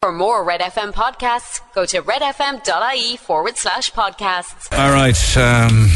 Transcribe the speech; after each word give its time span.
For 0.00 0.12
more 0.12 0.44
Red 0.44 0.60
FM 0.60 0.92
podcasts, 0.92 1.60
go 1.74 1.84
to 1.86 2.00
redfm.ie 2.02 3.16
forward 3.16 3.56
slash 3.56 3.90
podcasts. 3.90 4.72
All 4.72 4.92
right. 4.92 5.36
Um, 5.36 5.88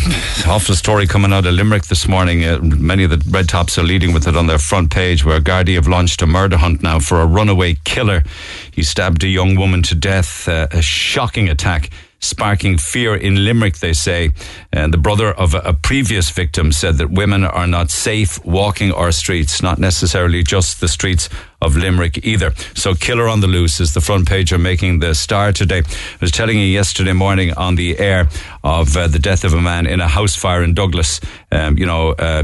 awful 0.52 0.74
story 0.74 1.06
coming 1.06 1.32
out 1.32 1.46
of 1.46 1.54
Limerick 1.54 1.84
this 1.84 2.08
morning. 2.08 2.44
Uh, 2.44 2.58
many 2.58 3.04
of 3.04 3.10
the 3.10 3.22
Red 3.30 3.48
Tops 3.48 3.78
are 3.78 3.84
leading 3.84 4.12
with 4.12 4.26
it 4.26 4.36
on 4.36 4.48
their 4.48 4.58
front 4.58 4.90
page, 4.90 5.24
where 5.24 5.38
Gardaí 5.38 5.74
have 5.74 5.86
launched 5.86 6.20
a 6.20 6.26
murder 6.26 6.56
hunt 6.56 6.82
now 6.82 6.98
for 6.98 7.20
a 7.20 7.26
runaway 7.26 7.74
killer. 7.84 8.24
He 8.72 8.82
stabbed 8.82 9.22
a 9.22 9.28
young 9.28 9.54
woman 9.54 9.84
to 9.84 9.94
death. 9.94 10.48
Uh, 10.48 10.66
a 10.72 10.82
shocking 10.82 11.48
attack 11.48 11.90
sparking 12.22 12.78
fear 12.78 13.14
in 13.14 13.44
Limerick, 13.44 13.78
they 13.78 13.92
say. 13.92 14.30
And 14.72 14.92
the 14.92 14.98
brother 14.98 15.32
of 15.32 15.54
a, 15.54 15.58
a, 15.58 15.74
previous 15.74 16.30
victim 16.30 16.70
said 16.70 16.96
that 16.98 17.10
women 17.10 17.44
are 17.44 17.66
not 17.66 17.90
safe 17.90 18.42
walking 18.44 18.92
our 18.92 19.10
streets, 19.12 19.60
not 19.62 19.78
necessarily 19.78 20.42
just 20.42 20.80
the 20.80 20.88
streets 20.88 21.28
of 21.62 21.76
Limerick 21.76 22.24
either. 22.24 22.52
So 22.74 22.94
Killer 22.94 23.28
on 23.28 23.40
the 23.40 23.46
Loose 23.46 23.80
is 23.80 23.94
the 23.94 24.00
front 24.00 24.28
page 24.28 24.52
of 24.52 24.60
making 24.60 24.98
the 24.98 25.14
star 25.14 25.52
today. 25.52 25.78
I 25.78 26.18
was 26.20 26.30
telling 26.30 26.58
you 26.58 26.66
yesterday 26.66 27.12
morning 27.12 27.54
on 27.54 27.76
the 27.76 27.98
air 27.98 28.28
of 28.64 28.96
uh, 28.96 29.06
the 29.06 29.18
death 29.18 29.44
of 29.44 29.54
a 29.54 29.60
man 29.60 29.86
in 29.86 30.00
a 30.00 30.08
house 30.08 30.36
fire 30.36 30.62
in 30.62 30.74
Douglas, 30.74 31.20
um, 31.50 31.78
you 31.78 31.86
know, 31.86 32.10
uh, 32.12 32.42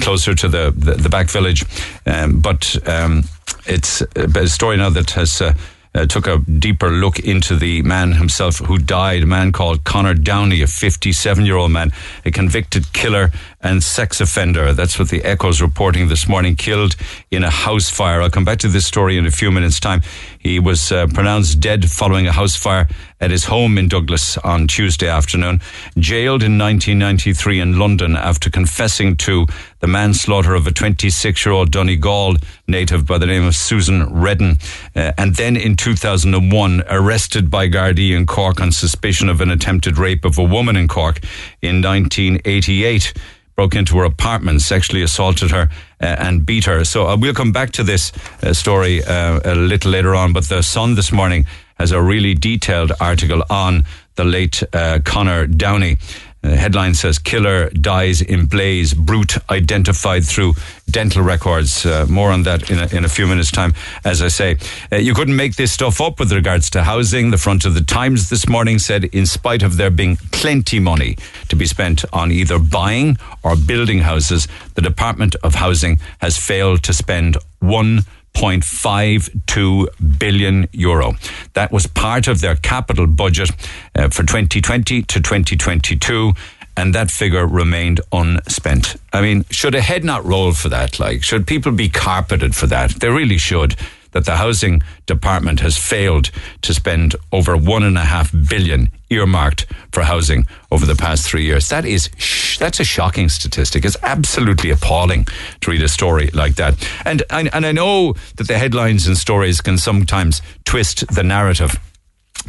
closer 0.00 0.34
to 0.34 0.48
the, 0.48 0.72
the, 0.76 0.92
the 0.92 1.08
back 1.08 1.30
village. 1.30 1.64
Um, 2.06 2.40
but 2.40 2.76
um, 2.86 3.24
it's 3.66 4.02
a 4.16 4.46
story 4.46 4.76
now 4.76 4.90
that 4.90 5.10
has... 5.10 5.40
Uh, 5.40 5.54
uh, 5.94 6.06
took 6.06 6.26
a 6.26 6.38
deeper 6.38 6.90
look 6.90 7.18
into 7.18 7.56
the 7.56 7.82
man 7.82 8.12
himself 8.12 8.58
who 8.58 8.78
died, 8.78 9.22
a 9.22 9.26
man 9.26 9.50
called 9.52 9.82
Connor 9.84 10.14
Downey, 10.14 10.62
a 10.62 10.66
57 10.66 11.44
year 11.44 11.56
old 11.56 11.70
man, 11.70 11.92
a 12.24 12.30
convicted 12.30 12.92
killer 12.92 13.32
and 13.60 13.82
sex 13.82 14.20
offender. 14.20 14.72
That's 14.72 14.98
what 14.98 15.08
the 15.08 15.24
Echo's 15.24 15.60
reporting 15.60 16.08
this 16.08 16.28
morning, 16.28 16.56
killed 16.56 16.96
in 17.30 17.42
a 17.42 17.50
house 17.50 17.90
fire. 17.90 18.22
I'll 18.22 18.30
come 18.30 18.44
back 18.44 18.58
to 18.60 18.68
this 18.68 18.86
story 18.86 19.18
in 19.18 19.26
a 19.26 19.30
few 19.30 19.50
minutes' 19.50 19.80
time. 19.80 20.02
He 20.38 20.60
was 20.60 20.92
uh, 20.92 21.08
pronounced 21.08 21.60
dead 21.60 21.90
following 21.90 22.26
a 22.26 22.32
house 22.32 22.56
fire 22.56 22.88
at 23.20 23.30
his 23.32 23.44
home 23.44 23.76
in 23.76 23.88
Douglas 23.88 24.38
on 24.38 24.68
Tuesday 24.68 25.08
afternoon. 25.08 25.60
Jailed 25.98 26.42
in 26.42 26.56
1993 26.56 27.60
in 27.60 27.78
London 27.78 28.16
after 28.16 28.48
confessing 28.48 29.16
to 29.16 29.46
the 29.80 29.88
manslaughter 29.88 30.54
of 30.54 30.66
a 30.66 30.72
26 30.72 31.44
year 31.44 31.52
old 31.52 31.72
Donegal 31.72 32.36
native 32.68 33.06
by 33.06 33.18
the 33.18 33.26
name 33.26 33.44
of 33.44 33.56
Susan 33.56 34.04
Redden. 34.12 34.58
Uh, 34.94 35.12
and 35.18 35.34
then 35.34 35.56
in 35.56 35.76
2001, 35.76 36.84
arrested 36.88 37.50
by 37.50 37.68
Gardaí 37.68 38.16
in 38.16 38.26
Cork 38.26 38.60
on 38.60 38.70
suspicion 38.70 39.28
of 39.28 39.40
an 39.40 39.50
attempted 39.50 39.98
rape 39.98 40.24
of 40.24 40.38
a 40.38 40.44
woman 40.44 40.76
in 40.76 40.86
Cork 40.86 41.20
in 41.60 41.82
1988 41.82 43.12
broke 43.58 43.74
into 43.74 43.98
her 43.98 44.04
apartment, 44.04 44.60
sexually 44.60 45.02
assaulted 45.02 45.50
her, 45.50 45.68
uh, 46.00 46.06
and 46.06 46.46
beat 46.46 46.64
her. 46.66 46.84
So 46.84 47.08
uh, 47.08 47.16
we'll 47.16 47.34
come 47.34 47.50
back 47.50 47.72
to 47.72 47.82
this 47.82 48.12
uh, 48.40 48.52
story 48.52 49.02
uh, 49.02 49.40
a 49.44 49.56
little 49.56 49.90
later 49.90 50.14
on. 50.14 50.32
But 50.32 50.48
the 50.48 50.62
Sun 50.62 50.94
this 50.94 51.10
morning 51.10 51.44
has 51.74 51.90
a 51.90 52.00
really 52.00 52.34
detailed 52.34 52.92
article 53.00 53.42
on 53.50 53.84
the 54.14 54.22
late 54.22 54.62
uh, 54.72 55.00
Connor 55.04 55.48
Downey. 55.48 55.96
The 56.42 56.56
headline 56.56 56.94
says 56.94 57.18
Killer 57.18 57.68
dies 57.70 58.22
in 58.22 58.46
blaze, 58.46 58.94
brute 58.94 59.36
identified 59.50 60.24
through 60.24 60.54
dental 60.88 61.22
records. 61.22 61.84
Uh, 61.84 62.06
more 62.08 62.30
on 62.30 62.44
that 62.44 62.70
in 62.70 62.78
a, 62.78 62.96
in 62.96 63.04
a 63.04 63.08
few 63.08 63.26
minutes' 63.26 63.50
time, 63.50 63.74
as 64.04 64.22
I 64.22 64.28
say. 64.28 64.56
Uh, 64.92 64.96
you 64.96 65.14
couldn't 65.14 65.34
make 65.36 65.56
this 65.56 65.72
stuff 65.72 66.00
up 66.00 66.20
with 66.20 66.32
regards 66.32 66.70
to 66.70 66.84
housing. 66.84 67.30
The 67.30 67.38
front 67.38 67.64
of 67.64 67.74
the 67.74 67.80
Times 67.80 68.28
this 68.28 68.48
morning 68.48 68.78
said, 68.78 69.04
in 69.06 69.26
spite 69.26 69.62
of 69.62 69.76
there 69.76 69.90
being 69.90 70.16
plenty 70.30 70.78
money 70.78 71.16
to 71.48 71.56
be 71.56 71.66
spent 71.66 72.04
on 72.12 72.30
either 72.30 72.58
buying 72.58 73.16
or 73.42 73.56
building 73.56 74.00
houses, 74.00 74.46
the 74.74 74.82
Department 74.82 75.34
of 75.42 75.56
Housing 75.56 75.98
has 76.20 76.38
failed 76.38 76.82
to 76.84 76.92
spend 76.92 77.36
one 77.60 78.04
1.52 78.34 80.18
billion 80.18 80.68
euro. 80.72 81.14
That 81.54 81.72
was 81.72 81.86
part 81.86 82.28
of 82.28 82.40
their 82.40 82.56
capital 82.56 83.06
budget 83.06 83.50
uh, 83.94 84.08
for 84.08 84.22
2020 84.22 85.02
to 85.02 85.20
2022 85.20 86.32
and 86.76 86.94
that 86.94 87.10
figure 87.10 87.44
remained 87.44 88.00
unspent. 88.12 88.94
I 89.12 89.20
mean, 89.20 89.44
should 89.50 89.74
a 89.74 89.80
head 89.80 90.04
not 90.04 90.24
roll 90.24 90.52
for 90.52 90.68
that? 90.68 91.00
Like, 91.00 91.24
should 91.24 91.44
people 91.44 91.72
be 91.72 91.88
carpeted 91.88 92.54
for 92.54 92.68
that? 92.68 92.90
They 93.00 93.08
really 93.08 93.38
should 93.38 93.74
that 94.12 94.24
the 94.24 94.36
housing 94.36 94.82
department 95.06 95.58
has 95.60 95.76
failed 95.76 96.30
to 96.62 96.72
spend 96.72 97.16
over 97.32 97.56
one 97.56 97.82
and 97.82 97.98
a 97.98 98.04
half 98.04 98.32
billion 98.48 98.92
earmarked 99.10 99.66
for 99.92 100.02
housing 100.02 100.46
over 100.70 100.86
the 100.86 100.94
past 100.94 101.26
three 101.26 101.44
years. 101.44 101.68
That 101.68 101.84
is, 101.84 102.10
sh- 102.16 102.58
that's 102.58 102.80
a 102.80 102.84
shocking 102.84 103.28
statistic. 103.28 103.84
It's 103.84 103.96
absolutely 104.02 104.70
appalling 104.70 105.26
to 105.60 105.70
read 105.70 105.82
a 105.82 105.88
story 105.88 106.28
like 106.32 106.56
that. 106.56 106.74
And, 107.04 107.22
and, 107.30 107.48
and 107.52 107.64
I 107.64 107.72
know 107.72 108.14
that 108.36 108.48
the 108.48 108.58
headlines 108.58 109.06
and 109.06 109.16
stories 109.16 109.60
can 109.60 109.78
sometimes 109.78 110.42
twist 110.64 111.06
the 111.14 111.22
narrative. 111.22 111.78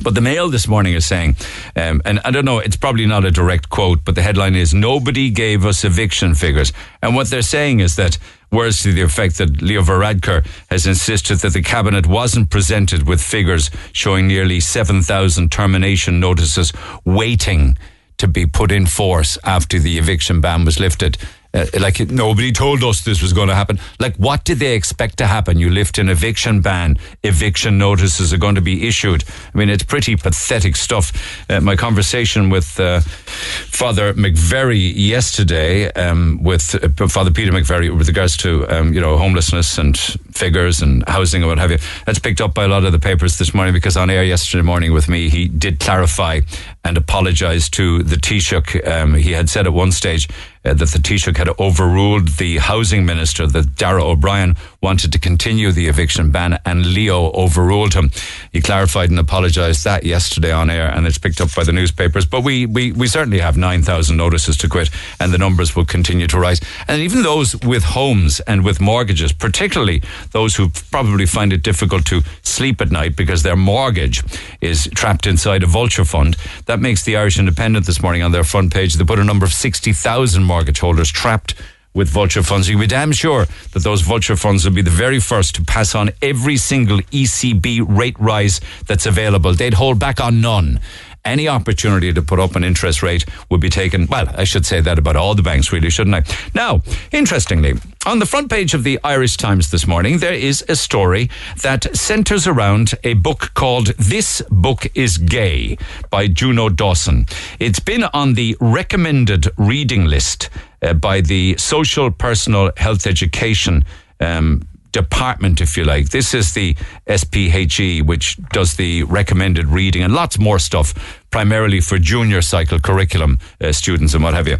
But 0.01 0.15
the 0.15 0.21
Mail 0.21 0.49
this 0.49 0.67
morning 0.67 0.93
is 0.93 1.05
saying, 1.05 1.35
um, 1.75 2.01
and 2.05 2.21
I 2.23 2.31
don't 2.31 2.45
know, 2.45 2.59
it's 2.59 2.77
probably 2.77 3.05
not 3.05 3.25
a 3.25 3.31
direct 3.31 3.69
quote, 3.69 4.05
but 4.05 4.15
the 4.15 4.21
headline 4.21 4.55
is 4.55 4.73
Nobody 4.73 5.29
gave 5.29 5.65
us 5.65 5.83
eviction 5.83 6.35
figures. 6.35 6.71
And 7.01 7.15
what 7.15 7.29
they're 7.29 7.41
saying 7.41 7.81
is 7.81 7.97
that 7.97 8.17
words 8.51 8.81
to 8.83 8.93
the 8.93 9.01
effect 9.01 9.37
that 9.37 9.61
Leo 9.61 9.81
Varadkar 9.81 10.45
has 10.69 10.85
insisted 10.85 11.39
that 11.39 11.53
the 11.53 11.61
cabinet 11.61 12.07
wasn't 12.07 12.49
presented 12.49 13.07
with 13.07 13.21
figures 13.21 13.69
showing 13.91 14.27
nearly 14.27 14.59
7,000 14.59 15.51
termination 15.51 16.19
notices 16.19 16.73
waiting 17.05 17.77
to 18.17 18.27
be 18.27 18.45
put 18.45 18.71
in 18.71 18.85
force 18.85 19.37
after 19.43 19.79
the 19.79 19.97
eviction 19.97 20.41
ban 20.41 20.65
was 20.65 20.79
lifted. 20.79 21.17
Uh, 21.51 21.65
like 21.79 21.99
nobody 22.11 22.51
told 22.51 22.83
us 22.83 23.01
this 23.01 23.21
was 23.21 23.33
going 23.33 23.47
to 23.47 23.55
happen. 23.55 23.79
Like, 23.99 24.15
what 24.17 24.43
did 24.43 24.59
they 24.59 24.75
expect 24.75 25.17
to 25.17 25.25
happen? 25.25 25.57
You 25.57 25.71
lift 25.71 25.97
an 25.97 26.07
eviction 26.07 26.61
ban, 26.61 26.97
eviction 27.23 27.77
notices 27.79 28.31
are 28.31 28.37
going 28.37 28.55
to 28.55 28.61
be 28.61 28.87
issued. 28.87 29.23
I 29.53 29.57
mean, 29.57 29.69
it's 29.69 29.83
pretty 29.83 30.15
pathetic 30.15 30.75
stuff. 30.75 31.11
Uh, 31.49 31.59
my 31.59 31.75
conversation 31.75 32.51
with 32.51 32.79
uh, 32.79 32.99
Father 32.99 34.13
McVerry 34.13 34.93
yesterday, 34.95 35.91
um, 35.93 36.43
with 36.43 36.75
uh, 36.75 37.07
Father 37.07 37.31
Peter 37.31 37.51
McVerry, 37.51 37.95
with 37.95 38.07
regards 38.07 38.37
to 38.37 38.67
um, 38.69 38.93
you 38.93 39.01
know 39.01 39.17
homelessness 39.17 39.77
and 39.79 39.97
figures 40.31 40.81
and 40.81 41.03
housing 41.09 41.41
and 41.41 41.49
what 41.49 41.57
have 41.57 41.71
you, 41.71 41.79
that's 42.05 42.19
picked 42.19 42.41
up 42.41 42.53
by 42.53 42.65
a 42.65 42.67
lot 42.67 42.85
of 42.85 42.91
the 42.91 42.99
papers 42.99 43.39
this 43.39 43.55
morning 43.55 43.73
because 43.73 43.97
on 43.97 44.11
air 44.11 44.23
yesterday 44.23 44.61
morning 44.61 44.93
with 44.93 45.09
me, 45.09 45.29
he 45.29 45.47
did 45.47 45.79
clarify 45.79 46.41
and 46.83 46.95
apologise 46.95 47.69
to 47.69 48.03
the 48.03 48.15
Taoiseach. 48.15 48.87
Um, 48.87 49.15
he 49.15 49.31
had 49.31 49.49
said 49.49 49.65
at 49.65 49.73
one 49.73 49.91
stage 49.91 50.27
uh, 50.69 50.73
that 50.75 50.89
the 50.89 50.99
Taoiseach 50.99 51.37
had 51.37 51.49
overruled 51.59 52.27
the 52.37 52.57
housing 52.57 53.05
minister, 53.05 53.47
that 53.47 53.75
Darragh 53.75 54.03
O'Brien 54.03 54.55
wanted 54.81 55.11
to 55.11 55.19
continue 55.19 55.71
the 55.71 55.87
eviction 55.87 56.31
ban, 56.31 56.59
and 56.65 56.85
Leo 56.85 57.31
overruled 57.31 57.93
him. 57.93 58.11
He 58.51 58.61
clarified 58.61 59.09
and 59.09 59.19
apologised 59.19 59.83
that 59.83 60.03
yesterday 60.03 60.51
on 60.51 60.69
air, 60.69 60.87
and 60.87 61.07
it's 61.07 61.17
picked 61.17 61.41
up 61.41 61.53
by 61.55 61.63
the 61.63 61.71
newspapers. 61.71 62.25
But 62.25 62.43
we, 62.43 62.65
we, 62.65 62.91
we 62.91 63.07
certainly 63.07 63.39
have 63.39 63.57
9,000 63.57 64.15
notices 64.15 64.57
to 64.57 64.69
quit, 64.69 64.89
and 65.19 65.33
the 65.33 65.37
numbers 65.37 65.75
will 65.75 65.85
continue 65.85 66.27
to 66.27 66.39
rise. 66.39 66.61
And 66.87 67.01
even 67.01 67.23
those 67.23 67.55
with 67.57 67.83
homes 67.83 68.39
and 68.41 68.63
with 68.63 68.79
mortgages, 68.79 69.33
particularly 69.33 70.01
those 70.31 70.55
who 70.55 70.69
probably 70.91 71.25
find 71.25 71.51
it 71.51 71.63
difficult 71.63 72.05
to 72.05 72.21
sleep 72.43 72.79
at 72.81 72.91
night 72.91 73.15
because 73.15 73.43
their 73.43 73.55
mortgage 73.55 74.23
is 74.61 74.87
trapped 74.93 75.25
inside 75.25 75.63
a 75.63 75.67
vulture 75.67 76.05
fund, 76.05 76.35
that 76.67 76.79
makes 76.79 77.03
the 77.03 77.17
Irish 77.17 77.39
Independent 77.39 77.85
this 77.85 78.01
morning 78.01 78.21
on 78.21 78.31
their 78.31 78.43
front 78.43 78.73
page. 78.73 78.93
They 78.93 79.03
put 79.03 79.19
a 79.19 79.23
number 79.23 79.45
of 79.45 79.53
60,000 79.53 80.43
mortgage 80.59 80.81
holders 80.81 81.09
trapped 81.09 81.55
with 81.93 82.09
vulture 82.09 82.43
funds. 82.43 82.67
You 82.67 82.75
can 82.75 82.81
be 82.81 82.87
damn 82.87 83.13
sure 83.13 83.45
that 83.71 83.81
those 83.81 84.01
vulture 84.01 84.35
funds 84.35 84.65
will 84.65 84.73
be 84.73 84.81
the 84.81 84.89
very 84.89 85.21
first 85.21 85.55
to 85.55 85.63
pass 85.63 85.95
on 85.95 86.09
every 86.21 86.57
single 86.57 86.99
ECB 87.13 87.85
rate 87.87 88.19
rise 88.19 88.59
that's 88.85 89.05
available. 89.05 89.53
They'd 89.53 89.73
hold 89.73 89.99
back 89.99 90.19
on 90.19 90.41
none 90.41 90.81
any 91.29 91.47
opportunity 91.47 92.11
to 92.13 92.21
put 92.21 92.39
up 92.39 92.55
an 92.55 92.63
interest 92.63 93.01
rate 93.01 93.25
would 93.49 93.61
be 93.61 93.69
taken. 93.69 94.07
Well, 94.07 94.27
I 94.35 94.43
should 94.43 94.65
say 94.65 94.81
that 94.81 94.99
about 94.99 95.15
all 95.15 95.35
the 95.35 95.41
banks, 95.41 95.71
really, 95.71 95.89
shouldn't 95.89 96.15
I? 96.15 96.23
Now, 96.53 96.81
interestingly, 97.11 97.75
on 98.05 98.19
the 98.19 98.25
front 98.25 98.49
page 98.49 98.73
of 98.73 98.83
the 98.83 98.99
Irish 99.03 99.37
Times 99.37 99.71
this 99.71 99.85
morning, 99.85 100.19
there 100.19 100.33
is 100.33 100.63
a 100.67 100.75
story 100.75 101.29
that 101.61 101.95
centers 101.95 102.47
around 102.47 102.93
a 103.03 103.13
book 103.13 103.51
called 103.53 103.87
This 103.97 104.41
Book 104.49 104.87
is 104.95 105.17
Gay 105.17 105.77
by 106.09 106.27
Juno 106.27 106.69
Dawson. 106.69 107.25
It's 107.59 107.79
been 107.79 108.03
on 108.13 108.33
the 108.33 108.55
recommended 108.59 109.47
reading 109.57 110.05
list 110.05 110.49
uh, 110.81 110.93
by 110.93 111.21
the 111.21 111.57
Social 111.57 112.09
Personal 112.11 112.71
Health 112.77 113.05
Education 113.05 113.85
um, 114.19 114.67
department, 114.91 115.61
if 115.61 115.77
you 115.77 115.83
like. 115.83 116.09
This 116.09 116.33
is 116.33 116.53
the 116.53 116.75
SPHE, 117.07 118.01
which 118.01 118.37
does 118.49 118.75
the 118.75 119.03
recommended 119.03 119.67
reading 119.67 120.03
and 120.03 120.13
lots 120.13 120.39
more 120.39 120.59
stuff, 120.59 120.93
primarily 121.31 121.79
for 121.81 121.97
junior 121.97 122.41
cycle 122.41 122.79
curriculum 122.79 123.39
uh, 123.61 123.71
students 123.71 124.13
and 124.13 124.23
what 124.23 124.33
have 124.33 124.47
you. 124.47 124.57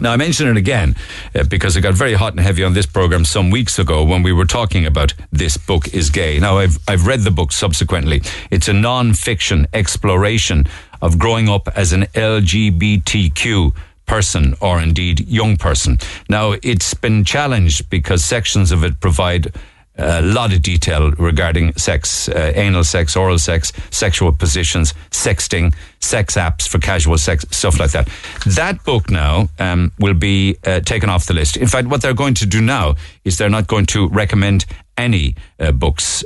Now, 0.00 0.12
I 0.12 0.16
mention 0.16 0.48
it 0.48 0.56
again 0.56 0.96
uh, 1.34 1.44
because 1.44 1.76
it 1.76 1.82
got 1.82 1.94
very 1.94 2.14
hot 2.14 2.32
and 2.32 2.40
heavy 2.40 2.64
on 2.64 2.72
this 2.72 2.86
program 2.86 3.24
some 3.24 3.50
weeks 3.50 3.78
ago 3.78 4.02
when 4.02 4.22
we 4.22 4.32
were 4.32 4.46
talking 4.46 4.86
about 4.86 5.12
This 5.30 5.58
Book 5.58 5.92
is 5.92 6.08
Gay. 6.08 6.38
Now, 6.38 6.58
I've, 6.58 6.78
I've 6.88 7.06
read 7.06 7.20
the 7.20 7.30
book 7.30 7.52
subsequently. 7.52 8.22
It's 8.50 8.68
a 8.68 8.72
non 8.72 9.12
fiction 9.12 9.66
exploration 9.74 10.64
of 11.02 11.18
growing 11.18 11.48
up 11.48 11.68
as 11.76 11.92
an 11.92 12.04
LGBTQ 12.14 13.74
person 14.12 14.54
or 14.60 14.78
indeed 14.78 15.26
young 15.26 15.56
person. 15.56 15.96
Now, 16.28 16.54
it's 16.62 16.92
been 16.92 17.24
challenged 17.24 17.88
because 17.88 18.22
sections 18.22 18.70
of 18.70 18.84
it 18.84 19.00
provide 19.00 19.44
a 19.96 20.20
lot 20.20 20.52
of 20.52 20.60
detail 20.60 21.12
regarding 21.12 21.72
sex, 21.78 22.28
uh, 22.28 22.52
anal 22.54 22.84
sex, 22.84 23.16
oral 23.16 23.38
sex, 23.38 23.72
sexual 23.90 24.30
positions, 24.30 24.92
sexting, 25.10 25.74
sex 26.00 26.36
apps 26.36 26.68
for 26.68 26.78
casual 26.78 27.16
sex, 27.16 27.46
stuff 27.50 27.80
like 27.80 27.92
that. 27.92 28.06
That 28.44 28.84
book 28.84 29.08
now 29.08 29.48
um, 29.58 29.92
will 29.98 30.18
be 30.30 30.58
uh, 30.66 30.80
taken 30.80 31.08
off 31.08 31.24
the 31.24 31.34
list. 31.34 31.56
In 31.56 31.66
fact, 31.66 31.88
what 31.88 32.02
they're 32.02 32.12
going 32.24 32.34
to 32.34 32.46
do 32.46 32.60
now 32.60 32.96
is 33.24 33.38
they're 33.38 33.48
not 33.48 33.66
going 33.66 33.86
to 33.86 34.08
recommend 34.08 34.66
any 34.98 35.36
uh, 35.58 35.72
books. 35.72 36.22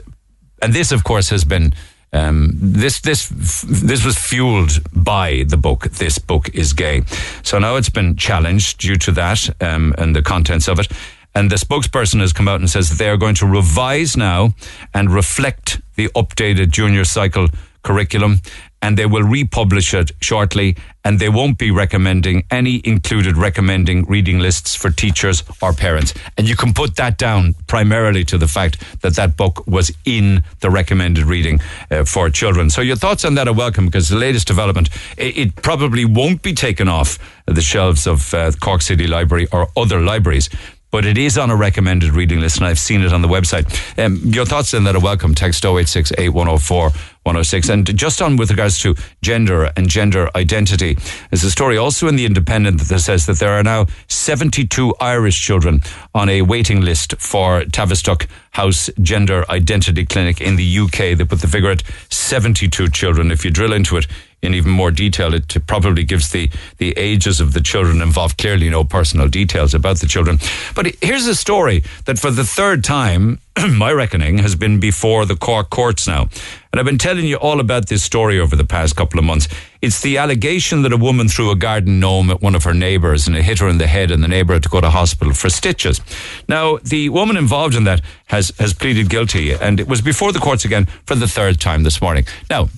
And 0.60 0.72
this, 0.72 0.90
of 0.90 1.04
course, 1.04 1.30
has 1.30 1.44
been. 1.44 1.72
Um, 2.12 2.52
this 2.54 3.00
this 3.00 3.28
this 3.28 4.04
was 4.04 4.16
fueled 4.16 4.78
by 4.92 5.44
the 5.46 5.56
book. 5.56 5.88
This 5.90 6.18
book 6.18 6.48
is 6.54 6.72
gay, 6.72 7.02
so 7.42 7.58
now 7.58 7.76
it's 7.76 7.90
been 7.90 8.16
challenged 8.16 8.78
due 8.78 8.96
to 8.96 9.12
that 9.12 9.50
um, 9.62 9.94
and 9.98 10.14
the 10.14 10.22
contents 10.22 10.68
of 10.68 10.78
it. 10.78 10.88
And 11.34 11.50
the 11.50 11.56
spokesperson 11.56 12.20
has 12.20 12.32
come 12.32 12.48
out 12.48 12.60
and 12.60 12.70
says 12.70 12.96
they 12.96 13.10
are 13.10 13.18
going 13.18 13.34
to 13.36 13.46
revise 13.46 14.16
now 14.16 14.54
and 14.94 15.12
reflect 15.12 15.82
the 15.96 16.08
updated 16.14 16.70
junior 16.70 17.04
cycle 17.04 17.48
curriculum 17.82 18.40
and 18.82 18.96
they 18.96 19.06
will 19.06 19.22
republish 19.22 19.94
it 19.94 20.12
shortly 20.20 20.76
and 21.04 21.18
they 21.18 21.28
won't 21.28 21.56
be 21.56 21.70
recommending 21.70 22.44
any 22.50 22.80
included 22.84 23.36
recommending 23.36 24.04
reading 24.06 24.40
lists 24.40 24.74
for 24.74 24.90
teachers 24.90 25.42
or 25.62 25.72
parents. 25.72 26.12
And 26.36 26.48
you 26.48 26.56
can 26.56 26.74
put 26.74 26.96
that 26.96 27.16
down 27.16 27.54
primarily 27.68 28.24
to 28.24 28.36
the 28.36 28.48
fact 28.48 28.82
that 29.02 29.14
that 29.14 29.36
book 29.36 29.64
was 29.66 29.92
in 30.04 30.42
the 30.60 30.70
recommended 30.70 31.24
reading 31.24 31.60
uh, 31.90 32.04
for 32.04 32.28
children. 32.28 32.70
So 32.70 32.80
your 32.80 32.96
thoughts 32.96 33.24
on 33.24 33.34
that 33.36 33.46
are 33.46 33.54
welcome 33.54 33.86
because 33.86 34.08
the 34.08 34.16
latest 34.16 34.48
development 34.48 34.88
it, 35.16 35.38
it 35.38 35.56
probably 35.56 36.04
won't 36.04 36.42
be 36.42 36.52
taken 36.52 36.88
off 36.88 37.18
the 37.46 37.62
shelves 37.62 38.06
of 38.06 38.34
uh, 38.34 38.50
Cork 38.60 38.82
City 38.82 39.06
Library 39.06 39.46
or 39.52 39.68
other 39.76 40.00
libraries 40.00 40.48
but 40.96 41.04
it 41.04 41.18
is 41.18 41.36
on 41.36 41.50
a 41.50 41.56
recommended 41.56 42.14
reading 42.14 42.40
list, 42.40 42.56
and 42.56 42.66
I've 42.66 42.78
seen 42.78 43.02
it 43.02 43.12
on 43.12 43.20
the 43.20 43.28
website. 43.28 43.66
Um, 44.02 44.16
your 44.16 44.46
thoughts 44.46 44.72
on 44.72 44.84
that 44.84 44.96
are 44.96 45.00
welcome. 45.00 45.34
Text 45.34 45.62
086 45.62 46.10
8104 46.16 46.88
106. 47.26 47.68
And 47.68 47.98
just 47.98 48.22
on 48.22 48.38
with 48.38 48.50
regards 48.50 48.78
to 48.78 48.94
gender 49.20 49.70
and 49.76 49.90
gender 49.90 50.30
identity, 50.34 50.96
there's 51.28 51.44
a 51.44 51.50
story 51.50 51.76
also 51.76 52.08
in 52.08 52.16
The 52.16 52.24
Independent 52.24 52.80
that 52.80 53.00
says 53.00 53.26
that 53.26 53.40
there 53.40 53.50
are 53.50 53.62
now 53.62 53.88
72 54.08 54.94
Irish 54.98 55.38
children 55.38 55.82
on 56.14 56.30
a 56.30 56.40
waiting 56.40 56.80
list 56.80 57.14
for 57.18 57.64
Tavistock 57.64 58.26
House 58.52 58.88
Gender 59.02 59.44
Identity 59.50 60.06
Clinic 60.06 60.40
in 60.40 60.56
the 60.56 60.78
UK. 60.78 61.18
They 61.18 61.24
put 61.24 61.42
the 61.42 61.46
figure 61.46 61.70
at 61.70 61.82
72 62.08 62.88
children. 62.88 63.30
If 63.30 63.44
you 63.44 63.50
drill 63.50 63.74
into 63.74 63.98
it, 63.98 64.06
in 64.42 64.54
even 64.54 64.70
more 64.70 64.90
detail. 64.90 65.34
It 65.34 65.56
probably 65.66 66.04
gives 66.04 66.30
the, 66.30 66.50
the 66.78 66.92
ages 66.96 67.40
of 67.40 67.52
the 67.52 67.60
children 67.60 68.00
involved, 68.00 68.38
clearly 68.38 68.68
no 68.70 68.84
personal 68.84 69.28
details 69.28 69.74
about 69.74 69.98
the 69.98 70.06
children. 70.06 70.38
But 70.74 70.94
here's 71.02 71.26
a 71.26 71.34
story 71.34 71.82
that 72.04 72.18
for 72.18 72.30
the 72.30 72.44
third 72.44 72.84
time, 72.84 73.40
my 73.70 73.92
reckoning, 73.92 74.38
has 74.38 74.54
been 74.54 74.78
before 74.78 75.24
the 75.24 75.36
Cork 75.36 75.70
courts 75.70 76.06
now. 76.06 76.28
And 76.72 76.80
I've 76.80 76.84
been 76.84 76.98
telling 76.98 77.24
you 77.24 77.36
all 77.36 77.58
about 77.58 77.88
this 77.88 78.02
story 78.02 78.38
over 78.38 78.54
the 78.54 78.64
past 78.64 78.96
couple 78.96 79.18
of 79.18 79.24
months. 79.24 79.48
It's 79.80 80.02
the 80.02 80.18
allegation 80.18 80.82
that 80.82 80.92
a 80.92 80.96
woman 80.96 81.28
threw 81.28 81.50
a 81.50 81.56
garden 81.56 82.00
gnome 82.00 82.30
at 82.30 82.42
one 82.42 82.54
of 82.54 82.64
her 82.64 82.74
neighbours 82.74 83.26
and 83.26 83.34
it 83.34 83.42
hit 83.42 83.60
her 83.60 83.68
in 83.68 83.78
the 83.78 83.86
head 83.86 84.10
and 84.10 84.22
the 84.22 84.28
neighbour 84.28 84.52
had 84.52 84.62
to 84.64 84.68
go 84.68 84.80
to 84.82 84.90
hospital 84.90 85.32
for 85.32 85.48
stitches. 85.48 86.00
Now, 86.48 86.76
the 86.78 87.08
woman 87.08 87.36
involved 87.38 87.74
in 87.74 87.84
that 87.84 88.02
has, 88.26 88.52
has 88.58 88.74
pleaded 88.74 89.08
guilty 89.08 89.52
and 89.52 89.80
it 89.80 89.88
was 89.88 90.02
before 90.02 90.32
the 90.32 90.38
courts 90.38 90.66
again 90.66 90.86
for 91.06 91.14
the 91.14 91.28
third 91.28 91.60
time 91.60 91.82
this 91.82 92.02
morning. 92.02 92.26
Now, 92.50 92.68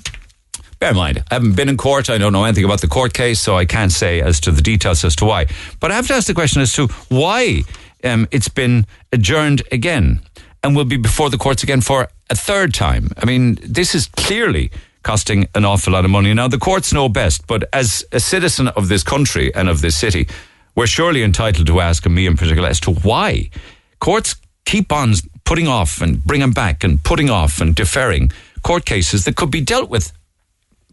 Bear 0.79 0.91
in 0.91 0.97
mind, 0.97 1.25
I 1.31 1.35
haven't 1.35 1.57
been 1.57 1.69
in 1.69 1.77
court. 1.77 2.09
I 2.09 2.19
don't 2.19 2.33
know 2.33 2.45
anything 2.45 2.65
about 2.65 2.81
the 2.81 2.89
court 2.89 3.13
case, 3.13 3.41
so 3.41 3.57
I 3.57 3.65
can't 3.65 3.91
say 3.91 4.21
as 4.21 4.39
to 4.41 4.53
the 4.53 4.63
details 4.63 5.05
as 5.05 5.17
to 5.17 5.25
why. 5.25 5.47
But 5.81 5.91
I 5.91 5.95
have 5.95 6.07
to 6.07 6.15
ask 6.15 6.29
the 6.29 6.35
question 6.35 6.63
as 6.63 6.73
to 6.75 6.87
why 7.09 7.65
um, 8.05 8.29
it's 8.31 8.49
been 8.49 8.87
adjourned 9.13 9.63
again 9.73 10.21
and 10.63 10.77
will 10.77 10.85
be 10.85 10.97
before 10.97 11.31
the 11.31 11.39
courts 11.39 11.63
again 11.65 11.81
for 11.81 12.09
a 12.31 12.37
third 12.37 12.75
time. 12.75 13.11
I 13.17 13.25
mean, 13.25 13.59
this 13.63 13.95
is 13.95 14.07
clearly 14.07 14.71
costing 15.03 15.49
an 15.55 15.65
awful 15.65 15.95
lot 15.95 16.05
of 16.05 16.11
money. 16.11 16.33
Now, 16.33 16.49
the 16.49 16.59
courts 16.59 16.93
know 16.93 17.09
best, 17.09 17.47
but 17.47 17.69
as 17.73 18.05
a 18.13 18.21
citizen 18.21 18.69
of 18.69 18.89
this 18.89 19.03
country 19.03 19.53
and 19.55 19.69
of 19.69 19.81
this 19.81 19.97
city, 19.97 20.29
we're 20.77 20.87
surely 20.87 21.25
entitled 21.25 21.67
to 21.67 21.81
ask, 21.81 22.07
and 22.07 22.15
me 22.15 22.27
in 22.27 22.37
particular, 22.37 22.69
as 22.69 22.79
to 22.81 22.93
why 22.93 23.51
courts 23.99 24.37
keep 24.65 24.93
on 24.93 25.15
putting 25.45 25.67
off 25.67 26.01
and 26.01 26.23
bringing 26.25 26.53
back 26.53 26.85
and 26.85 27.03
putting 27.03 27.31
off 27.31 27.61
and 27.61 27.75
deferring 27.75 28.31
court 28.63 28.85
cases 28.85 29.25
that 29.25 29.35
could 29.35 29.51
be 29.51 29.61
dealt 29.61 29.89
with 29.89 30.13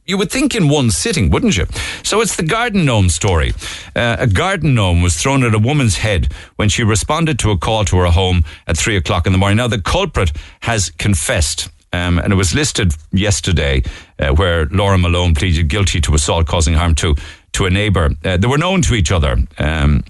you 0.05 0.17
would 0.17 0.31
think 0.31 0.55
in 0.55 0.69
one 0.69 0.91
sitting, 0.91 1.29
wouldn't 1.29 1.57
you? 1.57 1.65
So 2.03 2.21
it's 2.21 2.35
the 2.35 2.43
garden 2.43 2.85
gnome 2.85 3.09
story. 3.09 3.53
Uh, 3.95 4.17
a 4.19 4.27
garden 4.27 4.75
gnome 4.75 5.01
was 5.01 5.15
thrown 5.15 5.43
at 5.43 5.53
a 5.53 5.59
woman's 5.59 5.97
head 5.97 6.31
when 6.57 6.69
she 6.69 6.83
responded 6.83 7.39
to 7.39 7.51
a 7.51 7.57
call 7.57 7.85
to 7.85 7.97
her 7.97 8.11
home 8.11 8.43
at 8.67 8.77
three 8.77 8.97
o'clock 8.97 9.25
in 9.25 9.31
the 9.31 9.39
morning. 9.39 9.57
Now, 9.57 9.67
the 9.67 9.81
culprit 9.81 10.31
has 10.61 10.91
confessed. 10.91 11.69
Um, 11.91 12.19
and 12.19 12.33
it 12.33 12.35
was 12.35 12.53
listed 12.53 12.93
yesterday 13.13 13.83
uh, 14.19 14.33
where 14.33 14.65
Laura 14.65 14.97
Malone 14.97 15.33
pleaded 15.33 15.69
guilty 15.69 16.01
to 16.01 16.13
assault 16.13 16.45
causing 16.45 16.73
harm 16.73 16.93
to 16.95 17.15
to 17.53 17.65
a 17.65 17.69
neighbour. 17.69 18.09
Uh, 18.25 18.35
they 18.35 18.47
were 18.47 18.57
known 18.57 18.81
to 18.81 18.95
each 18.95 19.13
other. 19.13 19.37
Um, 19.57 20.03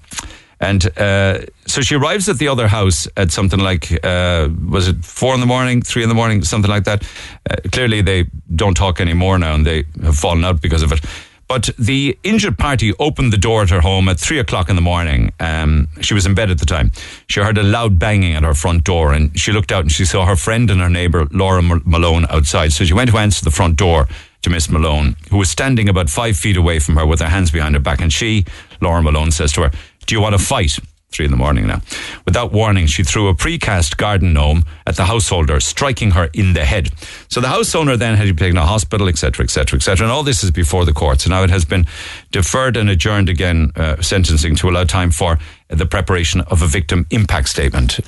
and 0.60 0.98
uh, 0.98 1.40
so 1.66 1.82
she 1.82 1.96
arrives 1.96 2.28
at 2.28 2.38
the 2.38 2.48
other 2.48 2.66
house 2.66 3.06
at 3.16 3.30
something 3.30 3.60
like, 3.60 3.92
uh, 4.04 4.48
was 4.68 4.88
it 4.88 5.04
four 5.04 5.34
in 5.34 5.40
the 5.40 5.46
morning, 5.46 5.82
three 5.82 6.02
in 6.02 6.08
the 6.08 6.14
morning, 6.14 6.42
something 6.42 6.70
like 6.70 6.84
that. 6.84 7.02
Uh, 7.48 7.56
clearly, 7.72 8.00
they 8.00 8.24
don't 8.54 8.74
talk 8.74 9.00
anymore 9.00 9.38
now 9.38 9.54
and 9.54 9.66
they 9.66 9.84
have 10.02 10.16
fallen 10.16 10.44
out 10.44 10.62
because 10.62 10.82
of 10.82 10.92
it. 10.92 11.00
But 11.48 11.70
the 11.78 12.18
injured 12.24 12.58
party 12.58 12.92
opened 12.98 13.32
the 13.32 13.38
door 13.38 13.62
at 13.62 13.70
her 13.70 13.80
home 13.80 14.08
at 14.08 14.18
three 14.18 14.40
o'clock 14.40 14.68
in 14.68 14.74
the 14.74 14.82
morning. 14.82 15.30
Um, 15.38 15.88
she 16.00 16.12
was 16.12 16.26
in 16.26 16.34
bed 16.34 16.50
at 16.50 16.58
the 16.58 16.66
time. 16.66 16.90
She 17.28 17.40
heard 17.40 17.56
a 17.56 17.62
loud 17.62 17.98
banging 18.00 18.34
at 18.34 18.42
her 18.42 18.54
front 18.54 18.82
door 18.82 19.12
and 19.12 19.38
she 19.38 19.52
looked 19.52 19.70
out 19.70 19.82
and 19.82 19.92
she 19.92 20.04
saw 20.04 20.26
her 20.26 20.34
friend 20.34 20.70
and 20.70 20.80
her 20.80 20.90
neighbour, 20.90 21.26
Laura 21.30 21.62
Malone, 21.62 22.26
outside. 22.30 22.72
So 22.72 22.84
she 22.84 22.94
went 22.94 23.10
to 23.10 23.18
answer 23.18 23.44
the 23.44 23.52
front 23.52 23.76
door 23.76 24.08
to 24.42 24.50
Miss 24.50 24.68
Malone, 24.68 25.16
who 25.30 25.38
was 25.38 25.50
standing 25.50 25.88
about 25.88 26.10
five 26.10 26.36
feet 26.36 26.56
away 26.56 26.78
from 26.78 26.96
her 26.96 27.06
with 27.06 27.20
her 27.20 27.28
hands 27.28 27.50
behind 27.50 27.74
her 27.74 27.80
back. 27.80 28.00
And 28.00 28.12
she, 28.12 28.44
Laura 28.80 29.02
Malone, 29.02 29.30
says 29.30 29.52
to 29.52 29.62
her, 29.62 29.70
do 30.06 30.14
you 30.14 30.20
want 30.20 30.34
to 30.38 30.44
fight? 30.44 30.78
Three 31.10 31.24
in 31.24 31.30
the 31.30 31.36
morning 31.36 31.68
now. 31.68 31.80
Without 32.24 32.52
warning, 32.52 32.86
she 32.86 33.04
threw 33.04 33.28
a 33.28 33.34
precast 33.34 33.96
garden 33.96 34.32
gnome 34.32 34.64
at 34.86 34.96
the 34.96 35.04
householder, 35.04 35.60
striking 35.60 36.10
her 36.10 36.28
in 36.34 36.52
the 36.52 36.64
head. 36.64 36.90
So 37.28 37.40
the 37.40 37.48
house 37.48 37.74
owner 37.74 37.96
then 37.96 38.16
had 38.16 38.26
to 38.26 38.34
be 38.34 38.40
taken 38.40 38.56
to 38.56 38.62
hospital, 38.62 39.08
etc., 39.08 39.44
etc., 39.44 39.78
etc. 39.78 40.04
And 40.04 40.12
all 40.12 40.24
this 40.24 40.42
is 40.42 40.50
before 40.50 40.84
the 40.84 40.92
courts. 40.92 41.24
And 41.24 41.30
now 41.30 41.44
it 41.44 41.50
has 41.50 41.64
been 41.64 41.86
deferred 42.32 42.76
and 42.76 42.90
adjourned 42.90 43.28
again, 43.28 43.70
uh, 43.76 44.02
sentencing 44.02 44.56
to 44.56 44.68
allow 44.68 44.84
time 44.84 45.12
for 45.12 45.38
the 45.68 45.86
preparation 45.86 46.40
of 46.42 46.60
a 46.60 46.66
victim 46.66 47.06
impact 47.10 47.48
statement. 47.48 48.00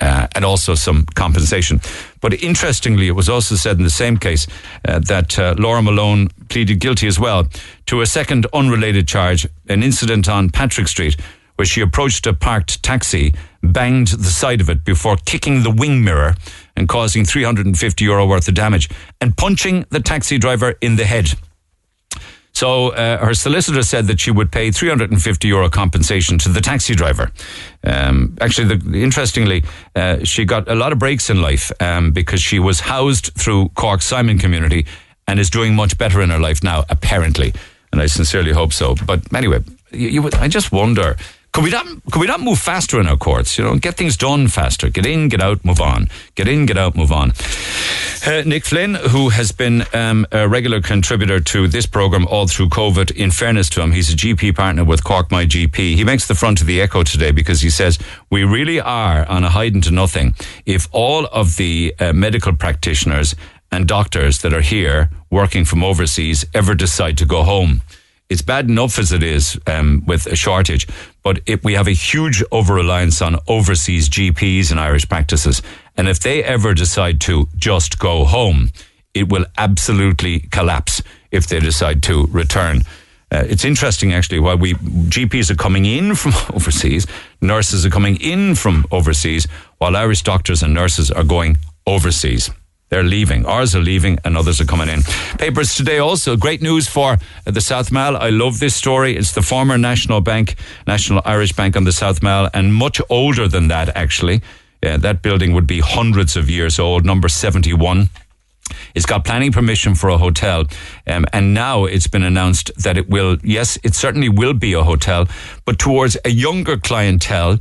Uh, 0.00 0.26
and 0.34 0.46
also 0.46 0.74
some 0.74 1.04
compensation. 1.14 1.78
But 2.22 2.32
interestingly, 2.42 3.06
it 3.06 3.12
was 3.12 3.28
also 3.28 3.54
said 3.54 3.76
in 3.76 3.84
the 3.84 3.90
same 3.90 4.16
case 4.16 4.46
uh, 4.88 4.98
that 5.00 5.38
uh, 5.38 5.54
Laura 5.58 5.82
Malone 5.82 6.28
pleaded 6.48 6.80
guilty 6.80 7.06
as 7.06 7.20
well 7.20 7.46
to 7.84 8.00
a 8.00 8.06
second 8.06 8.46
unrelated 8.54 9.06
charge, 9.06 9.46
an 9.68 9.82
incident 9.82 10.26
on 10.26 10.48
Patrick 10.48 10.88
Street 10.88 11.18
where 11.60 11.66
she 11.66 11.82
approached 11.82 12.26
a 12.26 12.32
parked 12.32 12.82
taxi, 12.82 13.34
banged 13.62 14.06
the 14.06 14.30
side 14.30 14.62
of 14.62 14.70
it 14.70 14.82
before 14.82 15.18
kicking 15.26 15.62
the 15.62 15.70
wing 15.70 16.02
mirror 16.02 16.34
and 16.74 16.88
causing 16.88 17.22
350 17.22 18.02
euro 18.02 18.26
worth 18.26 18.48
of 18.48 18.54
damage 18.54 18.88
and 19.20 19.36
punching 19.36 19.84
the 19.90 20.00
taxi 20.00 20.38
driver 20.38 20.74
in 20.80 20.96
the 20.96 21.04
head. 21.04 21.28
So 22.54 22.92
uh, 22.92 23.18
her 23.22 23.34
solicitor 23.34 23.82
said 23.82 24.06
that 24.06 24.20
she 24.20 24.30
would 24.30 24.50
pay 24.50 24.70
350 24.70 25.48
euro 25.48 25.68
compensation 25.68 26.38
to 26.38 26.48
the 26.48 26.62
taxi 26.62 26.94
driver. 26.94 27.30
Um, 27.84 28.38
actually, 28.40 28.74
the, 28.74 29.02
interestingly, 29.02 29.62
uh, 29.94 30.24
she 30.24 30.46
got 30.46 30.66
a 30.66 30.74
lot 30.74 30.92
of 30.92 30.98
breaks 30.98 31.28
in 31.28 31.42
life 31.42 31.70
um, 31.78 32.12
because 32.12 32.40
she 32.40 32.58
was 32.58 32.80
housed 32.80 33.34
through 33.34 33.68
Cork 33.74 34.00
Simon 34.00 34.38
Community 34.38 34.86
and 35.28 35.38
is 35.38 35.50
doing 35.50 35.74
much 35.74 35.98
better 35.98 36.22
in 36.22 36.30
her 36.30 36.40
life 36.40 36.64
now, 36.64 36.86
apparently. 36.88 37.52
And 37.92 38.00
I 38.00 38.06
sincerely 38.06 38.52
hope 38.52 38.72
so. 38.72 38.94
But 39.06 39.20
anyway, 39.34 39.62
you, 39.92 40.08
you, 40.08 40.30
I 40.34 40.48
just 40.48 40.72
wonder 40.72 41.16
could 41.52 41.64
we 41.64 41.70
not? 41.70 41.84
Could 42.12 42.20
we 42.20 42.28
not 42.28 42.40
move 42.40 42.60
faster 42.60 43.00
in 43.00 43.08
our 43.08 43.16
courts? 43.16 43.58
You 43.58 43.64
know, 43.64 43.76
get 43.76 43.96
things 43.96 44.16
done 44.16 44.46
faster. 44.46 44.88
Get 44.88 45.04
in, 45.04 45.28
get 45.28 45.42
out, 45.42 45.64
move 45.64 45.80
on. 45.80 46.08
Get 46.36 46.46
in, 46.46 46.64
get 46.64 46.78
out, 46.78 46.94
move 46.94 47.10
on. 47.10 47.32
Uh, 48.24 48.42
Nick 48.46 48.64
Flynn, 48.64 48.94
who 48.94 49.30
has 49.30 49.50
been 49.50 49.84
um, 49.92 50.26
a 50.30 50.48
regular 50.48 50.80
contributor 50.80 51.40
to 51.40 51.66
this 51.66 51.86
program 51.86 52.26
all 52.28 52.46
through 52.46 52.68
COVID. 52.68 53.10
In 53.16 53.32
fairness 53.32 53.68
to 53.70 53.82
him, 53.82 53.90
he's 53.90 54.12
a 54.12 54.16
GP 54.16 54.54
partner 54.54 54.84
with 54.84 55.02
Cork 55.02 55.32
My 55.32 55.44
GP. 55.44 55.96
He 55.96 56.04
makes 56.04 56.28
the 56.28 56.36
front 56.36 56.60
of 56.60 56.68
the 56.68 56.80
Echo 56.80 57.02
today 57.02 57.32
because 57.32 57.62
he 57.62 57.70
says 57.70 57.98
we 58.30 58.44
really 58.44 58.78
are 58.78 59.26
on 59.28 59.42
a 59.42 59.50
hiding 59.50 59.80
to 59.82 59.90
nothing. 59.90 60.34
If 60.66 60.86
all 60.92 61.26
of 61.26 61.56
the 61.56 61.94
uh, 61.98 62.12
medical 62.12 62.54
practitioners 62.54 63.34
and 63.72 63.88
doctors 63.88 64.38
that 64.42 64.52
are 64.52 64.60
here 64.60 65.10
working 65.30 65.64
from 65.64 65.82
overseas 65.82 66.44
ever 66.54 66.76
decide 66.76 67.18
to 67.18 67.24
go 67.24 67.42
home 67.42 67.82
it's 68.30 68.42
bad 68.42 68.70
enough 68.70 68.98
as 68.98 69.10
it 69.12 69.24
is 69.24 69.58
um, 69.66 70.04
with 70.06 70.26
a 70.26 70.36
shortage, 70.36 70.86
but 71.22 71.40
if 71.46 71.62
we 71.64 71.74
have 71.74 71.86
a 71.86 71.92
huge 71.92 72.42
over 72.50 72.74
reliance 72.74 73.20
on 73.20 73.38
overseas 73.46 74.08
GPs 74.08 74.70
and 74.70 74.80
Irish 74.80 75.08
practices. 75.08 75.62
And 75.96 76.08
if 76.08 76.20
they 76.20 76.42
ever 76.42 76.74
decide 76.74 77.20
to 77.22 77.48
just 77.56 77.98
go 77.98 78.24
home, 78.24 78.70
it 79.14 79.28
will 79.28 79.46
absolutely 79.58 80.40
collapse 80.40 81.02
if 81.30 81.46
they 81.46 81.60
decide 81.60 82.02
to 82.04 82.26
return. 82.26 82.82
Uh, 83.32 83.44
it's 83.48 83.64
interesting, 83.64 84.12
actually, 84.12 84.40
while 84.40 84.58
we 84.58 84.74
GPs 84.74 85.50
are 85.50 85.56
coming 85.56 85.84
in 85.84 86.14
from 86.14 86.32
overseas, 86.54 87.06
nurses 87.40 87.86
are 87.86 87.90
coming 87.90 88.16
in 88.16 88.54
from 88.56 88.86
overseas, 88.90 89.46
while 89.78 89.96
Irish 89.96 90.22
doctors 90.22 90.62
and 90.62 90.74
nurses 90.74 91.10
are 91.10 91.24
going 91.24 91.56
overseas. 91.86 92.50
They're 92.90 93.04
leaving. 93.04 93.46
Ours 93.46 93.76
are 93.76 93.80
leaving 93.80 94.18
and 94.24 94.36
others 94.36 94.60
are 94.60 94.64
coming 94.64 94.88
in. 94.88 95.02
Papers 95.38 95.76
today 95.76 95.98
also. 95.98 96.36
Great 96.36 96.60
news 96.60 96.88
for 96.88 97.18
the 97.44 97.60
South 97.60 97.92
Mall. 97.92 98.16
I 98.16 98.30
love 98.30 98.58
this 98.58 98.74
story. 98.74 99.16
It's 99.16 99.32
the 99.32 99.42
former 99.42 99.78
National 99.78 100.20
Bank, 100.20 100.56
National 100.88 101.22
Irish 101.24 101.52
Bank 101.52 101.76
on 101.76 101.84
the 101.84 101.92
South 101.92 102.20
Mall 102.20 102.50
and 102.52 102.74
much 102.74 103.00
older 103.08 103.46
than 103.46 103.68
that, 103.68 103.96
actually. 103.96 104.42
Yeah, 104.82 104.96
that 104.96 105.22
building 105.22 105.52
would 105.52 105.68
be 105.68 105.78
hundreds 105.78 106.36
of 106.36 106.50
years 106.50 106.80
old, 106.80 107.04
number 107.04 107.28
71. 107.28 108.08
It's 108.94 109.06
got 109.06 109.24
planning 109.24 109.52
permission 109.52 109.94
for 109.94 110.08
a 110.10 110.18
hotel, 110.18 110.64
um, 111.06 111.26
and 111.32 111.54
now 111.54 111.84
it's 111.84 112.06
been 112.06 112.22
announced 112.22 112.70
that 112.82 112.96
it 112.96 113.08
will. 113.08 113.36
Yes, 113.42 113.78
it 113.84 113.94
certainly 113.94 114.28
will 114.28 114.54
be 114.54 114.72
a 114.72 114.82
hotel, 114.82 115.28
but 115.64 115.78
towards 115.78 116.16
a 116.24 116.30
younger 116.30 116.76
clientele. 116.76 117.58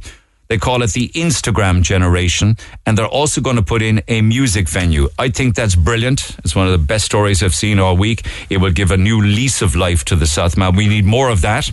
They 0.49 0.57
call 0.57 0.81
it 0.81 0.93
the 0.93 1.09
Instagram 1.09 1.83
generation, 1.83 2.57
and 2.83 2.97
they're 2.97 3.05
also 3.05 3.39
going 3.39 3.57
to 3.57 3.61
put 3.61 3.83
in 3.83 4.01
a 4.07 4.23
music 4.23 4.67
venue. 4.67 5.07
I 5.19 5.29
think 5.29 5.53
that's 5.53 5.75
brilliant. 5.75 6.35
It's 6.39 6.55
one 6.55 6.65
of 6.65 6.71
the 6.71 6.79
best 6.79 7.05
stories 7.05 7.43
I've 7.43 7.53
seen 7.53 7.77
all 7.77 7.95
week. 7.95 8.25
It 8.49 8.57
will 8.57 8.71
give 8.71 8.89
a 8.89 8.97
new 8.97 9.21
lease 9.21 9.61
of 9.61 9.75
life 9.75 10.03
to 10.05 10.15
the 10.15 10.25
South 10.25 10.57
Mall. 10.57 10.71
We 10.71 10.87
need 10.87 11.05
more 11.05 11.29
of 11.29 11.41
that. 11.41 11.69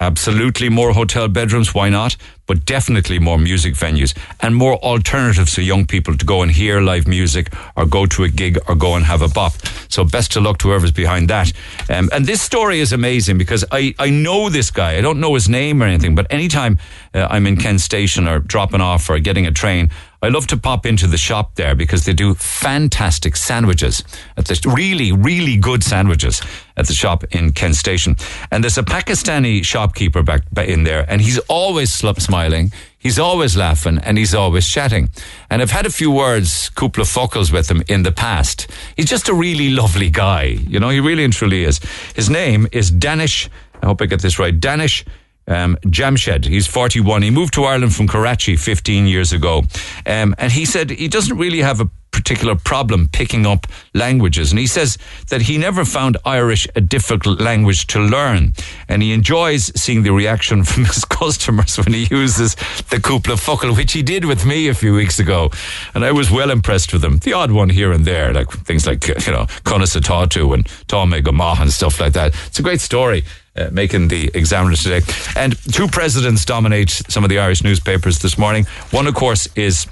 Absolutely 0.00 0.68
more 0.68 0.92
hotel 0.92 1.28
bedrooms. 1.28 1.74
Why 1.74 1.88
not? 1.88 2.18
But 2.50 2.64
definitely 2.64 3.20
more 3.20 3.38
music 3.38 3.74
venues 3.74 4.12
and 4.40 4.56
more 4.56 4.74
alternatives 4.78 5.54
for 5.54 5.60
young 5.60 5.86
people 5.86 6.16
to 6.16 6.26
go 6.26 6.42
and 6.42 6.50
hear 6.50 6.80
live 6.80 7.06
music 7.06 7.52
or 7.76 7.86
go 7.86 8.06
to 8.06 8.24
a 8.24 8.28
gig 8.28 8.58
or 8.66 8.74
go 8.74 8.96
and 8.96 9.04
have 9.04 9.22
a 9.22 9.28
bop. 9.28 9.52
So 9.88 10.02
best 10.02 10.34
of 10.34 10.42
luck 10.42 10.58
to 10.58 10.68
whoever's 10.68 10.90
behind 10.90 11.30
that. 11.30 11.52
Um, 11.88 12.08
and 12.12 12.26
this 12.26 12.42
story 12.42 12.80
is 12.80 12.92
amazing 12.92 13.38
because 13.38 13.64
I, 13.70 13.94
I 14.00 14.10
know 14.10 14.48
this 14.48 14.72
guy. 14.72 14.96
I 14.98 15.00
don't 15.00 15.20
know 15.20 15.34
his 15.34 15.48
name 15.48 15.80
or 15.80 15.86
anything, 15.86 16.16
but 16.16 16.26
anytime 16.28 16.80
uh, 17.14 17.28
I'm 17.30 17.46
in 17.46 17.56
Kent 17.56 17.82
Station 17.82 18.26
or 18.26 18.40
dropping 18.40 18.80
off 18.80 19.08
or 19.08 19.20
getting 19.20 19.46
a 19.46 19.52
train, 19.52 19.90
I 20.22 20.28
love 20.28 20.46
to 20.48 20.56
pop 20.58 20.84
into 20.84 21.06
the 21.06 21.16
shop 21.16 21.54
there 21.54 21.74
because 21.74 22.04
they 22.04 22.12
do 22.12 22.34
fantastic 22.34 23.36
sandwiches 23.36 24.04
at 24.36 24.44
the 24.44 24.72
really, 24.74 25.12
really 25.12 25.56
good 25.56 25.82
sandwiches 25.82 26.42
at 26.76 26.86
the 26.86 26.92
shop 26.92 27.24
in 27.30 27.52
Kent 27.52 27.76
Station. 27.76 28.16
And 28.50 28.62
there's 28.62 28.76
a 28.76 28.82
Pakistani 28.82 29.64
shopkeeper 29.64 30.22
back 30.22 30.42
in 30.58 30.84
there, 30.84 31.06
and 31.08 31.22
he's 31.22 31.38
always 31.48 31.90
smiling. 31.92 32.70
He's 32.98 33.18
always 33.18 33.56
laughing 33.56 33.98
and 34.04 34.18
he's 34.18 34.34
always 34.34 34.68
chatting. 34.68 35.08
And 35.48 35.62
I've 35.62 35.70
had 35.70 35.86
a 35.86 35.90
few 35.90 36.10
words, 36.10 36.68
couple 36.68 37.00
of 37.00 37.08
focals 37.08 37.50
with 37.50 37.70
him 37.70 37.82
in 37.88 38.02
the 38.02 38.12
past. 38.12 38.70
He's 38.94 39.06
just 39.06 39.30
a 39.30 39.32
really 39.32 39.70
lovely 39.70 40.10
guy. 40.10 40.42
You 40.44 40.78
know, 40.80 40.90
he 40.90 41.00
really 41.00 41.24
and 41.24 41.32
truly 41.32 41.64
is. 41.64 41.80
His 42.14 42.28
name 42.28 42.68
is 42.72 42.90
Danish. 42.90 43.48
I 43.82 43.86
hope 43.86 44.02
I 44.02 44.06
get 44.06 44.20
this 44.20 44.38
right. 44.38 44.60
Danish 44.60 45.06
um, 45.46 45.76
Jamshed. 45.86 46.44
He's 46.44 46.66
41. 46.66 47.22
He 47.22 47.30
moved 47.30 47.54
to 47.54 47.64
Ireland 47.64 47.94
from 47.94 48.08
Karachi 48.08 48.56
15 48.56 49.06
years 49.06 49.32
ago. 49.32 49.64
Um, 50.06 50.34
and 50.38 50.52
he 50.52 50.64
said 50.64 50.90
he 50.90 51.08
doesn't 51.08 51.36
really 51.36 51.60
have 51.60 51.80
a 51.80 51.90
particular 52.10 52.54
problem 52.54 53.08
picking 53.12 53.46
up 53.46 53.66
languages. 53.94 54.50
And 54.50 54.58
he 54.58 54.66
says 54.66 54.98
that 55.28 55.42
he 55.42 55.58
never 55.58 55.84
found 55.84 56.16
Irish 56.24 56.66
a 56.76 56.80
difficult 56.80 57.40
language 57.40 57.86
to 57.88 58.00
learn. 58.00 58.52
And 58.88 59.02
he 59.02 59.12
enjoys 59.12 59.72
seeing 59.80 60.02
the 60.02 60.12
reaction 60.12 60.64
from 60.70 60.84
his 60.84 61.04
customers 61.04 61.76
when 61.76 61.92
he 61.92 62.06
uses 62.10 62.54
the 62.90 62.96
Cúpla 62.96 63.38
Focal, 63.38 63.74
which 63.74 63.92
he 63.92 64.02
did 64.02 64.24
with 64.24 64.44
me 64.44 64.68
a 64.68 64.74
few 64.74 64.94
weeks 64.94 65.18
ago. 65.18 65.50
And 65.94 66.04
I 66.04 66.12
was 66.12 66.30
well 66.30 66.50
impressed 66.50 66.92
with 66.92 67.04
him. 67.04 67.18
The 67.18 67.32
odd 67.32 67.52
one 67.52 67.70
here 67.70 67.92
and 67.92 68.04
there, 68.04 68.32
like 68.32 68.50
things 68.50 68.86
like, 68.86 69.06
you 69.08 69.32
know, 69.32 69.46
Conasatatu 69.64 70.54
and 70.54 70.66
Tome 70.88 71.12
Gamah 71.12 71.60
and 71.60 71.72
stuff 71.72 72.00
like 72.00 72.12
that. 72.14 72.34
It's 72.46 72.58
a 72.58 72.62
great 72.62 72.80
story 72.80 73.24
uh, 73.56 73.68
making 73.72 74.08
the 74.08 74.30
Examiner 74.34 74.76
today. 74.76 75.00
And 75.36 75.56
two 75.72 75.88
presidents 75.88 76.44
dominate 76.44 76.90
some 76.90 77.24
of 77.24 77.30
the 77.30 77.38
Irish 77.38 77.62
newspapers 77.62 78.18
this 78.18 78.38
morning. 78.38 78.64
One, 78.90 79.06
of 79.06 79.14
course, 79.14 79.48
is 79.56 79.86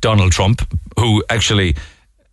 Donald 0.00 0.32
Trump, 0.32 0.62
who 0.98 1.24
actually 1.28 1.76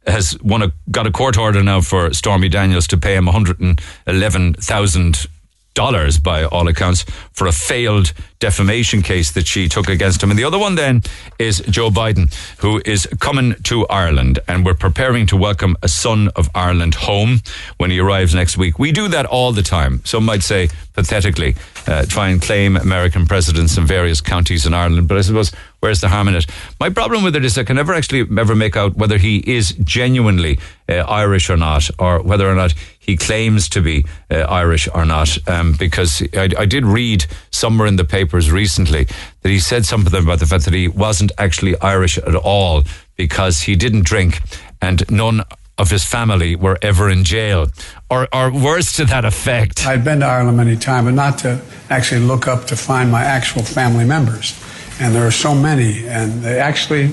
has 0.06 0.38
won 0.42 0.64
a, 0.64 0.74
got 0.92 1.08
a 1.08 1.12
court 1.12 1.38
order 1.38 1.64
now 1.64 1.82
for 1.82 2.14
Stormy 2.14 2.50
Daniels 2.50 2.88
to 2.88 2.98
pay 2.98 3.16
him 3.16 3.26
111,000 3.26 5.26
dollars 5.74 6.20
by 6.20 6.44
all 6.44 6.68
accounts 6.68 7.04
for 7.32 7.48
a 7.48 7.52
failed 7.52 8.14
defamation 8.40 9.02
case 9.02 9.32
that 9.32 9.48
she 9.48 9.70
took 9.70 9.90
against 9.90 10.22
him. 10.22 10.30
And 10.30 10.38
the 10.38 10.44
other 10.44 10.60
one 10.60 10.76
then 10.76 11.02
is 11.40 11.60
Joe 11.70 11.90
Biden, 11.90 12.34
who 12.60 12.82
is 12.86 13.08
coming 13.20 13.56
to 13.64 13.88
Ireland 13.88 14.40
and 14.48 14.66
we're 14.66 14.74
preparing 14.74 15.26
to 15.28 15.38
welcome 15.38 15.78
a 15.82 15.88
son 15.88 16.30
of 16.36 16.50
Ireland 16.54 16.96
home 16.96 17.42
when 17.78 17.90
he 17.90 18.00
arrives 18.00 18.36
next 18.36 18.58
week. 18.58 18.78
We 18.78 18.92
do 18.92 19.08
that 19.10 19.26
all 19.26 19.52
the 19.54 19.64
time. 19.64 20.02
Some 20.06 20.26
might 20.26 20.44
say 20.44 20.70
pathetically, 20.94 21.56
uh, 21.88 22.06
try 22.06 22.30
and 22.30 22.42
claim 22.42 22.78
American 22.78 23.26
presidents 23.26 23.78
in 23.78 23.86
various 23.86 24.22
counties 24.22 24.66
in 24.66 24.74
Ireland. 24.74 25.08
But 25.08 25.18
I 25.18 25.22
suppose 25.22 25.52
where's 25.80 26.02
the 26.02 26.10
harm 26.10 26.28
in 26.28 26.36
it? 26.36 26.46
My 26.80 26.90
problem 26.90 27.24
with 27.24 27.36
it 27.36 27.44
is 27.44 27.58
I 27.58 27.64
can 27.64 27.76
never 27.76 27.94
actually 27.94 28.26
ever 28.40 28.56
make 28.56 28.78
out 28.78 28.96
whether 28.96 29.18
he 29.18 29.38
is 29.38 29.72
genuinely 29.84 30.60
uh, 30.88 30.94
Irish 30.94 31.50
or 31.50 31.58
not, 31.58 31.90
or 31.98 32.22
whether 32.22 32.50
or 32.50 32.56
not 32.56 32.74
he 33.04 33.18
claims 33.18 33.68
to 33.70 33.82
be 33.82 34.06
uh, 34.32 34.36
Irish 34.36 34.88
or 34.94 35.06
not. 35.06 35.38
Um, 35.48 35.76
because 35.78 36.24
I, 36.34 36.50
I 36.58 36.66
did 36.66 36.86
read 36.86 37.26
somewhere 37.52 37.88
in 37.88 37.98
the 37.98 38.06
papers 38.06 38.50
recently 38.50 39.08
that 39.42 39.50
he 39.50 39.60
said 39.60 39.86
something 39.86 40.14
about 40.16 40.40
the 40.40 40.46
fact 40.46 40.64
that 40.66 40.74
he 40.74 40.88
wasn't 40.88 41.34
actually 41.38 41.80
Irish 41.82 42.18
at 42.18 42.36
all 42.36 42.84
because 43.18 43.62
he 43.62 43.76
didn't 43.76 44.06
drink 44.06 44.42
and 44.82 45.10
none 45.12 45.44
of 45.78 45.90
his 45.90 46.06
family 46.06 46.56
were 46.56 46.78
ever 46.82 47.10
in 47.10 47.24
jail, 47.24 47.68
or, 48.10 48.28
or 48.34 48.52
words 48.52 48.94
to 48.94 49.06
that 49.06 49.26
effect. 49.26 49.86
I'd 49.86 50.04
been 50.04 50.20
to 50.20 50.26
Ireland 50.26 50.58
many 50.58 50.78
times, 50.78 51.06
but 51.06 51.14
not 51.16 51.40
to 51.40 51.62
actually 51.90 52.22
look 52.22 52.48
up 52.48 52.66
to 52.68 52.76
find 52.76 53.12
my 53.12 53.24
actual 53.24 53.64
family 53.64 54.06
members. 54.06 54.60
And 55.00 55.16
there 55.16 55.26
are 55.26 55.32
so 55.32 55.56
many, 55.56 56.08
and 56.08 56.44
they 56.44 56.60
actually 56.60 57.12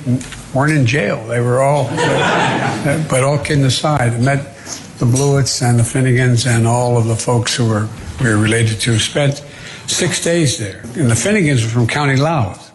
weren't 0.55 0.73
in 0.73 0.85
jail. 0.85 1.27
They 1.27 1.41
were 1.41 1.63
all, 1.63 1.85
but 3.09 3.25
all 3.25 3.39
kidding 3.39 3.65
aside, 3.65 4.21
met 4.21 4.60
the 5.01 5.07
Blewitts 5.07 5.63
and 5.63 5.79
the 5.79 5.83
Finnegans 5.83 6.47
and 6.47 6.67
all 6.67 6.97
of 6.97 7.07
the 7.07 7.17
folks 7.17 7.57
who 7.57 7.69
were 7.69 7.89
we 8.21 8.29
were 8.29 8.37
related 8.37 8.79
to. 8.81 8.99
Spent 8.99 9.43
six 9.87 10.23
days 10.23 10.59
there. 10.59 10.81
And 10.95 11.11
the 11.11 11.15
Finnegans 11.15 11.65
were 11.65 11.71
from 11.71 11.87
County 11.87 12.17
Louth. 12.17 12.71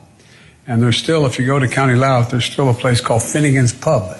And 0.68 0.82
there's 0.82 0.98
still, 0.98 1.28
if 1.28 1.38
you 1.38 1.46
go 1.46 1.60
to 1.60 1.68
County 1.68 1.94
Louth, 1.96 2.32
there's 2.32 2.46
still 2.46 2.70
a 2.70 2.74
place 2.74 3.00
called 3.00 3.22
Finnegan's 3.22 3.72
Pub 3.72 4.18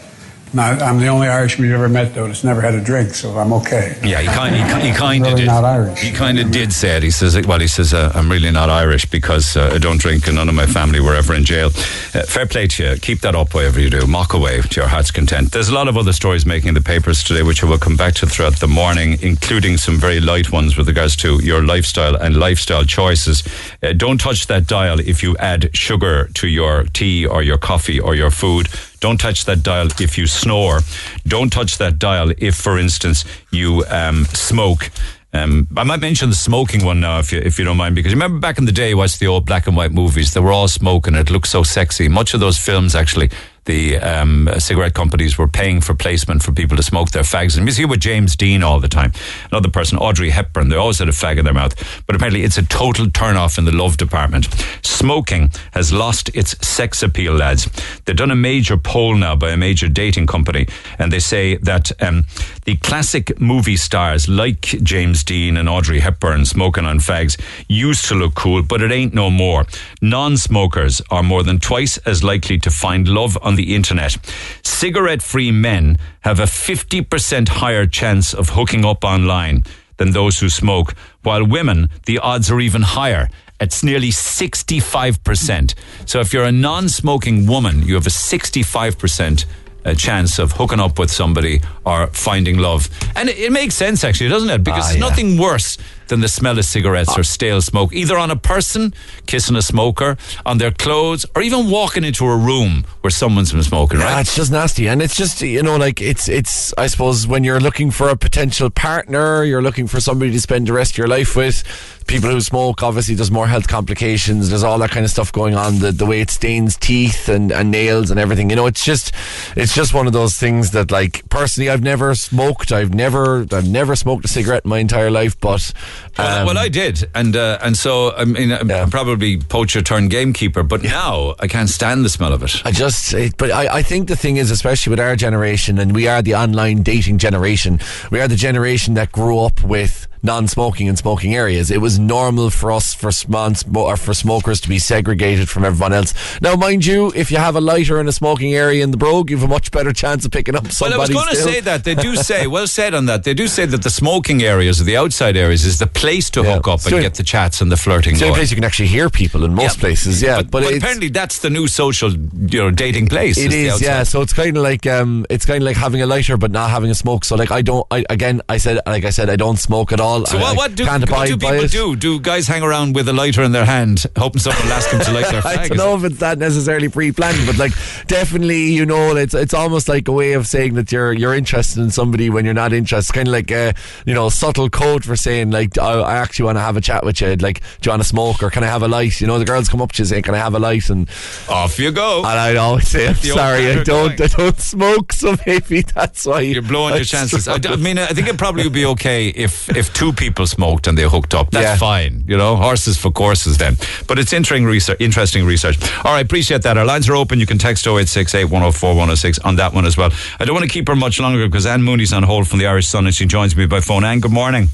now, 0.56 0.72
I'm 0.72 1.00
the 1.00 1.08
only 1.08 1.28
Irishman 1.28 1.68
you've 1.68 1.76
ever 1.76 1.90
met, 1.90 2.14
though, 2.16 2.28
that's 2.28 2.44
never 2.44 2.62
had 2.62 2.74
a 2.74 2.82
drink, 2.82 3.14
so 3.14 3.38
I'm 3.38 3.54
okay. 3.54 3.98
Yeah, 4.04 4.22
he 4.22 4.28
kind, 4.28 4.56
he, 4.56 4.90
he 4.90 4.96
kind 4.96 5.24
of 5.26 5.34
really 5.34 5.42
did. 5.42 5.48
Not 5.48 5.66
Irish. 5.66 6.00
He 6.00 6.12
kind 6.12 6.40
of 6.40 6.52
did 6.52 6.72
say 6.72 6.98
it. 6.98 7.04
He 7.04 7.12
says, 7.12 7.36
well, 7.46 7.60
he 7.60 7.68
says, 7.68 7.94
uh, 7.94 8.12
I'm 8.16 8.32
really 8.32 8.52
not 8.52 8.70
Irish 8.70 9.06
because 9.06 9.56
uh, 9.58 9.72
I 9.74 9.78
don't 9.78 10.00
drink, 10.00 10.28
and 10.28 10.38
none 10.38 10.50
of 10.50 10.56
my 10.56 10.66
family 10.66 11.00
were 11.00 11.14
ever 11.14 11.36
in 11.36 11.44
jail. 11.44 11.68
Uh, 11.68 12.24
fair 12.24 12.46
play 12.46 12.68
to 12.68 12.84
you. 12.84 12.98
Keep 12.98 13.20
that 13.22 13.36
up, 13.36 13.54
whatever 13.54 13.80
you 13.80 13.90
do. 13.90 14.08
Mock 14.08 14.34
away 14.34 14.62
to 14.62 14.82
your 14.82 14.88
heart's 14.88 15.12
content. 15.12 15.52
There's 15.52 15.70
a 15.70 15.74
lot 15.74 15.88
of 15.88 15.98
other 15.98 16.14
stories 16.14 16.46
making 16.46 16.74
the 16.74 16.82
papers 16.82 17.24
today, 17.24 17.44
which 17.44 17.64
I 17.64 17.68
will 17.68 17.78
come 17.78 17.98
back 17.98 18.14
to 18.16 18.26
throughout 18.26 18.60
the 18.60 18.68
morning, 18.68 19.18
including 19.22 19.78
some 19.78 19.98
very 19.98 20.20
light 20.20 20.52
ones 20.52 20.78
with 20.78 20.88
regards 20.88 21.16
to 21.18 21.44
your 21.44 21.64
lifestyle 21.64 22.16
and 22.16 22.38
lifestyle 22.38 22.86
choices. 22.86 23.44
Uh, 23.84 23.94
don't 23.94 24.20
touch 24.20 24.48
that 24.48 24.68
dial 24.68 25.00
if 25.00 25.22
you 25.22 25.36
add 25.38 25.76
sugar 25.76 26.30
to 26.36 26.48
your 26.48 26.86
tea 26.86 27.26
or 27.26 27.44
your 27.44 27.58
coffee 27.58 28.00
or 28.00 28.16
your 28.16 28.32
food. 28.32 28.70
Don't 29.00 29.20
touch 29.20 29.46
that 29.46 29.64
dial 29.64 29.88
if 30.00 30.18
you 30.18 30.28
snore. 30.28 30.80
Don't 31.28 31.52
touch 31.52 31.78
that 31.78 32.00
dial 32.00 32.32
if, 32.38 32.56
for 32.56 32.78
instance, 32.80 33.26
you 33.52 33.84
um, 33.90 34.26
smoke. 34.26 34.90
Um, 35.34 35.68
I 35.76 35.84
might 35.84 36.00
mention 36.00 36.30
the 36.30 36.36
smoking 36.36 36.86
one 36.86 37.02
now, 37.02 37.20
if 37.20 37.34
you 37.34 37.40
if 37.40 37.60
you 37.60 37.66
don't 37.66 37.76
mind, 37.76 37.94
because 37.94 38.14
remember 38.14 38.40
back 38.40 38.58
in 38.58 38.64
the 38.66 38.72
day, 38.72 38.94
watch 38.94 39.20
the 39.20 39.28
old 39.28 39.46
black 39.46 39.68
and 39.68 39.76
white 39.76 39.92
movies. 39.92 40.34
They 40.34 40.40
were 40.40 40.54
all 40.54 40.70
smoking. 40.70 41.14
It 41.16 41.30
looked 41.30 41.48
so 41.48 41.62
sexy. 41.64 42.08
Much 42.08 42.34
of 42.34 42.40
those 42.40 42.58
films 42.58 42.96
actually 42.96 43.30
the 43.66 43.98
um, 43.98 44.50
cigarette 44.58 44.94
companies 44.94 45.38
were 45.38 45.48
paying 45.48 45.82
for 45.82 45.94
placement 45.94 46.44
for 46.44 46.52
people 46.52 46.78
to 46.78 46.84
smoke 46.84 47.12
their 47.12 47.24
fags. 47.24 47.58
And 47.58 47.68
you 47.68 47.74
see 47.74 47.86
with 47.86 48.00
James 48.00 48.36
Dean 48.36 48.64
all 48.64 48.80
the 48.80 48.88
time. 48.88 49.12
Another 49.52 49.70
person, 49.70 49.98
Audrey 49.98 50.30
Hepburn, 50.30 50.70
they 50.70 50.76
always 50.76 51.00
had 51.00 51.10
a 51.10 51.12
fag 51.12 51.38
in 51.38 51.46
their 51.46 51.54
mouth. 51.54 51.76
But 52.06 52.16
apparently 52.16 52.44
it's 52.44 52.58
a 52.58 52.64
total 52.64 53.10
turn 53.10 53.36
off 53.38 53.58
in 53.58 53.66
the 53.66 53.72
love 53.72 53.98
department. 53.98 54.48
Smoking 54.84 55.52
has 55.72 55.92
lost 55.92 56.30
its 56.36 56.56
sex 56.66 57.02
appeal, 57.04 57.34
lads. 57.34 57.68
They've 58.06 58.16
done 58.16 58.32
a 58.32 58.36
major 58.36 58.78
poll 58.78 59.16
now 59.16 59.36
by 59.36 59.50
a 59.50 59.58
major 59.58 59.88
dating 59.88 60.28
company, 60.28 60.68
and 61.00 61.12
they 61.12 61.20
say 61.20 61.58
that 61.58 61.92
um, 62.02 62.26
the 62.66 62.76
classic 62.78 63.40
movie 63.40 63.78
stars 63.78 64.30
like 64.30 64.62
James 64.62 65.24
Dean 65.24 65.58
and 65.58 65.68
Audrey 65.68 66.00
Hepburn 66.00 66.46
smoking 66.46 66.86
on 66.86 67.00
fags 67.00 67.40
used 67.68 68.06
to 68.06 68.16
look 68.16 68.36
cool, 68.36 68.64
but 68.64 68.82
it 68.82 68.92
ain't 68.92 69.14
no 69.14 69.30
more. 69.30 69.66
Non 70.02 70.38
smokers 70.38 71.02
are 71.10 71.24
more 71.24 71.44
than 71.44 71.60
twice 71.60 71.98
as 72.00 72.24
likely 72.24 72.58
to 72.60 72.70
find 72.70 73.08
love 73.08 73.38
on 73.42 73.55
the 73.56 73.76
internet. 73.76 74.18
Cigarette 74.64 75.22
free 75.22 75.52
men 75.52 75.98
have 76.22 76.40
a 76.40 76.44
50% 76.44 77.48
higher 77.50 77.86
chance 77.86 78.34
of 78.34 78.50
hooking 78.50 78.86
up 78.86 79.04
online 79.04 79.64
than 79.98 80.12
those 80.12 80.40
who 80.40 80.50
smoke, 80.50 80.94
while 81.24 81.46
women, 81.46 81.90
the 82.06 82.20
odds 82.20 82.52
are 82.52 82.60
even 82.60 82.82
higher. 82.82 83.30
It's 83.60 83.84
nearly 83.84 84.10
65%. 84.10 85.74
So 86.06 86.20
if 86.20 86.34
you're 86.34 86.44
a 86.44 86.52
non 86.52 86.90
smoking 86.90 87.48
woman, 87.48 87.84
you 87.84 87.96
have 87.96 88.08
a 88.08 88.10
65% 88.10 89.46
a 89.86 89.92
uh, 89.92 89.94
chance 89.94 90.40
of 90.40 90.54
hooking 90.54 90.80
up 90.80 90.98
with 90.98 91.12
somebody 91.12 91.62
or 91.86 92.08
finding 92.08 92.58
love. 92.58 92.90
And 93.16 93.30
it, 93.30 93.38
it 93.38 93.52
makes 93.52 93.76
sense, 93.76 94.04
actually, 94.04 94.30
doesn't 94.30 94.50
it? 94.50 94.64
Because 94.64 94.86
Ah, 94.86 94.88
there's 94.88 94.96
yeah. 94.96 95.10
nothing 95.10 95.38
worse 95.38 95.78
than 96.08 96.22
the 96.22 96.28
smell 96.28 96.58
of 96.58 96.66
cigarettes 96.66 97.18
or 97.18 97.24
stale 97.24 97.62
smoke, 97.62 97.94
either 97.94 98.18
on 98.18 98.32
a 98.32 98.36
person 98.36 98.94
kissing 99.26 99.56
a 99.56 99.62
smoker, 99.62 100.18
on 100.46 100.58
their 100.58 100.72
clothes, 100.72 101.26
or 101.36 101.42
even 101.42 101.70
walking 101.70 102.04
into 102.04 102.26
a 102.26 102.38
room 102.38 102.86
where 103.02 103.12
someone's 103.12 103.52
been 103.52 103.64
smoking. 103.64 104.00
Yeah, 104.00 104.06
Right? 104.06 104.16
Ah, 104.16 104.20
it's 104.22 104.36
just 104.36 104.52
nasty, 104.52 104.88
and 104.88 105.02
it's 105.02 105.16
just 105.16 105.42
you 105.42 105.64
know, 105.64 105.78
like 105.78 106.02
it's 106.02 106.28
it's. 106.30 106.74
I 106.78 106.88
suppose 106.88 107.28
when 107.28 107.44
you're 107.44 107.60
looking 107.60 107.92
for 107.92 108.10
a 108.10 108.16
potential 108.16 108.70
partner, 108.70 109.44
you're 109.44 109.62
looking 109.62 109.88
for 109.88 110.00
somebody 110.00 110.32
to 110.32 110.42
spend 110.42 110.68
the 110.68 110.74
rest 110.74 110.94
of 110.94 110.98
your 111.00 111.08
life 111.08 111.36
with. 111.36 111.64
People 112.08 112.30
who 112.30 112.40
smoke, 112.40 112.84
obviously, 112.84 113.16
there's 113.16 113.32
more 113.32 113.48
health 113.48 113.68
complications. 113.68 114.50
There's 114.50 114.64
all 114.64 114.78
that 114.80 114.92
kind 114.92 115.04
of 115.06 115.12
stuff 115.12 115.32
going 115.32 115.56
on. 115.56 115.80
The 115.80 115.92
the 115.92 116.06
way 116.06 116.22
it 116.22 116.30
stains 116.30 116.78
teeth 116.78 117.28
and, 117.30 117.52
and 117.52 117.72
nails 117.72 118.12
and 118.12 118.20
everything. 118.20 118.50
You 118.52 118.56
know, 118.56 118.68
it's 118.68 118.86
just 118.86 119.12
it's 119.56 119.74
just 119.74 119.94
one 119.94 120.06
of 120.06 120.14
those 120.14 120.36
things 120.38 120.72
that, 120.72 120.92
like, 120.92 121.28
personally, 121.30 121.70
I've 121.70 121.82
never 121.82 122.14
smoked. 122.14 122.72
I've 122.72 122.94
never 122.94 123.46
I've 123.52 123.68
never 123.68 123.96
smoked 123.96 124.24
a 124.26 124.28
cigarette 124.28 124.66
in 124.66 124.70
my 124.70 124.78
entire 124.80 125.10
life. 125.10 125.40
But 125.40 125.74
Well, 126.18 126.42
um, 126.42 126.46
well, 126.48 126.58
I 126.60 126.70
did, 126.70 127.10
and 127.16 127.36
uh, 127.36 127.58
and 127.62 127.76
so 127.76 128.14
I 128.16 128.26
mean, 128.26 128.52
I'm 128.52 128.70
Yeah. 128.70 128.86
probably 128.90 129.38
poacher 129.38 129.82
turned 129.82 130.12
gamekeeper, 130.12 130.62
but 130.64 130.84
now 130.84 131.34
I 131.40 131.48
can't 131.48 131.70
stand 131.70 132.06
the 132.06 132.10
smell 132.10 132.34
of 132.34 132.44
it. 132.44 132.62
I 132.66 132.72
just, 132.72 133.14
it, 133.14 133.36
but 133.38 133.50
I, 133.52 133.78
I 133.78 133.82
think 133.82 134.08
the 134.10 134.16
thing 134.16 134.38
is, 134.38 134.52
especially 134.52 134.92
with 134.92 135.00
our 135.00 135.16
generation, 135.16 135.80
and 135.80 135.94
we 135.96 136.08
are 136.08 136.22
the 136.22 136.36
online 136.36 136.84
dating 136.84 137.18
generation, 137.18 137.80
we 138.12 138.20
are 138.22 138.28
the 138.28 138.36
generation 138.36 138.94
that 138.94 139.12
grew 139.12 139.40
up 139.40 139.64
with 139.64 140.08
non-smoking 140.26 140.90
and 140.90 140.98
smoking 140.98 141.34
areas. 141.36 141.72
It 141.72 141.80
was 141.80 141.98
normal 142.00 142.50
for 142.50 142.72
us 142.72 142.94
for 142.94 143.12
for 143.12 144.14
smokers 144.14 144.60
to 144.62 144.70
be 144.70 144.80
segregated 144.80 145.48
from 145.50 145.64
everyone 145.64 145.94
else. 145.94 146.14
Now, 146.42 146.56
mind 146.56 146.86
you, 146.86 147.12
if 147.16 147.32
you 147.32 147.38
have 147.38 147.56
a 147.56 147.62
lighter 147.62 148.00
in 148.00 148.08
a 148.08 148.12
smoking 148.12 148.54
area 148.54 148.84
in 148.84 148.92
the 148.92 148.98
Brogue, 148.98 149.30
you 149.30 149.38
have 149.38 149.46
a 149.46 149.48
much 149.48 149.72
better 149.72 149.94
chance 149.94 150.26
of 150.26 150.32
picking 150.32 150.56
up 150.56 150.64
Well. 150.82 150.94
I 150.94 150.98
was 150.98 151.10
going 151.10 151.30
to 151.30 151.36
say 151.36 151.60
that 151.62 151.84
they 151.84 151.96
do 151.96 152.16
say 152.30 152.48
well 152.48 152.68
said 152.68 152.94
on 152.94 153.06
that. 153.06 153.24
They 153.24 153.34
do 153.34 153.48
say 153.48 153.66
that 153.66 153.84
the 153.84 153.90
smoking 153.90 154.42
areas 154.44 154.82
or 154.82 154.84
the 154.84 154.98
outside 154.98 155.38
areas 155.38 155.66
is 155.66 155.80
the 155.80 155.88
place 155.88 156.30
to 156.32 156.42
Yeah. 156.42 156.56
hook 156.56 156.68
up 156.68 156.80
It's 156.80 156.92
and 156.92 157.02
get 157.02 157.14
the 157.16 157.24
chats 157.24 157.62
and 157.62 157.72
the 157.72 157.78
flirting 157.78 158.14
It's 158.14 158.20
the 158.22 158.28
only 158.28 158.38
place 158.40 158.52
you 158.52 158.56
can 158.56 158.64
actually 158.64 158.88
hear 158.88 159.10
people 159.10 159.44
in 159.46 159.54
most 159.54 159.78
Yeah. 159.78 159.82
places, 159.82 160.22
yeah. 160.22 160.38
but, 160.38 160.52
but 160.52 160.64
it's- 160.64 160.78
apparently 160.78 161.10
that's 161.10 161.40
the 161.40 161.50
new 161.50 161.68
social, 161.68 162.12
you 162.12 162.60
know, 162.64 162.72
dating 162.72 163.08
place. 163.08 163.38
It 163.38 163.54
is, 163.54 163.76
is, 163.76 163.82
yeah. 163.82 164.04
So 164.04 164.22
it's 164.22 164.34
kind 164.34 164.56
of 164.58 164.64
like 164.64 164.86
um, 164.88 165.26
it's 165.30 165.46
kind 165.46 165.62
of 165.62 165.66
like 165.66 165.78
having 165.78 166.02
a 166.02 166.06
lighter 166.08 166.38
but 166.38 166.52
not 166.52 166.70
having 166.70 166.90
a 166.92 166.96
smoke. 166.96 167.26
So 167.26 167.36
like 167.36 167.52
I 167.52 167.62
don't, 167.62 167.86
I 167.92 168.04
again, 168.10 168.42
I 168.50 168.58
said, 168.58 168.80
like 168.88 169.06
I 169.06 169.10
said, 169.12 169.30
I 169.30 169.36
don't 169.36 169.58
smoke 169.58 169.92
at 169.92 170.00
all. 170.00 170.15
So 170.24 170.38
I, 170.38 170.42
what, 170.42 170.58
what 170.58 170.76
do, 170.76 170.86
what 170.86 171.28
do 171.28 171.38
people 171.38 171.50
it. 171.52 171.72
do? 171.72 171.96
Do 171.96 172.20
guys 172.20 172.48
hang 172.48 172.64
around 172.64 172.96
with 172.96 173.10
a 173.10 173.14
lighter 173.14 173.44
in 173.44 173.52
their 173.52 173.66
hand, 173.66 174.06
hoping 174.18 174.40
someone 174.40 174.64
will 174.64 174.74
ask 174.74 174.90
them 174.92 175.02
to 175.02 175.12
light 175.12 175.26
their 175.32 175.42
flag? 175.42 175.60
I 175.60 175.68
don't 175.68 175.78
know 175.78 175.96
if 175.96 176.04
it's 176.04 176.20
that 176.20 176.38
necessarily 176.38 176.90
pre-planned, 176.90 177.46
but 177.46 177.58
like 177.58 177.74
definitely, 178.08 178.72
you 178.72 178.86
know, 178.86 179.16
it's 179.16 179.34
it's 179.34 179.54
almost 179.54 179.90
like 179.90 180.08
a 180.08 180.12
way 180.12 180.34
of 180.34 180.48
saying 180.48 180.76
that 180.76 180.92
you're 180.92 181.14
you're 181.14 181.34
interested 181.34 181.82
in 181.82 181.92
somebody 181.92 182.30
when 182.30 182.46
you're 182.46 182.54
not 182.54 182.74
interested. 182.74 183.14
Kind 183.14 183.28
of 183.28 183.34
like 183.34 183.52
a 183.52 183.74
you 184.06 184.14
know 184.14 184.30
subtle 184.30 184.70
code 184.70 185.04
for 185.04 185.16
saying 185.16 185.52
like 185.52 185.78
I, 185.78 186.00
I 186.00 186.16
actually 186.18 186.46
want 186.46 186.58
to 186.58 186.62
have 186.62 186.78
a 186.78 186.82
chat 186.82 187.04
with 187.04 187.20
you. 187.22 187.36
Like, 187.36 187.62
do 187.82 187.88
you 187.88 187.92
want 187.92 188.02
to 188.02 188.08
smoke 188.08 188.44
or 188.44 188.50
can 188.50 188.64
I 188.64 188.68
have 188.68 188.84
a 188.84 188.88
light? 188.88 189.20
You 189.22 189.28
know, 189.28 189.40
the 189.40 189.46
girls 189.46 189.70
come 189.70 189.82
up 189.82 189.92
to 189.94 190.02
you 190.02 190.06
saying, 190.06 190.24
"Can 190.24 190.36
I 190.36 190.40
have 190.40 190.54
a 190.54 190.60
light?" 190.60 190.90
And? 190.90 191.10
Off 191.50 191.80
you 191.80 191.92
go. 191.92 192.20
and 192.20 192.28
I'd 192.40 192.56
always 192.56 192.88
say, 192.88 193.08
"I'm 193.08 193.16
sorry, 193.16 193.72
I 193.72 193.84
don't. 193.84 194.20
I 194.20 194.28
don't 194.28 194.60
smoke." 194.60 195.14
So 195.14 195.36
maybe 195.46 195.82
that's 195.82 196.26
why 196.26 196.42
You're 196.42 196.62
blowing 196.62 196.94
I 196.94 196.98
your 196.98 197.06
chances. 197.06 197.48
I, 197.48 197.58
struggle. 197.58 197.82
mean, 197.82 197.98
I 197.98 198.08
think 198.08 198.28
it 198.28 198.38
probably 198.38 198.64
would 198.64 198.74
be 198.74 198.86
okay 198.86 199.30
if 199.30 199.70
if 199.76 199.94
two 199.96 200.12
people 200.14 200.46
smoked 200.46 200.88
and 200.88 200.98
they 200.98 201.04
hooked 201.04 201.34
up. 201.34 201.50
That's 201.52 201.64
Yeah. 201.64 201.78
fine. 201.78 202.24
You 202.28 202.38
know, 202.38 202.56
horses 202.58 202.98
for 202.98 203.12
courses 203.12 203.58
then. 203.58 203.78
But 204.08 204.20
it's 204.20 204.34
interesting 204.34 204.66
research. 204.66 204.98
Interesting 205.00 205.46
research. 205.46 205.78
All 206.04 206.12
right, 206.14 206.24
appreciate 206.26 206.62
that. 206.64 206.78
Our 206.78 206.86
lines 206.86 207.08
are 207.10 207.16
open. 207.16 207.40
You 207.40 207.46
can 207.48 207.58
text 207.58 207.88
0868 207.88 208.46
104 208.46 208.94
106 208.94 209.40
on 209.40 209.56
that 209.56 209.74
one 209.74 209.86
as 209.86 209.96
well. 209.98 210.12
I 210.40 210.46
don't 210.46 210.54
want 210.54 210.66
to 210.70 210.74
keep 210.74 210.88
her 210.90 210.96
much 210.96 211.20
longer 211.20 211.48
because 211.48 211.66
Anne 211.66 211.82
Mooney's 211.82 212.14
on 212.14 212.24
hold 212.24 212.48
from 212.48 212.60
the 212.60 212.68
Irish 212.68 212.88
Sun 212.88 213.06
and 213.08 213.16
she 213.16 213.26
joins 213.26 213.56
me 213.56 213.66
by 213.66 213.80
phone. 213.80 214.04
Anne, 214.04 214.20
good 214.20 214.32
morning. 214.34 214.70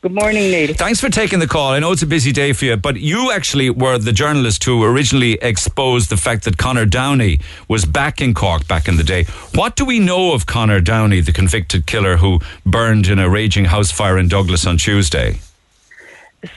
Good 0.00 0.14
morning, 0.14 0.52
Neil. 0.52 0.74
Thanks 0.74 1.00
for 1.00 1.08
taking 1.08 1.40
the 1.40 1.48
call. 1.48 1.72
I 1.72 1.80
know 1.80 1.90
it's 1.90 2.02
a 2.02 2.06
busy 2.06 2.30
day 2.30 2.52
for 2.52 2.66
you, 2.66 2.76
but 2.76 3.00
you 3.00 3.32
actually 3.32 3.68
were 3.68 3.98
the 3.98 4.12
journalist 4.12 4.62
who 4.62 4.84
originally 4.84 5.32
exposed 5.42 6.08
the 6.08 6.16
fact 6.16 6.44
that 6.44 6.56
Connor 6.56 6.86
Downey 6.86 7.40
was 7.66 7.84
back 7.84 8.20
in 8.20 8.32
Cork 8.32 8.68
back 8.68 8.86
in 8.86 8.96
the 8.96 9.02
day. 9.02 9.24
What 9.56 9.74
do 9.74 9.84
we 9.84 9.98
know 9.98 10.34
of 10.34 10.46
Connor 10.46 10.80
Downey, 10.80 11.18
the 11.18 11.32
convicted 11.32 11.86
killer 11.86 12.18
who 12.18 12.38
burned 12.64 13.08
in 13.08 13.18
a 13.18 13.28
raging 13.28 13.64
house 13.64 13.90
fire 13.90 14.16
in 14.18 14.28
Douglas 14.28 14.68
on 14.68 14.76
Tuesday? 14.76 15.40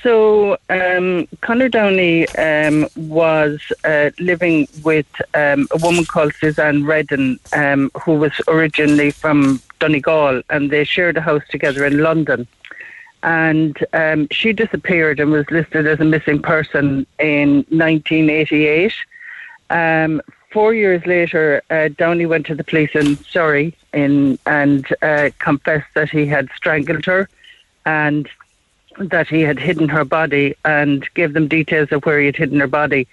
So, 0.04 0.58
um, 0.70 1.28
Conor 1.42 1.70
Downey 1.70 2.28
um, 2.36 2.88
was 2.96 3.60
uh, 3.84 4.12
living 4.20 4.68
with 4.84 5.08
um, 5.34 5.68
a 5.72 5.78
woman 5.78 6.06
called 6.06 6.36
Suzanne 6.36 6.86
Redden, 6.86 7.40
um, 7.54 7.90
who 8.04 8.20
was 8.20 8.34
originally 8.48 9.10
from 9.10 9.60
Donegal, 9.80 10.44
and 10.52 10.70
they 10.70 10.84
shared 10.84 11.18
a 11.18 11.22
house 11.22 11.42
together 11.50 11.88
in 11.88 12.04
London. 12.04 12.48
And 13.24 13.78
um, 13.94 14.28
she 14.32 14.54
disappeared 14.54 15.20
and 15.20 15.32
was 15.32 15.50
listed 15.52 15.86
as 15.88 16.00
a 16.00 16.06
missing 16.06 16.42
person 16.42 17.06
in 17.20 17.58
1988. 17.70 18.94
Um, 19.70 20.22
four 20.52 20.74
years 20.74 21.06
later, 21.06 21.62
uh, 21.70 21.90
Downey 21.90 22.26
went 22.26 22.46
to 22.48 22.56
the 22.56 22.64
police 22.64 22.92
in 22.94 23.18
Surrey 23.18 23.76
in, 23.94 24.40
and 24.46 24.86
uh, 25.02 25.30
confessed 25.40 25.94
that 25.94 26.10
he 26.10 26.26
had 26.26 26.50
strangled 26.56 27.06
her 27.06 27.30
and 27.86 28.28
that 29.00 29.28
he 29.28 29.42
had 29.42 29.60
hidden 29.60 29.90
her 29.90 30.04
body 30.04 30.56
and 30.66 31.08
gave 31.14 31.34
them 31.34 31.48
details 31.48 31.92
of 31.92 32.06
where 32.06 32.20
he 32.20 32.26
had 32.26 32.36
hidden 32.36 32.60
her 32.60 32.68
body. 32.68 33.08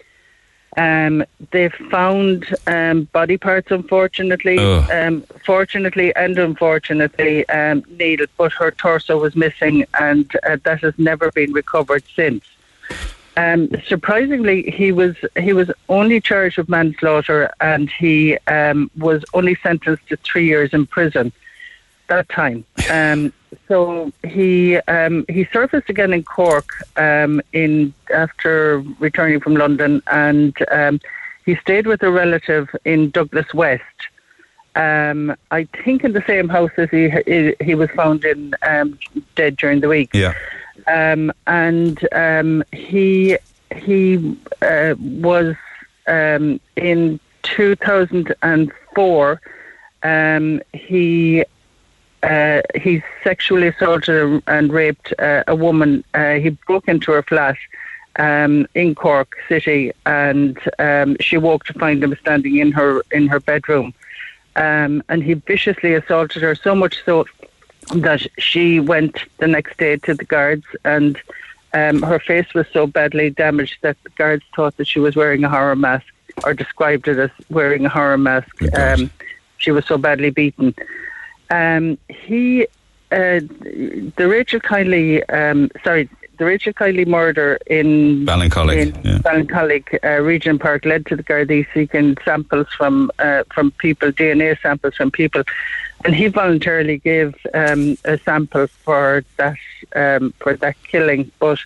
Um, 0.79 1.25
they 1.51 1.69
found 1.91 2.55
um, 2.69 3.05
body 3.12 3.37
parts, 3.37 3.73
unfortunately, 3.73 4.59
um, 4.59 5.23
fortunately 5.45 6.14
and 6.14 6.38
unfortunately, 6.38 7.49
um, 7.49 7.83
Neil, 7.88 8.25
but 8.37 8.53
her 8.53 8.71
torso 8.71 9.19
was 9.19 9.35
missing, 9.35 9.85
and 9.99 10.31
uh, 10.49 10.57
that 10.62 10.81
has 10.83 10.95
never 10.97 11.33
been 11.33 11.53
recovered 11.53 12.05
since. 12.14 12.45
Um, 13.37 13.71
surprisingly, 13.87 14.71
he 14.71 14.93
was 14.93 15.17
he 15.37 15.53
was 15.53 15.69
only 15.88 16.21
charged 16.21 16.59
with 16.59 16.69
manslaughter, 16.69 17.51
and 17.61 17.91
he 17.91 18.38
um, 18.47 18.88
was 18.97 19.25
only 19.35 19.57
sentenced 19.57 20.07
to 20.09 20.17
three 20.19 20.47
years 20.47 20.73
in 20.73 20.87
prison 20.87 21.33
that 22.07 22.29
time. 22.29 22.64
Um, 22.91 23.35
so 23.67 24.13
he 24.27 24.77
um, 24.89 25.25
he 25.29 25.47
surfaced 25.53 25.89
again 25.89 26.13
in 26.13 26.23
Cork 26.23 26.69
um, 26.97 27.41
in 27.53 27.93
after 28.15 28.81
returning 28.99 29.41
from 29.41 29.55
London, 29.55 30.03
and 30.09 30.55
um, 30.71 31.01
he 31.45 31.57
stayed 31.57 31.87
with 31.87 32.03
a 32.03 32.11
relative 32.11 32.69
in 32.85 33.11
Douglas 33.11 33.53
West. 33.55 33.83
Um, 34.75 35.35
I 35.51 35.65
think 35.85 36.05
in 36.05 36.13
the 36.13 36.23
same 36.27 36.49
house 36.49 36.71
as 36.77 36.89
he 36.91 37.11
he, 37.27 37.55
he 37.61 37.75
was 37.75 37.91
found 37.91 38.25
in 38.25 38.55
um, 38.63 38.99
dead 39.35 39.57
during 39.57 39.81
the 39.81 39.89
week 39.89 40.11
Yeah. 40.15 40.35
um, 40.87 41.33
and 41.47 42.07
um, 42.13 42.63
he 42.73 43.37
he 43.75 44.37
uh, 44.63 44.95
was 44.99 45.57
um, 46.07 46.61
in 46.77 47.19
2004. 47.43 49.41
Um, 50.03 50.63
he 50.73 51.45
uh, 52.23 52.63
he 52.75 53.03
sexually 53.23 53.69
assaulted 53.69 54.43
and 54.47 54.73
raped 54.73 55.13
uh, 55.19 55.45
a 55.47 55.55
woman. 55.55 56.05
Uh, 56.15 56.35
he 56.35 56.51
broke 56.67 56.89
into 56.89 57.13
her 57.13 57.23
flat 57.23 57.57
um, 58.17 58.67
in 58.75 58.95
Cork 58.95 59.37
City, 59.49 59.93
and 60.07 60.59
um, 60.79 61.17
she 61.21 61.37
woke 61.37 61.65
to 61.65 61.73
find 61.75 62.03
him 62.03 62.17
standing 62.21 62.57
in 62.57 62.73
her 62.73 63.03
in 63.13 63.29
her 63.29 63.41
bedroom. 63.41 63.95
Um, 64.57 65.03
and 65.09 65.23
he 65.23 65.35
viciously 65.35 65.95
assaulted 65.95 66.43
her 66.43 66.55
so 66.55 66.75
much 66.75 67.05
so 67.05 67.27
that 67.95 68.27
she 68.39 68.81
went 68.81 69.19
the 69.39 69.47
next 69.47 69.79
day 69.79 69.97
to 69.99 70.15
the 70.15 70.25
guards 70.25 70.67
and 70.85 71.19
um, 71.75 72.03
her 72.03 72.19
face 72.19 72.53
was 72.55 72.67
so 72.73 72.87
badly 72.87 73.31
damaged 73.31 73.79
that 73.83 73.97
the 74.03 74.11
guards 74.11 74.45
thought 74.55 74.77
that 74.79 74.87
she 74.87 75.01
was 75.01 75.17
wearing 75.17 75.45
a 75.45 75.49
horror 75.49 75.77
mask 75.77 76.07
or 76.45 76.55
described 76.55 77.09
it 77.09 77.19
as 77.19 77.31
wearing 77.51 77.85
a 77.85 77.89
horror 77.89 78.19
mask. 78.19 78.63
Um, 78.75 79.11
she 79.59 79.71
was 79.71 79.85
so 79.85 79.99
badly 79.99 80.31
beaten. 80.31 80.75
Um, 81.51 81.99
he, 82.09 82.67
uh, 83.11 83.41
the 83.41 84.27
Rachel 84.29 84.61
Kiely, 84.61 85.23
um, 85.33 85.71
sorry, 85.85 86.09
the 86.39 86.45
Rachel 86.45 86.73
Kiely 86.73 87.07
murder 87.07 87.59
in 87.67 88.25
Ballincollig, 88.25 88.79
in 88.79 88.89
yeah. 89.05 89.19
Ballincollig 89.19 89.99
uh, 90.05 90.23
Region 90.23 90.59
Park 90.59 90.85
led 90.85 91.05
to 91.07 91.17
the 91.17 91.25
Gardaí 91.25 91.67
seeking 91.75 92.17
samples 92.25 92.69
from 92.77 93.11
uh, 93.19 93.43
from 93.53 93.73
people, 93.73 94.13
DNA 94.13 94.61
samples 94.61 94.95
from 94.95 95.11
people, 95.11 95.43
and 96.05 96.15
he 96.15 96.29
voluntarily 96.29 96.99
gave 96.99 97.35
um, 97.55 97.99
a 98.05 98.19
sample 98.19 98.69
for 98.69 99.25
that 99.37 99.59
um, 99.97 100.33
for 100.39 100.57
that 100.57 100.77
killing, 100.85 101.31
but 101.41 101.59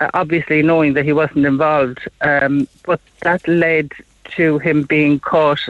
uh, 0.00 0.10
obviously 0.12 0.62
knowing 0.62 0.92
that 0.94 1.04
he 1.04 1.12
wasn't 1.12 1.46
involved. 1.46 2.00
Um, 2.20 2.68
but 2.84 3.00
that 3.22 3.46
led 3.48 3.92
to 4.36 4.58
him 4.58 4.82
being 4.82 5.18
caught 5.18 5.60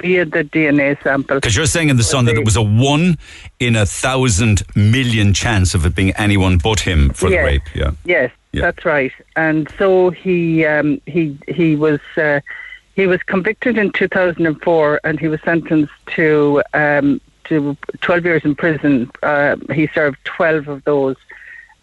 via 0.00 0.24
the 0.24 0.44
DNA 0.44 1.00
sample. 1.02 1.36
Because 1.36 1.56
you're 1.56 1.66
saying 1.66 1.88
in 1.88 1.96
the 1.96 2.02
Sun 2.02 2.24
that 2.26 2.36
it 2.36 2.44
was 2.44 2.56
a 2.56 2.62
one 2.62 3.18
in 3.58 3.76
a 3.76 3.86
thousand 3.86 4.62
million 4.74 5.32
chance 5.34 5.74
of 5.74 5.84
it 5.84 5.94
being 5.94 6.12
anyone 6.12 6.58
but 6.58 6.80
him 6.80 7.10
for 7.10 7.28
the 7.30 7.38
rape. 7.38 7.62
Yeah. 7.74 7.90
Yes, 8.04 8.30
Yeah. 8.52 8.62
that's 8.62 8.84
right. 8.84 9.12
And 9.36 9.70
so 9.78 10.10
he 10.10 10.64
um, 10.64 11.00
he 11.06 11.36
he 11.48 11.76
was 11.76 12.00
uh, 12.16 12.40
he 12.94 13.06
was 13.06 13.22
convicted 13.24 13.78
in 13.78 13.92
2004, 13.92 15.00
and 15.04 15.20
he 15.20 15.28
was 15.28 15.40
sentenced 15.42 15.92
to 16.16 16.62
um, 16.74 17.20
to 17.44 17.76
12 18.00 18.24
years 18.24 18.44
in 18.44 18.54
prison. 18.54 19.10
Uh, 19.22 19.56
he 19.72 19.88
served 19.94 20.18
12 20.24 20.68
of 20.68 20.84
those. 20.84 21.16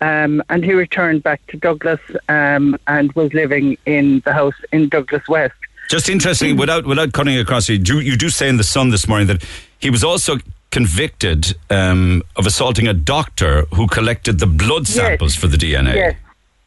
Um, 0.02 0.44
and 0.50 0.64
he 0.64 0.74
returned 0.74 1.24
back 1.24 1.42
to 1.48 1.58
Douglas 1.58 2.02
um, 2.28 2.78
and 2.86 3.12
was 3.14 3.34
living 3.34 3.78
in 3.86 4.22
the 4.26 4.34
house 4.34 4.54
in 4.74 4.90
Douglas 4.90 5.28
West. 5.28 5.56
Just 5.90 6.10
interesting, 6.10 6.58
without 6.58 6.86
without 6.86 7.14
cutting 7.14 7.38
across 7.38 7.70
you, 7.70 7.78
do, 7.78 8.00
you 8.00 8.18
do 8.18 8.30
say 8.30 8.50
in 8.50 8.58
the 8.58 8.64
Sun 8.64 8.90
this 8.90 9.08
morning 9.08 9.28
that 9.28 9.44
he 9.78 9.90
was 9.90 10.04
also 10.04 10.38
convicted 10.72 11.56
um, 11.70 12.24
of 12.36 12.46
assaulting 12.46 12.88
a 12.88 12.94
doctor 12.94 13.66
who 13.74 13.88
collected 13.88 14.40
the 14.40 14.48
blood 14.48 14.88
samples 14.88 15.34
Yes. 15.36 15.42
for 15.42 15.48
the 15.48 15.58
DNA. 15.58 15.96
Yes, 15.96 16.16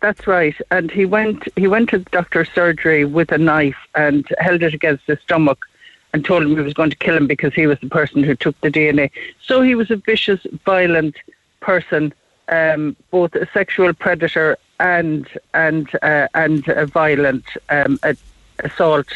that's 0.00 0.26
right. 0.26 0.54
And 0.70 0.90
he 0.90 1.04
went 1.04 1.42
he 1.57 1.66
went 1.66 1.90
to 1.90 1.98
the 1.98 2.11
doctor's 2.11 2.48
surgery 2.54 3.04
with 3.04 3.33
a 3.33 3.38
knife 3.38 3.76
and 3.94 4.26
held 4.38 4.62
it 4.62 4.72
against 4.72 5.04
his 5.07 5.18
stomach 5.20 5.66
and 6.12 6.24
told 6.24 6.42
him 6.44 6.57
he 6.57 6.62
was 6.62 6.74
going 6.74 6.90
to 6.90 6.96
kill 6.96 7.16
him 7.16 7.26
because 7.26 7.52
he 7.54 7.66
was 7.66 7.78
the 7.81 7.88
person 7.88 8.22
who 8.22 8.35
took 8.35 8.59
the 8.61 8.70
DNA. 8.70 9.11
So 9.42 9.62
he 9.62 9.74
was 9.74 9.90
a 9.90 9.96
vicious, 9.96 10.40
violent 10.64 11.16
person, 11.61 12.14
um, 12.48 12.96
both 13.11 13.35
a 13.35 13.46
sexual 13.52 13.92
predator 13.92 14.57
and 14.81 15.26
and 15.54 15.88
uh, 16.02 16.28
and 16.35 16.66
a 16.68 16.87
violent 16.87 17.44
um, 17.68 17.98
a, 18.04 18.16
assault 18.60 19.06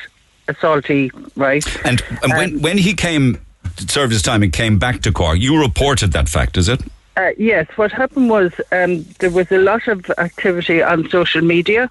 assaultee, 0.49 1.11
right? 1.37 1.65
And, 1.87 2.03
and 2.23 2.33
when, 2.33 2.63
when 2.63 2.79
he 2.79 2.95
came 2.95 3.41
to 3.77 3.89
serve 3.89 4.11
his 4.11 4.23
time 4.23 4.43
and 4.43 4.53
came 4.53 4.79
back 4.79 5.03
to 5.03 5.13
Cork, 5.13 5.39
you 5.39 5.61
reported 5.61 6.13
that 6.13 6.29
fact, 6.29 6.57
is 6.57 6.69
it? 6.69 6.83
Uh, 7.17 7.31
yes, 7.37 7.67
what 7.77 7.93
happened 7.93 8.31
was 8.31 8.53
um, 8.73 9.05
there 9.19 9.31
was 9.31 9.51
a 9.53 9.59
lot 9.59 9.87
of 9.87 10.09
activity 10.19 10.83
on 10.83 11.09
social 11.11 11.43
media. 11.43 11.91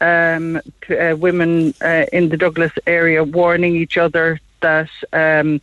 Um, 0.00 0.56
uh, 0.88 1.14
women 1.18 1.74
uh, 1.82 2.06
in 2.10 2.30
the 2.30 2.36
Douglas 2.36 2.72
area 2.86 3.22
warning 3.22 3.76
each 3.76 3.98
other 3.98 4.40
that 4.60 4.88
um, 5.12 5.60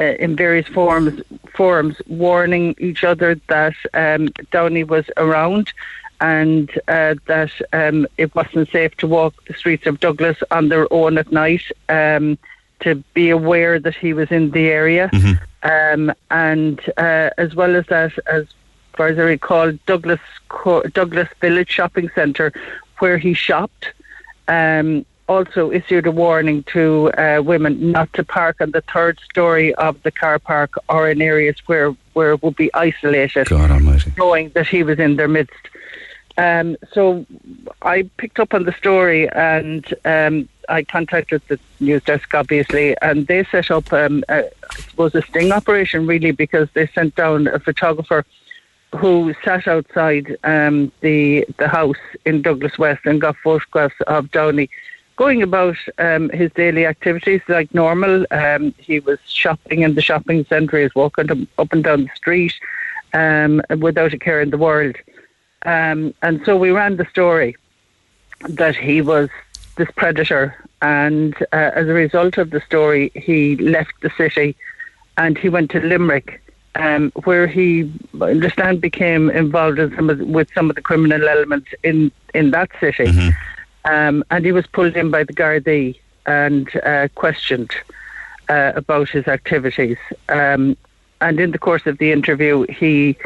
uh, 0.00 0.04
in 0.04 0.36
various 0.36 0.66
forums, 0.68 1.22
forums, 1.54 1.96
warning 2.06 2.74
each 2.78 3.04
other 3.04 3.36
that 3.48 3.74
um, 3.94 4.28
Downey 4.50 4.84
was 4.84 5.04
around 5.16 5.72
and 6.20 6.70
uh, 6.88 7.14
that 7.26 7.50
um, 7.72 8.06
it 8.18 8.34
wasn't 8.34 8.68
safe 8.70 8.96
to 8.98 9.06
walk 9.06 9.34
the 9.46 9.54
streets 9.54 9.86
of 9.86 10.00
Douglas 10.00 10.36
on 10.50 10.68
their 10.68 10.90
own 10.92 11.18
at 11.18 11.30
night. 11.32 11.62
Um, 11.88 12.38
to 12.80 12.94
be 13.12 13.28
aware 13.28 13.78
that 13.78 13.94
he 13.94 14.14
was 14.14 14.30
in 14.30 14.52
the 14.52 14.68
area, 14.68 15.10
um, 15.62 16.10
and 16.30 16.80
uh, 16.96 17.28
as 17.36 17.54
well 17.54 17.76
as 17.76 17.84
that, 17.88 18.12
as 18.26 18.46
far 18.96 19.08
as 19.08 19.18
I 19.18 19.22
recall, 19.22 19.72
Douglas 19.84 20.20
Co- 20.48 20.82
Douglas 20.84 21.28
Village 21.42 21.68
Shopping 21.68 22.08
Centre, 22.14 22.52
where 23.00 23.18
he 23.18 23.34
shopped, 23.34 23.92
um, 24.48 25.04
also 25.28 25.70
issued 25.70 26.06
a 26.06 26.10
warning 26.10 26.62
to 26.72 27.10
uh, 27.18 27.42
women 27.44 27.92
not 27.92 28.10
to 28.14 28.24
park 28.24 28.56
on 28.62 28.70
the 28.70 28.80
third 28.92 29.20
story 29.30 29.74
of 29.74 30.02
the 30.02 30.10
car 30.10 30.38
park 30.38 30.72
or 30.88 31.10
in 31.10 31.20
areas 31.20 31.56
where 31.66 31.94
where 32.14 32.32
it 32.32 32.42
would 32.42 32.56
be 32.56 32.72
isolated 32.72 33.46
God 33.46 33.70
almighty. 33.70 34.10
knowing 34.16 34.48
that 34.54 34.66
he 34.66 34.82
was 34.82 34.98
in 34.98 35.16
their 35.16 35.28
midst. 35.28 35.54
Um, 36.38 36.76
so 36.92 37.26
I 37.82 38.02
picked 38.16 38.38
up 38.38 38.54
on 38.54 38.64
the 38.64 38.72
story 38.72 39.28
and 39.30 39.84
um, 40.04 40.48
I 40.68 40.84
contacted 40.84 41.42
the 41.48 41.58
news 41.80 42.02
desk, 42.04 42.32
obviously, 42.34 42.96
and 43.02 43.26
they 43.26 43.44
set 43.44 43.70
up, 43.70 43.92
um, 43.92 44.24
a, 44.28 44.44
I 44.44 44.80
suppose, 44.88 45.14
a 45.14 45.22
sting 45.22 45.52
operation, 45.52 46.06
really, 46.06 46.30
because 46.30 46.68
they 46.72 46.86
sent 46.88 47.14
down 47.16 47.46
a 47.48 47.58
photographer 47.58 48.24
who 48.96 49.34
sat 49.44 49.68
outside 49.68 50.36
um, 50.42 50.90
the 51.00 51.46
the 51.58 51.68
house 51.68 51.96
in 52.24 52.42
Douglas 52.42 52.76
West 52.78 53.02
and 53.04 53.20
got 53.20 53.36
photographs 53.36 54.00
of 54.06 54.30
Downey 54.32 54.68
going 55.16 55.42
about 55.42 55.76
um, 55.98 56.30
his 56.30 56.50
daily 56.52 56.86
activities 56.86 57.42
like 57.46 57.72
normal. 57.74 58.24
Um, 58.30 58.74
he 58.78 59.00
was 59.00 59.18
shopping 59.26 59.82
in 59.82 59.94
the 59.94 60.00
shopping 60.00 60.44
centre. 60.46 60.78
He 60.78 60.84
was 60.84 60.94
walking 60.94 61.30
up- 61.58 61.72
and 61.72 61.84
down 61.84 62.04
the 62.04 62.16
street 62.16 62.54
um, 63.12 63.60
without 63.78 64.14
a 64.14 64.18
care 64.18 64.40
in 64.40 64.50
the 64.50 64.58
world. 64.58 64.96
Um, 65.66 66.14
and 66.22 66.40
so 66.44 66.56
we 66.56 66.70
ran 66.70 66.96
the 66.96 67.06
story 67.06 67.56
that 68.48 68.76
he 68.76 69.02
was 69.02 69.28
this 69.76 69.88
predator, 69.96 70.56
and 70.82 71.34
uh, 71.52 71.70
as 71.74 71.86
a 71.88 71.92
result 71.92 72.38
of 72.38 72.50
the 72.50 72.60
story, 72.60 73.10
he 73.14 73.56
left 73.56 73.92
the 74.02 74.10
city 74.16 74.56
and 75.16 75.36
he 75.36 75.48
went 75.48 75.70
to 75.72 75.80
Limerick, 75.80 76.40
um, 76.76 77.12
where 77.24 77.46
he, 77.46 77.92
I 78.20 78.30
understand, 78.30 78.80
became 78.80 79.28
involved 79.30 79.78
in 79.78 79.94
some 79.94 80.08
of 80.08 80.18
the, 80.18 80.24
with 80.24 80.48
some 80.54 80.70
of 80.70 80.76
the 80.76 80.82
criminal 80.82 81.28
elements 81.28 81.68
in 81.82 82.10
in 82.34 82.52
that 82.52 82.70
city. 82.80 83.06
Um, 83.84 84.24
and 84.30 84.44
he 84.44 84.52
was 84.52 84.66
pulled 84.66 84.96
in 84.96 85.10
by 85.10 85.24
the 85.24 85.32
Gardaí 85.32 85.98
and 86.26 86.68
uh, 86.84 87.08
questioned 87.14 87.72
uh, 88.48 88.72
about 88.76 89.08
his 89.08 89.26
activities. 89.26 89.98
Um, 90.28 90.76
and 91.20 91.40
in 91.40 91.50
the 91.50 91.58
course 91.58 91.86
of 91.86 91.98
the 91.98 92.12
interview, 92.12 92.66
he 92.68 93.16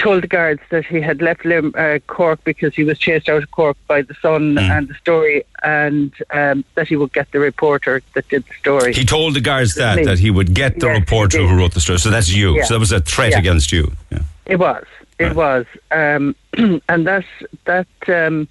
told 0.00 0.22
the 0.22 0.26
guards 0.26 0.62
that 0.70 0.84
he 0.86 1.00
had 1.00 1.20
left 1.20 1.44
Lim- 1.44 1.74
uh, 1.76 1.98
Cork 2.06 2.42
because 2.44 2.74
he 2.74 2.84
was 2.84 2.98
chased 2.98 3.28
out 3.28 3.42
of 3.42 3.50
Cork 3.50 3.76
by 3.86 4.02
the 4.02 4.14
Sun 4.14 4.56
and 4.58 4.88
the 4.88 4.94
story, 4.94 5.44
and 5.62 6.12
um, 6.30 6.64
that 6.74 6.88
he 6.88 6.96
would 6.96 7.12
get 7.12 7.30
the 7.32 7.38
reporter 7.38 8.02
that 8.14 8.26
did 8.28 8.44
the 8.46 8.54
story. 8.54 8.92
He 8.94 9.04
told 9.04 9.34
the 9.34 9.40
guards 9.40 9.74
that, 9.74 9.96
Me. 9.98 10.04
that 10.04 10.18
he 10.18 10.30
would 10.30 10.54
get 10.54 10.80
the 10.80 10.86
Yes, 10.86 11.00
reporter 11.00 11.46
who 11.46 11.56
wrote 11.56 11.74
the 11.74 11.80
story. 11.80 11.98
So 11.98 12.10
that's 12.10 12.32
you. 12.32 12.56
Yeah. 12.56 12.64
So 12.64 12.74
that 12.74 12.80
was 12.80 12.92
a 12.92 13.00
threat 13.00 13.32
Yeah. 13.32 13.38
against 13.40 13.72
you. 13.72 13.92
Yeah. 14.10 14.18
It 14.46 14.58
was. 14.58 14.84
It 15.18 15.34
was. 15.34 15.66
Um, 15.90 16.34
and 16.88 17.06
that 17.06 17.24
that 17.66 17.86
um, 18.08 18.48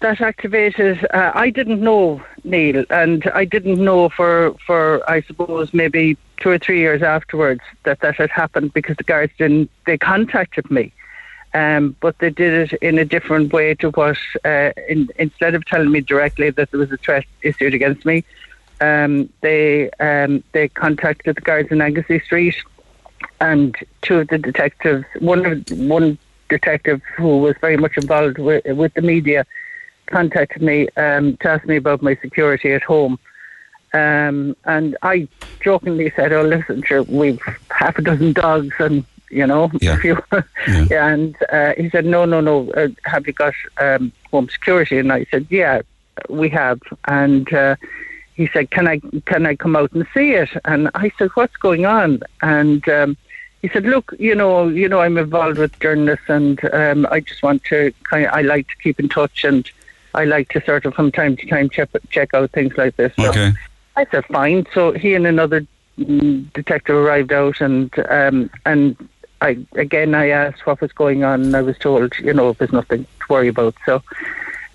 that 0.00 0.20
activated. 0.20 1.04
Uh, 1.12 1.32
I 1.34 1.50
didn't 1.50 1.80
know 1.80 2.22
Neil, 2.44 2.84
and 2.90 3.26
I 3.34 3.44
didn't 3.44 3.82
know 3.82 4.08
for 4.10 4.54
for 4.66 5.02
I 5.10 5.22
suppose 5.22 5.72
maybe 5.74 6.16
two 6.38 6.50
or 6.50 6.58
three 6.58 6.80
years 6.80 7.02
afterwards 7.02 7.60
that 7.84 8.00
that 8.00 8.16
had 8.16 8.30
happened 8.30 8.72
because 8.72 8.96
the 8.96 9.04
guards 9.04 9.32
didn't. 9.38 9.70
They 9.86 9.98
contacted 9.98 10.70
me. 10.70 10.92
Um, 11.54 11.94
but 12.00 12.18
they 12.18 12.30
did 12.30 12.72
it 12.72 12.82
in 12.82 12.98
a 12.98 13.04
different 13.04 13.52
way 13.52 13.76
to 13.76 13.90
what, 13.90 14.18
uh, 14.44 14.72
in, 14.88 15.08
instead 15.20 15.54
of 15.54 15.64
telling 15.64 15.92
me 15.92 16.00
directly 16.00 16.50
that 16.50 16.72
there 16.72 16.80
was 16.80 16.90
a 16.90 16.96
threat 16.96 17.24
issued 17.42 17.74
against 17.74 18.04
me, 18.04 18.24
um, 18.80 19.28
they 19.40 19.88
um, 20.00 20.42
they 20.52 20.68
contacted 20.68 21.36
the 21.36 21.40
guards 21.40 21.70
in 21.70 21.80
Anglesea 21.80 22.20
Street, 22.20 22.56
and 23.40 23.76
two 24.02 24.18
of 24.18 24.28
the 24.28 24.38
detectives, 24.38 25.04
one 25.20 25.46
of 25.46 25.78
one 25.78 26.18
detective 26.48 27.00
who 27.16 27.38
was 27.38 27.54
very 27.60 27.76
much 27.76 27.96
involved 27.96 28.38
with, 28.38 28.64
with 28.66 28.92
the 28.94 29.02
media, 29.02 29.46
contacted 30.06 30.60
me 30.60 30.88
um, 30.96 31.36
to 31.38 31.48
ask 31.48 31.64
me 31.66 31.76
about 31.76 32.02
my 32.02 32.16
security 32.16 32.72
at 32.72 32.82
home. 32.82 33.18
Um, 33.94 34.56
and 34.64 34.96
I 35.02 35.28
jokingly 35.62 36.12
said, 36.16 36.32
"Oh, 36.32 36.42
listen, 36.42 36.82
sure, 36.82 37.04
we've 37.04 37.40
half 37.70 37.96
a 37.98 38.02
dozen 38.02 38.32
dogs, 38.32 38.74
and 38.78 39.04
you 39.30 39.46
know, 39.46 39.70
Yeah. 39.80 39.94
a 39.94 39.96
few." 39.98 40.18
Yeah. 40.66 41.12
and 41.12 41.36
uh, 41.52 41.72
he 41.76 41.88
said, 41.90 42.04
"No, 42.04 42.24
no, 42.24 42.40
no. 42.40 42.70
Uh, 42.72 42.88
have 43.04 43.26
you 43.26 43.32
got 43.32 43.54
um, 43.78 44.12
home 44.30 44.48
security?" 44.48 44.98
And 44.98 45.12
I 45.12 45.24
said, 45.30 45.46
"Yeah, 45.48 45.82
we 46.28 46.48
have." 46.50 46.80
And 47.06 47.52
uh, 47.52 47.76
he 48.34 48.48
said, 48.52 48.70
"Can 48.70 48.88
I 48.88 49.00
can 49.26 49.46
I 49.46 49.54
come 49.54 49.76
out 49.76 49.92
and 49.92 50.06
see 50.12 50.32
it?" 50.32 50.50
And 50.64 50.90
I 50.94 51.12
said, 51.18 51.30
"What's 51.34 51.56
going 51.56 51.86
on?" 51.86 52.20
And 52.42 52.86
um, 52.88 53.16
he 53.62 53.68
said, 53.68 53.84
"Look, 53.84 54.12
you 54.18 54.34
know, 54.34 54.68
you 54.68 54.88
know, 54.88 55.00
I'm 55.00 55.16
involved 55.18 55.58
with 55.58 55.78
journalists, 55.78 56.28
and 56.28 56.58
um, 56.74 57.06
I 57.12 57.20
just 57.20 57.42
want 57.44 57.62
to 57.70 57.92
kind. 58.10 58.26
Of, 58.26 58.32
I 58.32 58.42
like 58.42 58.66
to 58.68 58.76
keep 58.82 58.98
in 58.98 59.08
touch, 59.08 59.44
and 59.44 59.70
I 60.14 60.24
like 60.24 60.48
to 60.50 60.64
sort 60.64 60.84
of 60.84 60.94
from 60.94 61.12
time 61.12 61.36
to 61.36 61.46
time 61.46 61.70
check 61.70 61.90
check 62.10 62.34
out 62.34 62.50
things 62.50 62.76
like 62.76 62.96
this." 62.96 63.12
So 63.16 63.28
Okay. 63.28 63.52
I 63.96 64.06
said, 64.10 64.24
"Fine." 64.26 64.66
So 64.74 64.92
he 64.92 65.14
and 65.14 65.26
another 65.26 65.66
mm, 65.98 66.52
detective 66.52 66.96
arrived 66.96 67.32
out, 67.32 67.60
and 67.60 67.92
um, 68.08 68.50
and 68.66 69.08
I 69.40 69.58
again 69.74 70.14
I 70.14 70.28
asked 70.28 70.66
what 70.66 70.80
was 70.80 70.92
going 70.92 71.24
on, 71.24 71.42
and 71.42 71.56
I 71.56 71.62
was 71.62 71.78
told, 71.78 72.16
you 72.18 72.32
know, 72.32 72.52
there's 72.52 72.72
nothing 72.72 73.04
to 73.04 73.26
worry 73.28 73.48
about. 73.48 73.74
So. 73.86 74.02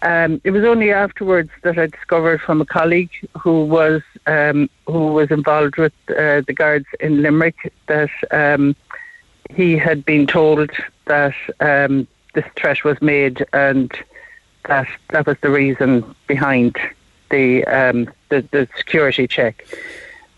Um, 0.02 0.40
it 0.46 0.52
was 0.52 0.64
only 0.64 0.94
afterwards 0.94 1.50
that 1.64 1.78
I 1.78 1.88
discovered 1.88 2.40
from 2.40 2.62
a 2.62 2.66
colleague 2.66 3.12
who 3.38 3.66
was 3.66 4.02
um, 4.28 4.70
who 4.86 5.08
was 5.08 5.30
involved 5.30 5.76
with 5.76 5.92
uh, 6.10 6.40
the 6.48 6.54
guards 6.56 6.86
in 7.02 7.22
Limerick 7.22 7.74
that 7.88 8.10
um, 8.32 8.78
he 9.50 9.76
had 9.76 10.06
been 10.06 10.26
told 10.26 10.72
that 11.06 11.36
um, 11.60 12.08
this 12.34 12.46
threat 12.56 12.86
was 12.86 13.02
made 13.02 13.46
and 13.52 13.92
that 14.66 14.88
that 15.10 15.26
was 15.26 15.38
the 15.42 15.50
reason 15.50 16.16
behind 16.28 16.78
the 17.30 17.66
um, 17.66 18.10
the, 18.30 18.42
the 18.52 18.68
security 18.78 19.28
check. 19.28 19.66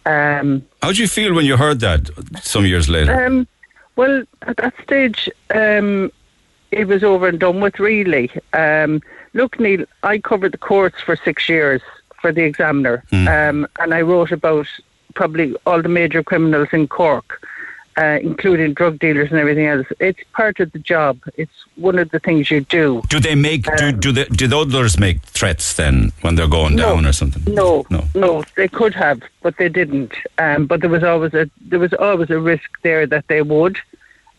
Um, 0.06 0.66
How 0.82 0.90
did 0.90 0.98
you 0.98 1.08
feel 1.08 1.34
when 1.34 1.46
you 1.46 1.58
heard 1.58 1.80
that 1.82 2.10
some 2.42 2.66
years 2.66 2.90
later? 2.90 3.26
um, 3.26 3.48
well, 3.96 4.24
at 4.44 4.58
that 4.58 4.74
stage, 4.82 5.30
um, 5.54 6.12
it 6.72 6.88
was 6.88 7.04
over 7.04 7.28
and 7.28 7.40
done 7.40 7.60
with, 7.60 7.80
really. 7.80 8.32
Um, 8.54 9.02
look, 9.34 9.60
Neil, 9.60 9.86
I 10.04 10.18
covered 10.18 10.54
the 10.54 10.58
courts 10.58 11.02
for 11.02 11.16
six 11.16 11.48
years 11.50 11.82
for 12.20 12.32
the 12.32 12.44
Examiner, 12.44 13.04
um, 13.12 13.68
and 13.80 13.94
I 13.94 14.02
wrote 14.02 14.32
about 14.32 14.68
probably 15.14 15.56
all 15.66 15.82
the 15.82 15.90
major 15.90 16.24
criminals 16.24 16.70
in 16.72 16.88
Cork, 16.88 17.46
uh, 17.98 18.20
including 18.22 18.74
drug 18.74 19.00
dealers 19.00 19.30
and 19.32 19.40
everything 19.40 19.66
else. 19.66 19.86
It's 20.00 20.20
part 20.34 20.60
of 20.60 20.72
the 20.72 20.80
job. 20.80 21.20
It's 21.36 21.52
one 21.76 22.00
of 22.00 22.10
the 22.12 22.20
things 22.20 22.50
you 22.50 22.62
do. 22.62 23.02
do 23.10 23.20
they 23.20 23.36
make 23.36 23.66
do 23.78 23.92
do 23.92 24.12
the, 24.12 24.26
do 24.26 24.48
the 24.48 24.58
others 24.58 24.98
make 25.00 25.22
threats 25.24 25.74
then 25.74 26.12
when 26.22 26.36
they're 26.36 26.48
going 26.48 26.76
No. 26.76 26.96
down 26.96 27.06
or 27.06 27.14
something? 27.14 27.44
No, 27.54 27.86
no. 27.90 28.04
no, 28.16 28.44
they 28.56 28.68
could 28.68 28.94
have, 28.94 29.22
but 29.42 29.58
they 29.58 29.70
didn't. 29.70 30.14
Um, 30.38 30.66
but 30.68 30.82
there 30.82 30.90
was 30.90 31.04
always 31.04 31.34
a 31.34 31.50
there 31.60 31.80
was 31.80 31.94
always 31.94 32.30
a 32.30 32.40
risk 32.40 32.70
there 32.82 33.06
that 33.08 33.28
they 33.28 33.42
would. 33.42 33.78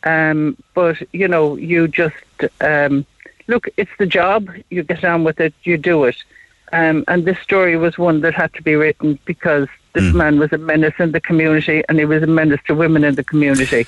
Um, 0.04 0.56
but 0.74 0.96
you 1.12 1.28
know, 1.28 1.56
you 1.56 1.88
just 1.88 2.16
um, 2.60 3.06
look. 3.48 3.68
It's 3.76 3.90
the 3.98 4.06
job. 4.06 4.50
You 4.70 4.82
get 4.82 5.04
on 5.04 5.24
with 5.24 5.40
it. 5.40 5.54
You 5.64 5.76
do 5.76 6.04
it. 6.04 6.16
Um, 6.72 7.04
and 7.08 7.24
this 7.24 7.38
story 7.40 7.76
was 7.76 7.98
one 7.98 8.20
that 8.22 8.34
had 8.34 8.52
to 8.54 8.62
be 8.62 8.74
written 8.74 9.18
because 9.26 9.68
this 9.92 10.10
Hmm. 10.10 10.16
man 10.16 10.38
was 10.38 10.52
a 10.52 10.58
menace 10.58 10.94
in 10.98 11.12
the 11.12 11.20
community, 11.20 11.82
and 11.88 11.98
he 11.98 12.04
was 12.06 12.22
a 12.22 12.26
menace 12.26 12.60
to 12.66 12.74
women 12.74 13.04
in 13.04 13.14
the 13.14 13.24
community. 13.24 13.86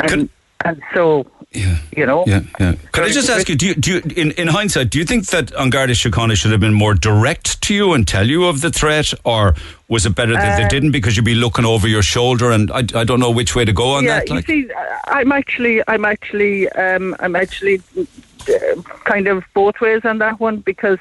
And, 0.00 0.10
Could- 0.10 0.28
and 0.66 0.82
so, 0.92 1.26
Yeah. 1.52 1.76
you 1.96 2.04
know, 2.04 2.24
Yeah, 2.26 2.42
yeah. 2.60 2.74
Could 2.92 3.04
I 3.04 3.08
just 3.08 3.30
ask 3.30 3.48
you, 3.48 3.56
do 3.56 3.68
you, 3.68 3.74
do 3.74 3.92
you 3.94 4.02
in, 4.16 4.32
in 4.32 4.48
hindsight, 4.48 4.90
do 4.90 4.98
you 4.98 5.06
think 5.06 5.26
that 5.28 5.50
An 5.56 5.70
Garda 5.70 5.94
Síochána 5.94 6.36
should 6.36 6.50
have 6.50 6.60
been 6.60 6.74
more 6.74 6.92
direct 6.92 7.62
to 7.62 7.74
you 7.74 7.94
and 7.94 8.06
tell 8.06 8.26
you 8.28 8.44
of 8.44 8.60
the 8.60 8.70
threat, 8.70 9.14
or 9.24 9.54
was 9.88 10.04
it 10.04 10.14
better 10.14 10.34
that 10.34 10.58
they 10.58 10.64
Uh, 10.64 10.68
didn't 10.68 10.90
because 10.90 11.16
you'd 11.16 11.24
be 11.24 11.34
looking 11.34 11.64
over 11.64 11.88
your 11.88 12.02
shoulder 12.02 12.50
and 12.50 12.70
I, 12.70 12.80
I 12.94 13.04
don't 13.04 13.18
know 13.20 13.30
which 13.30 13.56
way 13.56 13.64
to 13.64 13.72
go 13.72 13.92
on 13.92 14.04
yeah, 14.04 14.18
that? 14.20 14.28
you 14.28 14.42
see, 14.42 14.68
I- 14.74 15.20
I'm 15.20 15.32
actually, 15.32 15.82
I'm 15.88 16.04
actually, 16.04 16.68
um, 16.72 17.16
I'm 17.20 17.34
actually 17.34 17.80
uh, 17.98 18.82
kind 19.04 19.26
of 19.26 19.42
both 19.54 19.80
ways 19.80 20.04
on 20.04 20.18
that 20.18 20.38
one 20.38 20.58
because, 20.58 20.98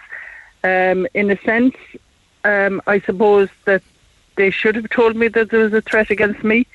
um, 0.64 1.08
in 1.14 1.30
a 1.32 1.40
sense, 1.42 1.76
um, 2.44 2.82
I 2.88 3.00
suppose 3.02 3.50
that 3.66 3.82
they 4.36 4.50
should 4.50 4.76
have 4.76 4.90
told 4.90 5.16
me 5.16 5.28
that 5.30 5.50
there 5.50 5.64
was 5.64 5.74
a 5.74 5.82
threat 5.82 6.10
against 6.10 6.44
me, 6.44 6.66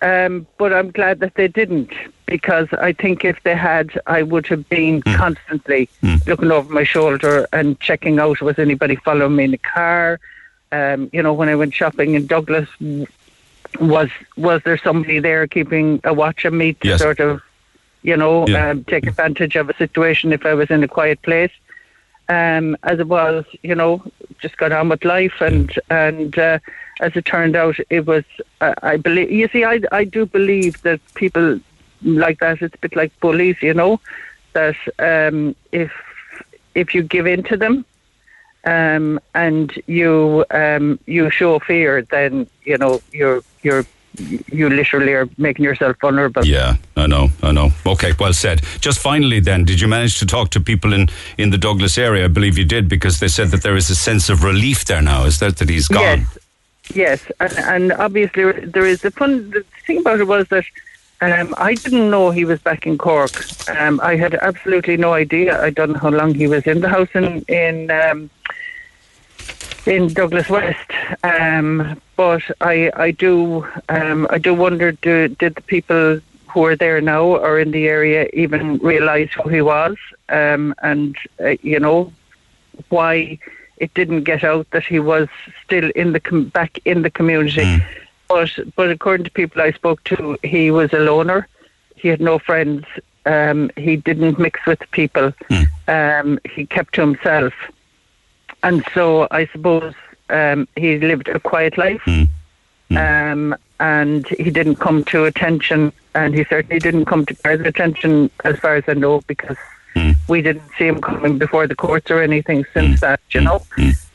um, 0.00 0.46
but 0.58 0.72
I'm 0.72 0.90
glad 0.90 1.20
that 1.20 1.34
they 1.34 1.48
didn't 1.48 1.92
because 2.26 2.68
I 2.72 2.92
think 2.92 3.24
if 3.24 3.42
they 3.44 3.54
had, 3.54 3.90
I 4.06 4.22
would 4.22 4.46
have 4.46 4.68
been 4.68 5.02
constantly 5.02 5.88
looking 6.26 6.50
over 6.50 6.72
my 6.72 6.84
shoulder 6.84 7.46
and 7.52 7.78
checking 7.80 8.18
out 8.18 8.40
was 8.40 8.58
anybody 8.58 8.96
following 8.96 9.36
me 9.36 9.44
in 9.44 9.50
the 9.52 9.58
car. 9.58 10.18
Um, 10.72 11.10
you 11.12 11.22
know, 11.22 11.34
when 11.34 11.48
I 11.50 11.54
went 11.54 11.74
shopping 11.74 12.14
in 12.14 12.26
Douglas, 12.26 12.68
was 13.80 14.08
was 14.36 14.60
there 14.64 14.78
somebody 14.78 15.18
there 15.18 15.46
keeping 15.46 16.00
a 16.04 16.12
watch 16.12 16.44
on 16.46 16.56
me 16.56 16.72
to 16.74 16.88
Yes. 16.88 16.98
sort 16.98 17.20
of, 17.20 17.40
you 18.02 18.16
know, 18.16 18.46
Yeah. 18.48 18.70
um, 18.70 18.84
take 18.84 19.06
advantage 19.06 19.56
of 19.56 19.68
a 19.68 19.76
situation 19.76 20.32
if 20.32 20.44
I 20.46 20.54
was 20.54 20.70
in 20.70 20.82
a 20.82 20.88
quiet 20.88 21.20
place? 21.22 21.50
Um, 22.28 22.76
as 22.84 22.98
it 22.98 23.08
was, 23.08 23.44
you 23.62 23.74
know, 23.74 24.02
just 24.40 24.56
got 24.56 24.72
on 24.72 24.88
with 24.88 25.04
life, 25.04 25.40
and 25.40 25.70
and 25.90 26.38
uh, 26.38 26.58
as 27.00 27.16
it 27.16 27.24
turned 27.24 27.56
out, 27.56 27.76
it 27.90 28.06
was. 28.06 28.24
Uh, 28.60 28.74
I 28.82 28.96
believe. 28.96 29.30
You 29.30 29.48
see, 29.48 29.64
I 29.64 29.80
I 29.90 30.04
do 30.04 30.26
believe 30.26 30.80
that 30.82 31.00
people 31.14 31.60
like 32.02 32.38
that. 32.40 32.62
It's 32.62 32.74
a 32.74 32.78
bit 32.78 32.96
like 32.96 33.18
bullies, 33.20 33.56
you 33.60 33.74
know, 33.74 34.00
that 34.52 34.76
um, 34.98 35.54
if 35.72 35.92
if 36.74 36.94
you 36.94 37.02
give 37.02 37.26
in 37.26 37.42
to 37.44 37.56
them, 37.56 37.84
um, 38.64 39.20
and 39.34 39.72
you 39.86 40.44
um, 40.50 40.98
you 41.06 41.30
show 41.30 41.58
fear, 41.58 42.02
then 42.02 42.46
you 42.64 42.78
know 42.78 43.00
you're 43.12 43.42
you're 43.62 43.84
you 44.18 44.68
literally 44.68 45.12
are 45.12 45.28
making 45.38 45.64
yourself 45.64 45.96
vulnerable. 46.00 46.44
Yeah, 46.44 46.76
I 46.96 47.06
know, 47.06 47.30
I 47.42 47.52
know. 47.52 47.70
Okay, 47.86 48.12
well 48.18 48.32
said. 48.32 48.62
Just 48.80 48.98
finally, 48.98 49.40
then, 49.40 49.64
did 49.64 49.80
you 49.80 49.88
manage 49.88 50.18
to 50.18 50.26
talk 50.26 50.50
to 50.50 50.60
people 50.60 50.92
in, 50.92 51.08
in 51.38 51.50
the 51.50 51.58
Douglas 51.58 51.96
area? 51.96 52.26
I 52.26 52.28
believe 52.28 52.58
you 52.58 52.64
did 52.64 52.88
because 52.88 53.20
they 53.20 53.28
said 53.28 53.48
that 53.48 53.62
there 53.62 53.76
is 53.76 53.90
a 53.90 53.94
sense 53.94 54.28
of 54.28 54.44
relief 54.44 54.84
there 54.84 55.02
now. 55.02 55.24
Is 55.24 55.38
that 55.40 55.56
that 55.58 55.68
he's 55.68 55.88
gone? 55.88 56.02
Yes, 56.02 56.38
yes, 56.94 57.32
and, 57.40 57.58
and 57.58 57.92
obviously 57.92 58.52
there 58.52 58.86
is 58.86 59.00
the 59.02 59.10
fun. 59.10 59.50
The 59.50 59.64
thing 59.86 59.98
about 59.98 60.20
it 60.20 60.26
was 60.26 60.46
that 60.48 60.64
um, 61.22 61.54
I 61.56 61.74
didn't 61.74 62.10
know 62.10 62.30
he 62.30 62.44
was 62.44 62.60
back 62.60 62.86
in 62.86 62.98
Cork. 62.98 63.32
Um, 63.70 64.00
I 64.02 64.16
had 64.16 64.34
absolutely 64.34 64.96
no 64.96 65.14
idea. 65.14 65.62
I 65.62 65.70
don't 65.70 65.92
know 65.92 65.98
how 65.98 66.10
long 66.10 66.34
he 66.34 66.48
was 66.48 66.66
in 66.66 66.80
the 66.80 66.88
house 66.88 67.08
in 67.14 67.42
in. 67.48 67.90
Um, 67.90 68.30
in 69.84 70.12
Douglas 70.12 70.48
West, 70.48 70.90
um, 71.24 72.00
but 72.22 72.44
I 72.60 72.76
I 73.06 73.10
do 73.26 73.34
um, 73.96 74.20
I 74.36 74.38
do 74.46 74.52
wonder 74.64 74.88
do, 75.06 75.14
did 75.42 75.52
the 75.56 75.66
people 75.74 76.20
who 76.50 76.60
are 76.68 76.76
there 76.84 77.00
now 77.14 77.24
or 77.46 77.52
in 77.64 77.70
the 77.76 77.84
area 77.98 78.20
even 78.44 78.62
realise 78.92 79.30
who 79.36 79.48
he 79.56 79.62
was 79.74 79.96
um, 80.40 80.62
and 80.90 81.16
uh, 81.46 81.56
you 81.70 81.80
know 81.88 82.00
why 82.94 83.12
it 83.84 83.90
didn't 83.98 84.22
get 84.32 84.42
out 84.50 84.66
that 84.74 84.84
he 84.92 85.00
was 85.12 85.28
still 85.64 85.88
in 86.02 86.08
the 86.16 86.20
com- 86.28 86.50
back 86.58 86.72
in 86.84 86.98
the 87.06 87.10
community. 87.18 87.66
But 88.28 88.50
but 88.78 88.88
according 88.96 89.24
to 89.28 89.32
people 89.40 89.58
I 89.68 89.72
spoke 89.80 90.00
to, 90.12 90.16
he 90.54 90.64
was 90.78 90.90
a 90.92 91.02
loner. 91.10 91.40
He 92.02 92.06
had 92.12 92.20
no 92.30 92.38
friends. 92.48 92.84
Um, 93.34 93.58
he 93.86 93.94
didn't 94.08 94.38
mix 94.38 94.56
with 94.70 94.82
people. 95.00 95.26
Um, 95.96 96.28
he 96.54 96.62
kept 96.76 96.90
to 96.94 97.00
himself, 97.08 97.54
and 98.66 98.78
so 98.94 99.04
I 99.40 99.42
suppose 99.54 99.94
um, 100.32 100.66
he 100.76 100.98
lived 100.98 101.28
a 101.28 101.38
quiet 101.38 101.78
life. 101.78 102.02
Um, 103.30 103.56
and 103.80 104.28
he 104.28 104.50
didn't 104.50 104.76
come 104.76 105.02
to 105.04 105.24
attention, 105.24 105.92
and 106.14 106.34
he 106.34 106.44
certainly 106.44 106.78
didn't 106.78 107.06
come 107.06 107.26
to 107.26 107.34
press 107.34 107.60
attention, 107.60 108.30
as 108.44 108.58
far 108.58 108.76
as 108.76 108.84
I 108.86 108.94
know, 108.94 109.22
because 109.26 109.56
we 110.28 110.42
didn't 110.42 110.68
see 110.78 110.86
him 110.86 111.00
coming 111.00 111.38
before 111.38 111.66
the 111.66 111.74
courts 111.74 112.10
or 112.10 112.22
anything 112.22 112.64
since 112.72 113.00
that, 113.00 113.20
you 113.30 113.40
know. 113.40 113.62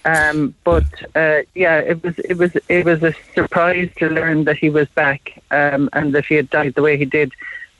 Um, 0.06 0.56
but 0.64 0.86
uh, 1.16 1.40
yeah, 1.54 1.80
it 1.80 2.02
was 2.02 2.18
it 2.20 2.38
was 2.38 2.56
it 2.70 2.86
was 2.86 3.04
a 3.04 3.14
surprise 3.36 3.90
to 3.98 4.10
learn 4.10 4.46
that 4.46 4.58
he 4.58 4.70
was 4.70 4.88
back 4.90 5.44
um, 5.52 5.90
and 5.92 6.16
that 6.16 6.26
he 6.26 6.36
had 6.36 6.50
died 6.50 6.76
the 6.76 6.82
way 6.82 6.98
he 6.98 7.04
did. 7.04 7.34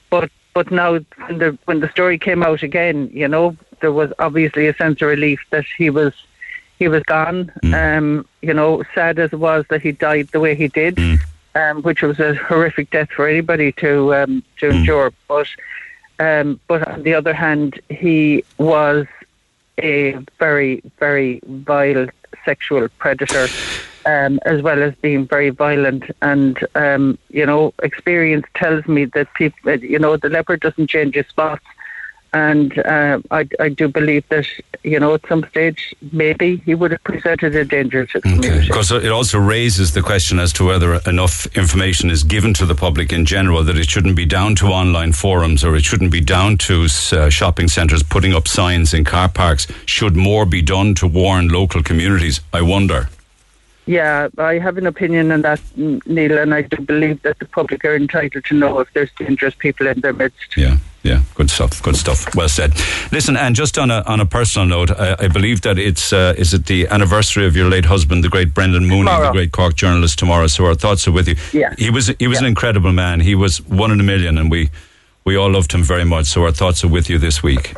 But 0.10 0.30
but 0.54 0.70
now 0.70 1.00
when 1.26 1.38
the 1.38 1.58
when 1.66 1.80
the 1.80 1.90
story 1.90 2.18
came 2.18 2.44
out 2.44 2.64
again, 2.64 3.10
you 3.14 3.30
know, 3.30 3.56
there 3.80 3.94
was 3.94 4.12
obviously 4.20 4.68
a 4.68 4.76
sense 4.76 5.02
of 5.02 5.08
relief 5.08 5.40
that 5.52 5.66
he 5.78 5.90
was 5.90 6.14
he 6.78 6.88
was 6.88 7.04
gone. 7.04 7.52
Um, 7.74 8.28
you 8.42 8.54
know, 8.54 8.84
sad 8.94 9.20
as 9.20 9.34
it 9.34 9.40
was 9.40 9.66
that 9.70 9.82
he 9.82 9.92
died 9.92 10.30
the 10.30 10.40
way 10.40 10.56
he 10.56 10.68
did, 10.68 10.98
um, 11.56 11.82
which 11.82 12.02
was 12.02 12.20
a 12.20 12.36
horrific 12.36 12.90
death 12.92 13.10
for 13.10 13.28
anybody 13.28 13.72
to 13.74 14.14
um, 14.16 14.44
to 14.60 14.70
endure. 14.70 15.12
But 15.28 15.48
um, 16.20 16.60
but 16.68 16.88
on 16.88 17.04
the 17.04 17.14
other 17.14 17.34
hand, 17.34 17.80
he 17.90 18.44
was 18.58 19.08
a 19.82 20.18
very 20.40 20.82
very 21.00 21.42
vile 21.46 22.08
sexual 22.46 22.88
predator. 23.00 23.48
Um, 24.06 24.40
as 24.46 24.62
well 24.62 24.82
as 24.84 24.96
being 25.02 25.28
very 25.28 25.50
violent, 25.50 26.06
and 26.22 26.58
um, 26.76 27.18
you 27.30 27.46
know, 27.46 27.74
experience 27.84 28.46
tells 28.54 28.88
me 28.88 29.04
that 29.04 29.28
people, 29.34 29.76
you 29.76 30.00
know, 30.00 30.16
the 30.16 30.30
leopard 30.30 30.62
doesn't 30.62 30.88
change 30.88 31.16
his 31.16 31.28
spots, 31.28 31.66
and 32.34 32.78
uh, 32.80 33.20
I, 33.32 33.48
I 33.60 33.70
do 33.70 33.88
believe 33.88 34.28
that 34.30 34.46
you 34.84 35.00
know 35.00 35.14
at 35.14 35.26
some 35.28 35.46
stage 35.50 35.96
maybe 36.12 36.58
he 36.66 36.76
would 36.76 36.92
have 36.92 37.04
presented 37.04 37.56
a 37.56 37.66
danger 37.66 38.06
to 38.06 38.20
the 38.20 38.28
Okay. 38.30 38.38
community. 38.38 38.68
Because 38.68 38.92
it 38.92 39.12
also 39.12 39.40
raises 39.40 39.94
the 39.94 40.02
question 40.02 40.40
as 40.40 40.52
to 40.54 40.66
whether 40.66 40.96
enough 41.08 41.46
information 41.58 42.10
is 42.10 42.24
given 42.24 42.54
to 42.56 42.66
the 42.66 42.76
public 42.76 43.12
in 43.14 43.26
general, 43.26 43.64
that 43.64 43.78
it 43.78 43.90
shouldn't 43.90 44.16
be 44.16 44.26
down 44.26 44.56
to 44.56 44.68
online 44.68 45.14
forums 45.14 45.64
or 45.64 45.76
it 45.76 45.84
shouldn't 45.86 46.12
be 46.12 46.22
down 46.22 46.58
to 46.60 46.88
uh, 47.12 47.30
shopping 47.30 47.68
centres 47.68 48.04
putting 48.04 48.34
up 48.34 48.48
signs 48.48 48.94
in 48.94 49.04
car 49.04 49.30
parks. 49.30 49.68
Should 49.86 50.16
more 50.16 50.46
be 50.46 50.62
done 50.62 50.96
to 50.96 51.08
warn 51.08 51.48
local 51.50 51.82
communities? 51.84 52.42
I 52.54 52.62
wonder. 52.62 53.10
Yeah, 53.86 54.28
I 54.38 54.60
have 54.60 54.78
an 54.78 54.86
opinion 54.86 55.32
on 55.32 55.44
that, 55.44 55.62
Neil, 55.78 56.38
and 56.38 56.54
I 56.54 56.64
do 56.64 56.82
believe 56.82 57.22
that 57.22 57.40
the 57.40 57.46
public 57.46 57.86
are 57.86 57.96
entitled 57.96 58.44
to 58.46 58.54
know 58.54 58.80
if 58.80 58.92
there's 58.94 59.12
dangerous 59.18 59.56
people 59.56 59.88
in 59.88 60.02
their 60.02 60.12
midst. 60.12 60.58
Yeah, 60.58 60.76
yeah, 61.08 61.22
good 61.36 61.50
stuff, 61.50 61.82
good 61.82 61.96
stuff. 61.96 62.36
Well 62.36 62.50
said. 62.50 62.74
Listen, 63.12 63.38
and 63.38 63.56
just 63.56 63.78
on 63.78 63.90
a 63.92 64.02
on 64.06 64.20
a 64.20 64.26
personal 64.26 64.68
note, 64.68 64.92
I, 64.92 65.16
I 65.20 65.28
believe 65.28 65.62
that 65.62 65.78
it's 65.80 66.12
uh, 66.14 66.34
is 66.38 66.54
it 66.54 66.66
the 66.66 66.88
anniversary 66.88 67.46
of 67.48 67.56
your 67.56 67.70
late 67.70 67.86
husband, 67.86 68.24
the 68.24 68.30
great 68.30 68.54
Brendan 68.54 68.86
Mooney, 68.88 69.10
the 69.10 69.32
great 69.32 69.52
Cork 69.52 69.76
journalist, 69.76 70.20
tomorrow. 70.20 70.48
So 70.48 70.66
our 70.66 70.76
thoughts 70.76 71.08
are 71.08 71.12
with 71.14 71.28
you. 71.28 71.36
Yeah. 71.54 71.74
he 71.78 71.90
was 71.90 72.08
he 72.20 72.28
was 72.28 72.40
an 72.40 72.46
incredible 72.46 72.92
man. 72.92 73.20
He 73.22 73.36
was 73.36 73.62
one 73.68 73.92
in 73.92 74.00
a 74.00 74.04
million, 74.04 74.38
and 74.38 74.52
we 74.52 74.70
we 75.26 75.36
all 75.36 75.50
loved 75.52 75.72
him 75.72 75.84
very 75.84 76.06
much. 76.06 76.26
So 76.28 76.44
our 76.44 76.52
thoughts 76.52 76.84
are 76.84 76.90
with 76.90 77.10
you 77.10 77.18
this 77.18 77.42
week. 77.44 77.74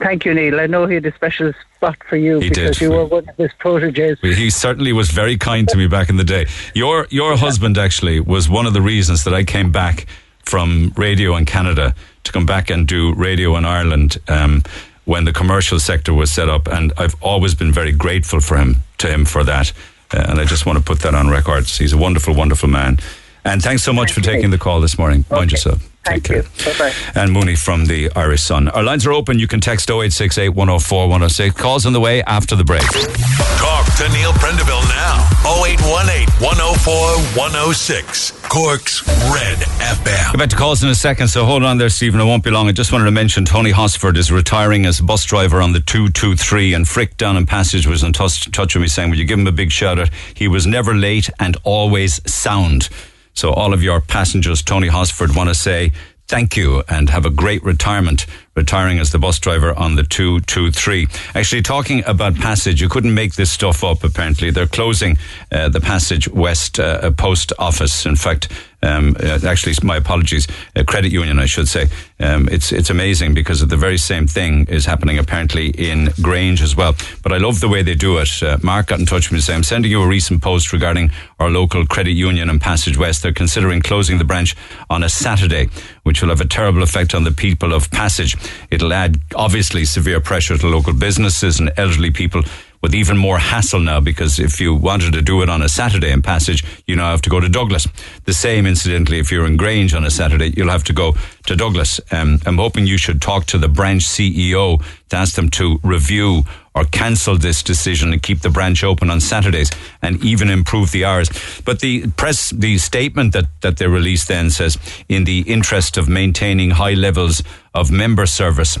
Thank 0.00 0.24
you, 0.24 0.32
Neil. 0.32 0.60
I 0.60 0.66
know 0.66 0.86
he 0.86 0.94
had 0.94 1.06
a 1.06 1.14
special 1.14 1.52
spot 1.74 1.96
for 2.08 2.16
you 2.16 2.38
He 2.38 2.50
because 2.50 2.78
did. 2.78 2.84
you 2.84 2.90
were 2.92 3.04
one 3.04 3.28
of 3.28 3.36
his 3.36 3.50
proteges. 3.58 4.16
He 4.22 4.48
certainly 4.48 4.92
was 4.92 5.10
very 5.10 5.36
kind 5.36 5.68
to 5.70 5.76
me 5.76 5.88
back 5.88 6.08
in 6.08 6.16
the 6.16 6.24
day. 6.24 6.46
Your 6.74 7.06
your 7.10 7.36
husband 7.36 7.76
actually 7.78 8.20
was 8.20 8.48
one 8.48 8.66
of 8.66 8.74
the 8.74 8.80
reasons 8.80 9.24
that 9.24 9.34
I 9.34 9.42
came 9.44 9.72
back 9.72 10.06
from 10.48 10.92
radio 10.96 11.36
in 11.36 11.44
Canada 11.44 11.94
to 12.24 12.32
come 12.32 12.46
back 12.46 12.70
and 12.70 12.86
do 12.88 13.12
radio 13.14 13.56
in 13.56 13.64
Ireland 13.64 14.18
um, 14.28 14.62
when 15.04 15.24
the 15.24 15.32
commercial 15.32 15.78
sector 15.80 16.12
was 16.14 16.30
set 16.32 16.48
up, 16.48 16.66
and 16.68 16.92
I've 16.98 17.14
always 17.22 17.54
been 17.54 17.72
very 17.72 17.92
grateful 17.92 18.40
for 18.40 18.56
him 18.56 18.76
to 18.98 19.08
him 19.08 19.24
for 19.24 19.44
that. 19.44 19.72
Uh, 20.12 20.24
and 20.28 20.40
I 20.40 20.44
just 20.44 20.64
want 20.66 20.78
to 20.78 20.84
put 20.84 21.00
that 21.00 21.14
on 21.14 21.28
record. 21.28 21.66
He's 21.66 21.92
a 21.92 21.98
wonderful, 21.98 22.34
wonderful 22.34 22.68
man. 22.68 22.98
And 23.44 23.62
thanks 23.62 23.82
so 23.82 23.92
much 23.92 24.08
Thank 24.12 24.24
for 24.24 24.30
you. 24.30 24.36
taking 24.36 24.50
the 24.50 24.58
call 24.58 24.80
this 24.80 24.98
morning. 24.98 25.24
Mind 25.30 25.44
Okay. 25.44 25.52
yourself. 25.52 25.88
Thank 26.04 26.24
Take 26.24 26.36
you. 26.36 26.42
care. 26.64 26.72
Bye-bye. 26.74 27.20
Anne 27.20 27.30
Mooney 27.30 27.54
from 27.56 27.86
the 27.86 28.10
Irish 28.16 28.42
Sun. 28.42 28.68
Our 28.68 28.82
lines 28.82 29.06
are 29.06 29.12
open. 29.12 29.38
You 29.38 29.46
can 29.46 29.60
text 29.60 29.90
0868 29.90 30.50
104 30.50 31.08
106. 31.08 31.56
Calls 31.56 31.84
on 31.86 31.92
the 31.92 32.00
way 32.00 32.22
after 32.24 32.56
the 32.56 32.64
break. 32.64 32.82
Talk 32.82 33.86
to 33.96 34.08
Neil 34.12 34.32
Prendeville 34.32 34.86
now. 34.88 35.28
0818 35.44 36.28
104 36.44 36.94
106. 37.36 38.32
Cork's 38.48 39.06
Red 39.06 39.58
FM. 39.58 40.38
Back 40.38 40.48
to 40.50 40.56
calls 40.56 40.82
in 40.82 40.88
a 40.88 40.94
second, 40.94 41.28
so 41.28 41.44
hold 41.44 41.62
on 41.62 41.76
there, 41.76 41.90
Stephen. 41.90 42.20
It 42.20 42.24
won't 42.24 42.42
be 42.42 42.50
long. 42.50 42.66
I 42.66 42.72
just 42.72 42.92
wanted 42.92 43.04
to 43.04 43.10
mention 43.10 43.44
Tony 43.44 43.70
Hosford 43.70 44.16
is 44.16 44.32
retiring 44.32 44.86
as 44.86 45.00
bus 45.00 45.24
driver 45.24 45.60
on 45.60 45.72
the 45.72 45.80
223, 45.80 46.72
and 46.72 46.88
Frick 46.88 47.16
down 47.18 47.36
in 47.36 47.44
Passage 47.44 47.86
was 47.86 48.02
in 48.02 48.12
touch, 48.12 48.50
touch 48.50 48.74
with 48.74 48.82
me 48.82 48.88
saying, 48.88 49.10
Will 49.10 49.18
you 49.18 49.26
give 49.26 49.38
him 49.38 49.46
a 49.46 49.52
big 49.52 49.70
shout 49.70 49.98
out? 49.98 50.10
He 50.34 50.48
was 50.48 50.66
never 50.66 50.94
late 50.94 51.28
and 51.38 51.56
always 51.62 52.20
sound. 52.30 52.88
So, 53.34 53.52
all 53.52 53.74
of 53.74 53.82
your 53.82 54.00
passengers, 54.00 54.62
Tony 54.62 54.88
Hosford, 54.88 55.36
want 55.36 55.50
to 55.50 55.54
say 55.54 55.92
thank 56.26 56.56
you 56.56 56.82
and 56.88 57.10
have 57.10 57.26
a 57.26 57.30
great 57.30 57.62
retirement, 57.62 58.26
retiring 58.58 58.98
as 58.98 59.12
the 59.12 59.18
bus 59.20 59.38
driver 59.38 59.72
on 59.72 59.94
the 59.94 60.02
223. 60.02 61.06
Actually, 61.36 61.62
talking 61.62 62.02
about 62.06 62.34
Passage, 62.34 62.80
you 62.80 62.88
couldn't 62.88 63.14
make 63.14 63.34
this 63.34 63.52
stuff 63.52 63.84
up, 63.84 64.02
apparently. 64.02 64.50
They're 64.50 64.66
closing 64.66 65.16
uh, 65.52 65.68
the 65.68 65.80
Passage 65.80 66.28
West 66.28 66.80
uh, 66.80 67.12
post 67.12 67.52
office. 67.58 68.04
In 68.04 68.16
fact, 68.16 68.48
um, 68.82 69.16
uh, 69.20 69.40
actually, 69.46 69.74
my 69.82 69.96
apologies, 69.96 70.46
uh, 70.76 70.84
credit 70.84 71.10
union, 71.10 71.38
I 71.38 71.46
should 71.46 71.68
say. 71.68 71.86
Um, 72.20 72.48
it's 72.50 72.72
it's 72.72 72.90
amazing 72.90 73.34
because 73.34 73.66
the 73.66 73.76
very 73.76 73.98
same 73.98 74.26
thing 74.26 74.66
is 74.68 74.86
happening 74.86 75.18
apparently 75.18 75.70
in 75.70 76.10
Grange 76.22 76.62
as 76.62 76.76
well. 76.76 76.94
But 77.22 77.32
I 77.32 77.38
love 77.38 77.60
the 77.60 77.68
way 77.68 77.82
they 77.82 77.94
do 77.94 78.18
it. 78.18 78.30
Uh, 78.42 78.58
Mark 78.62 78.88
got 78.88 79.00
in 79.00 79.06
touch 79.06 79.30
with 79.30 79.34
me 79.34 79.40
said, 79.40 79.56
I'm 79.56 79.62
sending 79.62 79.90
you 79.90 80.02
a 80.02 80.06
recent 80.06 80.42
post 80.42 80.72
regarding 80.72 81.10
our 81.40 81.50
local 81.50 81.86
credit 81.86 82.12
union 82.12 82.50
in 82.50 82.58
Passage 82.58 82.96
West. 82.96 83.22
They're 83.22 83.32
considering 83.32 83.80
closing 83.80 84.18
the 84.18 84.24
branch 84.24 84.54
on 84.90 85.02
a 85.02 85.08
Saturday, 85.08 85.68
which 86.04 86.22
will 86.22 86.28
have 86.28 86.40
a 86.40 86.46
terrible 86.46 86.82
effect 86.82 87.14
on 87.14 87.24
the 87.24 87.32
people 87.32 87.72
of 87.72 87.90
Passage. 87.90 88.36
It'll 88.70 88.92
add 88.92 89.18
obviously 89.34 89.84
severe 89.84 90.20
pressure 90.20 90.56
to 90.56 90.66
local 90.66 90.92
businesses 90.92 91.58
and 91.58 91.72
elderly 91.76 92.10
people 92.10 92.42
with 92.80 92.94
even 92.94 93.16
more 93.16 93.38
hassle 93.38 93.80
now 93.80 94.00
because 94.00 94.38
if 94.38 94.60
you 94.60 94.74
wanted 94.74 95.12
to 95.12 95.22
do 95.22 95.42
it 95.42 95.48
on 95.48 95.62
a 95.62 95.68
Saturday 95.68 96.10
in 96.10 96.22
Passage, 96.22 96.64
you 96.86 96.96
now 96.96 97.10
have 97.10 97.22
to 97.22 97.30
go 97.30 97.40
to 97.40 97.48
Douglas. 97.48 97.86
The 98.24 98.32
same, 98.32 98.66
incidentally, 98.66 99.18
if 99.18 99.32
you're 99.32 99.46
in 99.46 99.56
Grange 99.56 99.94
on 99.94 100.04
a 100.04 100.10
Saturday, 100.10 100.52
you'll 100.56 100.70
have 100.70 100.84
to 100.84 100.92
go 100.92 101.14
to 101.46 101.56
Douglas. 101.56 102.00
Um, 102.12 102.40
I'm 102.46 102.58
hoping 102.58 102.86
you 102.86 102.98
should 102.98 103.20
talk 103.20 103.46
to 103.46 103.58
the 103.58 103.68
branch 103.68 104.04
CEO 104.04 104.82
to 105.08 105.16
ask 105.16 105.34
them 105.34 105.48
to 105.50 105.78
review 105.82 106.44
or 106.74 106.84
cancel 106.84 107.36
this 107.36 107.62
decision 107.62 108.12
and 108.12 108.22
keep 108.22 108.40
the 108.40 108.50
branch 108.50 108.84
open 108.84 109.10
on 109.10 109.20
Saturdays 109.20 109.70
and 110.00 110.22
even 110.24 110.48
improve 110.48 110.92
the 110.92 111.04
hours. 111.04 111.28
But 111.64 111.80
the 111.80 112.08
press, 112.12 112.50
the 112.50 112.78
statement 112.78 113.32
that, 113.32 113.46
that 113.62 113.78
they 113.78 113.88
released 113.88 114.28
then 114.28 114.50
says, 114.50 114.78
in 115.08 115.24
the 115.24 115.40
interest 115.40 115.96
of 115.96 116.08
maintaining 116.08 116.70
high 116.70 116.94
levels 116.94 117.42
of 117.74 117.90
member 117.90 118.26
service, 118.26 118.78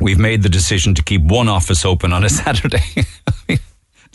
we've 0.00 0.18
made 0.18 0.42
the 0.42 0.48
decision 0.48 0.94
to 0.94 1.02
keep 1.02 1.22
one 1.22 1.48
office 1.48 1.84
open 1.84 2.12
on 2.12 2.24
a 2.24 2.28
Saturday. 2.42 2.84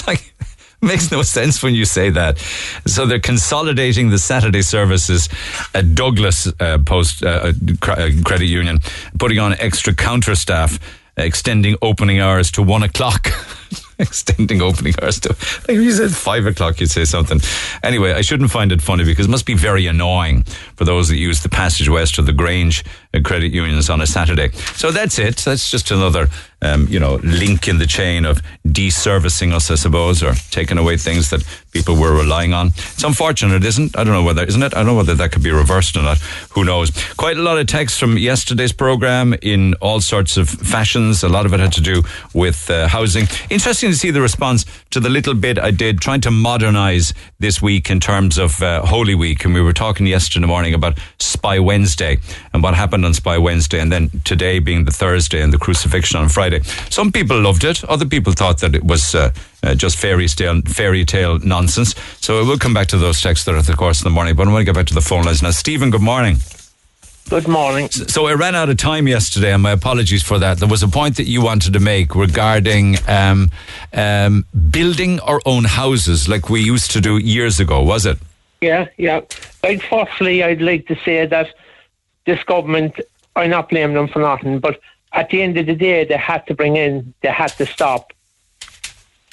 like, 0.07 0.33
makes 0.81 1.11
no 1.11 1.21
sense 1.21 1.63
when 1.63 1.75
you 1.75 1.85
say 1.85 2.09
that. 2.11 2.37
So 2.85 3.05
they're 3.05 3.19
consolidating 3.19 4.09
the 4.09 4.19
Saturday 4.19 4.61
services 4.61 5.29
at 5.73 5.95
Douglas 5.95 6.47
uh, 6.59 6.77
Post 6.85 7.23
uh, 7.23 7.53
uh, 7.81 8.09
Credit 8.23 8.45
Union, 8.45 8.79
putting 9.19 9.39
on 9.39 9.53
extra 9.53 9.93
counter 9.93 10.35
staff, 10.35 10.79
extending 11.15 11.75
opening 11.81 12.19
hours 12.19 12.51
to 12.51 12.63
one 12.63 12.83
o'clock. 12.83 13.27
extending 13.99 14.61
opening 14.61 14.93
hours 15.01 15.19
to 15.19 15.29
like 15.29 15.69
if 15.69 15.81
you 15.81 15.91
said 15.91 16.11
five 16.11 16.45
o'clock 16.45 16.79
you'd 16.79 16.89
say 16.89 17.03
something 17.03 17.41
anyway 17.81 18.13
I 18.13 18.21
shouldn't 18.21 18.51
find 18.51 18.71
it 18.71 18.79
funny 18.79 19.03
because 19.03 19.25
it 19.25 19.29
must 19.29 19.47
be 19.47 19.55
very 19.55 19.87
annoying 19.87 20.43
for 20.75 20.85
those 20.85 21.09
that 21.09 21.17
use 21.17 21.41
the 21.41 21.49
passage 21.49 21.89
west 21.89 22.19
or 22.19 22.21
the 22.21 22.31
Grange 22.31 22.85
uh, 22.85 23.06
credit 23.23 23.51
unions 23.53 23.89
on 23.89 24.01
a 24.01 24.07
Saturday. 24.07 24.51
So 24.75 24.91
that's 24.91 25.19
it. 25.19 25.37
That's 25.37 25.69
just 25.71 25.91
another 25.91 26.29
um, 26.61 26.87
you 26.87 26.99
know 26.99 27.15
link 27.23 27.67
in 27.67 27.77
the 27.77 27.85
chain 27.85 28.25
of 28.25 28.41
deservicing 28.67 29.53
us 29.53 29.69
I 29.69 29.75
suppose 29.75 30.23
or 30.23 30.33
taking 30.49 30.79
away 30.79 30.97
things 30.97 31.29
that 31.29 31.43
people 31.71 31.95
were 31.95 32.15
relying 32.15 32.53
on. 32.53 32.67
It's 32.67 33.03
unfortunate 33.03 33.63
isn't? 33.63 33.97
I 33.97 34.03
don't 34.03 34.13
know 34.13 34.23
whether 34.23 34.43
isn't 34.43 34.63
it? 34.63 34.73
I 34.73 34.77
don't 34.77 34.87
know 34.87 34.95
whether 34.95 35.15
that 35.15 35.31
could 35.31 35.43
be 35.43 35.51
reversed 35.51 35.95
or 35.95 36.03
not. 36.03 36.17
Who 36.51 36.63
knows? 36.63 36.91
Quite 37.15 37.37
a 37.37 37.41
lot 37.41 37.57
of 37.57 37.67
text 37.67 37.99
from 37.99 38.17
yesterday's 38.17 38.73
program 38.73 39.35
in 39.41 39.75
all 39.75 40.01
sorts 40.01 40.37
of 40.37 40.49
fashions. 40.49 41.23
A 41.23 41.29
lot 41.29 41.45
of 41.45 41.53
it 41.53 41.59
had 41.59 41.73
to 41.73 41.81
do 41.81 42.03
with 42.33 42.69
uh, 42.69 42.87
housing. 42.87 43.27
Interesting 43.49 43.91
to 43.91 43.95
see 43.95 44.11
the 44.11 44.21
response 44.21 44.65
to 44.91 44.99
the 44.99 45.09
little 45.09 45.33
bit 45.33 45.59
I 45.59 45.71
did 45.71 46.01
trying 46.01 46.21
to 46.21 46.31
modernize 46.31 47.13
this 47.39 47.61
week 47.61 47.89
in 47.89 47.99
terms 47.99 48.37
of 48.37 48.61
uh, 48.61 48.85
Holy 48.85 49.15
Week. 49.15 49.45
And 49.45 49.53
we 49.53 49.61
were 49.61 49.73
talking 49.73 50.07
yesterday 50.07 50.47
morning 50.47 50.73
about 50.73 50.97
Spy 51.19 51.59
Wednesday 51.59 52.17
and 52.53 52.63
what 52.63 52.73
happened 52.73 52.96
Spy 53.13 53.37
Wednesday, 53.37 53.79
and 53.79 53.91
then 53.91 54.09
today 54.23 54.59
being 54.59 54.85
the 54.85 54.91
Thursday 54.91 55.41
and 55.41 55.51
the 55.51 55.57
crucifixion 55.57 56.19
on 56.19 56.29
Friday. 56.29 56.61
Some 56.89 57.11
people 57.11 57.39
loved 57.39 57.63
it, 57.63 57.83
other 57.85 58.05
people 58.05 58.33
thought 58.33 58.59
that 58.59 58.75
it 58.75 58.83
was. 58.83 59.15
Uh, 59.15 59.31
uh, 59.63 59.73
just 59.73 59.97
fairy 59.97 60.27
tale, 60.27 60.61
fairy 60.61 61.03
tale 61.03 61.39
nonsense. 61.39 61.95
So 62.21 62.45
we'll 62.45 62.59
come 62.59 62.75
back 62.75 62.87
to 62.89 62.97
those 62.97 63.19
texts 63.19 63.45
there 63.45 63.57
at 63.57 63.65
the 63.65 63.73
course 63.73 63.99
of 63.99 64.03
the 64.03 64.11
morning. 64.11 64.35
But 64.35 64.47
I 64.47 64.51
want 64.51 64.61
to 64.61 64.65
get 64.65 64.75
back 64.75 64.85
to 64.87 64.93
the 64.93 65.01
phone 65.01 65.23
lines 65.23 65.41
now. 65.41 65.49
Stephen, 65.49 65.89
good 65.89 66.01
morning. 66.01 66.37
Good 67.29 67.47
morning. 67.49 67.89
So 67.89 68.27
I 68.27 68.35
ran 68.35 68.55
out 68.55 68.69
of 68.69 68.77
time 68.77 69.05
yesterday, 69.05 69.51
and 69.51 69.61
my 69.61 69.71
apologies 69.71 70.23
for 70.23 70.39
that. 70.39 70.59
There 70.59 70.69
was 70.69 70.81
a 70.81 70.87
point 70.87 71.17
that 71.17 71.25
you 71.25 71.41
wanted 71.41 71.73
to 71.73 71.79
make 71.81 72.15
regarding 72.15 72.95
um, 73.05 73.51
um, 73.91 74.45
building 74.71 75.19
our 75.19 75.41
own 75.45 75.65
houses, 75.65 76.29
like 76.29 76.49
we 76.49 76.61
used 76.61 76.91
to 76.91 77.01
do 77.01 77.17
years 77.17 77.59
ago. 77.59 77.81
Was 77.81 78.05
it? 78.05 78.17
Yeah, 78.61 78.87
yeah. 78.95 79.21
Like, 79.61 79.81
firstly, 79.81 80.41
I'd 80.41 80.61
like 80.61 80.87
to 80.87 80.95
say 81.03 81.25
that 81.25 81.53
this 82.27 82.43
government, 82.43 82.99
I'm 83.35 83.49
not 83.49 83.69
blaming 83.69 83.95
them 83.95 84.09
for 84.09 84.19
nothing, 84.19 84.59
but 84.59 84.79
at 85.13 85.29
the 85.31 85.41
end 85.41 85.57
of 85.57 85.65
the 85.65 85.75
day, 85.75 86.05
they 86.05 86.17
had 86.17 86.45
to 86.47 86.53
bring 86.53 86.75
in, 86.75 87.13
they 87.21 87.29
had 87.29 87.53
to 87.53 87.65
stop 87.65 88.13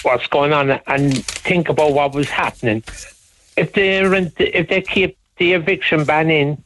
what's 0.02 0.26
going 0.28 0.52
on 0.52 0.70
and 0.87 1.24
think 1.26 1.68
about 1.68 1.92
what 1.92 2.14
was 2.14 2.30
happening. 2.30 2.83
If 3.57 3.72
they 3.72 3.98
if 4.38 4.68
they 4.68 4.83
keep 4.83 5.18
the 5.37 5.52
eviction 5.54 6.04
ban 6.04 6.30
in, 6.30 6.62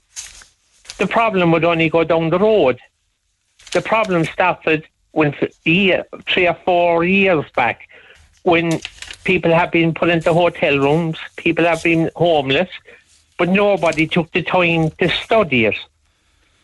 the 0.99 1.07
problem 1.07 1.51
would 1.53 1.65
only 1.65 1.89
go 1.89 2.05
down 2.05 2.31
the 2.31 2.39
road. 2.39 2.79
The 3.73 3.81
problem 3.81 4.25
started 4.25 4.87
when 5.13 5.35
year, 5.65 6.05
three 6.29 6.47
or 6.47 6.59
four 6.65 7.05
years 7.05 7.45
back 7.57 7.89
when 8.43 8.81
people 9.25 9.53
have 9.53 9.71
been 9.71 9.95
put 9.95 10.09
into 10.09 10.33
hotel 10.33 10.79
rooms, 10.79 11.19
people 11.37 11.65
have 11.65 11.83
been 11.83 12.11
homeless, 12.17 12.71
but 13.39 13.49
nobody 13.49 14.07
took 14.07 14.31
the 14.33 14.43
time 14.43 14.91
to 14.93 15.09
study 15.09 15.67
it. 15.67 15.77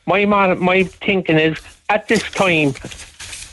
My 0.06 0.24
my 0.26 0.84
thinking 0.84 1.38
is 1.38 1.58
at 1.88 2.08
this 2.08 2.22
time, 2.30 2.74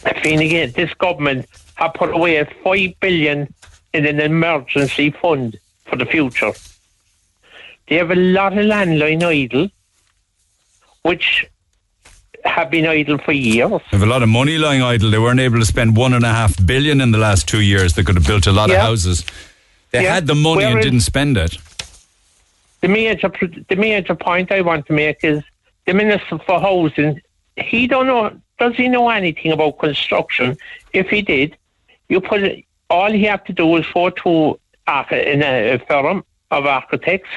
again, 0.05 0.71
this 0.75 0.93
government 0.95 1.45
have 1.75 1.93
put 1.93 2.11
away 2.13 2.43
five 2.63 2.99
billion 2.99 3.53
in 3.93 4.05
an 4.05 4.19
emergency 4.19 5.11
fund 5.11 5.57
for 5.85 5.95
the 5.95 6.05
future. 6.05 6.51
They 7.87 7.95
have 7.97 8.11
a 8.11 8.15
lot 8.15 8.57
of 8.57 8.65
land 8.65 8.99
lying 8.99 9.23
idle 9.23 9.69
which 11.03 11.45
have 12.45 12.69
been 12.71 12.85
idle 12.85 13.17
for 13.17 13.31
years. 13.31 13.81
They 13.91 13.97
have 13.97 14.03
a 14.03 14.05
lot 14.05 14.23
of 14.23 14.29
money 14.29 14.57
lying 14.57 14.81
idle. 14.81 15.09
They 15.11 15.19
weren't 15.19 15.39
able 15.39 15.59
to 15.59 15.65
spend 15.65 15.95
one 15.97 16.13
and 16.13 16.23
a 16.23 16.29
half 16.33 16.63
billion 16.65 17.01
in 17.01 17.11
the 17.11 17.17
last 17.17 17.47
two 17.47 17.61
years. 17.61 17.93
They 17.93 18.03
could 18.03 18.15
have 18.15 18.25
built 18.27 18.47
a 18.47 18.51
lot 18.51 18.69
Yeah. 18.69 18.75
of 18.77 18.81
houses. 18.81 19.25
They 19.91 20.03
Yeah. 20.03 20.13
had 20.13 20.27
the 20.27 20.35
money 20.35 20.63
and 20.63 20.81
didn't 20.81 21.01
spend 21.01 21.37
it. 21.37 21.57
The 22.81 22.87
major, 22.87 23.29
the 23.69 23.75
major 23.75 24.15
point 24.15 24.51
I 24.51 24.61
want 24.61 24.85
to 24.87 24.93
make 24.93 25.23
is 25.23 25.43
the 25.85 25.93
Minister 25.93 26.39
for 26.39 26.59
Housing, 26.59 27.21
he 27.57 27.87
don't 27.87 28.07
know, 28.07 28.39
does 28.59 28.75
he 28.75 28.87
know 28.87 29.09
anything 29.09 29.51
about 29.51 29.79
construction? 29.79 30.57
If 30.93 31.09
he 31.09 31.21
did, 31.21 31.57
you 32.09 32.21
put 32.21 32.43
it, 32.43 32.65
all 32.89 33.11
he 33.11 33.23
have 33.23 33.43
to 33.45 33.53
do 33.53 33.75
is 33.77 33.85
go 33.93 34.09
to 34.09 34.59
in 35.11 35.41
a, 35.41 35.79
firm 35.87 36.23
of 36.51 36.65
architects, 36.65 37.29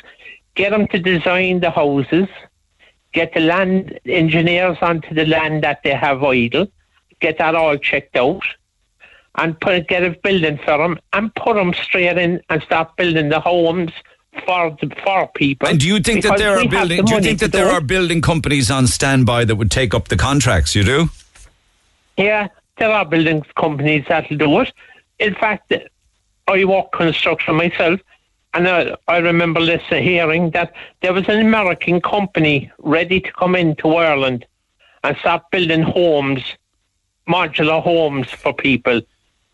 get 0.54 0.70
them 0.70 0.88
to 0.88 0.98
design 0.98 1.60
the 1.60 1.70
houses, 1.70 2.28
get 3.12 3.32
the 3.32 3.40
land 3.40 3.98
engineers 4.06 4.76
onto 4.82 5.14
the 5.14 5.24
land 5.24 5.62
that 5.62 5.82
they 5.84 5.94
have 5.94 6.22
idle, 6.24 6.66
get 7.20 7.38
that 7.38 7.54
all 7.54 7.76
checked 7.76 8.16
out, 8.16 8.42
and 9.36 9.58
put 9.60 9.86
get 9.88 10.02
a 10.02 10.10
building 10.10 10.58
firm 10.64 10.98
and 11.12 11.34
put 11.34 11.54
them 11.54 11.72
straight 11.72 12.18
in 12.18 12.40
and 12.50 12.62
start 12.62 12.96
building 12.96 13.28
the 13.28 13.40
homes 13.40 13.92
for 14.46 14.76
the, 14.80 14.94
for 15.04 15.28
people. 15.34 15.68
And 15.68 15.78
do 15.78 15.86
you 15.86 16.00
think 16.00 16.22
that 16.24 16.38
there 16.38 16.58
are 16.58 16.68
building? 16.68 16.98
the 16.98 17.02
Do 17.04 17.14
you 17.14 17.20
think 17.20 17.40
that 17.40 17.52
there 17.52 17.68
are 17.68 17.80
building 17.80 18.20
companies 18.20 18.70
on 18.70 18.86
standby 18.86 19.44
that 19.46 19.56
would 19.56 19.70
take 19.70 19.94
up 19.94 20.08
the 20.08 20.16
contracts? 20.16 20.74
You 20.74 20.84
do? 20.84 21.08
Yeah, 22.16 22.48
there 22.78 22.90
are 22.90 23.04
building 23.04 23.44
companies 23.56 24.04
that'll 24.08 24.36
do 24.36 24.60
it. 24.60 24.72
In 25.18 25.34
fact, 25.34 25.72
I 26.46 26.64
work 26.64 26.92
construction 26.92 27.56
myself, 27.56 28.00
and 28.52 28.68
I, 28.68 28.96
I 29.08 29.18
remember 29.18 29.60
listening, 29.60 30.04
hearing 30.04 30.50
that 30.50 30.72
there 31.00 31.12
was 31.12 31.28
an 31.28 31.40
American 31.40 32.00
company 32.00 32.70
ready 32.78 33.20
to 33.20 33.32
come 33.32 33.56
into 33.56 33.88
Ireland 33.94 34.46
and 35.02 35.16
start 35.18 35.50
building 35.50 35.82
homes, 35.82 36.42
modular 37.28 37.82
homes 37.82 38.30
for 38.30 38.52
people. 38.52 39.00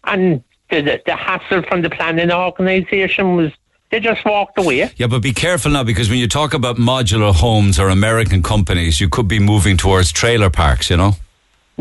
And 0.05 0.43
the, 0.71 0.81
the, 0.81 1.03
the 1.05 1.17
hassle 1.17 1.63
from 1.63 1.83
the 1.83 1.91
planning 1.91 2.31
organisation 2.31 3.37
was 3.37 3.53
they 3.91 4.01
just 4.01 4.25
walked 4.25 4.59
away. 4.59 4.91
Yeah, 4.97 5.07
but 5.09 5.21
be 5.21 5.33
careful 5.33 5.73
now 5.73 5.85
because 5.85 6.09
when 6.09 6.19
you 6.19 6.29
talk 6.29 6.55
about 6.55 6.77
modular 6.77 7.35
homes 7.35 7.79
or 7.79 7.89
American 7.89 8.43
companies, 8.43 9.01
you 9.01 9.09
could 9.09 9.29
be 9.29 9.39
moving 9.39 9.77
towards 9.77 10.13
trailer 10.13 10.51
parks. 10.51 10.91
You 10.91 10.97
know. 10.97 11.13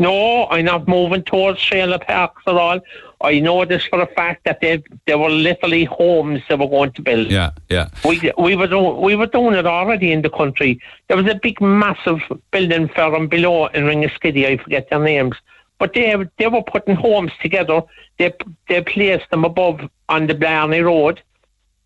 No, 0.00 0.46
I'm 0.48 0.64
not 0.64 0.88
moving 0.88 1.22
towards 1.22 1.62
trailer 1.62 1.98
parks 1.98 2.42
at 2.46 2.56
all. 2.56 2.80
I 3.20 3.38
know 3.38 3.66
this 3.66 3.84
for 3.84 4.00
a 4.00 4.06
fact 4.06 4.44
that 4.44 4.62
they 4.62 4.82
they 5.06 5.14
were 5.14 5.28
literally 5.28 5.84
homes 5.84 6.40
they 6.48 6.54
were 6.54 6.68
going 6.68 6.92
to 6.92 7.02
build. 7.02 7.30
Yeah, 7.30 7.50
yeah. 7.68 7.88
We 8.04 8.32
we 8.38 8.56
were 8.56 8.66
do, 8.66 8.80
we 8.80 9.14
were 9.14 9.26
doing 9.26 9.54
it 9.54 9.66
already 9.66 10.10
in 10.10 10.22
the 10.22 10.30
country. 10.30 10.80
There 11.08 11.18
was 11.18 11.26
a 11.26 11.34
big, 11.34 11.60
massive 11.60 12.20
building 12.50 12.88
firm 12.88 13.28
below 13.28 13.66
in 13.66 13.84
Ringaskiddy. 13.84 14.46
I 14.46 14.56
forget 14.56 14.88
their 14.88 15.00
names, 15.00 15.36
but 15.78 15.92
they 15.92 16.16
they 16.38 16.46
were 16.46 16.62
putting 16.62 16.94
homes 16.94 17.32
together. 17.42 17.82
They 18.18 18.32
they 18.68 18.80
placed 18.82 19.30
them 19.30 19.44
above 19.44 19.80
on 20.08 20.28
the 20.28 20.34
Blarney 20.34 20.80
Road, 20.80 21.22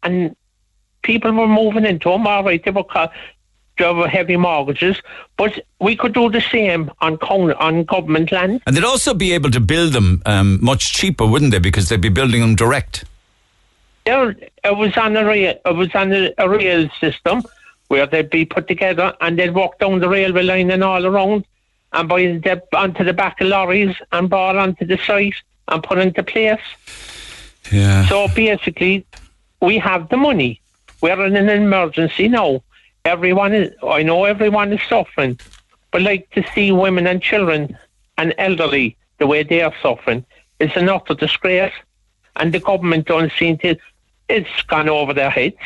and 0.04 0.36
people 1.02 1.32
were 1.32 1.48
moving 1.48 1.84
into 1.84 2.10
them. 2.10 2.26
All 2.26 2.44
right, 2.44 2.62
they 2.64 2.70
were. 2.70 2.84
Co- 2.84 3.10
have 3.76 4.06
heavy 4.06 4.36
mortgages, 4.36 4.96
but 5.36 5.58
we 5.80 5.96
could 5.96 6.14
do 6.14 6.30
the 6.30 6.40
same 6.40 6.92
on 7.00 7.18
con- 7.18 7.54
on 7.54 7.82
government 7.82 8.30
land. 8.30 8.62
And 8.68 8.76
they'd 8.76 8.84
also 8.84 9.14
be 9.14 9.32
able 9.32 9.50
to 9.50 9.58
build 9.58 9.92
them 9.92 10.22
um, 10.26 10.64
much 10.64 10.92
cheaper, 10.92 11.26
wouldn't 11.26 11.50
they? 11.50 11.58
Because 11.58 11.88
they'd 11.88 12.00
be 12.00 12.08
building 12.08 12.40
them 12.40 12.54
direct. 12.54 13.04
There, 14.06 14.30
it 14.30 14.76
was 14.76 14.96
on 14.96 15.16
a 15.16 15.24
rail, 15.24 15.58
it 15.64 15.74
was 15.74 15.92
on 15.94 16.12
a, 16.12 16.32
a 16.38 16.48
rail 16.48 16.88
system 17.00 17.42
where 17.88 18.06
they'd 18.06 18.30
be 18.30 18.44
put 18.44 18.68
together 18.68 19.14
and 19.20 19.38
they'd 19.38 19.54
walk 19.54 19.78
down 19.78 19.98
the 19.98 20.08
railway 20.08 20.42
line 20.42 20.70
and 20.70 20.84
all 20.84 21.04
around 21.04 21.44
and 21.92 22.08
by 22.08 22.22
the, 22.22 22.62
onto 22.74 23.04
the 23.04 23.12
back 23.12 23.40
of 23.40 23.48
lorries 23.48 23.96
and 24.12 24.28
brought 24.28 24.56
onto 24.56 24.84
the 24.84 24.98
site 24.98 25.34
and 25.68 25.82
put 25.82 25.98
into 25.98 26.22
place. 26.22 26.60
Yeah. 27.72 28.06
So 28.06 28.28
basically, 28.28 29.06
we 29.64 29.78
have 29.78 30.08
the 30.08 30.16
money. 30.16 30.60
We're 31.00 31.24
in 31.24 31.36
an 31.36 31.48
emergency 31.48 32.28
now. 32.28 32.62
Everyone 33.04 33.52
is, 33.52 33.70
I 33.82 34.02
know 34.02 34.24
everyone 34.24 34.72
is 34.72 34.80
suffering, 34.88 35.38
but 35.90 36.02
like 36.02 36.30
to 36.30 36.44
see 36.54 36.72
women 36.72 37.06
and 37.06 37.20
children 37.20 37.76
and 38.16 38.34
elderly 38.38 38.96
the 39.18 39.26
way 39.26 39.42
they 39.42 39.62
are 39.62 39.74
suffering 39.82 40.24
is 40.60 40.70
an 40.76 40.88
utter 40.88 41.14
disgrace. 41.14 41.72
And 42.36 42.52
the 42.52 42.60
government 42.60 43.06
don't 43.06 43.32
seem 43.32 43.58
to, 43.58 43.76
it's 44.28 44.62
gone 44.62 44.88
over 44.88 45.12
their 45.12 45.30
heads. 45.30 45.56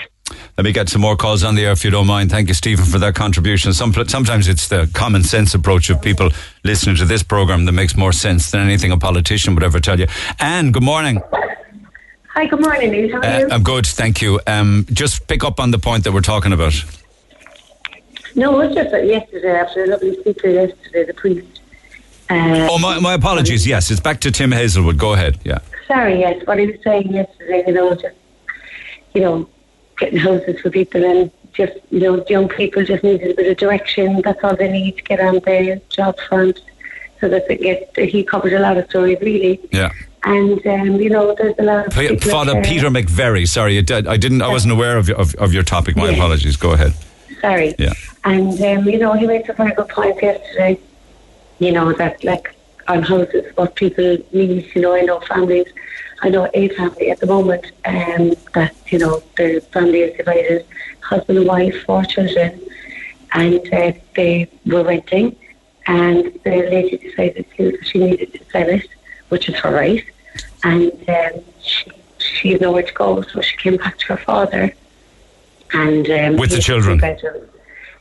Let 0.58 0.64
me 0.64 0.72
get 0.72 0.88
some 0.88 1.00
more 1.00 1.16
calls 1.16 1.44
on 1.44 1.54
the 1.54 1.64
air 1.64 1.72
if 1.72 1.84
you 1.84 1.90
don't 1.90 2.06
mind. 2.06 2.30
Thank 2.30 2.48
you, 2.48 2.54
Stephen, 2.54 2.84
for 2.84 2.98
that 2.98 3.14
contribution. 3.14 3.72
Some, 3.72 3.92
sometimes 4.08 4.48
it's 4.48 4.68
the 4.68 4.90
common 4.92 5.22
sense 5.22 5.54
approach 5.54 5.88
of 5.88 6.02
people 6.02 6.30
listening 6.64 6.96
to 6.96 7.04
this 7.04 7.22
program 7.22 7.64
that 7.64 7.72
makes 7.72 7.96
more 7.96 8.12
sense 8.12 8.50
than 8.50 8.60
anything 8.60 8.90
a 8.90 8.98
politician 8.98 9.54
would 9.54 9.64
ever 9.64 9.80
tell 9.80 9.98
you. 9.98 10.06
Anne, 10.40 10.72
good 10.72 10.82
morning. 10.82 11.22
Hi, 12.38 12.46
good 12.46 12.60
morning, 12.60 12.92
Neil. 12.92 13.10
How 13.10 13.18
are 13.18 13.24
Uh, 13.24 13.38
you? 13.40 13.48
I'm 13.50 13.64
good, 13.64 13.84
thank 13.84 14.22
you. 14.22 14.38
Um, 14.46 14.86
just 14.92 15.26
pick 15.26 15.42
up 15.42 15.58
on 15.58 15.72
the 15.72 15.78
point 15.80 16.04
that 16.04 16.12
we're 16.12 16.20
talking 16.20 16.52
about. 16.52 16.72
no, 18.36 18.60
it 18.60 18.66
was 18.68 18.76
just 18.76 18.92
that 18.92 19.04
yesterday, 19.08 19.58
after 19.58 19.82
a 19.82 19.88
lovely 19.88 20.14
speaker 20.20 20.48
yesterday, 20.48 21.04
the 21.04 21.14
priest. 21.14 21.60
Uh, 22.30 22.68
Oh, 22.70 22.78
my, 22.78 23.00
my 23.00 23.14
apologies. 23.14 23.66
Yes, 23.66 23.90
it's 23.90 23.98
back 23.98 24.20
to 24.20 24.30
Tim 24.30 24.52
Hazelwood. 24.52 24.96
Go 24.98 25.14
ahead. 25.14 25.40
Yeah. 25.42 25.58
Sorry, 25.88 26.20
yes, 26.20 26.46
what 26.46 26.60
he 26.60 26.66
was 26.66 26.76
saying 26.84 27.12
yesterday, 27.12 27.64
you 27.66 27.72
know, 27.72 27.92
just, 27.96 28.14
you 29.14 29.20
know, 29.22 29.48
getting 29.98 30.20
houses 30.20 30.60
for 30.60 30.70
people 30.70 31.02
and 31.04 31.32
just, 31.54 31.72
you 31.90 31.98
know, 31.98 32.24
young 32.28 32.48
people 32.48 32.84
just 32.84 33.02
needed 33.02 33.32
a 33.32 33.34
bit 33.34 33.50
of 33.50 33.56
direction. 33.56 34.22
That's 34.22 34.44
all 34.44 34.54
they 34.54 34.70
need 34.70 34.96
to 34.98 35.02
get 35.02 35.18
on 35.18 35.34
the 35.44 35.82
job 35.88 36.16
front 36.28 36.60
so 37.20 37.28
that 37.30 37.48
they 37.48 37.56
get, 37.56 37.96
he 37.98 38.22
covered 38.22 38.52
a 38.52 38.60
lot 38.60 38.76
of 38.76 38.88
stories, 38.88 39.18
really. 39.20 39.58
Yeah. 39.72 39.90
And, 40.24 40.66
um, 40.66 40.96
you 41.00 41.10
know, 41.10 41.34
there's 41.34 41.54
a 41.58 41.62
lot 41.62 41.86
of. 41.86 42.22
Father 42.22 42.54
there- 42.54 42.62
Peter 42.64 42.88
McVerry. 42.90 43.46
Sorry, 43.48 43.78
I 43.78 43.82
didn't. 43.82 44.42
I 44.42 44.48
wasn't 44.48 44.72
aware 44.72 44.96
of, 44.96 45.08
your- 45.08 45.18
of, 45.18 45.34
of 45.36 45.52
your 45.52 45.62
topic. 45.62 45.96
My 45.96 46.08
Yeah. 46.10 46.16
apologies. 46.16 46.56
Go 46.56 46.72
ahead. 46.72 46.92
Sorry. 47.40 47.74
Yeah. 47.78 47.92
And, 48.24 48.60
um, 48.62 48.88
you 48.88 48.98
know, 48.98 49.12
he 49.12 49.26
makes 49.26 49.48
a 49.48 49.52
very 49.52 49.72
good 49.72 49.88
point 49.88 50.20
yesterday, 50.20 50.78
you 51.60 51.70
know, 51.72 51.92
that, 51.92 52.24
like, 52.24 52.52
on 52.88 53.02
houses, 53.02 53.44
what 53.54 53.76
people 53.76 54.16
need, 54.32 54.68
you 54.74 54.80
know, 54.82 54.94
I 54.94 55.02
know 55.02 55.20
families, 55.20 55.66
I 56.22 56.30
know 56.30 56.48
a 56.52 56.68
family 56.70 57.10
at 57.10 57.20
the 57.20 57.26
moment, 57.26 57.70
um, 57.84 58.32
that, 58.54 58.74
you 58.88 58.98
know, 58.98 59.22
the 59.36 59.60
family 59.72 60.00
is 60.00 60.16
divided, 60.16 60.66
husband 61.00 61.38
and 61.38 61.46
wife, 61.46 61.84
four 61.84 62.02
children, 62.04 62.60
and 63.32 63.60
uh, 63.72 63.92
they 64.16 64.48
were 64.66 64.82
renting, 64.82 65.36
and 65.86 66.32
the 66.44 66.50
lady 66.50 66.96
decided 66.96 67.46
to, 67.56 67.78
she 67.84 67.98
needed 67.98 68.32
to 68.32 68.40
sell 68.50 68.68
it, 68.68 68.88
which 69.28 69.48
is 69.48 69.56
her 69.56 69.72
right, 69.72 70.04
and 70.64 70.92
um, 71.08 71.44
she, 71.60 71.90
she 72.18 72.52
had 72.52 72.60
nowhere 72.60 72.82
to 72.82 72.92
go, 72.92 73.22
so 73.22 73.40
she 73.40 73.56
came 73.56 73.76
back 73.76 73.98
to 73.98 74.06
her 74.06 74.16
father, 74.16 74.74
and 75.72 76.10
um, 76.10 76.36
With 76.36 76.50
the 76.50 76.60
children? 76.60 77.00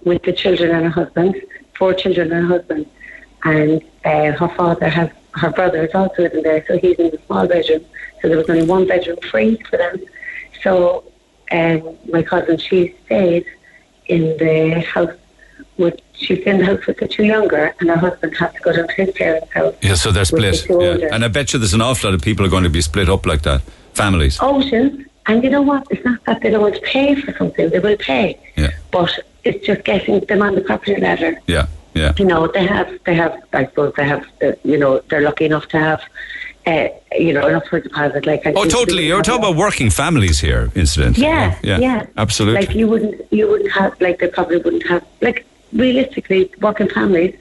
with 0.04 0.24
the 0.24 0.34
children 0.34 0.72
and 0.72 0.86
her 0.86 0.90
husband, 1.04 1.42
four 1.78 1.94
children 1.94 2.32
and 2.32 2.48
her 2.48 2.58
husband, 2.58 2.86
and 3.44 3.82
uh, 4.06 4.32
her 4.32 4.50
father 4.56 4.90
has 4.90 5.10
her 5.38 5.52
brother 5.52 5.86
is 5.86 5.94
also 5.94 6.24
living 6.24 6.44
there, 6.44 6.66
so 6.68 6.78
he's 6.78 6.98
in 6.98 7.12
the 7.12 7.20
small 7.28 7.48
bedroom. 7.48 7.86
So 8.22 8.28
there 8.28 8.38
was 8.38 8.50
only 8.50 8.66
one 8.66 8.88
bedroom 8.88 9.18
free 9.30 9.58
for 9.70 9.78
them. 9.78 10.04
So 10.64 11.04
um, 11.52 11.96
my 12.10 12.24
cousin 12.24 12.58
she 12.58 12.96
stayed 13.06 13.46
in 14.08 14.38
the 14.38 14.82
house 14.82 15.16
with 15.78 16.00
she's 16.14 16.40
in 16.40 16.60
the 16.60 16.66
house 16.66 16.86
with 16.88 16.98
the 16.98 17.08
two 17.08 17.24
younger, 17.24 17.74
and 17.80 17.90
her 17.90 17.98
husband 17.98 18.36
has 18.38 18.54
to 18.54 18.60
go 18.62 18.74
down 18.74 18.88
to 18.88 18.94
his 18.94 19.12
parents' 19.12 19.52
house. 19.54 19.76
Yeah, 19.82 19.94
so 19.96 20.12
they're 20.12 20.22
with 20.32 20.42
the 20.42 20.54
split. 20.54 21.02
Yeah. 21.02 21.10
And 21.14 21.24
I 21.24 21.28
bet 21.28 21.54
you 21.54 21.60
there's 21.60 21.74
an 21.74 21.82
awful 21.82 22.10
lot 22.10 22.16
of 22.16 22.22
people 22.22 22.46
are 22.46 22.50
going 22.50 22.64
to 22.64 22.70
be 22.70 22.82
split 22.82 23.10
up 23.10 23.26
like 23.26 23.44
that. 23.44 23.62
Families. 23.94 24.38
Oceans, 24.42 25.06
and 25.28 25.44
you 25.44 25.50
know 25.50 25.62
what? 25.62 25.86
It's 25.90 26.04
not 26.06 26.24
that 26.26 26.42
they 26.42 26.50
don't 26.52 26.62
want 26.62 26.76
to 26.76 26.82
pay 26.82 27.16
for 27.16 27.34
something; 27.38 27.70
they 27.70 27.80
will 27.80 27.98
pay. 27.98 28.40
Yeah. 28.56 28.72
But 28.92 29.12
it's 29.44 29.66
just 29.66 29.84
getting 29.84 30.20
them 30.22 30.42
on 30.42 30.56
the 30.56 30.62
property 30.62 31.00
ladder. 31.00 31.40
Yeah. 31.48 31.68
Yeah. 31.94 32.14
you 32.20 32.26
know, 32.26 32.46
they 32.46 32.64
have, 32.64 32.92
they 33.08 33.16
have, 33.16 33.42
I 33.54 33.66
suppose 33.66 33.92
they 33.98 34.06
have, 34.06 34.24
the, 34.40 34.56
you 34.64 34.78
know, 34.78 35.00
they're 35.10 35.22
lucky 35.22 35.46
enough 35.46 35.68
to 35.70 35.80
have, 35.80 36.00
uh, 36.68 36.90
you 37.18 37.34
know, 37.34 37.48
enough 37.48 37.66
for 37.66 37.78
a 37.78 37.82
deposit. 37.82 38.28
Like, 38.28 38.46
I 38.46 38.54
Oh, 38.56 38.66
totally. 38.66 39.08
You're 39.08 39.24
talking 39.24 39.42
about 39.44 39.56
working 39.56 39.90
families 39.90 40.40
here, 40.40 40.70
incidentally. 40.76 41.26
Yeah, 41.26 41.58
Yeah. 41.64 41.80
yeah, 41.80 42.06
Absolutely. 42.16 42.68
Like 42.68 42.76
you 42.76 42.88
wouldn't, 42.88 43.22
you 43.34 43.48
wouldn't 43.50 43.72
have, 43.72 44.00
like 44.00 44.20
they 44.20 44.28
probably 44.28 44.58
wouldn't 44.58 44.86
have, 44.86 45.04
like 45.22 45.44
realistically, 45.74 46.52
working 46.62 46.90
families. 46.90 47.36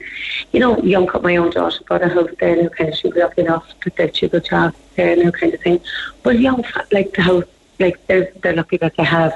You 0.51 0.59
know, 0.59 0.77
young, 0.79 1.07
couple, 1.07 1.23
my 1.29 1.35
own 1.37 1.51
daughter 1.51 1.83
got 1.85 2.01
a 2.03 2.09
house 2.09 2.29
there, 2.39 2.59
and 2.59 2.71
kind 2.75 2.89
of 2.91 2.97
she 2.97 3.07
was 3.07 3.17
lucky 3.17 3.41
enough 3.41 3.67
to 3.81 3.89
get 3.91 4.15
she 4.15 4.27
good 4.27 4.45
job 4.45 4.73
there, 4.95 5.11
and 5.19 5.33
kind 5.33 5.53
of 5.53 5.61
thing. 5.61 5.79
But 6.23 6.39
young, 6.39 6.63
like 6.91 7.13
the 7.13 7.21
house, 7.21 7.45
like 7.79 8.05
they're 8.07 8.31
they're 8.41 8.55
lucky 8.55 8.77
that 8.77 8.95
they 8.97 9.03
have. 9.03 9.33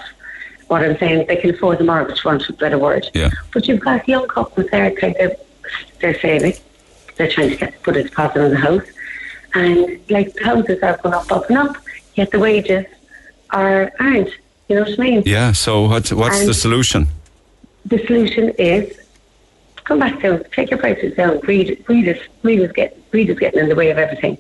What 0.67 0.83
I'm 0.83 0.97
saying, 0.99 1.27
they 1.27 1.35
can 1.35 1.49
afford 1.53 1.79
the 1.79 1.83
mortgage, 1.83 2.21
for 2.21 2.29
want 2.29 2.43
of 2.43 2.49
a 2.51 2.53
better 2.53 2.79
word. 2.79 3.05
Yeah. 3.13 3.29
But 3.53 3.67
you've 3.67 3.81
got 3.81 4.07
young 4.07 4.25
couples 4.29 4.67
there, 4.71 4.89
kind 4.91 5.17
of, 5.17 5.35
they're 5.99 6.17
saving, 6.17 6.53
they're 7.17 7.27
trying 7.29 7.49
to 7.49 7.57
get 7.57 7.81
put 7.83 7.97
a 7.97 8.03
deposit 8.03 8.41
on 8.41 8.51
the 8.51 8.57
house, 8.57 8.85
and 9.53 9.99
like 10.09 10.33
the 10.33 10.45
houses 10.45 10.81
are 10.81 10.95
going 11.03 11.13
up, 11.13 11.29
up 11.29 11.49
and 11.49 11.57
up, 11.57 11.75
yet 12.15 12.31
the 12.31 12.39
wages 12.39 12.85
are 13.49 13.91
aren't. 13.99 14.29
You 14.69 14.77
know 14.77 14.83
what 14.83 14.97
I 14.97 15.03
mean? 15.03 15.23
yeah. 15.25 15.51
So 15.51 15.87
what's 15.89 16.13
what's 16.13 16.39
And- 16.39 16.47
the 16.49 16.53
solution? 16.53 17.07
The 17.85 17.97
solution 18.05 18.49
is 18.57 18.97
come 19.83 19.99
back 19.99 20.21
down, 20.21 20.43
take 20.51 20.69
your 20.69 20.79
prices 20.79 21.15
down. 21.15 21.39
Read, 21.41 21.83
read 21.87 22.07
is, 22.07 22.19
read 22.43 22.59
is 22.59 22.71
get, 22.71 22.97
read 23.11 23.29
is 23.29 23.39
getting 23.39 23.59
in 23.59 23.69
the 23.69 23.75
way 23.75 23.89
of 23.89 23.97
everything. 23.97 24.37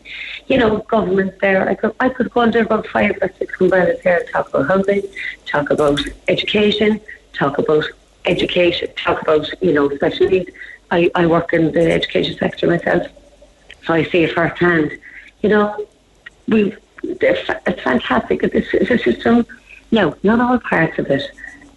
You 0.47 0.57
know, 0.57 0.77
government 0.79 1.39
there. 1.39 1.67
I 1.67 1.75
could, 1.75 1.95
I 1.99 2.09
could 2.09 2.29
go 2.31 2.41
under 2.41 2.61
about 2.61 2.87
five 2.87 3.17
or 3.21 3.29
six 3.37 3.59
umbrellas 3.59 3.99
here 4.01 4.17
and 4.17 4.29
talk 4.29 4.49
about 4.49 4.67
housing, 4.67 5.03
talk 5.45 5.69
about 5.69 5.99
education, 6.27 7.01
talk 7.33 7.57
about 7.57 7.85
education, 8.25 8.87
talk 8.95 9.21
about 9.21 9.49
you 9.61 9.73
know 9.73 9.89
special 9.95 10.27
needs. 10.27 10.51
I, 10.91 11.09
I 11.15 11.25
work 11.25 11.53
in 11.53 11.71
the 11.71 11.91
education 11.91 12.37
sector 12.37 12.67
myself, 12.67 13.07
so 13.85 13.93
I 13.93 14.03
see 14.03 14.23
it 14.23 14.33
firsthand. 14.33 14.97
You 15.41 15.49
know, 15.49 15.87
we 16.47 16.75
it's 17.03 17.81
fantastic. 17.81 18.43
It's, 18.43 18.73
it's 18.73 18.91
a 18.91 18.97
system. 18.97 19.45
No, 19.91 20.15
not 20.23 20.39
all 20.39 20.59
parts 20.59 20.99
of 20.99 21.07
it, 21.07 21.23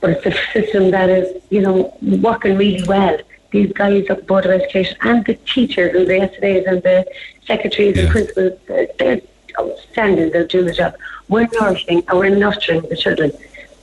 but 0.04 0.22
it's 0.22 0.26
a 0.26 0.52
system 0.52 0.90
that 0.90 1.08
is, 1.08 1.42
you 1.48 1.62
know, 1.62 1.96
working 2.02 2.58
really 2.58 2.82
well. 2.86 3.16
These 3.52 3.72
guys 3.72 4.04
at 4.10 4.18
the 4.18 4.22
Board 4.24 4.44
of 4.44 4.50
Education 4.50 4.98
and 5.00 5.24
the 5.24 5.32
teachers 5.54 5.94
and 5.96 6.06
the 6.06 6.18
SNAs 6.28 6.66
and 6.70 6.82
the 6.82 7.06
secretaries 7.46 7.96
Yeah. 7.96 8.02
and 8.02 8.10
principals, 8.10 8.52
they're, 8.98 9.22
outstanding. 9.58 10.30
They're 10.30 10.46
doing 10.46 10.66
the 10.66 10.74
job. 10.74 10.94
We're 11.28 11.48
nourishing 11.58 12.02
and 12.06 12.18
we're 12.18 12.36
nurturing 12.36 12.82
the 12.82 12.96
children 12.96 13.32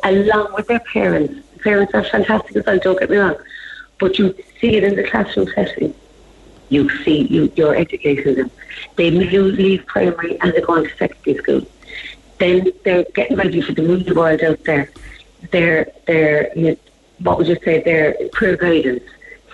along 0.03 0.53
with 0.53 0.67
their 0.67 0.81
parents. 0.81 1.33
The 1.53 1.59
parents 1.63 1.93
are 1.95 2.03
fantastic 2.03 2.55
as 2.57 2.65
well, 2.67 2.77
don't 2.77 2.99
get 2.99 3.09
me 3.09 3.17
wrong. 3.17 3.37
But 3.99 4.19
you 4.19 4.35
see 4.59 4.75
it 4.75 4.83
in 4.83 4.95
the 4.95 5.03
classroom 5.09 5.47
setting 5.55 5.95
you 6.69 6.89
see 7.03 7.23
you, 7.23 7.51
you're 7.57 7.75
educating 7.75 8.35
them. 8.35 8.51
They 8.95 9.09
you 9.09 9.43
leave 9.43 9.85
primary 9.87 10.39
and 10.39 10.53
they 10.53 10.61
go 10.61 10.75
on 10.77 10.83
to 10.83 10.97
secondary 10.97 11.37
school. 11.41 11.61
Then 12.37 12.71
they're 12.85 13.05
getting 13.13 13.37
ready 13.37 13.59
for 13.61 13.73
the 13.73 13.83
real 13.83 14.15
world 14.15 14.41
out 14.41 14.63
there. 14.63 14.89
They're 15.51 15.87
they're 16.05 16.51
you 16.55 16.61
know, 16.71 16.77
what 17.19 17.37
would 17.37 17.47
you 17.47 17.57
say? 17.63 17.81
They're 17.81 18.13
career 18.33 18.57
guidance, 18.57 19.03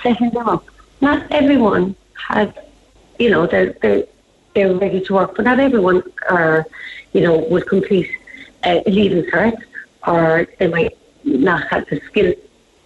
setting 0.03 0.29
them 0.31 0.47
up. 0.47 0.65
Not 1.01 1.31
everyone 1.31 1.95
has, 2.27 2.49
you 3.19 3.29
know, 3.29 3.47
they're 3.47 3.73
they're 3.81 4.03
they're 4.53 4.73
ready 4.75 5.01
to 5.01 5.13
work, 5.13 5.35
but 5.35 5.45
not 5.45 5.59
everyone 5.59 6.03
are, 6.29 6.65
you 7.13 7.21
know, 7.21 7.37
would 7.37 7.67
complete 7.67 8.09
uh, 8.63 8.79
leaving 8.87 9.23
cert, 9.31 9.55
or 10.05 10.47
they 10.59 10.67
might 10.67 10.97
not 11.23 11.67
have 11.67 11.85
the 11.89 12.01
skills 12.07 12.35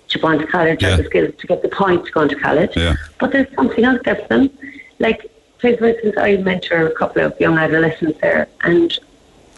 to 0.09 0.19
go 0.19 0.27
on 0.27 0.39
to 0.39 0.45
college 0.47 0.83
Yeah. 0.83 0.95
or 0.95 0.97
the 0.97 1.05
skills 1.05 1.33
to 1.37 1.47
get 1.47 1.61
the 1.61 1.69
points 1.69 2.07
to 2.07 2.11
go 2.11 2.21
on 2.21 2.29
to 2.29 2.35
college. 2.35 2.75
Yeah. 2.75 2.95
But 3.19 3.31
there's 3.31 3.53
something 3.55 3.85
out 3.85 4.03
there 4.03 4.15
for 4.15 4.27
them. 4.27 4.49
Like, 4.99 5.31
for 5.59 5.67
instance, 5.67 6.15
I 6.17 6.35
mentor 6.37 6.87
a 6.87 6.91
couple 6.95 7.23
of 7.23 7.39
young 7.39 7.57
adolescents 7.57 8.19
there, 8.19 8.47
and 8.63 8.91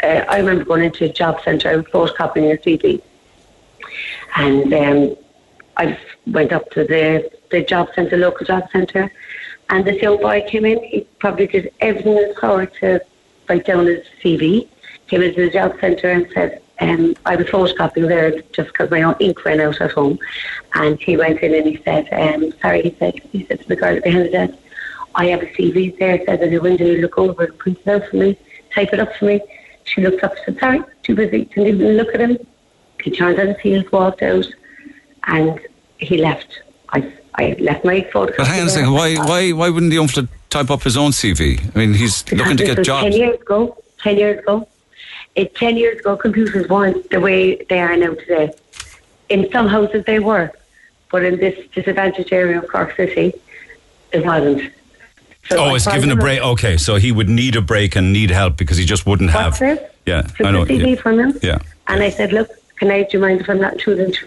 uh, 0.03 0.23
I 0.29 0.37
remember 0.37 0.65
going 0.65 0.83
into 0.83 1.05
a 1.05 1.09
job 1.09 1.41
centre 1.41 1.69
and 1.69 1.85
photocopying 1.87 2.47
your 2.49 2.57
CV. 2.57 3.01
And 4.35 4.73
um, 4.73 5.15
I 5.77 5.97
went 6.27 6.51
up 6.51 6.69
to 6.71 6.83
the, 6.83 7.29
the 7.51 7.63
job 7.63 7.89
centre, 7.95 8.17
local 8.17 8.45
job 8.45 8.69
centre, 8.71 9.11
and 9.69 9.85
this 9.85 10.01
young 10.01 10.17
boy 10.17 10.43
came 10.47 10.65
in. 10.65 10.83
He 10.83 11.01
probably 11.19 11.47
did 11.47 11.71
everything 11.79 12.17
in 12.17 12.27
his 12.27 12.39
power 12.39 12.65
to 12.65 13.01
write 13.49 13.65
down 13.65 13.87
his 13.87 14.05
CV. 14.21 14.67
Came 15.07 15.21
into 15.21 15.41
the 15.45 15.49
job 15.49 15.79
centre 15.79 16.11
and 16.11 16.27
said, 16.33 16.61
um, 16.79 17.15
I 17.25 17.35
was 17.35 17.47
photocopying 17.47 18.07
there 18.07 18.41
just 18.51 18.69
because 18.69 18.89
my 18.89 19.03
own 19.03 19.15
ink 19.19 19.43
ran 19.45 19.61
out 19.61 19.79
at 19.81 19.91
home. 19.91 20.19
And 20.73 20.99
he 20.99 21.17
went 21.17 21.41
in 21.41 21.53
and 21.53 21.65
he 21.65 21.81
said, 21.83 22.07
um, 22.11 22.51
sorry, 22.61 22.81
he 22.83 22.95
said, 22.99 23.19
he 23.31 23.45
said 23.45 23.61
to 23.61 23.67
the 23.67 23.75
girl 23.75 23.99
behind 24.01 24.25
the 24.25 24.31
desk, 24.31 24.53
I 25.15 25.27
have 25.27 25.43
a 25.43 25.45
CV 25.45 25.97
there, 25.99 26.15
it 26.15 26.25
says 26.25 26.41
in 26.41 26.49
the 26.49 26.59
window, 26.59 26.85
you 26.85 26.97
look 26.97 27.17
over 27.17 27.47
print 27.47 27.79
it 27.85 27.87
out 27.87 28.09
for 28.09 28.17
me, 28.17 28.37
type 28.73 28.93
it 28.93 28.99
up 28.99 29.15
for 29.15 29.25
me. 29.25 29.41
She 29.83 30.01
looked 30.01 30.23
up, 30.23 30.31
and 30.31 30.41
said, 30.45 30.59
sorry, 30.59 30.81
too 31.03 31.15
busy, 31.15 31.45
didn't 31.45 31.67
even 31.67 31.97
look 31.97 32.13
at 32.15 32.21
him. 32.21 32.37
He 33.03 33.11
turned 33.11 33.39
on 33.39 33.47
his 33.47 33.59
heels, 33.59 33.91
walked 33.91 34.21
out, 34.21 34.45
and 35.27 35.59
he 35.97 36.17
left. 36.17 36.47
I, 36.89 37.11
I 37.35 37.55
left 37.59 37.83
my 37.83 38.01
photocopy. 38.01 38.37
But 38.37 38.47
hang 38.47 38.61
on 38.61 38.67
a 38.67 38.69
second. 38.69 38.93
Why, 38.93 39.15
why, 39.15 39.51
why 39.51 39.69
wouldn't 39.69 39.91
the 39.91 39.97
uncle 39.99 40.27
type 40.49 40.69
up 40.71 40.83
his 40.83 40.95
own 40.97 41.11
CV? 41.11 41.59
I 41.75 41.79
mean, 41.79 41.93
he's 41.93 42.29
looking 42.31 42.57
to 42.57 42.65
get 42.65 42.83
jobs. 42.83 43.03
Ten 43.03 43.13
years 43.13 43.41
ago. 43.41 43.77
Ten 44.01 44.17
years 44.17 44.39
ago. 44.39 44.67
It, 45.35 45.55
ten 45.55 45.75
years 45.77 45.99
ago, 45.99 46.15
computers 46.15 46.69
weren't 46.69 47.09
the 47.09 47.19
way 47.19 47.55
they 47.69 47.79
are 47.81 47.97
now 47.97 48.13
today. 48.13 48.51
In 49.29 49.51
some 49.51 49.67
houses, 49.67 50.05
they 50.05 50.19
were, 50.19 50.51
but 51.11 51.23
in 51.25 51.37
this 51.39 51.57
disadvantaged 51.73 52.31
area 52.31 52.59
of 52.59 52.67
Cork 52.69 52.95
City, 52.95 53.33
it 54.11 54.23
wasn't. 54.25 54.71
So 55.49 55.57
Oh, 55.57 55.75
it's 55.75 55.87
given 55.91 56.11
a 56.11 56.15
break. 56.15 56.39
look- 56.39 56.53
Okay, 56.59 56.77
so 56.77 56.95
he 56.95 57.11
would 57.11 57.27
need 57.29 57.55
a 57.55 57.61
break 57.61 57.95
and 57.97 58.13
need 58.13 58.29
help 58.29 58.55
because 58.57 58.77
he 58.77 58.85
just 58.85 59.05
wouldn't 59.05 59.31
have. 59.31 59.59
What's 59.59 59.59
this? 59.59 59.79
Yeah, 60.05 60.21
Took 60.21 60.47
I 60.47 60.51
know. 60.51 60.65
the 60.65 60.77
CD 60.77 60.91
Yeah. 60.91 60.95
from 61.01 61.19
him. 61.19 61.39
Yeah. 61.41 61.57
And 61.87 62.01
I 62.03 62.09
said, 62.09 62.31
look, 62.31 62.49
can 62.77 62.91
I, 62.91 63.03
do 63.03 63.09
you 63.13 63.19
mind 63.19 63.41
if 63.41 63.49
I'm 63.49 63.61
not 63.61 63.73
intruding 63.73 64.11
to 64.13 64.25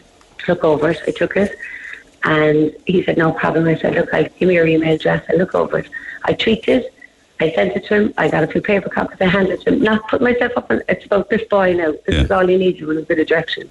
look 0.48 0.64
over 0.64 0.90
it? 0.90 1.00
I 1.06 1.10
took 1.10 1.36
it. 1.36 1.56
And 2.24 2.74
he 2.86 3.02
said, 3.04 3.18
no 3.18 3.32
problem. 3.32 3.66
I 3.68 3.76
said, 3.76 3.94
look, 3.94 4.12
I'll 4.12 4.24
give 4.24 4.48
me 4.48 4.54
your 4.54 4.66
email 4.66 4.94
address. 4.94 5.24
I'll 5.28 5.38
look 5.38 5.54
over 5.54 5.78
it. 5.78 5.88
I 6.24 6.32
tweaked 6.32 6.68
it. 6.68 6.92
I 7.38 7.52
sent 7.52 7.76
it 7.76 7.84
to 7.86 7.94
him. 7.94 8.14
I 8.16 8.28
got 8.28 8.42
a 8.44 8.46
few 8.46 8.60
paper 8.62 8.88
copies. 8.88 9.18
I 9.20 9.26
handed 9.26 9.60
it 9.60 9.62
to 9.62 9.74
him. 9.74 9.82
Not 9.82 10.08
put 10.08 10.22
myself 10.22 10.52
up 10.56 10.70
on, 10.70 10.82
it's 10.88 11.04
about 11.04 11.28
this 11.28 11.42
boy 11.48 11.74
now. 11.74 11.92
This 12.06 12.16
Yeah. 12.16 12.22
is 12.22 12.30
all 12.30 12.46
he 12.46 12.56
needs 12.56 12.80
with 12.80 12.98
a 12.98 13.02
bit 13.02 13.18
of 13.18 13.26
direction. 13.26 13.68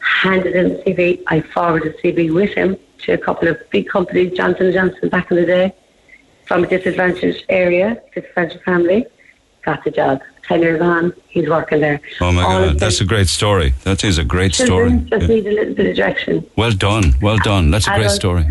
Handed 0.00 0.54
him 0.56 0.68
the 0.70 0.74
CV. 0.82 1.22
I 1.28 1.40
forwarded 1.40 1.94
the 2.02 2.12
CV 2.12 2.34
with 2.34 2.50
him 2.54 2.76
to 3.02 3.12
a 3.12 3.18
couple 3.18 3.48
of 3.48 3.58
big 3.70 3.88
companies, 3.88 4.36
Johnson 4.36 4.72
& 4.72 4.74
Johnson 4.74 5.08
back 5.08 5.30
in 5.30 5.36
the 5.36 5.46
day, 5.46 5.72
from 6.46 6.64
a 6.64 6.66
disadvantaged 6.66 7.44
area, 7.48 8.02
disadvantaged 8.14 8.62
family. 8.64 9.06
Got 9.64 9.84
the 9.84 9.90
job. 9.92 10.20
Years 10.50 10.82
on, 10.82 11.14
he's 11.28 11.48
working 11.48 11.80
there. 11.80 11.98
Oh 12.20 12.30
my 12.30 12.42
All 12.42 12.66
God, 12.66 12.78
that's 12.78 13.00
a 13.00 13.06
great 13.06 13.28
story. 13.28 13.72
That 13.84 14.04
is 14.04 14.18
a 14.18 14.24
great 14.24 14.54
story. 14.54 14.90
children 14.90 15.08
just 15.08 15.22
Yeah. 15.22 15.28
need 15.28 15.46
a 15.46 15.50
little 15.52 15.74
bit 15.74 15.86
of 15.86 15.96
direction. 15.96 16.44
Well 16.56 16.72
done, 16.72 17.14
well 17.22 17.38
done. 17.38 17.70
That's 17.70 17.88
a 17.88 17.94
great 17.96 18.10
story. 18.10 18.44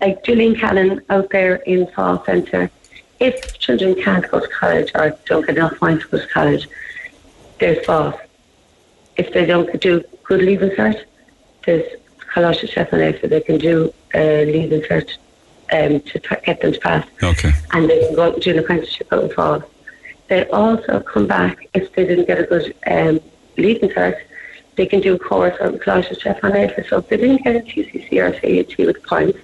Like 0.00 0.22
Julian 0.22 0.54
Callan 0.54 1.00
out 1.10 1.28
there 1.30 1.56
in 1.66 1.88
Fall 1.88 2.22
Centre, 2.24 2.70
if 3.18 3.58
children 3.58 3.96
can't 3.96 4.30
go 4.30 4.38
to 4.38 4.46
college 4.48 4.92
or 4.94 5.16
don't 5.26 5.44
get 5.44 5.56
enough 5.56 5.80
money 5.82 6.00
to 6.00 6.06
go 6.08 6.18
to 6.18 6.26
college, 6.28 6.68
there's 7.58 7.84
Fall. 7.84 8.18
If 9.16 9.32
they 9.32 9.44
don't 9.44 9.68
do 9.80 10.04
good 10.22 10.42
leaving 10.42 10.70
cert, 10.70 11.02
there's 11.66 11.82
Colossus 12.32 12.70
Chef 12.70 12.92
and 12.92 13.18
so 13.20 13.26
they 13.26 13.40
can 13.40 13.58
do 13.58 13.92
uh, 14.14 14.18
leaving 14.54 14.82
cert 14.82 15.08
um, 15.72 15.98
to 16.00 16.18
t- 16.20 16.36
get 16.46 16.60
them 16.60 16.72
to 16.74 16.78
pass. 16.78 17.04
Okay. 17.24 17.50
and 17.72 17.90
they 17.90 17.98
can 18.06 18.14
go 18.14 18.38
do 18.38 18.52
an 18.52 18.58
apprenticeship 18.60 19.12
out 19.12 19.24
in 19.24 19.30
fall. 19.30 19.64
They 20.30 20.46
also 20.50 21.00
come 21.00 21.26
back 21.26 21.68
if 21.74 21.92
they 21.94 22.06
didn't 22.06 22.26
get 22.28 22.38
a 22.38 22.44
good 22.44 22.72
um, 22.86 23.18
leaving 23.58 23.90
cert. 23.90 24.16
They 24.76 24.86
can 24.86 25.00
do 25.00 25.14
a 25.16 25.18
course 25.18 25.56
on 25.60 25.78
Coláiste 25.80 26.14
Stiofáin 26.20 26.52
Naofa. 26.54 26.88
So 26.88 26.98
if 26.98 27.08
they 27.08 27.16
didn't 27.16 27.42
get 27.42 27.56
a 27.56 27.60
TCC 27.60 28.12
or 28.24 28.30
CAT 28.30 28.78
with 28.78 29.02
points, 29.02 29.38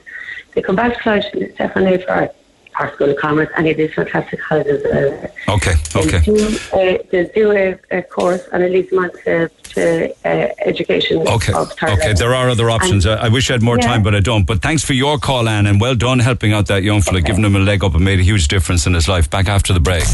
they 0.55 0.62
come 0.62 0.76
back 0.76 0.95
to 0.95 1.01
Coláiste 1.01 1.57
Stiofáin 1.57 1.84
Naofa 1.89 2.30
or 2.78 2.93
School 2.95 3.11
of 3.11 3.16
Commerce, 3.16 3.49
and 3.57 3.66
it 3.66 3.80
is 3.80 3.93
fantastic 3.95 4.39
colleges. 4.41 4.84
Uh, 4.84 5.26
Okay, 5.49 5.74
okay. 5.97 6.20
do, 6.20 6.59
uh, 6.72 6.99
they 7.11 7.30
do 7.34 7.51
a, 7.53 7.78
a 7.91 8.03
course 8.03 8.43
and 8.53 8.62
it 8.62 8.70
leads 8.70 8.91
them 8.91 8.99
on 9.05 9.11
to, 9.24 9.49
to 9.49 10.11
uh, 10.24 10.49
education 10.64 11.26
Okay, 11.26 11.53
okay. 11.53 11.87
level. 11.97 12.14
There 12.14 12.34
are 12.34 12.49
other 12.51 12.68
options. 12.70 13.07
I, 13.07 13.14
I 13.26 13.28
wish 13.28 13.51
I 13.51 13.55
had 13.55 13.62
more 13.62 13.78
Yeah. 13.78 13.87
time, 13.89 14.03
but 14.05 14.14
I 14.14 14.20
don't. 14.20 14.45
But 14.45 14.62
thanks 14.62 14.84
for 14.84 14.93
your 14.93 15.18
call, 15.18 15.49
Anne, 15.49 15.66
and 15.66 15.80
well 15.80 15.95
done 15.97 16.20
helping 16.20 16.53
out 16.53 16.66
that 16.66 16.84
young 16.84 17.01
fella, 17.03 17.20
giving 17.22 17.45
him 17.45 17.57
a 17.57 17.61
leg 17.61 17.82
up 17.82 17.95
and 17.97 18.05
made 18.05 18.20
a 18.20 18.24
huge 18.24 18.47
difference 18.49 18.87
in 18.87 18.95
his 18.95 19.09
life. 19.09 19.28
Back 19.30 19.49
after 19.49 19.72
the 19.72 19.80
break. 19.80 20.05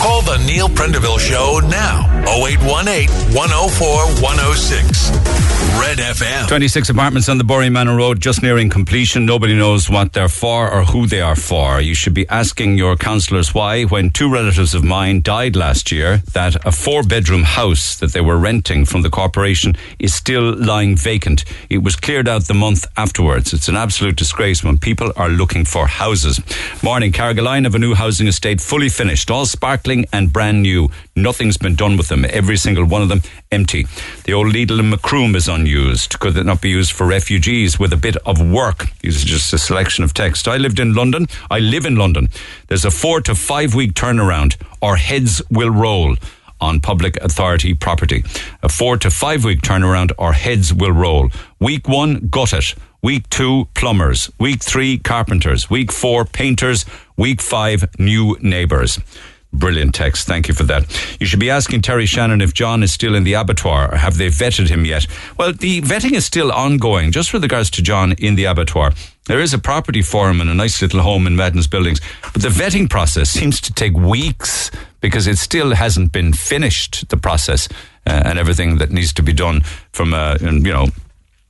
Call 0.00 0.22
the 0.22 0.38
Neil 0.46 0.66
Prendeville 0.66 1.20
Show 1.20 1.60
now. 1.68 2.08
0818 2.26 3.10
104 3.34 4.06
106. 4.22 5.49
Red 5.80 5.98
FM. 5.98 6.46
26 6.48 6.88
apartments 6.90 7.28
on 7.28 7.38
the 7.38 7.44
Boreenmanna 7.44 7.96
Road, 7.96 8.20
just 8.20 8.42
nearing 8.42 8.68
completion. 8.70 9.24
Nobody 9.26 9.54
knows 9.56 9.88
what 9.90 10.12
they're 10.12 10.28
for 10.28 10.70
or 10.70 10.84
who 10.84 11.06
they 11.06 11.20
are 11.20 11.34
for. 11.36 11.80
You 11.80 11.94
should 11.94 12.14
be 12.14 12.28
asking 12.28 12.76
your 12.78 12.96
councillors 12.96 13.54
why, 13.54 13.84
when 13.84 14.10
two 14.10 14.30
relatives 14.30 14.74
of 14.74 14.84
mine 14.84 15.20
died 15.22 15.56
last 15.56 15.90
year, 15.90 16.18
that 16.34 16.64
a 16.66 16.72
four 16.72 17.02
bedroom 17.02 17.42
house 17.44 17.96
that 17.96 18.12
they 18.12 18.20
were 18.20 18.36
renting 18.38 18.84
from 18.84 19.02
the 19.02 19.10
corporation 19.10 19.74
is 19.98 20.14
still 20.14 20.54
lying 20.54 20.96
vacant. 20.96 21.44
It 21.68 21.78
was 21.78 21.96
cleared 21.96 22.28
out 22.28 22.44
the 22.46 22.54
month 22.54 22.86
afterwards. 22.96 23.52
It's 23.52 23.68
an 23.68 23.76
absolute 23.76 24.16
disgrace 24.16 24.62
when 24.62 24.78
people 24.78 25.12
are 25.16 25.28
looking 25.30 25.64
for 25.64 25.86
houses. 25.86 26.40
Morning, 26.82 27.10
Carrigaline 27.12 27.66
of 27.66 27.74
a 27.74 27.78
new 27.78 27.94
housing 27.94 28.28
estate 28.28 28.60
fully 28.60 28.88
finished, 28.90 29.30
all 29.30 29.46
sparkling 29.46 30.04
and 30.12 30.32
brand 30.32 30.62
new. 30.62 30.88
Nothing's 31.22 31.56
been 31.56 31.74
done 31.74 31.96
with 31.96 32.08
them. 32.08 32.24
Every 32.24 32.56
single 32.56 32.84
one 32.84 33.02
of 33.02 33.08
them 33.08 33.22
empty. 33.50 33.86
The 34.24 34.32
old 34.32 34.52
Lidl 34.52 34.80
and 34.80 34.90
Macroom 34.92 35.34
is 35.34 35.48
unused. 35.48 36.18
Could 36.18 36.36
it 36.36 36.44
not 36.44 36.60
be 36.60 36.70
used 36.70 36.92
for 36.92 37.06
refugees 37.06 37.78
with 37.78 37.92
a 37.92 37.96
bit 37.96 38.16
of 38.26 38.40
work? 38.40 38.86
These 39.00 39.22
are 39.22 39.26
just 39.26 39.52
a 39.52 39.58
selection 39.58 40.04
of 40.04 40.14
text. 40.14 40.48
I 40.48 40.56
lived 40.56 40.80
in 40.80 40.94
London. 40.94 41.26
I 41.50 41.58
live 41.58 41.84
in 41.86 41.96
London. 41.96 42.28
There's 42.68 42.84
a 42.84 42.90
four 42.90 43.20
to 43.22 43.34
five 43.34 43.74
week 43.74 43.94
turnaround 43.94 44.56
Our 44.82 44.96
heads 44.96 45.42
will 45.50 45.70
roll 45.70 46.16
on 46.60 46.80
public 46.80 47.16
authority 47.18 47.74
property. 47.74 48.24
A 48.62 48.68
four 48.68 48.96
to 48.98 49.10
five 49.10 49.44
week 49.44 49.62
turnaround 49.62 50.12
our 50.18 50.32
heads 50.32 50.72
will 50.72 50.92
roll. 50.92 51.30
Week 51.58 51.88
one, 51.88 52.28
gut 52.28 52.52
it. 52.52 52.74
Week 53.02 53.28
two, 53.30 53.66
plumbers. 53.74 54.30
Week 54.38 54.62
three, 54.62 54.98
carpenters. 54.98 55.70
Week 55.70 55.90
four, 55.90 56.26
painters. 56.26 56.84
Week 57.16 57.40
five, 57.40 57.88
new 57.98 58.36
neighbours. 58.42 59.00
Brilliant 59.52 59.94
text. 59.94 60.28
Thank 60.28 60.46
you 60.46 60.54
for 60.54 60.62
that. 60.64 60.86
You 61.18 61.26
should 61.26 61.40
be 61.40 61.50
asking 61.50 61.82
Terry 61.82 62.06
Shannon 62.06 62.40
if 62.40 62.54
John 62.54 62.84
is 62.84 62.92
still 62.92 63.16
in 63.16 63.24
the 63.24 63.32
abattoir 63.32 63.96
have 63.96 64.16
they 64.16 64.28
vetted 64.28 64.68
him 64.68 64.84
yet? 64.84 65.06
Well, 65.36 65.52
the 65.52 65.82
vetting 65.82 66.12
is 66.12 66.24
still 66.24 66.52
ongoing, 66.52 67.10
just 67.10 67.32
with 67.32 67.42
regards 67.42 67.68
to 67.70 67.82
John 67.82 68.12
in 68.12 68.36
the 68.36 68.44
abattoir. 68.44 68.92
There 69.26 69.40
is 69.40 69.52
a 69.52 69.58
property 69.58 70.02
for 70.02 70.30
him 70.30 70.40
and 70.40 70.48
a 70.48 70.54
nice 70.54 70.80
little 70.80 71.02
home 71.02 71.26
in 71.26 71.36
Madden's 71.36 71.66
buildings, 71.66 72.00
but 72.32 72.42
the 72.42 72.48
vetting 72.48 72.88
process 72.88 73.30
seems 73.30 73.60
to 73.62 73.72
take 73.72 73.94
weeks 73.94 74.70
because 75.00 75.26
it 75.26 75.38
still 75.38 75.74
hasn't 75.74 76.12
been 76.12 76.32
finished, 76.32 77.08
the 77.08 77.16
process 77.16 77.68
uh, 78.06 78.22
and 78.24 78.38
everything 78.38 78.78
that 78.78 78.90
needs 78.90 79.12
to 79.14 79.22
be 79.22 79.32
done 79.32 79.62
from, 79.92 80.14
uh, 80.14 80.36
you 80.40 80.72
know, 80.72 80.88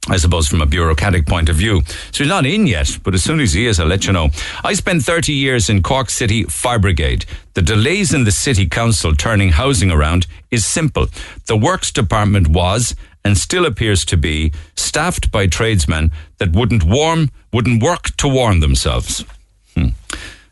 I 0.09 0.17
suppose 0.17 0.49
from 0.49 0.63
a 0.63 0.67
bureaucratic 0.67 1.27
point 1.27 1.51
of 1.51 1.57
view. 1.57 1.83
So 1.85 2.25
he's 2.25 2.29
not 2.29 2.47
in 2.47 2.67
yet, 2.67 2.99
but 3.03 3.15
as 3.15 3.23
soon 3.23 3.39
as 3.39 3.53
he 3.53 3.67
is, 3.67 3.79
I'll 3.79 3.87
let 3.87 4.07
you 4.07 4.13
know. 4.13 4.31
I 4.65 4.73
spent 4.73 5.03
30 5.03 5.35
years 5.35 5.69
in 5.69 5.83
Cork 5.83 6.09
City 6.09 6.45
Fire 6.45 6.79
Brigade. 6.79 7.27
The 7.53 7.63
delays 7.63 8.15
in 8.15 8.25
the 8.25 8.33
City 8.33 8.67
Council 8.67 9.15
turning 9.15 9.51
housing 9.51 9.91
around 9.91 10.27
is 10.51 10.65
simple. 10.65 11.09
The 11.47 11.57
Works 11.57 11.93
Department 11.93 12.49
was 12.49 12.95
and 13.25 13.37
still 13.37 13.67
appears 13.67 14.07
to 14.07 14.17
be 14.17 14.53
staffed 14.75 15.31
by 15.31 15.47
tradesmen 15.47 16.11
that 16.39 16.53
wouldn't 16.53 16.85
warm, 16.85 17.29
wouldn't 17.53 17.83
work 17.83 18.17
to 18.17 18.29
warm 18.29 18.61
themselves. 18.61 19.25
Hmm. 19.75 19.89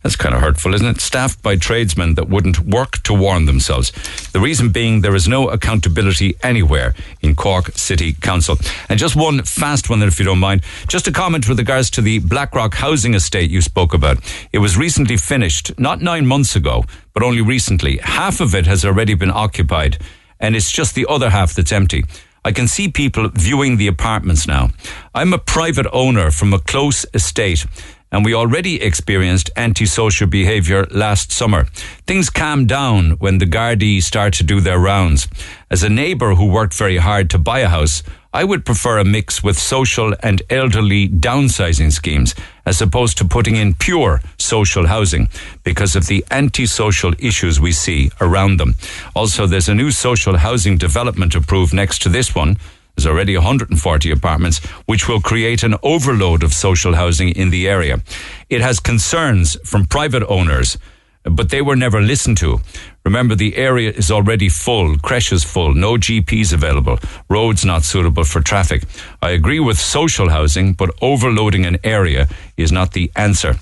That's 0.03 0.15
kind 0.15 0.35
of 0.35 0.41
hurtful, 0.41 0.75
isn't 0.75 0.87
it? 0.87 1.01
Staffed 1.01 1.43
by 1.43 1.57
tradesmen 1.57 2.15
that 2.15 2.29
wouldn't 2.29 2.61
work 2.61 3.03
to 3.03 3.13
warn 3.13 3.47
themselves. 3.47 3.91
The 4.33 4.39
reason 4.39 4.71
being 4.71 5.01
there 5.01 5.17
is 5.17 5.27
no 5.27 5.49
accountability 5.49 6.37
anywhere 6.43 6.95
in 7.21 7.35
Cork 7.35 7.73
City 7.73 8.13
Council. 8.13 8.57
And 8.89 8.99
just 8.99 9.17
one 9.17 9.43
fast 9.43 9.91
one, 9.91 10.03
if 10.03 10.21
you 10.21 10.25
don't 10.25 10.39
mind. 10.39 10.63
Just 10.87 11.09
a 11.09 11.13
comment 11.13 11.49
with 11.49 11.59
regards 11.59 11.91
to 11.91 12.01
the 12.01 12.21
Blackrock 12.21 12.75
housing 12.75 13.15
estate 13.15 13.51
you 13.51 13.61
spoke 13.61 13.93
about. 13.93 14.19
It 14.53 14.59
was 14.59 14.77
recently 14.77 15.17
finished, 15.17 15.77
not 15.81 16.01
nine 16.01 16.27
months 16.27 16.55
ago, 16.55 16.85
but 17.13 17.25
only 17.25 17.41
recently. 17.41 17.99
Half 17.99 18.41
of 18.41 18.55
it 18.55 18.67
has 18.67 18.85
already 18.85 19.15
been 19.15 19.33
occupied, 19.33 19.99
and 20.39 20.55
it's 20.55 20.71
just 20.71 20.95
the 20.95 21.07
other 21.09 21.31
half 21.31 21.55
that's 21.55 21.73
empty. 21.73 22.05
I 22.45 22.53
can 22.53 22.69
see 22.69 22.89
people 22.89 23.29
viewing 23.35 23.77
the 23.77 23.89
apartments 23.89 24.47
now. 24.47 24.71
I'm 25.13 25.33
a 25.33 25.39
private 25.39 25.87
owner 25.93 26.31
from 26.31 26.55
a 26.55 26.61
close 26.61 27.05
estate 27.13 27.67
and 28.11 28.25
we 28.25 28.35
already 28.35 28.83
experienced 28.83 29.51
antisocial 29.57 30.27
behaviour 30.27 30.87
last 30.91 31.33
summer. 31.33 31.65
Things 32.07 32.31
calm 32.31 32.67
down 32.67 33.13
when 33.13 33.39
the 33.39 33.47
Gardaí 33.47 34.03
start 34.03 34.33
to 34.35 34.45
do 34.45 34.61
their 34.61 34.79
rounds. 34.79 35.29
As 35.71 35.83
a 35.83 35.89
neighbour 35.89 36.35
who 36.35 36.47
worked 36.47 36.75
very 36.75 36.97
hard 36.97 37.29
to 37.31 37.39
buy 37.39 37.61
a 37.61 37.69
house, 37.69 38.03
I 38.33 38.45
would 38.45 38.67
prefer 38.67 38.99
a 38.99 39.05
mix 39.05 39.43
with 39.43 39.59
social 39.59 40.15
and 40.23 40.43
elderly 40.51 41.09
downsizing 41.09 41.93
schemes 41.93 42.35
as 42.67 42.83
opposed 42.83 43.17
to 43.19 43.25
putting 43.25 43.57
in 43.57 43.75
pure 43.75 44.21
social 44.39 44.87
housing 44.87 45.31
because 45.65 45.97
of 45.97 46.07
the 46.07 46.25
antisocial 46.31 47.15
issues 47.19 47.59
we 47.59 47.73
see 47.73 48.11
around 48.21 48.59
them. 48.59 48.75
Also, 49.15 49.47
there's 49.47 49.69
a 49.69 49.75
new 49.75 49.91
social 49.91 50.37
housing 50.37 50.77
development 50.77 51.35
approved 51.35 51.73
next 51.73 52.03
to 52.03 52.11
this 52.11 52.35
one. 52.35 52.59
There's 52.99 53.07
already 53.07 53.37
140 53.37 54.11
apartments, 54.11 54.59
which 54.87 55.07
will 55.07 55.21
create 55.21 55.63
an 55.63 55.77
overload 55.85 56.43
of 56.43 56.53
social 56.53 56.97
housing 56.97 57.29
in 57.29 57.51
the 57.51 57.69
area. 57.69 58.03
It 58.51 58.61
has 58.61 58.81
concerns 58.81 59.57
from 59.65 59.87
private 59.87 60.25
owners 60.27 60.77
but 61.25 61.51
they 61.51 61.61
were 61.61 61.77
never 61.77 62.01
listened 62.01 62.39
to. 62.39 62.59
Remember, 63.05 63.35
the 63.35 63.57
area 63.57 63.91
is 63.91 64.11
already 64.11 64.49
full, 64.49 64.97
creches 64.99 65.45
full, 65.45 65.75
no 65.75 65.95
GPs 65.95 66.55
available, 66.55 66.99
roads 67.29 67.67
not 67.67 67.85
suitable 67.85 68.25
for 68.25 68.41
traffic. 68.41 68.85
I 69.21 69.31
agree 69.31 69.61
with 69.61 69.79
social 69.79 70.31
housing, 70.31 70.73
but 70.73 70.91
overloading 71.03 71.67
an 71.67 71.79
area 71.85 72.29
is 72.57 72.73
not 72.73 72.93
the 72.93 73.13
answer. 73.15 73.57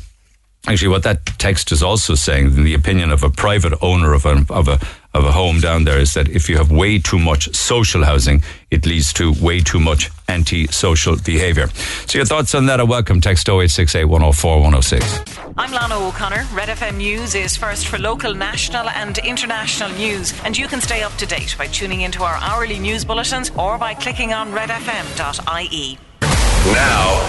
Actually, 0.69 0.89
what 0.89 1.03
that 1.03 1.27
text 1.39 1.73
is 1.73 1.83
also 1.83 2.15
saying, 2.15 2.47
in 2.47 2.65
the 2.65 2.75
opinion 2.75 3.11
of 3.11 3.25
a 3.25 3.31
private 3.31 3.75
owner 3.83 4.13
of 4.13 4.27
a, 4.27 4.47
of 4.49 4.69
a 4.69 4.79
of 5.17 5.25
a 5.25 5.33
home 5.33 5.61
down 5.61 5.85
there, 5.85 5.99
is 5.99 6.15
that 6.15 6.29
if 6.29 6.49
you 6.49 6.57
have 6.59 6.71
way 6.71 6.99
too 6.99 7.19
much 7.19 7.55
social 7.55 8.05
housing, 8.05 8.43
it 8.71 8.85
leads 8.85 9.13
to 9.15 9.33
way 9.41 9.61
too 9.61 9.81
much 9.81 10.11
anti-social 10.29 11.17
behaviour. 11.25 11.69
So 12.07 12.19
your 12.19 12.27
thoughts 12.27 12.55
on 12.55 12.67
that 12.67 12.81
are 12.81 12.87
welcome. 12.87 13.21
Text 13.21 13.49
0868 13.49 14.05
104 14.05 14.57
106. 14.61 15.39
I'm 15.57 15.73
Lana 15.73 15.99
O'Connor. 15.99 16.47
Red 16.53 16.69
FM 16.69 16.97
News 16.99 17.35
is 17.35 17.57
first 17.57 17.87
for 17.87 17.99
local, 17.99 18.35
national, 18.35 18.89
and 18.91 19.19
international 19.19 19.91
news, 19.93 20.35
and 20.45 20.57
you 20.57 20.69
can 20.69 20.81
stay 20.81 21.03
up 21.03 21.15
to 21.15 21.27
date 21.27 21.55
by 21.57 21.67
tuning 21.67 22.03
into 22.03 22.23
our 22.23 22.37
hourly 22.37 22.79
news 22.79 23.05
bulletins 23.05 23.51
or 23.57 23.79
by 23.79 23.95
clicking 23.95 24.33
on 24.33 24.53
redfm.ie. 24.53 25.99
Now, 26.73 27.21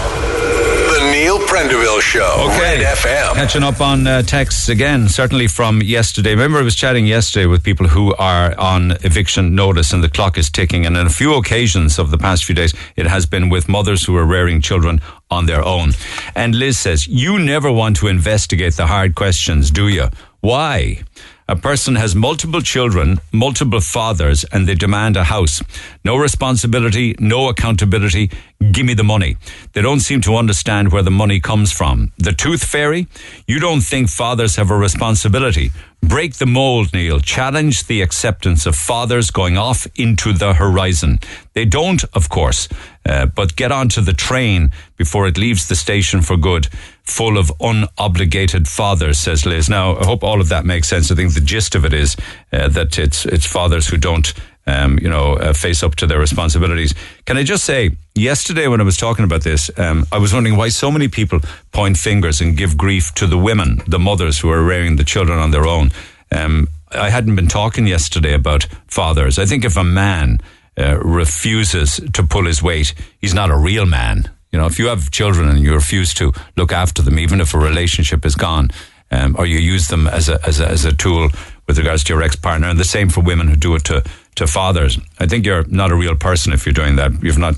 the 0.92 1.10
Neil 1.12 1.38
Prendeville 1.38 2.00
Show. 2.00 2.46
Okay. 2.48 2.58
Red 2.58 2.96
FM. 2.96 3.34
Catching 3.34 3.62
up 3.62 3.80
on 3.80 4.06
uh, 4.06 4.22
texts 4.22 4.68
again, 4.68 5.08
certainly 5.08 5.46
from 5.46 5.80
yesterday. 5.82 6.30
Remember, 6.30 6.58
I 6.58 6.62
was 6.62 6.74
chatting 6.74 7.06
yesterday 7.06 7.46
with 7.46 7.62
people 7.62 7.86
who 7.86 8.14
are 8.16 8.58
on 8.58 8.92
eviction 9.04 9.54
notice 9.54 9.92
and 9.92 10.02
the 10.02 10.08
clock 10.08 10.38
is 10.38 10.50
ticking. 10.50 10.86
And 10.86 10.96
on 10.96 11.06
a 11.06 11.10
few 11.10 11.34
occasions 11.34 11.98
of 11.98 12.10
the 12.10 12.18
past 12.18 12.44
few 12.44 12.54
days, 12.54 12.74
it 12.96 13.06
has 13.06 13.26
been 13.26 13.48
with 13.48 13.68
mothers 13.68 14.04
who 14.04 14.16
are 14.16 14.26
rearing 14.26 14.60
children 14.60 15.00
on 15.30 15.46
their 15.46 15.64
own. 15.64 15.92
And 16.34 16.54
Liz 16.54 16.78
says, 16.78 17.06
You 17.06 17.38
never 17.38 17.70
want 17.70 17.96
to 17.98 18.08
investigate 18.08 18.74
the 18.74 18.86
hard 18.86 19.14
questions, 19.14 19.70
do 19.70 19.88
you? 19.88 20.08
Why? 20.40 21.02
A 21.50 21.56
person 21.56 21.94
has 21.94 22.14
multiple 22.14 22.60
children, 22.60 23.20
multiple 23.32 23.80
fathers, 23.80 24.44
and 24.52 24.68
they 24.68 24.74
demand 24.74 25.16
a 25.16 25.24
house. 25.24 25.62
No 26.04 26.14
responsibility, 26.14 27.16
no 27.18 27.48
accountability. 27.48 28.30
Give 28.70 28.84
me 28.84 28.92
the 28.92 29.02
money. 29.02 29.38
They 29.72 29.80
don't 29.80 30.00
seem 30.00 30.20
to 30.22 30.36
understand 30.36 30.92
where 30.92 31.02
the 31.02 31.10
money 31.10 31.40
comes 31.40 31.72
from. 31.72 32.12
The 32.18 32.34
tooth 32.34 32.62
fairy? 32.62 33.06
You 33.46 33.60
don't 33.60 33.80
think 33.80 34.10
fathers 34.10 34.56
have 34.56 34.70
a 34.70 34.76
responsibility. 34.76 35.70
Break 36.02 36.34
the 36.34 36.46
mold, 36.46 36.92
Neil. 36.92 37.18
Challenge 37.18 37.86
the 37.86 38.02
acceptance 38.02 38.66
of 38.66 38.76
fathers 38.76 39.30
going 39.30 39.56
off 39.56 39.86
into 39.96 40.34
the 40.34 40.52
horizon. 40.52 41.18
They 41.54 41.64
don't, 41.64 42.04
of 42.12 42.28
course, 42.28 42.68
uh, 43.06 43.24
but 43.24 43.56
get 43.56 43.72
onto 43.72 44.02
the 44.02 44.12
train 44.12 44.70
before 44.96 45.26
it 45.26 45.38
leaves 45.38 45.66
the 45.66 45.76
station 45.76 46.20
for 46.20 46.36
good, 46.36 46.68
full 47.10 47.38
of 47.38 47.48
unobligated 47.58 48.68
fathers, 48.68 49.18
says 49.18 49.46
Liz. 49.46 49.68
Now, 49.68 49.96
I 49.96 50.04
hope 50.04 50.22
all 50.22 50.40
of 50.40 50.48
that 50.50 50.64
makes 50.64 50.88
sense. 50.88 51.10
I 51.10 51.14
think 51.14 51.34
the 51.34 51.40
gist 51.40 51.74
of 51.74 51.84
it 51.84 51.92
is 51.92 52.16
uh, 52.52 52.68
that 52.68 52.98
it's 52.98 53.24
it's 53.26 53.46
fathers 53.46 53.88
who 53.88 53.96
don't. 53.96 54.32
Um, 54.66 54.98
you 54.98 55.08
know, 55.08 55.32
uh, 55.32 55.54
face 55.54 55.82
up 55.82 55.96
to 55.96 56.06
their 56.06 56.18
responsibilities. 56.18 56.94
Can 57.24 57.38
I 57.38 57.42
just 57.42 57.64
say, 57.64 57.96
yesterday 58.14 58.68
when 58.68 58.82
I 58.82 58.84
was 58.84 58.98
talking 58.98 59.24
about 59.24 59.42
this, 59.42 59.70
um, 59.78 60.04
I 60.12 60.18
was 60.18 60.34
wondering 60.34 60.58
why 60.58 60.68
so 60.68 60.90
many 60.90 61.08
people 61.08 61.40
point 61.72 61.96
fingers 61.96 62.42
and 62.42 62.54
give 62.54 62.76
grief 62.76 63.14
to 63.14 63.26
the 63.26 63.38
women, 63.38 63.80
the 63.86 63.98
mothers 63.98 64.40
who 64.40 64.50
are 64.50 64.62
rearing 64.62 64.96
the 64.96 65.04
children 65.04 65.38
on 65.38 65.52
their 65.52 65.66
own. 65.66 65.90
Um, 66.30 66.68
I 66.92 67.08
hadn't 67.08 67.34
been 67.34 67.48
talking 67.48 67.86
yesterday 67.86 68.34
about 68.34 68.66
fathers. 68.88 69.38
I 69.38 69.46
think 69.46 69.64
if 69.64 69.78
a 69.78 69.84
man 69.84 70.38
uh, 70.78 70.98
refuses 70.98 71.98
to 72.12 72.22
pull 72.22 72.44
his 72.44 72.62
weight, 72.62 72.92
he's 73.22 73.32
not 73.32 73.50
a 73.50 73.56
real 73.56 73.86
man. 73.86 74.30
You 74.52 74.58
know, 74.58 74.66
if 74.66 74.78
you 74.78 74.86
have 74.88 75.10
children 75.10 75.48
and 75.48 75.60
you 75.60 75.74
refuse 75.74 76.14
to 76.14 76.32
look 76.56 76.72
after 76.72 77.02
them, 77.02 77.18
even 77.18 77.40
if 77.40 77.54
a 77.54 77.58
relationship 77.58 78.24
is 78.24 78.34
gone, 78.34 78.70
um, 79.10 79.36
or 79.38 79.46
you 79.46 79.58
use 79.58 79.88
them 79.88 80.06
as 80.06 80.28
a, 80.28 80.38
as 80.46 80.60
a 80.60 80.68
as 80.68 80.84
a 80.84 80.92
tool 80.92 81.30
with 81.66 81.78
regards 81.78 82.04
to 82.04 82.14
your 82.14 82.22
ex 82.22 82.36
partner, 82.36 82.68
and 82.68 82.78
the 82.78 82.84
same 82.84 83.08
for 83.08 83.20
women 83.22 83.48
who 83.48 83.56
do 83.56 83.74
it 83.74 83.84
to 83.84 84.02
to 84.36 84.46
fathers. 84.46 84.98
I 85.18 85.26
think 85.26 85.46
you're 85.46 85.64
not 85.64 85.90
a 85.90 85.96
real 85.96 86.14
person 86.14 86.52
if 86.52 86.66
you're 86.66 86.72
doing 86.72 86.96
that. 86.96 87.22
You've 87.22 87.38
not 87.38 87.56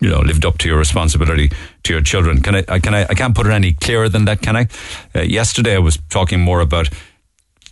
you 0.00 0.10
know 0.10 0.20
lived 0.20 0.44
up 0.44 0.58
to 0.58 0.68
your 0.68 0.78
responsibility 0.78 1.50
to 1.84 1.92
your 1.92 2.02
children. 2.02 2.42
Can 2.42 2.56
I? 2.56 2.62
Can 2.80 2.94
I? 2.94 3.02
I 3.02 3.14
can't 3.14 3.34
put 3.34 3.46
it 3.46 3.52
any 3.52 3.72
clearer 3.72 4.08
than 4.08 4.26
that. 4.26 4.42
Can 4.42 4.56
I? 4.56 4.68
Uh, 5.14 5.22
yesterday 5.22 5.74
I 5.74 5.80
was 5.80 5.98
talking 6.08 6.40
more 6.40 6.60
about 6.60 6.88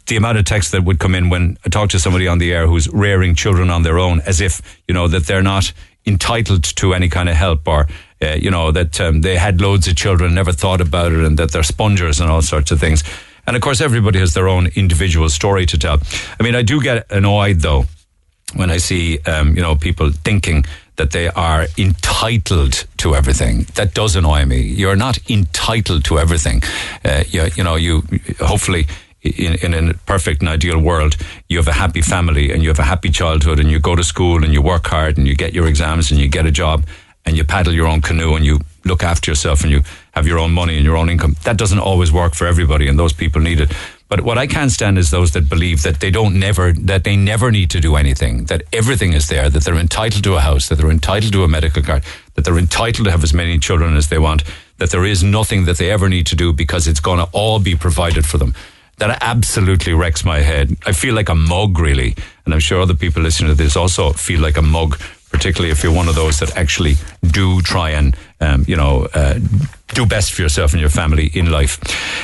the 0.07 0.17
amount 0.17 0.37
of 0.37 0.45
text 0.45 0.73
that 0.73 0.85
would 0.85 0.99
come 0.99 1.15
in 1.15 1.31
when 1.31 1.57
I 1.65 1.71
talk 1.71 1.89
to 1.91 1.99
somebody 1.99 2.29
on 2.29 2.39
the 2.39 2.53
air 2.53 2.67
who's 2.67 2.89
rearing 2.89 3.35
children 3.35 3.71
on 3.71 3.83
their 3.83 3.99
own, 3.99 4.21
as 4.21 4.41
if 4.41 4.61
you 4.89 4.95
know 4.95 5.09
that 5.09 5.27
they're 5.27 5.43
not 5.43 5.73
entitled 6.07 6.65
to 6.77 6.93
any 6.93 7.09
kind 7.09 7.29
of 7.29 7.37
help 7.37 7.67
or 7.67 7.87
uh, 8.25 8.35
you 8.35 8.51
know 8.51 8.73
that 8.73 9.01
um, 9.01 9.21
they 9.21 9.37
had 9.37 9.61
loads 9.61 9.87
of 9.87 9.97
children, 9.97 10.35
never 10.35 10.53
thought 10.53 10.81
about 10.81 11.13
it, 11.13 11.25
and 11.25 11.39
that 11.39 11.53
they're 11.53 11.63
spongers 11.63 12.21
and 12.21 12.31
all 12.31 12.43
sorts 12.43 12.71
of 12.71 12.81
things. 12.81 13.05
And 13.47 13.57
of 13.57 13.63
course, 13.63 13.81
everybody 13.81 14.19
has 14.19 14.33
their 14.33 14.49
own 14.49 14.69
individual 14.75 15.29
story 15.29 15.67
to 15.67 15.79
tell. 15.79 15.99
I 16.41 16.43
mean, 16.43 16.55
I 16.55 16.63
do 16.63 16.81
get 16.81 17.11
annoyed 17.11 17.61
though 17.61 17.85
when 18.55 18.71
I 18.71 18.79
see 18.79 19.19
um, 19.27 19.57
you 19.57 19.63
know 19.63 19.77
people 19.77 20.11
thinking 20.11 20.65
that 20.97 21.11
they 21.11 21.29
are 21.29 21.67
entitled 21.77 22.87
to 22.99 23.15
everything. 23.15 23.67
That 23.75 23.95
does 23.95 24.17
annoy 24.17 24.45
me. 24.47 24.61
You're 24.61 24.97
not 24.97 25.19
entitled 25.29 26.05
to 26.05 26.19
everything. 26.19 26.63
Uh, 27.05 27.25
you, 27.29 27.49
you 27.57 27.65
know, 27.65 27.77
you 27.77 28.03
hopefully. 28.41 28.87
In, 29.39 29.55
in 29.55 29.89
a 29.89 29.95
perfect 30.05 30.43
and 30.43 30.51
ideal 30.51 30.79
world, 30.79 31.17
you 31.49 31.57
have 31.57 31.67
a 31.67 31.73
happy 31.73 32.03
family 32.03 32.53
and 32.53 32.63
you 32.63 32.69
have 32.69 32.79
a 32.79 32.83
happy 32.83 33.09
childhood 33.09 33.59
and 33.59 33.71
you 33.71 33.81
go 33.81 33.97
to 33.97 34.05
school 34.05 34.45
and 34.45 34.53
you 34.53 34.61
work 34.61 34.87
hard 34.87 35.17
and 35.17 35.27
you 35.27 35.35
get 35.35 35.55
your 35.55 35.67
exams 35.67 36.11
and 36.11 36.21
you 36.21 36.29
get 36.29 36.45
a 36.45 36.51
job 36.51 36.85
and 37.25 37.37
you 37.37 37.45
paddle 37.45 37.73
your 37.73 37.87
own 37.87 38.01
canoe 38.01 38.35
and 38.35 38.45
you 38.45 38.61
look 38.85 39.03
after 39.03 39.31
yourself 39.31 39.63
and 39.63 39.71
you 39.71 39.83
have 40.13 40.27
your 40.27 40.39
own 40.39 40.53
money 40.53 40.77
and 40.77 40.85
your 40.85 40.97
own 40.97 41.09
income. 41.09 41.37
That 41.45 41.57
doesn't 41.57 41.79
always 41.79 42.13
work 42.13 42.35
for 42.35 42.47
everybody 42.47 42.87
and 42.89 42.99
those 42.99 43.13
people 43.13 43.41
need 43.41 43.61
it. 43.61 43.73
But 44.09 44.21
what 44.21 44.37
I 44.37 44.47
can't 44.47 44.71
stand 44.71 44.99
is 44.99 45.11
those 45.11 45.33
that 45.33 45.49
believe 45.49 45.83
that 45.83 46.01
they 46.01 46.11
don't 46.11 46.39
never, 46.39 46.73
that 46.73 47.05
they 47.05 47.17
never 47.17 47.51
need 47.51 47.71
to 47.71 47.81
do 47.81 47.97
anything, 47.97 48.45
that 48.45 48.63
everything 48.73 49.15
is 49.15 49.29
there, 49.29 49.49
that 49.49 49.65
they're 49.65 49.75
entitled 49.75 50.23
to 50.25 50.35
a 50.35 50.41
house, 50.41 50.69
that 50.69 50.77
they're 50.77 50.91
entitled 50.91 51.33
to 51.33 51.45
a 51.45 51.49
medical 51.49 51.83
card, 51.83 52.05
that 52.35 52.45
they're 52.45 52.59
entitled 52.59 53.07
to 53.07 53.11
have 53.11 53.25
as 53.25 53.33
many 53.33 53.59
children 53.59 53.97
as 53.97 54.09
they 54.09 54.19
want, 54.19 54.45
that 54.79 54.91
there 54.91 55.07
is 55.07 55.25
nothing 55.25 55.65
that 55.65 55.79
they 55.79 55.91
ever 55.91 56.09
need 56.09 56.27
to 56.27 56.37
do 56.37 56.53
because 56.53 56.87
it's 56.87 57.01
going 57.01 57.19
to 57.19 57.29
all 57.33 57.59
be 57.59 57.75
provided 57.75 58.27
for 58.27 58.39
them. 58.39 58.55
That 58.99 59.19
absolutely 59.23 59.95
wrecks 59.95 60.25
my 60.25 60.41
head. 60.41 60.77
I 60.87 60.93
feel 60.93 61.15
like 61.15 61.29
a 61.29 61.35
mug, 61.35 61.79
really. 61.79 62.15
And 62.45 62.55
I'm 62.55 62.61
sure 62.61 62.81
other 62.81 62.95
people 62.95 63.23
listening 63.23 63.51
to 63.51 63.57
this 63.57 63.77
also 63.77 64.13
feel 64.13 64.41
like 64.41 64.57
a 64.57 64.63
mug 64.63 65.01
particularly 65.35 65.73
if 65.73 65.83
you're 65.83 65.93
one 65.93 66.07
of 66.09 66.15
those 66.15 66.39
that 66.39 66.57
actually 66.57 66.95
do 67.33 67.61
try 67.61 67.91
and, 67.91 68.17
um, 68.41 68.65
you 68.69 68.77
know, 68.77 69.09
uh, 69.15 69.35
do 69.89 70.07
best 70.07 70.33
for 70.33 70.43
yourself 70.43 70.73
and 70.73 70.81
your 70.81 70.91
family 70.91 71.29
in 71.35 71.51
life. 71.51 71.81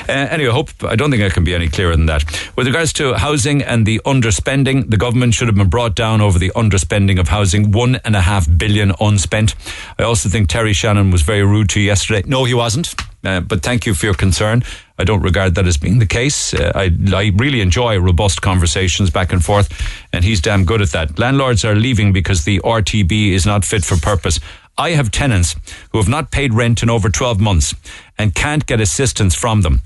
Uh, 0.09 0.13
anyway, 0.13 0.51
I 0.51 0.53
hope 0.53 0.71
I 0.85 0.95
don't 0.95 1.11
think 1.11 1.25
I 1.25 1.29
can 1.29 1.43
be 1.43 1.53
any 1.53 1.69
clearer 1.69 1.97
than 1.97 2.07
that. 2.07 2.23
With 2.57 2.69
regards 2.69 2.93
to 2.95 3.15
housing 3.15 3.63
and 3.63 3.85
the 3.85 4.01
underspending, 4.07 4.89
the 4.91 4.97
government 4.97 5.35
should 5.35 5.49
have 5.49 5.57
been 5.57 5.69
brought 5.69 5.97
down 5.97 6.21
over 6.21 6.39
the 6.39 6.53
underspending 6.55 7.19
of 7.19 7.27
housing. 7.29 7.73
One 7.73 7.97
and 8.05 8.15
a 8.15 8.21
half 8.21 8.47
billion 8.57 8.93
unspent. 9.01 9.57
I 9.99 10.05
also 10.05 10.29
think 10.29 10.49
Terry 10.49 10.73
Shannon 10.73 11.11
was 11.11 11.23
very 11.23 11.43
rude 11.43 11.69
to 11.71 11.81
you 11.81 11.87
yesterday. 11.87 12.23
No, 12.29 12.45
he 12.45 12.55
wasn't. 12.55 12.95
Uh, 13.25 13.41
but 13.41 13.63
thank 13.63 13.87
you 13.87 13.95
for 13.95 14.07
your 14.07 14.15
concern. 14.15 14.63
I 15.01 15.05
don't 15.05 15.23
regard 15.23 15.55
that 15.55 15.67
as 15.67 15.79
being 15.79 15.99
the 15.99 16.07
case. 16.07 16.53
Uh, 16.53 16.73
I, 16.75 16.91
I 17.15 17.33
really 17.37 17.63
enjoy 17.63 17.99
robust 17.99 18.43
conversations 18.43 19.09
back 19.09 19.33
and 19.33 19.43
forth, 19.43 19.69
and 20.13 20.23
he's 20.23 20.43
damn 20.43 20.67
good 20.67 20.83
at 20.83 20.91
that. 20.91 21.19
Landlords 21.19 21.65
are 21.65 21.75
leaving 21.75 22.13
because 22.13 22.45
the 22.45 22.61
RTB 22.61 23.33
is 23.33 23.47
not 23.47 23.65
fit 23.65 23.83
for 23.83 23.97
purpose. 23.97 24.39
I 24.77 24.91
have 24.91 25.11
tenants 25.11 25.57
who 25.93 25.99
have 25.99 26.09
not 26.09 26.31
paid 26.31 26.53
rent 26.53 26.83
in 26.83 26.91
over 26.91 27.09
12 27.09 27.41
months 27.41 27.75
and 28.19 28.35
can't 28.35 28.67
get 28.67 28.81
assistance 28.81 29.35
from 29.35 29.63
them. 29.63 29.81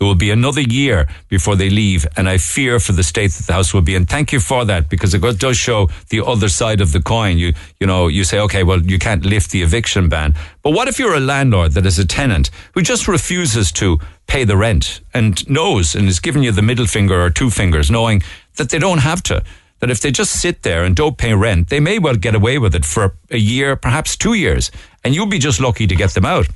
It 0.00 0.04
will 0.04 0.14
be 0.14 0.30
another 0.30 0.60
year 0.60 1.08
before 1.28 1.56
they 1.56 1.70
leave, 1.70 2.06
and 2.16 2.28
I 2.28 2.38
fear 2.38 2.78
for 2.80 2.92
the 2.92 3.02
state 3.02 3.32
that 3.32 3.46
the 3.46 3.52
house 3.52 3.74
will 3.74 3.82
be 3.82 3.94
in. 3.94 4.06
Thank 4.06 4.32
you 4.32 4.40
for 4.40 4.64
that 4.64 4.88
because 4.88 5.14
it 5.14 5.38
does 5.38 5.56
show 5.56 5.88
the 6.10 6.24
other 6.24 6.48
side 6.48 6.80
of 6.80 6.92
the 6.92 7.02
coin. 7.02 7.38
You, 7.38 7.54
you 7.80 7.86
know, 7.86 8.08
you 8.08 8.24
say, 8.24 8.38
okay, 8.40 8.62
well, 8.62 8.80
you 8.80 8.98
can't 8.98 9.24
lift 9.24 9.50
the 9.50 9.62
eviction 9.62 10.08
ban, 10.08 10.34
but 10.62 10.70
what 10.70 10.88
if 10.88 10.98
you're 10.98 11.14
a 11.14 11.20
landlord 11.20 11.72
that 11.72 11.86
is 11.86 11.98
a 11.98 12.06
tenant 12.06 12.50
who 12.74 12.82
just 12.82 13.08
refuses 13.08 13.72
to 13.72 13.98
pay 14.26 14.44
the 14.44 14.56
rent 14.56 15.00
and 15.12 15.48
knows 15.48 15.94
and 15.94 16.08
is 16.08 16.20
giving 16.20 16.42
you 16.42 16.52
the 16.52 16.62
middle 16.62 16.86
finger 16.86 17.20
or 17.20 17.30
two 17.30 17.50
fingers, 17.50 17.90
knowing 17.90 18.22
that 18.56 18.70
they 18.70 18.78
don't 18.78 18.98
have 18.98 19.22
to? 19.24 19.42
That 19.84 19.90
if 19.90 20.00
they 20.00 20.10
just 20.10 20.40
sit 20.40 20.62
there 20.62 20.82
and 20.82 20.96
don't 20.96 21.18
pay 21.18 21.34
rent, 21.34 21.68
they 21.68 21.78
may 21.78 21.98
well 21.98 22.16
get 22.16 22.34
away 22.34 22.56
with 22.56 22.74
it 22.74 22.86
for 22.86 23.18
a 23.30 23.36
year, 23.36 23.76
perhaps 23.76 24.16
two 24.16 24.32
years, 24.32 24.70
and 25.04 25.14
you'll 25.14 25.26
be 25.26 25.38
just 25.38 25.60
lucky 25.60 25.86
to 25.86 25.94
get 25.94 26.14
them 26.14 26.24
out. 26.24 26.46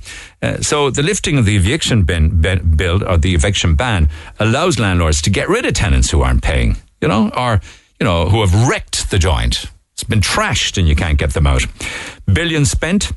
Uh, 0.41 0.59
so 0.61 0.89
the 0.89 1.03
lifting 1.03 1.37
of 1.37 1.45
the 1.45 1.55
eviction 1.55 2.01
bin, 2.01 2.41
bin, 2.41 2.75
bill 2.75 3.07
or 3.07 3.17
the 3.17 3.35
eviction 3.35 3.75
ban 3.75 4.09
allows 4.39 4.79
landlords 4.79 5.21
to 5.21 5.29
get 5.29 5.47
rid 5.47 5.63
of 5.63 5.75
tenants 5.75 6.09
who 6.09 6.23
aren't 6.23 6.41
paying, 6.41 6.77
you 7.01 7.07
know, 7.07 7.29
or 7.37 7.61
you 7.99 8.03
know 8.03 8.27
who 8.29 8.41
have 8.41 8.67
wrecked 8.67 9.11
the 9.11 9.19
joint. 9.19 9.65
It's 9.93 10.03
been 10.03 10.21
trashed 10.21 10.79
and 10.79 10.87
you 10.87 10.95
can't 10.95 11.19
get 11.19 11.35
them 11.35 11.45
out. 11.45 11.67
Billions 12.25 12.71
spent. 12.71 13.11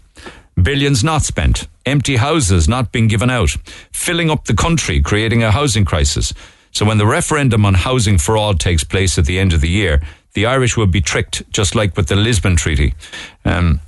Billions 0.62 1.02
not 1.02 1.22
spent, 1.22 1.66
empty 1.86 2.16
houses 2.16 2.68
not 2.68 2.92
being 2.92 3.08
given 3.08 3.30
out, 3.30 3.56
filling 3.90 4.28
up 4.28 4.44
the 4.44 4.54
country, 4.54 5.00
creating 5.00 5.42
a 5.42 5.50
housing 5.50 5.86
crisis. 5.86 6.34
So 6.72 6.84
when 6.84 6.98
the 6.98 7.06
referendum 7.06 7.64
on 7.64 7.74
housing 7.74 8.18
for 8.18 8.36
all 8.36 8.54
takes 8.54 8.84
place 8.84 9.18
at 9.18 9.26
the 9.26 9.38
end 9.38 9.52
of 9.52 9.60
the 9.60 9.68
year, 9.68 10.02
the 10.34 10.46
Irish 10.46 10.76
will 10.76 10.86
be 10.86 11.00
tricked, 11.00 11.42
just 11.50 11.74
like 11.74 11.96
with 11.96 12.08
the 12.08 12.16
Lisbon 12.16 12.56
Treaty. 12.56 12.94
Um, 13.44 13.80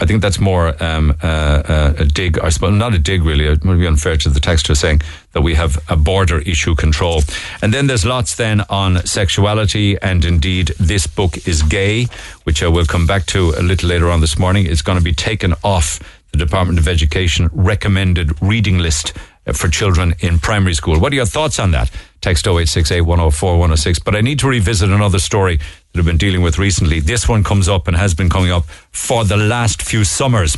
I 0.00 0.06
think 0.06 0.22
that's 0.22 0.40
more 0.40 0.82
um, 0.82 1.14
uh, 1.22 1.26
uh, 1.26 1.94
a 1.98 2.04
dig, 2.06 2.38
I 2.38 2.48
suppose, 2.48 2.72
not 2.72 2.94
a 2.94 2.98
dig 2.98 3.22
really. 3.22 3.44
It 3.44 3.62
would 3.64 3.78
be 3.78 3.86
unfair 3.86 4.16
to 4.16 4.30
the 4.30 4.40
texter 4.40 4.74
saying 4.74 5.02
that 5.32 5.42
we 5.42 5.54
have 5.54 5.78
a 5.88 5.96
border 5.96 6.38
issue 6.40 6.74
control. 6.74 7.22
And 7.60 7.74
then 7.74 7.86
there's 7.86 8.06
lots 8.06 8.34
then 8.34 8.62
on 8.70 9.04
sexuality, 9.06 9.98
and 10.00 10.24
indeed, 10.24 10.68
this 10.80 11.06
book 11.06 11.46
is 11.46 11.62
gay, 11.62 12.06
which 12.44 12.62
I 12.62 12.68
will 12.68 12.86
come 12.86 13.06
back 13.06 13.26
to 13.26 13.50
a 13.58 13.62
little 13.62 13.88
later 13.88 14.10
on 14.10 14.22
this 14.22 14.38
morning. 14.38 14.66
It's 14.66 14.82
going 14.82 14.98
to 14.98 15.04
be 15.04 15.12
taken 15.12 15.54
off 15.62 16.00
the 16.32 16.38
Department 16.38 16.78
of 16.78 16.88
Education 16.88 17.50
recommended 17.52 18.40
reading 18.40 18.78
list 18.78 19.12
for 19.52 19.68
children 19.68 20.14
in 20.20 20.38
primary 20.38 20.74
school. 20.74 21.00
What 21.00 21.12
are 21.12 21.16
your 21.16 21.26
thoughts 21.26 21.58
on 21.58 21.72
that? 21.72 21.90
Text 22.20 22.46
0868 22.46 23.00
104 23.00 23.52
106. 23.52 23.98
But 23.98 24.14
I 24.14 24.20
need 24.20 24.38
to 24.40 24.48
revisit 24.48 24.90
another 24.90 25.18
story 25.18 25.56
that 25.56 25.98
I've 25.98 26.04
been 26.04 26.16
dealing 26.16 26.42
with 26.42 26.58
recently. 26.58 27.00
This 27.00 27.28
one 27.28 27.42
comes 27.42 27.68
up 27.68 27.88
and 27.88 27.96
has 27.96 28.14
been 28.14 28.30
coming 28.30 28.52
up 28.52 28.64
for 28.92 29.24
the 29.24 29.36
last 29.36 29.82
few 29.82 30.04
summers. 30.04 30.56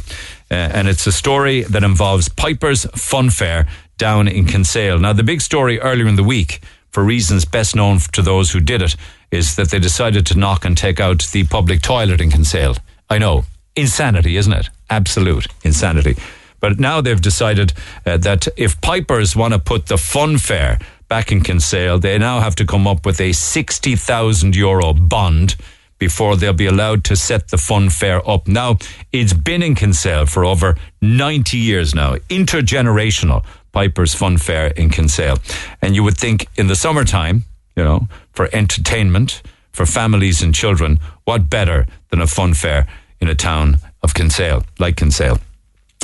Uh, 0.51 0.55
and 0.55 0.89
it's 0.89 1.07
a 1.07 1.12
story 1.12 1.62
that 1.62 1.82
involves 1.82 2.28
Piper's 2.28 2.85
Fun 2.95 3.30
Fair 3.30 3.66
down 3.97 4.28
in 4.28 4.45
Kinsale. 4.45 4.99
Now, 4.99 5.12
the 5.12 5.22
big 5.22 5.41
story 5.41 5.80
earlier 5.80 6.07
in 6.07 6.16
the 6.16 6.22
week, 6.22 6.61
for 6.91 7.03
reasons 7.03 7.45
best 7.45 7.74
known 7.74 7.99
to 8.12 8.22
those 8.22 8.51
who 8.51 8.61
did 8.61 8.82
it, 8.82 8.97
is 9.30 9.57
that 9.57 9.70
they 9.70 9.78
decided 9.78 10.26
to 10.26 10.39
knock 10.39 10.64
and 10.64 10.76
take 10.76 11.01
out 11.01 11.22
the 11.32 11.45
public 11.45 11.80
toilet 11.80 12.20
in 12.20 12.30
Kinsale. 12.30 12.76
I 13.09 13.18
know, 13.18 13.45
insanity, 13.74 14.37
isn't 14.37 14.53
it? 14.53 14.68
Absolute 14.91 15.47
insanity. 15.64 16.16
But 16.65 16.81
now 16.81 17.03
they've 17.03 17.21
decided 17.21 17.75
uh, 18.07 18.17
that 18.17 18.49
if 18.57 18.81
Pipers 18.81 19.37
want 19.37 19.53
to 19.53 19.61
put 19.61 19.85
the 19.85 19.99
fun 19.99 20.39
fair 20.39 20.79
back 21.09 21.31
in 21.31 21.43
Kinsale, 21.43 21.99
they 21.99 22.17
now 22.17 22.41
have 22.41 22.55
to 22.55 22.65
come 22.65 22.87
up 22.87 23.05
with 23.05 23.21
a 23.21 23.33
60,000 23.33 24.57
euro 24.57 24.95
bond 24.95 25.57
before 25.99 26.37
they'll 26.37 26.55
be 26.55 26.65
allowed 26.65 27.05
to 27.05 27.17
set 27.17 27.49
the 27.49 27.59
fun 27.59 27.91
fair 27.91 28.27
up. 28.27 28.49
Now, 28.49 28.79
it's 29.12 29.35
been 29.35 29.62
in 29.62 29.75
Kinsale 29.75 30.25
for 30.25 30.43
over 30.43 30.75
90 31.03 31.59
years 31.59 31.95
now, 31.95 32.15
intergenerational 32.31 33.45
Piper's 33.73 34.15
Fun 34.15 34.39
Fair 34.39 34.69
in 34.69 34.89
Kinsale. 34.89 35.37
And 35.83 35.95
you 35.95 36.03
would 36.03 36.17
think 36.17 36.47
in 36.57 36.69
the 36.69 36.77
summertime, 36.77 37.45
you 37.77 37.85
know, 37.85 38.09
for 38.33 38.49
entertainment, 38.55 39.43
for 39.73 39.85
families 39.85 40.41
and 40.41 40.55
children, 40.55 40.99
what 41.25 41.51
better 41.51 41.87
than 42.09 42.23
a 42.23 42.27
fun 42.27 42.55
fair 42.55 42.87
in 43.21 43.29
a 43.29 43.35
town 43.35 43.81
of 44.03 44.15
Kinsale, 44.15 44.65
like 44.79 44.97
Kinsale. 44.97 45.39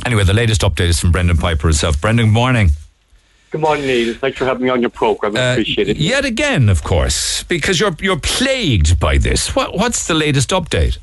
Anyway, 0.06 0.24
the 0.24 0.32
latest 0.34 0.62
update 0.62 0.88
is 0.88 1.00
from 1.00 1.12
Brendan 1.12 1.36
Piper 1.36 1.68
himself. 1.68 2.00
Brendan, 2.00 2.26
good 2.26 2.32
morning. 2.32 2.70
Good 3.50 3.60
morning, 3.60 3.86
Neil. 3.86 4.14
Thanks 4.14 4.38
for 4.38 4.44
having 4.44 4.62
me 4.64 4.70
on 4.70 4.80
your 4.80 4.90
program. 4.90 5.36
I 5.36 5.40
Uh, 5.40 5.52
appreciate 5.52 5.88
it. 5.88 5.96
Yet 5.96 6.24
again, 6.24 6.68
of 6.68 6.82
course, 6.84 7.42
because 7.44 7.80
you're 7.80 7.96
you're 8.00 8.18
plagued 8.18 8.98
by 9.00 9.18
this. 9.18 9.54
What 9.56 9.74
what's 9.76 10.06
the 10.06 10.14
latest 10.14 10.50
update? 10.50 10.98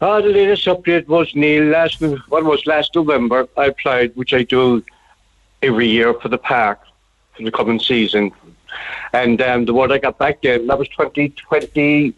Ah, 0.00 0.20
the 0.20 0.28
latest 0.30 0.66
update 0.66 1.06
was 1.06 1.32
Neil. 1.34 1.64
Last 1.64 2.00
what 2.28 2.44
was 2.44 2.66
last 2.66 2.94
November? 2.94 3.46
I 3.56 3.66
applied, 3.66 4.14
which 4.16 4.34
I 4.34 4.42
do 4.42 4.82
every 5.62 5.88
year 5.88 6.12
for 6.14 6.28
the 6.28 6.38
park 6.38 6.80
for 7.36 7.44
the 7.44 7.52
coming 7.52 7.78
season. 7.80 8.32
And 9.12 9.40
um, 9.40 9.64
the 9.64 9.72
word 9.72 9.92
I 9.92 9.98
got 9.98 10.18
back 10.18 10.42
then 10.42 10.66
that 10.66 10.76
was 10.78 10.88
2022, 10.88 12.12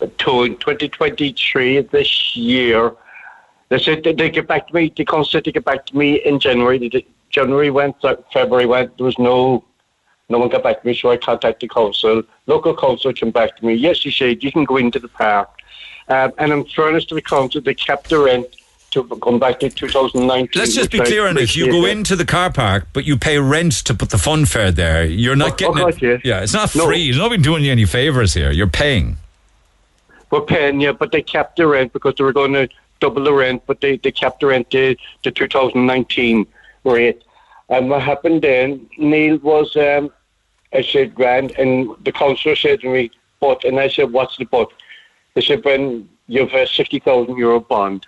2023 0.00 1.80
this 1.82 2.34
year. 2.36 2.94
They 3.68 3.78
said 3.78 4.02
they 4.04 4.30
get 4.30 4.46
back 4.46 4.68
to 4.68 4.74
me. 4.74 4.92
The 4.96 5.04
council 5.04 5.24
said 5.30 5.44
they 5.44 5.52
get 5.52 5.64
back 5.64 5.86
to 5.86 5.96
me 5.96 6.16
in 6.24 6.40
January. 6.40 6.78
Did- 6.88 7.04
January 7.30 7.70
went, 7.70 7.96
February 8.32 8.64
went. 8.64 8.96
There 8.96 9.04
was 9.04 9.18
no, 9.18 9.62
no 10.30 10.38
one 10.38 10.48
got 10.48 10.62
back 10.62 10.80
to 10.80 10.86
me. 10.86 10.94
So 10.94 11.10
I 11.10 11.18
contacted 11.18 11.68
the 11.68 11.74
council. 11.74 12.22
Local 12.46 12.74
council 12.74 13.12
came 13.12 13.30
back 13.30 13.56
to 13.58 13.66
me. 13.66 13.74
Yes, 13.74 14.00
he 14.00 14.10
said 14.10 14.42
you 14.42 14.50
can 14.50 14.64
go 14.64 14.78
into 14.78 14.98
the 14.98 15.08
park. 15.08 15.50
Um, 16.08 16.32
and 16.38 16.52
in 16.52 16.64
fairness 16.64 17.04
to 17.06 17.14
the 17.14 17.20
council, 17.20 17.60
they 17.60 17.74
kept 17.74 18.08
the 18.08 18.18
rent 18.18 18.46
to 18.92 19.04
come 19.22 19.38
back 19.38 19.60
to 19.60 19.68
2019. 19.68 20.58
Let's 20.58 20.74
just 20.74 20.90
be 20.90 21.00
clear 21.00 21.26
on 21.28 21.34
this. 21.34 21.54
You 21.54 21.70
go 21.70 21.84
into 21.84 22.16
the 22.16 22.24
car 22.24 22.50
park, 22.50 22.86
but 22.94 23.04
you 23.04 23.18
pay 23.18 23.38
rent 23.38 23.72
to 23.84 23.92
put 23.92 24.08
the 24.08 24.16
fun 24.16 24.46
fair 24.46 24.70
there. 24.72 25.04
You're 25.04 25.36
not 25.36 25.52
Oh, 25.52 25.56
getting 25.56 25.78
oh, 25.84 25.88
it. 25.88 26.00
Yes. 26.00 26.20
Yeah, 26.24 26.40
it's 26.40 26.54
not 26.54 26.74
No. 26.74 26.86
free. 26.86 27.00
You're 27.00 27.16
not 27.18 27.28
been 27.30 27.42
doing 27.42 27.62
you 27.62 27.70
any 27.70 27.84
favors 27.84 28.32
here. 28.32 28.50
You're 28.50 28.66
paying. 28.66 29.18
We're 30.30 30.40
paying 30.40 30.80
you, 30.80 30.94
but 30.94 31.12
they 31.12 31.20
kept 31.20 31.56
the 31.56 31.66
rent 31.66 31.92
because 31.92 32.14
they 32.16 32.24
were 32.24 32.32
going 32.32 32.54
to 32.54 32.68
double 33.00 33.24
the 33.24 33.32
rent, 33.32 33.62
but 33.66 33.80
they, 33.80 33.96
they 33.96 34.12
kept 34.12 34.40
the 34.40 34.46
rent 34.46 34.70
to, 34.70 34.96
to 35.22 35.30
2019 35.30 36.46
rate. 36.84 37.22
And 37.68 37.90
what 37.90 38.02
happened 38.02 38.42
then, 38.42 38.88
Neil 38.98 39.38
was, 39.38 39.76
um, 39.76 40.10
I 40.72 40.82
said, 40.82 41.14
grand, 41.14 41.52
and 41.52 41.94
the 42.04 42.12
councillor 42.12 42.56
said 42.56 42.80
to 42.80 42.88
me, 42.88 43.10
but, 43.40 43.64
and 43.64 43.78
I 43.78 43.88
said, 43.88 44.12
what's 44.12 44.36
the 44.36 44.44
but? 44.44 44.70
They 45.34 45.42
said, 45.42 45.64
when 45.64 46.08
you 46.26 46.46
have 46.46 46.54
a 46.54 46.66
60,000 46.66 47.36
euro 47.36 47.60
bond. 47.60 48.06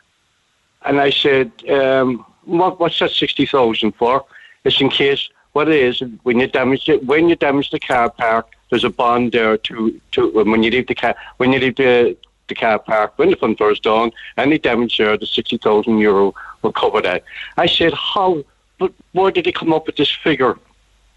And 0.82 1.00
I 1.00 1.10
said, 1.10 1.50
um, 1.68 2.24
what, 2.44 2.80
what's 2.80 2.98
that 3.00 3.10
60,000 3.10 3.92
for? 3.92 4.24
It's 4.64 4.80
in 4.80 4.90
case, 4.90 5.28
what 5.52 5.68
it 5.68 5.74
is, 5.74 6.02
when 6.22 6.38
you 6.38 6.46
damage 6.46 6.88
it, 6.88 7.04
when 7.04 7.28
you 7.28 7.36
damage 7.36 7.70
the 7.70 7.80
car 7.80 8.10
park, 8.10 8.52
there's 8.70 8.84
a 8.84 8.90
bond 8.90 9.32
there 9.32 9.56
to, 9.56 10.00
to 10.12 10.30
when 10.44 10.62
you 10.62 10.70
leave 10.70 10.86
the 10.86 10.94
car, 10.94 11.16
when 11.38 11.52
you 11.52 11.58
leave 11.58 11.76
the, 11.76 12.16
the 12.50 12.54
car 12.54 12.78
park, 12.78 13.14
when 13.16 13.30
the 13.30 13.36
fund 13.36 13.56
is 13.58 13.80
done, 13.80 14.10
any 14.36 14.58
damage 14.58 14.98
there, 14.98 15.16
the 15.16 15.26
60,000 15.26 15.98
euro 15.98 16.34
will 16.60 16.72
cover 16.72 17.00
that. 17.00 17.24
I 17.56 17.66
said, 17.66 17.94
how, 17.94 18.44
but 18.78 18.92
where 19.12 19.30
did 19.30 19.46
they 19.46 19.52
come 19.52 19.72
up 19.72 19.86
with 19.86 19.96
this 19.96 20.10
figure? 20.10 20.58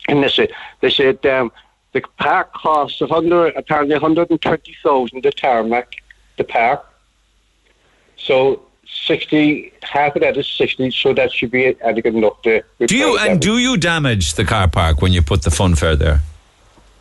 And 0.07 0.23
they 0.23 0.29
said, 0.29 0.51
they 0.79 0.89
said, 0.89 1.25
um, 1.25 1.51
the 1.91 2.01
park 2.17 2.53
costs 2.53 3.01
100, 3.01 3.55
apparently 3.55 3.95
130,000 3.95 5.23
the 5.23 5.31
tarmac, 5.31 5.95
the 6.37 6.43
park. 6.43 6.85
So 8.17 8.61
60, 9.05 9.73
half 9.81 10.15
of 10.15 10.21
that 10.21 10.37
is 10.37 10.47
60, 10.47 10.91
so 10.91 11.13
that 11.13 11.31
should 11.33 11.51
be 11.51 11.75
adequate 11.81 12.15
enough 12.15 12.41
to 12.43 12.63
Do 12.85 12.95
you 12.95 13.17
and 13.17 13.35
that. 13.35 13.41
do 13.41 13.57
you 13.57 13.77
damage 13.77 14.35
the 14.35 14.45
car 14.45 14.67
park 14.67 15.01
when 15.01 15.11
you 15.11 15.21
put 15.21 15.41
the 15.43 15.51
fun 15.51 15.75
fair 15.75 15.95
there? 15.95 16.21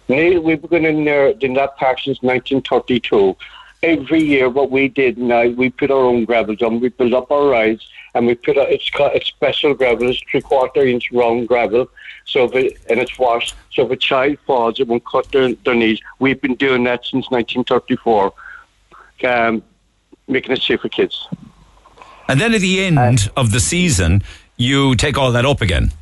Neil, 0.09 0.41
we've 0.41 0.61
been 0.69 0.85
in 0.85 1.05
there 1.05 1.29
in 1.29 1.55
that 1.55 1.77
park 1.77 1.99
since 2.01 2.21
1932. 2.23 3.37
Every 3.83 4.23
year, 4.23 4.49
what 4.49 4.71
we 4.71 4.89
did 4.89 5.19
now, 5.19 5.49
we 5.49 5.71
put 5.71 5.91
our 5.91 6.05
own 6.05 6.25
gravel 6.25 6.55
down. 6.55 6.81
We 6.81 6.91
built 6.91 7.13
up 7.15 7.33
our 7.33 7.49
rides, 7.49 7.85
and 8.15 8.29
we 8.29 8.37
put 8.37 8.57
a, 8.57 8.73
it's 8.73 8.89
called 8.91 9.13
it's 9.15 9.27
special 9.27 9.75
gravel. 9.75 10.09
It's 10.09 10.23
three 10.31 10.41
quarter 10.41 10.87
inch 10.87 11.11
round 11.11 11.49
gravel, 11.49 11.89
so 12.25 12.45
if 12.45 12.55
it, 12.55 12.79
and 12.89 13.01
it's 13.01 13.19
washed. 13.19 13.55
So 13.73 13.85
if 13.85 13.91
a 13.91 13.97
child 13.97 14.39
falls, 14.47 14.79
it 14.79 14.87
won't 14.87 15.05
cut 15.05 15.31
their, 15.33 15.55
their 15.55 15.75
knees. 15.75 16.01
We've 16.21 16.41
been 16.41 16.55
doing 16.55 16.85
that 16.85 17.05
since 17.05 17.29
1934, 17.31 18.33
um, 19.25 19.63
making 20.29 20.53
it 20.53 20.63
safe 20.63 20.81
for 20.81 20.89
kids. 20.89 21.27
And 22.29 22.41
then 22.41 22.55
at 22.55 22.61
the 22.61 22.85
end 22.85 23.31
of 23.37 23.51
the 23.51 23.61
season, 23.61 24.23
you 24.57 24.95
take 24.95 25.19
all 25.19 25.33
that 25.33 25.45
up 25.45 25.61
again. 25.61 25.93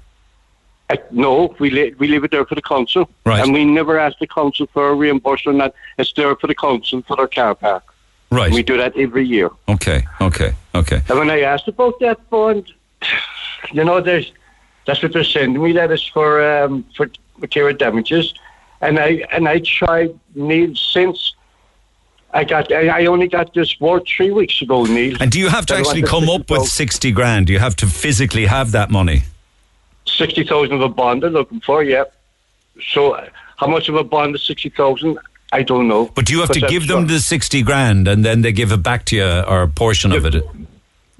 Uh, 0.90 0.96
no, 1.12 1.54
we 1.60 1.70
le- 1.70 1.96
we 1.98 2.08
leave 2.08 2.24
it 2.24 2.30
there 2.32 2.44
for 2.44 2.56
the 2.56 2.62
council, 2.62 3.08
Right. 3.24 3.40
and 3.42 3.52
we 3.52 3.64
never 3.64 3.98
ask 3.98 4.18
the 4.18 4.26
council 4.26 4.66
for 4.72 4.88
a 4.88 4.94
reimbursement. 4.94 5.58
That 5.58 5.72
it's 5.98 6.12
there 6.14 6.34
for 6.36 6.46
the 6.48 6.54
council 6.54 7.02
for 7.06 7.16
their 7.16 7.28
car 7.28 7.54
park. 7.54 7.84
Right. 8.30 8.52
We 8.52 8.62
do 8.62 8.76
that 8.76 8.96
every 8.96 9.24
year. 9.26 9.50
Okay. 9.68 10.04
Okay. 10.20 10.52
Okay. 10.74 11.00
And 11.08 11.18
when 11.18 11.30
I 11.30 11.40
asked 11.40 11.68
about 11.68 11.98
that 12.00 12.18
bond, 12.30 12.72
you 13.72 13.84
know, 13.84 14.00
there's 14.00 14.32
that's 14.86 15.02
what 15.02 15.12
they're 15.12 15.24
sending 15.24 15.62
me. 15.62 15.72
That 15.72 15.90
is 15.92 16.04
for 16.06 16.42
um, 16.42 16.84
for 16.96 17.08
material 17.38 17.76
damages, 17.76 18.34
and 18.80 18.98
I 18.98 19.24
and 19.32 19.48
I 19.48 19.60
tried 19.60 20.18
Neil 20.34 20.74
since 20.74 21.34
I 22.32 22.44
got 22.44 22.72
I, 22.72 22.88
I 23.02 23.06
only 23.06 23.28
got 23.28 23.54
this 23.54 23.78
word 23.80 24.02
three 24.06 24.30
weeks 24.30 24.60
ago, 24.62 24.84
Neil. 24.84 25.16
And 25.20 25.30
do 25.30 25.38
you 25.38 25.48
have 25.48 25.66
to 25.66 25.74
actually 25.76 26.02
come 26.02 26.28
up 26.28 26.50
with 26.50 26.66
sixty 26.66 27.12
grand? 27.12 27.46
Do 27.46 27.52
you 27.52 27.58
have 27.60 27.76
to 27.76 27.86
physically 27.86 28.46
have 28.46 28.72
that 28.72 28.90
money? 28.90 29.22
Sixty 30.16 30.44
thousand 30.44 30.74
of 30.74 30.82
a 30.82 30.88
bond 30.88 31.22
they're 31.22 31.30
looking 31.30 31.60
for? 31.60 31.82
Yeah. 31.82 32.04
So 32.92 33.26
how 33.56 33.66
much 33.66 33.88
of 33.88 33.94
a 33.94 34.04
bond 34.04 34.34
is 34.34 34.42
sixty 34.42 34.68
thousand? 34.68 35.18
I 35.52 35.62
don't 35.62 35.88
know. 35.88 36.06
But 36.14 36.26
do 36.26 36.32
you 36.34 36.40
have 36.40 36.50
to 36.50 36.60
give 36.60 36.86
them 36.86 37.06
the 37.06 37.18
sixty 37.18 37.62
grand 37.62 38.06
and 38.06 38.24
then 38.24 38.42
they 38.42 38.52
give 38.52 38.72
it 38.72 38.82
back 38.82 39.04
to 39.06 39.16
you 39.16 39.24
or 39.24 39.62
a 39.62 39.68
portion 39.68 40.12
of 40.12 40.24
it? 40.24 40.44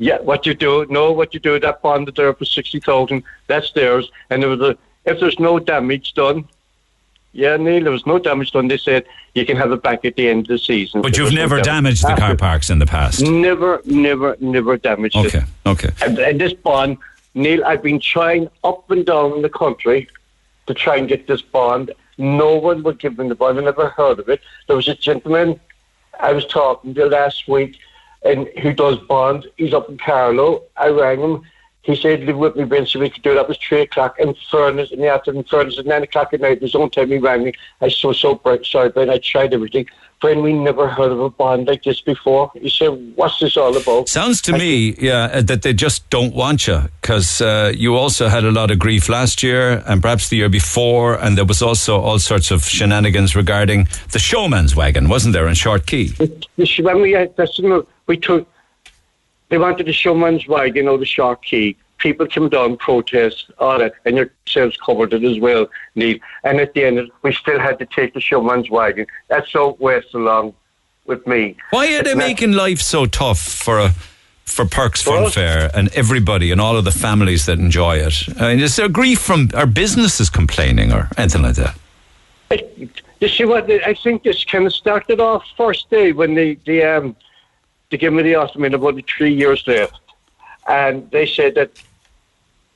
Yeah, 0.01 0.18
what 0.20 0.47
you 0.47 0.55
do, 0.55 0.86
no, 0.88 1.12
what 1.12 1.34
you 1.34 1.41
do, 1.41 1.61
that 1.61 1.82
bond 1.82 2.09
is 2.09 2.14
there 2.14 2.32
for 2.32 2.47
60,000, 2.47 3.22
that's 3.49 3.70
theirs. 3.72 4.11
And 4.30 4.43
there 4.43 4.49
was 4.49 4.61
a, 4.62 4.78
if 5.05 5.20
there's 5.20 5.38
no 5.38 5.59
damage 5.59 6.14
done, 6.14 6.49
yeah, 7.32 7.59
Neil, 7.59 7.82
there 7.82 7.93
was 7.93 8.07
no 8.07 8.18
damage 8.18 8.51
done, 8.51 8.68
they 8.68 8.78
said 8.78 9.05
you 9.34 9.45
can 9.45 9.59
have 9.59 9.70
it 9.72 9.82
back 9.82 10.07
at 10.07 10.16
the 10.16 10.26
end 10.30 10.47
of 10.47 10.49
the 10.49 10.59
season. 10.59 11.03
But 11.03 11.18
you've 11.18 11.34
no 11.34 11.43
never 11.43 11.57
damage. 11.61 12.01
damaged 12.01 12.05
the 12.05 12.18
car 12.18 12.34
parks 12.34 12.70
in 12.70 12.78
the 12.78 12.86
past. 12.86 13.20
Never, 13.20 13.82
never, 13.84 14.38
never 14.41 14.78
damaged 14.78 15.16
it. 15.16 15.26
Okay. 15.26 15.45
Okay. 15.66 15.91
And, 16.03 16.18
and 16.18 16.41
this 16.41 16.55
bond, 16.55 16.97
Neil, 17.34 17.64
I've 17.64 17.82
been 17.82 18.00
trying 18.00 18.48
up 18.64 18.90
and 18.90 19.06
down 19.06 19.42
the 19.42 19.48
country 19.48 20.08
to 20.66 20.74
try 20.74 20.96
and 20.96 21.08
get 21.08 21.26
this 21.26 21.42
bond. 21.42 21.92
No 22.18 22.56
one 22.56 22.82
would 22.82 22.98
give 22.98 23.18
me 23.18 23.28
the 23.28 23.34
bond. 23.34 23.58
I 23.58 23.62
never 23.62 23.88
heard 23.88 24.18
of 24.18 24.28
it. 24.28 24.40
There 24.66 24.76
was 24.76 24.88
a 24.88 24.94
gentleman 24.94 25.60
I 26.18 26.32
was 26.32 26.44
talking 26.46 26.92
to 26.94 27.06
last 27.06 27.48
week 27.48 27.78
and 28.24 28.48
who 28.60 28.72
does 28.72 28.98
bonds. 28.98 29.46
He's 29.56 29.72
up 29.72 29.88
in 29.88 29.96
Carlow. 29.98 30.64
I 30.76 30.88
rang 30.88 31.20
him. 31.20 31.42
He 31.82 31.96
said, 31.96 32.24
live 32.24 32.36
with 32.36 32.56
me, 32.56 32.64
Ben, 32.64 32.84
so 32.84 33.00
we 33.00 33.08
could 33.08 33.22
do 33.22 33.32
it. 33.32 33.36
That 33.36 33.48
was 33.48 33.58
3 33.58 33.82
o'clock 33.82 34.16
in 34.18 34.34
fairness, 34.50 34.90
in 34.90 35.00
the 35.00 35.08
afternoon, 35.08 35.44
fairness, 35.44 35.78
at 35.78 35.86
9 35.86 36.02
o'clock 36.02 36.34
at 36.34 36.40
night. 36.40 36.60
His 36.60 36.74
own 36.74 36.90
time 36.90 37.08
he 37.08 37.18
rang 37.18 37.44
me. 37.44 37.52
I 37.80 37.86
was 37.86 37.96
so, 37.96 38.12
so 38.12 38.34
bright, 38.34 38.66
sorry, 38.66 38.90
Ben, 38.90 39.08
I 39.08 39.18
tried 39.18 39.54
everything. 39.54 39.86
Ben, 40.20 40.42
we 40.42 40.52
never 40.52 40.86
heard 40.86 41.10
of 41.12 41.20
a 41.20 41.30
bond 41.30 41.66
like 41.66 41.82
this 41.82 42.02
before. 42.02 42.52
He 42.54 42.68
said, 42.68 42.90
what's 43.14 43.38
this 43.38 43.56
all 43.56 43.74
about? 43.74 44.10
Sounds 44.10 44.42
to 44.42 44.52
me, 44.52 44.94
yeah, 44.98 45.40
that 45.40 45.62
they 45.62 45.72
just 45.72 46.08
don't 46.10 46.34
want 46.34 46.66
you 46.66 46.82
because 47.00 47.40
uh, 47.40 47.72
you 47.74 47.96
also 47.96 48.28
had 48.28 48.44
a 48.44 48.50
lot 48.50 48.70
of 48.70 48.78
grief 48.78 49.08
last 49.08 49.42
year 49.42 49.82
and 49.86 50.02
perhaps 50.02 50.28
the 50.28 50.36
year 50.36 50.50
before, 50.50 51.14
and 51.14 51.38
there 51.38 51.46
was 51.46 51.62
also 51.62 51.98
all 51.98 52.18
sorts 52.18 52.50
of 52.50 52.64
shenanigans 52.64 53.34
regarding 53.34 53.88
the 54.12 54.18
showman's 54.18 54.76
wagon, 54.76 55.08
wasn't 55.08 55.32
there, 55.32 55.48
in 55.48 55.54
Short 55.54 55.86
Quay? 55.86 56.08
When 56.80 57.00
we 57.00 57.14
that's, 57.36 57.58
you 57.58 57.68
know, 57.70 57.86
we 58.06 58.18
took, 58.18 58.46
they 59.51 59.59
wanted 59.59 59.86
the 59.86 59.92
showman's 59.92 60.46
wagon 60.46 60.88
or 60.88 60.96
the 60.96 61.05
Short 61.05 61.42
Quay. 61.42 61.76
People 61.98 62.26
came 62.26 62.48
down, 62.48 62.78
protest, 62.78 63.51
all 63.59 63.78
that, 63.78 63.92
and 64.07 64.16
yourselves 64.16 64.76
covered 64.78 65.12
it 65.12 65.22
as 65.22 65.38
well, 65.38 65.66
Neil. 65.94 66.16
And 66.44 66.59
at 66.59 66.72
the 66.72 66.84
end, 66.84 67.11
we 67.22 67.34
still 67.34 67.59
had 67.59 67.78
to 67.80 67.84
take 67.84 68.14
the 68.14 68.20
showman's 68.20 68.70
wagon. 68.70 69.07
That's 69.28 69.53
so 69.53 69.76
west 69.80 70.14
along 70.14 70.55
with 71.05 71.26
me. 71.26 71.57
Why 71.70 71.94
are 71.94 72.03
they 72.03 72.14
making 72.14 72.53
life 72.53 72.80
so 72.80 73.05
tough 73.05 73.38
for 73.38 73.78
a 73.78 73.90
for 74.46 74.64
Perks 74.64 75.03
Fun 75.03 75.22
Well- 75.22 75.30
Fair 75.30 75.70
and 75.74 75.94
everybody 75.94 76.51
and 76.51 76.61
all 76.61 76.76
of 76.76 76.84
the 76.84 76.90
families 76.90 77.46
that 77.46 77.59
enjoy 77.59 77.96
it? 77.96 78.14
I 78.40 78.55
mean, 78.55 78.61
is 78.61 78.76
there 78.76 78.88
grief 78.88 79.20
from 79.20 79.51
our 79.55 79.66
businesses 79.66 80.30
complaining 80.30 80.92
or 80.92 81.09
anything 81.18 81.42
like 81.42 81.57
that? 81.57 81.76
You 83.20 83.28
see 83.28 83.44
what? 83.44 83.70
I 83.70 83.94
think 83.94 84.22
this 84.22 84.44
kind 84.44 84.66
of 84.66 84.72
started 84.72 85.20
off 85.20 85.44
first 85.57 85.90
day 85.90 86.12
when 86.12 86.34
the 86.34 86.59
they 86.64 86.82
um 86.82 87.14
they 87.91 87.97
gave 87.99 88.12
me 88.12 88.22
the 88.22 88.36
ultimatum 88.36 88.82
about 88.82 89.03
three 89.09 89.32
years 89.34 89.66
left, 89.66 89.95
and 90.68 91.11
they 91.11 91.26
said 91.26 91.55
that 91.57 91.70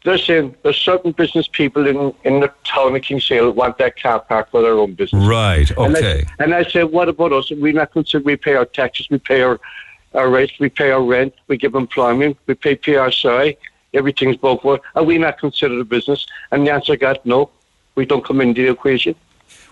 they're 0.04 0.18
saying 0.18 0.54
there's 0.62 0.76
certain 0.76 1.12
business 1.12 1.48
people 1.48 1.86
in 1.86 2.14
in 2.24 2.40
the 2.40 2.52
town 2.64 2.94
of 2.94 3.02
Kinsale 3.02 3.50
want 3.52 3.78
that 3.78 4.00
car 4.00 4.20
park 4.20 4.50
for 4.50 4.60
their 4.60 4.74
own 4.74 4.94
business. 4.94 5.24
Right. 5.24 5.70
And 5.70 5.96
I- 5.96 5.98
Okay. 5.98 6.24
And 6.38 6.54
I, 6.54 6.64
said, 6.64 6.84
what 6.84 7.08
about 7.08 7.32
us? 7.32 7.50
We're 7.50 7.72
not 7.72 7.92
consider 7.92 8.22
we 8.24 8.36
pay 8.36 8.54
our 8.54 8.66
taxes, 8.66 9.08
we 9.10 9.18
pay 9.18 9.42
our 9.42 9.58
our 10.14 10.28
rates, 10.28 10.52
we 10.60 10.68
pay 10.68 10.90
our 10.92 11.02
rent, 11.02 11.34
we 11.48 11.56
give 11.56 11.74
employment, 11.74 12.36
we 12.46 12.54
pay 12.54 12.76
PRSI, 12.76 13.56
everything's 13.94 14.36
both 14.36 14.62
for. 14.62 14.80
Are 14.94 15.02
we 15.02 15.18
not 15.18 15.38
considered 15.38 15.80
a 15.80 15.84
business? 15.84 16.24
And 16.52 16.64
the 16.66 16.72
answer 16.72 16.94
got 16.96 17.24
no. 17.26 17.50
We 17.96 18.06
don't 18.06 18.24
come 18.24 18.40
into 18.40 18.62
the 18.62 18.70
equation. 18.70 19.14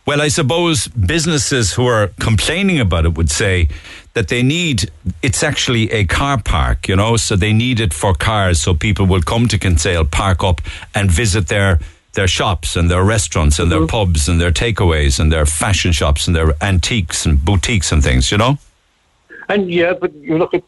Well, 0.05 0.21
I 0.21 0.29
suppose 0.29 0.89
businesses 0.89 1.73
who 1.73 1.87
are 1.87 2.09
complaining 2.19 2.81
about 2.81 3.05
it 3.05 3.17
would 3.17 3.31
say 3.31 3.69
that 4.15 4.29
they 4.29 4.43
need 4.43 4.91
it's 5.23 5.43
actually 5.45 5.91
a 5.93 6.05
car 6.05 6.43
park, 6.43 6.89
you 6.89 6.97
know, 6.97 7.17
so 7.17 7.37
they 7.37 7.53
need 7.53 7.79
it 7.79 7.95
for 7.95 8.13
cars 8.13 8.61
so 8.61 8.75
people 8.75 9.07
will 9.07 9.23
come 9.23 9.47
to 9.49 9.59
Kinsale, 9.59 10.05
park 10.05 10.43
up 10.43 10.61
and 10.95 11.11
visit 11.11 11.49
their 11.49 11.79
their 12.15 12.29
shops 12.29 12.77
and 12.77 12.91
their 12.91 13.03
restaurants 13.03 13.59
and 13.59 13.73
their 13.73 13.87
pubs 13.87 14.29
and 14.29 14.39
their 14.39 14.51
takeaways 14.51 15.19
and 15.19 15.33
their 15.33 15.47
fashion 15.47 15.93
shops 15.93 16.27
and 16.27 16.37
their 16.37 16.53
antiques 16.63 17.25
and 17.25 17.43
boutiques 17.43 17.91
and 17.91 18.03
things, 18.03 18.31
you 18.31 18.37
know? 18.37 18.59
And 19.49 19.71
yeah, 19.71 19.95
but 19.95 20.13
you 20.17 20.37
look 20.37 20.53
at 20.53 20.63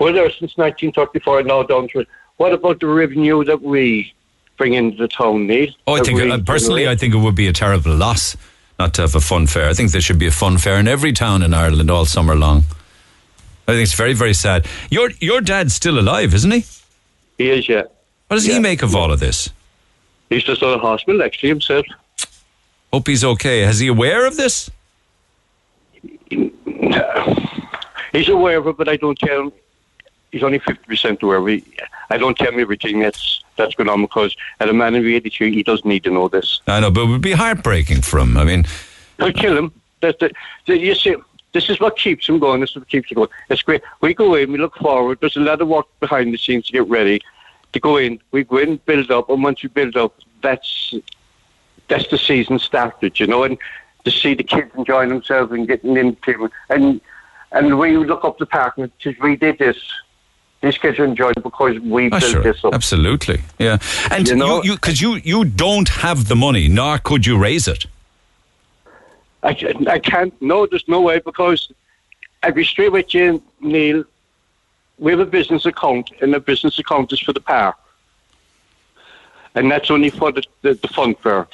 we're 0.00 0.12
there 0.12 0.30
since 0.30 0.56
1934 0.56 1.40
and 1.40 1.48
now 1.48 1.62
down 1.62 1.88
to 1.88 2.00
it. 2.00 2.08
What 2.38 2.54
about 2.54 2.80
the 2.80 2.86
revenue 2.86 3.44
that 3.44 3.60
we 3.60 4.14
bring 4.56 4.72
into 4.72 4.96
the 4.96 5.08
town, 5.08 5.46
Neil? 5.46 5.68
Oh, 5.86 5.94
I 5.94 6.00
think 6.00 6.20
uh, 6.20 6.38
personally, 6.44 6.88
I 6.88 6.96
think 6.96 7.14
it 7.14 7.18
would 7.18 7.34
be 7.34 7.46
a 7.46 7.52
terrible 7.52 7.94
loss 7.94 8.36
not 8.80 8.94
to 8.94 9.02
have 9.02 9.14
a 9.14 9.20
fun 9.20 9.46
fair. 9.46 9.68
I 9.68 9.74
think 9.74 9.92
there 9.92 10.00
should 10.00 10.18
be 10.18 10.26
a 10.26 10.30
fun 10.30 10.56
fair 10.56 10.78
in 10.78 10.88
every 10.88 11.12
town 11.12 11.42
in 11.42 11.52
Ireland 11.52 11.90
all 11.90 12.06
summer 12.06 12.34
long. 12.34 12.64
I 13.68 13.72
think 13.72 13.82
it's 13.82 13.94
very, 13.94 14.14
very 14.14 14.32
sad. 14.32 14.66
Your 14.90 15.10
your 15.20 15.42
dad's 15.42 15.74
still 15.74 15.98
alive, 15.98 16.32
isn't 16.34 16.50
he? 16.50 16.64
He 17.36 17.50
is, 17.50 17.68
yeah. 17.68 17.82
What 18.28 18.36
does 18.36 18.46
he 18.46 18.58
make 18.58 18.82
of 18.82 18.96
all 18.96 19.12
of 19.12 19.20
this? 19.20 19.50
He's 20.30 20.44
just 20.44 20.62
out 20.62 20.74
of 20.74 20.80
hospital, 20.80 21.22
actually, 21.22 21.50
himself. 21.50 21.84
Hope 22.92 23.06
he's 23.06 23.22
okay. 23.22 23.64
Is 23.64 23.80
he 23.80 23.88
aware 23.88 24.26
of 24.26 24.36
this? 24.36 24.70
He's 28.12 28.28
aware 28.28 28.58
of 28.58 28.66
it, 28.66 28.76
but 28.76 28.88
I 28.88 28.96
don't 28.96 29.16
tell 29.16 29.42
him. 29.42 29.52
He's 30.32 30.42
only 30.42 30.58
50% 30.58 31.22
aware 31.22 31.38
of 31.38 31.48
it. 31.48 31.62
I 32.08 32.18
don't 32.18 32.36
tell 32.36 32.52
him 32.52 32.58
everything 32.58 32.98
that's, 32.98 33.44
that's 33.60 33.74
going 33.74 33.88
on 33.88 34.00
because 34.00 34.36
at 34.58 34.68
a 34.68 34.72
man 34.72 34.94
of 34.94 35.04
83, 35.04 35.54
he 35.54 35.62
doesn't 35.62 35.86
need 35.86 36.04
to 36.04 36.10
know 36.10 36.28
this. 36.28 36.60
I 36.66 36.80
know, 36.80 36.90
but 36.90 37.02
it 37.02 37.08
would 37.08 37.20
be 37.20 37.32
heartbreaking 37.32 38.02
for 38.02 38.18
him. 38.18 38.36
I 38.36 38.44
mean, 38.44 38.66
I'll 39.18 39.32
kill 39.32 39.56
him. 39.56 39.72
That's 40.00 40.18
the, 40.18 40.30
the, 40.66 40.78
you 40.78 40.94
see, 40.94 41.14
this 41.52 41.68
is 41.68 41.78
what 41.80 41.96
keeps 41.96 42.28
him 42.28 42.38
going. 42.38 42.60
This 42.60 42.70
is 42.70 42.76
what 42.76 42.88
keeps 42.88 43.10
him 43.10 43.16
going. 43.16 43.28
It's 43.48 43.62
great. 43.62 43.82
We 44.00 44.14
go 44.14 44.34
in, 44.34 44.52
we 44.52 44.58
look 44.58 44.76
forward. 44.76 45.18
There's 45.20 45.36
a 45.36 45.40
lot 45.40 45.60
of 45.60 45.68
work 45.68 45.86
behind 46.00 46.32
the 46.32 46.38
scenes 46.38 46.66
to 46.66 46.72
get 46.72 46.88
ready. 46.88 47.20
To 47.72 47.80
go 47.80 47.98
in, 47.98 48.20
we 48.32 48.44
go 48.44 48.56
in, 48.58 48.76
build 48.86 49.10
up, 49.10 49.30
and 49.30 49.42
once 49.44 49.62
you 49.62 49.68
build 49.68 49.96
up, 49.96 50.14
that's 50.42 50.94
that's 51.88 52.08
the 52.08 52.18
season 52.18 52.58
started, 52.58 53.20
you 53.20 53.26
know. 53.26 53.44
And 53.44 53.58
to 54.04 54.10
see 54.10 54.34
the 54.34 54.42
kids 54.42 54.70
enjoying 54.76 55.08
themselves 55.10 55.52
and 55.52 55.68
getting 55.68 55.96
into 55.96 56.46
it, 56.46 56.52
and 56.68 57.00
and 57.52 57.78
we 57.78 57.96
look 57.96 58.24
up 58.24 58.38
the 58.38 58.46
park 58.46 58.78
and 58.78 58.90
says, 59.00 59.14
we 59.20 59.36
did 59.36 59.58
this. 59.58 59.76
These 60.62 60.76
kids 60.78 60.98
are 60.98 61.04
enjoying 61.04 61.32
it 61.36 61.42
because 61.42 61.78
we 61.80 62.06
oh, 62.06 62.10
built 62.10 62.22
sure, 62.22 62.42
this 62.42 62.62
up. 62.64 62.74
absolutely, 62.74 63.40
yeah. 63.58 63.78
And 64.10 64.28
You 64.28 64.34
you, 64.34 64.38
know- 64.38 64.62
you, 64.62 64.74
because 64.74 65.00
you, 65.00 65.14
you 65.16 65.44
don't 65.44 65.88
have 65.88 66.28
the 66.28 66.36
money, 66.36 66.68
nor 66.68 66.98
could 66.98 67.24
you 67.26 67.38
raise 67.38 67.66
it. 67.66 67.86
I, 69.42 69.56
I 69.88 69.98
can't. 69.98 70.34
No, 70.42 70.66
there's 70.66 70.86
no 70.86 71.00
way 71.00 71.18
because 71.20 71.72
I'd 72.42 72.54
be 72.54 72.64
straight 72.64 72.92
with 72.92 73.14
you, 73.14 73.42
Neil. 73.60 74.04
We 74.98 75.12
have 75.12 75.20
a 75.20 75.24
business 75.24 75.64
account, 75.64 76.10
and 76.20 76.34
the 76.34 76.40
business 76.40 76.78
account 76.78 77.10
is 77.14 77.20
for 77.20 77.32
the 77.32 77.40
park, 77.40 77.76
and 79.54 79.70
that's 79.70 79.90
only 79.90 80.10
for 80.10 80.30
the, 80.30 80.42
the, 80.60 80.74
the 80.74 80.88
fun 80.88 81.14
fair. 81.14 81.46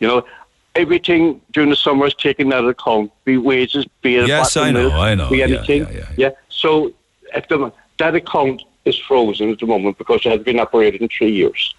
You 0.00 0.08
know, 0.08 0.26
everything 0.74 1.40
during 1.52 1.70
the 1.70 1.76
summer 1.76 2.06
is 2.06 2.14
taken 2.14 2.52
out 2.52 2.64
of 2.64 2.68
account. 2.70 3.10
Be 3.24 3.38
wages, 3.38 3.86
be 4.02 4.16
it 4.16 4.28
Yes, 4.28 4.56
I 4.58 4.70
know, 4.70 4.88
milk, 4.90 4.92
I 4.92 5.14
know. 5.14 5.30
be 5.30 5.38
Yeah, 5.38 5.44
anything. 5.46 5.88
yeah, 5.90 6.08
yeah, 6.18 6.30
So 6.50 6.92
at 7.32 7.48
the 7.48 7.72
that 7.98 8.14
account 8.14 8.62
is 8.84 8.96
frozen 8.98 9.50
at 9.50 9.58
the 9.58 9.66
moment 9.66 9.98
because 9.98 10.24
it 10.24 10.30
has 10.30 10.40
been 10.42 10.58
operated 10.58 11.02
in 11.02 11.08
three 11.08 11.30
years. 11.30 11.74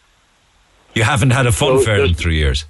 You 0.96 1.04
haven't 1.04 1.32
had 1.32 1.46
a 1.48 1.52
fun 1.52 1.80
So 1.80 1.86
fair 1.86 2.04
in 2.04 2.14
three 2.14 2.36
years. 2.36 2.66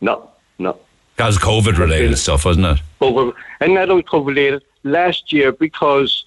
No, 0.00 0.30
no. 0.58 0.78
That 1.16 1.26
was 1.26 1.38
COVID 1.38 1.78
related 1.78 2.16
stuff, 2.18 2.44
wasn't 2.44 2.66
it? 2.66 2.78
over 3.00 3.32
and 3.60 3.74
not 3.74 3.90
only 3.90 4.02
COVID 4.02 4.26
related 4.26 4.62
last 4.84 5.32
year 5.32 5.52
because 5.52 6.24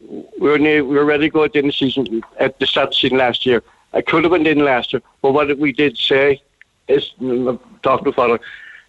we 0.00 0.50
were 0.50 0.58
near, 0.58 0.84
we 0.84 0.96
were 0.96 1.04
ready 1.04 1.28
to 1.28 1.30
go 1.30 1.44
at 1.44 1.52
the 1.52 1.58
end 1.58 1.68
of 1.68 1.72
the 1.72 1.78
season 1.78 2.22
at 2.38 2.58
the 2.58 2.66
start 2.66 2.88
of 2.88 2.90
the 2.90 2.96
season 2.96 3.18
last 3.18 3.46
year. 3.46 3.62
I 3.92 4.00
could 4.02 4.24
have 4.24 4.32
went 4.32 4.46
in 4.46 4.64
last 4.64 4.92
year, 4.92 5.02
but 5.22 5.32
what 5.32 5.56
we 5.58 5.72
did 5.72 5.96
say 5.96 6.42
is 6.88 7.12
mm, 7.20 7.58
talking 7.82 8.04
to 8.04 8.12
father, 8.12 8.40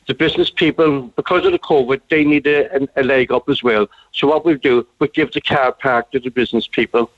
the 0.07 0.13
business 0.13 0.49
people 0.49 1.03
because 1.15 1.45
of 1.45 1.51
the 1.51 1.59
COVID 1.59 2.01
they 2.09 2.23
need 2.23 2.45
a, 2.47 2.87
a, 2.99 3.03
leg 3.03 3.31
up 3.31 3.49
as 3.49 3.63
well. 3.63 3.87
So 4.11 4.27
what 4.27 4.45
we'll 4.45 4.57
do, 4.57 4.85
we'll 4.99 5.09
give 5.13 5.31
the 5.33 5.41
car 5.41 5.71
park 5.71 6.11
to 6.11 6.19
the 6.19 6.29
business 6.29 6.67
people. 6.67 7.09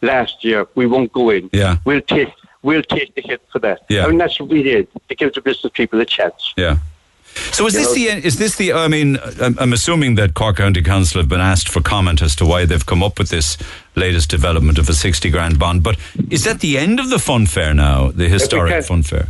Last 0.00 0.44
year 0.44 0.66
we 0.74 0.86
won't 0.86 1.12
go 1.12 1.30
in. 1.30 1.50
Yeah. 1.52 1.78
We'll 1.84 2.00
take 2.00 2.32
we'll 2.62 2.82
take 2.82 3.14
the 3.14 3.22
hit 3.22 3.42
for 3.50 3.58
that. 3.60 3.82
Yeah. 3.88 4.04
I 4.04 4.08
mean 4.08 4.18
that's 4.18 4.38
what 4.38 4.48
we 4.48 4.62
did 4.62 4.88
to 5.08 5.14
give 5.14 5.34
the 5.34 5.40
business 5.40 5.72
people 5.74 6.00
a 6.00 6.04
chance. 6.04 6.54
Yeah. 6.56 6.78
So 7.52 7.66
is 7.66 7.72
You 7.74 7.80
this 7.80 7.88
know- 7.88 7.94
the 7.94 8.10
uh, 8.10 8.26
is 8.26 8.38
this 8.38 8.56
the 8.56 8.72
I 8.72 8.88
mean 8.88 9.18
I'm, 9.40 9.58
I'm 9.58 9.72
assuming 9.72 10.16
that 10.16 10.34
Cork 10.34 10.56
County 10.58 10.82
Council 10.82 11.20
have 11.20 11.28
been 11.28 11.40
asked 11.40 11.68
for 11.68 11.80
comment 11.80 12.20
as 12.22 12.36
to 12.36 12.44
why 12.46 12.66
they've 12.66 12.84
come 12.84 13.02
up 13.02 13.18
with 13.18 13.30
this 13.30 13.56
latest 13.96 14.30
development 14.30 14.78
of 14.78 14.88
a 14.88 14.94
60 14.94 15.30
grand 15.30 15.58
bond 15.58 15.82
but 15.82 15.96
is 16.30 16.44
that 16.44 16.60
the 16.60 16.78
end 16.78 17.00
of 17.00 17.10
the 17.10 17.18
fun 17.18 17.46
fair 17.46 17.74
now 17.74 18.10
the 18.10 18.28
historic 18.28 18.84
fun 18.84 19.02
fair 19.02 19.28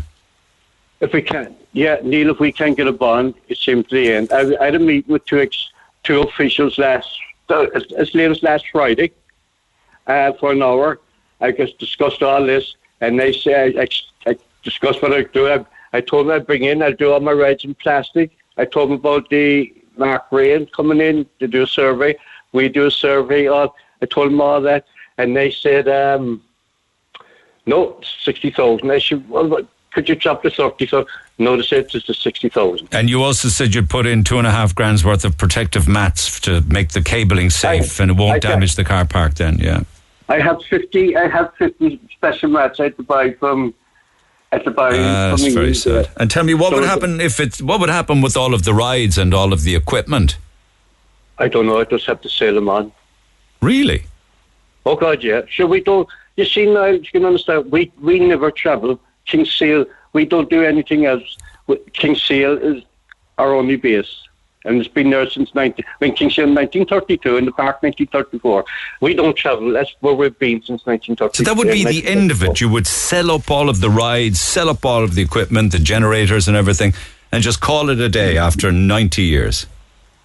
If 1.00 1.12
we 1.12 1.22
can, 1.22 1.54
yeah, 1.72 1.96
Neil, 2.02 2.30
if 2.30 2.40
we 2.40 2.52
can't 2.52 2.76
get 2.76 2.86
a 2.86 2.92
bond, 2.92 3.34
it's 3.48 3.64
the 3.64 4.12
end. 4.12 4.32
I, 4.32 4.56
I 4.60 4.64
had 4.66 4.74
a 4.74 4.78
meeting 4.78 5.12
with 5.12 5.24
two 5.24 5.40
ex, 5.40 5.70
two 6.02 6.20
officials 6.20 6.78
last, 6.78 7.08
as, 7.48 7.84
as 7.96 8.14
late 8.14 8.30
as 8.30 8.42
last 8.42 8.64
Friday, 8.70 9.12
uh, 10.06 10.32
for 10.34 10.52
an 10.52 10.62
hour. 10.62 11.00
I 11.40 11.50
just 11.50 11.78
discussed 11.78 12.22
all 12.22 12.44
this, 12.44 12.76
and 13.00 13.18
they 13.18 13.32
say 13.32 13.74
I, 13.78 13.88
I 14.30 14.36
discussed 14.62 15.02
what 15.02 15.12
I'd 15.12 15.32
do. 15.32 15.48
I, 15.48 15.64
I 15.92 16.00
told 16.00 16.26
them 16.26 16.36
I'd 16.36 16.46
bring 16.46 16.64
in, 16.64 16.82
I'd 16.82 16.98
do 16.98 17.12
all 17.12 17.20
my 17.20 17.32
rides 17.32 17.64
in 17.64 17.74
plastic. 17.74 18.30
I 18.56 18.64
told 18.64 18.90
them 18.90 18.96
about 18.96 19.28
the 19.30 19.72
Mark 19.96 20.26
Rain 20.30 20.66
coming 20.66 21.00
in 21.00 21.26
to 21.38 21.46
do 21.48 21.62
a 21.62 21.66
survey. 21.66 22.16
We 22.52 22.68
do 22.68 22.86
a 22.86 22.90
survey. 22.90 23.46
All 23.46 23.74
I 24.02 24.06
told 24.06 24.30
them 24.30 24.40
all 24.40 24.60
that, 24.60 24.86
and 25.16 25.36
they 25.36 25.50
said, 25.50 25.88
um, 25.88 26.42
no, 27.66 28.00
sixty 28.24 28.50
thousand. 28.50 28.90
I 28.90 28.98
said, 28.98 29.28
well, 29.28 29.60
could 29.92 30.08
you 30.08 30.14
drop 30.14 30.42
the 30.42 30.50
thirty? 30.50 30.86
So 30.86 31.06
no, 31.38 31.60
said 31.62 31.90
the 31.90 32.14
sixty 32.14 32.48
thousand. 32.48 32.88
and 32.92 33.08
you 33.10 33.22
also 33.22 33.48
said 33.48 33.74
you'd 33.74 33.90
put 33.90 34.06
in 34.06 34.24
two 34.24 34.38
and 34.38 34.46
a 34.46 34.50
half 34.50 34.74
grand's 34.74 35.04
worth 35.04 35.24
of 35.24 35.36
protective 35.38 35.88
mats 35.88 36.40
to 36.40 36.60
make 36.62 36.90
the 36.90 37.02
cabling 37.02 37.50
safe 37.50 38.00
and 38.00 38.10
it 38.10 38.16
won't 38.16 38.32
I- 38.36 38.38
damage 38.38 38.74
the 38.76 38.84
car 38.84 39.04
park 39.04 39.34
then 39.34 39.58
yeah 39.58 39.82
I 40.28 40.38
have 40.40 40.62
fifty. 40.64 41.16
I 41.16 41.28
have 41.28 41.52
fifty 41.58 42.00
special 42.16 42.48
mats 42.48 42.80
I 42.80 42.84
had 42.84 42.96
to 42.96 43.02
buy 43.02 43.32
from. 43.32 43.74
I 44.50 44.56
had 44.56 44.64
to 44.64 44.70
buy. 44.70 44.90
Ah, 44.92 44.92
from 44.92 45.30
that's 45.30 45.42
very 45.42 45.48
England. 45.72 45.76
sad 45.76 46.08
and 46.16 46.30
tell 46.30 46.44
me 46.44 46.54
what 46.54 46.70
So 46.70 46.76
would 46.76 46.84
happen 46.88 47.20
if 47.20 47.38
it's 47.40 47.60
what 47.60 47.80
would 47.80 47.90
happen 47.90 48.20
with 48.22 48.36
all 48.36 48.54
of 48.54 48.62
the 48.64 48.72
rides 48.72 49.18
and 49.18 49.34
all 49.34 49.52
of 49.52 49.62
the 49.62 49.74
equipment 49.74 50.38
I 51.38 51.48
don't 51.48 51.66
know. 51.66 51.80
I 51.80 51.84
just 51.84 52.06
have 52.06 52.20
to 52.22 52.28
sail 52.28 52.54
them 52.54 52.68
on. 52.68 52.92
really 53.60 54.04
Oh 54.86 54.96
God, 54.96 55.22
yeah. 55.22 55.42
Sure, 55.48 55.66
we 55.66 55.80
don't. 55.80 56.08
You 56.36 56.44
see 56.44 56.66
now, 56.66 56.86
you 56.86 57.02
can 57.12 57.24
understand. 57.24 57.70
We 57.70 57.92
we 58.00 58.18
never 58.18 58.50
travel. 58.50 58.98
Kinsale, 59.26 59.86
we 60.12 60.24
don't 60.24 60.50
do 60.50 60.62
anything 60.62 61.06
else. 61.06 61.36
Kinsale 61.92 62.58
is 62.58 62.82
our 63.38 63.54
only 63.54 63.76
base, 63.76 64.28
and 64.64 64.78
it's 64.78 64.88
been 64.88 65.10
there 65.10 65.28
since 65.30 65.54
19, 65.54 65.84
when 65.98 66.12
Kinsale 66.14 66.46
1932 66.46 67.36
in 67.36 67.44
the 67.46 67.52
park 67.52 67.82
1934. 67.82 68.64
We 69.00 69.14
don't 69.14 69.36
travel. 69.36 69.72
That's 69.72 69.94
where 70.00 70.14
we've 70.14 70.38
been 70.38 70.62
since 70.62 70.84
1932. 70.86 71.44
So 71.44 71.50
that 71.50 71.56
would 71.56 71.72
be 71.72 71.84
the 71.84 72.06
end 72.06 72.30
of 72.30 72.42
it. 72.42 72.60
You 72.60 72.68
would 72.68 72.86
sell 72.86 73.30
up 73.30 73.50
all 73.50 73.68
of 73.68 73.80
the 73.80 73.90
rides, 73.90 74.40
sell 74.40 74.68
up 74.68 74.84
all 74.84 75.02
of 75.02 75.14
the 75.14 75.22
equipment, 75.22 75.72
the 75.72 75.78
generators, 75.78 76.46
and 76.48 76.56
everything, 76.56 76.94
and 77.30 77.42
just 77.42 77.60
call 77.60 77.88
it 77.90 77.98
a 78.00 78.08
day 78.08 78.36
after 78.36 78.70
90 78.70 79.22
years. 79.22 79.66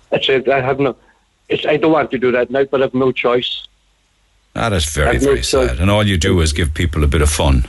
That's 0.10 0.28
it. 0.30 0.48
I 0.50 0.62
have 0.62 0.80
no. 0.80 0.96
I 1.50 1.78
don't 1.78 1.94
want 1.94 2.12
to 2.12 2.18
do 2.18 2.32
that 2.34 2.52
now, 2.52 2.66
but 2.66 2.82
I 2.82 2.86
have 2.86 2.94
no 2.94 3.14
choice. 3.14 3.66
That 4.54 4.74
is 4.74 4.86
very, 4.86 5.16
I've 5.16 5.22
no 5.22 5.28
very 5.28 5.38
choice. 5.38 5.70
sad. 5.70 5.80
And 5.80 5.90
all 5.90 6.06
you 6.06 6.18
do 6.18 6.42
is 6.42 6.52
give 6.52 6.74
people 6.74 7.04
a 7.04 7.08
bit 7.08 7.22
of 7.22 7.30
fun. 7.30 7.66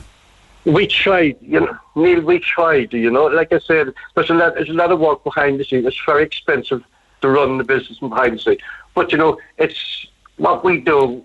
We 0.68 0.86
tried, 0.86 1.36
you 1.40 1.60
know, 1.60 1.78
Neil. 1.96 2.20
We 2.20 2.38
tried, 2.40 2.92
you 2.92 3.10
know. 3.10 3.26
Like 3.26 3.52
I 3.52 3.58
said, 3.58 3.94
there's 4.14 4.28
a 4.28 4.34
lot. 4.34 4.54
There's 4.54 4.68
a 4.68 4.74
lot 4.74 4.92
of 4.92 5.00
work 5.00 5.24
behind 5.24 5.58
the 5.58 5.64
scenes. 5.64 5.86
It's 5.86 6.04
very 6.04 6.24
expensive 6.24 6.84
to 7.22 7.28
run 7.28 7.56
the 7.56 7.64
business 7.64 7.98
behind 7.98 8.34
the 8.34 8.38
scenes. 8.38 8.60
But 8.94 9.10
you 9.10 9.16
know, 9.16 9.38
it's 9.56 10.06
what 10.36 10.64
we 10.64 10.80
do. 10.80 11.24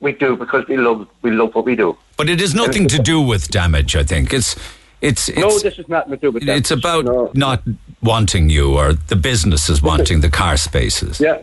We 0.00 0.12
do 0.12 0.36
because 0.36 0.68
we 0.68 0.76
love. 0.76 1.08
We 1.22 1.30
love 1.30 1.54
what 1.54 1.64
we 1.64 1.76
do. 1.76 1.96
But 2.18 2.28
it 2.28 2.40
has 2.40 2.54
nothing 2.54 2.86
to 2.88 2.98
do 2.98 3.22
with 3.22 3.48
damage, 3.48 3.96
I 3.96 4.04
think. 4.04 4.34
It's 4.34 4.54
it's, 5.00 5.28
it's 5.30 5.38
no, 5.38 5.58
this 5.58 5.78
is 5.78 5.88
nothing 5.88 6.10
to 6.12 6.16
do 6.18 6.30
with 6.30 6.44
that. 6.44 6.56
it's 6.56 6.70
about 6.70 7.34
not 7.34 7.62
wanting 8.02 8.50
you 8.50 8.76
or 8.76 8.92
the 8.92 9.16
businesses 9.16 9.82
wanting 9.82 10.20
the 10.20 10.30
car 10.30 10.58
spaces. 10.58 11.20
Yeah, 11.20 11.40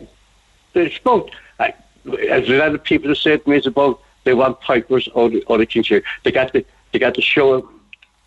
it's 0.76 0.98
about. 0.98 1.32
As 1.60 2.50
a 2.50 2.58
lot 2.58 2.74
of 2.74 2.84
people 2.84 3.10
have 3.10 3.20
said 3.20 3.44
to 3.44 3.50
me, 3.50 3.58
it's 3.58 3.68
about 3.68 4.02
they 4.24 4.34
want 4.34 4.60
pipers 4.62 5.08
or 5.14 5.30
the 5.30 5.44
or 5.44 5.60
the 5.60 5.66
Kingshill. 5.66 6.02
They 6.24 6.32
got 6.32 6.52
the 6.54 6.66
they 6.92 7.00
got 7.00 7.16
the 7.16 7.22
show. 7.22 7.70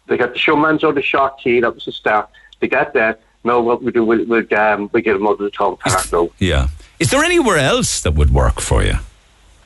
They 0.06 0.16
got 0.16 0.32
the 0.32 0.38
showman's 0.38 0.84
or 0.84 0.92
the 0.92 1.02
shark 1.02 1.38
key. 1.40 1.60
That 1.60 1.74
was 1.74 1.84
the 1.86 1.92
start. 1.92 2.28
They 2.60 2.68
got 2.68 2.92
that. 2.94 3.20
No, 3.42 3.60
what 3.60 3.82
we 3.82 3.92
do, 3.92 4.04
we'll, 4.04 4.24
we'll, 4.26 4.54
um, 4.58 4.88
we 4.92 5.02
get 5.02 5.14
them 5.14 5.26
out 5.26 5.32
of 5.32 5.38
the 5.38 5.50
town 5.50 5.76
park 5.76 6.10
now. 6.12 6.30
Yeah. 6.38 6.68
Is 6.98 7.10
there 7.10 7.22
anywhere 7.22 7.58
else 7.58 8.00
that 8.02 8.12
would 8.12 8.30
work 8.30 8.60
for 8.60 8.82
you? 8.82 8.94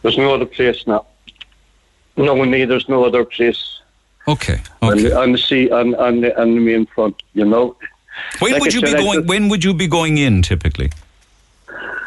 There's 0.02 0.18
no 0.18 0.34
other 0.34 0.46
place 0.46 0.86
now. 0.86 1.06
No, 2.16 2.42
neither. 2.44 2.66
There's 2.66 2.88
no 2.88 3.04
other 3.04 3.24
place. 3.24 3.80
Okay. 4.26 4.60
On, 4.82 4.96
the, 4.96 5.16
on 5.18 5.32
the 5.32 5.38
sea, 5.38 5.70
on, 5.70 5.94
on, 5.94 6.20
the, 6.20 6.38
on 6.40 6.54
the 6.54 6.60
main 6.60 6.86
front, 6.86 7.22
you 7.34 7.44
know. 7.44 7.76
When 8.40 8.52
Like 8.52 8.62
would 8.62 8.74
you 8.74 8.82
be 8.82 8.92
going? 8.92 9.18
just- 9.20 9.28
When 9.28 9.48
would 9.48 9.62
you 9.62 9.74
be 9.74 9.86
going 9.86 10.18
in 10.18 10.42
typically? 10.42 10.90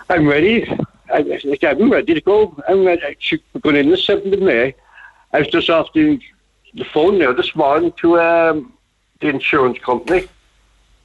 I'm 0.10 0.28
ready. 0.28 0.68
I, 1.14 1.20
I'm 1.64 1.90
ready 1.92 2.14
to 2.14 2.22
go. 2.22 2.62
I'm 2.68 2.86
ready. 2.86 3.02
I 3.04 3.16
should 3.20 3.42
be 3.54 3.60
going 3.62 3.78
in 3.78 3.90
the 3.90 3.96
7th 3.96 4.34
of 4.34 4.42
May. 4.42 4.76
I 5.34 5.40
was 5.40 5.48
just 5.48 5.70
off 5.70 5.88
the, 6.74 6.86
phone 6.86 7.20
now 7.20 7.34
this 7.34 7.56
morning 7.56 7.92
to 8.02 8.20
um, 8.20 8.74
the 9.20 9.28
insurance 9.30 9.80
company. 9.80 10.28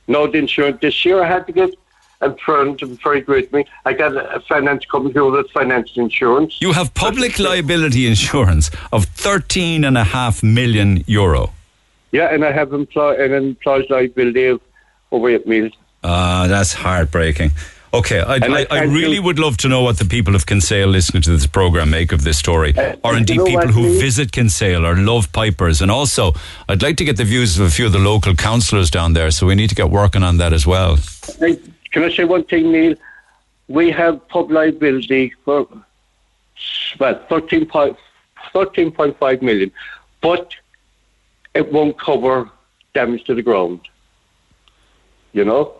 No, 0.08 0.26
the 0.26 0.38
insurance 0.38 0.78
this 0.80 1.04
year 1.04 1.22
I 1.22 1.26
had 1.26 1.46
to 1.48 1.52
get, 1.52 1.70
and 2.20 2.38
friends 2.40 2.82
were 2.82 2.88
very 2.88 3.20
great 3.20 3.50
to 3.50 3.56
me. 3.56 3.64
I 3.84 3.92
got 3.92 4.16
a, 4.16 4.40
finance 4.40 4.84
company 4.86 5.14
who 5.14 5.30
was 5.30 5.50
finance 5.50 5.90
insurance. 5.96 6.60
You 6.60 6.72
have 6.72 6.94
public 6.94 7.38
liability 7.38 8.06
insurance 8.06 8.70
of 8.92 9.06
thirteen 9.06 9.84
and 9.84 9.98
a 9.98 10.04
half 10.04 10.42
million 10.42 11.02
euro. 11.06 11.52
Yeah, 12.12 12.32
and 12.32 12.44
I 12.44 12.52
have 12.52 12.72
employ 12.72 13.22
an 13.22 13.32
employees 13.32 13.90
liability 13.90 14.46
of 14.46 14.60
over 15.12 15.28
8 15.28 15.46
million. 15.46 15.72
Ah, 16.02 16.46
that's 16.48 16.72
heartbreaking. 16.72 17.50
Okay, 17.94 18.20
I, 18.20 18.36
I 18.36 18.66
I, 18.70 18.82
really 18.82 19.18
would 19.18 19.38
love 19.38 19.56
to 19.58 19.68
know 19.68 19.82
what 19.82 19.98
the 19.98 20.04
people 20.04 20.34
of 20.34 20.46
Kinsale 20.46 20.88
listening 20.88 21.22
to 21.22 21.30
this 21.30 21.46
program 21.46 21.90
make 21.90 22.12
of 22.12 22.24
this 22.24 22.38
story, 22.38 22.76
uh, 22.76 22.96
or 23.04 23.16
indeed 23.16 23.44
people 23.44 23.68
who 23.68 23.98
visit 23.98 24.32
Kinsale 24.32 24.84
or 24.84 24.96
love 24.96 25.32
pipers. 25.32 25.80
And 25.80 25.90
also, 25.90 26.32
I'd 26.68 26.82
like 26.82 26.96
to 26.98 27.04
get 27.04 27.16
the 27.16 27.24
views 27.24 27.58
of 27.58 27.66
a 27.66 27.70
few 27.70 27.86
of 27.86 27.92
the 27.92 27.98
local 27.98 28.34
councillors 28.34 28.90
down 28.90 29.12
there. 29.12 29.30
So 29.30 29.46
we 29.46 29.54
need 29.54 29.68
to 29.68 29.74
get 29.74 29.90
working 29.90 30.22
on 30.22 30.36
that 30.38 30.52
as 30.52 30.66
well. 30.66 30.98
Can 31.38 32.04
I 32.04 32.10
say 32.10 32.24
one 32.24 32.44
thing, 32.44 32.72
Neil? 32.72 32.96
We 33.68 33.90
have 33.92 34.26
pub 34.28 34.50
liability 34.50 35.32
for 35.44 35.66
well, 36.98 37.24
13 37.28 37.66
point, 37.66 37.96
13.5 38.54 39.42
million, 39.42 39.72
but 40.20 40.54
it 41.54 41.72
won't 41.72 41.98
cover 41.98 42.50
damage 42.94 43.24
to 43.24 43.34
the 43.34 43.42
ground. 43.42 43.80
You 45.32 45.44
know? 45.44 45.74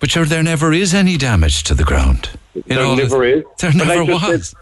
But 0.00 0.10
sure, 0.10 0.24
there 0.24 0.42
never 0.42 0.72
is 0.72 0.94
any 0.94 1.16
damage 1.16 1.64
to 1.64 1.74
the 1.74 1.84
ground. 1.84 2.30
You 2.54 2.62
there 2.66 2.96
never 2.96 3.24
is. 3.24 3.44
There 3.58 3.72
never 3.72 4.04
was. 4.04 4.48
said- 4.50 4.58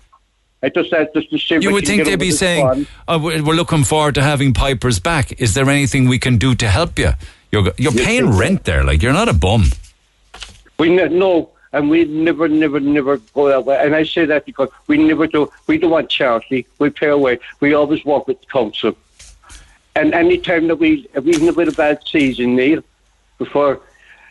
I 0.63 0.71
just 0.71 0.89
said 0.91 1.11
just 1.15 1.31
to 1.31 1.39
see 1.39 1.59
You 1.61 1.73
would 1.73 1.87
think 1.87 2.07
they'd 2.07 2.19
be 2.19 2.31
saying, 2.31 2.87
oh, 3.07 3.19
we're 3.19 3.41
looking 3.55 3.85
forward 3.85 4.15
to 4.15 4.23
having 4.23 4.55
pipers 4.55 4.99
back. 4.99 5.39
Is 5.41 5.53
there 5.55 5.69
anything 5.69 6.09
we 6.09 6.19
can 6.19 6.39
do 6.39 6.55
to 6.57 6.69
help 6.69 6.99
you? 6.99 7.11
You're, 7.53 7.65
you're 7.77 7.93
Yes, 7.93 8.05
paying 8.05 8.27
yes. 8.29 8.39
rent 8.39 8.65
there. 8.65 8.83
Like, 8.83 9.03
you're 9.03 9.13
not 9.13 9.29
a 9.29 9.35
bum. 9.35 9.67
We 10.79 10.89
ne- 10.89 11.09
no, 11.09 11.51
and 11.73 11.91
we 11.91 12.05
never, 12.07 12.49
never, 12.49 12.81
never 12.81 13.19
go 13.35 13.49
that 13.49 13.65
way. 13.67 13.79
And 13.81 13.95
I 13.95 14.03
say 14.05 14.25
that 14.25 14.47
because 14.47 14.71
we 14.87 14.97
never 14.97 15.27
do. 15.27 15.53
We 15.67 15.77
don't 15.79 15.91
want 15.91 16.09
charity. 16.09 16.67
We 16.79 16.89
pay 16.91 17.09
away. 17.09 17.39
We 17.61 17.75
always 17.75 18.05
work 18.05 18.27
with 18.27 18.41
the 18.41 18.47
council. 18.47 18.97
And 19.95 20.15
any 20.15 20.39
time 20.39 20.69
that 20.69 20.77
we, 20.77 21.07
if 21.15 21.27
even 21.27 21.55
with 21.55 21.69
a 21.69 21.73
bad 21.73 22.01
season, 22.07 22.57
Neil, 22.57 22.83
before 23.39 23.81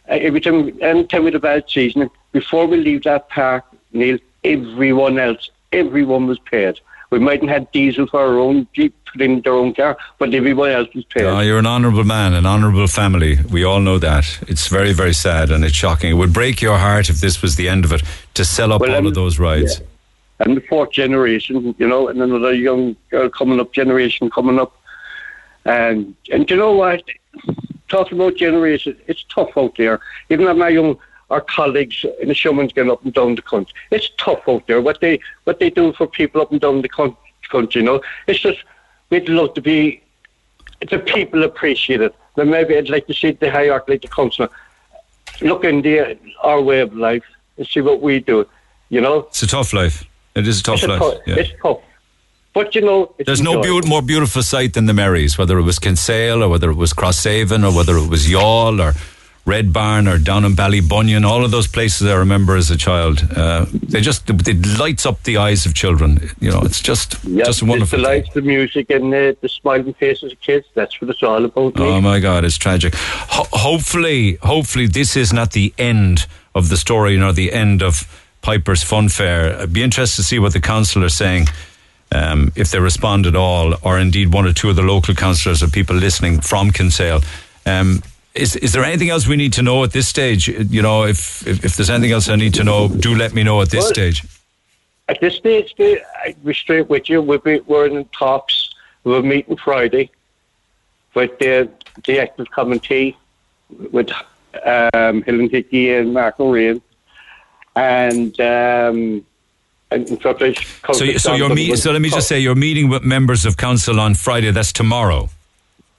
every 0.07 0.41
time, 0.41 0.77
any 0.81 1.05
time 1.05 1.23
with 1.23 1.35
a 1.35 1.39
bad 1.39 1.65
season, 1.69 2.09
before 2.31 2.65
we 2.67 2.77
leave 2.77 3.03
that 3.03 3.29
park, 3.29 3.63
Neil, 3.93 4.17
everyone 4.43 5.17
else, 5.19 5.49
everyone 5.71 6.27
was 6.27 6.39
paid. 6.39 6.79
We 7.11 7.19
mightn't 7.19 7.49
have 7.51 7.71
diesel 7.71 8.07
for 8.07 8.19
our 8.19 8.39
own 8.39 8.67
jeep, 8.73 8.93
put 9.11 9.21
in 9.21 9.41
their 9.41 9.53
own 9.53 9.73
car, 9.73 9.95
but 10.17 10.33
everyone 10.33 10.71
else 10.71 10.93
was 10.93 11.05
paid. 11.05 11.23
Oh, 11.23 11.39
you're 11.39 11.59
an 11.59 11.65
honourable 11.67 12.03
man, 12.03 12.33
an 12.33 12.45
honourable 12.45 12.87
family. 12.87 13.37
We 13.51 13.63
all 13.63 13.79
know 13.79 13.99
that. 13.99 14.25
It's 14.47 14.67
very, 14.67 14.91
very 14.91 15.13
sad 15.13 15.51
and 15.51 15.63
it's 15.63 15.75
shocking. 15.75 16.09
It 16.11 16.15
would 16.15 16.33
break 16.33 16.61
your 16.61 16.77
heart 16.77 17.09
if 17.09 17.17
this 17.21 17.41
was 17.41 17.55
the 17.55 17.69
end 17.69 17.85
of 17.85 17.93
it 17.93 18.03
to 18.33 18.43
sell 18.43 18.73
up 18.73 18.81
Well, 18.81 18.91
all 18.91 18.97
um, 18.97 19.05
of 19.05 19.13
those 19.13 19.39
rides. 19.39 19.81
and 20.39 20.57
the 20.57 20.61
fourth 20.61 20.91
generation, 20.91 21.73
you 21.77 21.87
know, 21.87 22.07
and 22.09 22.21
another 22.21 22.53
young 22.53 22.95
girl 23.11 23.29
coming 23.29 23.59
up, 23.59 23.71
generation 23.71 24.29
coming 24.29 24.59
up. 24.59 24.75
And 25.63 26.15
and 26.31 26.49
you 26.49 26.57
know 26.57 26.73
what? 26.73 27.03
Talking 27.87 28.17
about 28.19 28.35
generation, 28.35 28.97
it's 29.07 29.23
tough 29.33 29.57
out 29.57 29.75
there. 29.77 29.99
Even 30.29 30.47
at 30.47 30.57
my 30.57 30.69
young 30.69 30.97
our 31.31 31.41
colleagues 31.41 32.05
in 32.21 32.27
the 32.27 32.33
showman's 32.35 32.71
getting 32.71 32.91
up 32.91 33.03
and 33.03 33.13
down 33.13 33.35
the 33.35 33.41
country. 33.41 33.73
It's 33.91 34.09
tough 34.17 34.47
out 34.47 34.67
there. 34.67 34.81
What 34.81 35.01
they 35.01 35.19
what 35.45 35.59
they 35.59 35.69
do 35.69 35.93
for 35.93 36.07
people 36.07 36.41
up 36.41 36.51
and 36.51 36.61
down 36.61 36.81
the 36.81 36.89
country, 36.89 37.81
you 37.81 37.85
know. 37.85 38.01
It's 38.27 38.39
just 38.39 38.59
we'd 39.09 39.29
love 39.29 39.53
to 39.55 39.61
be 39.61 40.01
the 40.89 40.99
people 40.99 41.43
appreciate 41.43 42.01
it. 42.01 42.15
Then 42.35 42.49
maybe 42.49 42.77
I'd 42.77 42.89
like 42.89 43.07
to 43.07 43.13
see 43.13 43.31
the 43.31 43.49
hierarchy 43.49 43.93
like 43.93 44.01
the 44.01 44.07
council 44.07 44.47
look 45.41 45.63
in 45.63 45.81
the 45.81 46.17
our 46.43 46.61
way 46.61 46.81
of 46.81 46.93
life 46.93 47.23
and 47.57 47.65
see 47.67 47.81
what 47.81 48.01
we 48.01 48.19
do. 48.19 48.47
You 48.89 49.01
know? 49.01 49.19
It's 49.29 49.41
a 49.43 49.47
tough 49.47 49.73
life. 49.73 50.05
It 50.35 50.47
is 50.47 50.59
a 50.59 50.63
tough 50.63 50.75
It's, 50.75 50.83
a 50.83 50.87
life. 50.87 51.19
yeah. 51.25 51.35
it's 51.37 51.51
tough. 51.61 51.79
But 52.55 52.73
you 52.73 52.81
know, 52.81 53.13
it's 53.19 53.27
There's 53.27 53.41
no 53.41 53.57
enjoyable. 53.57 53.81
beau- 53.81 53.87
more 53.87 54.01
beautiful 54.01 54.41
sight 54.41 54.73
than 54.73 54.85
the 54.87 54.93
Merries, 54.93 55.37
whether 55.37 55.59
it 55.59 55.63
was 55.63 55.77
Kinsale 55.77 56.41
or 56.41 56.49
whether 56.49 56.71
it 56.71 56.75
was 56.75 56.93
Crosshaven 56.93 57.63
or 57.69 57.75
whether 57.75 57.95
it 57.97 58.07
was 58.09 58.25
Youghal 58.27 58.79
or 58.81 58.93
Red 59.45 59.71
Barn 59.73 60.07
or 60.07 60.17
down 60.17 60.43
in 60.45 60.53
Ballybunion. 60.53 61.23
All 61.23 61.45
of 61.45 61.51
those 61.51 61.67
places 61.67 62.07
I 62.07 62.15
remember 62.15 62.55
as 62.55 62.71
a 62.71 62.77
child. 62.77 63.21
Uh, 63.35 63.65
they 63.71 64.01
just 64.01 64.27
it 64.29 64.65
lights 64.79 65.05
up 65.05 65.21
the 65.23 65.37
eyes 65.37 65.67
of 65.67 65.75
children. 65.75 66.31
You 66.39 66.49
know, 66.49 66.61
it's 66.61 66.81
just 66.81 67.23
Yeah, 67.25 67.43
just 67.45 67.61
wonderful. 67.61 67.99
the 67.99 68.03
thing. 68.03 68.11
lights, 68.23 68.33
the 68.33 68.41
music, 68.41 68.89
and 68.89 69.13
the, 69.13 69.37
the 69.41 69.49
smiling 69.49 69.93
faces 69.93 70.31
of 70.31 70.39
kids. 70.41 70.65
That's 70.73 70.99
what 70.99 71.11
it's 71.11 71.21
all 71.21 71.43
about. 71.45 71.73
Oh 71.79 72.01
my 72.01 72.19
God, 72.19 72.43
it's 72.45 72.57
tragic. 72.57 72.95
Ho- 72.95 73.47
hopefully, 73.51 74.35
hopefully, 74.41 74.87
this 74.87 75.15
is 75.15 75.31
not 75.31 75.51
the 75.51 75.73
end 75.77 76.25
of 76.55 76.69
the 76.69 76.77
story, 76.77 77.17
nor 77.17 77.33
the 77.33 77.51
end 77.53 77.83
of 77.83 78.07
Piper's 78.41 78.81
Fun 78.81 79.09
Fair. 79.09 79.59
I'd 79.61 79.73
be 79.73 79.83
interested 79.83 80.21
to 80.21 80.23
see 80.27 80.39
what 80.39 80.53
the 80.53 80.61
council 80.61 81.03
are 81.03 81.09
saying, 81.09 81.47
um, 82.11 82.51
if 82.55 82.71
they 82.71 82.79
respond 82.79 83.25
at 83.25 83.35
all, 83.35 83.73
or 83.83 83.99
indeed 83.99 84.33
one 84.33 84.45
or 84.45 84.53
two 84.53 84.69
of 84.69 84.75
the 84.75 84.81
local 84.81 85.13
councillors 85.15 85.61
or 85.63 85.67
people 85.67 85.95
listening 85.95 86.41
from 86.41 86.71
Kinsale. 86.71 87.21
Um, 87.65 88.03
is, 88.33 88.55
is 88.57 88.73
there 88.73 88.83
anything 88.83 89.09
else 89.09 89.27
we 89.27 89.37
need 89.37 89.53
to 89.53 89.61
know 89.61 89.83
at 89.83 89.91
this 89.91 90.07
stage? 90.07 90.47
You 90.47 90.81
know, 90.81 91.03
if, 91.03 91.45
if, 91.47 91.63
if 91.63 91.75
there's 91.77 91.89
anything 91.89 92.11
else 92.11 92.27
I 92.27 92.35
need 92.35 92.53
to 92.55 92.63
know, 92.63 92.89
do 92.89 93.15
let 93.15 93.33
me 93.33 93.43
know 93.43 93.61
at 93.61 93.69
this 93.69 93.85
Well- 93.85 93.93
stage. 93.93 94.23
At 95.07 95.21
this 95.21 95.35
stage, 95.35 95.75
I'd 95.77 96.43
be 96.43 96.51
straight 96.55 96.89
with 96.89 97.09
you. 97.09 97.21
We'll 97.21 97.37
be, 97.37 97.59
we're 97.59 97.85
in 97.85 98.05
talks. 98.05 98.71
We're 99.03 99.21
meeting 99.21 99.55
Friday 99.55 100.09
with 101.13 101.37
the, 101.37 101.69
the 102.05 102.19
active 102.19 102.49
committee 102.49 103.15
with 103.91 104.09
um, 104.65 105.21
Helen 105.21 105.49
Hickey 105.51 105.93
and 105.93 106.11
Mark 106.11 106.39
O'Reilly. 106.39 106.81
And 107.75 108.39
um, 108.41 109.25
and 109.95 110.09
in 110.09 110.55
So, 110.93 111.17
so, 111.17 111.33
you're 111.33 111.53
meet, 111.53 111.77
so 111.77 111.91
let 111.91 112.01
me 112.01 112.09
just 112.09 112.27
say, 112.27 112.39
you're 112.39 112.53
meeting 112.53 112.89
with 112.89 113.03
members 113.03 113.45
of 113.45 113.57
council 113.57 113.99
on 113.99 114.13
Friday. 114.13 114.51
That's 114.51 114.73
tomorrow. 114.73 115.29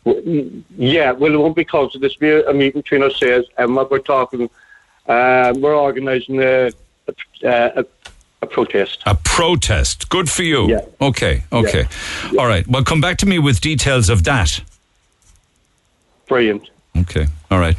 Yeah, 0.05 1.13
well, 1.13 1.35
it 1.35 1.37
won't 1.37 1.57
be 1.57 1.65
council. 1.65 1.99
This 1.99 2.15
will 2.21 2.43
be 2.43 2.49
a 2.49 2.53
meeting 2.53 2.83
between 2.83 3.03
ourselves 3.03 3.49
and 3.59 3.75
what 3.75 3.91
we're 3.91 3.99
talking. 3.99 4.49
Uh, 5.09 5.55
we're 5.57 5.75
organising 5.77 6.43
a, 6.43 6.71
a, 7.09 7.13
a, 7.43 7.85
a 8.43 8.47
protest. 8.47 9.03
A 9.07 9.15
protest. 9.15 10.09
Good 10.09 10.31
for 10.31 10.43
you. 10.43 10.69
Yeah. 10.69 10.81
Okay, 11.01 11.43
okay. 11.53 11.87
All 12.39 12.47
right. 12.47 12.67
Well, 12.69 12.85
come 12.85 13.01
back 13.01 13.17
to 13.19 13.27
me 13.27 13.39
with 13.39 13.61
details 13.61 14.09
of 14.09 14.25
that. 14.25 14.61
Brilliant. 16.29 16.71
Okay. 16.99 17.27
All 17.49 17.61
right. 17.61 17.77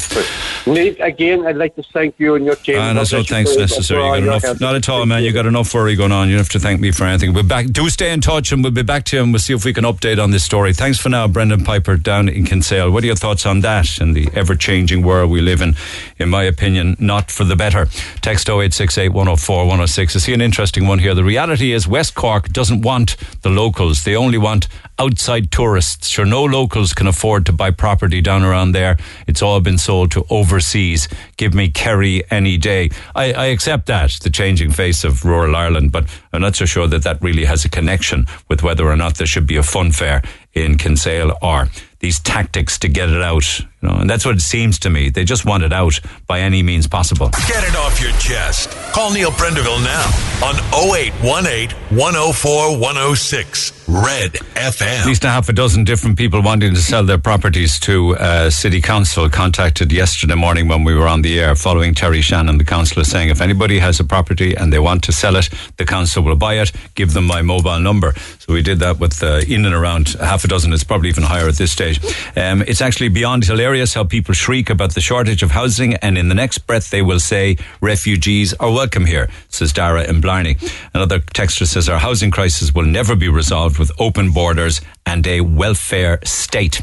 Neil, 0.65 0.95
again, 1.01 1.45
I'd 1.45 1.57
like 1.57 1.75
to 1.75 1.83
thank 1.83 2.15
you 2.19 2.35
and 2.35 2.45
your 2.45 2.55
team. 2.55 2.77
Ah, 2.79 2.93
that's 2.93 3.11
no 3.11 3.21
thanks 3.21 3.53
necessary. 3.55 4.01
You 4.01 4.25
got 4.25 4.39
enough, 4.43 4.61
not 4.61 4.75
at 4.75 4.87
all, 4.87 5.05
man. 5.05 5.23
You 5.23 5.33
got 5.33 5.45
enough 5.45 5.73
worry 5.73 5.95
going 5.95 6.13
on. 6.13 6.29
You 6.29 6.35
don't 6.35 6.45
have 6.45 6.51
to 6.51 6.59
thank 6.59 6.79
me 6.79 6.91
for 6.91 7.03
anything. 7.03 7.33
We're 7.33 7.43
back. 7.43 7.67
Do 7.67 7.89
stay 7.89 8.13
in 8.13 8.21
touch, 8.21 8.53
and 8.53 8.63
we'll 8.63 8.71
be 8.71 8.81
back 8.81 9.03
to 9.05 9.17
you, 9.17 9.23
and 9.23 9.33
we'll 9.33 9.39
see 9.39 9.53
if 9.53 9.65
we 9.65 9.73
can 9.73 9.83
update 9.83 10.23
on 10.23 10.31
this 10.31 10.45
story. 10.45 10.73
Thanks 10.73 10.99
for 10.99 11.09
now, 11.09 11.27
Brendan 11.27 11.65
Piper 11.65 11.97
down 11.97 12.29
in 12.29 12.45
Kinsale. 12.45 12.89
What 12.91 13.03
are 13.03 13.07
your 13.07 13.15
thoughts 13.17 13.45
on 13.45 13.59
that 13.61 13.99
and 13.99 14.15
the 14.15 14.29
ever-changing 14.33 15.01
world 15.01 15.31
we 15.31 15.41
live 15.41 15.61
in? 15.61 15.75
In 16.17 16.29
my 16.29 16.43
opinion, 16.43 16.95
not 16.97 17.29
for 17.29 17.43
the 17.43 17.57
better. 17.57 17.87
Text 18.21 18.47
0868 18.47 19.09
104 19.09 19.65
106. 19.65 20.15
I 20.15 20.19
see 20.19 20.33
an 20.33 20.41
interesting 20.41 20.87
one 20.87 20.99
here. 20.99 21.13
The 21.13 21.25
reality 21.25 21.73
is 21.73 21.87
West 21.89 22.15
Cork 22.15 22.47
doesn't 22.49 22.83
want 22.83 23.17
the 23.41 23.49
locals. 23.49 24.05
They 24.05 24.15
only 24.15 24.37
want 24.37 24.69
outside 24.99 25.51
tourists. 25.51 26.07
Sure, 26.07 26.25
no 26.25 26.43
locals 26.43 26.93
can 26.93 27.05
afford 27.05 27.45
to 27.45 27.51
buy 27.51 27.69
property 27.69 28.21
down 28.21 28.43
around 28.43 28.71
there. 28.71 28.97
It's 29.27 29.41
all 29.41 29.56
been 29.59 29.77
sold 29.77 30.11
to 30.11 30.25
overseas. 30.29 31.07
Give 31.37 31.53
me 31.53 31.69
Kerry 31.69 32.23
any 32.31 32.57
day. 32.57 32.89
I, 33.15 33.33
I 33.33 33.45
accept 33.47 33.87
that, 33.87 34.11
the 34.21 34.29
changing 34.29 34.71
face 34.71 35.03
of 35.03 35.25
rural 35.25 35.55
Ireland, 35.55 35.91
but 35.91 36.05
I'm 36.33 36.41
not 36.41 36.55
so 36.55 36.65
sure 36.65 36.87
that 36.87 37.03
that 37.03 37.21
really 37.21 37.45
has 37.45 37.65
a 37.65 37.69
connection 37.69 38.25
with 38.49 38.63
whether 38.63 38.87
or 38.87 38.95
not 38.95 39.15
there 39.15 39.27
should 39.27 39.47
be 39.47 39.57
a 39.57 39.63
fun 39.63 39.91
fair 39.91 40.21
in 40.53 40.77
Kinsale 40.77 41.37
or 41.41 41.69
these 41.99 42.19
tactics 42.19 42.77
to 42.79 42.87
get 42.87 43.09
it 43.09 43.21
out. 43.21 43.61
You 43.81 43.89
know, 43.89 43.95
and 43.97 44.09
that's 44.09 44.25
what 44.25 44.35
it 44.35 44.41
seems 44.41 44.79
to 44.79 44.89
me. 44.89 45.09
They 45.09 45.23
just 45.23 45.45
want 45.45 45.63
it 45.63 45.71
out 45.71 45.99
by 46.25 46.39
any 46.39 46.63
means 46.63 46.87
possible. 46.87 47.29
Get 47.47 47.63
it 47.63 47.75
off 47.75 48.01
your 48.01 48.11
chest. 48.13 48.71
Call 48.91 49.11
Neil 49.11 49.29
Prendeville 49.31 49.83
now 49.83 50.05
on 50.43 50.55
0818 50.73 51.77
104 51.95 52.79
106 52.79 53.87
Red 53.87 54.33
FM. 54.33 54.81
At 54.81 55.05
least 55.05 55.23
a 55.23 55.29
half 55.29 55.47
a 55.47 55.53
dozen 55.53 55.83
different 55.83 56.17
people 56.17 56.41
wanting 56.41 56.73
to 56.73 56.81
sell 56.81 57.03
their 57.03 57.19
properties 57.19 57.79
to 57.81 58.17
uh, 58.17 58.49
City 58.49 58.81
Council 58.81 59.29
contacted 59.29 59.91
yesterday 59.91 60.35
morning 60.35 60.67
when 60.67 60.83
we 60.83 60.93
were 60.95 61.07
on 61.07 61.21
the 61.21 61.39
air 61.39 61.55
following 61.55 61.93
Terry 61.93 62.21
Shannon, 62.21 62.57
the 62.57 62.65
councillor, 62.65 63.03
saying 63.03 63.29
if 63.29 63.41
anybody 63.41 63.77
has 63.79 63.99
a 63.99 64.03
property 64.03 64.55
and 64.55 64.73
they 64.73 64.79
want 64.79 65.03
to 65.03 65.11
sell 65.13 65.35
it, 65.35 65.49
the 65.77 65.85
council 65.85 66.23
will 66.23 66.35
buy 66.35 66.55
it, 66.55 66.71
give 66.95 67.13
them 67.13 67.25
my 67.25 67.41
mobile 67.41 67.79
number. 67.79 68.13
So 68.39 68.53
we 68.53 68.61
did 68.63 68.79
that 68.79 68.99
with 68.99 69.21
uh, 69.21 69.41
in 69.47 69.65
and 69.65 69.75
around 69.75 70.09
half 70.19 70.43
a 70.43 70.47
dozen. 70.47 70.73
It's 70.73 70.83
probably 70.83 71.09
even 71.09 71.23
higher 71.23 71.47
at 71.47 71.55
this 71.55 71.71
stage. 71.71 72.03
Um, 72.35 72.63
it's 72.63 72.81
actually 72.81 73.09
beyond 73.09 73.45
hilarious 73.45 73.66
how 73.67 74.05
people 74.05 74.33
shriek 74.33 74.69
about 74.69 74.93
the 74.93 75.01
shortage 75.01 75.43
of 75.43 75.51
housing 75.51 75.95
and 75.95 76.17
in 76.17 76.29
the 76.29 76.35
next 76.35 76.59
breath 76.59 76.89
they 76.89 77.01
will 77.01 77.19
say 77.19 77.57
refugees 77.81 78.53
are 78.53 78.71
welcome 78.71 79.05
here, 79.05 79.29
says 79.49 79.73
Dara 79.73 80.05
in 80.05 80.21
Blarney. 80.21 80.55
Another 80.93 81.19
texter 81.19 81.67
says 81.67 81.89
our 81.89 81.99
housing 81.99 82.31
crisis 82.31 82.73
will 82.73 82.85
never 82.85 83.13
be 83.13 83.27
resolved 83.27 83.77
with 83.77 83.91
open 83.99 84.31
borders 84.31 84.79
and 85.05 85.27
a 85.27 85.41
welfare 85.41 86.19
state. 86.23 86.81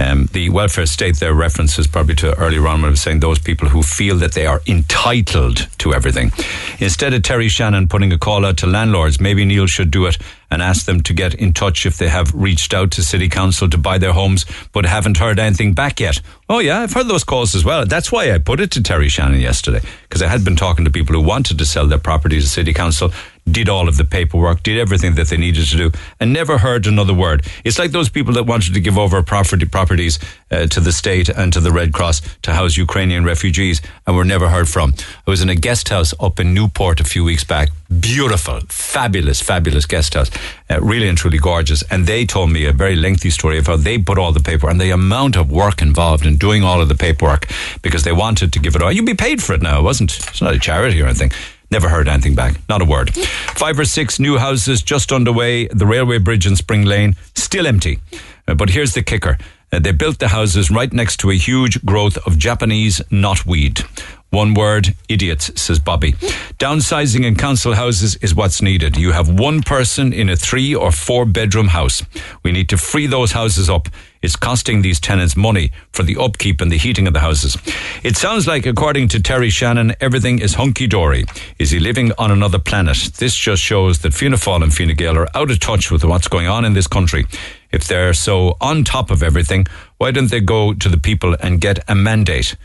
Um, 0.00 0.30
the 0.32 0.48
welfare 0.48 0.86
state 0.86 1.16
there 1.16 1.34
references 1.34 1.86
probably 1.86 2.14
to 2.16 2.34
earlier 2.38 2.66
on 2.66 2.80
when 2.80 2.88
I 2.88 2.90
was 2.90 3.02
saying 3.02 3.20
those 3.20 3.38
people 3.38 3.68
who 3.68 3.82
feel 3.82 4.16
that 4.16 4.32
they 4.32 4.46
are 4.46 4.62
entitled 4.66 5.68
to 5.78 5.92
everything. 5.92 6.32
Instead 6.78 7.12
of 7.12 7.22
Terry 7.22 7.48
Shannon 7.48 7.86
putting 7.86 8.10
a 8.10 8.16
call 8.16 8.46
out 8.46 8.56
to 8.58 8.66
landlords, 8.66 9.20
maybe 9.20 9.44
Neil 9.44 9.66
should 9.66 9.90
do 9.90 10.06
it 10.06 10.16
and 10.50 10.62
ask 10.62 10.86
them 10.86 11.02
to 11.02 11.12
get 11.12 11.34
in 11.34 11.52
touch 11.52 11.84
if 11.84 11.98
they 11.98 12.08
have 12.08 12.34
reached 12.34 12.72
out 12.72 12.90
to 12.92 13.02
City 13.02 13.28
Council 13.28 13.68
to 13.68 13.76
buy 13.76 13.98
their 13.98 14.12
homes 14.12 14.46
but 14.72 14.86
haven't 14.86 15.18
heard 15.18 15.38
anything 15.38 15.74
back 15.74 16.00
yet. 16.00 16.20
Oh 16.48 16.60
yeah, 16.60 16.80
I've 16.80 16.94
heard 16.94 17.06
those 17.06 17.22
calls 17.22 17.54
as 17.54 17.64
well. 17.64 17.84
That's 17.84 18.10
why 18.10 18.32
I 18.32 18.38
put 18.38 18.58
it 18.58 18.70
to 18.72 18.82
Terry 18.82 19.08
Shannon 19.08 19.40
yesterday 19.40 19.80
because 20.02 20.22
I 20.22 20.28
had 20.28 20.44
been 20.44 20.56
talking 20.56 20.86
to 20.86 20.90
people 20.90 21.14
who 21.14 21.22
wanted 21.22 21.58
to 21.58 21.66
sell 21.66 21.86
their 21.86 21.98
properties 21.98 22.44
to 22.44 22.48
City 22.48 22.72
Council 22.72 23.12
did 23.50 23.68
all 23.68 23.88
of 23.88 23.96
the 23.96 24.04
paperwork, 24.04 24.62
did 24.62 24.78
everything 24.78 25.14
that 25.14 25.28
they 25.28 25.36
needed 25.36 25.66
to 25.66 25.76
do, 25.76 25.92
and 26.18 26.32
never 26.32 26.58
heard 26.58 26.86
another 26.86 27.14
word. 27.14 27.46
It's 27.64 27.78
like 27.78 27.90
those 27.90 28.08
people 28.08 28.34
that 28.34 28.44
wanted 28.44 28.74
to 28.74 28.80
give 28.80 28.98
over 28.98 29.22
property 29.22 29.66
properties 29.66 30.18
uh, 30.50 30.66
to 30.66 30.80
the 30.80 30.92
state 30.92 31.28
and 31.28 31.52
to 31.52 31.60
the 31.60 31.72
Red 31.72 31.92
Cross 31.92 32.22
to 32.42 32.52
house 32.52 32.76
Ukrainian 32.76 33.24
refugees, 33.24 33.80
and 34.06 34.16
were 34.16 34.24
never 34.24 34.48
heard 34.48 34.68
from. 34.68 34.94
I 35.26 35.30
was 35.30 35.42
in 35.42 35.48
a 35.48 35.54
guest 35.54 35.88
house 35.88 36.14
up 36.20 36.40
in 36.40 36.54
Newport 36.54 37.00
a 37.00 37.04
few 37.04 37.24
weeks 37.24 37.44
back. 37.44 37.70
Beautiful, 37.88 38.60
fabulous, 38.68 39.40
fabulous 39.40 39.84
guest 39.84 40.14
house, 40.14 40.30
uh, 40.70 40.80
really 40.80 41.08
and 41.08 41.18
truly 41.18 41.38
gorgeous. 41.38 41.82
And 41.90 42.06
they 42.06 42.24
told 42.24 42.50
me 42.50 42.66
a 42.66 42.72
very 42.72 42.94
lengthy 42.94 43.30
story 43.30 43.58
of 43.58 43.66
how 43.66 43.76
they 43.76 43.98
put 43.98 44.18
all 44.18 44.32
the 44.32 44.40
paper 44.40 44.68
and 44.68 44.80
the 44.80 44.90
amount 44.90 45.36
of 45.36 45.50
work 45.50 45.82
involved 45.82 46.24
in 46.24 46.36
doing 46.36 46.62
all 46.62 46.80
of 46.80 46.88
the 46.88 46.94
paperwork 46.94 47.48
because 47.82 48.04
they 48.04 48.12
wanted 48.12 48.52
to 48.52 48.60
give 48.60 48.76
it 48.76 48.82
all. 48.82 48.92
You'd 48.92 49.06
be 49.06 49.14
paid 49.14 49.42
for 49.42 49.54
it 49.54 49.62
now, 49.62 49.80
it 49.80 49.82
wasn't? 49.82 50.16
It's 50.16 50.40
not 50.40 50.54
a 50.54 50.58
charity 50.58 51.02
or 51.02 51.06
anything. 51.06 51.32
Never 51.70 51.88
heard 51.88 52.08
anything 52.08 52.34
back. 52.34 52.60
Not 52.68 52.82
a 52.82 52.84
word. 52.84 53.14
Five 53.14 53.78
or 53.78 53.84
six 53.84 54.18
new 54.18 54.38
houses 54.38 54.82
just 54.82 55.12
underway. 55.12 55.68
The 55.68 55.86
railway 55.86 56.18
bridge 56.18 56.46
in 56.46 56.56
Spring 56.56 56.84
Lane 56.84 57.14
still 57.36 57.66
empty. 57.66 58.00
Uh, 58.48 58.54
but 58.54 58.70
here's 58.70 58.94
the 58.94 59.02
kicker. 59.02 59.38
Uh, 59.72 59.78
they 59.78 59.92
built 59.92 60.18
the 60.18 60.28
houses 60.28 60.70
right 60.70 60.92
next 60.92 61.18
to 61.18 61.30
a 61.30 61.34
huge 61.34 61.84
growth 61.84 62.18
of 62.26 62.38
Japanese 62.38 63.00
knotweed. 63.10 63.84
One 64.30 64.54
word, 64.54 64.94
idiots, 65.08 65.50
says 65.60 65.78
Bobby. 65.78 66.12
Downsizing 66.58 67.24
in 67.24 67.36
council 67.36 67.74
houses 67.74 68.16
is 68.16 68.34
what's 68.34 68.62
needed. 68.62 68.96
You 68.96 69.12
have 69.12 69.28
one 69.28 69.62
person 69.62 70.12
in 70.12 70.28
a 70.28 70.36
three 70.36 70.74
or 70.74 70.92
four 70.92 71.24
bedroom 71.24 71.68
house. 71.68 72.02
We 72.42 72.52
need 72.52 72.68
to 72.68 72.76
free 72.76 73.06
those 73.06 73.32
houses 73.32 73.68
up. 73.68 73.88
It's 74.22 74.36
costing 74.36 74.82
these 74.82 75.00
tenants 75.00 75.36
money 75.36 75.72
for 75.92 76.02
the 76.02 76.16
upkeep 76.16 76.60
and 76.60 76.70
the 76.70 76.76
heating 76.76 77.06
of 77.06 77.14
the 77.14 77.20
houses. 77.20 77.56
It 78.02 78.16
sounds 78.16 78.46
like, 78.46 78.66
according 78.66 79.08
to 79.08 79.22
Terry 79.22 79.48
Shannon, 79.48 79.94
everything 80.00 80.40
is 80.40 80.54
hunky 80.54 80.86
dory. 80.86 81.24
Is 81.58 81.70
he 81.70 81.80
living 81.80 82.12
on 82.18 82.30
another 82.30 82.58
planet? 82.58 82.98
This 83.18 83.34
just 83.34 83.62
shows 83.62 84.00
that 84.00 84.12
Fianna 84.12 84.36
Fáil 84.36 84.62
and 84.62 84.74
Fine 84.74 84.94
Gael 84.94 85.16
are 85.16 85.28
out 85.34 85.50
of 85.50 85.58
touch 85.58 85.90
with 85.90 86.04
what's 86.04 86.28
going 86.28 86.48
on 86.48 86.64
in 86.64 86.74
this 86.74 86.86
country. 86.86 87.26
If 87.72 87.84
they're 87.84 88.12
so 88.12 88.56
on 88.60 88.84
top 88.84 89.10
of 89.10 89.22
everything, 89.22 89.66
why 89.98 90.10
don't 90.10 90.30
they 90.30 90.40
go 90.40 90.74
to 90.74 90.88
the 90.88 90.98
people 90.98 91.36
and 91.40 91.60
get 91.60 91.78
a 91.88 91.94
mandate? 91.94 92.56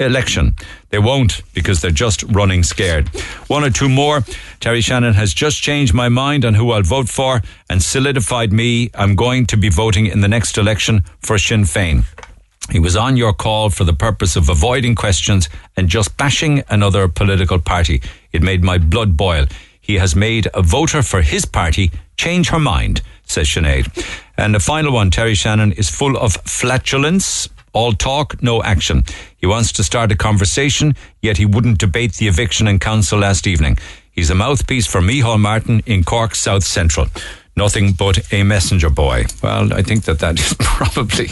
Election. 0.00 0.54
They 0.88 0.98
won't 0.98 1.42
because 1.54 1.80
they're 1.80 1.90
just 1.90 2.22
running 2.24 2.62
scared. 2.62 3.08
One 3.48 3.64
or 3.64 3.70
two 3.70 3.88
more. 3.88 4.22
Terry 4.58 4.80
Shannon 4.80 5.14
has 5.14 5.32
just 5.32 5.62
changed 5.62 5.94
my 5.94 6.08
mind 6.08 6.44
on 6.44 6.54
who 6.54 6.72
I'll 6.72 6.82
vote 6.82 7.08
for 7.08 7.42
and 7.68 7.82
solidified 7.82 8.52
me. 8.52 8.90
I'm 8.94 9.14
going 9.14 9.46
to 9.46 9.56
be 9.56 9.68
voting 9.68 10.06
in 10.06 10.20
the 10.20 10.28
next 10.28 10.58
election 10.58 11.04
for 11.20 11.38
Sinn 11.38 11.62
Féin. 11.62 12.04
He 12.70 12.78
was 12.78 12.96
on 12.96 13.16
your 13.16 13.32
call 13.32 13.70
for 13.70 13.84
the 13.84 13.92
purpose 13.92 14.36
of 14.36 14.48
avoiding 14.48 14.94
questions 14.94 15.48
and 15.76 15.88
just 15.88 16.16
bashing 16.16 16.62
another 16.68 17.08
political 17.08 17.58
party. 17.58 18.00
It 18.32 18.42
made 18.42 18.62
my 18.62 18.78
blood 18.78 19.16
boil. 19.16 19.46
He 19.80 19.96
has 19.96 20.14
made 20.14 20.48
a 20.54 20.62
voter 20.62 21.02
for 21.02 21.22
his 21.22 21.44
party 21.44 21.90
change 22.16 22.50
her 22.50 22.60
mind, 22.60 23.02
says 23.24 23.48
Sinead. 23.48 23.88
And 24.36 24.54
the 24.54 24.60
final 24.60 24.92
one, 24.92 25.10
Terry 25.10 25.34
Shannon 25.34 25.72
is 25.72 25.90
full 25.90 26.16
of 26.16 26.34
flatulence. 26.44 27.48
All 27.72 27.92
talk, 27.92 28.42
no 28.42 28.62
action. 28.62 29.04
He 29.36 29.46
wants 29.46 29.72
to 29.72 29.84
start 29.84 30.12
a 30.12 30.16
conversation, 30.16 30.96
yet 31.22 31.36
he 31.36 31.46
wouldn't 31.46 31.78
debate 31.78 32.14
the 32.14 32.28
eviction 32.28 32.66
in 32.66 32.78
council 32.78 33.20
last 33.20 33.46
evening. 33.46 33.78
He's 34.10 34.30
a 34.30 34.34
mouthpiece 34.34 34.86
for 34.86 35.00
Micheál 35.00 35.38
Martin 35.38 35.82
in 35.86 36.04
Cork 36.04 36.34
South 36.34 36.64
Central. 36.64 37.06
Nothing 37.56 37.92
but 37.92 38.32
a 38.32 38.42
messenger 38.42 38.90
boy. 38.90 39.26
Well, 39.42 39.72
I 39.72 39.82
think 39.82 40.04
that 40.04 40.18
that 40.20 40.38
is 40.40 40.54
probably 40.58 41.28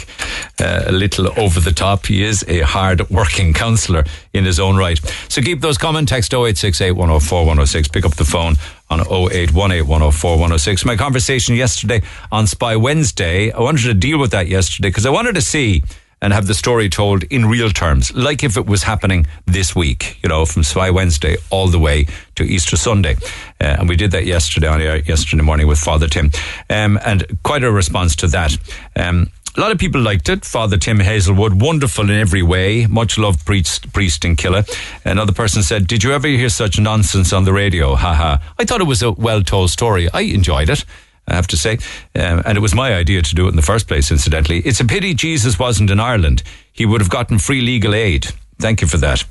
uh, 0.59 0.83
a 0.85 0.91
little 0.91 1.27
over 1.39 1.59
the 1.59 1.71
top. 1.71 2.05
He 2.05 2.23
is 2.23 2.45
a 2.47 2.59
hard 2.61 3.09
working 3.09 3.53
councillor 3.53 4.03
in 4.33 4.45
his 4.45 4.59
own 4.59 4.77
right. 4.77 4.99
So 5.27 5.41
keep 5.41 5.61
those 5.61 5.77
coming. 5.77 6.05
Text 6.05 6.33
0868 6.33 6.91
104 6.91 7.39
106. 7.39 7.87
Pick 7.87 8.05
up 8.05 8.15
the 8.15 8.25
phone 8.25 8.55
on 8.89 8.99
0818 9.01 9.87
104 9.87 10.31
106. 10.31 10.85
My 10.85 10.95
conversation 10.95 11.55
yesterday 11.55 12.01
on 12.31 12.47
Spy 12.47 12.75
Wednesday, 12.75 13.51
I 13.51 13.59
wanted 13.59 13.83
to 13.83 13.93
deal 13.93 14.19
with 14.19 14.31
that 14.31 14.47
yesterday 14.47 14.89
because 14.89 15.05
I 15.05 15.09
wanted 15.09 15.35
to 15.35 15.41
see 15.41 15.83
and 16.21 16.33
have 16.33 16.47
the 16.47 16.53
story 16.53 16.89
told 16.89 17.23
in 17.23 17.45
real 17.45 17.69
terms, 17.69 18.13
like 18.13 18.43
if 18.43 18.57
it 18.57 18.65
was 18.65 18.83
happening 18.83 19.25
this 19.45 19.75
week, 19.75 20.19
you 20.21 20.29
know, 20.29 20.45
from 20.45 20.63
Spy 20.63 20.89
Wednesday 20.89 21.37
all 21.49 21.67
the 21.67 21.79
way 21.79 22.05
to 22.35 22.43
Easter 22.43 22.75
Sunday. 22.77 23.15
Uh, 23.61 23.77
and 23.79 23.89
we 23.89 23.95
did 23.95 24.11
that 24.11 24.25
yesterday 24.25 24.67
on 24.67 24.79
yesterday 25.05 25.43
morning 25.43 25.67
with 25.67 25.79
Father 25.79 26.07
Tim. 26.07 26.31
Um, 26.69 26.99
and 27.05 27.25
quite 27.43 27.63
a 27.63 27.71
response 27.71 28.15
to 28.17 28.27
that. 28.27 28.57
Um, 28.95 29.31
a 29.57 29.61
lot 29.61 29.71
of 29.71 29.79
people 29.79 29.99
liked 29.99 30.29
it. 30.29 30.45
Father 30.45 30.77
Tim 30.77 30.99
Hazelwood, 30.99 31.59
wonderful 31.59 32.09
in 32.09 32.15
every 32.15 32.43
way. 32.43 32.85
Much 32.85 33.17
loved 33.17 33.45
priest, 33.45 33.91
priest 33.91 34.23
in 34.23 34.35
Killa. 34.35 34.63
Another 35.03 35.33
person 35.33 35.63
said, 35.63 35.87
Did 35.87 36.03
you 36.03 36.13
ever 36.13 36.27
hear 36.27 36.49
such 36.49 36.79
nonsense 36.79 37.33
on 37.33 37.45
the 37.45 37.53
radio? 37.53 37.95
Ha 37.95 38.13
ha. 38.13 38.53
I 38.59 38.63
thought 38.63 38.79
it 38.79 38.85
was 38.85 39.01
a 39.01 39.11
well 39.11 39.41
told 39.41 39.71
story. 39.71 40.07
I 40.13 40.21
enjoyed 40.21 40.69
it. 40.69 40.85
I 41.29 41.35
have 41.35 41.47
to 41.47 41.57
say. 41.57 41.73
Um, 42.15 42.41
and 42.45 42.57
it 42.57 42.61
was 42.61 42.75
my 42.75 42.93
idea 42.93 43.21
to 43.21 43.35
do 43.35 43.45
it 43.45 43.49
in 43.49 43.55
the 43.55 43.61
first 43.61 43.87
place, 43.87 44.11
incidentally. 44.11 44.59
It's 44.59 44.79
a 44.79 44.85
pity 44.85 45.13
Jesus 45.13 45.59
wasn't 45.59 45.89
in 45.89 45.99
Ireland. 45.99 46.43
He 46.71 46.85
would 46.85 47.01
have 47.01 47.09
gotten 47.09 47.39
free 47.39 47.61
legal 47.61 47.93
aid. 47.93 48.27
Thank 48.59 48.81
you 48.81 48.87
for 48.87 48.97
that. 48.97 49.23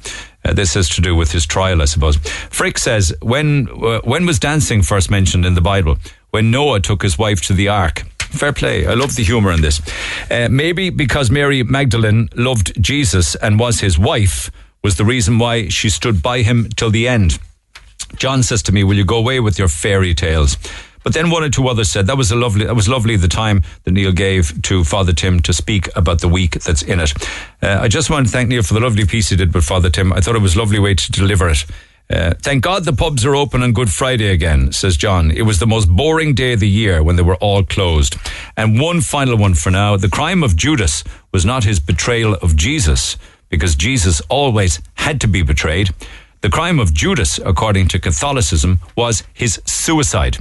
Uh, 0.44 0.54
this 0.54 0.74
has 0.74 0.88
to 0.90 1.02
do 1.02 1.14
with 1.14 1.32
his 1.32 1.44
trial, 1.44 1.82
I 1.82 1.84
suppose. 1.84 2.16
Frick 2.16 2.78
says, 2.78 3.12
when, 3.20 3.68
uh, 3.70 4.00
when 4.04 4.24
was 4.24 4.38
dancing 4.38 4.82
first 4.82 5.10
mentioned 5.10 5.44
in 5.44 5.54
the 5.54 5.60
Bible? 5.60 5.98
When 6.30 6.50
Noah 6.50 6.80
took 6.80 7.02
his 7.02 7.18
wife 7.18 7.40
to 7.42 7.52
the 7.52 7.68
ark. 7.68 8.04
Fair 8.18 8.52
play. 8.52 8.86
I 8.86 8.94
love 8.94 9.16
the 9.16 9.24
humour 9.24 9.52
in 9.52 9.62
this. 9.62 9.80
Uh, 10.30 10.48
maybe 10.50 10.90
because 10.90 11.30
Mary 11.30 11.62
Magdalene 11.62 12.28
loved 12.34 12.72
Jesus 12.82 13.34
and 13.34 13.58
was 13.58 13.80
his 13.80 13.98
wife 13.98 14.50
was 14.82 14.96
the 14.96 15.04
reason 15.04 15.38
why 15.38 15.68
she 15.68 15.88
stood 15.90 16.22
by 16.22 16.42
him 16.42 16.68
till 16.76 16.90
the 16.90 17.08
end. 17.08 17.38
John 18.16 18.42
says 18.42 18.62
to 18.64 18.72
me, 18.72 18.84
"Will 18.84 18.96
you 18.96 19.04
go 19.04 19.16
away 19.16 19.40
with 19.40 19.58
your 19.58 19.68
fairy 19.68 20.14
tales?" 20.14 20.56
But 21.04 21.14
then 21.14 21.30
one 21.30 21.42
or 21.42 21.50
two 21.50 21.68
others 21.68 21.90
said 21.90 22.06
that 22.06 22.16
was 22.16 22.30
a 22.30 22.36
lovely 22.36 22.66
that 22.66 22.74
was 22.74 22.88
lovely 22.88 23.16
the 23.16 23.28
time 23.28 23.62
that 23.84 23.92
Neil 23.92 24.12
gave 24.12 24.62
to 24.62 24.84
Father 24.84 25.12
Tim 25.12 25.40
to 25.40 25.52
speak 25.52 25.88
about 25.96 26.20
the 26.20 26.28
week 26.28 26.60
that's 26.62 26.82
in 26.82 27.00
it. 27.00 27.12
Uh, 27.62 27.78
I 27.80 27.88
just 27.88 28.10
want 28.10 28.26
to 28.26 28.32
thank 28.32 28.48
Neil 28.48 28.62
for 28.62 28.74
the 28.74 28.80
lovely 28.80 29.06
piece 29.06 29.30
he 29.30 29.36
did 29.36 29.54
with 29.54 29.64
Father 29.64 29.90
Tim. 29.90 30.12
I 30.12 30.20
thought 30.20 30.36
it 30.36 30.42
was 30.42 30.56
a 30.56 30.58
lovely 30.58 30.78
way 30.78 30.94
to 30.94 31.12
deliver 31.12 31.48
it. 31.48 31.64
Uh, 32.10 32.32
thank 32.40 32.64
God 32.64 32.84
the 32.84 32.92
pubs 32.94 33.26
are 33.26 33.36
open 33.36 33.62
on 33.62 33.74
Good 33.74 33.92
Friday 33.92 34.30
again, 34.30 34.72
says 34.72 34.96
John. 34.96 35.30
It 35.30 35.42
was 35.42 35.58
the 35.58 35.66
most 35.66 35.90
boring 35.90 36.34
day 36.34 36.54
of 36.54 36.60
the 36.60 36.68
year 36.68 37.02
when 37.02 37.16
they 37.16 37.22
were 37.22 37.36
all 37.36 37.62
closed. 37.62 38.16
And 38.56 38.80
one 38.80 39.02
final 39.02 39.36
one 39.36 39.52
for 39.52 39.70
now. 39.70 39.98
The 39.98 40.08
crime 40.08 40.42
of 40.42 40.56
Judas 40.56 41.04
was 41.32 41.44
not 41.44 41.64
his 41.64 41.80
betrayal 41.80 42.34
of 42.36 42.56
Jesus, 42.56 43.18
because 43.50 43.74
Jesus 43.74 44.22
always 44.30 44.80
had 44.94 45.20
to 45.20 45.28
be 45.28 45.42
betrayed. 45.42 45.90
The 46.40 46.48
crime 46.48 46.78
of 46.78 46.94
Judas, 46.94 47.38
according 47.44 47.88
to 47.88 47.98
Catholicism, 47.98 48.80
was 48.96 49.24
his 49.34 49.60
suicide. 49.66 50.38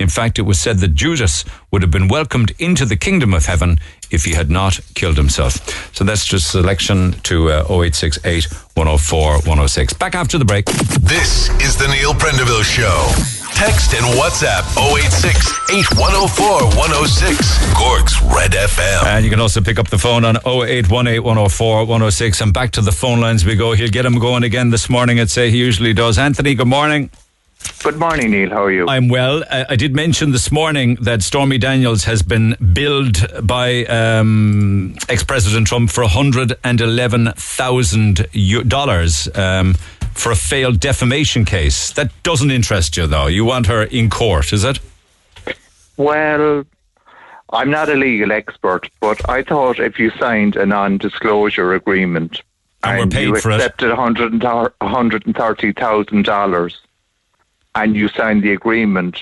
In 0.00 0.08
fact, 0.08 0.38
it 0.38 0.42
was 0.42 0.58
said 0.58 0.78
that 0.78 0.94
Judas 0.94 1.44
would 1.70 1.82
have 1.82 1.90
been 1.90 2.08
welcomed 2.08 2.52
into 2.58 2.86
the 2.86 2.96
kingdom 2.96 3.34
of 3.34 3.44
heaven 3.44 3.78
if 4.10 4.24
he 4.24 4.32
had 4.32 4.48
not 4.50 4.80
killed 4.94 5.18
himself. 5.18 5.60
So 5.94 6.04
that's 6.04 6.24
just 6.24 6.50
selection 6.50 7.12
to 7.24 7.50
uh, 7.50 7.64
0868 7.68 8.46
104 8.74 9.32
106. 9.44 9.92
Back 9.94 10.14
after 10.14 10.38
the 10.38 10.46
break. 10.46 10.64
This 10.64 11.50
is 11.60 11.76
the 11.76 11.86
Neil 11.88 12.14
Prendeville 12.14 12.64
Show. 12.64 13.12
Text 13.54 13.92
and 13.92 14.06
WhatsApp 14.16 14.64
086 14.80 15.36
8104 15.68 16.64
106. 16.80 17.74
Cork's 17.76 18.22
Red 18.34 18.52
FM. 18.52 19.04
And 19.04 19.22
you 19.22 19.30
can 19.30 19.38
also 19.38 19.60
pick 19.60 19.78
up 19.78 19.90
the 19.90 19.98
phone 19.98 20.24
on 20.24 20.36
0818 20.46 21.22
104 21.22 21.84
106. 21.84 22.40
And 22.40 22.54
back 22.54 22.70
to 22.72 22.80
the 22.80 22.92
phone 22.92 23.20
lines 23.20 23.44
we 23.44 23.54
go. 23.54 23.72
He'll 23.74 23.90
get 23.90 24.06
him 24.06 24.18
going 24.18 24.44
again 24.44 24.70
this 24.70 24.88
morning, 24.88 25.20
I'd 25.20 25.28
say 25.30 25.50
he 25.50 25.58
usually 25.58 25.92
does. 25.92 26.16
Anthony, 26.16 26.54
good 26.54 26.68
morning. 26.68 27.10
Good 27.82 27.96
morning, 27.96 28.32
Neil. 28.32 28.50
How 28.50 28.64
are 28.64 28.70
you? 28.70 28.86
I'm 28.86 29.08
well. 29.08 29.42
I, 29.50 29.64
I 29.70 29.76
did 29.76 29.94
mention 29.94 30.32
this 30.32 30.52
morning 30.52 30.96
that 31.00 31.22
Stormy 31.22 31.56
Daniels 31.56 32.04
has 32.04 32.20
been 32.22 32.54
billed 32.74 33.26
by 33.42 33.86
um, 33.86 34.94
ex-President 35.08 35.66
Trump 35.66 35.88
for 35.90 36.02
111,000 36.02 38.26
dollars 38.68 39.28
um, 39.34 39.72
for 40.12 40.30
a 40.30 40.36
failed 40.36 40.78
defamation 40.78 41.46
case. 41.46 41.90
That 41.92 42.10
doesn't 42.22 42.50
interest 42.50 42.98
you, 42.98 43.06
though. 43.06 43.28
You 43.28 43.46
want 43.46 43.66
her 43.68 43.84
in 43.84 44.10
court, 44.10 44.52
is 44.52 44.62
it? 44.62 44.78
Well, 45.96 46.64
I'm 47.50 47.70
not 47.70 47.88
a 47.88 47.94
legal 47.94 48.30
expert, 48.30 48.90
but 49.00 49.26
I 49.26 49.42
thought 49.42 49.80
if 49.80 49.98
you 49.98 50.10
signed 50.18 50.56
a 50.56 50.66
non-disclosure 50.66 51.72
agreement 51.72 52.42
And 52.82 53.00
were 53.00 53.06
paid 53.06 53.28
you 53.28 53.36
for 53.36 53.52
accepted 53.52 53.90
$130,000 53.90 56.74
and 57.74 57.96
you 57.96 58.08
signed 58.08 58.42
the 58.42 58.52
agreement, 58.52 59.18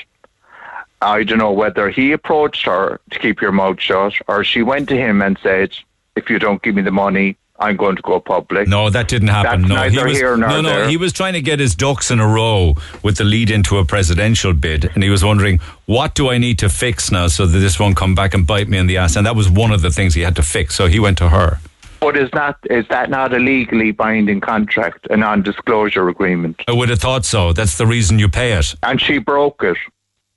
I 1.01 1.23
don't 1.23 1.39
know 1.39 1.53
whether 1.53 1.91
he 1.91 2.13
approached 2.13 2.65
her 2.67 3.01
to 3.11 3.19
keep 3.19 3.41
your 3.41 3.53
mouth 3.53 3.81
shut 3.81 4.15
or 4.27 4.45
she 4.45 4.63
went 4.63 4.89
to 4.89 4.97
him 4.97 5.23
and 5.23 5.39
said, 5.43 5.77
if 6.17 6.29
you 6.29 6.39
don't 6.39 6.63
give 6.63 6.75
me 6.75 6.83
the 6.83 6.91
money, 6.91 7.37
I'm 7.61 7.77
going 7.77 7.97
to 7.97 8.03
go 8.03 8.21
public. 8.21 8.69
No, 8.69 8.89
that 8.89 9.09
didn't 9.09 9.29
happen. 9.29 9.63
That's 9.63 9.69
no, 9.69 9.75
neither 9.77 10.07
he 10.07 10.13
was, 10.13 10.19
here 10.19 10.37
nor 10.37 10.49
no, 10.49 10.61
no. 10.61 10.69
there. 10.69 10.89
He 10.89 10.97
was 10.97 11.13
trying 11.13 11.33
to 11.33 11.41
get 11.41 11.59
his 11.59 11.75
ducks 11.75 12.11
in 12.11 12.21
a 12.21 12.27
row 12.27 12.75
with 13.03 13.17
the 13.17 13.25
lead 13.25 13.51
into 13.51 13.79
a 13.79 13.85
presidential 13.85 14.53
bid, 14.53 14.85
and 14.95 15.03
he 15.03 15.11
was 15.11 15.25
wondering 15.25 15.59
what 15.87 16.15
do 16.15 16.31
I 16.31 16.39
need 16.39 16.61
to 16.61 16.69
fix 16.69 17.11
now 17.11 17.27
so 17.27 17.47
that 17.47 17.59
this 17.59 17.81
won't 17.81 17.97
come 17.97 18.15
back 18.15 18.33
and 18.33 18.47
bite 18.47 18.69
me 18.69 18.79
in 18.79 18.87
the 18.87 18.99
ass. 18.99 19.17
And 19.17 19.27
that 19.27 19.35
was 19.35 19.51
one 19.51 19.73
of 19.73 19.83
the 19.83 19.91
things 19.91 20.15
he 20.15 20.21
had 20.21 20.37
to 20.37 20.43
fix. 20.43 20.77
So 20.77 20.87
he 20.87 21.01
went 21.01 21.19
to 21.19 21.31
her. 21.31 21.59
But 22.01 22.17
is 22.17 22.33
not 22.33 22.59
is 22.71 22.87
that 22.89 23.11
not 23.11 23.35
a 23.35 23.39
legally 23.39 23.91
binding 23.91 24.41
contract, 24.41 25.07
a 25.11 25.17
non-disclosure 25.17 26.09
agreement? 26.09 26.63
I 26.69 26.73
would 26.73 26.89
have 26.89 27.01
thought 27.01 27.25
so. 27.25 27.53
That's 27.53 27.77
the 27.77 27.87
reason 27.87 28.19
you 28.19 28.29
pay 28.29 28.53
it. 28.53 28.75
And 28.83 29.01
she 29.01 29.19
broke 29.19 29.63
it. 29.63 29.77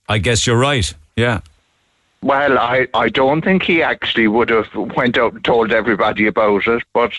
I 0.09 0.17
guess 0.17 0.47
you're 0.47 0.57
right. 0.57 0.93
Yeah. 1.15 1.41
Well, 2.23 2.59
I, 2.59 2.87
I 2.93 3.09
don't 3.09 3.43
think 3.43 3.63
he 3.63 3.81
actually 3.81 4.27
would 4.27 4.49
have 4.49 4.67
went 4.75 5.17
out 5.17 5.33
and 5.33 5.43
told 5.43 5.71
everybody 5.71 6.27
about 6.27 6.67
it, 6.67 6.83
but 6.93 7.13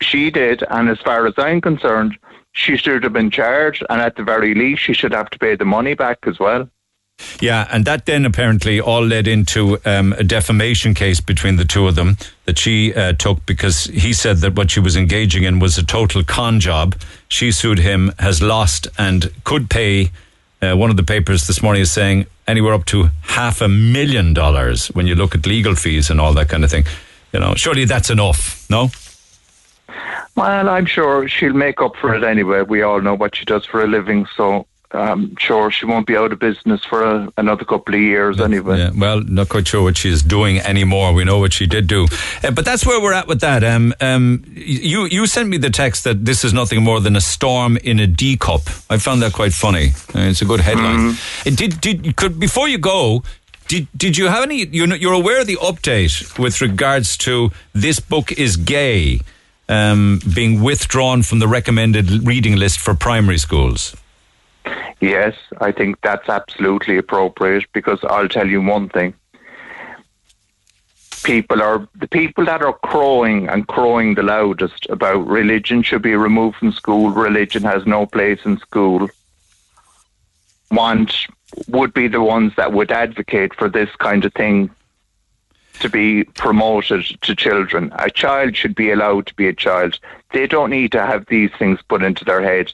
she 0.00 0.30
did. 0.30 0.62
And 0.70 0.88
as 0.88 1.00
far 1.00 1.26
as 1.26 1.34
I'm 1.38 1.60
concerned, 1.60 2.16
she 2.52 2.76
should 2.76 3.02
have 3.02 3.12
been 3.12 3.30
charged, 3.30 3.84
and 3.90 4.00
at 4.00 4.16
the 4.16 4.22
very 4.22 4.54
least, 4.54 4.82
she 4.82 4.92
should 4.92 5.12
have 5.12 5.30
to 5.30 5.38
pay 5.38 5.56
the 5.56 5.64
money 5.64 5.94
back 5.94 6.18
as 6.26 6.38
well. 6.38 6.68
Yeah, 7.40 7.66
and 7.72 7.84
that 7.86 8.06
then 8.06 8.24
apparently 8.24 8.80
all 8.80 9.04
led 9.04 9.26
into 9.26 9.78
um, 9.84 10.12
a 10.12 10.22
defamation 10.22 10.94
case 10.94 11.20
between 11.20 11.56
the 11.56 11.64
two 11.64 11.88
of 11.88 11.96
them 11.96 12.16
that 12.44 12.58
she 12.58 12.94
uh, 12.94 13.14
took 13.14 13.44
because 13.46 13.84
he 13.84 14.12
said 14.12 14.38
that 14.38 14.54
what 14.54 14.70
she 14.70 14.80
was 14.80 14.96
engaging 14.96 15.42
in 15.42 15.58
was 15.58 15.76
a 15.76 15.84
total 15.84 16.22
con 16.22 16.60
job. 16.60 16.94
She 17.28 17.50
sued 17.50 17.80
him, 17.80 18.12
has 18.18 18.42
lost, 18.42 18.86
and 18.98 19.32
could 19.44 19.70
pay. 19.70 20.10
Uh, 20.60 20.76
one 20.76 20.90
of 20.90 20.96
the 20.96 21.02
papers 21.02 21.48
this 21.48 21.60
morning 21.60 21.82
is 21.82 21.90
saying 21.90 22.26
anywhere 22.46 22.74
up 22.74 22.84
to 22.84 23.10
half 23.22 23.60
a 23.60 23.68
million 23.68 24.32
dollars 24.32 24.86
when 24.88 25.08
you 25.08 25.16
look 25.16 25.34
at 25.34 25.44
legal 25.44 25.74
fees 25.74 26.10
and 26.10 26.20
all 26.20 26.32
that 26.34 26.48
kind 26.48 26.62
of 26.62 26.70
thing. 26.70 26.84
You 27.32 27.40
know, 27.40 27.54
surely 27.56 27.84
that's 27.84 28.10
enough, 28.10 28.68
no? 28.70 28.90
Well, 30.36 30.68
I'm 30.68 30.86
sure 30.86 31.28
she'll 31.28 31.52
make 31.52 31.80
up 31.80 31.96
for 31.96 32.14
it 32.14 32.22
anyway. 32.22 32.62
We 32.62 32.82
all 32.82 33.00
know 33.00 33.14
what 33.14 33.34
she 33.34 33.44
does 33.44 33.66
for 33.66 33.82
a 33.82 33.86
living, 33.88 34.26
so 34.36 34.66
I'm 34.94 35.36
sure 35.36 35.70
she 35.70 35.86
won't 35.86 36.06
be 36.06 36.16
out 36.16 36.32
of 36.32 36.38
business 36.38 36.84
for 36.84 37.02
a, 37.02 37.32
another 37.36 37.64
couple 37.64 37.94
of 37.94 38.00
years 38.00 38.40
anyway. 38.40 38.78
Yeah, 38.78 38.90
well, 38.94 39.20
not 39.20 39.48
quite 39.48 39.66
sure 39.66 39.82
what 39.82 39.96
she's 39.96 40.22
doing 40.22 40.58
anymore. 40.60 41.12
We 41.12 41.24
know 41.24 41.38
what 41.38 41.52
she 41.52 41.66
did 41.66 41.86
do, 41.86 42.06
uh, 42.42 42.50
but 42.50 42.64
that's 42.64 42.84
where 42.86 43.00
we're 43.00 43.14
at 43.14 43.26
with 43.26 43.40
that. 43.40 43.64
Um, 43.64 43.94
um, 44.00 44.44
you 44.54 45.06
you 45.06 45.26
sent 45.26 45.48
me 45.48 45.56
the 45.56 45.70
text 45.70 46.04
that 46.04 46.24
this 46.24 46.44
is 46.44 46.52
nothing 46.52 46.82
more 46.82 47.00
than 47.00 47.16
a 47.16 47.20
storm 47.20 47.76
in 47.78 47.98
a 48.00 48.06
D 48.06 48.36
cup. 48.36 48.62
I 48.90 48.98
found 48.98 49.22
that 49.22 49.32
quite 49.32 49.52
funny. 49.54 49.92
Uh, 50.14 50.30
it's 50.30 50.42
a 50.42 50.44
good 50.44 50.60
headline. 50.60 51.10
Uh, 51.10 51.14
Did 51.44 51.80
did 51.80 52.16
could 52.16 52.38
before 52.38 52.68
you 52.68 52.78
go. 52.78 53.22
Did, 53.68 53.86
did 53.96 54.18
you 54.18 54.26
have 54.26 54.42
any? 54.42 54.66
You're, 54.66 54.94
you're 54.96 55.14
aware 55.14 55.40
of 55.40 55.46
the 55.46 55.56
update 55.56 56.38
with 56.38 56.60
regards 56.60 57.16
to 57.18 57.52
this 57.72 58.00
book 58.00 58.30
is 58.32 58.56
gay 58.58 59.20
um, 59.68 60.20
being 60.34 60.60
withdrawn 60.60 61.22
from 61.22 61.38
the 61.38 61.48
recommended 61.48 62.26
reading 62.26 62.56
list 62.56 62.80
for 62.80 62.94
primary 62.94 63.38
schools. 63.38 63.96
Yes, 65.00 65.34
I 65.60 65.72
think 65.72 66.00
that's 66.02 66.28
absolutely 66.28 66.96
appropriate 66.96 67.64
because 67.72 67.98
I'll 68.04 68.28
tell 68.28 68.48
you 68.48 68.62
one 68.62 68.88
thing. 68.88 69.14
People 71.24 71.62
are 71.62 71.88
the 71.94 72.08
people 72.08 72.44
that 72.46 72.62
are 72.62 72.72
crowing 72.72 73.48
and 73.48 73.66
crowing 73.68 74.14
the 74.14 74.22
loudest 74.22 74.86
about 74.88 75.26
religion 75.26 75.82
should 75.82 76.02
be 76.02 76.16
removed 76.16 76.56
from 76.56 76.72
school. 76.72 77.10
Religion 77.10 77.62
has 77.62 77.86
no 77.86 78.06
place 78.06 78.40
in 78.44 78.58
school. 78.58 79.08
Want 80.70 81.26
would 81.68 81.92
be 81.92 82.08
the 82.08 82.22
ones 82.22 82.52
that 82.56 82.72
would 82.72 82.90
advocate 82.90 83.54
for 83.54 83.68
this 83.68 83.90
kind 83.96 84.24
of 84.24 84.32
thing 84.32 84.70
to 85.80 85.88
be 85.88 86.24
promoted 86.24 87.04
to 87.22 87.34
children. 87.34 87.92
A 87.98 88.10
child 88.10 88.56
should 88.56 88.74
be 88.74 88.90
allowed 88.90 89.26
to 89.26 89.34
be 89.34 89.48
a 89.48 89.52
child. 89.52 89.98
They 90.32 90.46
don't 90.46 90.70
need 90.70 90.92
to 90.92 91.04
have 91.04 91.26
these 91.26 91.50
things 91.58 91.80
put 91.88 92.02
into 92.02 92.24
their 92.24 92.42
head. 92.42 92.72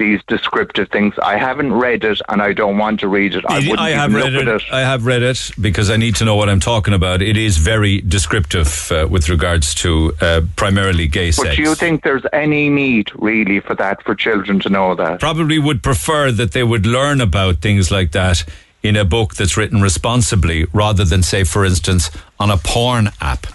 These 0.00 0.22
descriptive 0.28 0.88
things. 0.88 1.12
I 1.22 1.36
haven't 1.36 1.74
read 1.74 2.04
it, 2.04 2.22
and 2.30 2.40
I 2.40 2.54
don't 2.54 2.78
want 2.78 3.00
to 3.00 3.08
read 3.08 3.34
it. 3.34 3.44
I 3.46 3.58
It- 3.58 3.78
I 3.78 3.90
have 3.90 4.14
read 4.14 4.32
it, 4.34 4.48
it. 4.48 4.62
I 4.72 4.80
have 4.80 5.04
read 5.04 5.22
it 5.22 5.50
because 5.60 5.90
I 5.90 5.98
need 5.98 6.16
to 6.16 6.24
know 6.24 6.36
what 6.36 6.48
I'm 6.48 6.58
talking 6.58 6.94
about. 6.94 7.20
It 7.20 7.36
is 7.36 7.58
very 7.58 8.00
descriptive 8.00 8.90
uh, 8.90 9.06
with 9.10 9.28
regards 9.28 9.74
to 9.82 10.14
uh, 10.22 10.40
primarily 10.56 11.06
gay 11.06 11.28
But 11.36 11.44
sex. 11.44 11.56
do 11.56 11.62
you 11.62 11.74
think 11.74 12.02
there's 12.02 12.24
any 12.32 12.70
need 12.70 13.10
really 13.14 13.60
for 13.60 13.74
that 13.74 14.02
for 14.02 14.14
children 14.14 14.58
to 14.60 14.70
know 14.70 14.94
that? 14.94 15.20
Probably 15.20 15.58
would 15.58 15.82
prefer 15.82 16.32
that 16.32 16.52
they 16.52 16.62
would 16.62 16.86
learn 16.86 17.20
about 17.20 17.58
things 17.60 17.90
like 17.90 18.12
that 18.12 18.42
in 18.82 18.96
a 18.96 19.04
book 19.04 19.34
that's 19.34 19.58
written 19.58 19.82
responsibly 19.82 20.64
rather 20.72 21.04
than, 21.04 21.22
say, 21.22 21.44
for 21.44 21.62
instance, 21.66 22.10
on 22.38 22.50
a 22.50 22.56
porn 22.56 23.10
app. 23.20 23.46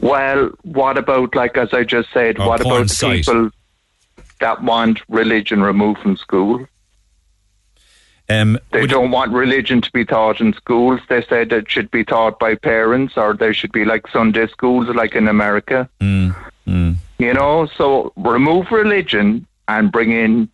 Well, 0.00 0.48
what 0.62 0.96
about 0.96 1.34
like 1.34 1.58
as 1.58 1.74
I 1.74 1.84
just 1.84 2.08
said? 2.14 2.38
What 2.38 2.62
about 2.62 2.88
site. 2.88 3.26
people 3.26 3.50
that 4.44 4.62
want 4.62 5.00
religion 5.08 5.62
removed 5.62 6.00
from 6.00 6.18
school? 6.18 6.66
Um, 8.28 8.58
They 8.72 8.86
don't 8.86 9.10
want 9.10 9.32
religion 9.32 9.80
to 9.80 9.90
be 9.92 10.04
taught 10.04 10.38
in 10.38 10.52
schools. 10.52 11.00
They 11.08 11.22
said 11.30 11.50
it 11.50 11.70
should 11.70 11.90
be 11.90 12.04
taught 12.04 12.38
by 12.38 12.54
parents, 12.54 13.16
or 13.16 13.32
there 13.32 13.54
should 13.54 13.72
be 13.72 13.86
like 13.86 14.06
Sunday 14.08 14.46
schools, 14.48 14.86
like 14.94 15.14
in 15.14 15.28
America. 15.28 15.88
Mm, 16.00 16.34
mm. 16.66 16.96
You 17.18 17.32
know, 17.32 17.66
so 17.78 18.12
remove 18.16 18.70
religion 18.70 19.46
and 19.66 19.90
bring 19.90 20.12
in 20.12 20.48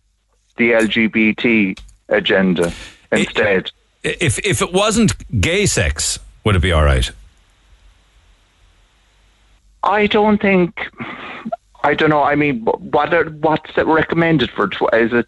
the 0.55 0.71
LGBT 0.71 1.77
agenda 2.07 2.71
instead. 3.11 3.71
If 4.03 4.39
if 4.39 4.61
it 4.61 4.71
wasn't 4.71 5.11
gay 5.41 5.65
sex, 5.65 6.17
would 6.45 6.55
it 6.55 6.61
be 6.61 6.71
all 6.71 6.85
right? 6.85 7.11
I 9.83 10.07
don't 10.07 10.41
think. 10.41 10.71
I 11.83 11.93
don't 11.93 12.09
know. 12.09 12.23
I 12.23 12.35
mean, 12.35 12.61
what 12.61 13.13
are, 13.13 13.25
what's 13.25 13.77
it 13.77 13.85
recommended 13.87 14.51
for? 14.51 14.67
Tw- 14.67 14.93
is 14.93 15.13
it 15.13 15.27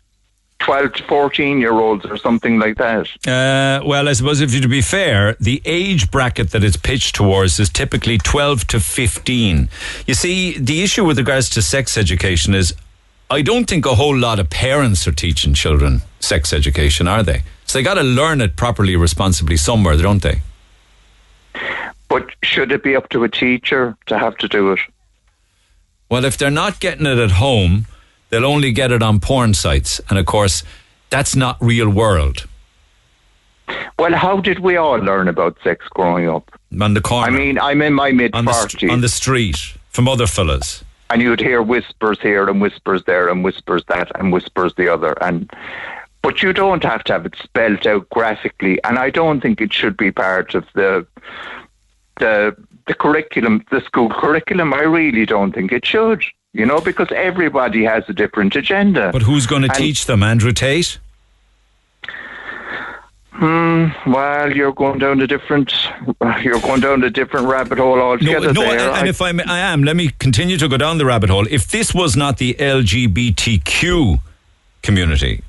twelve 0.59 0.93
to 0.93 1.03
fourteen 1.03 1.59
year 1.59 1.73
olds 1.73 2.05
or 2.05 2.17
something 2.17 2.59
like 2.59 2.77
that? 2.77 3.07
Uh, 3.27 3.84
well, 3.85 4.07
I 4.07 4.13
suppose 4.13 4.39
if 4.41 4.53
you 4.53 4.61
to 4.61 4.67
be 4.67 4.81
fair, 4.81 5.35
the 5.39 5.61
age 5.65 6.11
bracket 6.11 6.51
that 6.51 6.63
it's 6.63 6.77
pitched 6.77 7.15
towards 7.15 7.59
is 7.59 7.69
typically 7.69 8.17
12 8.17 8.67
to 8.67 8.80
15. 8.80 9.69
You 10.05 10.13
see, 10.13 10.57
the 10.57 10.84
issue 10.84 11.03
with 11.05 11.17
regards 11.17 11.49
to 11.51 11.61
sex 11.61 11.97
education 11.97 12.53
is 12.53 12.73
I 13.30 13.41
don't 13.41 13.65
think 13.65 13.85
a 13.85 13.95
whole 13.95 14.15
lot 14.15 14.39
of 14.39 14.49
parents 14.49 15.07
are 15.07 15.11
teaching 15.11 15.53
children 15.55 16.01
sex 16.19 16.53
education, 16.53 17.07
are 17.07 17.23
they? 17.23 17.41
So 17.65 17.80
they 17.80 17.84
got 17.84 17.95
to 17.95 18.03
learn 18.03 18.41
it 18.41 18.55
properly, 18.55 18.95
responsibly 18.95 19.57
somewhere, 19.57 19.97
don't 19.97 20.21
they? 20.21 20.41
But 22.09 22.30
should 22.43 22.71
it 22.71 22.84
be 22.84 22.95
up 22.95 23.09
to 23.09 23.23
a 23.23 23.30
teacher 23.30 23.97
to 24.05 24.19
have 24.19 24.38
to 24.38 24.47
do 24.47 24.73
it? 24.73 24.80
Well, 26.14 26.26
if 26.26 26.38
they're 26.38 26.52
not 26.52 26.80
getting 26.80 27.07
it 27.07 27.18
at 27.18 27.31
home, 27.31 27.88
they'll 28.30 28.45
only 28.45 28.72
get 28.72 28.91
it 28.91 29.02
on 29.02 29.19
porn 29.19 29.56
sites. 29.56 29.99
And 30.11 30.19
of 30.19 30.27
course, 30.27 30.61
that's 31.10 31.35
not 31.35 31.57
real 31.60 31.90
world. 31.90 32.45
Well, 33.98 34.14
how 34.14 34.40
did 34.40 34.60
we 34.60 34.77
all 34.77 34.99
learn 34.99 35.27
about 35.27 35.57
sex 35.64 35.88
growing 35.90 36.30
up? 36.30 36.52
On 36.80 36.94
the 36.94 37.02
corner. 37.02 37.26
I 37.26 37.35
mean, 37.35 37.57
I'm 37.57 37.81
in 37.81 37.95
my 37.95 38.11
mid 38.11 38.35
on 38.35 38.45
the, 38.45 38.90
on 38.91 39.02
the 39.02 39.10
street 39.10 39.57
from 39.90 40.07
other 40.07 40.27
fellas. 40.27 40.84
and 41.10 41.19
you'd 41.19 41.40
hear 41.40 41.64
whispers 41.64 42.22
here 42.22 42.48
and 42.48 42.61
whispers 42.61 43.03
there 43.06 43.27
and 43.27 43.44
whispers 43.44 43.84
that 43.88 44.11
and 44.19 44.31
whispers 44.31 44.76
the 44.76 44.94
other, 44.94 45.14
and 45.23 45.52
but 46.22 46.44
you 46.44 46.53
don't 46.53 46.84
have 46.84 47.03
to 47.06 47.14
have 47.14 47.26
it 47.26 47.34
spelled 47.41 47.88
out 47.88 48.07
graphically, 48.11 48.80
and 48.84 48.99
I 48.99 49.10
don't 49.10 49.41
think 49.41 49.60
it 49.61 49.73
should 49.73 49.98
be 49.98 50.11
part 50.11 50.53
of 50.53 50.65
the 50.76 51.07
the 52.19 52.56
the 52.88 52.93
curriculum, 52.93 53.64
the 53.72 53.81
school 53.81 54.10
curriculum. 54.10 54.73
I 54.73 54.81
really 54.81 55.26
don't 55.26 55.51
think 55.53 55.72
it 55.72 55.85
should. 55.85 56.23
You 56.55 56.65
know, 56.68 56.80
because 56.80 57.07
everybody 57.15 57.84
has 57.84 58.03
a 58.07 58.14
different 58.14 58.55
agenda. 58.55 59.10
But 59.11 59.23
who's 59.23 59.47
going 59.47 59.64
to 59.64 59.69
And- 59.69 59.76
teach 59.77 60.05
them? 60.05 60.22
Andrew 60.22 60.51
Tate? 60.51 60.99
Hmm. 63.31 63.88
Well, 64.05 64.55
you're 64.55 64.73
going 64.73 64.99
down 64.99 65.19
a 65.22 65.26
different. 65.27 65.73
You're 66.43 66.60
going 66.61 66.81
down 66.81 67.03
a 67.03 67.10
different 67.10 67.47
rabbit 67.47 67.80
hole 67.80 67.99
altogether. 67.99 68.53
no, 68.53 68.61
there. 68.61 68.72
and, 68.73 68.81
and 68.81 69.07
I- 69.07 69.10
if 69.10 69.19
I'm, 69.22 69.39
I 69.39 69.60
am, 69.60 69.84
let 69.84 69.95
me 69.95 70.10
continue 70.19 70.57
to 70.57 70.68
go 70.68 70.77
down 70.77 70.99
the 70.99 71.05
rabbit 71.05 71.31
hole. 71.31 71.47
If 71.49 71.68
this 71.68 71.93
was 71.95 72.15
not 72.15 72.38
the 72.38 72.53
LGBTQ 72.60 74.19
community, 74.84 75.41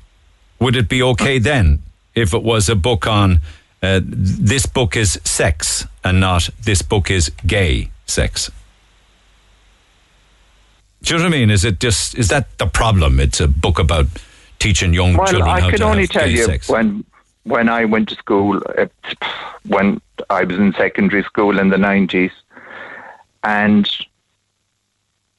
would 0.59 0.75
it 0.75 0.89
be 0.89 1.03
okay 1.03 1.37
then 1.37 1.83
if 2.15 2.33
it 2.33 2.41
was 2.41 2.69
a 2.69 2.75
book 2.75 3.05
on 3.05 3.41
uh, 3.83 3.99
this 4.03 4.65
book 4.65 4.95
is 4.97 5.19
sex 5.23 5.85
and 6.05 6.19
not 6.19 6.49
this 6.63 6.81
book 6.81 7.11
is 7.11 7.29
gay 7.45 7.89
sex? 8.05 8.51
Do 11.01 11.13
you 11.13 11.19
know 11.19 11.25
what 11.25 11.35
I 11.35 11.37
mean? 11.39 11.49
Is 11.49 11.65
it 11.65 11.79
just 11.79 12.15
is 12.17 12.29
that 12.29 12.57
the 12.57 12.67
problem? 12.67 13.19
It's 13.19 13.41
a 13.41 13.47
book 13.47 13.79
about 13.79 14.05
teaching 14.59 14.93
young 14.93 15.15
children. 15.15 15.17
well, 15.17 15.31
children 15.31 15.49
I 15.49 15.59
how 15.61 15.69
can 15.69 15.79
to 15.79 15.85
only 15.85 16.01
have 16.03 16.09
tell 16.11 16.27
gay 16.27 16.33
you 16.33 16.45
sex. 16.45 16.69
when 16.69 17.03
when 17.43 17.69
I 17.69 17.85
went 17.85 18.09
to 18.09 18.15
school, 18.15 18.61
uh, 18.77 18.85
when 19.67 20.01
I 20.29 20.43
was 20.43 20.57
in 20.57 20.73
secondary 20.73 21.23
school 21.23 21.59
in 21.59 21.69
the 21.69 21.77
nineties, 21.77 22.31
and 23.43 23.89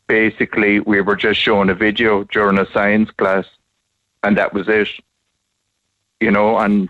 basically 0.07 0.81
we 0.81 1.01
were 1.01 1.17
just 1.17 1.41
shown 1.41 1.71
a 1.71 1.75
video 1.75 2.25
during 2.25 2.59
a 2.59 2.71
science 2.71 3.11
class, 3.13 3.47
and 4.23 4.37
that 4.37 4.53
was 4.53 4.69
it. 4.69 4.89
You 6.21 6.31
know, 6.31 6.59
and 6.59 6.89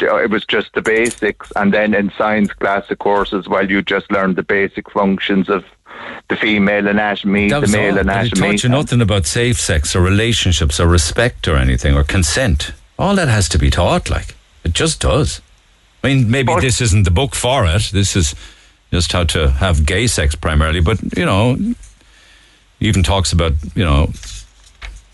it 0.00 0.30
was 0.30 0.44
just 0.44 0.72
the 0.74 0.82
basics, 0.82 1.50
and 1.56 1.72
then 1.72 1.94
in 1.94 2.10
science 2.16 2.52
class, 2.52 2.90
of 2.90 2.98
course, 2.98 3.32
as 3.32 3.48
well, 3.48 3.68
you 3.68 3.82
just 3.82 4.10
learned 4.10 4.36
the 4.36 4.42
basic 4.42 4.90
functions 4.90 5.48
of 5.48 5.64
the 6.28 6.36
female 6.36 6.86
anatomy, 6.86 7.48
the 7.48 7.66
male 7.66 7.98
all, 7.98 8.04
but 8.04 8.26
It 8.26 8.34
taught 8.36 8.62
you 8.62 8.68
nothing 8.68 9.00
about 9.00 9.26
safe 9.26 9.58
sex 9.60 9.96
or 9.96 10.00
relationships 10.00 10.78
or 10.78 10.86
respect 10.86 11.48
or 11.48 11.56
anything 11.56 11.94
or 11.94 12.04
consent. 12.04 12.72
All 12.98 13.14
that 13.16 13.28
has 13.28 13.48
to 13.50 13.58
be 13.58 13.70
taught, 13.70 14.10
like 14.10 14.34
it 14.64 14.72
just 14.72 15.00
does. 15.00 15.40
I 16.04 16.08
mean, 16.08 16.30
maybe 16.30 16.54
this 16.60 16.80
isn't 16.80 17.04
the 17.04 17.10
book 17.10 17.34
for 17.34 17.66
it. 17.66 17.90
This 17.92 18.14
is 18.14 18.34
just 18.92 19.12
how 19.12 19.24
to 19.24 19.50
have 19.50 19.84
gay 19.86 20.06
sex 20.06 20.34
primarily. 20.34 20.80
But 20.80 21.00
you 21.16 21.24
know, 21.24 21.56
even 22.80 23.02
talks 23.02 23.32
about 23.32 23.52
you 23.74 23.84
know 23.84 24.10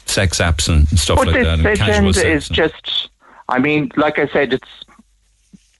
sex 0.06 0.38
apps 0.38 0.68
and 0.68 0.86
stuff 0.98 1.18
But 1.18 1.28
like 1.28 1.42
that 1.42 1.58
and 1.60 1.78
casual 1.78 2.12
sex. 2.12 2.26
is 2.26 2.48
just, 2.48 3.08
I 3.48 3.58
mean, 3.58 3.90
like 3.96 4.18
I 4.18 4.28
said, 4.28 4.52
it's, 4.52 4.68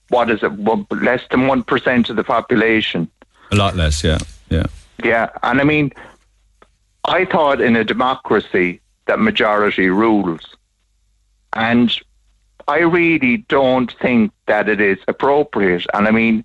what 0.09 0.29
is 0.29 0.43
it, 0.43 0.51
one, 0.51 0.85
less 0.91 1.21
than 1.31 1.41
1% 1.41 2.09
of 2.09 2.15
the 2.15 2.23
population. 2.23 3.09
a 3.51 3.55
lot 3.55 3.75
less, 3.75 4.03
yeah, 4.03 4.19
yeah. 4.49 4.65
Yeah, 5.03 5.29
and 5.43 5.59
I 5.59 5.63
mean, 5.63 5.91
I 7.03 7.25
thought 7.25 7.61
in 7.61 7.75
a 7.75 7.83
democracy 7.83 8.81
that 9.05 9.19
majority 9.19 9.89
rules. 9.89 10.41
And 11.53 11.95
I 12.67 12.79
really 12.79 13.37
don't 13.37 13.91
think 14.01 14.31
that 14.47 14.67
it 14.67 14.81
is 14.81 14.97
appropriate. 15.07 15.85
And 15.93 16.07
I 16.07 16.11
mean, 16.11 16.43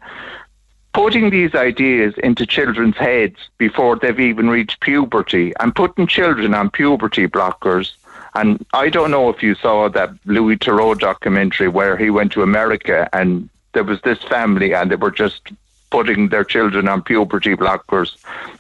putting 0.93 1.31
these 1.31 1.55
ideas 1.55 2.15
into 2.23 2.47
children's 2.47 2.97
heads 2.97 3.37
before 3.59 3.97
they've 3.97 4.21
even 4.21 4.51
reached 4.51 4.81
puberty 4.81 5.53
and 5.61 5.75
putting 5.75 6.07
children 6.07 6.55
on 6.55 6.71
puberty 6.71 7.27
blockers. 7.27 7.93
And 8.35 8.65
I 8.73 8.91
don't 8.91 9.11
know 9.11 9.29
if 9.29 9.43
you 9.43 9.55
saw 9.55 9.89
that 9.89 10.11
Louis 10.25 10.57
Theroux 10.57 10.99
documentary 10.99 11.69
where 11.69 11.97
he 11.97 12.11
went 12.11 12.33
to 12.33 12.43
America 12.43 13.09
and 13.13 13.49
there 13.73 13.85
was 13.85 14.01
this 14.03 14.23
family 14.23 14.75
and 14.75 14.91
they 14.91 14.97
were 14.97 15.11
just 15.11 15.51
putting 15.91 16.29
their 16.29 16.45
children 16.45 16.89
on 16.89 17.03
puberty 17.03 17.57
blockers 17.57 18.17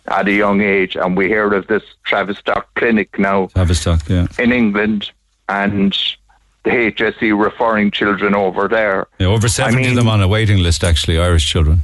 at 0.08 0.26
a 0.26 0.32
young 0.32 0.60
age. 0.60 0.96
And 0.96 1.16
we 1.16 1.28
hear 1.28 1.52
of 1.54 1.68
this 1.68 1.84
Tavistock 2.06 2.72
clinic 2.74 3.18
now 3.18 3.46
Tavistock, 3.54 4.08
yeah. 4.08 4.26
in 4.38 4.52
England 4.52 5.10
and 5.48 5.96
the 6.64 6.70
HSE 6.70 7.42
referring 7.42 7.90
children 7.90 8.34
over 8.34 8.68
there. 8.68 9.06
Yeah, 9.18 9.28
over 9.28 9.48
70 9.48 9.76
mean- 9.76 9.90
of 9.90 9.96
them 9.96 10.08
on 10.08 10.20
a 10.20 10.28
waiting 10.28 10.58
list, 10.58 10.84
actually, 10.84 11.18
Irish 11.18 11.46
children. 11.46 11.82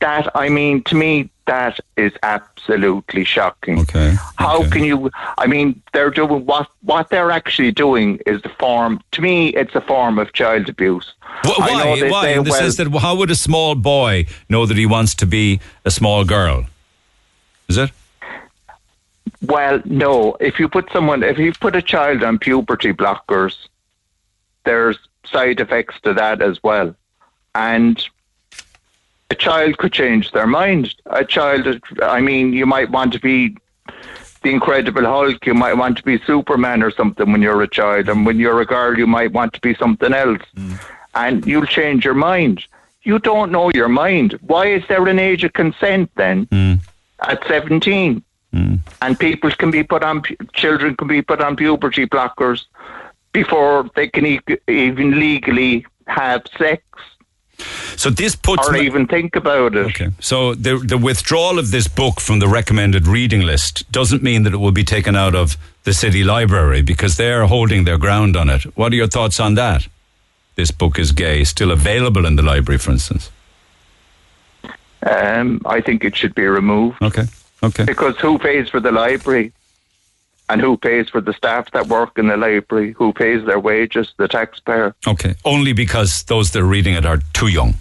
That, 0.00 0.30
I 0.36 0.48
mean, 0.48 0.82
to 0.84 0.94
me, 0.94 1.30
that 1.46 1.80
is 1.96 2.12
absolutely 2.22 3.24
shocking. 3.24 3.78
Okay. 3.80 4.14
How 4.36 4.68
can 4.68 4.84
you? 4.84 5.10
I 5.38 5.46
mean, 5.46 5.80
they're 5.92 6.10
doing 6.10 6.44
what 6.44 6.68
what 6.82 7.08
they're 7.08 7.30
actually 7.30 7.72
doing 7.72 8.20
is 8.26 8.42
the 8.42 8.48
form. 8.50 9.00
To 9.12 9.22
me, 9.22 9.48
it's 9.50 9.74
a 9.74 9.80
form 9.80 10.18
of 10.18 10.32
child 10.32 10.68
abuse. 10.68 11.14
Wh- 11.44 11.58
Why? 11.58 12.08
Why? 12.10 12.22
say, 12.24 12.34
In 12.34 12.44
the 12.44 12.50
well, 12.50 12.60
sense 12.60 12.76
that 12.76 12.90
how 12.98 13.16
would 13.16 13.30
a 13.30 13.36
small 13.36 13.74
boy 13.74 14.26
know 14.48 14.66
that 14.66 14.76
he 14.76 14.86
wants 14.86 15.14
to 15.16 15.26
be 15.26 15.60
a 15.84 15.90
small 15.90 16.24
girl? 16.24 16.66
Is 17.68 17.76
it? 17.76 17.90
Well, 19.42 19.80
no. 19.84 20.36
If 20.40 20.58
you 20.58 20.68
put 20.68 20.90
someone, 20.92 21.22
if 21.22 21.38
you 21.38 21.52
put 21.52 21.76
a 21.76 21.82
child 21.82 22.22
on 22.22 22.38
puberty 22.38 22.92
blockers, 22.92 23.56
there's 24.64 24.98
side 25.24 25.60
effects 25.60 26.00
to 26.02 26.12
that 26.14 26.42
as 26.42 26.62
well, 26.62 26.94
and 27.54 28.04
a 29.30 29.34
child 29.34 29.78
could 29.78 29.92
change 29.92 30.32
their 30.32 30.46
mind. 30.46 30.94
A 31.06 31.24
child, 31.24 31.80
I 32.02 32.20
mean, 32.20 32.52
you 32.52 32.66
might 32.66 32.90
want 32.90 33.12
to 33.14 33.20
be 33.20 33.56
the 34.42 34.50
Incredible 34.50 35.04
Hulk. 35.04 35.44
You 35.46 35.54
might 35.54 35.74
want 35.74 35.96
to 35.98 36.04
be 36.04 36.18
Superman 36.18 36.82
or 36.82 36.90
something 36.90 37.30
when 37.32 37.42
you're 37.42 37.62
a 37.62 37.68
child, 37.68 38.08
and 38.08 38.24
when 38.24 38.38
you're 38.38 38.60
a 38.60 38.66
girl, 38.66 38.96
you 38.96 39.06
might 39.06 39.32
want 39.32 39.52
to 39.54 39.60
be 39.60 39.74
something 39.74 40.12
else, 40.12 40.42
mm. 40.54 40.78
and 41.14 41.44
you'll 41.46 41.66
change 41.66 42.04
your 42.04 42.14
mind. 42.14 42.64
You 43.02 43.18
don't 43.18 43.52
know 43.52 43.70
your 43.70 43.88
mind. 43.88 44.38
Why 44.42 44.66
is 44.66 44.84
there 44.88 45.06
an 45.06 45.18
age 45.18 45.44
of 45.44 45.52
consent 45.52 46.10
then 46.16 46.46
mm. 46.46 46.80
at 47.20 47.46
17? 47.46 48.22
Mm. 48.54 48.78
and 49.02 49.18
people 49.18 49.50
can 49.50 49.72
be 49.72 49.82
put 49.82 50.04
on 50.04 50.22
children 50.54 50.96
can 50.96 51.08
be 51.08 51.20
put 51.20 51.40
on 51.40 51.56
puberty 51.56 52.06
blockers 52.06 52.64
before 53.32 53.90
they 53.96 54.08
can 54.08 54.24
e- 54.24 54.40
even 54.68 55.18
legally 55.18 55.84
have 56.06 56.42
sex 56.56 56.82
So 57.96 58.10
this 58.10 58.36
puts 58.36 58.68
or 58.68 58.72
me- 58.72 58.86
even 58.86 59.06
think 59.06 59.34
about 59.36 59.74
it. 59.74 59.86
Okay. 59.86 60.10
So 60.20 60.54
the 60.54 60.76
the 60.78 60.98
withdrawal 60.98 61.58
of 61.58 61.70
this 61.70 61.88
book 61.88 62.20
from 62.20 62.38
the 62.38 62.48
recommended 62.48 63.06
reading 63.06 63.42
list 63.46 63.90
doesn't 63.90 64.22
mean 64.22 64.42
that 64.44 64.52
it 64.52 64.58
will 64.58 64.72
be 64.72 64.84
taken 64.84 65.16
out 65.16 65.34
of 65.34 65.56
the 65.84 65.92
city 65.92 66.22
library 66.24 66.82
because 66.82 67.16
they're 67.16 67.46
holding 67.46 67.84
their 67.84 67.98
ground 67.98 68.36
on 68.36 68.50
it. 68.50 68.62
What 68.76 68.92
are 68.92 68.96
your 68.96 69.08
thoughts 69.08 69.40
on 69.40 69.54
that? 69.54 69.88
This 70.56 70.70
book 70.70 70.98
is 70.98 71.12
gay, 71.12 71.44
still 71.44 71.70
available 71.70 72.26
in 72.26 72.36
the 72.36 72.42
library, 72.42 72.78
for 72.78 72.90
instance. 72.92 73.30
Um, 75.02 75.60
I 75.64 75.80
think 75.80 76.04
it 76.04 76.16
should 76.16 76.34
be 76.34 76.46
removed 76.46 77.00
Okay. 77.02 77.24
Okay. 77.62 77.84
because 77.84 78.16
who 78.18 78.38
pays 78.38 78.68
for 78.68 78.80
the 78.80 78.90
library? 78.90 79.52
And 80.48 80.60
who 80.60 80.76
pays 80.76 81.08
for 81.08 81.20
the 81.20 81.32
staff 81.32 81.72
that 81.72 81.88
work 81.88 82.18
in 82.18 82.28
the 82.28 82.36
library? 82.36 82.92
Who 82.92 83.12
pays 83.12 83.44
their 83.44 83.58
wages? 83.58 84.14
The 84.16 84.28
taxpayer. 84.28 84.94
Okay. 85.06 85.34
Only 85.44 85.72
because 85.72 86.22
those 86.24 86.52
that 86.52 86.60
are 86.60 86.66
reading 86.66 86.94
it 86.94 87.04
are 87.04 87.18
too 87.32 87.48
young. 87.48 87.74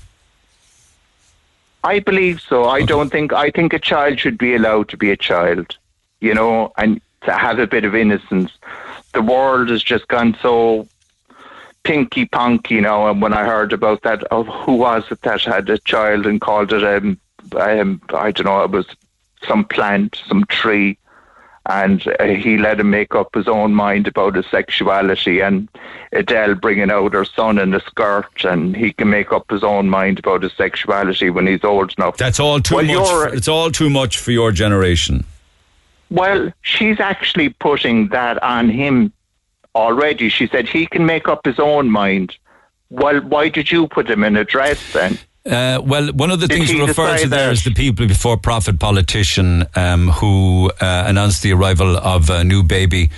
I 1.84 2.00
believe 2.00 2.42
so. 2.42 2.66
I 2.66 2.82
don't 2.82 3.12
think. 3.12 3.32
I 3.32 3.52
think 3.52 3.72
a 3.74 3.80
child 3.80 4.20
should 4.20 4.40
be 4.40 4.56
allowed 4.56 4.90
to 4.90 4.98
be 4.98 5.12
a 5.12 5.18
child, 5.18 5.78
you 6.20 6.34
know, 6.34 6.74
and 6.78 7.00
to 7.26 7.32
have 7.32 7.60
a 7.60 7.68
bit 7.68 7.86
of 7.86 7.94
innocence. 7.94 8.52
The 9.14 9.22
world 9.22 9.70
has 9.70 9.84
just 9.84 10.08
gone 10.08 10.36
so 10.42 10.88
pinky 11.84 12.26
ponky 12.26 12.82
now. 12.82 13.08
And 13.08 13.22
when 13.22 13.34
I 13.34 13.46
heard 13.46 13.72
about 13.72 14.02
that, 14.02 14.24
oh, 14.32 14.44
who 14.44 14.74
was 14.74 15.04
it 15.12 15.22
that 15.22 15.42
had 15.42 15.70
a 15.70 15.78
child 15.78 16.26
and 16.26 16.42
called 16.42 16.74
it 16.74 16.84
um, 16.84 17.20
um 17.56 18.02
I 18.14 18.32
don't 18.32 18.46
know, 18.46 18.64
it 18.64 18.72
was 18.72 18.88
some 19.48 19.64
plant, 19.64 20.20
some 20.28 20.44
tree, 20.46 20.98
and 21.68 22.08
uh, 22.20 22.26
he 22.26 22.58
let 22.58 22.80
him 22.80 22.90
make 22.90 23.16
up 23.16 23.34
his 23.34 23.48
own 23.48 23.74
mind 23.74 24.08
about 24.08 24.36
his 24.36 24.46
sexuality. 24.48 25.40
And 25.40 25.68
Adele 26.12 26.56
bringing 26.56 26.92
out 26.92 27.14
her 27.14 27.26
son 27.26 27.58
in 27.58 27.74
a 27.74 27.80
skirt, 27.80 28.44
and 28.44 28.76
he 28.76 28.94
can 28.94 29.10
make 29.10 29.32
up 29.32 29.50
his 29.50 29.64
own 29.64 29.90
mind 29.90 30.20
about 30.20 30.44
his 30.44 30.54
sexuality 30.54 31.30
when 31.30 31.48
he's 31.48 31.64
old 31.64 31.94
enough. 31.98 32.18
That's 32.18 32.40
all 32.40 32.60
too 32.60 32.76
Well, 32.76 32.86
much. 32.86 33.10
For, 33.10 33.36
it's 33.36 33.48
all 33.48 33.72
too 33.72 33.90
much 33.90 34.20
for 34.20 34.32
your 34.32 34.52
generation. 34.52 35.26
Well, 36.12 36.52
she's 36.62 37.00
actually 37.00 37.50
putting 37.50 38.10
that 38.10 38.42
on 38.44 38.70
him 38.70 39.12
already. 39.74 40.30
She 40.30 40.48
said 40.48 40.70
he 40.70 40.86
can 40.86 41.06
make 41.06 41.28
up 41.28 41.46
his 41.46 41.60
own 41.60 41.90
mind. 41.90 42.36
Well, 42.90 43.22
why 43.22 43.50
did 43.50 43.72
you 43.72 43.88
put 43.88 44.10
him 44.10 44.24
in 44.24 44.38
a 44.38 44.46
dress 44.46 44.94
then? 44.94 45.18
Uh, 45.46 45.80
well, 45.84 46.08
one 46.14 46.32
of 46.32 46.40
the 46.40 46.48
Did 46.48 46.58
things 46.58 46.70
we 46.74 46.80
to 46.80 46.94
there 47.30 47.48
that? 47.48 47.52
is 47.54 47.64
the 47.64 47.72
people 47.74 48.08
before 48.08 48.36
profit 48.36 48.80
politician 48.80 49.66
um, 49.76 50.10
who 50.10 50.72
uh, 50.82 51.04
announced 51.08 51.44
the 51.44 51.54
arrival 51.54 51.98
of 51.98 52.30
a 52.32 52.44
new 52.44 52.64
baby 52.64 53.12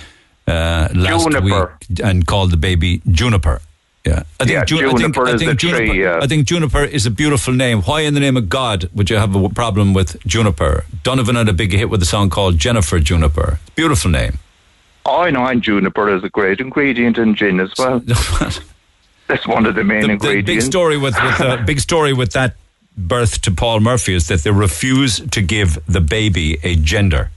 uh, 0.46 0.88
last 0.94 1.22
Juniper. 1.24 1.78
week 1.88 2.00
and 2.04 2.26
called 2.26 2.50
the 2.50 2.58
baby 2.58 3.00
Juniper. 3.10 3.62
Yeah, 4.04 4.22
I 4.40 4.44
think, 4.44 4.50
Yeah, 4.50 4.64
Ju- 4.64 4.76
I 4.76 4.80
think, 4.88 4.98
Juniper 5.00 5.26
I 5.26 5.32
is 5.32 5.40
think 5.40 5.52
a 5.52 5.54
Juniper, 5.54 5.86
tree, 5.86 6.02
yeah. 6.02 6.18
I 6.22 6.26
think 6.26 6.46
Juniper 6.46 6.84
is 6.84 7.06
a 7.06 7.10
beautiful 7.10 7.54
name. 7.54 7.80
Why, 7.82 8.02
in 8.02 8.12
the 8.14 8.20
name 8.20 8.36
of 8.36 8.48
God, 8.50 8.88
would 8.94 9.08
you 9.10 9.16
have 9.16 9.34
a 9.34 9.48
problem 9.48 9.94
with 9.94 10.22
Juniper? 10.26 10.84
Donovan 11.02 11.34
had 11.36 11.48
a 11.48 11.52
big 11.54 11.72
hit 11.72 11.88
with 11.88 12.02
a 12.02 12.06
song 12.06 12.28
called 12.30 12.58
Jennifer 12.58 13.00
Juniper. 13.00 13.58
Beautiful 13.74 14.10
name. 14.10 14.38
I 15.06 15.30
know, 15.30 15.46
and 15.46 15.62
juniper 15.62 16.14
is 16.14 16.22
a 16.24 16.28
great 16.28 16.60
ingredient 16.60 17.16
in 17.16 17.34
gin 17.34 17.60
as 17.60 17.72
well. 17.78 18.02
That's 19.28 19.46
one 19.46 19.66
of 19.66 19.74
the 19.74 19.84
main 19.84 20.00
the, 20.00 20.06
the 20.06 20.12
ingredients. 20.14 20.46
big 20.46 20.62
story 20.62 20.96
with, 20.96 21.14
with 21.22 21.40
uh, 21.40 21.56
big 21.66 21.80
story 21.80 22.12
with 22.12 22.32
that 22.32 22.56
birth 22.96 23.40
to 23.42 23.50
Paul 23.50 23.80
Murphy 23.80 24.14
is 24.14 24.26
that 24.28 24.40
they 24.40 24.50
refuse 24.50 25.20
to 25.20 25.42
give 25.42 25.78
the 25.86 26.00
baby 26.00 26.58
a 26.62 26.74
gender. 26.74 27.30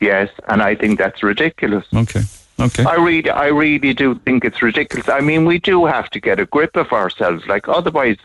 Yes, 0.00 0.30
and 0.48 0.62
I 0.62 0.74
think 0.74 0.98
that's 0.98 1.22
ridiculous. 1.22 1.86
Okay. 1.94 2.22
Okay. 2.60 2.84
I 2.84 2.94
really, 2.94 3.30
I 3.30 3.46
really 3.46 3.94
do 3.94 4.16
think 4.24 4.44
it's 4.44 4.60
ridiculous. 4.62 5.08
I 5.08 5.20
mean, 5.20 5.44
we 5.44 5.58
do 5.58 5.86
have 5.86 6.10
to 6.10 6.20
get 6.20 6.40
a 6.40 6.46
grip 6.46 6.76
of 6.76 6.92
ourselves. 6.92 7.46
Like 7.46 7.68
otherwise, 7.68 8.16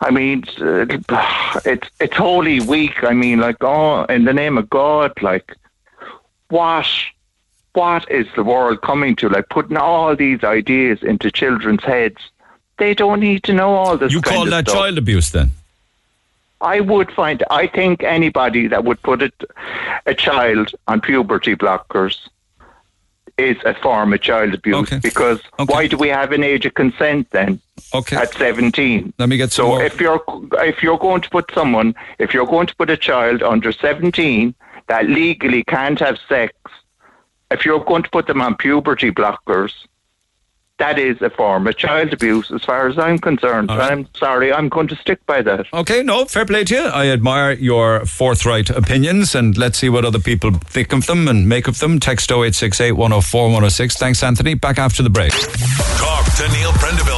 I 0.00 0.10
mean, 0.10 0.44
uh, 0.60 0.86
it's 1.64 1.88
it's 1.98 2.16
Holy 2.16 2.60
Week. 2.60 3.02
I 3.02 3.14
mean, 3.14 3.40
like, 3.40 3.56
oh, 3.62 4.04
in 4.04 4.24
the 4.24 4.34
name 4.34 4.58
of 4.58 4.68
God, 4.68 5.12
like, 5.22 5.56
what, 6.48 6.86
what 7.78 8.10
is 8.10 8.26
the 8.34 8.44
world 8.52 8.80
coming 8.82 9.14
to? 9.16 9.28
Like, 9.28 9.48
putting 9.48 9.76
all 9.76 10.16
these 10.16 10.42
ideas 10.42 11.02
into 11.02 11.30
children's 11.30 11.84
heads. 11.84 12.20
They 12.78 12.94
don't 12.94 13.20
need 13.20 13.42
to 13.44 13.52
know 13.52 13.70
all 13.74 13.96
this. 13.96 14.12
You 14.12 14.20
call 14.20 14.44
that 14.46 14.68
stuff. 14.68 14.78
child 14.78 14.98
abuse 14.98 15.30
then? 15.30 15.50
I 16.60 16.80
would 16.80 17.10
find. 17.12 17.42
I 17.50 17.66
think 17.66 18.02
anybody 18.02 18.66
that 18.72 18.84
would 18.84 19.00
put 19.02 19.22
it, 19.22 19.34
a 20.06 20.14
child 20.14 20.74
on 20.88 21.00
puberty 21.00 21.54
blockers 21.54 22.16
is 23.36 23.56
a 23.64 23.74
form 23.74 24.12
of 24.12 24.20
child 24.20 24.54
abuse. 24.54 24.90
Because 25.02 25.40
why 25.66 25.86
do 25.86 25.96
we 25.96 26.08
have 26.08 26.32
an 26.32 26.42
age 26.42 26.66
of 26.66 26.74
consent 26.74 27.30
then? 27.30 27.60
Okay. 27.94 28.16
At 28.16 28.34
seventeen. 28.34 29.12
Let 29.18 29.28
me 29.28 29.36
get 29.36 29.52
so 29.52 29.68
more. 29.68 29.82
if 29.82 30.00
you're 30.00 30.22
if 30.70 30.82
you're 30.82 30.98
going 30.98 31.22
to 31.22 31.30
put 31.30 31.50
someone, 31.54 31.94
if 32.18 32.34
you're 32.34 32.46
going 32.46 32.66
to 32.66 32.74
put 32.74 32.90
a 32.90 32.96
child 32.96 33.42
under 33.42 33.70
seventeen 33.72 34.54
that 34.88 35.06
legally 35.08 35.62
can't 35.64 36.00
have 36.00 36.18
sex, 36.28 36.54
if 37.50 37.64
you're 37.64 37.84
going 37.84 38.02
to 38.02 38.10
put 38.10 38.26
them 38.26 38.40
on 38.40 38.56
puberty 38.56 39.10
blockers. 39.10 39.72
That 40.78 40.96
is 40.96 41.20
a 41.22 41.30
form 41.30 41.66
of 41.66 41.76
child 41.76 42.12
abuse, 42.12 42.52
as 42.52 42.62
far 42.62 42.86
as 42.86 42.96
I'm 43.00 43.18
concerned. 43.18 43.68
I'm 43.68 44.06
sorry, 44.14 44.52
I'm 44.52 44.68
going 44.68 44.86
to 44.86 44.94
stick 44.94 45.18
by 45.26 45.42
that. 45.42 45.66
Okay, 45.72 46.04
no, 46.04 46.24
fair 46.24 46.46
play 46.46 46.62
to 46.62 46.74
you. 46.74 46.82
I 46.82 47.08
admire 47.08 47.50
your 47.54 48.06
forthright 48.06 48.70
opinions 48.70 49.34
and 49.34 49.58
let's 49.58 49.78
see 49.78 49.88
what 49.88 50.04
other 50.04 50.20
people 50.20 50.52
think 50.52 50.92
of 50.92 51.06
them 51.06 51.26
and 51.26 51.48
make 51.48 51.66
of 51.66 51.80
them. 51.80 51.98
Text 51.98 52.30
0868 52.30 52.92
104 52.92 53.42
106. 53.42 53.96
Thanks, 53.96 54.22
Anthony. 54.22 54.54
Back 54.54 54.78
after 54.78 55.02
the 55.02 55.10
break. 55.10 55.32
Talk 55.32 56.26
to 56.36 56.48
Neil 56.52 56.70
Prendeville 56.74 57.17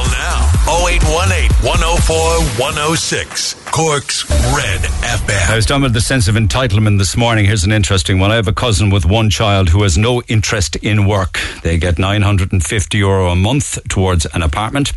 0818 0.91 1.47
104 1.65 2.15
106. 2.59 3.53
Cork's 3.71 4.29
Red 4.53 4.81
FM. 4.81 5.49
I 5.49 5.55
was 5.55 5.65
done 5.65 5.83
with 5.83 5.93
the 5.93 6.01
sense 6.01 6.27
of 6.27 6.35
entitlement 6.35 6.97
this 6.97 7.15
morning. 7.15 7.45
Here's 7.45 7.63
an 7.63 7.71
interesting 7.71 8.19
one. 8.19 8.29
I 8.29 8.35
have 8.35 8.49
a 8.49 8.53
cousin 8.53 8.89
with 8.89 9.05
one 9.05 9.29
child 9.29 9.69
who 9.69 9.83
has 9.83 9.97
no 9.97 10.21
interest 10.23 10.75
in 10.75 11.07
work. 11.07 11.39
They 11.63 11.77
get 11.77 11.97
950 11.97 12.97
euro 12.97 13.29
a 13.29 13.37
month 13.37 13.79
towards 13.87 14.25
an 14.25 14.41
apartment. 14.41 14.91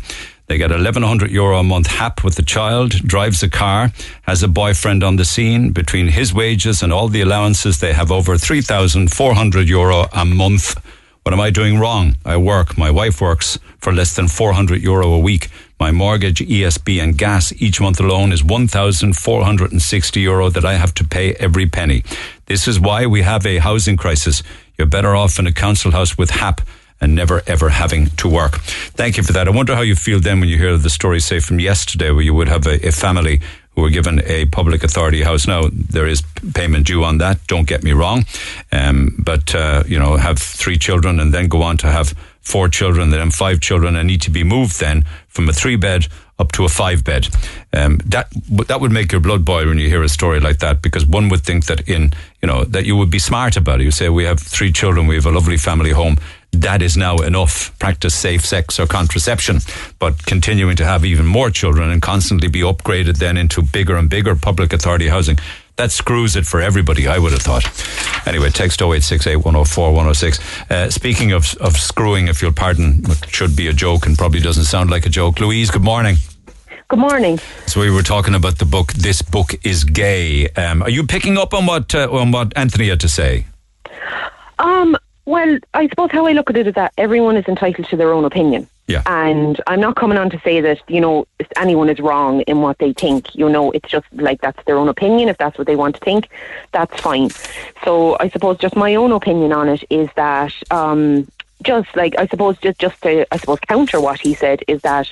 They 0.47 0.57
get 0.57 0.69
1100 0.69 1.31
euro 1.31 1.59
a 1.59 1.63
month 1.63 1.87
HAP 1.87 2.25
with 2.25 2.35
the 2.35 2.43
child, 2.43 2.91
drives 2.91 3.41
a 3.41 3.49
car, 3.49 3.93
has 4.23 4.43
a 4.43 4.49
boyfriend 4.49 5.01
on 5.01 5.15
the 5.15 5.23
scene. 5.23 5.71
Between 5.71 6.09
his 6.09 6.33
wages 6.33 6.83
and 6.83 6.91
all 6.91 7.07
the 7.07 7.21
allowances, 7.21 7.79
they 7.79 7.93
have 7.93 8.11
over 8.11 8.37
3,400 8.37 9.69
euro 9.69 10.07
a 10.11 10.25
month. 10.25 10.75
What 11.23 11.33
am 11.33 11.39
I 11.39 11.49
doing 11.49 11.79
wrong? 11.79 12.17
I 12.23 12.37
work. 12.37 12.77
My 12.77 12.91
wife 12.91 13.19
works 13.19 13.57
for 13.79 13.91
less 13.91 14.15
than 14.15 14.27
400 14.27 14.83
euro 14.83 15.07
a 15.11 15.19
week. 15.19 15.49
My 15.79 15.91
mortgage, 15.91 16.39
ESB, 16.39 17.03
and 17.03 17.17
gas 17.17 17.51
each 17.61 17.81
month 17.81 17.99
alone 17.99 18.31
is 18.31 18.43
1,460 18.43 20.19
euro 20.21 20.49
that 20.49 20.63
I 20.63 20.75
have 20.75 20.93
to 20.95 21.03
pay 21.03 21.33
every 21.33 21.67
penny. 21.67 22.03
This 22.45 22.67
is 22.67 22.79
why 22.79 23.05
we 23.05 23.23
have 23.23 23.45
a 23.45 23.57
housing 23.57 23.97
crisis. 23.97 24.41
You're 24.77 24.87
better 24.87 25.15
off 25.15 25.37
in 25.37 25.47
a 25.47 25.51
council 25.51 25.91
house 25.91 26.17
with 26.17 26.29
HAP 26.29 26.61
and 27.01 27.13
never 27.13 27.41
ever 27.45 27.69
having 27.69 28.07
to 28.07 28.29
work. 28.29 28.59
Thank 28.95 29.17
you 29.17 29.23
for 29.23 29.33
that. 29.33 29.47
I 29.47 29.51
wonder 29.51 29.75
how 29.75 29.81
you 29.81 29.95
feel 29.95 30.21
then 30.21 30.39
when 30.39 30.47
you 30.47 30.57
hear 30.57 30.77
the 30.77 30.89
story, 30.89 31.19
say, 31.19 31.39
from 31.41 31.59
yesterday, 31.59 32.11
where 32.11 32.21
you 32.21 32.33
would 32.33 32.47
have 32.47 32.65
a, 32.67 32.87
a 32.87 32.91
family 32.91 33.41
who 33.71 33.81
were 33.81 33.89
given 33.89 34.21
a 34.25 34.45
public 34.45 34.81
authority 34.83 35.23
house. 35.23 35.45
Now, 35.45 35.63
there 35.71 36.07
is 36.07 36.23
payment 36.53 36.87
due 36.87 37.03
on 37.03 37.17
that, 37.17 37.45
don't 37.47 37.67
get 37.67 37.83
me 37.83 37.91
wrong. 37.91 38.25
Um, 38.71 39.15
but, 39.19 39.53
uh, 39.53 39.83
you 39.85 39.99
know, 39.99 40.15
have 40.15 40.39
three 40.39 40.77
children 40.77 41.19
and 41.19 41.33
then 41.33 41.49
go 41.49 41.61
on 41.61 41.75
to 41.77 41.87
have 41.91 42.13
four 42.39 42.69
children, 42.69 43.09
then 43.09 43.31
five 43.31 43.59
children 43.59 43.97
and 43.97 44.07
need 44.07 44.21
to 44.21 44.31
be 44.31 44.43
moved 44.43 44.79
then 44.79 45.03
from 45.35 45.49
a 45.49 45.53
three 45.53 45.75
bed 45.75 46.07
up 46.39 46.51
to 46.53 46.65
a 46.65 46.69
five 46.69 47.03
bed. 47.03 47.27
Um, 47.73 47.97
that 48.05 48.27
that 48.67 48.81
would 48.81 48.91
make 48.91 49.11
your 49.11 49.21
blood 49.21 49.45
boil 49.45 49.67
when 49.67 49.77
you 49.77 49.89
hear 49.89 50.03
a 50.03 50.09
story 50.09 50.39
like 50.39 50.59
that, 50.59 50.81
because 50.81 51.05
one 51.05 51.29
would 51.29 51.43
think 51.43 51.65
that 51.65 51.87
in 51.87 52.11
you 52.41 52.47
know 52.47 52.63
that 52.63 52.85
you 52.85 52.95
would 52.95 53.11
be 53.11 53.19
smart 53.19 53.57
about 53.57 53.81
it. 53.81 53.83
You 53.83 53.91
say 53.91 54.09
we 54.09 54.23
have 54.23 54.39
three 54.39 54.71
children, 54.71 55.07
we 55.07 55.15
have 55.15 55.25
a 55.25 55.31
lovely 55.31 55.57
family 55.57 55.91
home. 55.91 56.17
That 56.51 56.81
is 56.81 56.95
now 56.95 57.17
enough. 57.17 57.77
Practice 57.79 58.15
safe 58.15 58.45
sex 58.45 58.79
or 58.79 58.87
contraception, 58.87 59.59
but 59.99 60.25
continuing 60.25 60.77
to 60.77 60.85
have 60.85 61.03
even 61.03 61.25
more 61.25 61.49
children 61.49 61.91
and 61.91 62.01
constantly 62.01 62.47
be 62.47 62.61
upgraded 62.61 63.17
then 63.17 63.35
into 63.35 63.61
bigger 63.61 63.97
and 63.97 64.09
bigger 64.09 64.35
public 64.35 64.71
authority 64.71 65.09
housing. 65.09 65.37
That 65.77 65.91
screws 65.91 66.37
it 66.37 66.45
for 66.45 66.61
everybody, 66.61 67.07
I 67.07 67.17
would 67.17 67.33
have 67.33 67.41
thought. 67.41 67.65
Anyway, 68.25 68.49
text 68.49 68.81
0868 68.81 69.35
104 69.37 69.87
106. 69.87 70.71
Uh, 70.71 70.89
speaking 70.89 71.33
of, 71.33 71.53
of 71.55 71.75
screwing, 71.75 72.29
if 72.29 72.41
you'll 72.41 72.53
pardon, 72.53 73.03
what 73.03 73.29
should 73.29 73.57
be 73.57 73.67
a 73.67 73.73
joke 73.73 74.05
and 74.05 74.17
probably 74.17 74.39
doesn't 74.39 74.63
sound 74.63 74.89
like 74.89 75.05
a 75.05 75.09
joke. 75.09 75.39
Louise, 75.41 75.69
good 75.69 75.83
morning. 75.83 76.15
Good 76.87 76.99
morning. 76.99 77.39
So 77.67 77.81
we 77.81 77.89
were 77.89 78.03
talking 78.03 78.35
about 78.35 78.57
the 78.57 78.65
book. 78.65 78.93
This 78.93 79.21
book 79.21 79.53
is 79.65 79.83
gay. 79.83 80.47
Um, 80.49 80.81
are 80.81 80.89
you 80.89 81.05
picking 81.05 81.37
up 81.37 81.53
on 81.53 81.65
what 81.65 81.93
uh, 81.93 82.07
on 82.11 82.31
what 82.31 82.53
Anthony 82.55 82.89
had 82.89 82.99
to 83.01 83.09
say? 83.09 83.45
Um, 84.59 84.95
well, 85.25 85.57
I 85.73 85.87
suppose 85.89 86.11
how 86.11 86.25
I 86.27 86.33
look 86.33 86.51
at 86.51 86.57
it 86.57 86.67
is 86.67 86.75
that 86.75 86.93
everyone 86.97 87.37
is 87.37 87.45
entitled 87.47 87.89
to 87.89 87.97
their 87.97 88.13
own 88.13 88.23
opinion. 88.23 88.69
Yeah. 88.87 89.01
And 89.07 89.59
I'm 89.65 89.79
not 89.79 89.95
coming 89.95 90.17
on 90.17 90.29
to 90.29 90.39
say 90.41 90.61
that, 90.61 90.79
you 90.87 91.01
know, 91.01 91.25
anyone 91.57 91.89
is 91.89 91.99
wrong 91.99 92.41
in 92.41 92.61
what 92.61 92.77
they 92.77 92.93
think. 92.93 93.33
You 93.33 93.49
know, 93.49 93.71
it's 93.71 93.89
just 93.89 94.05
like 94.13 94.41
that's 94.41 94.63
their 94.65 94.77
own 94.77 94.89
opinion. 94.89 95.27
If 95.27 95.37
that's 95.37 95.57
what 95.57 95.65
they 95.65 95.75
want 95.75 95.95
to 95.95 96.01
think, 96.01 96.29
that's 96.71 96.99
fine. 97.01 97.31
So 97.83 98.15
I 98.19 98.29
suppose 98.29 98.57
just 98.57 98.75
my 98.75 98.93
own 98.95 99.11
opinion 99.11 99.53
on 99.53 99.69
it 99.69 99.83
is 99.89 100.09
that, 100.15 100.53
um, 100.69 101.27
just 101.63 101.95
like 101.95 102.15
I 102.17 102.27
suppose 102.27 102.57
just 102.57 102.79
just 102.79 103.01
to 103.03 103.25
I 103.33 103.37
suppose 103.37 103.59
counter 103.67 103.99
what 104.01 104.19
he 104.19 104.33
said 104.33 104.63
is 104.67 104.81
that 104.81 105.11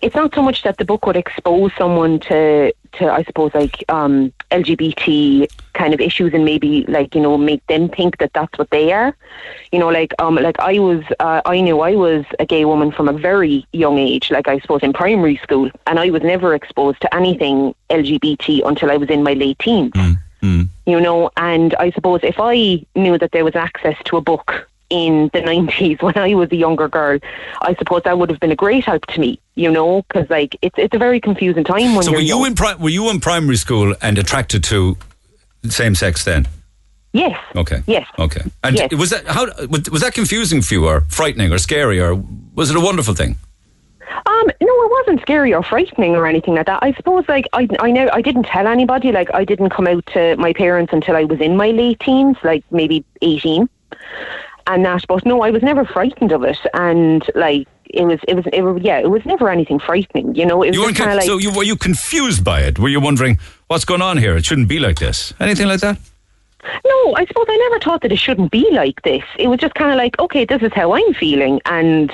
it's 0.00 0.14
not 0.14 0.34
so 0.34 0.42
much 0.42 0.62
that 0.62 0.78
the 0.78 0.84
book 0.84 1.06
would 1.06 1.16
expose 1.16 1.70
someone 1.76 2.18
to 2.20 2.72
to 2.94 3.12
I 3.12 3.22
suppose 3.24 3.52
like 3.54 3.84
um, 3.88 4.32
LGBT 4.50 5.46
kind 5.74 5.94
of 5.94 6.00
issues 6.00 6.34
and 6.34 6.44
maybe 6.44 6.84
like 6.86 7.14
you 7.14 7.20
know 7.20 7.36
make 7.36 7.66
them 7.66 7.88
think 7.88 8.18
that 8.18 8.32
that's 8.32 8.56
what 8.58 8.70
they 8.70 8.92
are. 8.92 9.14
You 9.70 9.78
know, 9.78 9.88
like 9.88 10.12
um 10.18 10.36
like 10.36 10.58
I 10.60 10.78
was 10.78 11.02
uh, 11.20 11.42
I 11.44 11.60
knew 11.60 11.80
I 11.80 11.94
was 11.94 12.24
a 12.38 12.46
gay 12.46 12.64
woman 12.64 12.90
from 12.90 13.08
a 13.08 13.12
very 13.12 13.66
young 13.72 13.98
age, 13.98 14.30
like 14.30 14.48
I 14.48 14.58
suppose 14.60 14.82
in 14.82 14.92
primary 14.92 15.36
school, 15.42 15.70
and 15.86 15.98
I 15.98 16.10
was 16.10 16.22
never 16.22 16.54
exposed 16.54 17.00
to 17.02 17.14
anything 17.14 17.74
LGBT 17.90 18.66
until 18.66 18.90
I 18.90 18.96
was 18.96 19.10
in 19.10 19.22
my 19.22 19.34
late 19.34 19.58
teens. 19.58 19.92
You 20.86 21.00
know, 21.00 21.30
and 21.36 21.74
I 21.76 21.92
suppose 21.92 22.20
if 22.24 22.36
I 22.40 22.84
knew 22.96 23.16
that 23.18 23.30
there 23.30 23.44
was 23.44 23.54
access 23.54 23.96
to 24.06 24.16
a 24.16 24.20
book 24.20 24.68
in 25.00 25.30
the 25.32 25.40
90s 25.40 26.02
when 26.06 26.16
I 26.16 26.34
was 26.34 26.48
a 26.52 26.56
younger 26.56 26.88
girl, 26.88 27.18
I 27.62 27.74
suppose 27.80 28.02
that 28.04 28.18
would 28.18 28.30
have 28.30 28.40
been 28.40 28.52
a 28.52 28.60
great 28.64 28.84
help 28.84 29.06
to 29.06 29.20
me, 29.20 29.40
you 29.54 29.70
know, 29.70 30.02
because 30.02 30.28
like 30.30 30.56
it's 30.62 30.78
it's 30.78 30.94
a 30.94 30.98
very 30.98 31.20
confusing 31.20 31.64
time 31.64 31.94
when 31.94 32.02
so 32.04 32.10
you're 32.10 32.18
were 32.20 32.22
you 32.32 32.38
young. 32.38 32.46
in 32.48 32.54
pri- 32.54 32.74
were 32.84 32.90
you 32.98 33.10
in 33.10 33.18
primary 33.20 33.56
school 33.56 33.94
and 34.02 34.18
attracted 34.18 34.62
to 34.64 34.96
same 35.68 35.94
sex 35.94 36.24
then? 36.24 36.46
Yes. 37.14 37.38
Okay. 37.62 37.80
Yes. 37.86 38.06
Okay. 38.18 38.42
And 38.64 38.76
Yes. 38.76 38.92
was 39.02 39.10
that 39.10 39.26
how 39.26 39.44
was 39.68 39.90
was 39.90 40.00
that 40.02 40.14
confusing 40.14 40.62
for 40.62 40.74
you, 40.74 40.86
or 40.86 41.00
frightening, 41.08 41.52
or 41.52 41.58
scary, 41.58 41.98
or 42.00 42.10
was 42.54 42.70
it 42.70 42.76
a 42.76 42.80
wonderful 42.80 43.14
thing? 43.14 43.36
Um, 44.24 44.46
no, 44.68 44.72
it 44.86 44.90
wasn't 44.98 45.20
scary 45.22 45.52
or 45.54 45.62
frightening 45.62 46.16
or 46.16 46.26
anything 46.26 46.54
like 46.54 46.66
that. 46.66 46.80
I 46.82 46.92
suppose 46.94 47.24
like 47.28 47.46
I 47.52 47.68
I 47.80 47.90
know 47.90 48.08
I 48.12 48.22
didn't 48.22 48.44
tell 48.54 48.66
anybody. 48.66 49.12
Like 49.12 49.30
I 49.34 49.44
didn't 49.44 49.70
come 49.70 49.86
out 49.86 50.04
to 50.14 50.36
my 50.36 50.52
parents 50.52 50.92
until 50.92 51.16
I 51.16 51.24
was 51.24 51.40
in 51.40 51.56
my 51.56 51.70
late 51.70 52.00
teens, 52.00 52.36
like 52.44 52.64
maybe 52.70 53.04
eighteen, 53.20 53.68
and 54.66 54.84
that. 54.84 55.04
But 55.08 55.24
no, 55.26 55.42
I 55.42 55.50
was 55.50 55.62
never 55.62 55.84
frightened 55.84 56.32
of 56.32 56.42
it, 56.44 56.58
and 56.74 57.24
like 57.34 57.68
it 57.86 58.04
was 58.04 58.20
it 58.26 58.34
was 58.34 58.44
it 58.52 58.62
was 58.62 58.82
yeah, 58.82 58.98
it 58.98 59.10
was 59.10 59.24
never 59.24 59.48
anything 59.48 59.78
frightening. 59.78 60.34
You 60.34 60.46
know, 60.46 60.62
it 60.62 60.68
was 60.68 60.76
You 60.76 60.82
weren't 60.82 60.96
kind 60.96 61.10
of 61.10 61.16
like 61.16 61.26
so 61.26 61.38
you 61.38 61.52
were 61.52 61.64
you 61.64 61.76
confused 61.76 62.44
by 62.44 62.60
it? 62.60 62.78
Were 62.78 62.88
you 62.88 63.00
wondering 63.00 63.38
what's 63.68 63.84
going 63.84 64.02
on 64.02 64.18
here? 64.18 64.36
It 64.36 64.44
shouldn't 64.44 64.68
be 64.68 64.78
like 64.78 64.98
this. 64.98 65.34
Anything 65.40 65.68
like 65.68 65.80
that? 65.80 65.98
No, 66.84 67.14
I 67.16 67.26
suppose 67.26 67.46
I 67.48 67.56
never 67.68 67.80
thought 67.80 68.02
that 68.02 68.12
it 68.12 68.18
shouldn't 68.18 68.52
be 68.52 68.68
like 68.70 69.02
this. 69.02 69.24
It 69.36 69.48
was 69.48 69.58
just 69.58 69.74
kind 69.74 69.90
of 69.90 69.96
like, 69.96 70.16
okay, 70.20 70.44
this 70.44 70.62
is 70.62 70.72
how 70.72 70.92
I'm 70.92 71.12
feeling, 71.14 71.60
and 71.66 72.12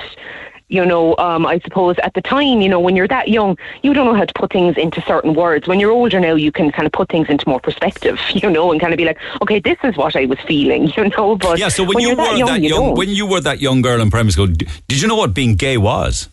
you 0.69 0.85
know, 0.85 1.17
um, 1.17 1.45
I 1.45 1.59
suppose 1.59 1.97
at 2.03 2.13
the 2.13 2.21
time, 2.21 2.61
you 2.61 2.69
know, 2.69 2.79
when 2.79 2.95
you're 2.95 3.07
that 3.07 3.27
young, 3.27 3.57
you 3.81 3.93
don't 3.93 4.05
know 4.05 4.13
how 4.13 4.25
to 4.25 4.33
put 4.33 4.51
things 4.53 4.77
into 4.77 5.01
certain 5.01 5.33
words. 5.33 5.67
When 5.67 5.79
you're 5.79 5.91
older 5.91 6.19
now, 6.19 6.35
you 6.35 6.51
can 6.51 6.71
kind 6.71 6.85
of 6.85 6.91
put 6.91 7.09
things 7.09 7.27
into 7.27 7.49
more 7.49 7.59
perspective, 7.59 8.19
you 8.33 8.49
know, 8.49 8.71
and 8.71 8.79
kind 8.79 8.93
of 8.93 8.97
be 8.97 9.05
like, 9.05 9.17
okay, 9.41 9.59
this 9.59 9.77
is 9.83 9.97
what 9.97 10.15
I 10.15 10.25
was 10.25 10.39
feeling, 10.47 10.91
you 10.97 11.09
know. 11.09 11.35
But 11.35 11.59
yeah, 11.59 11.69
so 11.69 11.83
when, 11.83 11.95
when 11.95 12.03
you 12.03 12.09
were 12.09 12.15
that 12.15 12.37
young, 12.37 12.47
that 12.47 12.61
young, 12.61 12.79
don't. 12.79 12.97
when 12.97 13.09
you 13.09 13.25
were 13.25 13.41
that 13.41 13.59
young 13.59 13.81
girl 13.81 13.99
in 13.99 14.09
primary 14.09 14.31
school, 14.31 14.47
did 14.47 15.01
you 15.01 15.07
know 15.07 15.15
what 15.15 15.33
being 15.33 15.55
gay 15.55 15.77
was? 15.77 16.29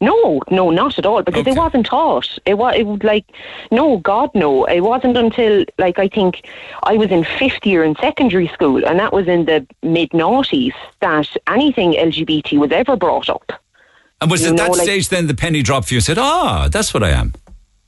No, 0.00 0.40
no, 0.48 0.70
not 0.70 0.96
at 0.96 1.06
all, 1.06 1.22
because 1.22 1.44
it 1.44 1.56
wasn't 1.56 1.86
taught. 1.86 2.38
It 2.46 2.54
was, 2.54 2.74
it 2.76 2.86
was 2.86 3.02
like, 3.02 3.24
no, 3.72 3.96
God, 3.96 4.30
no. 4.32 4.64
It 4.64 4.80
wasn't 4.80 5.16
until, 5.16 5.64
like, 5.76 5.98
I 5.98 6.06
think 6.06 6.46
I 6.84 6.96
was 6.96 7.10
in 7.10 7.24
fifth 7.24 7.66
year 7.66 7.82
in 7.82 7.96
secondary 7.96 8.46
school, 8.46 8.84
and 8.84 9.00
that 9.00 9.12
was 9.12 9.26
in 9.26 9.46
the 9.46 9.66
mid 9.82 10.10
noughties, 10.10 10.74
that 11.00 11.28
anything 11.48 11.94
LGBT 11.94 12.58
was 12.58 12.70
ever 12.70 12.96
brought 12.96 13.28
up. 13.28 13.52
And 14.20 14.30
was 14.30 14.42
You 14.42 14.48
at 14.48 14.54
know, 14.54 14.62
that 14.64 14.72
like- 14.72 14.82
stage 14.82 15.08
then 15.08 15.26
the 15.26 15.34
penny 15.34 15.62
dropped 15.62 15.88
for 15.88 15.94
you 15.94 15.98
and 15.98 16.04
said, 16.04 16.18
ah, 16.18 16.68
that's 16.70 16.92
what 16.92 17.02
I 17.02 17.10
am? 17.10 17.34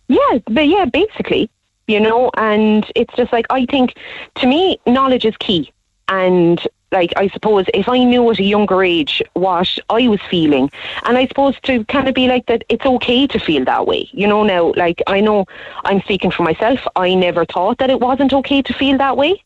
Yeah, 0.08 0.38
but 0.46 0.66
yeah, 0.66 0.84
basically, 0.86 1.50
you 1.86 2.00
know, 2.00 2.30
and 2.36 2.84
it's 2.96 3.14
just 3.14 3.32
like 3.32 3.46
I 3.50 3.66
think 3.66 3.94
to 4.36 4.46
me, 4.46 4.78
knowledge 4.86 5.24
is 5.24 5.36
key, 5.38 5.72
and 6.08 6.60
like 6.92 7.12
I 7.16 7.28
suppose 7.28 7.66
if 7.72 7.88
I 7.88 8.02
knew 8.02 8.28
at 8.32 8.40
a 8.40 8.42
younger 8.42 8.82
age 8.82 9.22
what 9.34 9.68
I 9.88 10.08
was 10.08 10.20
feeling, 10.28 10.68
and 11.04 11.16
I 11.16 11.28
suppose 11.28 11.54
to 11.62 11.84
kind 11.84 12.08
of 12.08 12.14
be 12.14 12.26
like 12.26 12.46
that, 12.46 12.64
it's 12.68 12.84
okay 12.84 13.28
to 13.28 13.38
feel 13.38 13.64
that 13.66 13.86
way, 13.86 14.08
you 14.12 14.26
know. 14.26 14.42
Now, 14.42 14.72
like 14.76 15.00
I 15.06 15.20
know 15.20 15.46
I'm 15.84 16.00
speaking 16.02 16.32
for 16.32 16.42
myself, 16.42 16.80
I 16.96 17.14
never 17.14 17.44
thought 17.44 17.78
that 17.78 17.90
it 17.90 18.00
wasn't 18.00 18.32
okay 18.32 18.62
to 18.62 18.72
feel 18.72 18.98
that 18.98 19.16
way. 19.16 19.40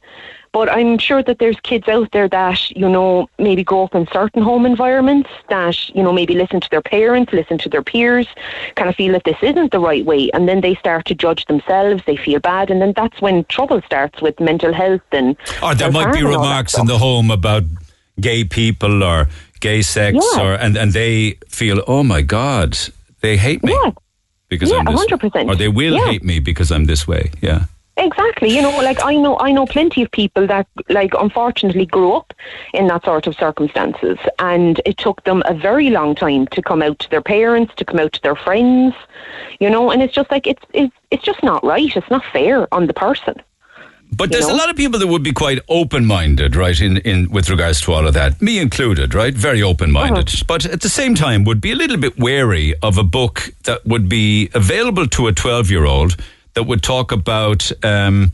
But 0.55 0.71
I'm 0.71 0.99
sure 0.99 1.21
that 1.25 1.41
there's 1.41 1.59
kids 1.71 1.89
out 1.89 2.13
there 2.13 2.29
that, 2.29 2.71
you 2.71 2.89
know, 2.89 3.29
maybe 3.41 3.65
grow 3.65 3.83
up 3.87 3.95
in 3.97 4.07
certain 4.13 4.41
home 4.41 4.65
environments 4.65 5.29
that, 5.49 5.77
you 5.97 6.03
know, 6.05 6.13
maybe 6.13 6.35
listen 6.43 6.61
to 6.61 6.71
their 6.71 6.81
parents, 6.81 7.33
listen 7.33 7.59
to 7.59 7.69
their 7.69 7.83
peers, 7.83 8.29
kind 8.77 8.89
of 8.89 8.95
feel 8.95 9.13
that 9.15 9.25
this 9.25 9.37
isn't 9.43 9.73
the 9.73 9.81
right 9.81 10.05
way. 10.05 10.31
And 10.33 10.49
then 10.49 10.61
they 10.61 10.77
start 10.77 11.07
to 11.07 11.15
judge 11.25 11.45
themselves, 11.47 12.05
they 12.07 12.17
feel 12.17 12.39
bad. 12.39 12.71
And 12.71 12.81
then 12.81 12.93
that's 12.95 13.21
when 13.21 13.43
trouble 13.57 13.83
starts 13.83 14.23
with 14.23 14.39
mental 14.39 14.73
health 14.73 15.03
and. 15.11 15.37
Or 15.61 15.75
there 15.75 15.91
might 15.91 16.13
be 16.13 16.21
self-harm 16.21 16.27
and 16.27 16.37
all 16.37 16.43
that 16.43 16.49
remarks 16.49 16.79
in 16.79 16.87
the 16.87 16.99
home 16.99 17.33
about 17.33 17.65
gay 18.21 18.45
people 18.45 19.03
or 19.03 19.27
gay 19.59 19.83
sex, 19.83 20.17
Yeah. 20.37 20.43
or 20.43 20.55
and, 20.55 20.77
and 20.77 20.93
they 20.93 21.33
feel, 21.49 21.83
oh 21.89 22.05
my 22.05 22.23
God, 22.23 22.79
they 23.23 23.37
hate 23.37 23.65
me. 23.65 23.77
Because 24.49 24.71
Yeah, 24.71 24.85
I'm 24.87 24.95
this 24.95 25.05
100%. 25.07 25.49
Or 25.49 25.57
they 25.57 25.67
will 25.69 25.97
Yeah. 25.97 26.05
hate 26.13 26.23
me 26.23 26.39
because 26.39 26.71
I'm 26.71 26.85
this 26.85 27.09
way. 27.09 27.33
Yeah. 27.43 27.65
Exactly. 27.97 28.49
You 28.51 28.61
know, 28.61 28.77
like 28.79 28.99
I 29.05 29.15
know, 29.17 29.39
I 29.39 29.53
know 29.53 29.67
plenty 29.67 30.03
of 30.03 30.11
people 30.11 30.47
that, 30.49 30.67
like, 30.89 31.15
unfortunately, 31.15 31.87
grew 31.87 32.13
up 32.13 32.35
in 32.73 32.89
that 32.89 33.05
sort 33.05 33.27
of 33.29 33.37
circumstances, 33.37 34.19
and 34.41 34.81
it 34.85 34.97
took 34.99 35.23
them 35.25 35.43
a 35.47 35.55
very 35.55 35.91
long 35.91 36.15
time 36.17 36.49
to 36.49 36.61
come 36.61 36.83
out 36.83 36.99
to 37.01 37.11
their 37.11 37.23
parents, 37.23 37.73
to 37.77 37.85
come 37.85 38.01
out 38.01 38.13
to 38.15 38.23
their 38.23 38.35
friends. 38.35 38.95
You 39.61 39.71
know, 39.71 39.91
and 39.93 40.03
it's 40.03 40.13
just 40.15 40.31
like 40.31 40.47
it's 40.49 40.63
it's 40.73 40.95
it's 41.13 41.23
just 41.23 41.43
not 41.45 41.63
right. 41.65 41.95
It's 41.97 42.11
not 42.11 42.25
fair 42.33 42.67
on 42.75 42.89
the 42.89 42.95
person. 42.95 43.37
But 44.17 44.31
there's 44.31 44.47
a 44.47 44.55
lot 44.55 44.71
of 44.71 44.77
people 44.77 45.01
that 45.01 45.09
would 45.09 45.25
be 45.25 45.33
quite 45.33 45.59
open-minded, 45.69 46.55
right? 46.55 46.81
In, 46.81 46.99
in 46.99 47.29
with 47.31 47.51
regards 47.51 47.81
to 47.83 47.93
all 47.93 48.07
of 48.07 48.15
that, 48.15 48.41
me 48.41 48.61
included, 48.61 49.13
right? 49.13 49.35
Very 49.35 49.61
open-minded, 49.61 50.29
Uh-huh. 50.29 50.45
but 50.47 50.67
at 50.67 50.83
the 50.83 50.89
same 50.89 51.17
time, 51.17 51.43
would 51.45 51.61
be 51.61 51.73
a 51.73 51.75
little 51.75 51.97
bit 51.97 52.17
wary 52.17 52.75
of 52.81 52.97
a 52.97 53.03
book 53.03 53.51
that 53.65 53.85
would 53.85 54.09
be 54.09 54.51
available 54.55 55.09
to 55.09 55.27
a 55.27 55.33
12-year-old 55.33 56.17
that 56.55 56.65
would 56.65 56.83
talk 56.83 57.13
about. 57.13 57.71
Um, 57.85 58.33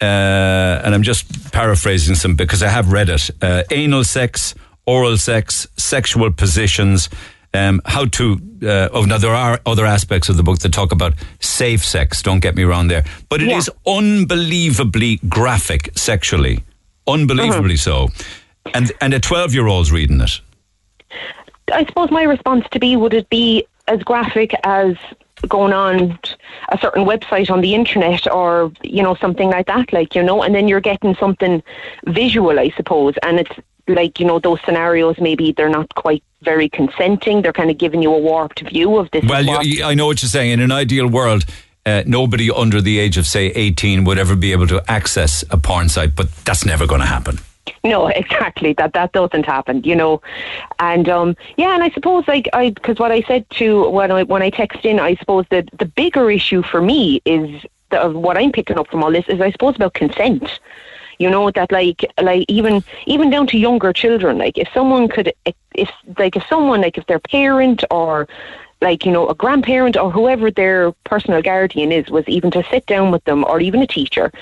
uh, 0.00 0.82
and 0.84 0.94
I'm 0.94 1.02
just 1.02 1.52
paraphrasing 1.52 2.16
some 2.16 2.34
because 2.34 2.62
I 2.62 2.68
have 2.68 2.92
read 2.92 3.08
it. 3.08 3.30
Uh, 3.40 3.62
anal 3.70 4.04
sex, 4.04 4.54
oral 4.84 5.16
sex, 5.16 5.66
sexual 5.76 6.32
positions. 6.32 7.08
Um, 7.54 7.80
how 7.84 8.06
to? 8.06 8.40
Uh, 8.62 8.88
oh, 8.92 9.04
now 9.04 9.18
there 9.18 9.34
are 9.34 9.60
other 9.66 9.86
aspects 9.86 10.28
of 10.28 10.36
the 10.36 10.42
book 10.42 10.58
that 10.60 10.72
talk 10.72 10.90
about 10.90 11.14
safe 11.40 11.84
sex. 11.84 12.22
Don't 12.22 12.40
get 12.40 12.56
me 12.56 12.64
wrong 12.64 12.88
there, 12.88 13.04
but 13.28 13.42
it 13.42 13.48
is 13.48 13.70
unbelievably 13.86 15.20
graphic 15.28 15.90
sexually, 15.96 16.64
unbelievably 17.06 17.76
so. 17.76 18.08
And 18.74 18.90
and 19.00 19.12
a 19.12 19.20
twelve 19.20 19.54
year 19.54 19.66
old's 19.66 19.92
reading 19.92 20.20
it. 20.20 20.40
I 21.72 21.84
suppose 21.84 22.10
my 22.10 22.22
response 22.22 22.64
to 22.72 22.78
be 22.78 22.96
would 22.96 23.14
it 23.14 23.28
be 23.28 23.66
as 23.86 24.02
graphic 24.02 24.52
as 24.64 24.96
going 25.48 25.72
on 25.72 26.18
a 26.70 26.78
certain 26.78 27.04
website 27.04 27.50
on 27.50 27.60
the 27.60 27.74
internet 27.74 28.30
or 28.32 28.72
you 28.82 29.02
know 29.02 29.14
something 29.16 29.50
like 29.50 29.66
that 29.66 29.92
like 29.92 30.14
you 30.14 30.22
know 30.22 30.42
and 30.42 30.54
then 30.54 30.68
you're 30.68 30.80
getting 30.80 31.14
something 31.16 31.62
visual 32.06 32.58
I 32.58 32.70
suppose 32.76 33.14
and 33.22 33.40
it's 33.40 33.52
like 33.88 34.20
you 34.20 34.26
know 34.26 34.38
those 34.38 34.60
scenarios 34.64 35.16
maybe 35.20 35.52
they're 35.52 35.68
not 35.68 35.92
quite 35.94 36.22
very 36.42 36.68
consenting 36.68 37.42
they're 37.42 37.52
kind 37.52 37.70
of 37.70 37.78
giving 37.78 38.02
you 38.02 38.12
a 38.12 38.18
warped 38.18 38.60
view 38.68 38.96
of 38.96 39.10
this 39.10 39.24
Well, 39.24 39.64
you, 39.64 39.84
I 39.84 39.94
know 39.94 40.06
what 40.06 40.22
you're 40.22 40.28
saying. 40.28 40.50
In 40.50 40.60
an 40.60 40.72
ideal 40.72 41.06
world, 41.06 41.44
uh, 41.84 42.02
nobody 42.06 42.50
under 42.50 42.80
the 42.80 42.98
age 42.98 43.16
of 43.16 43.26
say 43.26 43.46
18 43.46 44.04
would 44.04 44.18
ever 44.18 44.36
be 44.36 44.52
able 44.52 44.66
to 44.68 44.90
access 44.90 45.44
a 45.50 45.56
porn 45.56 45.88
site, 45.88 46.14
but 46.14 46.32
that's 46.44 46.64
never 46.64 46.86
going 46.86 47.00
to 47.00 47.06
happen. 47.06 47.38
No, 47.84 48.06
exactly. 48.22 48.72
That 48.74 48.92
that 48.94 49.12
doesn't 49.12 49.46
happen, 49.46 49.82
you 49.84 49.96
know. 49.96 50.20
And 50.78 51.08
um, 51.08 51.36
yeah, 51.56 51.74
and 51.74 51.82
I 51.82 51.90
suppose 51.90 52.26
like 52.28 52.48
I 52.52 52.70
because 52.70 52.98
what 52.98 53.12
I 53.12 53.22
said 53.22 53.48
to 53.50 53.88
when 53.90 54.10
I 54.10 54.22
when 54.24 54.42
I 54.42 54.50
text 54.50 54.84
in, 54.84 55.00
I 55.00 55.14
suppose 55.16 55.46
that 55.50 55.68
the 55.78 55.86
bigger 55.86 56.30
issue 56.30 56.62
for 56.62 56.80
me 56.80 57.20
is 57.24 57.64
the, 57.90 58.10
what 58.10 58.36
I'm 58.38 58.52
picking 58.52 58.78
up 58.78 58.88
from 58.88 59.02
all 59.04 59.12
this 59.12 59.28
is 59.28 59.40
I 59.40 59.50
suppose 59.50 59.76
about 59.76 59.94
consent. 59.94 60.60
You 61.18 61.30
know 61.30 61.50
that 61.52 61.70
like 61.70 62.04
like 62.20 62.44
even 62.48 62.82
even 63.06 63.30
down 63.30 63.46
to 63.48 63.58
younger 63.58 63.92
children. 63.92 64.38
Like 64.38 64.58
if 64.58 64.68
someone 64.74 65.08
could 65.08 65.32
if 65.74 65.90
like 66.18 66.36
if 66.36 66.44
someone 66.48 66.80
like 66.80 66.98
if 66.98 67.06
their 67.06 67.20
parent 67.20 67.84
or 67.90 68.26
like 68.80 69.06
you 69.06 69.12
know 69.12 69.28
a 69.28 69.34
grandparent 69.34 69.96
or 69.96 70.10
whoever 70.10 70.50
their 70.50 70.92
personal 71.04 71.40
guardian 71.40 71.92
is 71.92 72.10
was 72.10 72.24
even 72.26 72.50
to 72.50 72.64
sit 72.64 72.86
down 72.86 73.12
with 73.12 73.22
them 73.24 73.44
or 73.44 73.60
even 73.60 73.80
a 73.80 73.86
teacher 73.86 74.32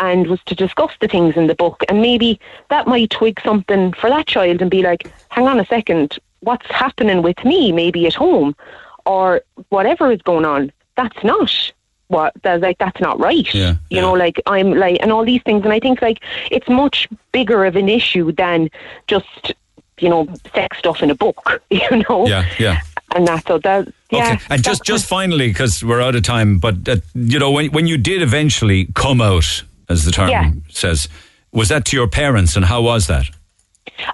and 0.00 0.26
was 0.26 0.40
to 0.46 0.54
discuss 0.54 0.92
the 1.00 1.08
things 1.08 1.36
in 1.36 1.46
the 1.46 1.54
book. 1.54 1.84
And 1.88 2.00
maybe 2.00 2.40
that 2.68 2.86
might 2.86 3.10
twig 3.10 3.40
something 3.42 3.92
for 3.92 4.10
that 4.10 4.26
child 4.26 4.60
and 4.60 4.70
be 4.70 4.82
like 4.82 5.10
hang 5.28 5.46
on 5.46 5.60
a 5.60 5.66
second 5.66 6.18
what's 6.40 6.66
happening 6.70 7.22
with 7.22 7.44
me 7.44 7.70
maybe 7.70 8.06
at 8.06 8.14
home 8.14 8.56
or 9.04 9.42
whatever 9.68 10.10
is 10.10 10.22
going 10.22 10.44
on 10.44 10.72
that's 10.96 11.22
not 11.22 11.72
what 12.08 12.32
that's 12.42 12.62
like 12.62 12.78
that's 12.78 13.00
not 13.00 13.18
right. 13.20 13.54
Yeah, 13.54 13.76
you 13.88 14.00
know 14.00 14.12
like 14.12 14.40
i'm 14.46 14.72
like 14.72 14.98
and 15.00 15.12
all 15.12 15.24
these 15.24 15.42
things. 15.44 15.64
And 15.64 15.72
i 15.72 15.78
think 15.78 16.02
like 16.02 16.22
it's 16.50 16.68
much 16.68 17.08
bigger 17.32 17.64
of 17.64 17.76
an 17.76 17.88
issue 17.88 18.32
than 18.32 18.68
just 19.06 19.52
you 19.98 20.08
know 20.08 20.28
sex 20.54 20.78
stuff 20.78 21.02
in 21.02 21.10
a 21.10 21.14
book 21.14 21.62
you 21.70 22.04
know? 22.08 22.26
Yeah, 22.26 22.48
yeah. 22.58 22.80
and 23.14 23.26
that 23.28 23.46
so 23.46 23.58
that 23.58 23.88
yeah 24.10 24.32
okay, 24.32 24.44
and 24.50 24.64
just 24.64 24.82
just 24.82 25.06
finally, 25.06 25.48
because 25.48 25.84
we're 25.84 26.00
out 26.00 26.16
of 26.16 26.22
time, 26.22 26.58
but 26.58 26.88
uh, 26.88 26.96
you 27.14 27.38
know, 27.38 27.52
when 27.52 27.70
when 27.70 27.86
you 27.86 27.96
did 27.96 28.22
eventually 28.22 28.88
come 28.94 29.20
out, 29.20 29.62
as 29.90 30.04
the 30.06 30.10
term 30.12 30.30
Yeah. 30.30 30.50
says, 30.70 31.08
was 31.52 31.68
that 31.68 31.84
to 31.86 31.96
your 31.96 32.08
parents, 32.08 32.56
and 32.56 32.64
how 32.64 32.80
was 32.80 33.06
that? 33.08 33.26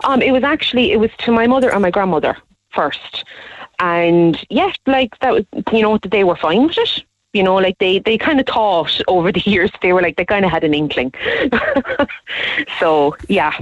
Um, 0.04 0.20
it 0.22 0.32
was 0.32 0.42
actually 0.42 0.90
it 0.92 0.98
was 0.98 1.10
to 1.18 1.30
my 1.30 1.46
mother 1.46 1.70
and 1.72 1.82
my 1.82 1.90
grandmother 1.90 2.36
first, 2.70 3.24
and 3.78 4.42
yeah, 4.50 4.72
like 4.86 5.16
that 5.20 5.32
was 5.32 5.44
you 5.72 5.82
know 5.82 5.98
they 5.98 6.24
were 6.24 6.36
fine 6.36 6.66
with 6.66 6.78
it. 6.78 7.04
You 7.34 7.42
know, 7.42 7.56
like 7.56 7.76
they 7.78 7.98
they 8.00 8.16
kind 8.18 8.40
of 8.40 8.46
thought 8.46 8.98
over 9.06 9.30
the 9.30 9.40
years 9.50 9.70
they 9.82 9.92
were 9.92 10.02
like 10.02 10.16
they 10.16 10.24
kind 10.24 10.44
of 10.44 10.50
had 10.50 10.64
an 10.64 10.72
inkling. 10.74 11.12
so 12.80 13.16
yeah, 13.28 13.52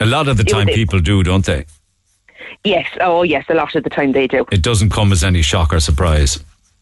A 0.00 0.06
lot 0.06 0.28
of 0.28 0.36
the 0.36 0.44
time, 0.44 0.66
people 0.68 1.00
do, 1.00 1.22
don't 1.22 1.44
they? 1.44 1.64
yes, 2.64 2.86
oh 3.00 3.22
yes, 3.24 3.44
a 3.48 3.54
lot 3.54 3.74
of 3.74 3.82
the 3.84 3.90
time 3.90 4.12
they 4.12 4.26
do. 4.28 4.46
It 4.52 4.62
doesn't 4.62 4.90
come 4.90 5.12
as 5.12 5.24
any 5.24 5.42
shock 5.42 5.72
or 5.72 5.80
surprise. 5.80 6.38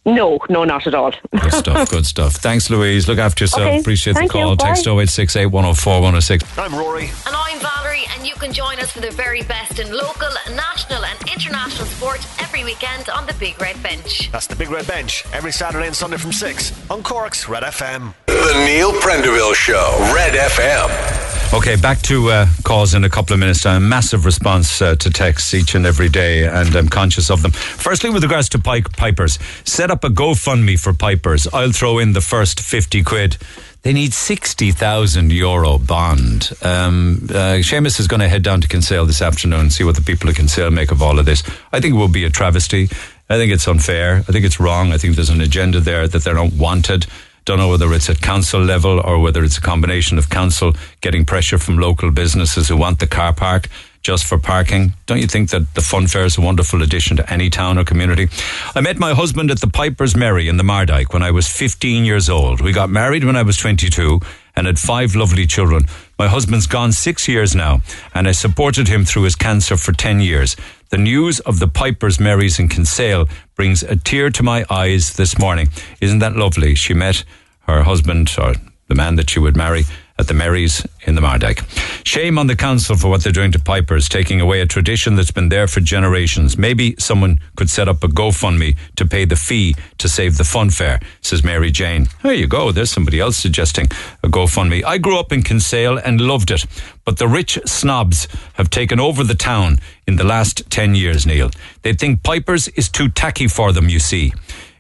No, 0.07 0.39
no, 0.51 0.65
not 0.65 0.87
at 0.87 0.95
all. 0.95 1.13
Good 1.31 1.53
stuff, 1.53 1.91
good 1.91 2.05
stuff. 2.07 2.35
Thanks, 2.35 2.69
Louise. 2.69 3.09
Look 3.09 3.19
after 3.19 3.45
yourself. 3.45 3.63
Okay, 3.63 3.81
Appreciate 3.81 4.13
the 4.15 4.19
thank 4.21 4.35
you. 4.35 4.41
call. 4.41 4.57
Bye. 4.57 4.67
Text 4.69 4.87
0868 4.87 5.47
104 5.47 5.93
106. 5.95 6.59
I'm 6.59 6.75
Rory. 6.75 7.05
And 7.27 7.35
I'm 7.35 7.59
Valerie, 7.61 8.05
and 8.15 8.27
you 8.27 8.35
can 8.35 8.53
join 8.53 8.79
us 8.81 8.91
for 8.91 9.01
the 9.01 9.11
very 9.13 9.43
best 9.43 9.79
in 9.79 9.91
local, 9.91 10.29
national, 10.55 11.05
and 11.07 11.19
international 11.33 11.87
sport 11.87 12.21
every 12.43 12.65
weekend 12.65 13.09
on 13.09 13.27
the 13.27 13.35
Big 13.35 13.59
Red 13.61 13.83
Bench. 13.83 14.31
That's 14.31 14.47
the 14.47 14.57
Big 14.57 14.71
Red 14.71 14.87
Bench 14.87 15.25
every 15.33 15.53
Saturday 15.53 15.87
and 15.87 15.97
Sunday 15.97 16.19
from 16.19 16.33
6 16.33 16.91
on 16.91 17.03
Cork's 17.03 17.49
Red 17.49 17.63
FM. 17.63 18.13
The 18.27 18.65
Neil 18.67 18.93
Prendeville 19.01 19.55
Show, 19.55 19.97
Red 20.15 20.35
FM. 20.35 21.55
Okay, 21.57 21.77
back 21.77 22.03
to 22.03 22.31
uh, 22.31 22.47
calls 22.65 22.95
in 22.95 23.05
a 23.05 23.09
couple 23.11 23.33
of 23.33 23.39
minutes' 23.39 23.63
time. 23.63 23.89
Massive 23.89 24.25
response 24.25 24.83
uh, 24.83 24.97
to 24.97 25.09
texts 25.09 25.55
each 25.55 25.77
and 25.77 25.87
every 25.87 26.09
day, 26.09 26.47
and 26.49 26.75
I'm 26.75 26.89
conscious 26.89 27.31
of 27.31 27.43
them. 27.43 27.53
Firstly, 27.53 28.11
with 28.11 28.25
regards 28.25 28.49
to 28.51 28.59
pi- 28.59 28.81
Pipers, 28.81 29.39
set 29.65 29.89
up 29.91 29.94
a 30.03 30.09
GoFundMe 30.09 30.81
for 30.81 30.93
Pipers. 30.93 31.47
I'll 31.53 31.71
throw 31.71 31.99
in 31.99 32.15
the 32.15 32.21
first 32.21 32.59
50 32.61 33.05
quid. 33.05 33.37
They 33.83 33.93
need 33.93 34.15
60,000 34.15 35.31
euro 35.31 35.79
bond. 35.79 36.51
Um, 36.63 37.21
uh, 37.29 37.61
Seamus 37.61 38.01
is 38.01 38.09
going 38.09 38.21
to 38.21 38.29
head 38.29 38.43
down 38.43 38.63
to 38.63 38.69
Kinsale 38.69 39.05
this 39.05 39.21
afternoon 39.21 39.61
and 39.61 39.73
see 39.73 39.85
what 39.85 39.95
the 39.95 40.03
people 40.03 40.29
of 40.31 40.37
Kinsale 40.37 40.71
make 40.71 40.91
of 40.91 41.03
all 41.03 41.19
of 41.19 41.27
this. 41.27 41.43
I 41.71 41.81
think 41.81 41.95
it 41.95 41.99
will 41.99 42.09
be 42.09 42.25
a 42.25 42.31
travesty. 42.31 42.89
I 43.29 43.37
think 43.37 43.53
it's 43.53 43.69
unfair. 43.69 44.17
I 44.17 44.33
think 44.33 44.45
it's 44.45 44.59
wrong. 44.59 44.93
I 44.93 44.99
think 44.99 45.17
there's 45.17 45.31
an 45.31 45.43
agenda 45.43 45.81
there 45.81 46.09
that 46.09 46.25
they're 46.25 46.35
not 46.35 46.55
wanted. 46.55 47.07
Don't 47.45 47.59
know 47.59 47.69
whether 47.69 47.93
it's 47.93 48.09
at 48.09 48.23
council 48.23 48.61
level 48.63 49.01
or 49.01 49.21
whether 49.21 49.45
it's 49.45 49.59
a 49.59 49.61
combination 49.61 50.17
of 50.17 50.31
council 50.31 50.73
getting 51.03 51.27
pressure 51.27 51.59
from 51.59 51.79
local 51.79 52.11
businesses 52.11 52.69
who 52.69 52.77
want 52.79 53.01
the 53.01 53.07
car 53.07 53.35
park 53.35 53.69
just 54.05 54.27
for 54.27 54.39
parking. 54.39 54.93
Don't 55.07 55.21
you 55.21 55.27
think 55.27 55.49
that 55.51 55.75
the 55.75 55.81
fun 55.81 56.07
fair 56.07 56.27
is 56.27 56.37
a 56.37 56.43
wonderful 56.43 56.83
addition 56.83 57.17
to 57.17 57.33
any 57.33 57.49
town 57.49 57.79
or 57.79 57.85
community? 57.85 58.29
I 58.75 58.83
met 58.83 58.99
my 58.99 59.15
husband 59.15 59.51
at 59.51 59.61
the 59.63 59.67
Piper's 59.67 60.15
Merry 60.15 60.47
in 60.47 60.59
the 60.59 60.63
Mardyke 60.63 61.15
when 61.15 61.23
I 61.23 61.31
was 61.31 61.49
15 61.49 62.05
years 62.05 62.29
old. 62.29 62.61
We 62.61 62.73
got 62.73 62.91
married 62.91 63.25
when 63.25 63.35
I 63.35 63.43
was 63.43 63.57
22 63.57 64.21
and 64.55 64.67
had 64.67 64.79
five 64.79 65.17
lovely 65.17 65.47
children. 65.47 65.87
My 66.19 66.29
husband's 66.29 66.67
gone 66.67 66.93
six 66.93 67.27
years 67.27 67.57
now, 67.57 67.81
and 68.15 68.29
I 68.29 68.33
supported 68.33 68.89
him 68.89 69.07
through 69.07 69.23
his 69.23 69.35
cancer 69.35 69.77
for 69.77 69.93
10 69.93 70.21
years. 70.21 70.55
The 70.91 70.99
news 70.99 71.41
of 71.41 71.59
the 71.59 71.67
Piper's 71.67 72.21
Merries 72.21 72.59
in 72.59 72.69
Kinsale 72.69 73.27
brings 73.57 73.83
a 73.83 73.97
tear 73.97 74.29
to 74.31 74.43
my 74.43 74.67
eyes 74.69 75.15
this 75.15 75.39
morning. 75.39 75.71
Isn't 76.03 76.21
that 76.21 76.37
lovely? 76.37 76.75
She 76.75 76.93
met 76.93 77.25
her 77.61 77.83
husband, 77.83 78.31
or 78.39 78.55
the 78.89 78.95
man 78.95 79.17
that 79.17 79.31
she 79.31 79.41
would 79.41 79.57
marry, 79.57 79.85
at 80.19 80.29
the 80.29 80.35
Merries 80.35 80.87
in 81.07 81.15
the 81.15 81.21
Mardyke. 81.21 81.65
Shame 82.07 82.39
on 82.39 82.47
the 82.47 82.57
council 82.57 82.97
for 82.97 83.09
what 83.09 83.25
they're 83.25 83.33
doing 83.33 83.53
to 83.53 83.59
Pipers, 83.59 84.09
taking 84.09 84.41
away 84.41 84.61
a 84.61 84.67
tradition 84.67 85.17
that's 85.17 85.31
been 85.31 85.49
there 85.49 85.67
for 85.67 85.81
generations. 85.81 86.57
Maybe 86.57 86.95
someone 86.99 87.41
could 87.57 87.69
set 87.69 87.89
up 87.89 88.05
a 88.05 88.09
GoFundMe 88.09 88.77
to 88.97 89.07
pay 89.07 89.25
the 89.25 89.37
fee 89.37 89.75
to 89.99 90.09
save 90.09 90.37
the 90.37 90.45
fun 90.45 90.71
fair, 90.71 91.01
says 91.21 91.43
Mary 91.43 91.71
Jane. 91.71 92.07
There 92.23 92.33
you 92.33 92.47
go. 92.47 92.71
There's 92.71 92.91
somebody 92.91 93.19
else 93.19 93.37
suggesting 93.37 93.87
a 94.23 94.29
GoFundMe. 94.29 94.85
I 94.85 94.99
grew 94.99 95.19
up 95.19 95.33
in 95.33 95.43
Kinsale 95.43 95.99
and 95.99 96.21
loved 96.21 96.51
it, 96.51 96.65
but 97.05 97.19
the 97.19 97.29
rich 97.29 97.59
snobs 97.67 98.29
have 98.55 98.71
taken 98.71 99.01
over 99.01 99.25
the 99.25 99.35
town 99.35 99.79
in 100.07 100.17
the 100.17 100.25
last 100.25 100.71
10 100.71 100.95
years, 100.95 101.27
Neil. 101.27 101.51
They 101.83 101.93
think 101.93 102.23
Pipers 102.23 102.69
is 102.69 102.89
too 102.89 103.09
tacky 103.09 103.49
for 103.49 103.73
them, 103.73 103.89
you 103.89 103.99
see. 103.99 104.33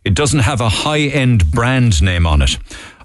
It 0.04 0.14
doesn't 0.14 0.40
have 0.40 0.60
a 0.60 0.68
high 0.68 1.00
end 1.00 1.50
brand 1.50 2.02
name 2.02 2.26
on 2.26 2.42
it. 2.42 2.58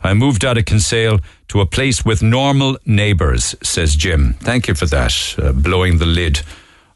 I 0.03 0.13
moved 0.13 0.45
out 0.45 0.57
of 0.57 0.65
Kinsale 0.65 1.19
to 1.49 1.61
a 1.61 1.65
place 1.65 2.05
with 2.05 2.21
normal 2.21 2.77
neighbours, 2.85 3.55
says 3.61 3.95
Jim. 3.95 4.34
Thank 4.39 4.67
you 4.67 4.76
for 4.76 4.85
that, 4.88 5.35
uh, 5.38 5.51
blowing 5.51 5.97
the 5.97 6.05
lid 6.05 6.41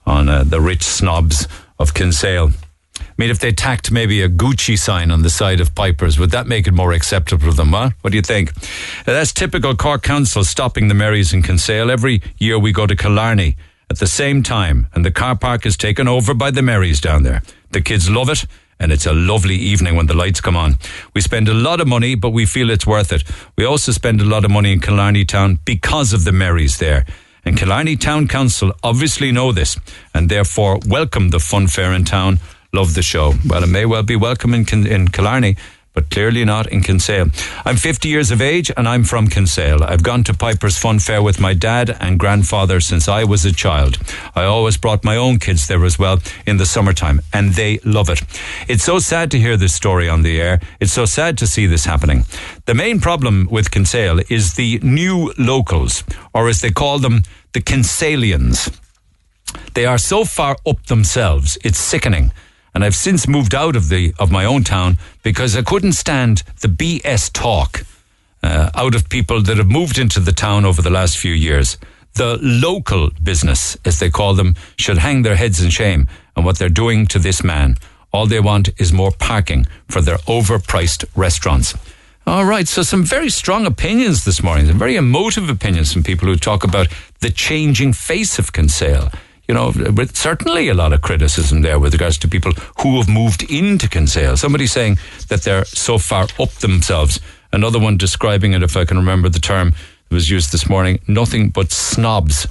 on 0.05 0.30
uh, 0.30 0.43
the 0.43 0.61
rich 0.61 0.84
snobs 0.84 1.47
of 1.80 1.93
Kinsale. 1.93 2.51
I 2.99 3.03
mean, 3.17 3.30
if 3.30 3.39
they 3.39 3.51
tacked 3.51 3.91
maybe 3.91 4.21
a 4.21 4.30
Gucci 4.30 4.77
sign 4.77 5.11
on 5.11 5.21
the 5.21 5.30
side 5.30 5.59
of 5.59 5.75
Pipers, 5.75 6.17
would 6.17 6.31
that 6.31 6.47
make 6.47 6.67
it 6.67 6.73
more 6.73 6.93
acceptable 6.93 7.51
to 7.51 7.55
them, 7.55 7.71
huh? 7.71 7.91
What 8.01 8.11
do 8.11 8.17
you 8.17 8.21
think? 8.23 8.51
Uh, 8.51 9.13
that's 9.13 9.34
typical 9.34 9.75
Cork 9.75 10.03
Council 10.03 10.43
stopping 10.43 10.88
the 10.88 10.93
Merries 10.93 11.34
in 11.34 11.43
Kinsale. 11.43 11.91
Every 11.91 12.21
year 12.38 12.57
we 12.57 12.71
go 12.71 12.88
to 12.88 12.95
Killarney 12.95 13.55
at 13.89 13.99
the 13.99 14.07
same 14.07 14.41
time, 14.41 14.88
and 14.93 15.05
the 15.05 15.11
car 15.11 15.35
park 15.35 15.65
is 15.65 15.77
taken 15.77 16.07
over 16.07 16.34
by 16.34 16.51
the 16.51 16.61
Merries 16.61 17.01
down 17.01 17.23
there. 17.23 17.43
The 17.71 17.81
kids 17.81 18.09
love 18.09 18.30
it 18.30 18.45
and 18.80 18.91
it's 18.91 19.06
a 19.06 19.14
lovely 19.14 19.56
evening 19.56 19.95
when 19.95 20.08
the 20.08 20.14
lights 20.14 20.41
come 20.41 20.58
on. 20.58 20.78
We 21.14 21.22
spend 21.22 21.48
a 21.48 21.54
lot 21.54 21.82
of 21.82 21.88
money, 21.88 22.16
but 22.16 22.32
we 22.32 22.45
feel 22.45 22.70
it's 22.70 22.88
worth 22.88 23.12
it. 23.12 23.24
We 23.58 23.66
also 23.66 23.91
spend 23.91 24.22
a 24.22 24.26
lot 24.26 24.45
of 24.45 24.52
money 24.52 24.72
in 24.72 24.80
Killarney 24.80 25.26
Town 25.26 25.60
because 25.66 26.14
of 26.14 26.24
the 26.24 26.32
Merries 26.32 26.78
there. 26.78 27.06
And 27.45 27.58
Killarney 27.58 27.95
Town 27.95 28.28
Council 28.28 28.74
obviously 28.84 29.32
know 29.32 29.52
this 29.52 29.78
and 30.14 30.30
therefore 30.30 30.80
welcome 30.88 31.30
the 31.30 31.40
fun 31.40 31.68
fair 31.68 31.94
in 31.94 32.06
town. 32.06 32.40
Love 32.72 32.94
the 32.94 33.02
show. 33.02 33.34
Well, 33.48 33.64
it 33.64 33.68
may 33.68 33.86
well 33.86 34.04
be 34.04 34.16
welcome 34.16 34.54
in, 34.54 34.66
in 34.88 35.10
Killarney 35.10 35.58
but 35.94 36.10
clearly 36.10 36.44
not 36.44 36.68
in 36.68 36.82
Kinsale. 36.82 37.28
I'm 37.65 37.78
50 37.78 38.10
years 38.10 38.32
of 38.32 38.41
age 38.41 38.72
and 38.76 38.88
I'm 38.88 39.03
from 39.03 39.28
Kinsale. 39.28 39.84
I've 39.84 40.03
gone 40.03 40.24
to 40.26 40.34
Piper's 40.34 40.78
Fun 40.78 40.99
Fair 40.99 41.22
with 41.22 41.40
my 41.40 41.53
dad 41.53 41.95
and 41.99 42.20
grandfather 42.20 42.80
since 42.80 43.07
I 43.07 43.24
was 43.24 43.45
a 43.45 43.53
child. 43.53 43.98
I 44.36 44.44
always 44.44 44.78
brought 44.78 45.03
my 45.03 45.15
own 45.15 45.40
kids 45.40 45.68
there 45.68 45.86
as 45.86 45.99
well 45.99 46.20
in 46.45 46.57
the 46.57 46.65
summertime 46.65 47.22
and 47.32 47.53
they 47.53 47.80
love 47.86 48.10
it. 48.10 48.22
It's 48.68 48.84
so 48.84 48.99
sad 48.99 49.32
to 49.32 49.40
hear 49.40 49.57
this 49.57 49.76
story 49.76 50.10
on 50.10 50.24
the 50.24 50.41
air. 50.41 50.60
It's 50.80 50.94
so 50.94 51.06
sad 51.06 51.38
to 51.38 51.48
see 51.48 51.68
this 51.68 51.86
happening. 51.86 52.26
The 52.65 52.74
main 52.74 52.99
problem 52.99 53.48
with 53.52 53.72
Kinsale 53.72 54.22
is 54.30 54.56
the 54.56 54.80
new 54.82 55.34
locals, 55.38 56.03
or 56.34 56.48
as 56.48 56.61
they 56.61 56.72
call 56.72 56.99
them, 56.99 57.24
the 57.53 57.61
Kinsalians. 57.61 58.80
They 59.74 59.86
are 59.86 59.98
so 59.98 60.26
far 60.26 60.56
up 60.65 60.86
themselves, 60.86 61.57
it's 61.64 61.78
sickening 61.78 62.32
and 62.74 62.84
I've 62.84 62.95
since 62.95 63.28
moved 63.28 63.54
out 63.54 63.76
of 63.76 63.90
the 63.90 64.14
of 64.20 64.32
my 64.32 64.45
own 64.45 64.64
town 64.64 64.98
because 65.22 65.56
I 65.56 65.62
couldn't 65.62 65.94
stand 65.94 66.44
the 66.62 66.68
BS 66.68 67.32
talk 67.32 67.86
uh, 68.41 68.70
out 68.76 68.95
of 68.95 69.10
people 69.10 69.41
that 69.41 69.58
have 69.58 69.70
moved 69.70 69.98
into 69.98 70.20
the 70.20 70.32
town 70.32 70.66
over 70.66 70.82
the 70.82 70.90
last 70.90 71.18
few 71.18 71.34
years. 71.34 71.78
The 72.16 72.38
local 72.41 73.10
business, 73.24 73.78
as 73.86 74.00
they 74.00 74.10
call 74.10 74.36
them, 74.36 74.56
should 74.78 75.00
hang 75.00 75.24
their 75.24 75.36
heads 75.36 75.64
in 75.64 75.70
shame 75.70 76.08
on 76.36 76.44
what 76.44 76.60
they're 76.60 76.70
doing 76.70 77.08
to 77.08 77.20
this 77.20 77.44
man. 77.44 77.78
All 78.12 78.28
they 78.28 78.40
want 78.40 78.70
is 78.78 78.94
more 78.94 79.12
parking 79.12 79.66
for 79.88 80.02
their 80.02 80.18
overpriced 80.18 81.06
restaurants. 81.16 81.74
All 82.26 82.45
right, 82.45 82.68
so 82.68 82.84
some 82.84 83.04
very 83.04 83.30
strong 83.30 83.66
opinions 83.66 84.24
this 84.24 84.44
morning, 84.44 84.68
some 84.68 84.78
very 84.78 84.95
emotive 84.95 85.50
opinions 85.50 85.91
from 85.91 86.04
people 86.04 86.28
who 86.28 86.38
talk 86.38 86.64
about 86.64 86.88
the 87.20 87.32
changing 87.32 87.94
face 87.94 88.40
of 88.40 88.54
Kinsale 88.54 89.12
you 89.48 89.53
know, 89.53 89.74
with 89.76 90.15
certainly 90.15 90.70
a 90.70 90.74
lot 90.74 90.94
of 90.94 91.02
criticism 91.02 91.61
there 91.61 91.80
with 91.80 91.94
regards 91.94 92.18
to 92.20 92.28
people 92.28 92.53
who 92.82 92.98
have 92.98 93.10
moved 93.10 93.44
into 93.52 93.90
Kinsale. 93.90 94.38
Somebody 94.38 94.68
saying 94.68 94.98
that 95.28 95.44
they're 95.44 95.65
so 95.65 95.98
far 95.98 96.28
up 96.40 96.52
themselves. 96.53 97.20
Another 97.52 97.80
one 97.80 97.98
describing 97.98 98.53
it, 98.53 98.64
if 98.64 98.78
I 98.78 98.86
can 98.86 98.98
remember 98.98 99.30
the 99.30 99.40
term, 99.40 99.74
that 100.14 100.15
was 100.15 100.30
used 100.30 100.52
this 100.52 100.70
morning, 100.70 100.99
nothing 101.07 101.49
but 101.49 101.72
snobs. 101.72 102.48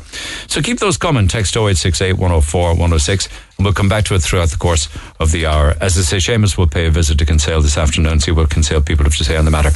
So 0.49 0.61
keep 0.61 0.79
those 0.81 0.97
coming. 0.97 1.29
Text 1.29 1.57
0868 1.57 2.15
104 2.15 2.71
106, 2.71 3.27
and 3.27 3.65
we'll 3.65 3.73
come 3.73 3.89
back 3.89 4.05
to 4.07 4.15
it 4.15 4.21
throughout 4.21 4.51
the 4.51 4.57
course 4.57 4.89
of 5.21 5.33
the 5.33 5.47
hour. 5.47 5.75
As 5.81 5.97
I 5.97 6.03
say, 6.03 6.17
Seamus 6.17 6.59
will 6.59 6.67
pay 6.67 6.87
a 6.87 6.91
visit 6.91 7.19
to 7.19 7.27
Kinsale 7.27 7.63
this 7.63 7.79
afternoon, 7.79 8.21
see 8.21 8.33
what 8.33 8.51
Kinsale 8.51 8.83
people 8.83 9.05
have 9.05 9.17
to 9.17 9.25
say 9.25 9.37
on 9.37 9.45
the 9.45 9.51
matter. 9.51 9.71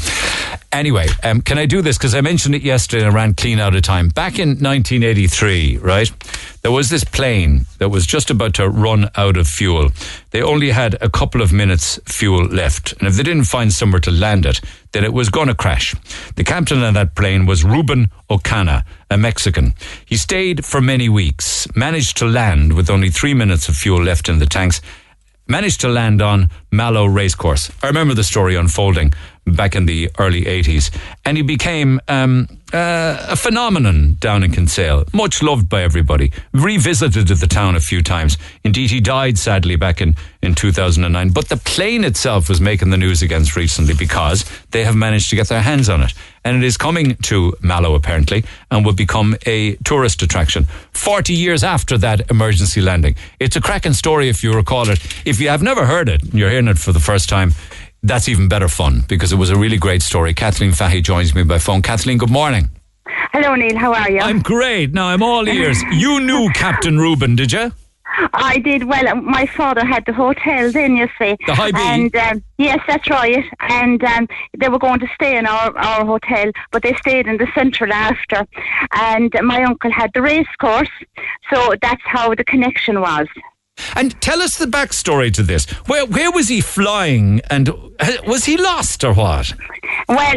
Anyway, 0.77 1.07
um, 1.23 1.41
can 1.41 1.57
I 1.57 1.65
do 1.65 1.81
this? 1.81 1.97
Because 1.97 2.15
I 2.15 2.21
mentioned 2.21 2.55
it 2.55 2.61
yesterday 2.61 3.03
and 3.03 3.11
I 3.11 3.15
ran 3.17 3.33
clean 3.33 3.59
out 3.59 3.75
of 3.75 3.81
time. 3.81 4.11
Back 4.11 4.39
in 4.39 4.51
1983, 4.51 5.79
right, 5.79 6.13
there 6.61 6.71
was 6.71 6.91
this 6.91 7.03
plane 7.03 7.65
that 7.79 7.89
was 7.89 8.07
just 8.07 8.29
about 8.29 8.53
to 8.55 8.69
run 8.69 9.09
out 9.17 9.39
of 9.39 9.49
fuel. 9.49 9.89
They 10.33 10.43
only 10.43 10.69
had 10.71 10.99
a 11.01 11.09
couple 11.09 11.41
of 11.41 11.51
minutes 11.51 11.99
fuel 12.05 12.45
left. 12.45 12.93
And 12.99 13.09
if 13.09 13.15
they 13.15 13.23
didn't 13.23 13.45
find 13.45 13.73
somewhere 13.73 14.01
to 14.01 14.11
land 14.11 14.45
it, 14.45 14.61
then 14.93 15.03
it 15.03 15.15
was 15.15 15.31
going 15.31 15.49
to 15.49 15.55
crash. 15.55 15.95
The 16.35 16.45
captain 16.45 16.83
of 16.83 16.93
that 16.93 17.15
plane 17.15 17.47
was 17.47 17.65
Ruben 17.65 18.11
Ocana, 18.29 18.85
a 19.11 19.17
Mexican. 19.17 19.73
He 20.05 20.19
stayed 20.19 20.67
for 20.67 20.83
many 20.83 21.09
weeks, 21.09 21.67
managed 21.75 22.19
to 22.19 22.27
land 22.27 22.75
with 22.75 22.91
only 22.91 23.09
three 23.09 23.33
minutes 23.33 23.71
of 23.71 23.77
fuel 23.77 24.03
left 24.03 24.29
in 24.29 24.41
the 24.41 24.47
tanks, 24.47 24.83
managed 25.49 25.81
to 25.81 25.89
land 25.89 26.21
on 26.21 26.51
Mallow 26.71 27.07
Racecourse. 27.07 27.71
I 27.83 27.87
remember 27.87 28.13
the 28.13 28.25
story 28.25 28.57
unfolding 28.57 29.15
back 29.47 29.77
in 29.77 29.87
the 29.87 30.11
early 30.19 30.43
80s. 30.43 30.95
And 31.25 31.37
he 31.37 31.43
became 31.43 32.01
um, 32.09 32.49
uh, 32.73 33.27
a 33.31 33.37
phenomenon 33.37 34.17
down 34.19 34.43
in 34.43 34.53
Kinsale, 34.53 35.05
much 35.13 35.43
loved 35.43 35.69
by 35.69 35.83
everybody. 35.83 36.33
Revisited 36.53 37.29
the 37.29 37.47
town 37.47 37.77
a 37.77 37.81
few 37.81 38.03
times. 38.03 38.37
Indeed, 38.65 38.91
he 38.91 39.01
died 39.01 39.39
sadly 39.39 39.77
back 39.77 40.01
in, 40.01 40.17
in 40.43 40.55
2009. 40.55 41.31
But 41.31 41.49
the 41.49 41.57
plane 41.57 42.05
itself 42.05 42.49
was 42.49 42.61
making 42.61 42.91
the 42.91 42.97
news 42.97 43.23
again 43.23 43.45
recently 43.55 43.95
because 43.95 44.45
they 44.71 44.85
have 44.85 44.97
managed 44.97 45.31
to 45.31 45.37
get 45.37 45.49
their 45.49 45.63
hands 45.63 45.89
on 45.89 46.03
it. 46.03 46.13
And 46.45 46.63
it 46.63 46.67
is 46.67 46.77
coming 46.77 47.17
to 47.17 47.55
Mallow 47.61 47.95
apparently 47.95 48.45
and 48.71 48.85
will 48.85 48.93
become 48.93 49.37
a 49.47 49.75
tourist 49.85 50.23
attraction 50.23 50.65
40 50.93 51.35
years 51.35 51.65
after 51.65 51.99
that 51.99 52.31
emergency 52.31 52.81
landing. 52.81 53.17
It's 53.41 53.57
a 53.57 53.61
cracking 53.61 53.95
story 53.95 54.29
if 54.29 54.45
you 54.45 54.53
recall 54.53 54.89
it. 54.89 55.01
If 55.25 55.41
you 55.41 55.49
have 55.49 55.63
never 55.63 55.87
heard 55.87 56.09
it, 56.09 56.23
you're 56.33 56.51
hearing 56.51 56.69
it 56.69 56.79
for 56.79 56.93
the 56.93 57.01
first 57.01 57.29
time 57.29 57.53
that's 58.07 58.29
even 58.29 58.49
better 58.49 58.69
fun 58.69 59.05
because 59.09 59.33
it 59.33 59.37
was 59.37 59.51
a 59.51 59.57
really 59.57 59.79
great 59.79 60.03
story. 60.03 60.35
Kathleen 60.35 60.73
Fahy 60.73 61.03
joins 61.03 61.35
me 61.35 61.43
by 61.43 61.59
phone. 61.59 61.83
Kathleen, 61.83 62.19
good 62.19 62.31
morning. 62.31 62.69
Hello, 63.33 63.55
Neil. 63.55 63.77
How 63.77 63.93
are 63.93 64.11
you? 64.11 64.21
I'm 64.21 64.41
great. 64.41 64.93
Now 64.93 65.09
I'm 65.09 65.23
all 65.23 65.49
ears. 65.49 65.83
you 65.93 66.21
knew 66.21 66.51
Captain 66.55 66.99
Ruben, 66.99 67.37
did 67.37 67.53
you? 67.53 67.73
I 68.33 68.59
did. 68.59 68.85
Well, 68.85 69.07
um, 69.09 69.25
my 69.25 69.47
father 69.47 69.85
had 69.85 70.07
the 70.07 70.13
hotel 70.13 70.73
then, 70.73 70.97
you 70.97 71.09
see. 71.19 71.37
The 71.47 71.55
High 71.55 71.73
B? 71.73 71.79
And, 71.81 72.17
um, 72.17 72.43
yes, 72.57 72.79
that's 72.89 73.09
right. 73.11 73.45
And 73.61 74.03
um, 74.05 74.29
they 74.57 74.69
were 74.69 74.79
going 74.79 75.01
to 75.01 75.09
stay 75.15 75.37
in 75.37 75.47
our, 75.47 75.77
our 75.77 76.05
hotel, 76.07 76.51
but 76.73 76.83
they 76.83 76.95
stayed 76.95 77.27
in 77.27 77.37
the 77.37 77.47
central 77.55 77.93
after. 77.93 78.47
And 78.93 79.35
my 79.43 79.63
uncle 79.65 79.91
had 79.91 80.13
the 80.15 80.23
race 80.23 80.47
course, 80.59 80.89
so 81.53 81.75
that's 81.83 82.03
how 82.05 82.35
the 82.35 82.45
connection 82.45 83.01
was. 83.01 83.27
And 83.95 84.21
tell 84.21 84.43
us 84.43 84.59
the 84.59 84.67
backstory 84.67 85.33
to 85.35 85.43
this. 85.43 85.67
Where 85.87 86.07
where 86.07 86.31
was 86.31 86.49
he 86.49 86.61
flying, 86.61 87.41
and 87.51 87.69
was 88.27 88.45
he 88.45 88.57
lost 88.57 89.05
or 89.05 89.15
what? 89.15 89.53
Well, 90.09 90.35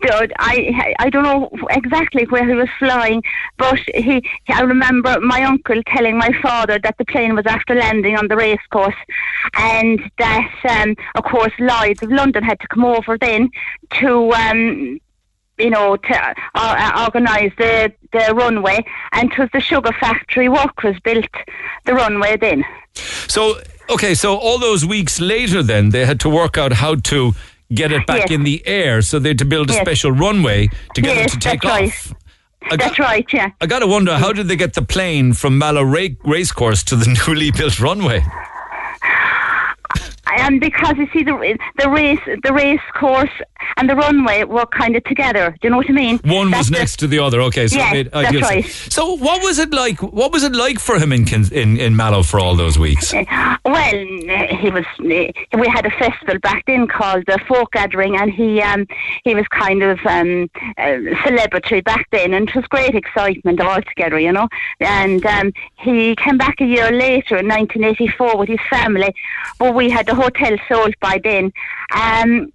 dude, 0.00 0.32
I 0.38 0.94
I 0.98 1.10
don't 1.10 1.24
know 1.24 1.50
exactly 1.70 2.24
where 2.24 2.46
he 2.46 2.54
was 2.54 2.68
flying, 2.78 3.22
but 3.58 3.78
he 3.94 4.22
I 4.48 4.62
remember 4.62 5.20
my 5.20 5.42
uncle 5.42 5.82
telling 5.86 6.16
my 6.18 6.30
father 6.40 6.78
that 6.82 6.96
the 6.98 7.04
plane 7.04 7.34
was 7.34 7.46
after 7.46 7.74
landing 7.74 8.16
on 8.16 8.28
the 8.28 8.36
racecourse, 8.36 8.94
and 9.56 10.00
that 10.18 10.52
um, 10.68 10.94
of 11.14 11.24
course 11.24 11.52
Lloyd's 11.58 12.02
of 12.02 12.10
London 12.10 12.42
had 12.42 12.60
to 12.60 12.68
come 12.68 12.84
over 12.84 13.18
then 13.18 13.50
to 14.00 14.32
um, 14.32 15.00
you 15.62 15.70
know, 15.70 15.96
to 15.96 16.14
uh, 16.14 16.32
uh 16.54 17.04
organise 17.04 17.52
the, 17.58 17.92
the 18.12 18.34
runway, 18.34 18.84
and 19.12 19.30
it 19.32 19.38
was 19.38 19.48
the 19.52 19.60
sugar 19.60 19.92
factory 20.00 20.48
workers 20.48 20.96
built 21.04 21.26
the 21.86 21.94
runway 21.94 22.36
then. 22.36 22.64
So, 23.28 23.60
okay, 23.88 24.14
so 24.14 24.36
all 24.36 24.58
those 24.58 24.84
weeks 24.84 25.20
later, 25.20 25.62
then 25.62 25.90
they 25.90 26.04
had 26.04 26.20
to 26.20 26.28
work 26.28 26.58
out 26.58 26.72
how 26.72 26.96
to 26.96 27.32
get 27.72 27.90
it 27.92 28.06
back 28.06 28.28
Yes. 28.28 28.30
in 28.32 28.42
the 28.44 28.62
air, 28.66 29.00
so 29.02 29.18
they 29.18 29.30
had 29.30 29.38
to 29.38 29.44
build 29.46 29.70
a 29.70 29.72
Yes. 29.74 29.82
special 29.82 30.12
runway 30.12 30.68
to 30.94 31.00
get 31.00 31.16
Yes, 31.16 31.26
it 31.26 31.30
to 31.32 31.38
take 31.38 31.64
off. 31.64 31.70
right. 31.70 32.12
I 32.70 32.76
That's 32.76 32.98
right, 32.98 33.26
yeah. 33.32 33.48
I 33.60 33.66
got 33.66 33.80
to 33.80 33.86
wonder 33.88 34.16
how 34.18 34.32
did 34.32 34.46
they 34.48 34.56
get 34.56 34.74
the 34.74 34.82
plane 34.82 35.32
from 35.32 35.58
Mallow 35.58 35.82
Ra- 35.82 36.14
Racecourse 36.24 36.84
to 36.84 36.96
the 36.96 37.06
newly 37.26 37.50
built 37.50 37.80
runway? 37.80 38.22
And 40.38 40.60
because 40.60 40.96
you 40.96 41.08
see 41.12 41.22
the 41.22 41.58
the 41.78 41.88
race 41.90 42.20
the 42.42 42.52
race 42.52 42.80
course 42.94 43.30
and 43.76 43.88
the 43.88 43.94
runway 43.96 44.44
were 44.44 44.66
kind 44.66 44.96
of 44.96 45.04
together. 45.04 45.50
Do 45.60 45.66
you 45.66 45.70
know 45.70 45.76
what 45.78 45.88
I 45.88 45.92
mean? 45.92 46.18
One 46.24 46.50
That's 46.50 46.60
was 46.60 46.68
the- 46.70 46.78
next 46.78 46.96
to 47.00 47.06
the 47.06 47.18
other. 47.20 47.40
Okay, 47.42 47.68
so 47.68 47.76
Yes, 47.76 47.92
made 47.92 48.10
that's 48.12 48.40
right. 48.42 48.64
sense. 48.64 48.94
So 48.94 49.16
what 49.16 49.42
was 49.42 49.58
it 49.58 49.72
like? 49.72 50.02
What 50.02 50.32
was 50.32 50.42
it 50.44 50.54
like 50.54 50.78
for 50.78 50.98
him 50.98 51.12
in 51.12 51.26
in, 51.52 51.78
in 51.78 51.96
Mallow 51.96 52.22
for 52.22 52.38
all 52.40 52.56
those 52.56 52.78
weeks? 52.78 53.12
Well, 53.64 53.94
he 54.62 54.70
was. 54.70 54.84
We 55.00 55.68
had 55.68 55.86
a 55.86 55.90
festival 55.90 56.38
back 56.40 56.64
then 56.66 56.86
called 56.88 57.24
the 57.26 57.38
Folk 57.48 57.72
Gathering, 57.72 58.16
and 58.16 58.30
he 58.32 58.60
um, 58.60 58.86
he 59.24 59.34
was 59.34 59.46
kind 59.48 59.82
of 59.82 59.98
um, 60.06 60.50
celebrity 61.24 61.80
back 61.80 62.06
then, 62.10 62.34
and 62.34 62.48
it 62.48 62.54
was 62.54 62.64
great 62.66 62.94
excitement 62.94 63.60
altogether, 63.60 64.18
you 64.18 64.32
know. 64.32 64.48
And 64.80 65.24
um, 65.26 65.52
he 65.78 66.16
came 66.16 66.38
back 66.38 66.60
a 66.60 66.64
year 66.66 66.90
later 66.90 67.36
in 67.36 67.46
1984 67.48 68.36
with 68.36 68.48
his 68.48 68.58
family, 68.68 69.14
but 69.58 69.74
we 69.74 69.90
had 69.90 70.06
the 70.06 70.14
hotel 70.22 70.56
sold 70.68 70.94
by 71.00 71.20
then. 71.22 71.52
Um, 71.94 72.52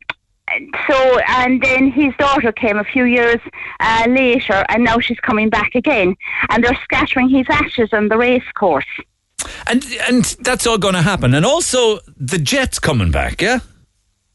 so 0.90 1.20
and 1.28 1.62
then 1.62 1.92
his 1.92 2.14
daughter 2.18 2.52
came 2.52 2.78
a 2.78 2.84
few 2.84 3.04
years 3.04 3.40
uh, 3.80 4.06
later, 4.08 4.66
and 4.70 4.84
now 4.84 5.00
she's 5.00 5.20
coming 5.20 5.50
back 5.50 5.76
again, 5.76 6.16
and 6.50 6.64
they're 6.64 6.80
scattering 6.84 7.30
his 7.30 7.46
ashes 7.50 7.90
on 7.92 8.08
the 8.08 8.18
race 8.18 8.50
course. 8.56 8.86
And 9.68 9.84
and 10.08 10.24
that's 10.40 10.66
all 10.66 10.78
going 10.78 10.94
to 10.96 11.02
happen. 11.02 11.34
And 11.34 11.46
also 11.46 12.00
the 12.16 12.38
Jets 12.38 12.80
coming 12.80 13.12
back, 13.12 13.42
yeah. 13.42 13.60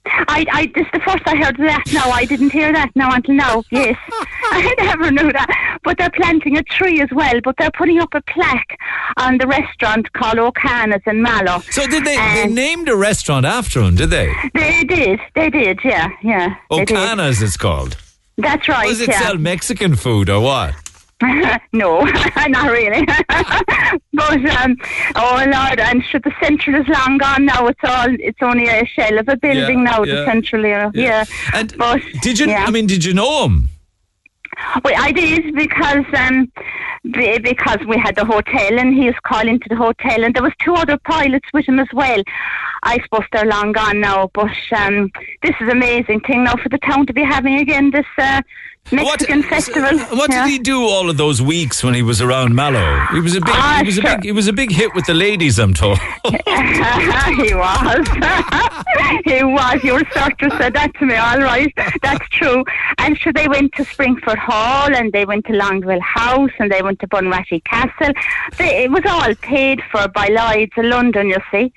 I, 0.05 0.45
I, 0.53 0.73
this 0.75 0.85
is 0.87 0.93
the 0.93 1.01
first 1.01 1.23
I 1.27 1.37
heard 1.37 1.57
that. 1.59 1.85
No, 1.93 2.01
I 2.11 2.25
didn't 2.25 2.51
hear 2.51 2.73
that 2.73 2.91
now 2.95 3.15
until 3.15 3.35
now. 3.35 3.63
Yes, 3.71 3.97
I 4.11 4.75
never 4.79 5.11
knew 5.11 5.33
that. 5.33 5.79
But 5.85 5.99
they're 5.99 6.11
planting 6.11 6.57
a 6.59 6.63
tree 6.65 7.01
as 7.01 7.09
well. 7.13 7.41
But 7.43 7.57
they're 7.59 7.71
putting 7.71 8.01
up 8.01 8.13
a 8.15 8.21
plaque 8.23 8.79
on 9.17 9.39
the 9.39 9.47
restaurant 9.47 10.13
called 10.13 10.39
Ocana's 10.39 11.03
in 11.07 11.23
Mallow. 11.23 11.61
So 11.71 11.87
did 11.87 12.05
they? 12.05 12.17
They 12.17 12.49
named 12.49 12.89
a 12.89 12.97
restaurant 12.97 13.47
after 13.47 13.81
him, 13.81 13.97
did 13.97 14.11
they? 14.11 14.33
They 14.55 14.85
did. 14.85 15.21
They 15.35 15.51
did. 15.51 15.81
Yeah, 15.85 16.09
yeah. 16.23 16.57
Ocana's, 16.71 17.41
it's 17.41 17.57
called. 17.57 17.97
That's 18.39 18.69
right. 18.69 18.89
Does 18.89 19.01
it 19.01 19.11
yeah. 19.11 19.21
sell 19.21 19.39
Mexican 19.39 19.95
food 19.95 20.29
or 20.29 20.41
what? 20.41 20.75
no, 21.73 22.01
not 22.49 22.71
really. 22.71 23.07
but 24.13 24.45
um, 24.61 24.77
oh 25.17 25.45
lord, 25.47 25.81
and 25.81 26.05
sure, 26.05 26.21
the 26.21 26.33
central 26.43 26.81
is 26.81 26.89
long 26.89 27.19
gone 27.19 27.45
now. 27.47 27.67
It's 27.67 27.81
all. 27.85 28.09
It's 28.19 28.39
only 28.43 28.67
a 28.69 28.85
shell 28.87 29.19
of 29.19 29.29
a 29.29 29.37
building 29.37 29.79
Yeah, 29.79 29.85
now. 29.85 30.03
yeah, 30.03 30.15
The 30.17 30.25
central, 30.27 30.65
yeah. 30.67 30.91
yeah. 30.95 31.25
And 31.55 31.77
but 31.79 32.01
did 32.23 32.39
you? 32.39 32.51
I 32.53 32.71
mean, 32.71 32.87
did 32.87 33.05
you 33.05 33.15
know 33.15 33.45
him? 33.47 33.69
Well, 34.85 34.95
I 34.99 35.13
did 35.13 35.55
because 35.55 36.05
um, 36.15 36.53
be- 37.11 37.39
because 37.39 37.79
we 37.89 37.97
had 37.99 38.17
the 38.17 38.25
hotel 38.25 38.79
and 38.79 38.95
he 38.95 39.07
was 39.07 39.15
calling 39.25 39.59
to 39.59 39.69
the 39.69 39.77
hotel 39.77 40.23
and 40.25 40.35
there 40.35 40.43
was 40.43 40.53
two 40.63 40.75
other 40.75 40.99
pilots 40.99 41.49
with 41.55 41.67
him 41.67 41.79
as 41.79 41.89
well. 41.93 42.23
I 42.85 42.99
suppose 43.03 43.25
they're 43.33 43.47
long 43.47 43.73
gone 43.73 44.01
now, 44.01 44.31
but 44.35 44.51
um, 44.77 45.11
this 45.43 45.55
is 45.61 45.69
amazing 45.69 46.21
thing 46.21 46.45
now 46.45 46.57
for 46.57 46.69
the 46.69 46.79
town 46.79 47.07
to 47.07 47.13
be 47.15 47.23
having 47.23 47.55
again 47.61 47.91
this 47.93 48.07
uh, 48.19 48.43
Mexican 48.91 49.43
festival. 49.43 49.99
What 50.17 50.31
Yeah. 50.31 50.45
did 50.45 50.51
he 50.51 50.59
do 50.59 50.83
all 50.83 51.09
of 51.09 51.17
those 51.17 51.41
weeks 51.41 51.83
when 51.85 51.95
he 51.95 52.03
was 52.03 52.21
around 52.21 52.55
Mallow? 52.55 53.07
He 53.13 53.21
was 53.21 53.35
a 53.37 53.41
big. 53.41 53.55
Ah, 53.55 53.79
he 53.81 53.87
was 53.87 53.99
a 53.99 54.03
big. 54.03 54.25
He 54.25 54.33
was 54.33 54.49
a 54.49 54.53
big 54.53 54.71
hit 54.71 54.95
with 54.95 55.07
the 55.07 55.15
ladies. 55.15 55.59
I'm 55.59 55.73
told. 55.73 55.99
he 56.25 57.55
was. 57.55 58.07
he 59.25 59.43
was. 59.45 59.85
Your 59.85 60.01
instructor 60.01 60.51
said 60.59 60.75
that 60.75 60.91
to 60.99 61.07
me. 61.07 61.15
All 61.15 61.39
right, 61.39 61.73
that's 62.03 62.29
true. 62.31 62.65
And 62.99 63.19
so 63.23 63.31
they 63.33 63.49
went 63.49 63.73
to 63.75 63.85
Springfort 63.85 64.37
Hall, 64.39 64.95
and 64.95 65.13
they 65.13 65.25
went 65.25 65.47
to 65.47 65.53
Longueville 65.55 66.01
House, 66.01 66.51
and 66.59 66.71
they 66.71 66.83
went 66.83 67.01
to 67.01 67.09
Bunratty 67.09 67.65
Castle. 67.65 68.13
They, 68.59 68.85
it 68.85 68.91
was 68.91 69.03
all 69.09 69.35
paid 69.37 69.81
for 69.91 70.07
by 70.09 70.27
Lloyd's 70.29 70.73
of 70.77 70.85
London, 70.85 71.29
you 71.29 71.37
see. 71.51 71.73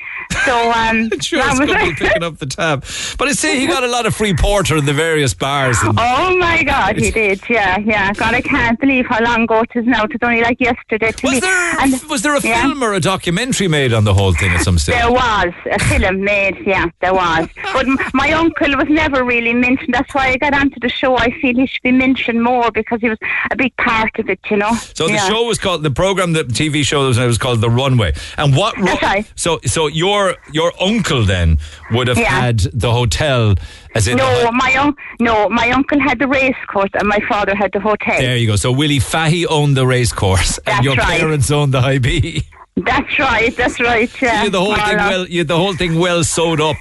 So 0.46 0.72
um, 0.72 1.10
Sure, 1.22 1.40
that 1.40 1.60
was 1.60 1.70
be 1.70 1.94
picking 1.96 2.24
up 2.24 2.38
the 2.38 2.46
tab. 2.46 2.84
But 3.18 3.28
I 3.30 3.32
say 3.32 3.60
he 3.60 3.68
got 3.68 3.84
a 3.84 3.88
lot 3.88 4.06
of 4.06 4.16
free 4.16 4.34
porter 4.34 4.78
in 4.78 4.86
the 4.86 4.94
various 4.94 5.34
bars. 5.34 5.78
And 5.82 5.98
Oh 6.00 6.38
my 6.38 6.64
God, 6.64 6.95
he 7.04 7.12
did, 7.12 7.42
yeah, 7.50 7.78
yeah. 7.80 8.14
God, 8.14 8.34
I 8.34 8.42
can't 8.42 8.80
believe 8.80 9.06
how 9.06 9.22
long 9.24 9.44
ago 9.44 9.62
it 9.62 9.72
is 9.76 9.86
now. 9.86 10.04
It 10.04 10.12
was 10.14 10.20
only 10.24 10.42
like 10.42 10.60
yesterday 10.60 11.12
to 11.12 11.26
was 11.26 11.34
me. 11.34 11.40
there 11.42 11.80
And- 11.82 12.02
was 12.10 12.22
there 12.22 12.36
a 12.36 12.40
yeah. 12.42 12.62
film 12.62 12.84
or 12.84 12.94
a 12.94 13.00
documentary 13.00 13.68
made 13.68 13.94
on 13.94 14.04
the 14.04 14.14
whole 14.14 14.34
thing 14.34 14.52
at 14.52 14.62
some 14.62 14.78
stage? 14.80 14.96
There 14.96 15.12
was 15.12 15.54
a 15.72 15.80
film 15.80 16.24
made, 16.24 16.58
yeah, 16.66 16.86
there 17.02 17.14
was. 17.14 17.48
But 17.74 17.86
my 18.14 18.32
uncle 18.32 18.76
was 18.78 18.88
never 18.90 19.24
really 19.24 19.54
mentioned. 19.54 19.94
That's 19.94 20.14
why 20.14 20.30
I 20.30 20.38
got 20.38 20.54
onto 20.54 20.80
the 20.80 20.90
show. 20.90 21.18
I 21.18 21.32
feel 21.42 21.56
he 21.56 21.66
should 21.68 21.82
be 21.84 21.92
mentioned 21.92 22.42
more 22.44 22.72
because 22.72 23.02
he 23.02 23.10
was 23.10 23.18
a 23.52 23.56
big 23.56 23.76
part 23.78 24.12
of 24.20 24.30
it, 24.30 24.40
you 24.50 24.58
know. 24.58 24.74
So 24.94 25.08
the 25.08 25.14
Yeah. 25.14 25.28
show 25.30 25.44
was 25.44 25.58
called 25.60 25.84
the 25.84 25.92
program, 25.92 26.34
the 26.34 26.44
TV 26.44 26.84
show 26.84 27.08
was, 27.08 27.18
was 27.20 27.38
called 27.38 27.62
The 27.62 27.70
Runway. 27.70 28.14
And 28.38 28.56
what? 28.56 28.78
ru-. 28.78 29.24
So 29.36 29.60
so 29.66 29.88
your 29.88 30.36
your 30.52 30.72
uncle 30.82 31.24
then 31.26 31.58
would 31.92 32.08
have 32.08 32.18
Yeah. 32.18 32.30
had 32.30 32.60
the 32.74 32.92
hotel 32.92 33.56
as 33.96 34.08
in. 34.08 34.18
No, 34.18 34.52
my 34.52 34.76
un- 34.78 34.96
no, 35.20 35.50
my 35.50 35.72
uncle 35.72 36.00
had 36.00 36.20
the 36.20 36.28
race 36.28 36.56
course 36.68 36.92
and 36.94 37.08
my 37.08 37.20
father 37.28 37.56
had 37.56 37.72
the 37.72 37.80
hotel. 37.80 38.20
there 38.20 38.38
you 38.38 38.48
go. 38.48 38.56
So 38.56 38.72
Willie 38.72 39.00
Fahey 39.00 39.46
owned 39.48 39.76
the 39.76 39.88
race 39.88 40.12
course, 40.12 40.58
and 40.60 40.66
That's 40.68 40.84
your 40.86 40.96
right. 40.96 41.20
parents 41.20 41.50
owned 41.50 41.74
the 41.74 41.82
high 41.82 41.98
B. 42.00 42.44
That's 42.78 43.18
right, 43.20 43.56
that's 43.56 43.80
right. 43.80 44.12
Yeah. 44.22 44.34
you 44.40 44.44
had 44.44 44.52
the 44.52 44.60
whole 44.60 44.76
thing 44.76 44.98
well. 44.98 45.28
You 45.28 45.44
the 45.46 45.58
whole 45.58 45.76
thing 45.76 45.98
well 45.98 46.24
sewed 46.24 46.60
up. 46.62 46.76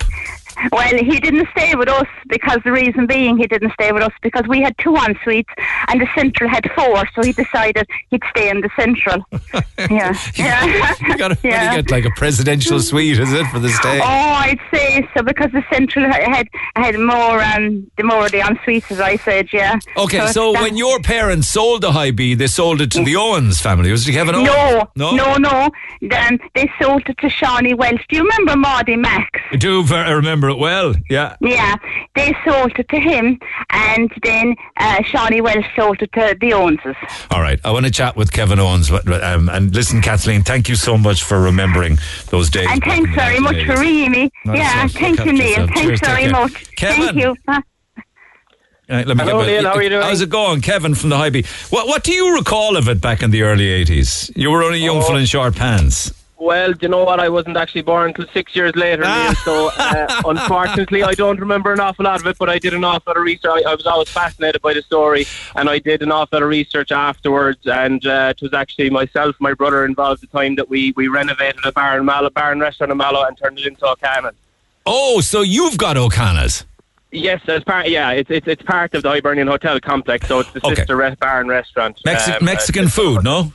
Well, 0.72 0.96
he 0.96 1.20
didn't 1.20 1.48
stay 1.56 1.74
with 1.74 1.88
us 1.88 2.06
because 2.28 2.58
the 2.64 2.72
reason 2.72 3.06
being 3.06 3.36
he 3.36 3.46
didn't 3.46 3.72
stay 3.72 3.92
with 3.92 4.02
us 4.02 4.12
because 4.22 4.44
we 4.48 4.60
had 4.62 4.76
two 4.78 4.96
en 4.96 5.16
suites 5.22 5.50
and 5.88 6.00
the 6.00 6.08
central 6.14 6.48
had 6.48 6.70
four, 6.74 7.04
so 7.14 7.22
he 7.22 7.32
decided 7.32 7.86
he'd 8.10 8.22
stay 8.30 8.48
in 8.50 8.60
the 8.60 8.70
central. 8.78 9.24
yeah, 9.90 10.14
yeah. 10.36 10.94
You 11.06 11.16
got 11.18 11.28
to 11.28 11.38
Yeah. 11.42 11.76
get 11.76 11.90
like 11.90 12.04
a 12.04 12.10
presidential 12.10 12.80
suite, 12.80 13.18
is 13.18 13.32
it, 13.32 13.46
for 13.48 13.58
the 13.58 13.68
stay? 13.68 14.00
Oh, 14.00 14.04
I'd 14.04 14.60
say 14.72 15.06
so 15.16 15.22
because 15.22 15.50
the 15.52 15.64
central 15.72 16.10
had 16.10 16.48
had 16.76 16.98
more 16.98 17.42
um 17.42 17.90
the 17.96 18.04
more 18.04 18.26
of 18.26 18.32
the 18.32 18.40
en 18.40 18.58
suites, 18.64 18.90
as 18.90 19.00
I 19.00 19.16
said. 19.16 19.48
Yeah. 19.52 19.78
Okay, 19.96 20.26
so 20.28 20.52
that- 20.52 20.62
when 20.62 20.76
your 20.76 21.00
parents 21.00 21.48
sold 21.48 21.82
the 21.82 21.92
high 21.92 22.10
B, 22.10 22.34
they 22.34 22.46
sold 22.46 22.80
it 22.80 22.90
to 22.92 23.04
the 23.04 23.16
Owens 23.16 23.60
family. 23.60 23.90
Was 23.90 24.08
it 24.08 24.12
Kevin 24.12 24.34
Owens? 24.34 24.46
no, 24.48 24.88
no, 24.96 25.10
no, 25.16 25.36
no. 25.36 25.70
Then 26.00 26.38
they 26.54 26.70
sold 26.80 27.02
it 27.08 27.18
to 27.18 27.28
Shawnee 27.28 27.74
Wells. 27.74 28.00
Do 28.08 28.16
you 28.16 28.22
remember 28.22 28.56
Maudie 28.56 28.96
Max? 28.96 29.40
I 29.52 29.56
do 29.56 29.82
ver- 29.82 30.04
I 30.04 30.10
remember 30.10 30.53
it 30.54 30.58
well. 30.58 30.94
Yeah. 31.10 31.36
Yeah, 31.40 31.74
they 32.14 32.34
sold 32.46 32.72
it 32.78 32.88
to 32.88 32.98
him, 33.00 33.38
and 33.70 34.10
then 34.22 34.54
uh, 34.78 35.02
Shawnee 35.02 35.40
Wells 35.40 35.64
sold 35.76 36.00
it 36.02 36.10
to 36.14 36.36
the 36.40 36.50
Owenses. 36.52 36.96
All 37.30 37.40
right, 37.42 37.60
I 37.64 37.70
want 37.72 37.84
to 37.86 37.92
chat 37.92 38.16
with 38.16 38.32
Kevin 38.32 38.58
Owens. 38.58 38.90
but, 38.90 39.06
Um, 39.22 39.48
and 39.48 39.74
listen, 39.74 40.00
Kathleen, 40.00 40.42
thank 40.42 40.68
you 40.68 40.76
so 40.76 40.96
much 40.96 41.22
for 41.22 41.40
remembering 41.40 41.98
those 42.30 42.48
days. 42.50 42.66
And 42.70 42.80
back 42.80 42.90
thanks 42.90 43.10
very 43.14 43.40
much 43.40 43.56
1980s. 43.56 43.66
for 43.74 43.80
ringing 43.80 44.10
me. 44.12 44.30
Not 44.44 44.56
yeah, 44.56 44.82
yourself. 44.84 44.92
thank 45.02 45.16
you, 45.18 45.22
after 45.22 45.32
Neil. 45.32 45.48
yourself. 45.50 45.70
Thanks 45.74 46.00
Cheers, 46.00 46.00
very 46.00 46.32
much. 46.32 46.76
Kevin. 46.76 47.02
Thank 47.04 47.16
you. 47.18 47.36
Bye. 47.46 47.60
All 48.90 48.96
right, 48.96 49.06
let 49.06 49.16
me 49.16 49.24
Hello, 49.24 49.40
get 49.40 49.46
Neil, 49.62 49.62
how 49.70 49.76
are 49.76 49.82
you 49.82 49.88
doing? 49.88 50.02
How's 50.02 50.20
it 50.20 50.28
going, 50.28 50.60
Kevin 50.60 50.94
from 50.94 51.08
the 51.08 51.16
High 51.16 51.30
B? 51.30 51.42
What, 51.70 51.86
what 51.88 52.04
do 52.04 52.12
you 52.12 52.36
recall 52.36 52.76
of 52.76 52.86
it 52.88 53.00
back 53.00 53.22
in 53.22 53.30
the 53.30 53.40
early 53.42 53.66
80s? 53.84 54.30
You 54.36 54.50
were 54.50 54.62
only 54.62 54.78
a 54.82 54.84
young 54.84 54.98
Oh. 54.98 55.02
fella 55.02 55.20
in 55.20 55.26
short 55.26 55.56
pants. 55.56 56.12
Well, 56.44 56.72
do 56.74 56.78
you 56.82 56.88
know 56.90 57.04
what? 57.04 57.20
I 57.20 57.30
wasn't 57.30 57.56
actually 57.56 57.80
born 57.82 58.08
until 58.10 58.26
six 58.34 58.54
years 58.54 58.76
later, 58.76 59.02
Neil, 59.02 59.34
so 59.36 59.70
uh, 59.78 60.20
unfortunately 60.26 61.02
I 61.02 61.14
don't 61.14 61.40
remember 61.40 61.72
an 61.72 61.80
awful 61.80 62.04
lot 62.04 62.20
of 62.20 62.26
it, 62.26 62.36
but 62.38 62.50
I 62.50 62.58
did 62.58 62.74
an 62.74 62.84
awful 62.84 63.04
lot 63.06 63.16
of 63.16 63.22
research. 63.22 63.62
I, 63.64 63.70
I 63.70 63.74
was 63.74 63.86
always 63.86 64.10
fascinated 64.10 64.60
by 64.60 64.74
the 64.74 64.82
story, 64.82 65.24
and 65.56 65.70
I 65.70 65.78
did 65.78 66.02
an 66.02 66.12
awful 66.12 66.36
lot 66.36 66.42
of 66.42 66.50
research 66.50 66.92
afterwards, 66.92 67.66
and 67.66 68.04
uh, 68.06 68.34
it 68.36 68.42
was 68.42 68.52
actually 68.52 68.90
myself, 68.90 69.34
my 69.40 69.54
brother 69.54 69.86
involved 69.86 70.22
at 70.22 70.30
the 70.30 70.38
time 70.38 70.54
that 70.56 70.68
we, 70.68 70.92
we 70.96 71.08
renovated 71.08 71.64
a 71.64 71.72
bar 71.72 71.96
in 71.98 72.04
Mallow, 72.04 72.28
bar 72.28 72.52
and 72.52 72.60
restaurant 72.60 72.92
in 72.92 72.98
Mallow 72.98 73.24
and 73.24 73.38
turned 73.38 73.58
it 73.58 73.66
into 73.66 73.86
a 73.86 73.96
cannon. 73.96 74.34
Oh, 74.84 75.22
so 75.22 75.40
you've 75.40 75.78
got 75.78 75.96
O'Connors. 75.96 76.66
Yes, 77.10 77.40
as 77.48 77.64
part, 77.64 77.88
yeah, 77.88 78.10
it's, 78.10 78.30
it's 78.30 78.46
it's 78.48 78.62
part 78.64 78.92
of 78.94 79.02
the 79.02 79.08
Hibernian 79.08 79.46
Hotel 79.46 79.80
complex, 79.80 80.26
so 80.28 80.40
it's 80.40 80.50
the 80.52 80.60
Okay. 80.66 80.74
sister 80.74 80.96
re- 80.96 81.14
bar 81.18 81.40
and 81.40 81.48
restaurant. 81.48 81.98
Mexi- 82.04 82.36
Um, 82.38 82.44
Mexican 82.44 82.84
uh, 82.86 82.88
food, 82.90 83.24
no? 83.24 83.52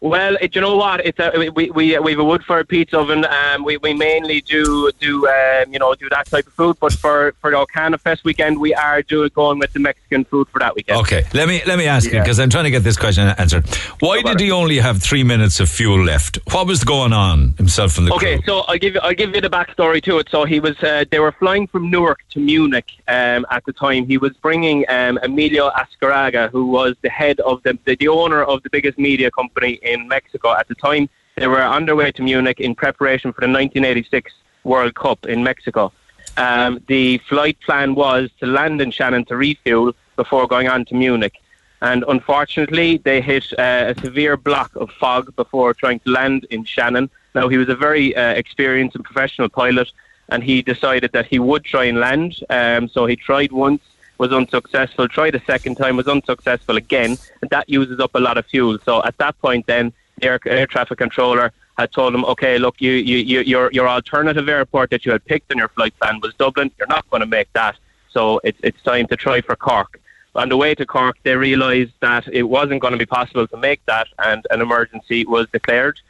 Well, 0.00 0.36
it, 0.40 0.54
you 0.54 0.60
know 0.60 0.76
what? 0.76 1.04
It's 1.04 1.18
a, 1.18 1.32
we 1.36 1.70
we 1.70 1.98
we 1.98 2.10
have 2.12 2.20
a 2.20 2.24
Woodford 2.24 2.68
pizza 2.68 2.98
oven. 3.00 3.24
Um, 3.24 3.64
we 3.64 3.78
we 3.78 3.94
mainly 3.94 4.40
do 4.42 4.92
do 5.00 5.26
um, 5.26 5.72
you 5.72 5.80
know 5.80 5.92
do 5.96 6.08
that 6.10 6.26
type 6.26 6.46
of 6.46 6.52
food. 6.52 6.76
But 6.80 6.92
for 6.92 7.34
for 7.40 7.50
the 7.50 7.56
Ocana 7.56 7.98
Fest 7.98 8.22
weekend, 8.24 8.60
we 8.60 8.72
are 8.74 9.02
doing 9.02 9.30
going 9.34 9.58
with 9.58 9.72
the 9.72 9.80
Mexican 9.80 10.24
food 10.24 10.46
for 10.50 10.60
that 10.60 10.76
weekend. 10.76 11.00
Okay, 11.00 11.24
let 11.34 11.48
me 11.48 11.62
let 11.66 11.78
me 11.78 11.86
ask 11.86 12.12
you 12.12 12.20
because 12.20 12.38
I'm 12.38 12.48
trying 12.48 12.64
to 12.64 12.70
get 12.70 12.84
this 12.84 12.96
question 12.96 13.26
answered. 13.38 13.66
Why 13.98 14.22
did 14.22 14.38
he 14.38 14.52
only 14.52 14.78
have 14.78 15.02
three 15.02 15.24
minutes 15.24 15.58
of 15.58 15.68
fuel 15.68 16.00
left? 16.04 16.38
What 16.52 16.68
was 16.68 16.84
going 16.84 17.12
on 17.12 17.54
himself 17.58 17.98
and 17.98 18.06
the 18.06 18.14
Okay, 18.14 18.36
crew? 18.36 18.44
so 18.46 18.60
I'll 18.68 18.78
give 18.78 18.94
you 18.94 19.00
I'll 19.00 19.14
give 19.14 19.34
you 19.34 19.40
the 19.40 19.50
backstory 19.50 20.00
to 20.04 20.18
it. 20.18 20.28
So 20.30 20.44
he 20.44 20.60
was 20.60 20.80
uh, 20.80 21.06
they 21.10 21.18
were 21.18 21.32
flying 21.32 21.66
from 21.66 21.90
Newark 21.90 22.20
to 22.30 22.38
Munich 22.38 22.88
um, 23.08 23.44
at 23.50 23.64
the 23.66 23.72
time. 23.72 24.06
He 24.06 24.16
was 24.16 24.32
bringing 24.34 24.84
um, 24.88 25.18
Emilio 25.24 25.70
Azcárraga, 25.70 26.50
who 26.50 26.66
was 26.66 26.94
the 27.02 27.10
head 27.10 27.40
of 27.40 27.64
the, 27.64 27.76
the 27.84 27.96
the 27.96 28.06
owner 28.06 28.44
of 28.44 28.62
the 28.62 28.70
biggest 28.70 28.96
media 28.96 29.28
company 29.32 29.80
in 29.88 30.08
Mexico 30.08 30.54
at 30.54 30.68
the 30.68 30.74
time. 30.74 31.08
They 31.36 31.46
were 31.46 31.62
on 31.62 31.86
their 31.86 31.96
way 31.96 32.10
to 32.12 32.22
Munich 32.22 32.60
in 32.60 32.74
preparation 32.74 33.32
for 33.32 33.40
the 33.40 33.46
1986 33.46 34.32
World 34.64 34.94
Cup 34.94 35.26
in 35.26 35.42
Mexico. 35.42 35.92
Um, 36.36 36.80
the 36.86 37.18
flight 37.28 37.58
plan 37.60 37.94
was 37.94 38.30
to 38.40 38.46
land 38.46 38.80
in 38.80 38.90
Shannon 38.90 39.24
to 39.26 39.36
refuel 39.36 39.92
before 40.16 40.46
going 40.46 40.68
on 40.68 40.84
to 40.86 40.94
Munich. 40.94 41.34
And 41.80 42.04
unfortunately, 42.08 42.98
they 42.98 43.20
hit 43.20 43.52
uh, 43.58 43.94
a 43.96 44.00
severe 44.00 44.36
block 44.36 44.74
of 44.76 44.90
fog 44.90 45.34
before 45.36 45.74
trying 45.74 46.00
to 46.00 46.10
land 46.10 46.46
in 46.50 46.64
Shannon. 46.64 47.08
Now, 47.34 47.48
he 47.48 47.56
was 47.56 47.68
a 47.68 47.76
very 47.76 48.16
uh, 48.16 48.30
experienced 48.30 48.96
and 48.96 49.04
professional 49.04 49.48
pilot, 49.48 49.92
and 50.28 50.42
he 50.42 50.60
decided 50.62 51.12
that 51.12 51.26
he 51.26 51.38
would 51.38 51.64
try 51.64 51.84
and 51.84 51.98
land. 51.98 52.34
Um, 52.50 52.88
so 52.88 53.06
he 53.06 53.14
tried 53.14 53.52
once, 53.52 53.82
was 54.18 54.32
unsuccessful, 54.32 55.08
tried 55.08 55.34
a 55.34 55.44
second 55.44 55.76
time, 55.76 55.96
was 55.96 56.08
unsuccessful 56.08 56.76
again, 56.76 57.16
and 57.40 57.50
that 57.50 57.68
uses 57.68 58.00
up 58.00 58.10
a 58.14 58.20
lot 58.20 58.36
of 58.36 58.46
fuel. 58.46 58.78
So 58.84 59.02
at 59.04 59.16
that 59.18 59.38
point, 59.40 59.66
then, 59.66 59.92
the 60.18 60.26
air, 60.26 60.40
air 60.46 60.66
traffic 60.66 60.98
controller 60.98 61.52
had 61.78 61.92
told 61.92 62.14
him, 62.14 62.24
okay, 62.24 62.58
look, 62.58 62.80
you, 62.80 62.92
you, 62.92 63.18
you, 63.18 63.40
your, 63.40 63.70
your 63.72 63.88
alternative 63.88 64.48
airport 64.48 64.90
that 64.90 65.06
you 65.06 65.12
had 65.12 65.24
picked 65.24 65.52
in 65.52 65.58
your 65.58 65.68
flight 65.68 65.96
plan 66.00 66.20
was 66.20 66.34
Dublin. 66.34 66.70
You're 66.76 66.88
not 66.88 67.08
going 67.10 67.20
to 67.20 67.26
make 67.26 67.52
that. 67.52 67.76
So 68.10 68.40
it's, 68.42 68.58
it's 68.64 68.82
time 68.82 69.06
to 69.06 69.16
try 69.16 69.40
for 69.40 69.54
Cork. 69.54 70.00
On 70.34 70.48
the 70.48 70.56
way 70.56 70.74
to 70.74 70.84
Cork, 70.84 71.16
they 71.22 71.36
realised 71.36 71.92
that 72.00 72.26
it 72.32 72.42
wasn't 72.42 72.80
going 72.80 72.92
to 72.92 72.98
be 72.98 73.06
possible 73.06 73.46
to 73.46 73.56
make 73.56 73.84
that, 73.86 74.08
and 74.18 74.46
an 74.50 74.60
emergency 74.60 75.24
was 75.24 75.46
declared. 75.52 76.00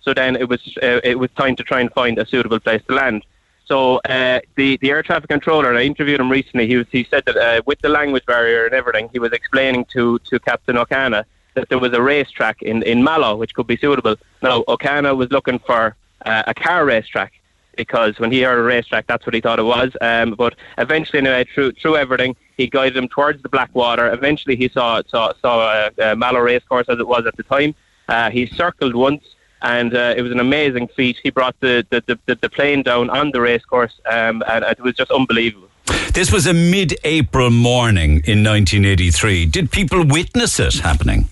So 0.00 0.14
then 0.14 0.36
it 0.36 0.48
was 0.48 0.60
uh, 0.82 1.00
it 1.02 1.18
was 1.18 1.30
time 1.32 1.56
to 1.56 1.64
try 1.64 1.80
and 1.80 1.92
find 1.92 2.18
a 2.18 2.26
suitable 2.26 2.60
place 2.60 2.82
to 2.88 2.94
land. 2.94 3.24
So 3.66 3.96
uh, 4.08 4.40
the 4.54 4.76
the 4.78 4.90
air 4.90 5.02
traffic 5.02 5.28
controller, 5.28 5.68
and 5.70 5.78
I 5.78 5.82
interviewed 5.82 6.20
him 6.20 6.30
recently. 6.30 6.66
He 6.66 6.76
was 6.76 6.86
he 6.90 7.04
said 7.10 7.24
that 7.26 7.36
uh, 7.36 7.62
with 7.66 7.80
the 7.80 7.88
language 7.88 8.24
barrier 8.24 8.64
and 8.64 8.74
everything, 8.74 9.08
he 9.12 9.18
was 9.18 9.32
explaining 9.32 9.84
to 9.86 10.18
to 10.30 10.38
Captain 10.38 10.76
Ocana 10.76 11.24
that 11.54 11.68
there 11.68 11.78
was 11.78 11.92
a 11.92 12.00
racetrack 12.00 12.62
in 12.62 12.82
in 12.84 13.02
Mallow 13.02 13.34
which 13.36 13.54
could 13.54 13.66
be 13.66 13.76
suitable. 13.76 14.16
Now 14.42 14.62
Ocana 14.68 15.16
was 15.16 15.30
looking 15.32 15.58
for 15.58 15.96
uh, 16.24 16.44
a 16.46 16.54
car 16.54 16.84
racetrack 16.84 17.32
because 17.76 18.18
when 18.18 18.30
he 18.32 18.42
heard 18.42 18.58
a 18.58 18.62
racetrack, 18.62 19.06
that's 19.06 19.26
what 19.26 19.34
he 19.34 19.40
thought 19.40 19.58
it 19.58 19.64
was. 19.64 19.90
Um, 20.00 20.34
but 20.36 20.54
eventually, 20.78 21.18
anyway, 21.18 21.44
through 21.52 21.72
through 21.72 21.96
everything, 21.96 22.36
he 22.56 22.68
guided 22.68 22.96
him 22.96 23.08
towards 23.08 23.42
the 23.42 23.48
Blackwater. 23.48 24.12
Eventually, 24.12 24.56
he 24.56 24.68
saw 24.68 25.02
saw 25.06 25.32
saw 25.42 25.90
a, 25.98 26.12
a 26.12 26.16
Mallow 26.16 26.40
racecourse 26.40 26.88
as 26.88 26.98
it 26.98 27.06
was 27.06 27.26
at 27.26 27.36
the 27.36 27.42
time. 27.42 27.74
Uh, 28.08 28.30
he 28.30 28.46
circled 28.46 28.94
once, 28.94 29.24
and 29.66 29.94
uh, 29.94 30.14
it 30.16 30.22
was 30.22 30.32
an 30.32 30.40
amazing 30.40 30.88
feat. 30.88 31.18
He 31.22 31.30
brought 31.30 31.58
the 31.60 31.86
the, 31.90 32.18
the, 32.26 32.34
the 32.36 32.48
plane 32.48 32.82
down 32.82 33.10
on 33.10 33.32
the 33.32 33.40
racecourse, 33.40 33.94
um, 34.06 34.42
and 34.48 34.64
it 34.64 34.80
was 34.80 34.94
just 34.94 35.10
unbelievable. 35.10 35.68
This 36.12 36.32
was 36.32 36.46
a 36.46 36.54
mid-April 36.54 37.50
morning 37.50 38.22
in 38.24 38.42
1983. 38.42 39.46
Did 39.46 39.70
people 39.70 40.04
witness 40.04 40.58
it 40.58 40.74
happening? 40.74 41.28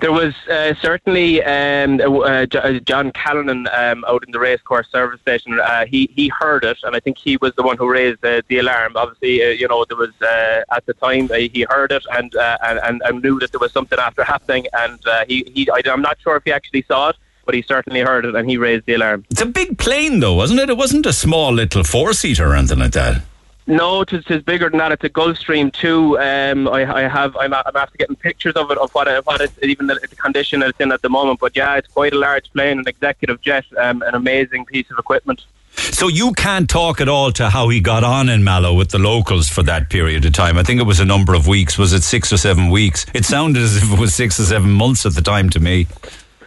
There 0.00 0.12
was 0.12 0.34
uh, 0.50 0.74
certainly 0.82 1.42
um, 1.42 2.00
uh, 2.00 2.46
John 2.90 3.10
Callanan 3.12 3.66
um, 3.72 4.04
out 4.06 4.22
in 4.26 4.32
the 4.32 4.38
racecourse 4.38 4.88
service 4.90 5.20
station. 5.20 5.58
Uh, 5.58 5.86
he 5.86 6.10
he 6.14 6.28
heard 6.28 6.64
it, 6.64 6.78
and 6.82 6.94
I 6.94 7.00
think 7.00 7.16
he 7.16 7.38
was 7.38 7.54
the 7.54 7.62
one 7.62 7.78
who 7.78 7.88
raised 7.90 8.20
the 8.20 8.58
alarm. 8.58 8.92
Obviously, 8.96 9.42
uh, 9.42 9.48
you 9.48 9.66
know 9.66 9.84
there 9.86 9.96
was 9.96 10.12
uh, 10.20 10.76
at 10.76 10.84
the 10.84 10.94
time 10.94 11.30
uh, 11.30 11.36
he 11.36 11.66
heard 11.70 11.90
it 11.90 12.04
and, 12.12 12.34
and 12.34 13.00
and 13.04 13.22
knew 13.22 13.38
that 13.40 13.52
there 13.52 13.60
was 13.60 13.72
something 13.72 13.98
after 13.98 14.22
happening. 14.24 14.66
And 14.74 15.00
he 15.26 15.36
he 15.54 15.70
I, 15.70 15.80
I'm 15.86 16.02
not 16.02 16.18
sure 16.20 16.36
if 16.36 16.44
he 16.44 16.52
actually 16.52 16.82
saw 16.82 17.10
it, 17.10 17.16
but 17.44 17.54
he 17.54 17.62
certainly 17.62 18.00
heard 18.00 18.24
it 18.24 18.34
and 18.34 18.48
he 18.48 18.56
raised 18.56 18.86
the 18.86 18.94
alarm. 18.94 19.24
It's 19.30 19.40
a 19.40 19.46
big 19.46 19.78
plane, 19.78 20.20
though, 20.20 20.34
wasn't 20.34 20.60
it? 20.60 20.70
It 20.70 20.76
wasn't 20.76 21.06
a 21.06 21.12
small 21.12 21.52
little 21.52 21.84
four 21.84 22.12
seater 22.12 22.50
or 22.50 22.54
anything 22.54 22.78
like 22.78 22.92
that. 22.92 23.22
No, 23.66 24.02
it 24.02 24.12
is, 24.12 24.24
it 24.26 24.30
is 24.30 24.42
bigger 24.42 24.68
than 24.68 24.78
that. 24.78 24.92
It's 24.92 25.04
a 25.04 25.08
Gulfstream 25.08 25.72
two. 25.72 26.18
Um, 26.18 26.68
I, 26.68 26.84
I 26.84 27.08
have. 27.08 27.34
I'm, 27.36 27.54
I'm 27.54 27.76
after 27.76 27.96
getting 27.96 28.16
pictures 28.16 28.54
of 28.56 28.70
it 28.70 28.76
of 28.76 28.92
what 28.92 29.08
it, 29.08 29.24
what 29.24 29.40
it's 29.40 29.58
even 29.62 29.86
the, 29.86 29.94
the 29.94 30.16
condition 30.16 30.62
it's 30.62 30.78
in 30.78 30.92
at 30.92 31.00
the 31.00 31.08
moment. 31.08 31.40
But 31.40 31.56
yeah, 31.56 31.76
it's 31.76 31.88
quite 31.88 32.12
a 32.12 32.18
large 32.18 32.52
plane, 32.52 32.78
an 32.78 32.86
executive 32.86 33.40
jet, 33.40 33.64
um, 33.78 34.02
an 34.02 34.14
amazing 34.14 34.66
piece 34.66 34.90
of 34.90 34.98
equipment. 34.98 35.46
So 35.76 36.08
you 36.08 36.32
can't 36.32 36.68
talk 36.68 37.00
at 37.00 37.08
all 37.08 37.32
to 37.32 37.50
how 37.50 37.68
he 37.68 37.80
got 37.80 38.04
on 38.04 38.28
in 38.28 38.44
Mallow 38.44 38.74
with 38.74 38.90
the 38.90 38.98
locals 38.98 39.48
for 39.48 39.62
that 39.64 39.90
period 39.90 40.24
of 40.24 40.32
time. 40.32 40.58
I 40.58 40.62
think 40.62 40.80
it 40.80 40.84
was 40.84 41.00
a 41.00 41.04
number 41.04 41.34
of 41.34 41.48
weeks. 41.48 41.78
Was 41.78 41.92
it 41.92 42.02
six 42.02 42.32
or 42.32 42.36
seven 42.36 42.68
weeks? 42.70 43.06
It 43.14 43.24
sounded 43.24 43.62
as 43.62 43.76
if 43.76 43.92
it 43.92 43.98
was 43.98 44.14
six 44.14 44.38
or 44.38 44.44
seven 44.44 44.70
months 44.70 45.04
at 45.06 45.14
the 45.14 45.22
time 45.22 45.50
to 45.50 45.58
me. 45.58 45.86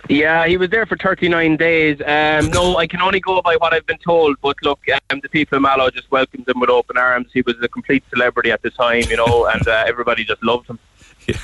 Yeah, 0.09 0.47
he 0.47 0.57
was 0.57 0.69
there 0.69 0.85
for 0.85 0.95
39 0.95 1.57
days. 1.57 1.99
Um, 2.01 2.49
no, 2.51 2.77
I 2.77 2.87
can 2.87 3.01
only 3.01 3.19
go 3.19 3.41
by 3.41 3.55
what 3.57 3.73
I've 3.73 3.85
been 3.85 3.97
told. 3.97 4.37
But 4.41 4.55
look, 4.63 4.79
um, 5.09 5.19
the 5.21 5.29
people 5.29 5.57
of 5.57 5.61
Mallow 5.61 5.89
just 5.89 6.09
welcomed 6.11 6.47
him 6.47 6.59
with 6.59 6.69
open 6.69 6.97
arms. 6.97 7.27
He 7.33 7.41
was 7.41 7.55
a 7.61 7.67
complete 7.67 8.03
celebrity 8.09 8.51
at 8.51 8.61
the 8.61 8.69
time, 8.69 9.03
you 9.09 9.17
know, 9.17 9.45
and 9.53 9.67
uh, 9.67 9.83
everybody 9.87 10.23
just 10.23 10.43
loved 10.43 10.69
him. 10.69 10.79
Yeah. 11.27 11.35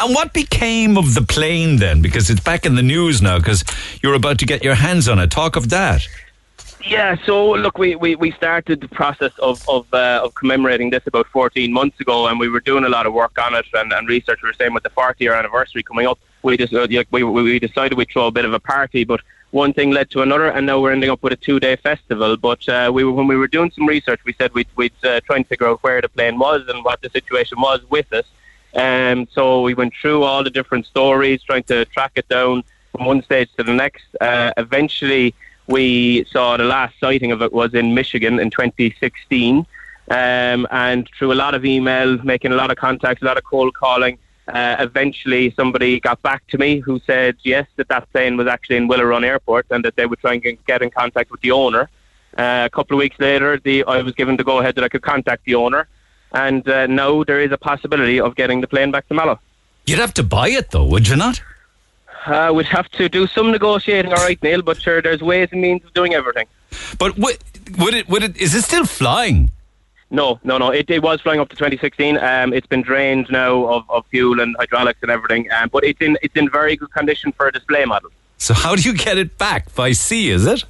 And 0.00 0.14
what 0.14 0.32
became 0.32 0.98
of 0.98 1.14
the 1.14 1.22
plane 1.22 1.76
then? 1.76 2.02
Because 2.02 2.30
it's 2.30 2.40
back 2.40 2.66
in 2.66 2.74
the 2.74 2.82
news 2.82 3.22
now. 3.22 3.38
Because 3.38 3.62
you're 4.02 4.14
about 4.14 4.38
to 4.40 4.46
get 4.46 4.64
your 4.64 4.74
hands 4.74 5.08
on 5.08 5.20
it. 5.20 5.30
Talk 5.30 5.54
of 5.54 5.68
that. 5.70 6.06
Yeah, 6.84 7.16
so 7.26 7.50
look, 7.50 7.76
we, 7.76 7.94
we, 7.94 8.14
we 8.14 8.32
started 8.32 8.80
the 8.80 8.88
process 8.88 9.32
of 9.38 9.62
of, 9.68 9.86
uh, 9.92 10.22
of 10.24 10.34
commemorating 10.34 10.88
this 10.88 11.02
about 11.06 11.26
14 11.26 11.70
months 11.72 12.00
ago, 12.00 12.26
and 12.26 12.40
we 12.40 12.48
were 12.48 12.60
doing 12.60 12.84
a 12.84 12.88
lot 12.88 13.06
of 13.06 13.12
work 13.12 13.36
on 13.38 13.54
it 13.54 13.66
and, 13.74 13.92
and 13.92 14.08
research. 14.08 14.40
We 14.42 14.48
were 14.48 14.54
saying 14.54 14.72
with 14.72 14.82
the 14.82 14.90
40 14.90 15.22
year 15.22 15.34
anniversary 15.34 15.82
coming 15.82 16.06
up, 16.06 16.18
we 16.42 16.56
just 16.56 16.72
uh, 16.72 16.86
we, 17.10 17.22
we 17.22 17.58
decided 17.58 17.96
we'd 17.96 18.10
throw 18.10 18.26
a 18.26 18.30
bit 18.30 18.44
of 18.44 18.52
a 18.52 18.60
party, 18.60 19.04
but 19.04 19.20
one 19.50 19.72
thing 19.72 19.90
led 19.90 20.10
to 20.10 20.22
another, 20.22 20.46
and 20.46 20.66
now 20.66 20.80
we're 20.80 20.92
ending 20.92 21.10
up 21.10 21.22
with 21.22 21.32
a 21.32 21.36
two 21.36 21.58
day 21.58 21.76
festival. 21.76 22.36
But 22.36 22.68
uh, 22.68 22.90
we 22.92 23.04
were, 23.04 23.12
when 23.12 23.26
we 23.26 23.36
were 23.36 23.48
doing 23.48 23.70
some 23.72 23.86
research, 23.86 24.20
we 24.24 24.32
said 24.34 24.52
we'd, 24.54 24.68
we'd 24.76 24.92
uh, 25.04 25.20
try 25.20 25.36
and 25.36 25.46
figure 25.46 25.66
out 25.66 25.82
where 25.82 26.00
the 26.00 26.08
plane 26.08 26.38
was 26.38 26.62
and 26.68 26.84
what 26.84 27.02
the 27.02 27.10
situation 27.10 27.60
was 27.60 27.80
with 27.90 28.12
it. 28.12 28.26
Um, 28.74 29.26
so 29.32 29.62
we 29.62 29.74
went 29.74 29.92
through 30.00 30.22
all 30.22 30.44
the 30.44 30.50
different 30.50 30.86
stories, 30.86 31.42
trying 31.42 31.64
to 31.64 31.84
track 31.86 32.12
it 32.14 32.28
down 32.28 32.62
from 32.92 33.06
one 33.06 33.22
stage 33.22 33.48
to 33.56 33.64
the 33.64 33.74
next. 33.74 34.04
Uh, 34.20 34.52
eventually 34.56 35.34
we 35.66 36.24
saw 36.24 36.56
the 36.56 36.64
last 36.64 36.98
sighting 37.00 37.32
of 37.32 37.42
it 37.42 37.52
was 37.52 37.74
in 37.74 37.94
Michigan 37.94 38.38
in 38.38 38.50
2016. 38.50 39.66
Um, 40.10 40.66
and 40.72 41.08
through 41.16 41.32
a 41.32 41.34
lot 41.34 41.54
of 41.54 41.64
email, 41.64 42.18
making 42.24 42.52
a 42.52 42.56
lot 42.56 42.70
of 42.70 42.76
contacts, 42.76 43.22
a 43.22 43.24
lot 43.24 43.38
of 43.38 43.44
cold 43.44 43.74
calling, 43.74 44.18
uh, 44.48 44.76
eventually 44.78 45.52
somebody 45.52 46.00
got 46.00 46.20
back 46.22 46.46
to 46.48 46.58
me 46.58 46.78
who 46.78 47.00
said 47.06 47.36
yes, 47.42 47.66
that 47.76 47.88
that 47.88 48.10
plane 48.12 48.36
was 48.36 48.46
actually 48.46 48.76
in 48.76 48.88
Willow 48.88 49.04
Run 49.04 49.24
Airport 49.24 49.66
and 49.70 49.84
that 49.84 49.96
they 49.96 50.06
would 50.06 50.18
try 50.18 50.34
and 50.34 50.58
get 50.66 50.82
in 50.82 50.90
contact 50.90 51.30
with 51.30 51.40
the 51.40 51.52
owner. 51.52 51.88
Uh, 52.36 52.62
a 52.66 52.70
couple 52.70 52.96
of 52.96 52.98
weeks 52.98 53.18
later, 53.18 53.58
the, 53.58 53.84
I 53.84 54.02
was 54.02 54.14
given 54.14 54.36
the 54.36 54.44
go 54.44 54.58
ahead 54.58 54.74
that 54.76 54.84
I 54.84 54.88
could 54.88 55.02
contact 55.02 55.44
the 55.44 55.56
owner, 55.56 55.88
and 56.32 56.66
uh, 56.68 56.86
now 56.86 57.24
there 57.24 57.40
is 57.40 57.52
a 57.52 57.58
possibility 57.58 58.20
of 58.20 58.36
getting 58.36 58.60
the 58.60 58.68
plane 58.68 58.90
back 58.90 59.08
to 59.08 59.14
Mallow. 59.14 59.40
You'd 59.86 59.98
have 59.98 60.14
to 60.14 60.22
buy 60.22 60.48
it 60.48 60.70
though, 60.70 60.84
would 60.84 61.08
you 61.08 61.16
not? 61.16 61.42
Uh, 62.26 62.52
we'd 62.54 62.66
have 62.66 62.88
to 62.90 63.08
do 63.08 63.26
some 63.26 63.50
negotiating, 63.50 64.12
all 64.12 64.24
right, 64.24 64.40
Neil. 64.42 64.62
But 64.62 64.80
sure, 64.80 65.00
there's 65.00 65.22
ways 65.22 65.48
and 65.52 65.60
means 65.60 65.84
of 65.84 65.92
doing 65.94 66.14
everything. 66.14 66.46
But 66.98 67.18
would, 67.18 67.38
would 67.78 67.94
it? 67.94 68.08
Would 68.08 68.22
it? 68.22 68.36
Is 68.36 68.54
it 68.54 68.62
still 68.62 68.84
flying? 68.84 69.50
No, 70.10 70.40
no, 70.42 70.58
no. 70.58 70.70
It, 70.70 70.90
it 70.90 71.02
was 71.02 71.20
flying 71.20 71.40
up 71.40 71.48
to 71.50 71.56
2016. 71.56 72.18
Um, 72.18 72.52
it's 72.52 72.66
been 72.66 72.82
drained 72.82 73.28
now 73.30 73.66
of, 73.66 73.88
of 73.88 74.04
fuel 74.06 74.40
and 74.40 74.56
hydraulics 74.58 74.98
and 75.02 75.10
everything. 75.10 75.48
Um, 75.52 75.68
but 75.72 75.84
it's 75.84 76.00
in 76.00 76.18
it's 76.22 76.36
in 76.36 76.50
very 76.50 76.76
good 76.76 76.92
condition 76.92 77.32
for 77.32 77.46
a 77.46 77.52
display 77.52 77.84
model. 77.84 78.10
So 78.36 78.54
how 78.54 78.74
do 78.74 78.82
you 78.82 78.94
get 78.94 79.18
it 79.18 79.38
back 79.38 79.72
by 79.74 79.92
sea? 79.92 80.30
Is 80.30 80.46
it? 80.46 80.64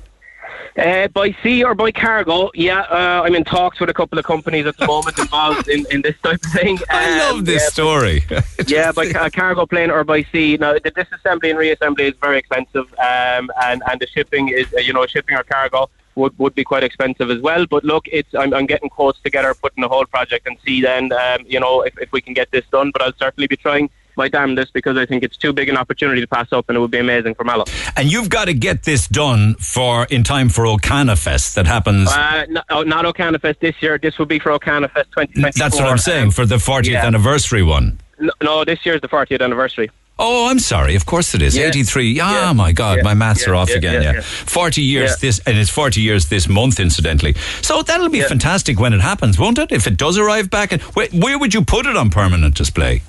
Uh, 0.77 1.09
by 1.09 1.35
sea 1.43 1.65
or 1.65 1.75
by 1.75 1.91
cargo, 1.91 2.51
yeah. 2.55 2.81
Uh, 2.83 3.23
I'm 3.25 3.35
in 3.35 3.45
talks 3.45 3.81
with 3.81 3.91
a 3.91 3.95
couple 3.95 4.19
of 4.19 4.25
companies 4.25 4.67
at 4.67 4.77
the 4.77 4.87
moment 4.87 5.19
involved 5.19 5.69
in, 5.69 5.85
in 5.91 6.03
this 6.03 6.17
type 6.23 6.41
of 6.45 6.53
thing. 6.53 6.79
Um, 6.79 6.85
I 6.91 7.31
love 7.31 7.45
this 7.45 7.63
yeah, 7.63 7.69
story. 7.69 8.25
yeah, 8.67 8.93
by 8.93 9.11
ca- 9.13 9.31
cargo 9.31 9.67
plane 9.67 9.91
or 9.91 10.05
by 10.05 10.23
sea. 10.25 10.57
Now, 10.59 10.75
the 10.75 10.91
disassembly 10.91 11.51
and 11.51 11.59
reassembly 11.59 12.13
is 12.13 12.15
very 12.21 12.39
expensive, 12.39 12.93
um, 12.99 13.51
and 13.63 13.83
and 13.91 14.01
the 14.01 14.07
shipping 14.07 14.49
is, 14.49 14.73
uh, 14.73 14.79
you 14.81 14.93
know, 14.93 15.07
shipping 15.07 15.37
or 15.37 15.43
cargo 15.43 15.91
would, 16.15 16.39
would 16.39 16.55
be 16.55 16.65
quite 16.65 16.85
expensive 16.85 17.31
as 17.31 17.41
well. 17.41 17.67
But 17.67 17.85
look, 17.85 18.07
it's 18.09 18.35
I'm, 18.35 18.53
I'm 18.55 18.67
getting 18.67 18.89
quotes 18.89 19.21
together, 19.21 19.55
putting 19.55 19.83
the 19.83 19.89
whole 19.89 20.07
project, 20.07 20.47
and 20.47 20.57
see 20.65 20.81
then, 20.81 21.13
um, 21.13 21.45
you 21.47 21.61
know, 21.61 21.83
if, 21.83 21.99
if 21.99 22.13
we 22.13 22.21
can 22.21 22.35
get 22.35 22.51
this 22.51 22.65
done. 22.71 22.91
But 22.93 23.03
I'll 23.03 23.13
certainly 23.19 23.47
be 23.47 23.57
trying 23.57 23.91
my 24.17 24.29
damnedest 24.29 24.73
because 24.73 24.97
I 24.97 25.07
think 25.07 25.23
it's 25.23 25.37
too 25.37 25.53
big 25.53 25.69
an 25.69 25.77
opportunity 25.77 26.21
to 26.21 26.27
pass 26.27 26.53
up, 26.53 26.69
and 26.69 26.77
it 26.77 26.81
would 26.81 26.91
be 26.91 26.99
amazing 26.99 27.35
for 27.35 27.45
Mallow. 27.45 27.65
And 27.97 28.11
you've 28.11 28.29
got 28.29 28.47
to 28.47 28.55
get 28.55 28.85
this 28.85 29.09
done 29.09 29.55
for 29.55 30.05
in 30.07 30.25
time 30.25 30.49
for 30.49 30.65
Ocana 30.65 31.19
Fest 31.19 31.55
that 31.55 31.67
happens. 31.67 32.09
Uh, 32.09 32.45
no, 32.49 32.63
oh, 32.71 32.83
not 32.83 33.05
Ocana 33.05 33.41
Fest 33.41 33.61
this 33.61 33.81
year. 33.81 33.99
This 33.99 34.19
will 34.19 34.27
be 34.27 34.39
for 34.39 34.51
Ocana 34.51 34.91
Fest 34.91 35.11
2024. 35.13 35.53
That's 35.57 35.77
what 35.77 35.89
I'm 35.89 35.99
saying 35.99 36.33
for 36.33 36.45
the 36.45 36.57
40th 36.57 36.87
yeah. 36.87 37.07
anniversary 37.07 37.63
one. 37.63 37.99
No, 38.19 38.33
no, 38.43 38.65
this 38.65 38.85
year 38.85 38.95
is 38.95 39.01
the 39.01 39.09
40th 39.09 39.41
anniversary. 39.41 39.91
Oh, 40.23 40.49
I'm 40.51 40.59
sorry. 40.59 40.95
Of 40.97 41.07
course 41.07 41.35
it 41.35 41.43
is. 41.43 41.57
Yeah. 41.57 41.69
83. 41.69 42.21
Ah, 42.21 42.33
Yeah. 42.49 42.53
my 42.53 42.73
God. 42.73 42.99
Yeah. 42.99 43.03
My 43.05 43.15
maths 43.15 43.47
are 43.49 43.55
off 43.55 43.71
again. 43.71 43.95
yeah, 44.03 44.13
Yeah. 44.13 44.13
yeah. 44.17 44.21
40 44.21 44.83
years 44.83 45.17
this, 45.17 45.41
and 45.47 45.57
it's 45.59 45.71
40 45.71 46.01
years 46.03 46.27
this 46.27 46.47
month, 46.49 46.79
incidentally. 46.79 47.35
So 47.63 47.83
that'll 47.83 48.11
be 48.11 48.21
fantastic 48.23 48.79
when 48.79 48.93
it 48.93 49.01
happens, 49.01 49.39
won't 49.39 49.59
it? 49.59 49.73
If 49.73 49.87
it 49.87 49.97
does 49.97 50.19
arrive 50.19 50.51
back. 50.51 50.73
And 50.73 50.83
where, 50.95 51.09
where 51.13 51.39
would 51.39 51.55
you 51.55 51.63
put 51.65 51.87
it 51.87 51.97
on 51.97 52.11
permanent 52.11 52.55
display? 52.55 53.03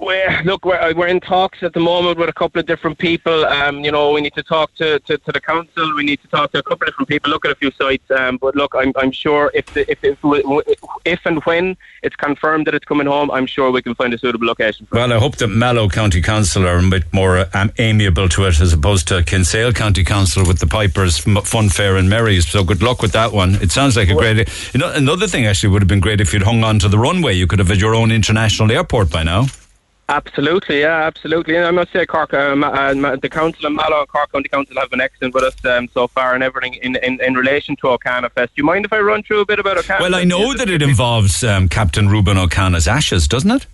We're, 0.00 0.42
look, 0.44 0.64
we're, 0.64 0.94
we're 0.94 1.08
in 1.08 1.20
talks 1.20 1.62
at 1.62 1.72
the 1.72 1.80
moment 1.80 2.18
with 2.18 2.28
a 2.28 2.32
couple 2.32 2.60
of 2.60 2.66
different 2.66 2.98
people. 2.98 3.44
Um, 3.46 3.84
you 3.84 3.90
know, 3.90 4.12
we 4.12 4.20
need 4.20 4.34
to 4.34 4.42
talk 4.42 4.72
to, 4.76 5.00
to, 5.00 5.18
to 5.18 5.32
the 5.32 5.40
council. 5.40 5.94
We 5.96 6.04
need 6.04 6.22
to 6.22 6.28
talk 6.28 6.52
to 6.52 6.58
a 6.58 6.62
couple 6.62 6.84
of 6.84 6.92
different 6.92 7.08
people. 7.08 7.30
Look 7.30 7.44
at 7.44 7.50
a 7.50 7.56
few 7.56 7.70
sites. 7.72 8.08
Um, 8.10 8.38
but 8.38 8.54
look, 8.54 8.74
I'm, 8.76 8.92
I'm 8.96 9.10
sure 9.10 9.50
if, 9.54 9.66
the, 9.74 9.90
if, 9.90 9.98
if 10.04 10.18
if 11.04 11.26
and 11.26 11.42
when 11.44 11.76
it's 12.02 12.16
confirmed 12.16 12.66
that 12.66 12.74
it's 12.74 12.84
coming 12.84 13.06
home, 13.06 13.30
I'm 13.30 13.46
sure 13.46 13.70
we 13.70 13.82
can 13.82 13.94
find 13.94 14.14
a 14.14 14.18
suitable 14.18 14.46
location. 14.46 14.86
For 14.86 14.96
Well, 14.96 15.12
I 15.12 15.18
hope 15.18 15.36
that 15.36 15.48
Mallow 15.48 15.88
County 15.88 16.22
Council 16.22 16.66
are 16.66 16.78
a 16.78 16.88
bit 16.88 17.12
more 17.12 17.46
um, 17.54 17.72
amiable 17.78 18.28
to 18.30 18.44
it 18.44 18.60
as 18.60 18.72
opposed 18.72 19.08
to 19.08 19.22
Kinsale 19.24 19.72
County 19.72 20.04
Council 20.04 20.44
with 20.46 20.60
the 20.60 20.66
Pipers, 20.66 21.26
M- 21.26 21.36
Funfair 21.36 21.98
and 21.98 22.08
Merries. 22.08 22.48
So 22.48 22.62
good 22.62 22.82
luck 22.82 23.02
with 23.02 23.12
that 23.12 23.32
one. 23.32 23.56
It 23.56 23.72
sounds 23.72 23.96
like 23.96 24.08
a 24.08 24.14
great. 24.14 24.48
You 24.72 24.80
know, 24.80 24.92
another 24.92 25.26
thing 25.26 25.46
actually 25.46 25.70
would 25.70 25.82
have 25.82 25.88
been 25.88 26.00
great 26.00 26.20
if 26.20 26.32
you'd 26.32 26.42
hung 26.42 26.62
on 26.62 26.78
to 26.80 26.88
the 26.88 26.98
runway. 26.98 27.34
You 27.34 27.46
could 27.46 27.58
have 27.58 27.68
had 27.68 27.80
your 27.80 27.94
own 27.94 28.12
international 28.12 28.70
airport 28.70 29.10
by 29.10 29.22
now. 29.22 29.46
Absolutely, 30.10 30.80
yeah, 30.80 31.02
absolutely. 31.02 31.54
And 31.56 31.66
I 31.66 31.70
must 31.70 31.92
say, 31.92 32.06
Cork, 32.06 32.32
uh, 32.32 32.56
Ma- 32.56 32.68
uh, 32.68 33.16
the 33.16 33.28
council 33.28 33.66
and 33.66 33.76
Mallow 33.76 34.00
and 34.00 34.08
Cork 34.08 34.32
County 34.32 34.48
Council 34.48 34.74
have 34.76 34.88
been 34.90 35.02
excellent 35.02 35.34
with 35.34 35.44
us 35.44 35.64
um, 35.66 35.86
so 35.92 36.08
far 36.08 36.34
and 36.34 36.42
everything 36.42 36.74
in, 36.74 36.96
in, 36.96 37.20
in 37.20 37.34
relation 37.34 37.76
to 37.76 37.88
Ocana 37.88 38.32
Fest. 38.32 38.54
Do 38.56 38.60
you 38.60 38.64
mind 38.64 38.86
if 38.86 38.92
I 38.92 39.00
run 39.00 39.22
through 39.22 39.40
a 39.40 39.44
bit 39.44 39.58
about 39.58 39.76
Ocana 39.76 40.00
Well, 40.00 40.14
I 40.14 40.24
know 40.24 40.54
that 40.54 40.70
it 40.70 40.80
involves 40.80 41.44
um, 41.44 41.68
Captain 41.68 42.08
Ruben 42.08 42.38
Ocana's 42.38 42.88
ashes, 42.88 43.28
doesn't 43.28 43.50
it? 43.50 43.66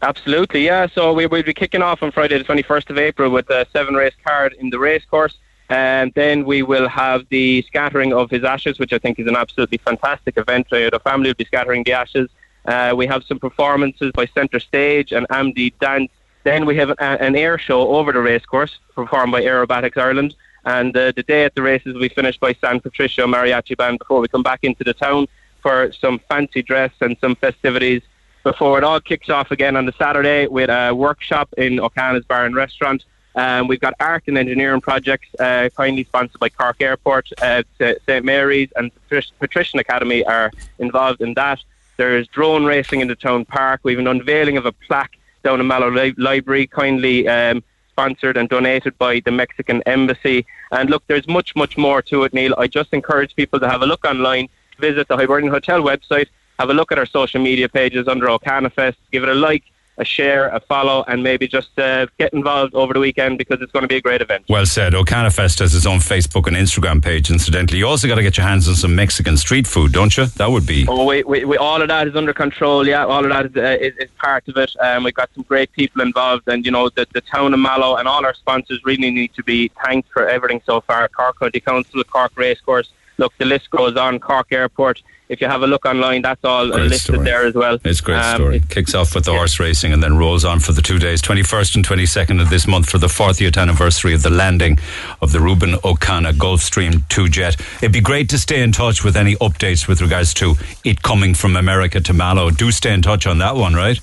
Absolutely, 0.00 0.64
yeah. 0.64 0.86
So 0.86 1.12
we 1.12 1.26
will 1.26 1.42
be 1.42 1.52
kicking 1.52 1.82
off 1.82 2.02
on 2.02 2.10
Friday, 2.10 2.38
the 2.38 2.44
21st 2.44 2.88
of 2.88 2.96
April, 2.98 3.30
with 3.30 3.50
a 3.50 3.66
seven 3.70 3.94
race 3.94 4.14
card 4.24 4.54
in 4.54 4.70
the 4.70 4.78
race 4.78 5.04
course. 5.04 5.36
And 5.68 6.12
then 6.14 6.44
we 6.44 6.62
will 6.62 6.88
have 6.88 7.28
the 7.28 7.62
scattering 7.62 8.12
of 8.14 8.30
his 8.30 8.44
ashes, 8.44 8.78
which 8.78 8.92
I 8.94 8.98
think 8.98 9.18
is 9.18 9.26
an 9.26 9.36
absolutely 9.36 9.78
fantastic 9.78 10.36
event. 10.38 10.66
Uh, 10.72 10.90
The 10.90 11.00
family 11.04 11.28
will 11.28 11.34
be 11.34 11.44
scattering 11.44 11.84
the 11.84 11.92
ashes. 11.92 12.30
Uh, 12.64 12.94
we 12.96 13.06
have 13.06 13.24
some 13.24 13.38
performances 13.38 14.12
by 14.12 14.26
Centre 14.26 14.60
Stage 14.60 15.12
and 15.12 15.26
Amdi 15.28 15.72
Dance. 15.80 16.10
Then 16.44 16.66
we 16.66 16.76
have 16.76 16.90
a, 16.90 17.02
an 17.02 17.36
air 17.36 17.58
show 17.58 17.88
over 17.88 18.12
the 18.12 18.20
racecourse 18.20 18.78
performed 18.94 19.32
by 19.32 19.42
Aerobatics 19.42 19.96
Ireland. 19.96 20.34
And 20.64 20.96
uh, 20.96 21.12
the 21.12 21.22
day 21.22 21.44
at 21.44 21.54
the 21.54 21.62
races 21.62 21.94
will 21.94 22.00
be 22.00 22.08
finished 22.08 22.40
by 22.40 22.52
San 22.54 22.80
Patricio 22.80 23.26
Mariachi 23.26 23.76
Band 23.76 23.98
before 23.98 24.20
we 24.20 24.28
come 24.28 24.42
back 24.42 24.60
into 24.62 24.84
the 24.84 24.94
town 24.94 25.26
for 25.60 25.92
some 25.92 26.20
fancy 26.28 26.62
dress 26.62 26.92
and 27.00 27.16
some 27.20 27.34
festivities 27.36 28.02
before 28.44 28.78
it 28.78 28.84
all 28.84 29.00
kicks 29.00 29.30
off 29.30 29.50
again 29.50 29.76
on 29.76 29.86
the 29.86 29.92
Saturday 29.92 30.46
with 30.46 30.68
a 30.68 30.92
workshop 30.92 31.48
in 31.56 31.76
Ocana's 31.76 32.24
Bar 32.24 32.44
and 32.44 32.54
Restaurant. 32.54 33.04
Um, 33.34 33.66
we've 33.66 33.80
got 33.80 33.94
art 33.98 34.24
and 34.26 34.36
engineering 34.36 34.80
projects 34.80 35.28
uh, 35.38 35.70
kindly 35.76 36.04
sponsored 36.04 36.38
by 36.38 36.48
Cork 36.50 36.82
Airport, 36.82 37.28
uh, 37.40 37.62
St 37.78 38.24
Mary's 38.24 38.68
and 38.76 38.90
Patri- 39.08 39.32
Patrician 39.38 39.78
Academy 39.80 40.24
are 40.24 40.50
involved 40.78 41.22
in 41.22 41.34
that. 41.34 41.60
There's 42.02 42.26
drone 42.26 42.64
racing 42.64 43.00
in 43.00 43.06
the 43.06 43.14
town 43.14 43.44
park. 43.44 43.82
We 43.84 43.92
have 43.92 44.00
an 44.00 44.08
unveiling 44.08 44.56
of 44.56 44.66
a 44.66 44.72
plaque 44.72 45.16
down 45.44 45.60
in 45.60 45.68
Mallow 45.68 45.88
Li- 45.88 46.16
Library, 46.18 46.66
kindly 46.66 47.28
um, 47.28 47.62
sponsored 47.90 48.36
and 48.36 48.48
donated 48.48 48.98
by 48.98 49.20
the 49.20 49.30
Mexican 49.30 49.84
Embassy. 49.86 50.44
And 50.72 50.90
look, 50.90 51.04
there's 51.06 51.28
much, 51.28 51.54
much 51.54 51.78
more 51.78 52.02
to 52.02 52.24
it, 52.24 52.34
Neil. 52.34 52.56
I 52.58 52.66
just 52.66 52.92
encourage 52.92 53.36
people 53.36 53.60
to 53.60 53.68
have 53.68 53.82
a 53.82 53.86
look 53.86 54.04
online, 54.04 54.48
visit 54.80 55.06
the 55.06 55.16
Hibernian 55.16 55.52
Hotel 55.52 55.80
website, 55.80 56.26
have 56.58 56.70
a 56.70 56.74
look 56.74 56.90
at 56.90 56.98
our 56.98 57.06
social 57.06 57.40
media 57.40 57.68
pages 57.68 58.08
under 58.08 58.26
Ocana 58.26 58.72
Fest, 58.72 58.98
give 59.12 59.22
it 59.22 59.28
a 59.28 59.34
like, 59.34 59.62
a 59.98 60.04
share, 60.04 60.48
a 60.48 60.60
follow, 60.60 61.04
and 61.06 61.22
maybe 61.22 61.46
just 61.46 61.78
uh, 61.78 62.06
get 62.18 62.32
involved 62.32 62.74
over 62.74 62.92
the 62.92 63.00
weekend 63.00 63.38
because 63.38 63.60
it's 63.60 63.72
going 63.72 63.82
to 63.82 63.88
be 63.88 63.96
a 63.96 64.00
great 64.00 64.20
event. 64.20 64.44
Well 64.48 64.66
said. 64.66 64.94
Ocana 64.94 65.34
Fest 65.34 65.58
has 65.58 65.74
its 65.74 65.86
own 65.86 65.98
Facebook 65.98 66.46
and 66.46 66.56
Instagram 66.56 67.02
page, 67.02 67.30
incidentally. 67.30 67.78
You 67.78 67.86
also 67.86 68.08
got 68.08 68.16
to 68.16 68.22
get 68.22 68.36
your 68.36 68.46
hands 68.46 68.68
on 68.68 68.74
some 68.74 68.94
Mexican 68.94 69.36
street 69.36 69.66
food, 69.66 69.92
don't 69.92 70.16
you? 70.16 70.26
That 70.26 70.50
would 70.50 70.66
be. 70.66 70.86
Oh, 70.88 71.04
we, 71.04 71.22
we, 71.24 71.44
we, 71.44 71.56
all 71.56 71.82
of 71.82 71.88
that 71.88 72.08
is 72.08 72.16
under 72.16 72.32
control. 72.32 72.86
Yeah, 72.86 73.04
all 73.04 73.24
of 73.24 73.30
that 73.30 73.46
is, 73.46 73.56
uh, 73.56 73.84
is, 73.84 73.96
is 73.98 74.10
part 74.18 74.48
of 74.48 74.56
it. 74.56 74.74
Um, 74.80 75.04
we've 75.04 75.14
got 75.14 75.30
some 75.34 75.44
great 75.44 75.72
people 75.72 76.02
involved, 76.02 76.48
and 76.48 76.64
you 76.64 76.70
know 76.70 76.88
the, 76.88 77.06
the 77.12 77.20
town 77.20 77.52
of 77.52 77.60
Mallow 77.60 77.96
and 77.96 78.08
all 78.08 78.24
our 78.24 78.34
sponsors 78.34 78.80
really 78.84 79.10
need 79.10 79.34
to 79.34 79.42
be 79.42 79.70
thanked 79.84 80.10
for 80.10 80.28
everything 80.28 80.62
so 80.64 80.80
far. 80.80 81.08
Cork 81.08 81.38
County 81.38 81.60
Council, 81.60 82.02
Cork 82.04 82.32
Racecourse. 82.36 82.90
Look, 83.18 83.32
the 83.38 83.44
list 83.44 83.70
goes 83.70 83.96
on. 83.96 84.18
Cork 84.18 84.52
Airport. 84.52 85.02
If 85.28 85.40
you 85.40 85.46
have 85.48 85.62
a 85.62 85.66
look 85.66 85.86
online, 85.86 86.20
that's 86.20 86.44
all 86.44 86.68
Great 86.70 86.88
listed 86.90 87.14
story. 87.14 87.24
there 87.24 87.46
as 87.46 87.54
well. 87.54 87.78
It's 87.84 88.00
a 88.00 88.02
great 88.02 88.18
Um, 88.18 88.34
story. 88.36 88.62
Kicks 88.68 88.94
off 88.94 89.14
with 89.14 89.24
the 89.24 89.32
horse 89.32 89.58
racing 89.58 89.92
and 89.92 90.02
then 90.02 90.18
rolls 90.18 90.44
on 90.44 90.58
for 90.60 90.72
the 90.72 90.82
two 90.82 90.98
days, 90.98 91.22
21st 91.22 91.74
and 91.76 91.84
22nd 91.86 92.40
of 92.42 92.50
this 92.50 92.66
month 92.66 92.90
for 92.90 92.98
the 92.98 93.06
40th 93.08 93.56
anniversary 93.56 94.12
of 94.12 94.22
the 94.22 94.28
landing 94.30 94.78
of 95.22 95.32
the 95.32 95.40
Ruben 95.40 95.72
Ocana 95.84 96.32
Gulfstream 96.34 97.08
2 97.08 97.28
jet. 97.30 97.56
It'd 97.78 97.92
be 97.92 98.02
great 98.02 98.28
to 98.30 98.38
stay 98.38 98.60
in 98.62 98.72
touch 98.72 99.04
with 99.04 99.16
any 99.16 99.36
updates 99.36 99.88
with 99.88 100.02
regards 100.02 100.34
to 100.34 100.56
it 100.84 101.00
coming 101.02 101.32
from 101.32 101.56
America 101.56 101.98
to 102.02 102.12
Mallow. 102.12 102.50
Do 102.50 102.70
stay 102.70 102.92
in 102.92 103.00
touch 103.00 103.26
on 103.26 103.38
that 103.38 103.56
one, 103.56 103.74
right? 103.74 103.98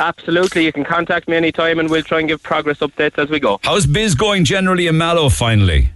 Absolutely, 0.00 0.64
you 0.64 0.72
can 0.72 0.84
contact 0.84 1.28
me 1.28 1.36
anytime, 1.36 1.78
and 1.78 1.88
we'll 1.88 2.02
try 2.02 2.18
and 2.18 2.26
give 2.26 2.42
progress 2.42 2.78
updates 2.78 3.16
as 3.16 3.30
we 3.30 3.38
go. 3.38 3.60
How's 3.62 3.86
biz 3.86 4.16
going 4.16 4.44
generally 4.44 4.88
in 4.88 4.98
Mallow 4.98 5.28
finally? 5.28 5.90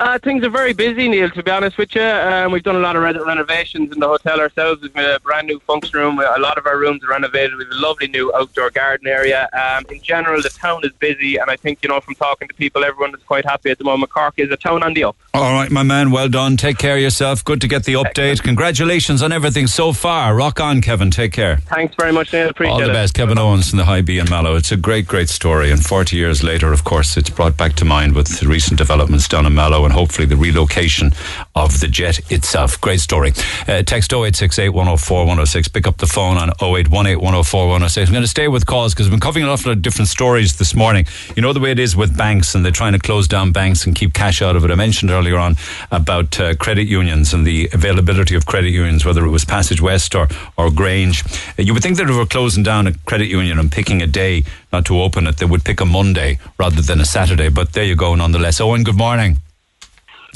Uh, 0.00 0.18
things 0.18 0.42
are 0.44 0.50
very 0.50 0.72
busy, 0.72 1.08
Neil. 1.08 1.30
To 1.30 1.42
be 1.42 1.50
honest 1.50 1.78
with 1.78 1.94
you, 1.94 2.02
um, 2.02 2.50
we've 2.50 2.64
done 2.64 2.74
a 2.74 2.80
lot 2.80 2.96
of 2.96 3.02
re- 3.02 3.16
renovations 3.24 3.92
in 3.92 4.00
the 4.00 4.08
hotel 4.08 4.40
ourselves. 4.40 4.82
We've 4.82 4.92
got 4.92 5.04
a 5.04 5.20
brand 5.20 5.46
new 5.46 5.60
function 5.60 5.98
room. 5.98 6.18
A 6.18 6.40
lot 6.40 6.58
of 6.58 6.66
our 6.66 6.76
rooms 6.76 7.04
are 7.04 7.10
renovated. 7.10 7.56
We've 7.56 7.70
a 7.70 7.74
lovely 7.76 8.08
new 8.08 8.32
outdoor 8.34 8.70
garden 8.70 9.06
area. 9.06 9.48
Um, 9.52 9.84
in 9.88 10.02
general, 10.02 10.42
the 10.42 10.48
town 10.50 10.80
is 10.84 10.92
busy, 10.94 11.36
and 11.36 11.48
I 11.48 11.56
think 11.56 11.78
you 11.82 11.88
know 11.88 12.00
from 12.00 12.14
talking 12.16 12.48
to 12.48 12.54
people, 12.54 12.84
everyone 12.84 13.14
is 13.14 13.22
quite 13.22 13.44
happy 13.44 13.70
at 13.70 13.78
the 13.78 13.84
moment. 13.84 14.10
Cork 14.12 14.34
is 14.36 14.50
a 14.50 14.56
town 14.56 14.82
on 14.82 14.94
the 14.94 15.04
up. 15.04 15.16
All 15.32 15.52
right, 15.52 15.70
my 15.70 15.84
man. 15.84 16.10
Well 16.10 16.28
done. 16.28 16.56
Take 16.56 16.78
care 16.78 16.96
of 16.96 17.02
yourself. 17.02 17.44
Good 17.44 17.60
to 17.60 17.68
get 17.68 17.84
the 17.84 17.94
update. 17.94 18.42
Congratulations 18.42 19.22
on 19.22 19.30
everything 19.30 19.68
so 19.68 19.92
far. 19.92 20.34
Rock 20.34 20.58
on, 20.60 20.80
Kevin. 20.80 21.12
Take 21.12 21.32
care. 21.32 21.58
Thanks 21.58 21.94
very 21.96 22.12
much, 22.12 22.32
Neil. 22.32 22.48
Appreciate 22.48 22.72
All 22.72 22.80
the 22.80 22.90
it. 22.90 22.92
best. 22.92 23.14
Kevin 23.14 23.38
Owens 23.38 23.70
from 23.70 23.78
the 23.78 23.84
High 23.84 24.00
B 24.00 24.18
in 24.18 24.28
Mallow. 24.28 24.56
It's 24.56 24.72
a 24.72 24.76
great, 24.76 25.06
great 25.06 25.28
story. 25.28 25.70
And 25.70 25.84
40 25.84 26.16
years 26.16 26.42
later, 26.42 26.72
of 26.72 26.82
course, 26.84 27.16
it's 27.16 27.30
brought 27.30 27.56
back 27.56 27.74
to 27.76 27.84
mind 27.84 28.14
with 28.14 28.40
the 28.40 28.48
recent 28.48 28.76
developments 28.78 29.28
down 29.28 29.46
in 29.46 29.54
Mallow 29.54 29.83
and 29.84 29.92
hopefully 29.92 30.26
the 30.26 30.36
relocation 30.36 31.12
of 31.54 31.80
the 31.80 31.88
jet 31.88 32.20
itself. 32.30 32.80
Great 32.80 33.00
story. 33.00 33.32
Uh, 33.68 33.82
text 33.82 34.12
0868 34.12 34.70
104 34.70 35.18
106. 35.18 35.68
Pick 35.68 35.86
up 35.86 35.98
the 35.98 36.06
phone 36.06 36.36
on 36.36 36.50
0818 36.60 37.20
104 37.20 37.66
106. 37.66 38.08
I'm 38.08 38.12
going 38.12 38.22
to 38.22 38.28
stay 38.28 38.48
with 38.48 38.66
calls 38.66 38.94
because 38.94 39.06
we've 39.06 39.12
been 39.12 39.20
covering 39.20 39.44
awful 39.44 39.70
lot 39.70 39.76
of 39.76 39.82
different 39.82 40.08
stories 40.08 40.56
this 40.56 40.74
morning. 40.74 41.06
You 41.36 41.42
know 41.42 41.52
the 41.52 41.60
way 41.60 41.70
it 41.70 41.78
is 41.78 41.96
with 41.96 42.16
banks 42.16 42.54
and 42.54 42.64
they're 42.64 42.72
trying 42.72 42.92
to 42.92 42.98
close 42.98 43.28
down 43.28 43.52
banks 43.52 43.86
and 43.86 43.94
keep 43.94 44.12
cash 44.12 44.42
out 44.42 44.56
of 44.56 44.64
it. 44.64 44.70
I 44.70 44.74
mentioned 44.74 45.10
earlier 45.10 45.38
on 45.38 45.56
about 45.90 46.38
uh, 46.40 46.54
credit 46.56 46.86
unions 46.86 47.32
and 47.32 47.46
the 47.46 47.68
availability 47.72 48.34
of 48.34 48.46
credit 48.46 48.70
unions, 48.70 49.04
whether 49.04 49.24
it 49.24 49.30
was 49.30 49.44
Passage 49.44 49.80
West 49.80 50.14
or, 50.14 50.28
or 50.56 50.70
Grange. 50.70 51.24
You 51.58 51.72
would 51.74 51.82
think 51.82 51.96
that 51.96 52.08
if 52.08 52.16
we're 52.16 52.26
closing 52.26 52.62
down 52.62 52.86
a 52.86 52.94
credit 53.06 53.28
union 53.28 53.58
and 53.58 53.70
picking 53.70 54.02
a 54.02 54.06
day 54.06 54.44
not 54.72 54.84
to 54.86 55.00
open 55.00 55.26
it, 55.26 55.36
they 55.38 55.46
would 55.46 55.64
pick 55.64 55.80
a 55.80 55.84
Monday 55.84 56.38
rather 56.58 56.82
than 56.82 57.00
a 57.00 57.04
Saturday. 57.04 57.48
But 57.48 57.72
there 57.72 57.84
you 57.84 57.96
go, 57.96 58.14
nonetheless. 58.14 58.60
Owen, 58.60 58.84
good 58.84 58.96
morning. 58.96 59.38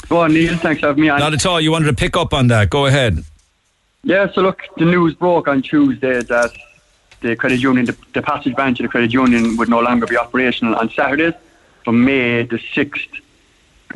Go 0.09 0.21
on, 0.21 0.33
Neil. 0.33 0.57
Thanks 0.57 0.81
for 0.81 0.89
having 0.89 1.03
me 1.03 1.09
on. 1.09 1.21
Not 1.21 1.35
at 1.35 1.45
all. 1.45 1.61
You 1.61 1.71
wanted 1.71 1.87
to 1.87 1.95
pick 1.95 2.17
up 2.17 2.33
on 2.33 2.49
that. 2.49 2.71
Go 2.71 2.87
ahead. 2.87 3.25
Yeah, 4.05 4.31
so 4.33 4.41
look, 4.41 4.63
the 4.77 4.85
news 4.85 5.15
broke 5.15 5.49
on 5.49 5.61
Tuesday 5.61 6.23
that 6.23 6.53
the 7.21 7.37
credit 7.37 7.61
union, 7.61 7.85
the, 7.85 7.97
the 8.15 8.23
passage 8.23 8.55
branch 8.55 8.81
of 8.81 8.85
the 8.85 8.89
credit 8.89 9.13
union 9.13 9.57
would 9.57 9.69
no 9.69 9.81
longer 9.81 10.07
be 10.07 10.17
operational 10.17 10.77
on 10.77 10.89
Saturdays 10.91 11.35
from 11.85 12.05
May 12.05 12.43
the 12.43 12.59
6th. 12.59 13.21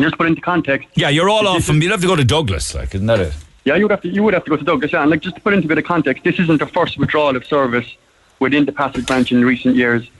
Just 0.01 0.17
put 0.17 0.27
into 0.27 0.41
context. 0.41 0.89
Yeah, 0.95 1.09
you're 1.09 1.29
all 1.29 1.47
off 1.47 1.65
from. 1.65 1.81
You'd 1.81 1.91
have 1.91 2.01
to 2.01 2.07
go 2.07 2.17
to 2.17 2.25
Douglas, 2.25 2.75
like, 2.75 2.95
isn't 2.95 3.07
that 3.07 3.21
it? 3.21 3.35
Yeah, 3.65 3.77
you 3.77 3.85
would 3.85 3.91
have 3.91 4.01
to 4.01 4.09
you 4.09 4.23
would 4.23 4.35
have 4.35 4.45
to 4.45 4.51
go 4.51 4.57
to 4.57 4.65
Douglas. 4.65 4.93
Yeah, 4.93 5.03
and 5.03 5.11
like 5.11 5.21
just 5.21 5.37
to 5.37 5.43
put 5.43 5.53
into 5.53 5.67
a 5.67 5.69
bit 5.69 5.79
of 5.79 5.85
context, 5.85 6.25
this 6.25 6.39
isn't 6.39 6.59
the 6.59 6.67
first 6.67 6.99
withdrawal 6.99 7.37
of 7.37 7.45
service 7.45 7.87
within 8.41 8.65
the 8.65 8.73
passage 8.73 9.07
branch 9.07 9.31
in 9.31 9.45
recent 9.45 9.77
years. 9.77 10.11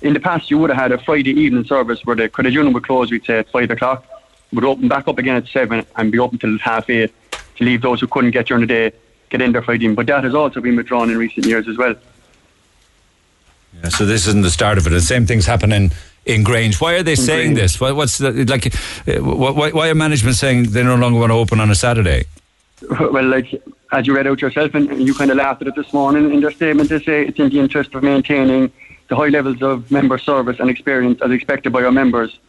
In 0.00 0.14
the 0.14 0.20
past, 0.20 0.50
you 0.50 0.58
would 0.58 0.70
have 0.70 0.78
had 0.78 0.92
a 0.92 0.98
Friday 0.98 1.30
evening 1.32 1.64
service 1.64 2.00
where 2.04 2.16
the 2.16 2.28
credit 2.28 2.52
union 2.52 2.72
would 2.72 2.84
close, 2.84 3.10
we'd 3.10 3.24
say 3.24 3.38
at 3.38 3.50
five 3.50 3.70
o'clock, 3.70 4.04
would 4.52 4.64
open 4.64 4.88
back 4.88 5.08
up 5.08 5.18
again 5.18 5.36
at 5.36 5.46
seven 5.48 5.84
and 5.96 6.12
be 6.12 6.18
open 6.18 6.38
till 6.38 6.58
half 6.58 6.88
eight 6.90 7.12
to 7.56 7.64
leave 7.64 7.82
those 7.82 8.00
who 8.00 8.06
couldn't 8.06 8.30
get 8.30 8.46
during 8.46 8.62
the 8.62 8.66
day 8.66 8.92
get 9.32 9.42
in 9.42 9.52
there 9.52 9.62
Friday 9.62 9.84
evening. 9.84 9.96
But 9.96 10.06
that 10.06 10.22
has 10.24 10.34
also 10.34 10.60
been 10.60 10.76
withdrawn 10.76 11.10
in 11.10 11.18
recent 11.18 11.46
years 11.46 11.66
as 11.66 11.76
well. 11.76 11.94
Yeah, 13.82 13.88
so 13.88 14.04
this 14.04 14.26
isn't 14.26 14.42
the 14.42 14.50
start 14.50 14.78
of 14.78 14.86
it. 14.86 14.90
The 14.90 15.00
same 15.00 15.26
thing's 15.26 15.46
happening 15.46 15.90
in 16.26 16.44
Grange. 16.44 16.80
Why 16.80 16.94
are 16.94 17.02
they 17.02 17.16
saying 17.16 17.54
Grange. 17.54 17.58
this? 17.58 17.80
What, 17.80 17.96
what's 17.96 18.18
the, 18.18 18.44
like? 18.44 18.72
Why, 19.06 19.70
why 19.70 19.88
are 19.88 19.94
management 19.94 20.36
saying 20.36 20.70
they 20.70 20.84
no 20.84 20.96
longer 20.96 21.18
want 21.18 21.30
to 21.30 21.36
open 21.36 21.58
on 21.58 21.70
a 21.70 21.74
Saturday? 21.74 22.24
Well, 22.98 23.24
like 23.24 23.62
as 23.92 24.08
you 24.08 24.16
read 24.16 24.26
out 24.26 24.40
yourself, 24.40 24.74
and 24.74 24.90
and 24.90 25.06
you 25.06 25.14
kind 25.14 25.30
of 25.30 25.36
laughed 25.36 25.62
at 25.62 25.68
it 25.68 25.76
this 25.76 25.92
morning 25.92 26.32
in 26.34 26.40
their 26.40 26.50
statement, 26.50 26.88
they 26.88 26.98
say 26.98 27.24
it's 27.24 27.38
in 27.38 27.48
the 27.48 27.60
interest 27.60 27.94
of 27.94 28.02
maintaining 28.02 28.72
the 29.06 29.14
high 29.14 29.28
levels 29.28 29.62
of 29.62 29.88
member 29.92 30.18
service 30.18 30.58
and 30.58 30.68
experience 30.68 31.20
as 31.22 31.30
expected 31.30 31.72
by 31.72 31.84
our 31.84 31.92
members. 31.92 32.40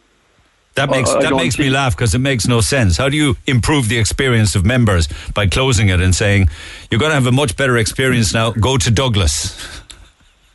That 0.74 0.90
makes 0.90 1.10
I 1.10 1.22
that 1.22 1.36
makes 1.36 1.56
me 1.58 1.70
laugh 1.70 1.96
because 1.96 2.14
it 2.14 2.18
makes 2.18 2.48
no 2.48 2.60
sense. 2.60 2.96
How 2.96 3.08
do 3.08 3.16
you 3.16 3.36
improve 3.46 3.88
the 3.88 3.98
experience 3.98 4.56
of 4.56 4.64
members 4.64 5.08
by 5.32 5.46
closing 5.46 5.88
it 5.88 6.00
and 6.00 6.14
saying 6.14 6.48
you're 6.90 6.98
going 6.98 7.10
to 7.10 7.14
have 7.14 7.26
a 7.26 7.32
much 7.32 7.56
better 7.56 7.76
experience 7.78 8.34
now? 8.34 8.50
Go 8.50 8.76
to 8.78 8.90
Douglas. 8.90 9.56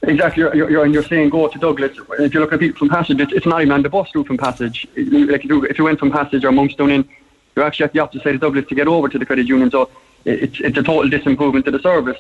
Exactly, 0.02 0.44
you're, 0.44 0.70
you're, 0.70 0.84
and 0.84 0.94
you're 0.94 1.04
saying 1.04 1.30
go 1.30 1.48
to 1.48 1.60
Douglas. 1.60 1.98
If 2.20 2.34
you 2.34 2.40
look 2.40 2.54
at 2.54 2.60
people 2.60 2.80
from 2.80 2.90
Passage, 2.90 3.20
it's, 3.20 3.34
it's 3.34 3.46
not 3.46 3.62
even 3.62 3.72
on 3.72 3.82
the 3.82 3.90
bus 3.90 4.14
route 4.14 4.28
from 4.28 4.38
Passage. 4.38 4.88
Like 4.96 5.44
if 5.44 5.50
you, 5.50 5.66
if 5.66 5.78
you 5.78 5.84
went 5.86 6.00
from 6.00 6.12
Passage 6.12 6.44
or 6.44 6.52
Monkstown 6.52 6.92
in, 6.92 7.10
you're 7.56 7.66
actually 7.66 7.86
at 7.86 7.94
the 7.94 8.00
opposite 8.00 8.24
side 8.24 8.36
of 8.36 8.42
Douglas 8.42 8.66
to 8.68 8.76
get 8.76 8.88
over 8.88 9.08
to 9.10 9.18
the 9.20 9.26
credit 9.26 9.48
union. 9.48 9.72
So 9.72 9.90
it's 10.26 10.60
it's 10.60 10.78
a 10.78 10.84
total 10.84 11.10
disimprovement 11.10 11.66
to 11.66 11.72
the 11.72 11.80
service. 11.80 12.18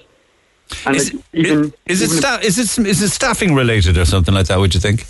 And 0.85 0.95
Is, 0.95 1.13
like, 1.13 1.23
even, 1.33 1.73
is 1.85 2.01
it 2.01 2.05
even 2.05 2.17
if- 2.17 2.23
sta- 2.23 2.39
is 2.43 2.59
it 2.79 2.87
is 2.87 3.01
it 3.01 3.09
staffing 3.09 3.55
related 3.55 3.97
or 3.97 4.05
something 4.05 4.33
like 4.33 4.47
that? 4.47 4.59
Would 4.59 4.73
you 4.73 4.79
think? 4.79 5.05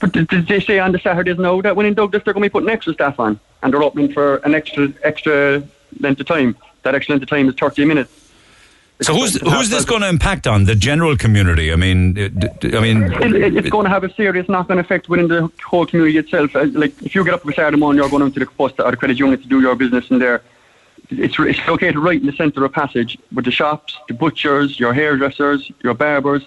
But 0.00 0.12
did, 0.12 0.28
they 0.28 0.60
say 0.60 0.78
on 0.78 0.92
the 0.92 0.98
Saturdays 0.98 1.38
now 1.38 1.60
that 1.60 1.76
when 1.76 1.86
in 1.86 1.94
Douglas 1.94 2.22
they're 2.24 2.34
going 2.34 2.42
to 2.42 2.48
be 2.48 2.52
putting 2.52 2.68
extra 2.68 2.92
staff 2.94 3.18
on 3.20 3.38
and 3.62 3.72
they're 3.72 3.82
opening 3.82 4.12
for 4.12 4.36
an 4.38 4.54
extra 4.54 4.92
extra 5.02 5.62
length 6.00 6.20
of 6.20 6.26
time? 6.26 6.56
That 6.82 6.94
extra 6.94 7.14
length 7.14 7.24
of 7.24 7.28
time 7.28 7.48
is 7.48 7.54
30 7.54 7.84
minutes. 7.84 8.12
So 9.00 9.14
who's 9.14 9.40
who's 9.40 9.70
this 9.70 9.84
going 9.84 10.02
to 10.02 10.08
impact 10.08 10.48
on 10.48 10.64
the 10.64 10.74
general 10.74 11.16
community? 11.16 11.72
I 11.72 11.76
mean, 11.76 12.18
I 12.18 12.80
mean, 12.80 13.04
It, 13.04 13.32
it, 13.32 13.56
it's 13.56 13.70
going 13.70 13.84
to 13.84 13.90
have 13.90 14.02
a 14.02 14.12
serious 14.12 14.48
knock-on 14.48 14.78
effect 14.80 15.08
within 15.08 15.28
the 15.28 15.48
whole 15.64 15.86
community 15.86 16.18
itself. 16.18 16.56
Uh, 16.56 16.66
Like 16.72 17.00
if 17.02 17.14
you 17.14 17.24
get 17.24 17.34
up 17.34 17.46
on 17.46 17.52
Saturday 17.52 17.76
morning, 17.76 18.00
you're 18.00 18.10
going 18.10 18.24
into 18.24 18.40
the 18.40 18.46
post 18.46 18.80
or 18.80 18.90
the 18.90 18.96
credit 18.96 19.18
union 19.18 19.40
to 19.40 19.46
do 19.46 19.60
your 19.60 19.76
business 19.76 20.10
in 20.10 20.18
there. 20.18 20.42
It's, 21.10 21.38
it's 21.38 21.66
located 21.68 21.96
right 21.96 22.20
in 22.20 22.26
the 22.26 22.32
centre 22.32 22.64
of 22.64 22.72
Passage 22.72 23.16
with 23.32 23.44
the 23.44 23.52
shops, 23.52 23.96
the 24.08 24.14
butchers, 24.14 24.80
your 24.80 24.92
hairdressers, 24.92 25.70
your 25.82 25.94
barbers. 25.94 26.44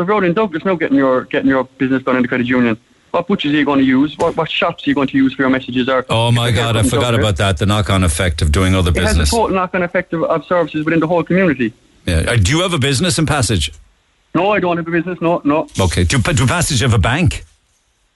So 0.00 0.04
if 0.04 0.08
you're 0.08 0.24
in 0.24 0.32
Douglas 0.32 0.64
now 0.64 0.76
getting 0.76 0.96
your 0.96 1.24
getting 1.24 1.50
your 1.50 1.64
business 1.64 2.02
done 2.02 2.16
in 2.16 2.22
the 2.22 2.28
credit 2.28 2.46
union, 2.46 2.80
what 3.10 3.28
butchers 3.28 3.52
are 3.52 3.56
you 3.56 3.66
going 3.66 3.80
to 3.80 3.84
use? 3.84 4.16
What, 4.16 4.34
what 4.34 4.50
shops 4.50 4.86
are 4.86 4.88
you 4.88 4.94
going 4.94 5.08
to 5.08 5.16
use 5.18 5.34
for 5.34 5.42
your 5.42 5.50
messages? 5.50 5.90
Or 5.90 6.06
oh 6.08 6.32
my 6.32 6.52
God, 6.52 6.74
I 6.74 6.84
forgot 6.84 7.14
about 7.14 7.36
that. 7.36 7.58
The 7.58 7.66
knock-on 7.66 8.02
effect 8.02 8.40
of 8.40 8.50
doing 8.50 8.74
other 8.74 8.92
It 8.92 8.96
has 8.96 9.04
a 9.04 9.08
business. 9.08 9.30
total 9.30 9.54
knock-on 9.54 9.82
effect 9.82 10.14
of, 10.14 10.22
of 10.22 10.46
services 10.46 10.86
within 10.86 11.00
the 11.00 11.06
whole 11.06 11.22
community. 11.22 11.74
Yeah. 12.06 12.34
Do 12.36 12.50
you 12.50 12.62
have 12.62 12.72
a 12.72 12.78
business 12.78 13.18
in 13.18 13.26
Passage? 13.26 13.74
No, 14.34 14.52
I 14.52 14.58
don't 14.58 14.78
have 14.78 14.88
a 14.88 14.90
business. 14.90 15.20
No, 15.20 15.42
no. 15.44 15.68
Okay. 15.78 16.04
Do, 16.04 16.16
do 16.16 16.46
Passage 16.46 16.80
have 16.80 16.94
a 16.94 16.98
bank? 16.98 17.44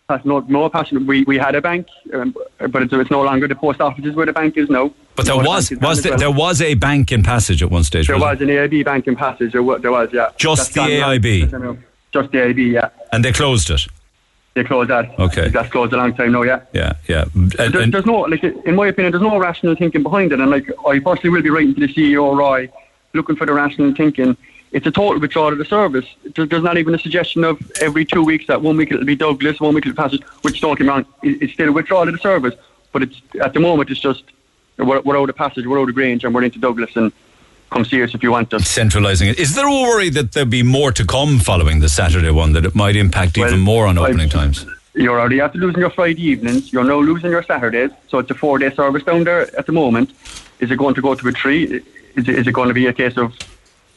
Pass- 0.08 0.24
No, 0.26 0.40
no 0.48 0.68
passion. 0.68 1.06
We 1.06 1.24
we 1.24 1.38
had 1.38 1.54
a 1.54 1.62
bank, 1.62 1.86
um, 2.12 2.34
but 2.58 2.82
it's, 2.82 2.92
it's 2.92 3.10
no 3.10 3.22
longer 3.22 3.48
the 3.48 3.54
post 3.54 3.80
offices 3.80 4.14
where 4.14 4.26
the 4.26 4.34
bank 4.34 4.54
is 4.58 4.68
now. 4.68 4.92
But 5.16 5.24
there 5.24 5.34
No, 5.36 5.48
was 5.48 5.70
bank 5.70 5.80
was 5.82 6.02
there, 6.02 6.12
as 6.14 6.20
there 6.20 6.30
was 6.30 6.60
a 6.60 6.74
bank 6.74 7.10
in 7.10 7.22
Passage 7.22 7.62
at 7.62 7.70
one 7.70 7.84
stage. 7.84 8.08
There 8.08 8.18
was 8.18 8.38
an 8.42 8.48
AIB 8.48 8.84
bank 8.84 9.06
in 9.06 9.16
Passage. 9.16 9.52
There 9.52 9.62
was, 9.62 9.80
there 9.80 9.92
was 9.92 10.10
yeah. 10.12 10.28
Just 10.36 10.74
That's 10.74 10.88
the 10.90 10.98
gone 11.00 11.00
now. 11.00 11.08
AIB? 11.08 11.78
Just 12.12 12.30
the 12.32 12.38
AIB, 12.38 12.72
yeah. 12.72 12.90
and 13.12 13.24
they 13.24 13.32
closed 13.32 13.70
it. 13.70 13.80
They 14.52 14.62
closed 14.62 14.90
that. 14.90 15.18
Okay. 15.18 15.48
That's 15.48 15.70
closed 15.72 15.94
a 15.94 15.96
long 15.96 16.14
time 16.14 16.32
now, 16.32 16.42
yeah. 16.42 16.60
Yeah, 16.74 16.92
yeah. 17.08 17.24
And- 17.34 17.50
There's, 17.52 17.74
and- 17.74 17.94
there's 17.94 18.06
no, 18.06 18.20
like, 18.20 18.44
in 18.44 18.74
my 18.76 18.88
opinion, 18.88 19.12
there's 19.12 19.22
no 19.22 19.38
rational 19.38 19.74
thinking 19.74 20.02
behind 20.02 20.32
it. 20.32 20.38
And 20.38 20.50
like, 20.50 20.70
I 20.86 20.98
personally 21.00 21.30
will 21.30 21.42
be 21.42 21.50
writing 21.50 21.74
to 21.74 21.80
the 21.80 21.92
CEO, 21.92 22.36
Roy, 22.36 22.70
looking 23.14 23.36
for 23.36 23.46
the 23.46 23.54
rational 23.54 23.94
thinking. 23.94 24.36
It's 24.74 24.88
a 24.88 24.90
total 24.90 25.20
withdrawal 25.20 25.52
of 25.52 25.58
the 25.58 25.64
service. 25.64 26.04
There's 26.34 26.64
not 26.64 26.76
even 26.76 26.96
a 26.96 26.98
suggestion 26.98 27.44
of 27.44 27.60
every 27.80 28.04
two 28.04 28.24
weeks 28.24 28.48
that 28.48 28.60
one 28.60 28.76
week 28.76 28.90
it'll 28.90 29.04
be 29.04 29.14
Douglas, 29.14 29.60
one 29.60 29.72
week 29.72 29.86
it'll 29.86 29.94
Passage, 29.94 30.22
which 30.42 30.60
don't 30.60 30.76
get 30.76 30.82
me 30.82 30.90
wrong, 30.90 31.06
it's 31.22 31.52
still 31.52 31.68
a 31.68 31.72
withdrawal 31.72 32.08
of 32.08 32.12
the 32.12 32.18
service. 32.18 32.54
But 32.90 33.04
it's 33.04 33.22
at 33.40 33.54
the 33.54 33.60
moment, 33.60 33.88
it's 33.90 34.00
just 34.00 34.24
we're, 34.76 35.00
we're 35.02 35.16
out 35.16 35.30
of 35.30 35.36
Passage, 35.36 35.64
we're 35.64 35.80
out 35.80 35.88
of 35.88 35.94
Grange, 35.94 36.24
and 36.24 36.34
we're 36.34 36.42
into 36.42 36.58
Douglas, 36.58 36.96
and 36.96 37.12
come 37.70 37.84
see 37.84 38.02
us 38.02 38.16
if 38.16 38.22
you 38.24 38.32
want 38.32 38.52
us. 38.52 38.68
centralising 38.68 39.28
it. 39.28 39.38
Is 39.38 39.54
there 39.54 39.66
a 39.66 39.70
worry 39.72 40.10
that 40.10 40.32
there'll 40.32 40.48
be 40.48 40.64
more 40.64 40.90
to 40.90 41.06
come 41.06 41.38
following 41.38 41.78
the 41.78 41.88
Saturday 41.88 42.32
one, 42.32 42.52
that 42.54 42.66
it 42.66 42.74
might 42.74 42.96
impact 42.96 43.38
even 43.38 43.60
more 43.60 43.86
on 43.86 43.96
opening 43.96 44.28
times? 44.28 44.66
You're 44.94 45.20
already 45.20 45.40
after 45.40 45.58
losing 45.58 45.80
your 45.80 45.90
Friday 45.90 46.22
evenings. 46.22 46.72
You're 46.72 46.82
now 46.82 46.98
losing 46.98 47.30
your 47.30 47.44
Saturdays. 47.44 47.90
So 48.08 48.18
it's 48.18 48.30
a 48.32 48.34
four 48.34 48.58
day 48.58 48.74
service 48.74 49.04
down 49.04 49.22
there 49.22 49.42
at 49.56 49.66
the 49.66 49.72
moment. 49.72 50.10
Is 50.58 50.72
it 50.72 50.78
going 50.78 50.96
to 50.96 51.00
go 51.02 51.14
to 51.14 51.28
a 51.28 51.32
three? 51.32 51.64
Is 52.16 52.28
it, 52.28 52.28
is 52.28 52.46
it 52.48 52.52
going 52.52 52.68
to 52.68 52.74
be 52.74 52.86
a 52.86 52.92
case 52.92 53.16
of 53.16 53.36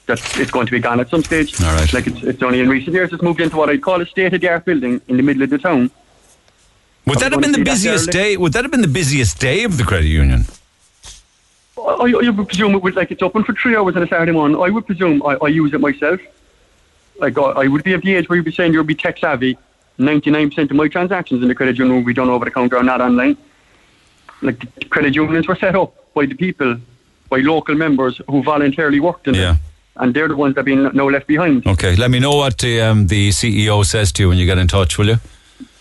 that 0.07 0.19
it's 0.39 0.51
going 0.51 0.65
to 0.65 0.71
be 0.71 0.79
gone 0.79 0.99
at 0.99 1.09
some 1.09 1.23
stage? 1.23 1.61
All 1.61 1.73
right. 1.73 1.91
Like 1.93 2.07
it's, 2.07 2.23
it's 2.23 2.41
only 2.41 2.59
in 2.61 2.69
recent 2.69 2.93
years 2.93 3.13
it's 3.13 3.21
moved 3.21 3.39
into 3.39 3.55
what 3.55 3.69
I'd 3.69 3.81
call 3.81 4.01
a 4.01 4.05
state 4.05 4.33
of 4.33 4.41
the 4.41 4.49
art 4.49 4.65
building 4.65 4.99
in 5.07 5.17
the 5.17 5.23
middle 5.23 5.43
of 5.43 5.49
the 5.49 5.57
town. 5.57 5.91
Would 7.05 7.19
that 7.19 7.31
have 7.31 7.41
been 7.41 7.53
the 7.53 7.63
busiest 7.63 8.09
day? 8.09 8.35
Would 8.35 8.53
that 8.53 8.63
have 8.65 8.71
been 8.71 8.81
the 8.81 8.87
busiest 8.87 9.39
day 9.39 9.63
of 9.63 9.77
the 9.77 9.83
credit 9.83 10.07
union? 10.07 10.45
I, 11.77 12.13
I, 12.25 12.29
would 12.29 12.47
presume 12.47 12.75
it 12.75 12.83
would 12.83 12.95
like 12.95 13.11
it's 13.11 13.21
open 13.21 13.43
for 13.43 13.53
three 13.53 13.75
hours 13.75 13.95
on 13.95 14.03
a 14.03 14.07
Saturday 14.07 14.31
morning. 14.31 14.59
I 14.59 14.69
would 14.69 14.85
presume 14.85 15.23
I, 15.23 15.37
I 15.41 15.47
use 15.47 15.73
it 15.73 15.79
myself. 15.79 16.19
Like 17.19 17.37
I, 17.37 17.41
I 17.41 17.67
would 17.67 17.83
be 17.83 17.93
of 17.93 18.01
the 18.01 18.15
age 18.15 18.27
where 18.27 18.35
you'd 18.35 18.45
be 18.45 18.51
saying 18.51 18.73
you'd 18.73 18.87
be 18.87 18.95
tech 18.95 19.17
savvy. 19.19 19.57
Ninety 19.97 20.29
nine 20.29 20.49
percent 20.49 20.69
of 20.69 20.77
my 20.77 20.87
transactions 20.87 21.41
in 21.41 21.47
the 21.47 21.55
credit 21.55 21.77
union 21.77 21.95
will 21.95 22.03
be 22.05 22.13
done 22.13 22.29
over 22.29 22.45
the 22.45 22.51
counter 22.51 22.77
or 22.77 22.83
not 22.83 23.01
online. 23.01 23.37
Like 24.41 24.59
the 24.75 24.85
credit 24.85 25.15
unions 25.15 25.47
were 25.47 25.55
set 25.55 25.75
up 25.75 26.13
by 26.13 26.25
the 26.25 26.35
people, 26.35 26.77
by 27.29 27.37
local 27.37 27.73
members 27.75 28.21
who 28.29 28.43
voluntarily 28.43 28.99
worked 28.99 29.27
in 29.27 29.35
Yeah. 29.35 29.53
it, 29.53 29.57
and 29.99 30.13
they're 30.13 30.27
the 30.27 30.35
ones 30.35 30.55
that 30.55 30.59
have 30.59 30.65
been 30.65 30.89
no 30.93 31.07
left 31.07 31.27
behind. 31.27 31.65
Okay, 31.65 31.95
let 31.95 32.11
me 32.11 32.19
know 32.19 32.35
what 32.35 32.57
the, 32.59 32.81
um, 32.81 33.07
the 33.07 33.29
CEO 33.29 33.85
says 33.85 34.11
to 34.13 34.23
you 34.23 34.29
when 34.29 34.37
you 34.37 34.45
get 34.45 34.57
in 34.57 34.67
touch, 34.67 34.97
will 34.97 35.07
you? 35.07 35.17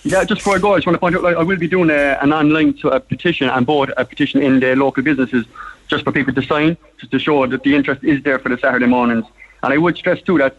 Yeah, 0.02 0.22
just 0.24 0.40
before 0.40 0.56
I 0.56 0.59
go, 0.59 0.74
I 0.74 0.76
just 0.76 0.86
want 0.86 0.94
to 0.94 1.01
point 1.01 1.16
out, 1.16 1.22
like, 1.22 1.36
I 1.36 1.43
will 1.43 1.56
be 1.56 1.66
doing 1.66 1.90
a, 1.90 2.18
an 2.22 2.32
online 2.32 2.74
to 2.74 2.90
a 2.90 3.01
petition 3.01 3.48
and 3.48 3.66
board 3.66 3.93
a 3.97 4.05
petition 4.05 4.40
in 4.40 4.60
the 4.60 4.76
local 4.76 5.02
businesses 5.02 5.44
just 5.88 6.05
for 6.05 6.12
people 6.12 6.32
to 6.34 6.43
sign, 6.43 6.76
just 6.98 7.10
to 7.12 7.18
show 7.18 7.47
that 7.47 7.62
the 7.62 7.74
interest 7.74 8.05
is 8.05 8.22
there 8.22 8.38
for 8.38 8.48
the 8.48 8.59
Saturday 8.59 8.86
mornings. 8.86 9.24
And 9.62 9.72
I 9.72 9.78
would 9.78 9.97
stress 9.97 10.22
too 10.22 10.38
that 10.38 10.56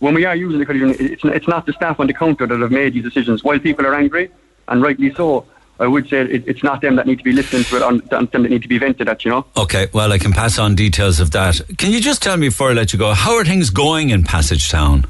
when 0.00 0.14
we 0.14 0.24
are 0.24 0.36
using 0.36 0.58
the 0.58 0.64
credit 0.64 0.80
union, 0.80 0.96
it's, 1.00 1.24
it's 1.24 1.48
not 1.48 1.66
the 1.66 1.72
staff 1.72 2.00
on 2.00 2.06
the 2.06 2.14
counter 2.14 2.46
that 2.46 2.60
have 2.60 2.70
made 2.70 2.94
these 2.94 3.04
decisions. 3.04 3.42
While 3.42 3.58
people 3.58 3.86
are 3.86 3.94
angry, 3.94 4.30
and 4.68 4.82
rightly 4.82 5.14
so, 5.14 5.46
I 5.80 5.86
would 5.86 6.08
say 6.08 6.20
it, 6.20 6.44
it's 6.46 6.62
not 6.62 6.82
them 6.82 6.96
that 6.96 7.06
need 7.06 7.18
to 7.18 7.24
be 7.24 7.32
listened 7.32 7.64
to 7.66 7.76
it, 7.76 7.82
and 7.82 8.02
them 8.10 8.42
that 8.42 8.50
need 8.50 8.62
to 8.62 8.68
be 8.68 8.78
vented 8.78 9.08
at, 9.08 9.24
you 9.24 9.30
know. 9.30 9.46
Okay, 9.56 9.88
well, 9.94 10.12
I 10.12 10.18
can 10.18 10.32
pass 10.32 10.58
on 10.58 10.74
details 10.74 11.20
of 11.20 11.30
that. 11.30 11.60
Can 11.78 11.90
you 11.90 12.00
just 12.00 12.22
tell 12.22 12.36
me 12.36 12.48
before 12.48 12.70
I 12.70 12.72
let 12.74 12.92
you 12.92 12.98
go, 12.98 13.14
how 13.14 13.36
are 13.36 13.44
things 13.44 13.70
going 13.70 14.10
in 14.10 14.22
Passage 14.22 14.70
Town? 14.70 15.06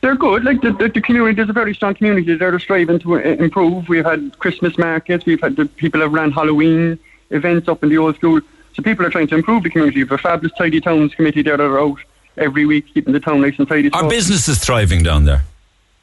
They're 0.00 0.16
good. 0.16 0.44
Like 0.44 0.62
the, 0.62 0.72
the, 0.72 0.88
the 0.88 1.00
community, 1.00 1.34
there's 1.34 1.50
a 1.50 1.52
very 1.52 1.74
strong 1.74 1.94
community 1.94 2.34
there. 2.34 2.50
They're 2.50 2.60
striving 2.60 2.98
to 3.00 3.16
uh, 3.16 3.18
improve. 3.18 3.88
We've 3.88 4.04
had 4.04 4.38
Christmas 4.38 4.78
markets. 4.78 5.26
We've 5.26 5.40
had 5.40 5.56
the 5.56 5.66
people 5.66 6.00
have 6.00 6.12
ran 6.12 6.30
Halloween 6.30 6.98
events 7.30 7.68
up 7.68 7.82
in 7.82 7.90
the 7.90 7.98
old 7.98 8.16
school. 8.16 8.40
So 8.74 8.82
people 8.82 9.04
are 9.04 9.10
trying 9.10 9.26
to 9.28 9.34
improve 9.34 9.64
the 9.64 9.70
community. 9.70 10.04
We 10.04 10.08
have 10.08 10.12
a 10.12 10.18
fabulous 10.18 10.56
tidy 10.56 10.80
towns 10.80 11.14
committee 11.14 11.42
there 11.42 11.56
that 11.56 11.64
are 11.64 11.80
out 11.80 11.98
every 12.36 12.64
week 12.64 12.86
keeping 12.94 13.12
the 13.12 13.20
town 13.20 13.40
nice 13.40 13.58
and 13.58 13.68
tidy. 13.68 13.90
Are 13.92 14.02
So 14.02 14.08
businesses 14.08 14.60
thriving 14.60 15.02
down 15.02 15.24
there? 15.24 15.42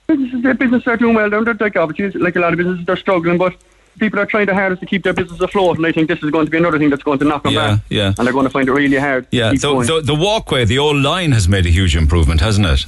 Businesses, 0.07 0.41
their 0.44 0.53
businesses 0.53 0.88
are 0.88 0.98
doing 0.98 1.15
well 1.15 1.30
there. 1.30 1.41
Like 1.44 1.76
obviously, 1.76 2.19
like 2.19 2.36
a 2.36 2.40
lot 2.40 2.53
of 2.53 2.57
businesses, 2.57 2.86
they're 2.86 2.95
struggling, 2.98 3.38
but 3.38 3.56
people 3.99 4.19
are 4.19 4.26
trying 4.26 4.45
their 4.45 4.56
hardest 4.56 4.82
to 4.82 4.86
keep 4.86 5.03
their 5.03 5.14
business 5.14 5.40
afloat. 5.40 5.77
And 5.77 5.86
I 5.86 5.91
think 5.91 6.07
this 6.10 6.22
is 6.22 6.30
going 6.32 6.45
to 6.45 6.52
be 6.52 6.57
another 6.57 6.77
thing 6.77 6.90
that's 6.90 7.03
going 7.03 7.19
to 7.19 7.26
knock 7.26 7.44
them 7.44 7.53
Yeah, 7.53 7.76
back. 7.76 7.80
yeah. 7.90 8.14
And 8.18 8.26
they're 8.27 8.34
going 8.34 8.45
to 8.45 8.49
find 8.52 8.68
it 8.68 8.72
really 8.73 8.98
hard. 8.98 9.30
to 9.32 9.38
Yeah, 9.38 9.52
the, 9.52 9.57
going. 9.57 9.88
the, 9.88 10.02
the 10.02 10.15
walkway, 10.15 10.65
the 10.65 10.77
old 10.80 10.98
line 10.98 11.32
has 11.32 11.48
made 11.48 11.65
a 11.65 11.69
huge 11.69 11.95
improvement, 11.95 12.41
hasn't 12.41 12.68
it? 12.68 12.86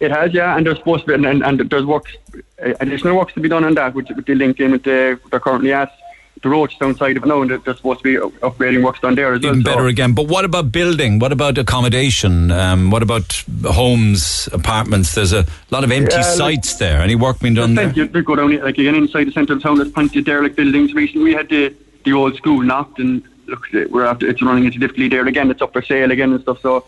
It 0.00 0.10
has, 0.10 0.34
yeah, 0.34 0.56
and 0.56 0.66
there's 0.66 0.78
supposed 0.78 1.06
to 1.06 1.08
be, 1.08 1.14
and, 1.14 1.24
and, 1.24 1.42
and 1.44 1.70
there's 1.70 1.84
works, 1.84 2.12
uh, 2.34 2.74
additional 2.80 3.16
works 3.16 3.32
to 3.34 3.40
be 3.40 3.48
done 3.48 3.64
on 3.64 3.74
that, 3.74 3.94
which 3.94 4.08
with 4.14 4.26
the 4.26 4.34
link 4.34 4.60
in 4.60 4.72
with 4.72 4.82
the, 4.82 5.18
they're 5.30 5.40
currently 5.40 5.72
at 5.72 5.96
the 6.44 6.50
Rochestown 6.50 6.96
side 6.96 7.16
of 7.16 7.24
it 7.24 7.26
now, 7.26 7.42
and 7.42 7.50
there's 7.50 7.78
supposed 7.78 8.00
to 8.00 8.04
be 8.04 8.16
upgrading 8.40 8.84
works 8.84 9.00
done 9.00 9.14
there 9.14 9.32
as 9.32 9.42
well. 9.42 9.52
Even 9.52 9.64
so- 9.64 9.70
better 9.70 9.86
again. 9.86 10.12
But 10.12 10.28
what 10.28 10.44
about 10.44 10.70
building? 10.70 11.18
What 11.18 11.32
about 11.32 11.58
accommodation? 11.58 12.50
Um, 12.50 12.90
what 12.90 13.02
about 13.02 13.42
homes, 13.64 14.48
apartments? 14.52 15.14
There's 15.14 15.32
a 15.32 15.46
lot 15.70 15.84
of 15.84 15.90
empty 15.90 16.16
Yeah, 16.16 16.22
sites 16.22 16.76
there. 16.76 17.00
Any 17.00 17.14
work 17.14 17.40
being 17.40 17.54
done 17.54 17.74
there? 17.74 17.90
You, 17.90 18.06
go 18.06 18.36
down 18.36 18.56
like 18.62 18.78
again 18.78 18.94
inside 18.94 19.24
the 19.24 19.32
centre 19.32 19.54
of 19.54 19.62
town. 19.62 19.78
There's 19.78 19.90
plenty 19.90 20.20
of 20.20 20.24
derelict 20.24 20.56
buildings. 20.56 20.94
Recently, 20.94 21.24
we 21.24 21.32
had 21.34 21.48
the 21.48 21.74
the 22.04 22.12
old 22.12 22.36
school 22.36 22.60
knocked, 22.62 22.98
and 22.98 23.22
look, 23.46 23.66
we're 23.90 24.04
after 24.04 24.28
it's 24.28 24.42
running 24.42 24.64
into 24.66 24.78
difficulty 24.78 25.08
there 25.08 25.26
again. 25.26 25.50
It's 25.50 25.62
up 25.62 25.72
for 25.72 25.82
sale 25.82 26.10
again 26.10 26.32
and 26.32 26.42
stuff. 26.42 26.60
So 26.60 26.84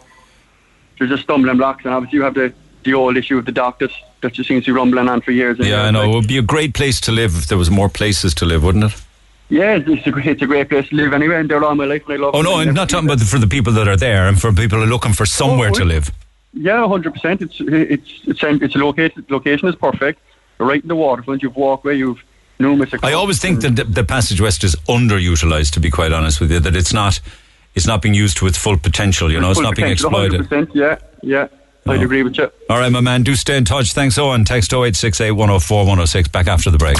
there's 0.98 1.10
just 1.10 1.22
stumbling 1.24 1.56
blocks, 1.56 1.84
and 1.84 1.94
obviously 1.94 2.18
you 2.18 2.24
have 2.24 2.34
the 2.34 2.52
the 2.84 2.94
old 2.94 3.16
issue 3.16 3.36
of 3.36 3.44
the 3.46 3.52
dock 3.52 3.78
that 3.80 3.90
that 4.20 4.32
just 4.32 4.48
seems 4.48 4.64
to 4.64 4.72
be 4.72 4.76
rumbling 4.76 5.08
on 5.08 5.20
for 5.20 5.32
years. 5.32 5.58
Yeah, 5.58 5.82
I 5.82 5.90
know. 5.90 6.00
Like, 6.00 6.08
It 6.10 6.14
would 6.14 6.28
be 6.28 6.38
a 6.38 6.42
great 6.42 6.74
place 6.74 7.00
to 7.02 7.12
live 7.12 7.36
if 7.36 7.48
there 7.48 7.58
was 7.58 7.70
more 7.70 7.88
places 7.88 8.34
to 8.36 8.44
live, 8.46 8.62
wouldn't 8.62 8.84
it? 8.84 9.02
Yeah, 9.48 9.76
it's, 9.76 10.06
a 10.06 10.10
great, 10.10 10.26
it's 10.26 10.42
a 10.42 10.46
great 10.46 10.68
place 10.68 10.88
to 10.88 10.96
live 10.96 11.12
anyway. 11.12 11.36
And 11.36 11.48
there 11.48 11.62
all 11.64 11.74
my 11.74 11.84
life, 11.84 12.02
and 12.06 12.14
I 12.14 12.16
love. 12.16 12.34
Oh 12.34 12.42
no, 12.42 12.56
I'm 12.56 12.74
not 12.74 12.88
talking 12.88 13.06
about 13.06 13.18
the, 13.18 13.24
for 13.24 13.38
the 13.38 13.46
people 13.46 13.72
that 13.74 13.86
are 13.86 13.96
there, 13.96 14.28
and 14.28 14.40
for 14.40 14.52
people 14.52 14.78
who 14.78 14.84
are 14.84 14.88
looking 14.88 15.12
for 15.12 15.26
somewhere 15.26 15.70
oh, 15.70 15.74
to 15.74 15.84
live. 15.84 16.10
Yeah, 16.52 16.86
hundred 16.88 17.14
percent. 17.14 17.42
It's 17.42 17.60
it's 17.60 18.22
it's 18.24 18.42
um, 18.42 18.58
it's 18.62 18.74
located. 18.74 19.30
Location 19.30 19.68
is 19.68 19.76
perfect. 19.76 20.20
Right 20.58 20.82
in 20.82 20.88
the 20.88 20.96
waterfront. 20.96 21.42
You've 21.42 21.56
walkway. 21.56 21.96
You've 21.96 22.22
numerous. 22.58 22.92
I 23.02 23.12
always 23.12 23.40
think 23.40 23.60
that 23.60 23.76
the, 23.76 23.84
the 23.84 24.04
Passage 24.04 24.40
West 24.40 24.64
is 24.64 24.74
underutilized. 24.88 25.72
To 25.72 25.80
be 25.80 25.90
quite 25.90 26.12
honest 26.12 26.40
with 26.40 26.50
you, 26.50 26.60
that 26.60 26.74
it's 26.74 26.92
not 26.92 27.20
it's 27.74 27.86
not 27.86 28.02
being 28.02 28.14
used 28.14 28.38
to 28.38 28.46
its 28.46 28.58
full 28.58 28.78
potential. 28.78 29.30
You 29.30 29.40
know, 29.40 29.50
it's 29.50 29.60
not 29.60 29.76
being 29.76 29.92
exploited. 29.92 30.40
100%, 30.42 30.74
Yeah, 30.74 30.98
yeah. 31.22 31.48
I'd 31.88 32.02
agree 32.02 32.24
with 32.24 32.36
you. 32.36 32.50
All 32.68 32.78
right, 32.78 32.90
my 32.90 33.00
man, 33.00 33.22
do 33.22 33.36
stay 33.36 33.56
in 33.56 33.64
touch. 33.64 33.92
Thanks, 33.92 34.18
Owen. 34.18 34.44
Text 34.44 34.72
0868 34.72 35.30
104 35.30 35.78
106. 35.78 36.28
Back 36.28 36.48
after 36.48 36.70
the 36.70 36.78
break. 36.78 36.96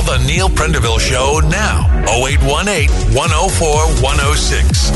Call 0.00 0.18
the 0.18 0.24
Neil 0.24 0.48
Prendeville 0.48 0.98
Show 0.98 1.40
now. 1.48 1.86
0818 2.08 3.14
104 3.14 3.68
106. 4.02 4.90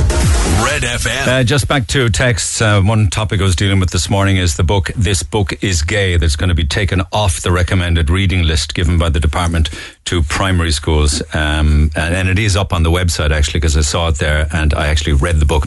Red 0.65 0.83
FM. 0.83 1.27
Uh, 1.27 1.45
just 1.45 1.69
back 1.69 1.87
to 1.89 2.09
texts. 2.09 2.63
Uh, 2.63 2.81
one 2.81 3.11
topic 3.11 3.41
I 3.41 3.43
was 3.43 3.55
dealing 3.55 3.81
with 3.81 3.91
this 3.91 4.09
morning 4.09 4.39
is 4.39 4.57
the 4.57 4.63
book 4.63 4.91
"This 4.97 5.23
Book 5.23 5.63
Is 5.63 5.83
Gay" 5.83 6.17
that's 6.17 6.37
going 6.37 6.49
to 6.49 6.55
be 6.55 6.65
taken 6.65 7.03
off 7.13 7.43
the 7.43 7.53
recommended 7.53 8.09
reading 8.09 8.45
list 8.45 8.75
given 8.75 8.97
by 8.97 9.11
the 9.11 9.21
department 9.21 9.69
to 10.07 10.23
primary 10.23 10.71
schools, 10.71 11.23
um, 11.35 11.91
and, 11.95 12.15
and 12.15 12.29
it 12.29 12.39
is 12.39 12.57
up 12.57 12.73
on 12.73 12.83
the 12.83 12.91
website 12.91 13.31
actually 13.31 13.61
because 13.61 13.77
I 13.77 13.83
saw 13.83 14.09
it 14.09 14.17
there 14.17 14.49
and 14.53 14.73
I 14.73 14.87
actually 14.87 15.15
read 15.15 15.39
the 15.39 15.47
book. 15.47 15.67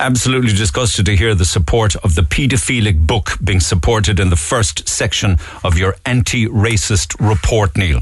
Absolutely 0.00 0.52
disgusted 0.52 1.04
to 1.06 1.16
hear 1.16 1.34
the 1.34 1.44
support 1.44 1.94
of 1.96 2.14
the 2.14 2.22
paedophilic 2.22 3.06
book 3.06 3.32
being 3.44 3.60
supported 3.60 4.18
in 4.18 4.30
the 4.30 4.36
first 4.36 4.88
section 4.88 5.36
of 5.62 5.76
your 5.76 5.96
anti-racist 6.06 7.16
report, 7.20 7.76
Neil. 7.76 8.00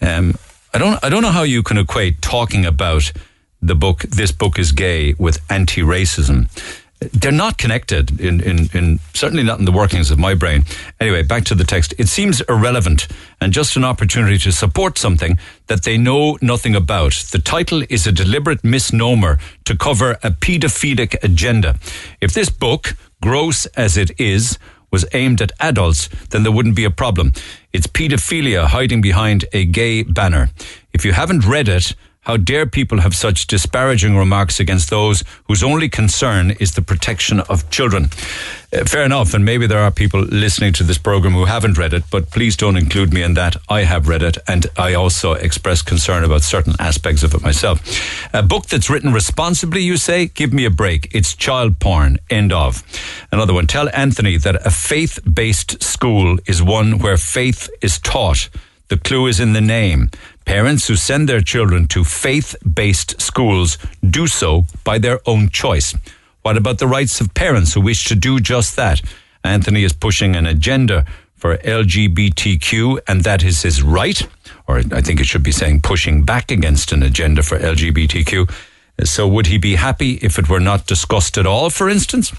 Um, 0.00 0.34
I 0.72 0.78
don't. 0.78 1.02
I 1.04 1.08
don't 1.08 1.22
know 1.22 1.32
how 1.32 1.42
you 1.42 1.62
can 1.62 1.78
equate 1.78 2.22
talking 2.22 2.64
about 2.64 3.12
the 3.60 3.74
book 3.74 4.00
"This 4.02 4.32
Book 4.32 4.58
Is 4.58 4.72
Gay" 4.72 5.14
with 5.18 5.38
anti-racism. 5.50 6.48
they're 7.00 7.32
not 7.32 7.56
connected 7.56 8.20
in, 8.20 8.40
in, 8.40 8.68
in 8.74 9.00
certainly 9.14 9.42
not 9.42 9.58
in 9.58 9.64
the 9.64 9.72
workings 9.72 10.10
of 10.10 10.18
my 10.18 10.34
brain. 10.34 10.64
Anyway, 11.00 11.22
back 11.22 11.44
to 11.44 11.54
the 11.54 11.64
text. 11.64 11.94
It 11.98 12.08
seems 12.08 12.42
irrelevant 12.42 13.08
and 13.40 13.52
just 13.52 13.76
an 13.76 13.84
opportunity 13.84 14.36
to 14.38 14.52
support 14.52 14.98
something 14.98 15.38
that 15.68 15.84
they 15.84 15.96
know 15.96 16.36
nothing 16.42 16.74
about. 16.74 17.14
The 17.32 17.38
title 17.38 17.82
is 17.88 18.06
a 18.06 18.12
deliberate 18.12 18.62
misnomer 18.62 19.38
to 19.64 19.76
cover 19.76 20.18
a 20.22 20.30
paedophilic 20.30 21.22
agenda. 21.22 21.78
If 22.20 22.34
this 22.34 22.50
book, 22.50 22.94
gross 23.22 23.64
as 23.76 23.96
it 23.96 24.10
is, 24.20 24.58
was 24.90 25.06
aimed 25.12 25.40
at 25.40 25.52
adults, 25.60 26.08
then 26.30 26.42
there 26.42 26.52
wouldn't 26.52 26.76
be 26.76 26.84
a 26.84 26.90
problem. 26.90 27.32
It's 27.72 27.86
paedophilia 27.86 28.66
hiding 28.66 29.00
behind 29.00 29.44
a 29.52 29.64
gay 29.64 30.02
banner. 30.02 30.50
If 30.92 31.04
you 31.04 31.12
haven't 31.12 31.46
read 31.46 31.68
it, 31.68 31.94
how 32.22 32.36
dare 32.36 32.66
people 32.66 33.00
have 33.00 33.14
such 33.14 33.46
disparaging 33.46 34.14
remarks 34.14 34.60
against 34.60 34.90
those 34.90 35.24
whose 35.44 35.62
only 35.62 35.88
concern 35.88 36.50
is 36.60 36.72
the 36.72 36.82
protection 36.82 37.40
of 37.40 37.68
children? 37.70 38.10
Uh, 38.72 38.84
fair 38.84 39.04
enough, 39.04 39.32
and 39.32 39.42
maybe 39.42 39.66
there 39.66 39.78
are 39.78 39.90
people 39.90 40.20
listening 40.20 40.72
to 40.74 40.84
this 40.84 40.98
program 40.98 41.32
who 41.32 41.46
haven't 41.46 41.78
read 41.78 41.94
it, 41.94 42.04
but 42.10 42.30
please 42.30 42.56
don't 42.56 42.76
include 42.76 43.14
me 43.14 43.22
in 43.22 43.34
that. 43.34 43.56
I 43.70 43.84
have 43.84 44.06
read 44.06 44.22
it, 44.22 44.36
and 44.46 44.66
I 44.76 44.92
also 44.92 45.32
express 45.32 45.80
concern 45.80 46.22
about 46.22 46.42
certain 46.42 46.74
aspects 46.78 47.22
of 47.22 47.32
it 47.32 47.42
myself. 47.42 47.80
A 48.34 48.42
book 48.42 48.66
that's 48.66 48.90
written 48.90 49.14
responsibly, 49.14 49.80
you 49.80 49.96
say? 49.96 50.26
Give 50.26 50.52
me 50.52 50.66
a 50.66 50.70
break. 50.70 51.08
It's 51.14 51.34
child 51.34 51.78
porn. 51.80 52.18
End 52.28 52.52
of. 52.52 52.84
Another 53.32 53.54
one. 53.54 53.66
Tell 53.66 53.88
Anthony 53.94 54.36
that 54.36 54.66
a 54.66 54.70
faith 54.70 55.18
based 55.24 55.82
school 55.82 56.38
is 56.46 56.62
one 56.62 56.98
where 56.98 57.16
faith 57.16 57.70
is 57.80 57.98
taught. 57.98 58.50
The 58.88 58.98
clue 58.98 59.26
is 59.28 59.40
in 59.40 59.52
the 59.52 59.60
name. 59.60 60.10
Parents 60.50 60.88
who 60.88 60.96
send 60.96 61.28
their 61.28 61.42
children 61.42 61.86
to 61.86 62.02
faith 62.02 62.56
based 62.74 63.20
schools 63.20 63.78
do 64.04 64.26
so 64.26 64.64
by 64.82 64.98
their 64.98 65.20
own 65.24 65.48
choice. 65.48 65.94
What 66.42 66.56
about 66.56 66.78
the 66.78 66.88
rights 66.88 67.20
of 67.20 67.32
parents 67.34 67.74
who 67.74 67.80
wish 67.80 68.02
to 68.06 68.16
do 68.16 68.40
just 68.40 68.74
that? 68.74 69.00
Anthony 69.44 69.84
is 69.84 69.92
pushing 69.92 70.34
an 70.34 70.46
agenda 70.46 71.06
for 71.36 71.56
LGBTQ, 71.58 72.98
and 73.06 73.22
that 73.22 73.44
is 73.44 73.62
his 73.62 73.80
right. 73.80 74.26
Or 74.66 74.78
I 74.92 75.00
think 75.00 75.20
it 75.20 75.26
should 75.26 75.44
be 75.44 75.52
saying 75.52 75.82
pushing 75.82 76.24
back 76.24 76.50
against 76.50 76.90
an 76.90 77.04
agenda 77.04 77.44
for 77.44 77.56
LGBTQ. 77.56 78.50
So 79.04 79.28
would 79.28 79.46
he 79.46 79.56
be 79.56 79.76
happy 79.76 80.14
if 80.14 80.36
it 80.36 80.48
were 80.48 80.58
not 80.58 80.84
discussed 80.84 81.38
at 81.38 81.46
all, 81.46 81.70
for 81.70 81.88
instance? 81.88 82.32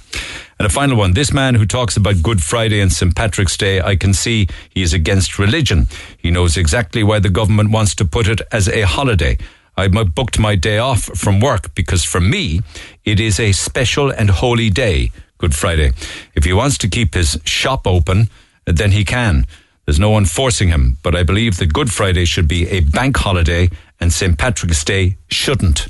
And 0.61 0.67
a 0.67 0.69
final 0.69 0.95
one. 0.95 1.13
This 1.13 1.33
man 1.33 1.55
who 1.55 1.65
talks 1.65 1.97
about 1.97 2.21
Good 2.21 2.43
Friday 2.43 2.81
and 2.81 2.93
St. 2.93 3.15
Patrick's 3.15 3.57
Day, 3.57 3.81
I 3.81 3.95
can 3.95 4.13
see 4.13 4.47
he 4.69 4.83
is 4.83 4.93
against 4.93 5.39
religion. 5.39 5.87
He 6.19 6.29
knows 6.29 6.55
exactly 6.55 7.01
why 7.01 7.17
the 7.17 7.31
government 7.31 7.71
wants 7.71 7.95
to 7.95 8.05
put 8.05 8.27
it 8.27 8.41
as 8.51 8.67
a 8.69 8.83
holiday. 8.83 9.39
I 9.75 9.87
booked 9.87 10.37
my 10.37 10.53
day 10.53 10.77
off 10.77 11.01
from 11.01 11.39
work 11.39 11.73
because 11.73 12.05
for 12.05 12.21
me, 12.21 12.61
it 13.03 13.19
is 13.19 13.39
a 13.39 13.53
special 13.53 14.11
and 14.11 14.29
holy 14.29 14.69
day, 14.69 15.09
Good 15.39 15.55
Friday. 15.55 15.93
If 16.35 16.43
he 16.43 16.53
wants 16.53 16.77
to 16.77 16.87
keep 16.87 17.15
his 17.15 17.39
shop 17.43 17.87
open, 17.87 18.29
then 18.65 18.91
he 18.91 19.03
can. 19.03 19.47
There's 19.85 19.99
no 19.99 20.11
one 20.11 20.25
forcing 20.25 20.67
him, 20.67 20.99
but 21.01 21.15
I 21.15 21.23
believe 21.23 21.57
that 21.57 21.73
Good 21.73 21.91
Friday 21.91 22.25
should 22.25 22.47
be 22.47 22.69
a 22.69 22.81
bank 22.81 23.17
holiday 23.17 23.71
and 23.99 24.13
St. 24.13 24.37
Patrick's 24.37 24.83
Day 24.83 25.17
shouldn't. 25.27 25.87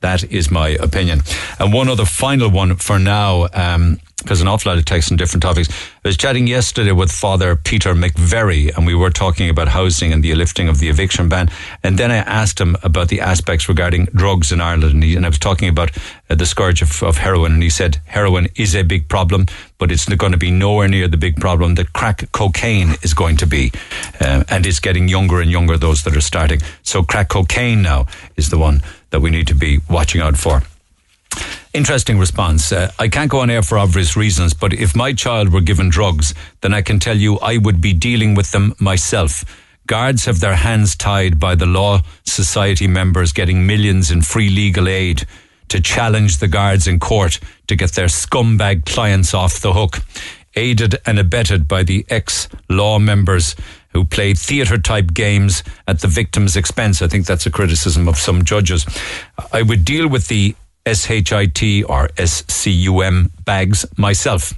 That 0.00 0.24
is 0.30 0.50
my 0.50 0.68
opinion. 0.68 1.22
And 1.58 1.72
one 1.72 1.88
other 1.88 2.04
final 2.04 2.50
one 2.50 2.76
for 2.76 2.98
now. 2.98 3.48
Um, 3.52 3.98
an 4.28 4.48
awful 4.48 4.70
lot 4.70 4.78
of 4.78 4.84
texts 4.84 5.10
on 5.10 5.16
different 5.16 5.42
topics. 5.42 5.68
I 6.04 6.08
was 6.08 6.16
chatting 6.16 6.46
yesterday 6.46 6.92
with 6.92 7.12
Father 7.12 7.54
Peter 7.54 7.94
McVerry, 7.94 8.76
and 8.76 8.86
we 8.86 8.94
were 8.94 9.10
talking 9.10 9.48
about 9.48 9.68
housing 9.68 10.12
and 10.12 10.22
the 10.22 10.34
lifting 10.34 10.68
of 10.68 10.78
the 10.78 10.88
eviction 10.88 11.28
ban. 11.28 11.48
And 11.82 11.96
then 11.96 12.10
I 12.10 12.16
asked 12.16 12.60
him 12.60 12.76
about 12.82 13.08
the 13.08 13.20
aspects 13.20 13.68
regarding 13.68 14.06
drugs 14.06 14.52
in 14.52 14.60
Ireland, 14.60 14.94
and, 14.94 15.04
he, 15.04 15.16
and 15.16 15.24
I 15.24 15.28
was 15.28 15.38
talking 15.38 15.68
about 15.68 15.96
uh, 16.28 16.34
the 16.34 16.46
scourge 16.46 16.82
of, 16.82 17.02
of 17.02 17.18
heroin, 17.18 17.52
and 17.52 17.62
he 17.62 17.70
said 17.70 18.00
heroin 18.06 18.48
is 18.56 18.74
a 18.74 18.82
big 18.82 19.08
problem, 19.08 19.46
but 19.78 19.92
it's 19.92 20.06
going 20.06 20.32
to 20.32 20.38
be 20.38 20.50
nowhere 20.50 20.88
near 20.88 21.08
the 21.08 21.16
big 21.16 21.36
problem 21.36 21.76
that 21.76 21.92
crack 21.92 22.30
cocaine 22.32 22.96
is 23.02 23.14
going 23.14 23.36
to 23.36 23.46
be, 23.46 23.70
uh, 24.20 24.42
and 24.48 24.66
it's 24.66 24.80
getting 24.80 25.08
younger 25.08 25.40
and 25.40 25.50
younger 25.50 25.76
those 25.76 26.02
that 26.02 26.16
are 26.16 26.20
starting. 26.20 26.60
So 26.82 27.02
crack 27.02 27.28
cocaine 27.28 27.82
now 27.82 28.06
is 28.36 28.50
the 28.50 28.58
one 28.58 28.82
that 29.16 29.20
we 29.20 29.30
need 29.30 29.46
to 29.46 29.54
be 29.54 29.80
watching 29.88 30.20
out 30.20 30.36
for. 30.36 30.62
Interesting 31.72 32.18
response. 32.18 32.70
Uh, 32.70 32.92
I 32.98 33.08
can't 33.08 33.30
go 33.30 33.40
on 33.40 33.48
air 33.48 33.62
for 33.62 33.78
obvious 33.78 34.14
reasons, 34.14 34.52
but 34.52 34.74
if 34.74 34.94
my 34.94 35.14
child 35.14 35.54
were 35.54 35.62
given 35.62 35.88
drugs, 35.88 36.34
then 36.60 36.74
I 36.74 36.82
can 36.82 36.98
tell 36.98 37.16
you 37.16 37.38
I 37.38 37.56
would 37.56 37.80
be 37.80 37.94
dealing 37.94 38.34
with 38.34 38.50
them 38.50 38.74
myself. 38.78 39.42
Guards 39.86 40.26
have 40.26 40.40
their 40.40 40.56
hands 40.56 40.96
tied 40.96 41.40
by 41.40 41.54
the 41.54 41.64
Law 41.64 42.02
Society 42.24 42.86
members 42.86 43.32
getting 43.32 43.66
millions 43.66 44.10
in 44.10 44.20
free 44.20 44.50
legal 44.50 44.86
aid 44.86 45.26
to 45.68 45.80
challenge 45.80 46.36
the 46.36 46.48
guards 46.48 46.86
in 46.86 47.00
court 47.00 47.40
to 47.68 47.74
get 47.74 47.92
their 47.92 48.08
scumbag 48.08 48.84
clients 48.84 49.32
off 49.32 49.60
the 49.60 49.72
hook. 49.72 50.00
Aided 50.56 50.96
and 51.06 51.18
abetted 51.18 51.66
by 51.66 51.84
the 51.84 52.04
ex 52.10 52.50
law 52.68 52.98
members 52.98 53.56
who 53.96 54.04
played 54.04 54.38
theatre 54.38 54.76
type 54.76 55.14
games 55.14 55.62
at 55.88 56.00
the 56.00 56.06
victim's 56.06 56.54
expense. 56.54 57.00
I 57.00 57.08
think 57.08 57.24
that's 57.24 57.46
a 57.46 57.50
criticism 57.50 58.08
of 58.08 58.18
some 58.18 58.44
judges. 58.44 58.84
I 59.54 59.62
would 59.62 59.86
deal 59.86 60.06
with 60.06 60.28
the 60.28 60.54
SHIT 60.86 61.88
or 61.88 62.10
SCUM 62.18 63.30
bags 63.46 63.86
myself. 63.96 64.52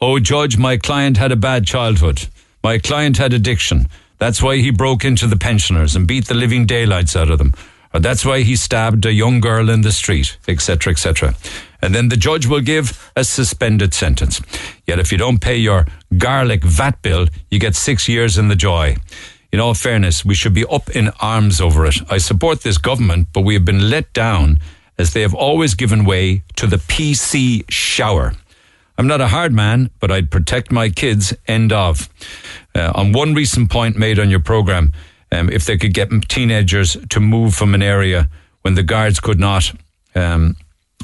Oh, 0.00 0.18
Judge, 0.18 0.58
my 0.58 0.76
client 0.76 1.18
had 1.18 1.30
a 1.30 1.36
bad 1.36 1.66
childhood. 1.66 2.26
My 2.64 2.78
client 2.78 3.18
had 3.18 3.32
addiction. 3.32 3.86
That's 4.18 4.42
why 4.42 4.56
he 4.56 4.72
broke 4.72 5.04
into 5.04 5.28
the 5.28 5.36
pensioners 5.36 5.94
and 5.94 6.08
beat 6.08 6.26
the 6.26 6.34
living 6.34 6.66
daylights 6.66 7.14
out 7.14 7.30
of 7.30 7.38
them. 7.38 7.54
Or 7.94 8.00
that's 8.00 8.24
why 8.24 8.40
he 8.40 8.56
stabbed 8.56 9.06
a 9.06 9.12
young 9.12 9.38
girl 9.38 9.70
in 9.70 9.82
the 9.82 9.92
street, 9.92 10.36
etc., 10.48 10.92
etc. 10.92 11.36
And 11.82 11.94
then 11.94 12.08
the 12.08 12.16
judge 12.16 12.46
will 12.46 12.60
give 12.60 13.10
a 13.16 13.24
suspended 13.24 13.94
sentence. 13.94 14.40
Yet 14.86 14.98
if 14.98 15.12
you 15.12 15.18
don't 15.18 15.40
pay 15.40 15.56
your 15.56 15.86
garlic 16.16 16.62
VAT 16.62 17.00
bill, 17.02 17.28
you 17.50 17.58
get 17.58 17.74
six 17.74 18.08
years 18.08 18.36
in 18.38 18.48
the 18.48 18.56
joy. 18.56 18.96
In 19.52 19.60
all 19.60 19.74
fairness, 19.74 20.24
we 20.24 20.34
should 20.34 20.54
be 20.54 20.64
up 20.66 20.90
in 20.90 21.10
arms 21.20 21.60
over 21.60 21.84
it. 21.86 21.96
I 22.10 22.18
support 22.18 22.62
this 22.62 22.78
government, 22.78 23.28
but 23.32 23.40
we 23.40 23.54
have 23.54 23.64
been 23.64 23.90
let 23.90 24.12
down 24.12 24.60
as 24.98 25.12
they 25.12 25.22
have 25.22 25.34
always 25.34 25.74
given 25.74 26.04
way 26.04 26.42
to 26.56 26.66
the 26.66 26.76
PC 26.76 27.64
shower. 27.68 28.34
I'm 28.96 29.06
not 29.06 29.22
a 29.22 29.28
hard 29.28 29.52
man, 29.52 29.90
but 29.98 30.10
I'd 30.10 30.30
protect 30.30 30.70
my 30.70 30.90
kids. 30.90 31.32
End 31.48 31.72
of. 31.72 32.08
Uh, 32.74 32.92
on 32.94 33.12
one 33.12 33.34
recent 33.34 33.70
point 33.70 33.96
made 33.96 34.18
on 34.18 34.28
your 34.28 34.40
program, 34.40 34.92
um, 35.32 35.48
if 35.48 35.64
they 35.64 35.78
could 35.78 35.94
get 35.94 36.10
teenagers 36.28 36.96
to 37.08 37.18
move 37.18 37.54
from 37.54 37.74
an 37.74 37.82
area 37.82 38.28
when 38.60 38.74
the 38.74 38.82
guards 38.82 39.18
could 39.18 39.40
not. 39.40 39.72
Um, 40.14 40.54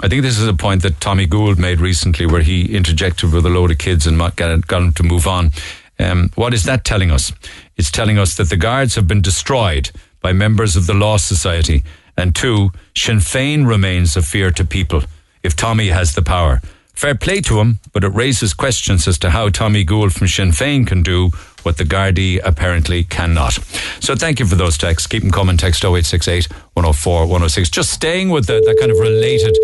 I 0.03 0.09
think 0.09 0.23
this 0.23 0.39
is 0.39 0.47
a 0.47 0.55
point 0.55 0.83
that 0.83 1.01
Tommy 1.01 1.27
Gould 1.27 1.59
made 1.59 1.81
recently, 1.81 2.27
where 2.27 2.43
he 2.43 2.75
interjected 2.77 3.33
with 3.33 3.47
a 3.47 3.51
load 3.51 3.71
of 3.71 3.79
kids 3.79 4.07
and 4.07 4.19
got, 4.19 4.69
them 4.69 4.93
to 4.93 5.03
move 5.03 5.27
on. 5.27 5.51
Um, 5.99 6.31
what 6.35 6.53
is 6.53 6.65
that 6.65 6.85
telling 6.85 7.11
us? 7.11 7.33
It's 7.77 7.91
telling 7.91 8.19
us 8.19 8.37
that 8.37 8.51
the 8.51 8.57
guards 8.57 8.95
have 8.97 9.09
been 9.09 9.23
destroyed 9.23 9.91
by 10.21 10.33
members 10.33 10.77
of 10.77 10.87
the 10.87 10.95
Law 10.95 11.17
Society 11.17 11.83
and 12.17 12.35
two, 12.35 12.73
Sinn 12.95 13.19
Féin 13.19 13.67
remains 13.67 14.17
a 14.17 14.23
fear 14.23 14.51
to 14.53 14.65
people 14.65 15.03
if 15.43 15.55
Tommy 15.55 15.89
has 15.89 16.15
the 16.15 16.23
power. 16.23 16.61
Fair 16.95 17.15
play 17.15 17.41
to 17.43 17.61
him, 17.61 17.79
but 17.93 18.05
it 18.05 18.09
raises 18.09 18.55
questions 18.55 19.07
as 19.07 19.19
to 19.19 19.31
how 19.31 19.51
Tommy 19.51 19.85
Gould 19.85 20.15
from 20.15 20.29
Sinn 20.29 20.51
Féin 20.51 20.87
can 20.87 21.03
do 21.03 21.31
what 21.67 21.77
the 21.77 21.85
Gardaí 21.85 22.41
apparently 22.45 23.05
cannot. 23.05 23.55
So 24.01 24.15
thank 24.15 24.39
you 24.41 24.47
for 24.47 24.55
those 24.55 24.79
texts. 24.79 25.07
Keep 25.09 25.23
them 25.23 25.33
coming. 25.33 25.57
Text 25.57 25.85
0868 25.85 26.51
104 26.75 27.23
106. 27.23 27.69
Just 27.69 27.91
staying 27.91 28.31
with 28.31 28.47
the, 28.47 28.63
that 28.65 28.77
kind 28.79 28.93
of 28.93 28.99
related 28.99 29.55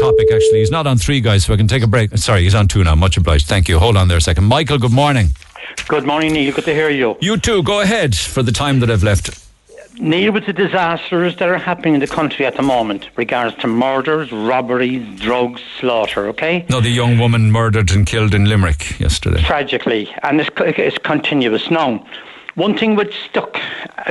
topic, 0.00 0.32
actually. 0.32 0.60
He's 0.60 0.70
not 0.70 0.86
on 0.86 0.96
three, 0.96 1.20
guys, 1.20 1.44
so 1.44 1.52
I 1.52 1.56
can 1.58 1.68
take 1.68 1.82
a 1.82 1.86
break. 1.86 2.16
Sorry, 2.16 2.42
he's 2.42 2.54
on 2.54 2.68
two 2.68 2.82
now. 2.82 2.94
Much 2.94 3.18
obliged. 3.18 3.46
Thank 3.46 3.68
you. 3.68 3.78
Hold 3.78 3.98
on 3.98 4.08
there 4.08 4.16
a 4.16 4.20
second. 4.20 4.44
Michael, 4.44 4.78
good 4.78 4.92
morning. 4.92 5.28
Good 5.88 6.06
morning, 6.06 6.32
Neil. 6.32 6.54
Good 6.54 6.64
to 6.64 6.74
hear 6.74 6.88
you. 6.88 7.16
You 7.20 7.36
too. 7.36 7.62
Go 7.62 7.80
ahead 7.80 8.16
for 8.16 8.42
the 8.42 8.52
time 8.52 8.80
that 8.80 8.90
I've 8.90 9.02
left. 9.02 9.38
Neil, 9.98 10.32
with 10.32 10.46
the 10.46 10.52
disasters 10.52 11.36
that 11.36 11.48
are 11.48 11.58
happening 11.58 11.94
in 11.94 12.00
the 12.00 12.06
country 12.06 12.46
at 12.46 12.56
the 12.56 12.62
moment, 12.62 13.10
regards 13.16 13.54
to 13.56 13.66
murders, 13.66 14.32
robberies, 14.32 15.20
drugs, 15.20 15.60
slaughter, 15.78 16.26
okay? 16.28 16.64
No, 16.70 16.80
the 16.80 16.90
young 16.90 17.18
woman 17.18 17.52
murdered 17.52 17.90
and 17.92 18.06
killed 18.06 18.34
in 18.34 18.46
Limerick 18.46 18.98
yesterday. 18.98 19.40
Tragically, 19.42 20.12
and 20.22 20.40
it's, 20.40 20.50
it's 20.58 20.98
continuous. 20.98 21.70
Now, 21.70 22.06
one 22.54 22.76
thing 22.76 22.96
which 22.96 23.14
stuck 23.28 23.58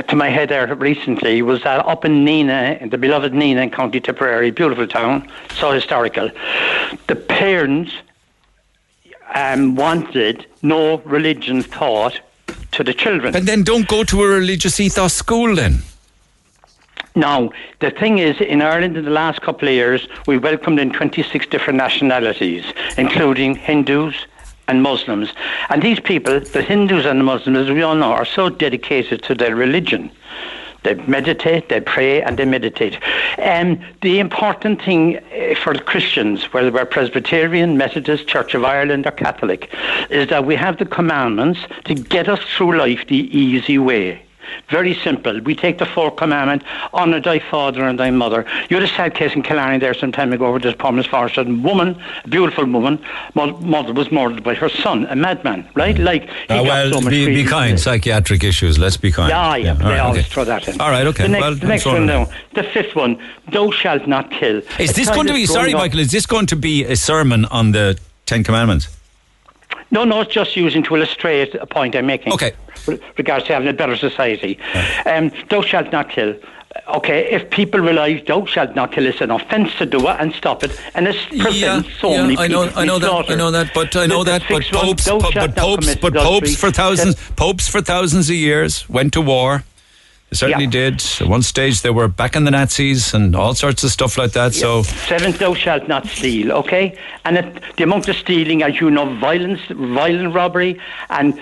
to 0.08 0.16
my 0.16 0.28
head 0.28 0.48
there 0.48 0.74
recently 0.74 1.42
was 1.42 1.62
that 1.62 1.84
up 1.86 2.04
in 2.04 2.24
Nenagh, 2.24 2.90
the 2.90 2.98
beloved 2.98 3.32
Nenagh 3.32 3.62
in 3.64 3.70
County 3.70 4.00
Tipperary, 4.00 4.50
beautiful 4.50 4.86
town, 4.86 5.28
so 5.58 5.72
historical. 5.72 6.30
The 7.06 7.16
parents 7.16 7.92
um, 9.34 9.76
wanted 9.76 10.46
no 10.62 10.98
religion 10.98 11.62
taught 11.62 12.20
to 12.72 12.84
the 12.84 12.92
children. 12.92 13.34
And 13.36 13.46
then 13.46 13.62
don't 13.62 13.88
go 13.88 14.04
to 14.04 14.22
a 14.22 14.26
religious 14.26 14.80
ethos 14.80 15.14
school 15.14 15.54
then. 15.54 15.82
Now, 17.14 17.50
the 17.80 17.90
thing 17.90 18.18
is, 18.18 18.40
in 18.40 18.62
Ireland 18.62 18.96
in 18.96 19.04
the 19.04 19.10
last 19.10 19.42
couple 19.42 19.68
of 19.68 19.74
years, 19.74 20.08
we 20.26 20.38
welcomed 20.38 20.78
in 20.80 20.92
26 20.92 21.46
different 21.46 21.76
nationalities, 21.76 22.64
including 22.96 23.54
Hindus 23.54 24.14
and 24.66 24.82
Muslims. 24.82 25.30
And 25.68 25.82
these 25.82 26.00
people, 26.00 26.40
the 26.40 26.62
Hindus 26.62 27.04
and 27.04 27.20
the 27.20 27.24
Muslims, 27.24 27.58
as 27.58 27.70
we 27.70 27.82
all 27.82 27.94
know, 27.94 28.12
are 28.12 28.24
so 28.24 28.48
dedicated 28.48 29.22
to 29.24 29.34
their 29.34 29.54
religion 29.54 30.10
They 30.84 30.94
meditate, 31.06 31.68
they 31.68 31.80
pray, 31.80 32.22
and 32.22 32.38
they 32.38 32.44
meditate. 32.44 32.98
And 33.38 33.84
the 34.00 34.18
important 34.18 34.82
thing 34.82 35.18
uh, 35.18 35.54
for 35.62 35.74
Christians, 35.74 36.44
whether 36.52 36.72
we're 36.72 36.84
Presbyterian, 36.84 37.76
Methodist, 37.76 38.26
Church 38.26 38.54
of 38.54 38.64
Ireland, 38.64 39.06
or 39.06 39.12
Catholic, 39.12 39.72
is 40.10 40.28
that 40.28 40.44
we 40.44 40.56
have 40.56 40.78
the 40.78 40.86
commandments 40.86 41.60
to 41.84 41.94
get 41.94 42.28
us 42.28 42.40
through 42.56 42.78
life 42.78 43.06
the 43.08 43.36
easy 43.36 43.78
way. 43.78 44.22
Very 44.68 44.94
simple. 44.94 45.40
We 45.40 45.54
take 45.54 45.78
the 45.78 45.86
fourth 45.86 46.16
commandment, 46.16 46.62
honour 46.94 47.20
thy 47.20 47.38
father 47.38 47.84
and 47.84 47.98
thy 47.98 48.10
mother. 48.10 48.44
You 48.68 48.76
had 48.76 48.84
a 48.84 48.88
sad 48.88 49.14
case 49.14 49.34
in 49.34 49.42
Killarney 49.42 49.78
there 49.78 49.94
some 49.94 50.12
time 50.12 50.32
ago 50.32 50.50
where 50.50 50.60
this 50.60 50.74
promised 50.74 51.08
forest 51.10 51.36
a 51.38 51.44
woman, 51.44 52.00
a 52.24 52.28
beautiful 52.28 52.64
woman, 52.64 52.98
mother 53.34 53.92
was 53.92 54.10
murdered 54.10 54.42
by 54.42 54.54
her 54.54 54.68
son, 54.68 55.06
a 55.06 55.16
madman, 55.16 55.68
right? 55.74 55.98
Like, 55.98 56.24
he 56.24 56.30
Uh, 56.48 56.56
got 56.58 56.64
well, 56.64 56.92
so 56.92 57.00
much 57.00 57.10
be, 57.10 57.26
be 57.26 57.44
kind. 57.44 57.78
Psychiatric 57.78 58.44
issues. 58.44 58.78
Let's 58.78 58.96
be 58.96 59.12
kind. 59.12 59.30
Yeah, 59.30 59.56
yeah, 59.56 59.70
All 59.72 59.76
they 59.78 59.84
right, 59.84 59.98
always 60.00 60.20
okay. 60.20 60.28
throw 60.28 60.44
that 60.44 60.68
in. 60.68 60.80
All 60.80 60.90
right, 60.90 61.06
okay. 61.06 61.24
The 61.24 61.28
next, 61.28 61.42
well, 61.42 61.54
the 61.54 61.66
next 61.66 61.86
one 61.86 62.06
now, 62.06 62.26
the 62.54 62.62
fifth 62.62 62.94
one, 62.94 63.18
thou 63.50 63.70
shalt 63.70 64.06
not 64.06 64.30
kill. 64.30 64.58
Is 64.78 64.90
A 64.90 64.94
this 64.94 65.10
going 65.10 65.26
to 65.26 65.32
be? 65.34 65.46
Sorry, 65.46 65.72
Michael. 65.74 66.00
Is 66.00 66.10
this 66.10 66.26
going 66.26 66.46
to 66.46 66.56
be 66.56 66.84
a 66.84 66.96
sermon 66.96 67.44
on 67.46 67.72
the 67.72 67.98
Ten 68.26 68.44
Commandments? 68.44 68.88
No, 69.92 70.04
no, 70.04 70.22
it's 70.22 70.32
just 70.32 70.56
using 70.56 70.82
to 70.84 70.96
illustrate 70.96 71.54
a 71.54 71.66
point 71.66 71.94
I'm 71.94 72.06
making. 72.06 72.32
Okay. 72.32 72.52
With 72.86 73.00
regards 73.16 73.44
to 73.46 73.52
having 73.52 73.68
a 73.68 73.72
better 73.72 73.96
society. 73.96 74.58
Um, 75.06 75.30
thou 75.50 75.62
shalt 75.62 75.92
not 75.92 76.08
kill. 76.10 76.34
Okay, 76.88 77.30
if 77.30 77.50
people 77.50 77.80
realise 77.80 78.26
thou 78.26 78.46
shalt 78.46 78.74
not 78.74 78.92
kill, 78.92 79.04
it's 79.06 79.20
an 79.20 79.30
offence 79.30 79.74
to 79.76 79.84
do 79.84 79.98
it 80.08 80.16
and 80.18 80.32
stop 80.32 80.64
it, 80.64 80.70
and 80.94 81.06
it's 81.06 81.22
prevents 81.26 81.90
so 82.00 82.10
yeah, 82.14 82.22
many 82.22 82.38
I 82.38 82.48
know, 82.48 82.64
people 82.64 82.80
I 82.80 82.84
know 82.86 82.98
that, 82.98 83.30
I 83.30 83.34
know 83.34 83.50
that, 83.50 83.74
but 83.74 83.94
I 83.94 84.06
know 84.06 84.24
The- 84.24 84.32
the 84.32 84.38
that, 84.38 84.48
but 84.48 84.62
popes, 84.64 85.06
po- 85.06 85.20
but 85.34 85.54
popes, 85.54 85.94
but 85.96 86.14
popes 86.14 86.56
for 86.56 86.70
thousands, 86.70 87.16
popes 87.36 87.68
for 87.68 87.82
thousands 87.82 88.30
of 88.30 88.36
years 88.36 88.88
went 88.88 89.12
to 89.12 89.20
war. 89.20 89.64
Certainly 90.32 90.68
did. 90.68 91.02
At 91.20 91.28
one 91.28 91.42
stage, 91.42 91.82
they 91.82 91.90
were 91.90 92.08
back 92.08 92.34
in 92.36 92.44
the 92.44 92.50
Nazis 92.50 93.12
and 93.14 93.36
all 93.36 93.54
sorts 93.54 93.84
of 93.84 93.90
stuff 93.90 94.16
like 94.16 94.32
that. 94.32 94.54
So, 94.54 94.82
Seventh, 94.82 95.38
thou 95.38 95.54
shalt 95.54 95.88
not 95.88 96.06
steal, 96.06 96.52
okay? 96.52 96.98
And 97.24 97.36
it, 97.38 97.62
the 97.76 97.84
amount 97.84 98.08
of 98.08 98.16
stealing, 98.16 98.62
as 98.62 98.80
you 98.80 98.90
know, 98.90 99.14
violence, 99.18 99.60
violent 99.70 100.34
robbery, 100.34 100.80
and 101.10 101.40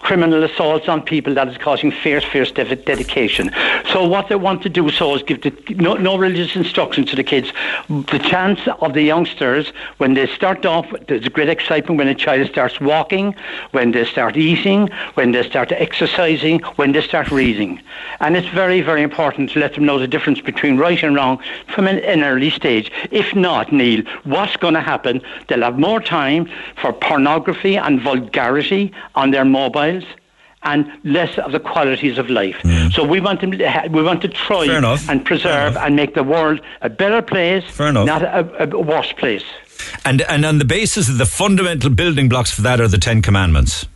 criminal 0.00 0.42
assaults 0.42 0.88
on 0.88 1.02
people 1.02 1.34
that 1.34 1.48
is 1.48 1.58
causing 1.58 1.90
fierce, 1.90 2.24
fierce 2.24 2.50
de- 2.50 2.76
dedication. 2.76 3.50
So 3.92 4.06
what 4.06 4.28
they 4.28 4.36
want 4.36 4.62
to 4.62 4.68
do 4.68 4.90
so 4.90 5.14
is 5.14 5.22
give 5.22 5.42
the, 5.42 5.52
no, 5.74 5.94
no 5.94 6.16
religious 6.16 6.56
instruction 6.56 7.04
to 7.06 7.16
the 7.16 7.24
kids. 7.24 7.52
The 7.88 8.18
chance 8.18 8.60
of 8.80 8.94
the 8.94 9.02
youngsters, 9.02 9.72
when 9.98 10.14
they 10.14 10.26
start 10.26 10.64
off, 10.66 10.86
there's 11.06 11.28
great 11.28 11.48
excitement 11.48 11.98
when 11.98 12.08
a 12.08 12.14
child 12.14 12.48
starts 12.48 12.80
walking, 12.80 13.34
when 13.72 13.92
they 13.92 14.04
start 14.04 14.36
eating, 14.36 14.88
when 15.14 15.32
they 15.32 15.42
start 15.48 15.72
exercising, 15.72 16.60
when 16.76 16.92
they 16.92 17.02
start 17.02 17.30
reading. 17.30 17.80
And 18.20 18.36
it's 18.36 18.48
very, 18.48 18.80
very 18.80 19.02
important 19.02 19.50
to 19.50 19.60
let 19.60 19.74
them 19.74 19.84
know 19.84 19.98
the 19.98 20.08
difference 20.08 20.40
between 20.40 20.76
right 20.76 21.02
and 21.02 21.14
wrong 21.14 21.42
from 21.66 21.86
an, 21.86 21.98
an 22.00 22.22
early 22.24 22.50
stage. 22.50 22.90
If 23.10 23.34
not, 23.34 23.72
Neil, 23.72 24.02
what's 24.24 24.56
going 24.56 24.74
to 24.74 24.80
happen? 24.80 25.20
They'll 25.48 25.62
have 25.62 25.78
more 25.78 26.00
time 26.00 26.50
for 26.80 26.92
pornography 26.92 27.76
and 27.76 28.00
vulgarity 28.00 28.92
on 29.14 29.30
their 29.30 29.44
mobiles 29.78 30.04
and 30.62 30.86
less 31.04 31.38
of 31.38 31.52
the 31.52 31.60
qualities 31.60 32.18
of 32.18 32.28
life. 32.28 32.56
Hmm. 32.62 32.88
So 32.90 33.04
we 33.04 33.20
want 33.20 33.40
to, 33.40 33.46
we 33.92 34.02
want 34.02 34.22
to 34.22 34.28
try 34.28 34.64
and 35.08 35.24
preserve 35.24 35.76
and 35.76 35.94
make 35.94 36.14
the 36.14 36.24
world 36.24 36.60
a 36.82 36.88
better 36.90 37.22
place, 37.22 37.64
Fair 37.70 37.88
enough. 37.88 38.06
not 38.06 38.22
a, 38.22 38.74
a 38.74 38.78
worse 38.80 39.12
place. 39.12 39.44
and 40.04 40.22
and 40.22 40.44
on 40.44 40.58
the 40.58 40.64
basis 40.64 41.08
of 41.08 41.18
the 41.18 41.26
fundamental 41.26 41.90
building 41.90 42.28
blocks 42.28 42.50
for 42.50 42.62
that 42.62 42.80
are 42.80 42.88
the 42.88 42.98
Ten 42.98 43.22
Commandments. 43.22 43.86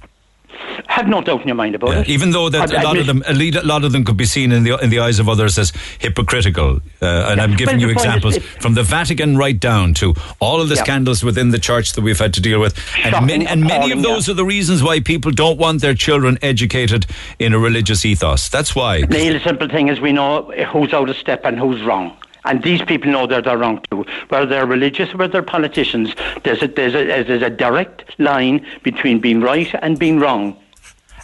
Have 0.89 1.09
no 1.09 1.21
doubt 1.23 1.41
in 1.43 1.49
your 1.49 1.55
mind 1.55 1.75
about 1.75 1.91
Yeah, 1.91 2.01
it. 2.01 2.09
even 2.09 2.31
though 2.33 2.49
that 2.49 2.73
I- 2.75 2.83
a 2.83 2.85
lot 2.85 2.97
of 2.99 3.07
them, 3.07 3.23
a 3.27 3.33
lot 3.65 3.85
of 3.85 3.93
them 3.93 4.05
could 4.05 4.17
be 4.17 4.25
seen 4.25 4.53
in 4.53 4.63
the 4.65 4.77
in 4.79 4.91
the 4.91 5.01
eyes 5.01 5.19
of 5.19 5.29
others 5.29 5.59
as 5.59 5.73
hypocritical, 5.99 6.81
uh, 7.01 7.07
and 7.31 7.41
I'm 7.41 7.57
giving 7.57 7.77
Well, 7.77 7.81
you 7.81 7.87
point 7.95 7.99
is 7.99 8.05
examples 8.05 8.39
from 8.61 8.75
the 8.75 8.83
Vatican 8.83 9.37
right 9.37 9.59
down 9.59 9.95
to 9.95 10.15
all 10.41 10.61
of 10.61 10.69
the 10.69 10.75
Yeah. 10.77 10.83
scandals 10.85 11.25
within 11.25 11.51
the 11.51 11.59
church 11.59 11.93
that 11.95 12.03
we've 12.03 12.19
had 12.19 12.35
to 12.35 12.41
deal 12.41 12.61
with, 12.61 12.75
and 13.05 13.27
many 13.27 13.47
and 13.47 13.63
many 13.63 13.93
of 13.93 13.99
appalling, 13.99 14.03
those 14.03 14.29
are 14.29 14.35
the 14.35 14.45
reasons 14.45 14.83
why 14.83 15.01
people 15.01 15.31
don't 15.31 15.59
want 15.59 15.81
their 15.81 15.95
children 15.95 16.39
educated 16.43 17.07
in 17.39 17.55
a 17.55 17.59
religious 17.59 18.05
ethos. 18.05 18.49
That's 18.49 18.75
why. 18.75 19.03
The 19.03 19.41
simple 19.45 19.69
thing 19.69 19.89
is 19.89 20.01
we 20.01 20.13
know 20.13 20.53
who's 20.73 20.93
out 20.93 21.09
of 21.09 21.17
step 21.17 21.45
and 21.45 21.59
who's 21.59 21.81
wrong. 21.83 22.13
And 22.45 22.63
these 22.63 22.83
people 22.83 23.11
know 23.11 23.27
that 23.27 23.45
they're 23.45 23.59
wrong 23.59 23.85
too. 23.91 24.05
Whether 24.29 24.47
they're 24.47 24.67
religious 24.67 25.15
or 25.15 25.19
whether 25.19 25.33
they're 25.33 25.43
politicians, 25.43 26.15
there's 26.43 26.63
a, 26.63 26.69
there's, 26.69 26.95
a, 26.95 27.23
there's 27.23 27.43
a 27.43 27.51
direct 27.51 28.19
line 28.19 28.67
between 28.83 29.21
being 29.21 29.41
right 29.41 29.73
and 29.81 29.99
being 29.99 30.19
wrong. 30.19 30.57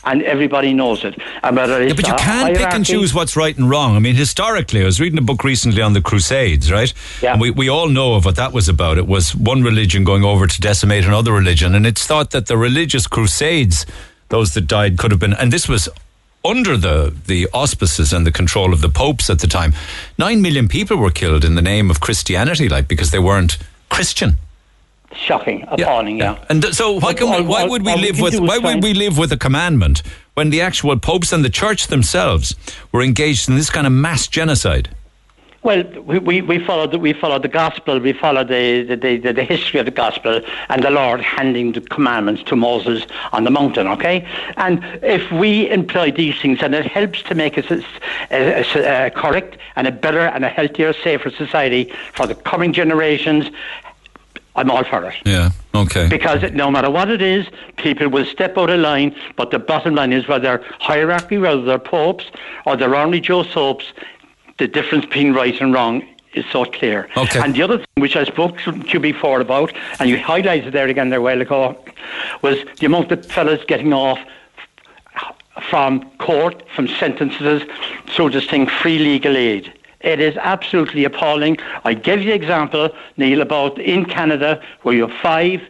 And 0.04 0.22
everybody 0.22 0.72
knows 0.72 1.04
it. 1.04 1.20
And 1.42 1.56
whether 1.56 1.84
Yeah, 1.84 1.92
but 1.92 2.06
you 2.06 2.14
can't 2.14 2.56
pick 2.56 2.72
and 2.72 2.86
choose 2.86 3.12
what's 3.12 3.36
right 3.36 3.54
and 3.58 3.68
wrong. 3.68 3.96
I 3.96 3.98
mean, 3.98 4.14
historically, 4.14 4.80
I 4.80 4.84
was 4.84 5.00
reading 5.00 5.18
a 5.18 5.22
book 5.22 5.42
recently 5.42 5.82
on 5.82 5.92
the 5.92 6.00
Crusades, 6.00 6.70
right? 6.70 6.94
Yeah. 7.20 7.32
And 7.32 7.40
we, 7.40 7.50
we 7.50 7.68
all 7.68 7.88
know 7.88 8.14
of 8.14 8.24
what 8.24 8.36
that 8.36 8.52
was 8.52 8.68
about. 8.68 8.96
It 8.96 9.08
was 9.08 9.34
one 9.34 9.62
religion 9.62 10.04
going 10.04 10.24
over 10.24 10.46
to 10.46 10.60
decimate 10.60 11.04
another 11.04 11.32
religion. 11.32 11.74
And 11.74 11.84
it's 11.84 12.06
thought 12.06 12.30
that 12.30 12.46
the 12.46 12.56
religious 12.56 13.06
crusades, 13.08 13.86
those 14.28 14.54
that 14.54 14.62
died, 14.62 14.98
could 14.98 15.10
have 15.10 15.20
been, 15.20 15.34
and 15.34 15.52
this 15.52 15.68
was 15.68 15.88
under 16.48 16.76
the, 16.76 17.14
the 17.26 17.48
auspices 17.52 18.12
and 18.12 18.26
the 18.26 18.32
control 18.32 18.72
of 18.72 18.80
the 18.80 18.88
popes 18.88 19.28
at 19.28 19.40
the 19.40 19.46
time. 19.46 19.72
Nine 20.16 20.40
million 20.40 20.68
people 20.68 20.96
were 20.96 21.10
killed 21.10 21.44
in 21.44 21.54
the 21.54 21.62
name 21.62 21.90
of 21.90 22.00
Christianity, 22.00 22.68
like, 22.68 22.88
because 22.88 23.10
they 23.10 23.18
weren't 23.18 23.58
Christian. 23.90 24.38
Shocking, 25.12 25.64
appalling, 25.68 26.18
yeah. 26.18 26.38
And 26.48 26.64
uh, 26.64 26.72
so 26.72 27.00
why, 27.00 27.14
can 27.14 27.30
we, 27.30 27.42
why 27.42 27.64
would 27.64 27.84
we 27.84 27.94
live 27.96 28.20
with 28.20 28.38
why 28.38 28.58
would 28.58 28.82
we 28.82 28.92
live 28.92 29.16
with 29.16 29.32
a 29.32 29.38
commandment 29.38 30.02
when 30.34 30.50
the 30.50 30.60
actual 30.60 30.98
popes 30.98 31.32
and 31.32 31.44
the 31.44 31.50
church 31.50 31.86
themselves 31.86 32.54
were 32.92 33.02
engaged 33.02 33.48
in 33.48 33.56
this 33.56 33.70
kind 33.70 33.86
of 33.86 33.92
mass 33.92 34.26
genocide? 34.26 34.90
Well, 35.68 35.84
we, 36.06 36.18
we, 36.18 36.40
we 36.40 36.58
followed 36.58 36.92
the, 36.92 36.98
we 36.98 37.12
followed 37.12 37.42
the 37.42 37.48
gospel. 37.48 37.98
We 37.98 38.14
followed 38.14 38.48
the, 38.48 38.84
the, 38.84 39.18
the, 39.18 39.32
the 39.32 39.44
history 39.44 39.78
of 39.78 39.84
the 39.84 39.92
gospel 39.92 40.40
and 40.70 40.82
the 40.82 40.88
Lord 40.88 41.20
handing 41.20 41.72
the 41.72 41.82
commandments 41.82 42.42
to 42.44 42.56
Moses 42.56 43.04
on 43.32 43.44
the 43.44 43.50
mountain. 43.50 43.86
Okay, 43.86 44.26
and 44.56 44.82
if 45.02 45.30
we 45.30 45.68
employ 45.68 46.10
these 46.10 46.40
things, 46.40 46.62
and 46.62 46.74
it 46.74 46.86
helps 46.86 47.22
to 47.24 47.34
make 47.34 47.58
us 47.58 47.70
a, 47.70 47.84
a, 48.30 48.62
a, 48.62 49.06
a 49.08 49.10
correct 49.10 49.58
and 49.76 49.86
a 49.86 49.92
better 49.92 50.20
and 50.20 50.42
a 50.42 50.48
healthier, 50.48 50.94
safer 50.94 51.28
society 51.28 51.92
for 52.14 52.26
the 52.26 52.34
coming 52.34 52.72
generations. 52.72 53.44
I'm 54.56 54.70
all 54.70 54.84
for 54.84 55.04
it. 55.04 55.16
Yeah. 55.26 55.50
Okay. 55.74 56.08
Because 56.08 56.50
no 56.52 56.70
matter 56.70 56.90
what 56.90 57.10
it 57.10 57.20
is, 57.20 57.46
people 57.76 58.08
will 58.08 58.24
step 58.24 58.56
out 58.56 58.70
of 58.70 58.80
line. 58.80 59.14
But 59.36 59.50
the 59.50 59.58
bottom 59.58 59.94
line 59.94 60.14
is 60.14 60.26
whether 60.26 60.64
hierarchy, 60.80 61.36
whether 61.36 61.62
they're 61.62 61.78
popes 61.78 62.24
or 62.64 62.74
they're 62.74 62.96
only 62.96 63.20
Joe 63.20 63.44
Soaps, 63.44 63.92
the 64.58 64.68
difference 64.68 65.04
between 65.06 65.32
right 65.32 65.60
and 65.60 65.72
wrong 65.72 66.06
is 66.34 66.44
so 66.52 66.64
clear. 66.64 67.08
Okay. 67.16 67.40
And 67.40 67.54
the 67.54 67.62
other 67.62 67.78
thing 67.78 67.86
which 67.96 68.16
I 68.16 68.24
spoke 68.24 68.58
to 68.58 68.72
you 68.88 69.00
before 69.00 69.40
about, 69.40 69.72
and 69.98 70.10
you 70.10 70.18
highlighted 70.18 70.72
there 70.72 70.86
again 70.86 71.10
there 71.10 71.20
a 71.20 71.22
while 71.22 71.40
ago, 71.40 71.82
was 72.42 72.58
the 72.78 72.86
amount 72.86 73.10
of 73.12 73.24
fellas 73.26 73.64
getting 73.66 73.92
off 73.92 74.18
from 75.62 76.08
court, 76.18 76.62
from 76.74 76.86
sentences, 76.86 77.62
through 78.06 78.30
this 78.30 78.46
thing, 78.46 78.66
free 78.66 78.98
legal 78.98 79.36
aid. 79.36 79.72
It 80.00 80.20
is 80.20 80.36
absolutely 80.36 81.04
appalling. 81.04 81.58
I 81.84 81.94
gave 81.94 82.20
you 82.20 82.26
the 82.26 82.34
example, 82.34 82.90
Neil, 83.16 83.40
about 83.40 83.78
in 83.80 84.04
Canada 84.04 84.62
where 84.82 84.94
you 84.94 85.08
have 85.08 85.18
five 85.20 85.60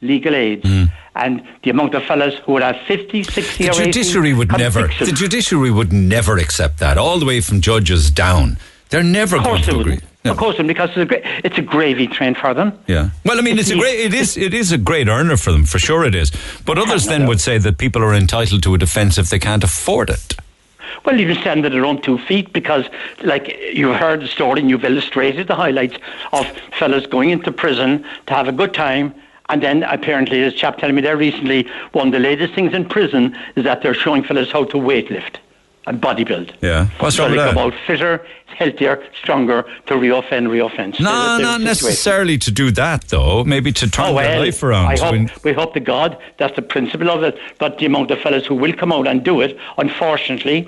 legal 0.00 0.34
aids. 0.34 0.66
Hmm. 0.66 0.84
And 1.16 1.46
the 1.62 1.70
amount 1.70 1.94
of 1.94 2.02
fellas 2.04 2.34
who 2.44 2.52
would 2.52 2.62
have 2.62 2.76
50, 2.88 3.22
60 3.22 3.64
The 3.64 3.70
or 3.70 3.74
80 3.74 3.84
judiciary 3.84 4.34
would 4.34 4.50
never. 4.50 4.88
The 4.88 5.12
judiciary 5.14 5.70
would 5.70 5.92
never 5.92 6.38
accept 6.38 6.78
that. 6.80 6.98
All 6.98 7.18
the 7.18 7.26
way 7.26 7.40
from 7.40 7.60
judges 7.60 8.10
down, 8.10 8.58
they're 8.90 9.02
never 9.04 9.38
going 9.38 9.62
to 9.62 9.70
agree. 9.70 9.94
wouldn't. 9.94 10.04
Of 10.24 10.38
course, 10.38 10.58
and 10.58 10.66
because 10.66 10.88
it's 10.90 10.98
a, 10.98 11.04
gra- 11.04 11.20
it's 11.44 11.58
a 11.58 11.62
gravy 11.62 12.06
train 12.06 12.34
for 12.34 12.54
them. 12.54 12.78
Yeah. 12.86 13.10
Well, 13.26 13.38
I 13.38 13.42
mean, 13.42 13.58
it's 13.58 13.70
a 13.70 13.76
great. 13.76 14.00
It 14.00 14.14
is. 14.14 14.38
It 14.38 14.54
is 14.54 14.72
a 14.72 14.78
great 14.78 15.06
earner 15.06 15.36
for 15.36 15.52
them, 15.52 15.66
for 15.66 15.78
sure. 15.78 16.04
It 16.04 16.14
is. 16.14 16.32
But 16.64 16.78
others 16.78 17.04
then 17.04 17.26
would 17.26 17.42
say 17.42 17.58
that 17.58 17.76
people 17.76 18.02
are 18.02 18.14
entitled 18.14 18.62
to 18.62 18.74
a 18.74 18.78
defence 18.78 19.18
if 19.18 19.28
they 19.28 19.38
can't 19.38 19.62
afford 19.62 20.08
it. 20.08 20.34
Well, 21.04 21.20
even 21.20 21.36
stand 21.36 21.66
on 21.66 21.72
their 21.72 21.84
own 21.84 22.00
two 22.00 22.16
feet 22.16 22.54
because, 22.54 22.86
like, 23.22 23.54
you've 23.74 23.96
heard 23.96 24.22
the 24.22 24.26
story 24.26 24.60
and 24.60 24.70
you've 24.70 24.84
illustrated 24.84 25.46
the 25.48 25.54
highlights 25.54 25.96
of 26.32 26.46
fellas 26.78 27.06
going 27.06 27.28
into 27.28 27.52
prison 27.52 28.06
to 28.26 28.32
have 28.34 28.48
a 28.48 28.52
good 28.52 28.72
time. 28.72 29.14
And 29.50 29.62
then 29.62 29.82
apparently, 29.82 30.40
this 30.40 30.54
chap 30.54 30.78
telling 30.78 30.94
me 30.96 31.02
there 31.02 31.16
recently, 31.16 31.68
one 31.92 32.08
of 32.08 32.12
the 32.12 32.18
latest 32.18 32.54
things 32.54 32.72
in 32.72 32.86
prison 32.88 33.36
is 33.56 33.64
that 33.64 33.82
they're 33.82 33.94
showing 33.94 34.22
fellas 34.24 34.50
how 34.50 34.64
to 34.64 34.76
weightlift 34.78 35.36
and 35.86 36.00
bodybuild. 36.00 36.52
Yeah. 36.62 36.88
What's 36.98 37.16
so 37.16 37.24
wrong 37.24 37.32
with 37.32 37.40
that? 37.40 37.56
out 37.58 37.74
fitter, 37.86 38.24
healthier, 38.46 39.06
stronger 39.20 39.64
to 39.86 39.94
reoffend, 39.94 40.46
reoffend. 40.48 40.98
No, 40.98 41.36
not 41.38 41.60
necessarily 41.60 42.38
to 42.38 42.50
do 42.50 42.70
that, 42.70 43.08
though. 43.08 43.44
Maybe 43.44 43.70
to 43.72 43.90
turn 43.90 44.06
Oh, 44.06 44.14
their 44.14 44.30
well, 44.30 44.40
life 44.40 44.62
around. 44.62 44.86
I 44.86 44.96
hope, 44.96 45.44
we 45.44 45.52
hope 45.52 45.74
to 45.74 45.80
God 45.80 46.16
that's 46.38 46.56
the 46.56 46.62
principle 46.62 47.10
of 47.10 47.22
it. 47.22 47.38
But 47.58 47.78
the 47.78 47.84
amount 47.84 48.10
of 48.12 48.20
fellas 48.20 48.46
who 48.46 48.54
will 48.54 48.72
come 48.72 48.92
out 48.92 49.06
and 49.06 49.22
do 49.22 49.42
it, 49.42 49.58
unfortunately, 49.76 50.66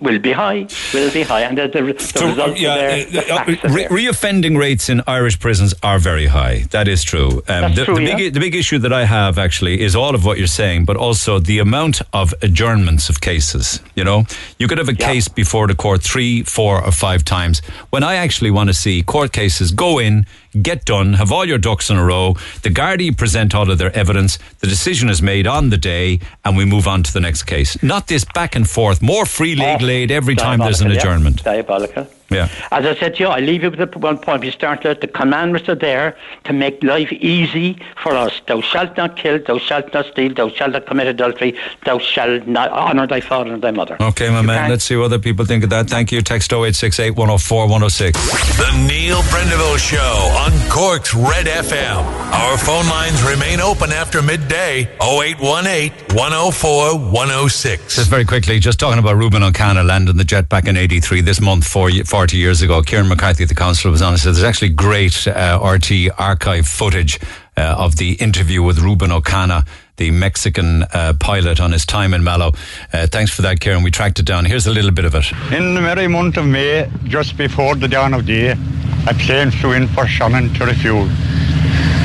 will 0.00 0.18
be 0.18 0.32
high, 0.32 0.66
will 0.92 1.10
be 1.12 1.22
high, 1.22 1.40
and 1.42 1.56
the, 1.56 1.68
the, 1.68 1.80
the 1.92 1.98
So, 2.00 2.26
results 2.28 2.60
yeah, 2.60 2.74
are 2.74 2.78
there. 2.78 3.32
uh, 3.32 3.36
uh, 3.38 3.68
re- 3.70 3.86
reoffending 3.86 4.58
rates 4.58 4.88
in 4.88 5.02
Irish 5.06 5.38
prisons 5.40 5.74
are 5.82 5.98
very 5.98 6.26
high. 6.26 6.64
That 6.70 6.86
is 6.88 7.02
true. 7.02 7.28
Um, 7.28 7.42
That's 7.46 7.76
the, 7.76 7.84
true, 7.86 7.94
the 7.96 8.02
yeah. 8.02 8.16
big 8.16 8.34
the 8.34 8.40
big 8.40 8.54
issue 8.54 8.78
that 8.80 8.92
I 8.92 9.04
have 9.04 9.38
actually 9.38 9.80
is 9.80 9.96
all 9.96 10.14
of 10.14 10.24
what 10.24 10.36
you're 10.38 10.46
saying, 10.46 10.84
but 10.84 10.96
also 10.96 11.38
the 11.38 11.58
amount 11.60 12.02
of 12.12 12.34
adjournments 12.42 13.08
of 13.08 13.20
cases. 13.20 13.80
You 13.94 14.04
know, 14.04 14.24
you 14.58 14.68
could 14.68 14.78
have 14.78 14.88
a 14.88 14.94
case 14.94 15.28
before 15.28 15.66
the 15.66 15.74
court 15.74 16.02
three, 16.02 16.42
four, 16.42 16.84
or 16.84 16.92
five 16.92 17.24
times. 17.24 17.60
When 17.90 18.02
I 18.02 18.16
actually 18.16 18.50
want 18.50 18.68
to 18.68 18.74
see 18.74 19.02
court 19.02 19.32
cases 19.32 19.70
go 19.72 19.98
in. 19.98 20.26
Get 20.62 20.84
done, 20.84 21.14
have 21.14 21.32
all 21.32 21.44
your 21.44 21.58
ducks 21.58 21.90
in 21.90 21.96
a 21.96 22.04
row. 22.04 22.34
The 22.62 22.70
Gardaí 22.70 23.16
present 23.16 23.54
all 23.54 23.70
of 23.70 23.78
their 23.78 23.94
evidence. 23.94 24.38
The 24.60 24.66
decision 24.66 25.10
is 25.10 25.20
made 25.20 25.46
on 25.46 25.70
the 25.70 25.76
day, 25.76 26.20
and 26.44 26.56
we 26.56 26.64
move 26.64 26.86
on 26.86 27.02
to 27.02 27.12
the 27.12 27.20
next 27.20 27.42
case. 27.42 27.82
Not 27.82 28.06
this 28.06 28.24
back 28.24 28.56
and 28.56 28.68
forth, 28.68 29.02
more 29.02 29.26
free 29.26 29.54
legal 29.54 29.88
oh, 29.88 29.92
aid 29.92 30.10
every 30.10 30.34
time 30.34 30.58
there's 30.58 30.80
an 30.80 30.90
yeah. 30.90 30.98
adjournment. 30.98 31.42
Diabolical. 31.44 32.08
Yeah. 32.30 32.48
As 32.72 32.84
I 32.84 32.94
said 32.96 33.14
to 33.16 33.22
you, 33.22 33.28
I 33.28 33.40
leave 33.40 33.62
you 33.62 33.70
with 33.70 33.92
the 33.92 33.98
one 33.98 34.18
point. 34.18 34.42
We 34.42 34.50
start 34.50 34.84
out, 34.84 35.00
the 35.00 35.06
commandments 35.06 35.68
are 35.68 35.74
there 35.76 36.16
to 36.44 36.52
make 36.52 36.82
life 36.82 37.12
easy 37.12 37.78
for 38.02 38.14
us. 38.16 38.40
Thou 38.46 38.60
shalt 38.60 38.96
not 38.96 39.16
kill, 39.16 39.38
thou 39.38 39.58
shalt 39.58 39.92
not 39.94 40.06
steal, 40.06 40.34
thou 40.34 40.48
shalt 40.48 40.72
not 40.72 40.86
commit 40.86 41.06
adultery, 41.06 41.56
thou 41.84 41.98
shalt 41.98 42.46
not 42.46 42.70
honour 42.70 43.06
thy 43.06 43.20
father 43.20 43.52
and 43.52 43.62
thy 43.62 43.70
mother. 43.70 43.96
Okay, 44.00 44.28
my 44.30 44.42
man. 44.42 44.68
Let's 44.70 44.84
see 44.84 44.96
what 44.96 45.04
other 45.06 45.18
people 45.20 45.44
think 45.44 45.62
of 45.64 45.70
that. 45.70 45.88
Thank 45.88 46.10
you. 46.12 46.20
Text 46.20 46.52
0868 46.52 47.10
104 47.12 47.62
106. 47.68 48.56
The 48.56 48.86
Neil 48.88 49.18
Prendeville 49.22 49.78
Show 49.78 49.98
on 50.44 50.52
Cork's 50.68 51.14
Red 51.14 51.46
FM. 51.46 52.02
Our 52.32 52.58
phone 52.58 52.86
lines 52.88 53.22
remain 53.22 53.60
open 53.60 53.92
after 53.92 54.20
midday 54.20 54.88
0818 55.00 55.92
104 56.16 56.98
106. 56.98 57.96
Just 57.96 58.10
very 58.10 58.24
quickly, 58.24 58.58
just 58.58 58.78
talking 58.80 58.98
about 58.98 59.16
Ruben 59.16 59.42
Ocana 59.42 59.86
landing 59.86 60.16
the 60.16 60.24
jet 60.24 60.48
back 60.48 60.66
in 60.66 60.76
83 60.76 61.20
this 61.20 61.40
month, 61.40 61.66
four, 61.66 61.90
ye- 61.90 62.02
40 62.16 62.38
years 62.38 62.62
ago. 62.62 62.80
Kieran 62.80 63.08
McCarthy, 63.08 63.44
the 63.44 63.54
councillor, 63.54 63.92
was 63.92 64.00
on 64.00 64.14
and 64.14 64.18
said 64.18 64.34
there's 64.34 64.42
actually 64.42 64.70
great 64.70 65.28
uh, 65.28 65.60
RTÉ 65.60 66.08
archive 66.16 66.66
footage 66.66 67.20
uh, 67.58 67.74
of 67.76 67.96
the 67.96 68.14
interview 68.14 68.62
with 68.62 68.78
Ruben 68.78 69.10
Ocana, 69.10 69.68
the 69.98 70.10
Mexican 70.10 70.84
uh, 70.84 71.12
pilot, 71.20 71.60
on 71.60 71.72
his 71.72 71.84
time 71.84 72.14
in 72.14 72.24
Mallow. 72.24 72.52
Uh, 72.90 73.06
thanks 73.06 73.34
for 73.34 73.42
that, 73.42 73.60
Kieran. 73.60 73.82
We 73.82 73.90
tracked 73.90 74.18
it 74.18 74.24
down. 74.24 74.46
Here's 74.46 74.66
a 74.66 74.70
little 74.70 74.92
bit 74.92 75.04
of 75.04 75.14
it. 75.14 75.30
In 75.52 75.74
the 75.74 75.82
merry 75.82 76.08
month 76.08 76.38
of 76.38 76.46
May, 76.46 76.90
just 77.04 77.36
before 77.36 77.74
the 77.76 77.86
dawn 77.86 78.14
of 78.14 78.24
day, 78.24 78.52
a 78.52 79.12
plane 79.12 79.50
flew 79.50 79.72
in 79.72 79.86
for 79.86 80.06
Shannon 80.06 80.54
to 80.54 80.64
refuel. 80.64 81.06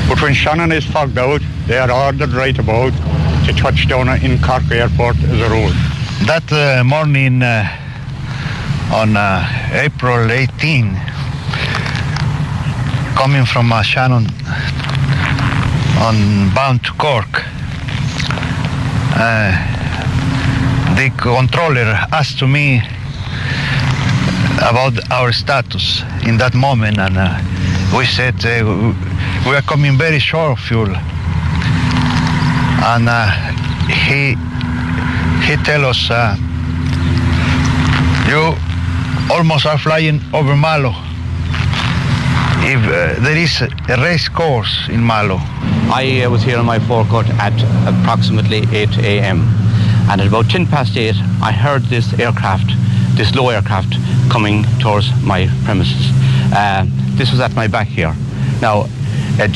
But 0.09 0.21
when 0.21 0.33
Shannon 0.33 0.73
is 0.73 0.83
fogged 0.83 1.19
out, 1.19 1.39
they 1.67 1.77
are 1.77 1.89
ordered 1.89 2.33
right 2.33 2.59
about 2.59 2.91
to 3.45 3.53
touch 3.53 3.87
down 3.87 4.09
in 4.21 4.41
Cork 4.41 4.69
Airport 4.69 5.15
as 5.23 5.39
a 5.39 5.49
rule. 5.49 5.71
That 6.27 6.51
uh, 6.51 6.83
morning 6.83 7.41
uh, 7.41 7.90
on 8.93 9.15
uh, 9.15 9.47
April 9.71 10.29
18, 10.29 10.93
coming 13.15 13.45
from 13.45 13.71
uh, 13.71 13.81
Shannon 13.81 14.25
on 15.99 16.53
bound 16.53 16.83
to 16.83 16.91
Cork, 16.93 17.45
uh, 19.15 19.51
the 20.95 21.09
controller 21.17 21.95
asked 22.11 22.37
to 22.39 22.47
me 22.47 22.81
about 24.57 24.93
our 25.09 25.31
status 25.31 26.01
in 26.27 26.37
that 26.37 26.53
moment, 26.53 26.97
and 26.97 27.17
uh, 27.17 27.39
we 27.97 28.05
said 28.05 28.35
uh, 28.45 28.93
we 29.47 29.55
are 29.55 29.61
coming 29.61 29.97
very 29.97 30.19
short 30.19 30.51
of 30.51 30.59
fuel, 30.59 30.93
and 32.83 33.07
uh, 33.07 33.31
he 33.87 34.35
he 35.47 35.55
tell 35.63 35.85
us 35.85 36.09
you 38.27 38.70
almost 39.31 39.65
are 39.65 39.77
flying 39.77 40.19
over 40.33 40.57
Mallow. 40.57 40.93
If 42.63 42.83
uh, 42.83 43.19
there 43.23 43.37
is 43.37 43.61
a 43.61 44.01
race 44.01 44.27
course 44.27 44.89
in 44.89 45.05
Mallow. 45.05 45.37
I 45.93 46.23
uh, 46.23 46.29
was 46.29 46.43
here 46.43 46.57
on 46.57 46.65
my 46.65 46.79
forecourt 46.79 47.29
at 47.39 47.53
approximately 47.87 48.63
8 48.75 48.97
a.m. 48.97 49.41
And 50.09 50.19
at 50.19 50.27
about 50.27 50.49
10 50.49 50.67
past 50.67 50.97
8, 50.97 51.15
I 51.41 51.53
heard 51.53 51.83
this 51.83 52.13
aircraft, 52.19 52.71
this 53.15 53.33
low 53.33 53.49
aircraft, 53.49 53.93
coming 54.29 54.65
towards 54.79 55.09
my 55.23 55.47
premises. 55.63 56.11
Uh, 56.53 56.85
this 57.15 57.31
was 57.31 57.39
at 57.39 57.55
my 57.55 57.67
back 57.67 57.87
here. 57.87 58.13
Now, 58.61 58.87
it 59.39 59.55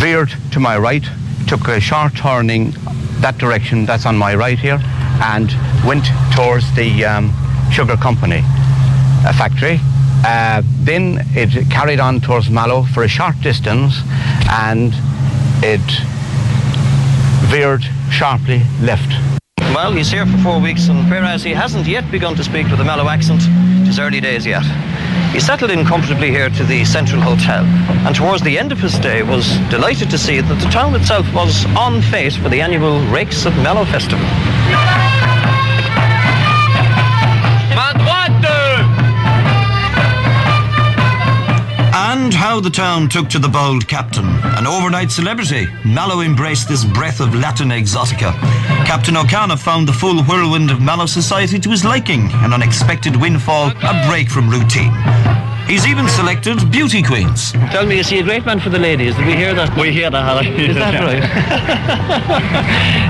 veered 0.00 0.32
to 0.52 0.60
my 0.60 0.76
right, 0.76 1.04
took 1.46 1.68
a 1.68 1.78
sharp 1.78 2.16
turning 2.16 2.72
that 3.20 3.38
direction, 3.38 3.86
that's 3.86 4.06
on 4.06 4.16
my 4.16 4.34
right 4.34 4.58
here, 4.58 4.80
and 5.22 5.54
went 5.86 6.06
towards 6.34 6.74
the 6.74 7.04
um, 7.04 7.32
sugar 7.70 7.96
company 7.96 8.42
uh, 9.24 9.32
factory. 9.32 9.78
Uh, 10.24 10.62
then 10.80 11.18
it 11.34 11.70
carried 11.70 12.00
on 12.00 12.20
towards 12.20 12.50
Mallow 12.50 12.82
for 12.82 13.04
a 13.04 13.08
short 13.08 13.40
distance 13.40 14.00
and 14.50 14.92
it 15.62 15.80
veered 17.48 17.82
sharply 18.10 18.62
left. 18.80 19.10
Well, 19.74 19.92
he's 19.92 20.10
here 20.10 20.26
for 20.26 20.38
four 20.38 20.60
weeks, 20.60 20.88
and 20.88 21.08
whereas 21.08 21.44
he 21.44 21.52
hasn't 21.52 21.86
yet 21.86 22.10
begun 22.10 22.34
to 22.36 22.42
speak 22.42 22.68
with 22.68 22.80
a 22.80 22.84
Mallow 22.84 23.08
accent, 23.08 23.42
it 23.82 23.88
is 23.88 23.98
early 23.98 24.20
days 24.20 24.44
yet. 24.44 24.64
He 25.32 25.40
settled 25.40 25.70
in 25.70 25.84
comfortably 25.84 26.30
here 26.30 26.50
to 26.50 26.64
the 26.64 26.84
Central 26.84 27.20
Hotel, 27.20 27.64
and 28.06 28.14
towards 28.14 28.42
the 28.42 28.58
end 28.58 28.72
of 28.72 28.80
his 28.80 28.94
stay 28.94 29.22
was 29.22 29.58
delighted 29.70 30.10
to 30.10 30.18
see 30.18 30.40
that 30.40 30.54
the 30.60 30.70
town 30.70 30.94
itself 30.94 31.32
was 31.32 31.64
on 31.76 32.02
face 32.02 32.36
for 32.36 32.48
the 32.48 32.60
annual 32.60 33.00
Rakes 33.06 33.46
of 33.46 33.54
Mallow 33.58 33.84
Festival. 33.84 34.26
And 42.00 42.32
how 42.32 42.60
the 42.60 42.70
town 42.70 43.08
took 43.08 43.28
to 43.30 43.40
the 43.40 43.48
bold 43.48 43.88
captain. 43.88 44.24
An 44.24 44.68
overnight 44.68 45.10
celebrity, 45.10 45.66
Mallow 45.84 46.20
embraced 46.20 46.68
this 46.68 46.84
breath 46.84 47.18
of 47.18 47.34
Latin 47.34 47.70
exotica. 47.70 48.32
Captain 48.86 49.16
Ocana 49.16 49.58
found 49.58 49.88
the 49.88 49.92
full 49.92 50.22
whirlwind 50.22 50.70
of 50.70 50.80
Mallow 50.80 51.06
society 51.06 51.58
to 51.58 51.68
his 51.68 51.84
liking, 51.84 52.30
an 52.34 52.52
unexpected 52.52 53.16
windfall, 53.16 53.72
a 53.82 54.06
break 54.06 54.30
from 54.30 54.48
routine. 54.48 54.92
He's 55.66 55.88
even 55.88 56.06
selected 56.08 56.70
beauty 56.70 57.02
queens. 57.02 57.50
Tell 57.72 57.84
me, 57.84 57.98
is 57.98 58.08
he 58.08 58.20
a 58.20 58.22
great 58.22 58.46
man 58.46 58.60
for 58.60 58.70
the 58.70 58.78
ladies? 58.78 59.16
Did 59.16 59.26
we 59.26 59.34
hear 59.34 59.52
that? 59.54 59.76
We 59.76 59.90
hear 59.90 60.08
that, 60.08 60.24
Harry. 60.24 60.54
Is 60.68 60.76
that 60.76 60.94
right? 61.02 61.24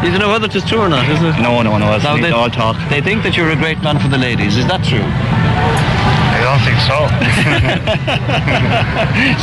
you 0.03 0.11
don't 0.13 0.21
know 0.21 0.31
whether 0.31 0.47
it's 0.47 0.67
true 0.67 0.81
or 0.81 0.89
not, 0.89 1.07
is 1.11 1.23
it? 1.23 1.39
No, 1.43 1.61
no, 1.61 1.77
no, 1.77 1.95
it's 1.95 2.05
they, 2.05 2.31
all 2.31 2.49
talk. 2.49 2.77
They 2.89 3.03
think 3.03 3.23
that 3.25 3.37
you're 3.37 3.51
a 3.51 3.57
great 3.57 3.83
man 3.83 3.99
for 3.99 4.09
the 4.09 4.19
ladies. 4.19 4.57
Is 4.57 4.67
that 4.67 4.83
true? 4.83 5.05
I 6.49 6.57
don't 6.57 6.65
think 6.65 6.81
so. 6.81 6.97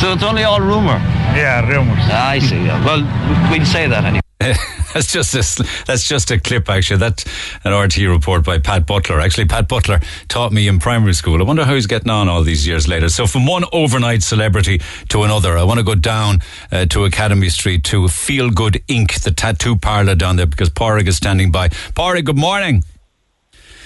so 0.00 0.12
it's 0.14 0.24
only 0.24 0.42
all 0.42 0.60
rumour. 0.60 0.98
Yeah, 1.38 1.64
rumours. 1.70 2.02
I 2.10 2.40
see. 2.40 2.66
Well, 2.66 3.02
we'll 3.48 3.64
say 3.64 3.86
that 3.86 4.04
anyway. 4.04 4.22
that's 4.40 5.12
just 5.12 5.32
a, 5.34 5.84
that's 5.86 6.06
just 6.06 6.30
a 6.30 6.38
clip 6.38 6.68
actually 6.68 6.98
that's 6.98 7.24
an 7.64 7.72
RTÉ 7.72 8.12
report 8.12 8.44
by 8.44 8.58
Pat 8.58 8.86
Butler 8.86 9.18
actually 9.18 9.46
Pat 9.46 9.66
Butler 9.66 9.98
taught 10.28 10.52
me 10.52 10.68
in 10.68 10.78
primary 10.78 11.14
school 11.14 11.40
I 11.40 11.44
wonder 11.44 11.64
how 11.64 11.74
he's 11.74 11.86
getting 11.86 12.10
on 12.10 12.28
all 12.28 12.42
these 12.42 12.66
years 12.66 12.86
later 12.86 13.08
so 13.08 13.26
from 13.26 13.46
one 13.46 13.64
overnight 13.72 14.22
celebrity 14.22 14.82
to 15.08 15.22
another 15.22 15.56
I 15.56 15.62
want 15.64 15.78
to 15.78 15.84
go 15.84 15.94
down 15.94 16.40
uh, 16.70 16.84
to 16.86 17.06
Academy 17.06 17.48
Street 17.48 17.82
to 17.84 18.08
Feel 18.08 18.50
Good 18.50 18.82
Ink 18.88 19.20
the 19.22 19.30
tattoo 19.30 19.76
parlour 19.76 20.14
down 20.14 20.36
there 20.36 20.46
because 20.46 20.68
Padraig 20.68 21.08
is 21.08 21.16
standing 21.16 21.50
by 21.50 21.70
Padraig 21.94 22.26
good 22.26 22.38
morning 22.38 22.84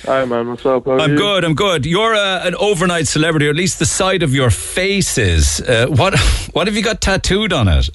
Hi 0.06 0.24
man, 0.24 0.48
what's 0.48 0.64
up? 0.64 0.86
How 0.86 0.98
I'm 0.98 1.12
you? 1.12 1.16
good. 1.18 1.44
I'm 1.44 1.54
good. 1.54 1.84
You're 1.84 2.14
uh, 2.14 2.46
an 2.46 2.54
overnight 2.54 3.06
celebrity, 3.06 3.46
or 3.46 3.50
at 3.50 3.56
least 3.56 3.78
the 3.78 3.86
side 3.86 4.22
of 4.22 4.32
your 4.34 4.48
face 4.50 5.18
is. 5.18 5.60
Uh, 5.60 5.86
what 5.88 6.18
What 6.52 6.66
have 6.66 6.76
you 6.76 6.82
got 6.82 7.00
tattooed 7.00 7.52
on 7.52 7.68
it? 7.68 7.90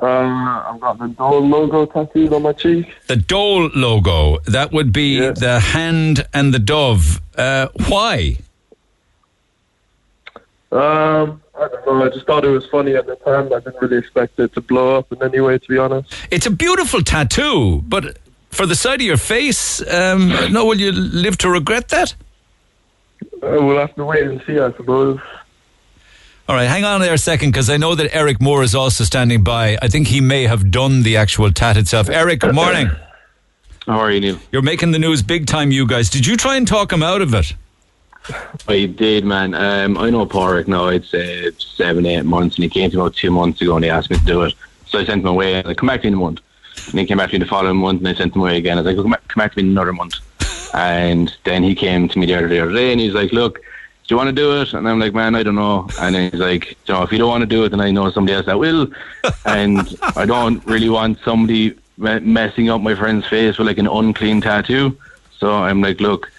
Uh, 0.00 0.06
I've 0.06 0.80
got 0.80 0.98
the 0.98 1.08
Dole 1.08 1.46
logo 1.46 1.84
tattooed 1.84 2.32
on 2.32 2.42
my 2.42 2.52
cheek. 2.52 2.86
The 3.08 3.16
Dole 3.16 3.68
logo. 3.74 4.38
That 4.46 4.72
would 4.72 4.92
be 4.92 5.18
the 5.18 5.60
hand 5.60 6.26
and 6.32 6.54
the 6.54 6.58
dove. 6.60 7.20
Uh, 7.36 7.68
why? 7.88 8.38
Um, 10.70 11.42
I 11.58 11.68
don't 11.68 11.86
know. 11.86 12.04
I 12.04 12.08
just 12.10 12.26
thought 12.26 12.44
it 12.44 12.48
was 12.50 12.66
funny 12.66 12.94
at 12.94 13.06
the 13.06 13.16
time. 13.16 13.52
I 13.52 13.58
didn't 13.60 13.80
really 13.82 13.98
expect 13.98 14.38
it 14.38 14.52
to 14.54 14.60
blow 14.60 14.96
up 14.98 15.10
in 15.12 15.22
any 15.22 15.40
way, 15.40 15.58
to 15.58 15.68
be 15.68 15.78
honest. 15.78 16.14
It's 16.30 16.46
a 16.46 16.50
beautiful 16.50 17.02
tattoo, 17.02 17.82
but 17.88 18.18
for 18.50 18.66
the 18.66 18.74
side 18.74 19.00
of 19.00 19.06
your 19.06 19.16
face, 19.16 19.80
um, 19.92 20.28
no, 20.50 20.64
will 20.66 20.80
you 20.80 20.92
live 20.92 21.38
to 21.38 21.50
regret 21.50 21.88
that? 21.88 22.14
Uh, 23.42 23.58
we'll 23.60 23.78
have 23.78 23.94
to 23.96 24.04
wait 24.04 24.24
and 24.24 24.42
see, 24.46 24.58
I 24.58 24.72
suppose. 24.72 25.20
All 26.48 26.56
right, 26.56 26.64
hang 26.64 26.84
on 26.84 27.00
there 27.00 27.12
a 27.12 27.18
second 27.18 27.50
because 27.50 27.68
I 27.68 27.76
know 27.76 27.94
that 27.94 28.14
Eric 28.14 28.40
Moore 28.40 28.62
is 28.62 28.74
also 28.74 29.04
standing 29.04 29.44
by. 29.44 29.76
I 29.82 29.88
think 29.88 30.06
he 30.06 30.20
may 30.20 30.44
have 30.44 30.70
done 30.70 31.02
the 31.02 31.16
actual 31.16 31.52
tat 31.52 31.76
itself. 31.76 32.08
Eric, 32.08 32.40
good 32.40 32.54
morning. 32.54 32.90
How 33.86 33.98
are 33.98 34.10
you, 34.10 34.20
Neil? 34.20 34.38
You're 34.50 34.62
making 34.62 34.92
the 34.92 34.98
news 34.98 35.22
big 35.22 35.46
time, 35.46 35.72
you 35.72 35.86
guys. 35.86 36.08
Did 36.08 36.26
you 36.26 36.36
try 36.36 36.56
and 36.56 36.66
talk 36.66 36.92
him 36.92 37.02
out 37.02 37.20
of 37.20 37.34
it? 37.34 37.52
I 38.66 38.86
did, 38.86 39.24
man. 39.24 39.54
Um, 39.54 39.96
I 39.96 40.10
know 40.10 40.26
Padraig 40.26 40.68
now. 40.68 40.88
It's 40.88 41.12
uh, 41.14 41.50
seven, 41.58 42.04
eight 42.06 42.24
months, 42.24 42.56
and 42.56 42.64
he 42.64 42.70
came 42.70 42.90
to 42.90 42.96
me 42.96 43.02
about 43.02 43.14
two 43.14 43.30
months 43.30 43.60
ago 43.60 43.76
and 43.76 43.84
he 43.84 43.90
asked 43.90 44.10
me 44.10 44.18
to 44.18 44.24
do 44.24 44.42
it. 44.42 44.54
So 44.86 44.98
I 44.98 45.04
sent 45.04 45.22
him 45.22 45.26
away. 45.26 45.54
And 45.54 45.68
I 45.68 45.74
come 45.74 45.86
back 45.86 46.02
to 46.02 46.06
me 46.06 46.08
in 46.08 46.14
a 46.14 46.16
month. 46.18 46.40
And 46.90 46.98
he 46.98 47.06
came 47.06 47.18
back 47.18 47.30
to 47.30 47.34
me 47.34 47.40
the 47.40 47.46
following 47.46 47.76
month 47.76 47.98
and 47.98 48.08
I 48.08 48.14
sent 48.14 48.34
him 48.34 48.42
away 48.42 48.56
again. 48.56 48.78
I 48.78 48.82
was 48.82 48.86
like, 48.86 49.02
come 49.02 49.10
back, 49.10 49.28
come 49.28 49.40
back 49.40 49.52
to 49.52 49.58
me 49.58 49.64
in 49.64 49.70
another 49.70 49.92
month. 49.92 50.14
And 50.74 51.34
then 51.44 51.62
he 51.62 51.74
came 51.74 52.08
to 52.08 52.18
me 52.18 52.26
the 52.26 52.34
other, 52.34 52.46
the 52.46 52.60
other 52.60 52.74
day 52.74 52.92
and 52.92 53.00
he's 53.00 53.14
like, 53.14 53.32
look, 53.32 53.54
do 53.58 54.14
you 54.14 54.16
want 54.16 54.28
to 54.28 54.34
do 54.34 54.60
it? 54.60 54.74
And 54.74 54.86
I'm 54.86 54.98
like, 54.98 55.14
man, 55.14 55.34
I 55.34 55.42
don't 55.42 55.54
know. 55.54 55.88
And 56.00 56.14
then 56.14 56.30
he's 56.30 56.40
like, 56.40 56.70
you 56.86 56.94
know, 56.94 57.02
if 57.02 57.10
you 57.10 57.18
don't 57.18 57.28
want 57.28 57.40
to 57.42 57.46
do 57.46 57.64
it, 57.64 57.70
then 57.70 57.80
I 57.80 57.90
know 57.90 58.10
somebody 58.10 58.34
else 58.34 58.46
that 58.46 58.58
will. 58.58 58.88
and 59.46 59.96
I 60.14 60.26
don't 60.26 60.64
really 60.66 60.90
want 60.90 61.18
somebody 61.24 61.74
messing 61.96 62.70
up 62.70 62.80
my 62.80 62.94
friend's 62.94 63.26
face 63.26 63.58
with 63.58 63.66
like 63.66 63.78
an 63.78 63.86
unclean 63.86 64.40
tattoo. 64.40 64.96
So 65.38 65.52
I'm 65.54 65.80
like, 65.80 66.00
look, 66.00 66.30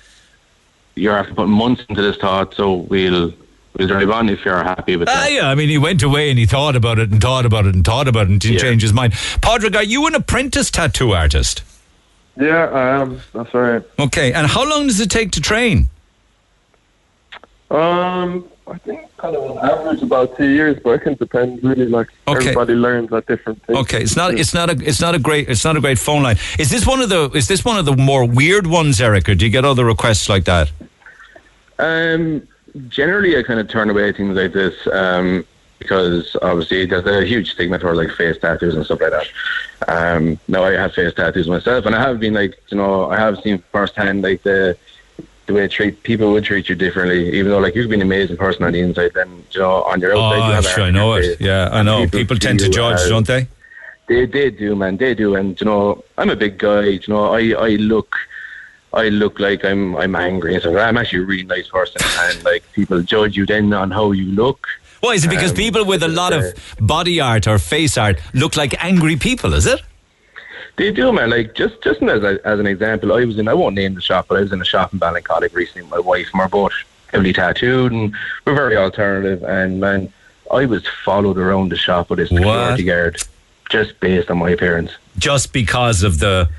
you're 0.95 1.15
after 1.15 1.33
putting 1.33 1.53
months 1.53 1.83
into 1.89 2.01
this 2.01 2.17
thought, 2.17 2.53
so 2.53 2.73
we'll 2.73 3.33
we'll 3.77 3.87
drive 3.87 4.09
on 4.09 4.29
if 4.29 4.43
you're 4.45 4.63
happy 4.63 4.95
with 4.95 5.09
Ah, 5.09 5.13
that. 5.13 5.31
yeah, 5.31 5.49
I 5.49 5.55
mean, 5.55 5.69
he 5.69 5.77
went 5.77 6.01
away 6.03 6.29
and 6.29 6.37
he 6.39 6.45
thought 6.45 6.75
about 6.75 6.99
it 6.99 7.11
and 7.11 7.21
thought 7.21 7.45
about 7.45 7.65
it 7.65 7.75
and 7.75 7.83
thought 7.85 8.07
about 8.07 8.23
it 8.23 8.29
and 8.29 8.39
didn't 8.39 8.59
change 8.59 8.81
his 8.81 8.93
mind. 8.93 9.13
Padraig, 9.41 9.75
are 9.75 9.83
you 9.83 10.05
an 10.07 10.15
apprentice 10.15 10.69
tattoo 10.71 11.11
artist? 11.11 11.63
Yeah, 12.39 12.65
I 12.69 13.01
am. 13.01 13.21
That's 13.33 13.53
right. 13.53 13.81
Okay, 13.99 14.31
and 14.33 14.47
how 14.47 14.67
long 14.69 14.87
does 14.87 14.99
it 14.99 15.09
take 15.11 15.31
to 15.31 15.41
train? 15.41 15.89
Um, 17.69 18.45
I 18.67 18.77
think 18.79 19.01
kind 19.17 19.35
of 19.35 19.43
on 19.57 19.69
average 19.69 20.01
about 20.01 20.35
two 20.37 20.47
years, 20.49 20.77
but 20.83 20.91
it 20.91 20.99
can 21.01 21.13
depend 21.15 21.63
really. 21.63 21.85
Like 21.85 22.07
Okay. 22.27 22.39
everybody 22.49 22.73
learns 22.73 23.11
at 23.13 23.27
different 23.27 23.63
things. 23.65 23.77
Okay, 23.79 24.01
it's 24.01 24.15
not 24.15 24.33
it's 24.33 24.53
not 24.53 24.69
a 24.69 24.73
it's 24.83 24.99
not 25.01 25.13
a 25.15 25.19
great 25.19 25.49
it's 25.49 25.63
not 25.63 25.75
a 25.77 25.81
great 25.81 25.99
phone 25.99 26.23
line. 26.23 26.37
Is 26.57 26.69
this 26.71 26.87
one 26.87 26.99
of 27.01 27.09
the 27.09 27.29
is 27.35 27.47
this 27.47 27.63
one 27.63 27.77
of 27.77 27.85
the 27.85 27.95
more 27.95 28.25
weird 28.25 28.65
ones, 28.67 28.99
Eric, 29.01 29.29
or 29.29 29.35
do 29.35 29.45
you 29.45 29.51
get 29.51 29.65
other 29.65 29.85
requests 29.85 30.29
like 30.29 30.45
that? 30.45 30.71
Um, 31.77 32.47
generally, 32.87 33.37
I 33.37 33.43
kind 33.43 33.59
of 33.59 33.67
turn 33.67 33.89
away 33.89 34.11
things 34.11 34.35
like 34.35 34.53
this 34.53 34.75
um, 34.93 35.45
because 35.79 36.35
obviously 36.41 36.85
there's 36.85 37.05
a 37.05 37.25
huge 37.25 37.51
stigma 37.51 37.79
for 37.79 37.95
like 37.95 38.11
face 38.11 38.37
tattoos 38.37 38.75
and 38.75 38.85
stuff 38.85 39.01
like 39.01 39.11
that. 39.11 39.27
Um, 39.87 40.39
now 40.47 40.63
I 40.63 40.71
have 40.73 40.93
face 40.93 41.13
tattoos 41.13 41.47
myself, 41.47 41.85
and 41.85 41.95
I 41.95 42.01
have 42.01 42.19
been 42.19 42.33
like, 42.33 42.59
you 42.69 42.77
know, 42.77 43.09
I 43.09 43.17
have 43.17 43.39
seen 43.41 43.63
firsthand 43.71 44.21
like 44.23 44.43
the 44.43 44.77
the 45.45 45.53
way 45.55 45.67
treat 45.67 46.03
people 46.03 46.31
would 46.31 46.43
treat 46.43 46.69
you 46.69 46.75
differently. 46.75 47.35
Even 47.35 47.51
though 47.51 47.59
like 47.59 47.73
you've 47.75 47.89
been 47.89 48.01
an 48.01 48.07
amazing 48.07 48.37
person 48.37 48.63
on 48.63 48.73
the 48.73 48.79
inside, 48.81 49.11
then 49.15 49.43
you 49.51 49.59
know 49.59 49.83
on 49.83 49.99
your 49.99 50.11
outside 50.11 50.37
you 50.37 50.43
Oh, 50.43 50.51
have 50.53 50.65
sure, 50.65 50.83
I 50.83 50.91
know 50.91 51.13
it. 51.15 51.41
Yeah, 51.41 51.69
I 51.71 51.81
know. 51.81 52.03
People 52.03 52.19
People 52.19 52.37
tend 52.37 52.59
to 52.59 52.69
judge, 52.69 52.99
as- 53.01 53.09
don't 53.09 53.25
they? 53.25 53.47
They 54.07 54.25
they 54.25 54.49
do, 54.49 54.75
man. 54.75 54.97
They 54.97 55.13
do, 55.15 55.35
and 55.35 55.59
you 55.59 55.65
know, 55.65 56.03
I'm 56.17 56.29
a 56.29 56.35
big 56.35 56.57
guy. 56.57 56.81
You 56.81 56.99
know, 57.07 57.33
I 57.33 57.51
I 57.53 57.69
look. 57.77 58.15
I 58.93 59.09
look 59.09 59.39
like 59.39 59.63
I'm 59.63 59.95
I'm 59.95 60.15
angry 60.15 60.53
and 60.53 60.61
stuff. 60.61 60.75
I'm 60.75 60.97
actually 60.97 61.19
a 61.19 61.25
really 61.25 61.43
nice 61.43 61.67
person, 61.67 62.01
and 62.19 62.43
like 62.43 62.63
people 62.73 63.01
judge 63.01 63.37
you 63.37 63.45
then 63.45 63.71
on 63.73 63.91
how 63.91 64.11
you 64.11 64.25
look. 64.25 64.67
Why 65.01 65.13
is 65.13 65.23
it 65.25 65.29
because 65.29 65.51
Um, 65.51 65.57
people 65.57 65.85
with 65.85 66.03
a 66.03 66.07
lot 66.07 66.33
of 66.33 66.43
body 66.79 67.21
art 67.21 67.47
or 67.47 67.59
face 67.59 67.97
art 67.97 68.19
look 68.33 68.57
like 68.57 68.83
angry 68.83 69.15
people? 69.15 69.53
Is 69.53 69.65
it? 69.65 69.81
They 70.75 70.91
do, 70.91 71.11
man. 71.13 71.29
Like 71.29 71.55
just 71.55 71.81
just 71.83 72.01
as 72.01 72.23
a, 72.23 72.39
as 72.45 72.59
an 72.59 72.65
example, 72.67 73.13
I 73.13 73.25
was 73.25 73.37
in 73.37 73.47
I 73.47 73.53
won't 73.53 73.75
name 73.75 73.95
the 73.95 74.01
shop, 74.01 74.25
but 74.27 74.37
I 74.37 74.41
was 74.41 74.51
in 74.51 74.61
a 74.61 74.65
shop 74.65 74.91
in 74.93 74.99
Ballincollig 74.99 75.53
recently. 75.53 75.83
with 75.83 75.91
My 75.91 75.99
wife 75.99 76.29
and 76.33 76.39
we're 76.39 76.47
both 76.47 76.73
heavily 77.11 77.33
tattooed, 77.33 77.91
and 77.91 78.15
we're 78.45 78.55
very 78.55 78.77
alternative. 78.77 79.43
And 79.43 79.79
man, 79.79 80.11
I 80.51 80.65
was 80.65 80.85
followed 81.05 81.37
around 81.37 81.69
the 81.69 81.77
shop 81.77 82.09
with 82.09 82.19
this 82.19 82.29
security 82.29 82.83
guard 82.83 83.21
just 83.69 83.99
based 83.99 84.31
on 84.31 84.37
my 84.39 84.49
appearance. 84.49 84.91
Just 85.17 85.53
because 85.53 86.01
of 86.01 86.19
the 86.19 86.49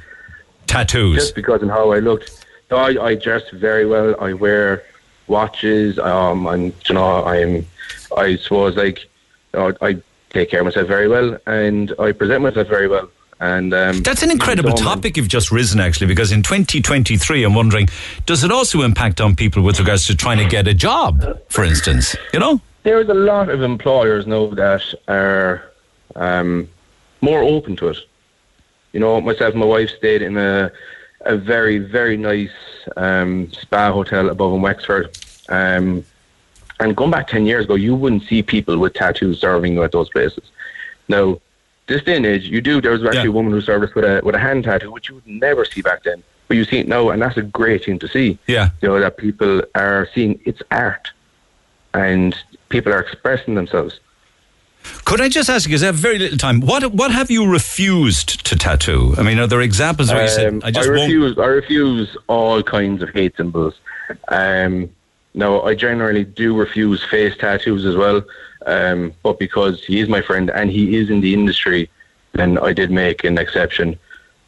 tattoos. 0.67 1.17
Just 1.17 1.35
because 1.35 1.63
of 1.63 1.69
how 1.69 1.93
I 1.93 1.99
looked. 1.99 2.47
No, 2.71 2.77
I, 2.77 3.05
I 3.05 3.15
dress 3.15 3.43
very 3.53 3.87
well. 3.87 4.15
I 4.21 4.33
wear 4.33 4.85
watches. 5.27 5.99
Um, 5.99 6.47
and 6.47 6.73
you 6.89 6.95
know, 6.95 7.25
I'm. 7.25 7.67
I 8.17 8.37
suppose 8.37 8.77
like, 8.77 9.01
you 9.55 9.61
know, 9.61 9.73
I 9.81 10.03
take 10.31 10.51
care 10.51 10.61
of 10.61 10.67
myself 10.67 10.89
very 10.89 11.09
well, 11.09 11.39
and 11.47 11.93
I 11.99 12.13
present 12.13 12.43
myself 12.43 12.69
very 12.69 12.89
well. 12.89 13.09
And 13.41 13.73
um, 13.73 14.03
That's 14.03 14.23
an 14.23 14.31
incredible 14.31 14.73
topic 14.73 15.17
you've 15.17 15.29
just 15.29 15.51
risen, 15.51 15.81
actually, 15.81 16.09
because 16.09 16.31
in 16.31 16.43
2023, 16.43 17.43
I'm 17.43 17.55
wondering, 17.55 17.89
does 18.27 18.45
it 18.45 18.53
also 18.53 18.83
impact 18.83 19.19
on 19.19 19.35
people 19.35 19.63
with 19.63 19.79
regards 19.79 20.07
to 20.09 20.15
trying 20.15 20.37
to 20.39 20.45
get 20.45 20.69
a 20.69 20.75
job, 20.75 21.41
for 21.49 21.65
instance? 21.65 22.15
You 22.35 22.41
know? 22.41 22.61
There's 22.83 23.09
a 23.09 23.15
lot 23.15 23.49
of 23.49 23.63
employers 23.63 24.27
now 24.27 24.49
that 24.49 24.95
are 25.09 25.73
um, 26.17 26.69
more 27.23 27.43
open 27.43 27.77
to 27.77 27.89
it. 27.89 27.99
You 28.93 29.01
know, 29.01 29.21
myself 29.21 29.53
and 29.53 29.61
my 29.61 29.67
wife 29.67 29.91
stayed 29.91 30.23
in 30.23 30.37
a 30.37 30.71
a 31.23 31.37
very 31.37 31.79
very 31.79 32.17
nice 32.17 32.51
um, 32.97 33.51
spa 33.53 33.93
hotel 33.93 34.31
above 34.31 34.55
in 34.55 34.63
Wexford. 34.63 35.17
Um, 35.49 36.05
and 36.81 36.97
going 36.97 37.11
back 37.11 37.29
ten 37.29 37.47
years 37.47 37.67
ago, 37.67 37.75
you 37.75 37.95
wouldn't 37.95 38.25
see 38.25 38.43
people 38.43 38.79
with 38.79 38.95
tattoos 38.95 39.41
serving 39.41 39.75
you 39.75 39.83
at 39.83 39.93
those 39.93 40.09
places. 40.09 40.51
Now, 41.09 41.41
this 41.87 42.03
day 42.03 42.17
and 42.17 42.25
age, 42.25 42.45
you 42.45 42.61
do. 42.61 42.81
There 42.81 42.93
was 42.93 43.05
actually 43.05 43.29
a 43.29 43.33
woman 43.33 43.53
who 43.53 43.61
served 43.61 43.85
us 43.85 43.95
with 43.95 44.05
a 44.05 44.21
with 44.25 44.35
a 44.35 44.39
hand 44.39 44.65
tattoo, 44.65 44.91
which 44.91 45.09
you 45.09 45.17
would 45.17 45.27
never 45.27 45.65
see 45.65 45.83
back 45.83 46.05
then. 46.05 46.23
But 46.49 46.57
you 46.57 46.65
see 46.65 46.79
it 46.79 46.89
now, 46.89 47.11
and 47.11 47.21
that's 47.21 47.37
a 47.37 47.43
great 47.43 47.85
thing 47.85 47.99
to 48.01 48.09
see. 48.09 48.39
Yeah. 48.47 48.71
You 48.81 48.89
know 48.89 49.01
that 49.01 49.17
people 49.17 49.63
are 49.75 50.09
seeing 50.15 50.41
it's 50.45 50.63
art, 50.71 51.11
and 51.95 52.37
people 52.71 52.93
are 52.93 53.01
expressing 53.01 53.55
themselves. 53.55 54.01
Could 55.05 55.21
I 55.21 55.29
just 55.29 55.49
ask 55.51 55.67
you, 55.67 55.71
because 55.71 55.83
I 55.83 55.87
have 55.87 55.95
very 55.97 56.19
little 56.19 56.39
time, 56.39 56.61
what 56.61 56.93
what 56.93 57.11
have 57.11 57.31
you 57.31 57.47
refused 57.51 58.45
to 58.47 58.57
tattoo? 58.57 59.15
I 59.19 59.23
mean, 59.23 59.39
are 59.39 59.47
there 59.47 59.61
examples 59.61 60.11
where 60.13 60.23
you 60.23 60.29
said, 60.29 60.49
Um, 60.49 60.63
I 60.65 60.71
just 60.71 60.89
I 60.89 60.93
won't? 60.93 61.03
refuse. 61.03 61.39
I 61.39 61.47
refuse 61.47 62.17
all 62.29 62.63
kinds 62.63 63.03
of 63.03 63.11
hate 63.11 63.37
symbols. 63.37 63.75
Um, 64.29 64.91
no, 65.35 65.63
I 65.63 65.75
generally 65.75 66.25
do 66.25 66.57
refuse 66.57 67.05
face 67.05 67.37
tattoos 67.37 67.85
as 67.85 67.97
well. 67.97 68.23
Um, 68.67 69.13
but 69.23 69.39
because 69.39 69.85
he 69.85 70.01
is 70.01 70.09
my 70.09 70.21
friend 70.21 70.51
and 70.51 70.71
he 70.71 70.97
is 70.97 71.09
in 71.09 71.21
the 71.21 71.33
industry, 71.35 71.89
then 72.33 72.59
I 72.59 72.73
did 72.73 72.91
make 72.91 73.25
an 73.25 73.39
exception. 73.39 73.99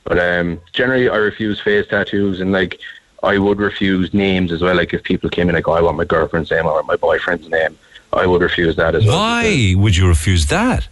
But 0.05 0.19
um, 0.19 0.61
generally, 0.73 1.09
I 1.09 1.17
refuse 1.17 1.61
face 1.61 1.87
tattoos, 1.89 2.41
and 2.41 2.53
like 2.53 2.81
I 3.23 3.39
would 3.39 3.59
refuse 3.59 4.13
names 4.13 4.51
as 4.53 4.61
well. 4.63 4.75
Like 4.77 4.93
if 4.93 5.03
people 5.03 5.31
came 5.31 5.49
in, 5.49 5.55
like, 5.55 5.69
oh, 5.69 5.73
I 5.73 5.81
want 5.81 5.97
my 5.97 6.05
girlfriend's 6.05 6.51
name 6.51 6.67
or 6.67 6.83
my 6.83 6.97
boyfriend's 6.97 7.49
name, 7.49 7.79
I 8.13 8.27
would 8.27 8.43
refuse 8.43 8.77
that 8.77 8.95
as 8.95 9.05
well. 9.05 9.19
Why 9.19 9.75
would 9.77 9.97
you 9.97 10.07
refuse 10.07 10.47
that? 10.47 10.87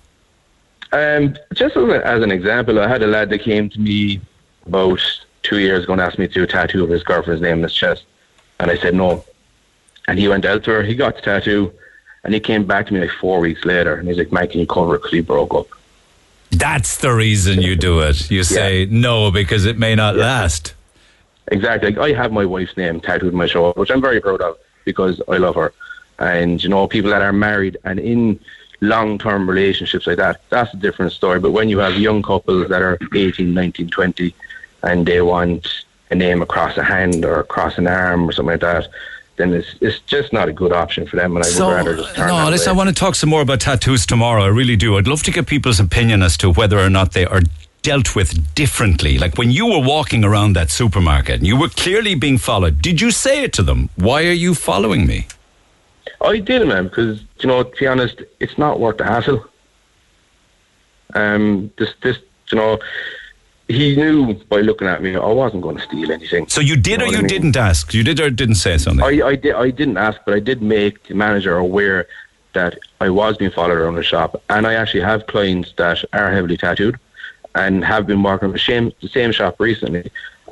Um, 0.92 1.36
just 1.52 1.76
as, 1.76 1.88
a, 1.88 2.06
as 2.06 2.22
an 2.22 2.32
example, 2.32 2.80
I 2.80 2.88
had 2.88 3.02
a 3.02 3.06
lad 3.06 3.30
that 3.30 3.42
came 3.42 3.68
to 3.70 3.80
me 3.80 4.20
about 4.66 5.00
two 5.42 5.58
years 5.58 5.84
ago 5.84 5.92
and 5.92 6.02
asked 6.02 6.18
me 6.18 6.26
to 6.26 6.32
do 6.32 6.42
a 6.42 6.46
tattoo 6.46 6.82
of 6.82 6.90
his 6.90 7.02
girlfriend's 7.02 7.42
name 7.42 7.58
on 7.58 7.62
his 7.62 7.74
chest, 7.74 8.04
and 8.58 8.70
I 8.70 8.76
said 8.76 8.94
no. 8.94 9.24
And 10.08 10.18
he 10.18 10.28
went 10.28 10.44
elsewhere. 10.44 10.82
He 10.82 10.94
got 10.94 11.16
the 11.16 11.22
tattoo, 11.22 11.72
and 12.24 12.34
he 12.34 12.40
came 12.40 12.66
back 12.66 12.86
to 12.86 12.94
me 12.94 13.00
like 13.00 13.10
four 13.10 13.38
weeks 13.40 13.64
later, 13.64 13.94
and 13.94 14.08
he's 14.08 14.18
like, 14.18 14.32
"Mike, 14.32 14.50
can 14.50 14.60
you 14.60 14.66
cover 14.66 14.96
it 14.96 14.98
because 14.98 15.12
he 15.12 15.20
broke 15.20 15.54
up?" 15.54 15.66
That's 16.50 16.98
the 16.98 17.12
reason 17.12 17.62
you 17.62 17.76
do 17.76 18.00
it. 18.00 18.28
You 18.30 18.42
say 18.42 18.86
no 18.90 19.30
because 19.30 19.66
it 19.66 19.78
may 19.78 19.94
not 19.94 20.16
last. 20.16 20.74
Exactly. 21.52 21.90
Like, 21.90 21.98
I 21.98 22.16
have 22.16 22.32
my 22.32 22.44
wife's 22.44 22.76
name 22.76 23.00
tattooed 23.00 23.32
on 23.32 23.38
my 23.38 23.46
shoulder, 23.46 23.78
which 23.78 23.90
I'm 23.90 24.00
very 24.00 24.20
proud 24.20 24.40
of 24.40 24.56
because 24.84 25.20
I 25.28 25.36
love 25.36 25.54
her. 25.54 25.72
And 26.20 26.62
you 26.62 26.68
know, 26.68 26.86
people 26.86 27.10
that 27.10 27.22
are 27.22 27.32
married 27.32 27.78
and 27.84 27.98
in 27.98 28.38
long-term 28.82 29.48
relationships 29.48 30.06
like 30.06 30.18
that, 30.18 30.42
that's 30.50 30.72
a 30.74 30.76
different 30.76 31.12
story. 31.12 31.40
But 31.40 31.52
when 31.52 31.68
you 31.68 31.78
have 31.78 31.96
young 31.98 32.22
couples 32.22 32.68
that 32.68 32.82
are 32.82 32.98
18, 33.14 33.52
19, 33.52 33.88
20, 33.88 34.34
and 34.82 35.06
they 35.06 35.20
want 35.20 35.66
a 36.10 36.14
name 36.14 36.42
across 36.42 36.76
a 36.76 36.82
hand 36.82 37.24
or 37.24 37.40
across 37.40 37.78
an 37.78 37.86
arm 37.86 38.28
or 38.28 38.32
something 38.32 38.52
like 38.52 38.60
that, 38.60 38.88
then 39.36 39.54
it's 39.54 39.74
it's 39.80 40.00
just 40.00 40.32
not 40.32 40.48
a 40.48 40.52
good 40.52 40.72
option 40.72 41.06
for 41.06 41.16
them. 41.16 41.36
And 41.36 41.44
I 41.44 41.48
would 41.48 41.74
rather 41.74 41.96
just 41.96 42.14
turn 42.14 42.28
no, 42.28 42.50
listen, 42.50 42.68
I 42.68 42.72
want 42.72 42.88
to 42.88 42.94
talk 42.94 43.14
some 43.14 43.30
more 43.30 43.40
about 43.42 43.60
tattoos 43.60 44.04
tomorrow. 44.04 44.44
I 44.44 44.48
really 44.48 44.76
do. 44.76 44.98
I'd 44.98 45.06
love 45.06 45.22
to 45.24 45.30
get 45.30 45.46
people's 45.46 45.80
opinion 45.80 46.22
as 46.22 46.36
to 46.38 46.50
whether 46.50 46.78
or 46.78 46.90
not 46.90 47.12
they 47.12 47.24
are 47.24 47.40
dealt 47.82 48.14
with 48.14 48.54
differently. 48.54 49.16
Like 49.18 49.38
when 49.38 49.50
you 49.50 49.66
were 49.66 49.80
walking 49.80 50.24
around 50.24 50.52
that 50.54 50.70
supermarket 50.70 51.36
and 51.36 51.46
you 51.46 51.56
were 51.56 51.70
clearly 51.70 52.14
being 52.14 52.36
followed, 52.36 52.82
did 52.82 53.00
you 53.00 53.10
say 53.10 53.42
it 53.42 53.52
to 53.54 53.62
them? 53.62 53.88
Why 53.96 54.26
are 54.26 54.32
you 54.32 54.54
following 54.54 55.06
me? 55.06 55.26
I 56.20 56.38
did, 56.38 56.66
man, 56.66 56.84
because 56.84 57.22
you 57.40 57.48
know, 57.48 57.62
to 57.62 57.76
be 57.78 57.86
honest, 57.86 58.22
it's 58.40 58.58
not 58.58 58.80
worth 58.80 58.98
the 58.98 59.04
hassle. 59.04 59.44
Um, 61.14 61.72
this, 61.78 61.94
this, 62.02 62.18
you 62.52 62.58
know, 62.58 62.78
he 63.68 63.96
knew 63.96 64.34
by 64.48 64.60
looking 64.60 64.88
at 64.88 65.02
me, 65.02 65.16
I 65.16 65.26
wasn't 65.26 65.62
going 65.62 65.76
to 65.76 65.82
steal 65.82 66.10
anything. 66.12 66.48
So 66.48 66.60
you 66.60 66.76
did 66.76 67.00
know 67.00 67.06
or 67.06 67.08
you 67.08 67.18
I 67.18 67.20
mean? 67.20 67.28
didn't 67.28 67.56
ask? 67.56 67.94
You 67.94 68.02
did 68.02 68.20
or 68.20 68.30
didn't 68.30 68.56
say 68.56 68.78
something? 68.78 69.04
I, 69.04 69.26
I 69.26 69.36
did. 69.36 69.54
I 69.54 69.70
didn't 69.70 69.96
ask, 69.96 70.20
but 70.24 70.34
I 70.34 70.40
did 70.40 70.60
make 70.60 71.04
the 71.04 71.14
manager 71.14 71.56
aware 71.56 72.06
that 72.52 72.78
I 73.00 73.10
was 73.10 73.36
being 73.36 73.52
followed 73.52 73.78
around 73.78 73.94
the 73.94 74.02
shop, 74.02 74.42
and 74.50 74.66
I 74.66 74.74
actually 74.74 75.02
have 75.02 75.26
clients 75.26 75.72
that 75.76 76.04
are 76.12 76.32
heavily 76.32 76.56
tattooed 76.56 76.98
and 77.54 77.84
have 77.84 78.06
been 78.06 78.22
working 78.22 78.48
at 78.48 78.52
the 78.52 78.58
same 78.58 78.92
the 79.00 79.08
same 79.08 79.32
shop 79.32 79.60
recently, 79.60 80.10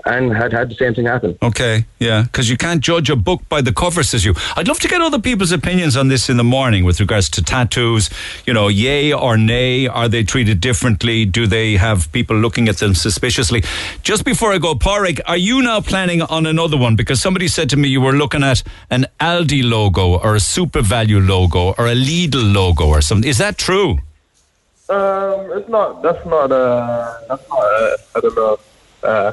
and 0.08 0.34
had 0.34 0.52
had 0.52 0.70
the 0.70 0.74
same 0.74 0.94
thing 0.94 1.04
happen. 1.04 1.36
Okay, 1.42 1.84
yeah, 1.98 2.22
because 2.22 2.48
you 2.48 2.56
can't 2.56 2.80
judge 2.80 3.10
a 3.10 3.16
book 3.16 3.42
by 3.48 3.60
the 3.60 3.72
cover, 3.72 4.02
says 4.02 4.24
you. 4.24 4.34
I'd 4.56 4.66
love 4.66 4.80
to 4.80 4.88
get 4.88 5.00
other 5.02 5.18
people's 5.18 5.52
opinions 5.52 5.96
on 5.96 6.08
this 6.08 6.30
in 6.30 6.38
the 6.38 6.44
morning 6.44 6.84
with 6.84 6.98
regards 6.98 7.28
to 7.30 7.42
tattoos. 7.42 8.08
You 8.46 8.54
know, 8.54 8.68
yay 8.68 9.12
or 9.12 9.36
nay? 9.36 9.86
Are 9.86 10.08
they 10.08 10.24
treated 10.24 10.60
differently? 10.60 11.26
Do 11.26 11.46
they 11.46 11.76
have 11.76 12.10
people 12.12 12.36
looking 12.36 12.68
at 12.68 12.78
them 12.78 12.94
suspiciously? 12.94 13.62
Just 14.02 14.24
before 14.24 14.52
I 14.52 14.58
go, 14.58 14.74
Padraig, 14.74 15.20
are 15.26 15.36
you 15.36 15.60
now 15.62 15.80
planning 15.80 16.22
on 16.22 16.46
another 16.46 16.78
one? 16.78 16.96
Because 16.96 17.20
somebody 17.20 17.46
said 17.46 17.68
to 17.70 17.76
me 17.76 17.88
you 17.88 18.00
were 18.00 18.14
looking 18.14 18.42
at 18.42 18.62
an 18.90 19.06
Aldi 19.20 19.62
logo 19.62 20.18
or 20.18 20.34
a 20.34 20.38
SuperValu 20.40 21.28
logo 21.28 21.74
or 21.78 21.86
a 21.86 21.94
Lidl 21.94 22.54
logo 22.54 22.86
or 22.86 23.02
something. 23.02 23.28
Is 23.28 23.38
that 23.38 23.58
true? 23.58 23.98
Um, 24.88 25.52
it's 25.52 25.68
not. 25.68 26.00
That's 26.02 26.24
not. 26.24 26.50
Uh, 26.50 27.18
that's 27.28 27.46
not. 27.50 27.58
Uh, 27.58 27.96
I 28.16 28.20
don't 28.20 28.36
know. 28.36 28.58
Uh, 29.02 29.32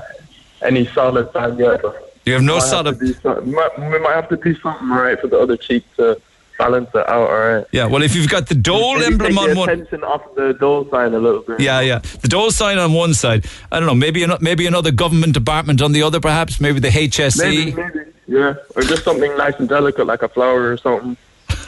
any 0.66 0.86
solid 0.88 1.32
plan 1.32 1.58
yet. 1.58 1.82
You 2.26 2.34
have 2.34 2.42
no 2.44 2.56
Might 2.56 2.64
solid. 2.64 3.00
do 3.00 3.14
something- 3.22 3.52
might- 3.54 3.78
We 3.80 4.00
might 4.00 4.16
have 4.16 4.30
to 4.30 4.38
do 4.38 4.56
something 4.60 4.90
right 4.90 5.20
for 5.20 5.28
the 5.28 5.38
other 5.40 5.58
cheek 5.58 5.84
to 5.98 6.20
balance 6.58 6.90
it 6.96 7.08
out. 7.10 7.30
All 7.30 7.38
right. 7.38 7.66
Yeah, 7.72 7.86
well, 7.86 8.02
if 8.02 8.16
you've 8.16 8.30
got 8.30 8.48
the 8.48 8.56
Dole 8.56 8.94
Maybe 8.96 9.06
emblem 9.14 9.32
take 9.34 9.40
on 9.44 9.50
the 9.50 9.56
one. 9.56 9.70
attention 9.70 10.04
off 10.04 10.22
the 10.36 10.54
Dole 10.60 10.88
sign 10.90 11.14
a 11.14 11.20
little 11.20 11.42
bit. 11.42 11.60
Yeah, 11.60 11.82
yeah. 11.82 12.00
The 12.22 12.28
Dole 12.28 12.50
sign 12.52 12.78
on 12.80 12.94
one 12.94 13.14
side. 13.14 13.46
I 13.72 13.80
don't 13.80 13.88
know. 13.88 13.94
Maybe 13.96 14.26
maybe 14.42 14.66
another 14.66 14.92
government 14.92 15.34
department 15.34 15.82
on 15.82 15.92
the 15.92 16.02
other, 16.02 16.20
perhaps. 16.20 16.60
Maybe 16.60 16.80
the 16.80 16.90
HSE. 16.90 17.38
Maybe, 17.44 17.72
maybe, 17.74 18.00
yeah, 18.28 18.56
or 18.76 18.82
just 18.84 19.04
something 19.04 19.36
nice 19.38 19.54
and 19.60 19.70
delicate 19.70 20.08
like 20.08 20.24
a 20.24 20.30
flower 20.30 20.72
or 20.72 20.78
something. 20.78 21.18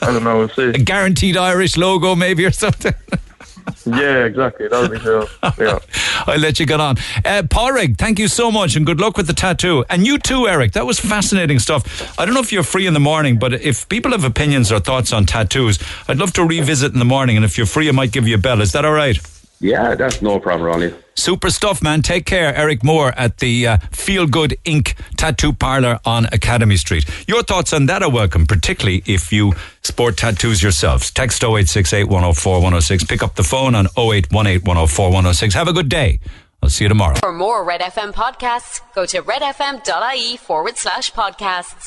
I 0.02 0.06
don't 0.06 0.24
know. 0.24 0.38
We'll 0.38 0.48
see. 0.48 0.62
A 0.70 0.72
guaranteed 0.78 1.36
Irish 1.36 1.76
logo, 1.76 2.14
maybe 2.16 2.44
or 2.44 2.50
something. 2.52 2.94
Yeah, 3.86 4.24
exactly. 4.24 4.68
That 4.68 4.80
would 4.80 4.90
be 4.92 4.98
cool. 4.98 5.26
Yeah. 5.58 5.78
I'll 6.26 6.38
let 6.38 6.60
you 6.60 6.66
get 6.66 6.80
on. 6.80 6.96
Uh, 7.24 7.42
Padraig, 7.48 7.96
thank 7.96 8.18
you 8.18 8.28
so 8.28 8.50
much 8.50 8.76
and 8.76 8.84
good 8.84 9.00
luck 9.00 9.16
with 9.16 9.26
the 9.26 9.32
tattoo. 9.32 9.84
And 9.88 10.06
you 10.06 10.18
too, 10.18 10.46
Eric. 10.46 10.72
That 10.72 10.86
was 10.86 10.98
fascinating 11.00 11.58
stuff. 11.58 12.18
I 12.18 12.24
don't 12.24 12.34
know 12.34 12.40
if 12.40 12.52
you're 12.52 12.62
free 12.62 12.86
in 12.86 12.94
the 12.94 13.00
morning, 13.00 13.38
but 13.38 13.54
if 13.54 13.88
people 13.88 14.12
have 14.12 14.24
opinions 14.24 14.70
or 14.72 14.80
thoughts 14.80 15.12
on 15.12 15.26
tattoos, 15.26 15.78
I'd 16.08 16.18
love 16.18 16.32
to 16.34 16.44
revisit 16.44 16.92
in 16.92 16.98
the 16.98 17.04
morning. 17.04 17.36
And 17.36 17.44
if 17.44 17.56
you're 17.56 17.66
free, 17.66 17.88
I 17.88 17.92
might 17.92 18.12
give 18.12 18.26
you 18.28 18.34
a 18.34 18.38
bell. 18.38 18.60
Is 18.60 18.72
that 18.72 18.84
all 18.84 18.92
right? 18.92 19.18
Yeah, 19.60 19.94
that's 19.96 20.22
no 20.22 20.38
problem, 20.38 20.66
Ronnie. 20.66 20.94
Super 21.14 21.50
stuff, 21.50 21.82
man. 21.82 22.02
Take 22.02 22.26
care. 22.26 22.54
Eric 22.54 22.84
Moore 22.84 23.12
at 23.16 23.38
the 23.38 23.66
uh, 23.66 23.78
Feel 23.90 24.28
Good 24.28 24.56
Ink 24.64 24.94
Tattoo 25.16 25.52
Parlor 25.52 25.98
on 26.04 26.26
Academy 26.26 26.76
Street. 26.76 27.04
Your 27.26 27.42
thoughts 27.42 27.72
on 27.72 27.86
that 27.86 28.02
are 28.02 28.10
welcome, 28.10 28.46
particularly 28.46 29.02
if 29.04 29.32
you 29.32 29.54
sport 29.82 30.16
tattoos 30.16 30.62
yourselves. 30.62 31.10
Text 31.10 31.42
0868 31.42 32.04
104 32.04 32.54
106. 32.54 33.04
Pick 33.04 33.22
up 33.22 33.34
the 33.34 33.42
phone 33.42 33.74
on 33.74 33.86
0818 33.96 34.60
104 34.60 35.06
106. 35.06 35.54
Have 35.54 35.66
a 35.66 35.72
good 35.72 35.88
day. 35.88 36.20
I'll 36.62 36.70
see 36.70 36.84
you 36.84 36.88
tomorrow. 36.88 37.14
For 37.16 37.32
more 37.32 37.64
Red 37.64 37.80
FM 37.80 38.12
podcasts, 38.12 38.80
go 38.94 39.06
to 39.06 39.22
redfm.ie 39.22 40.36
forward 40.38 40.76
slash 40.76 41.12
podcasts. 41.12 41.84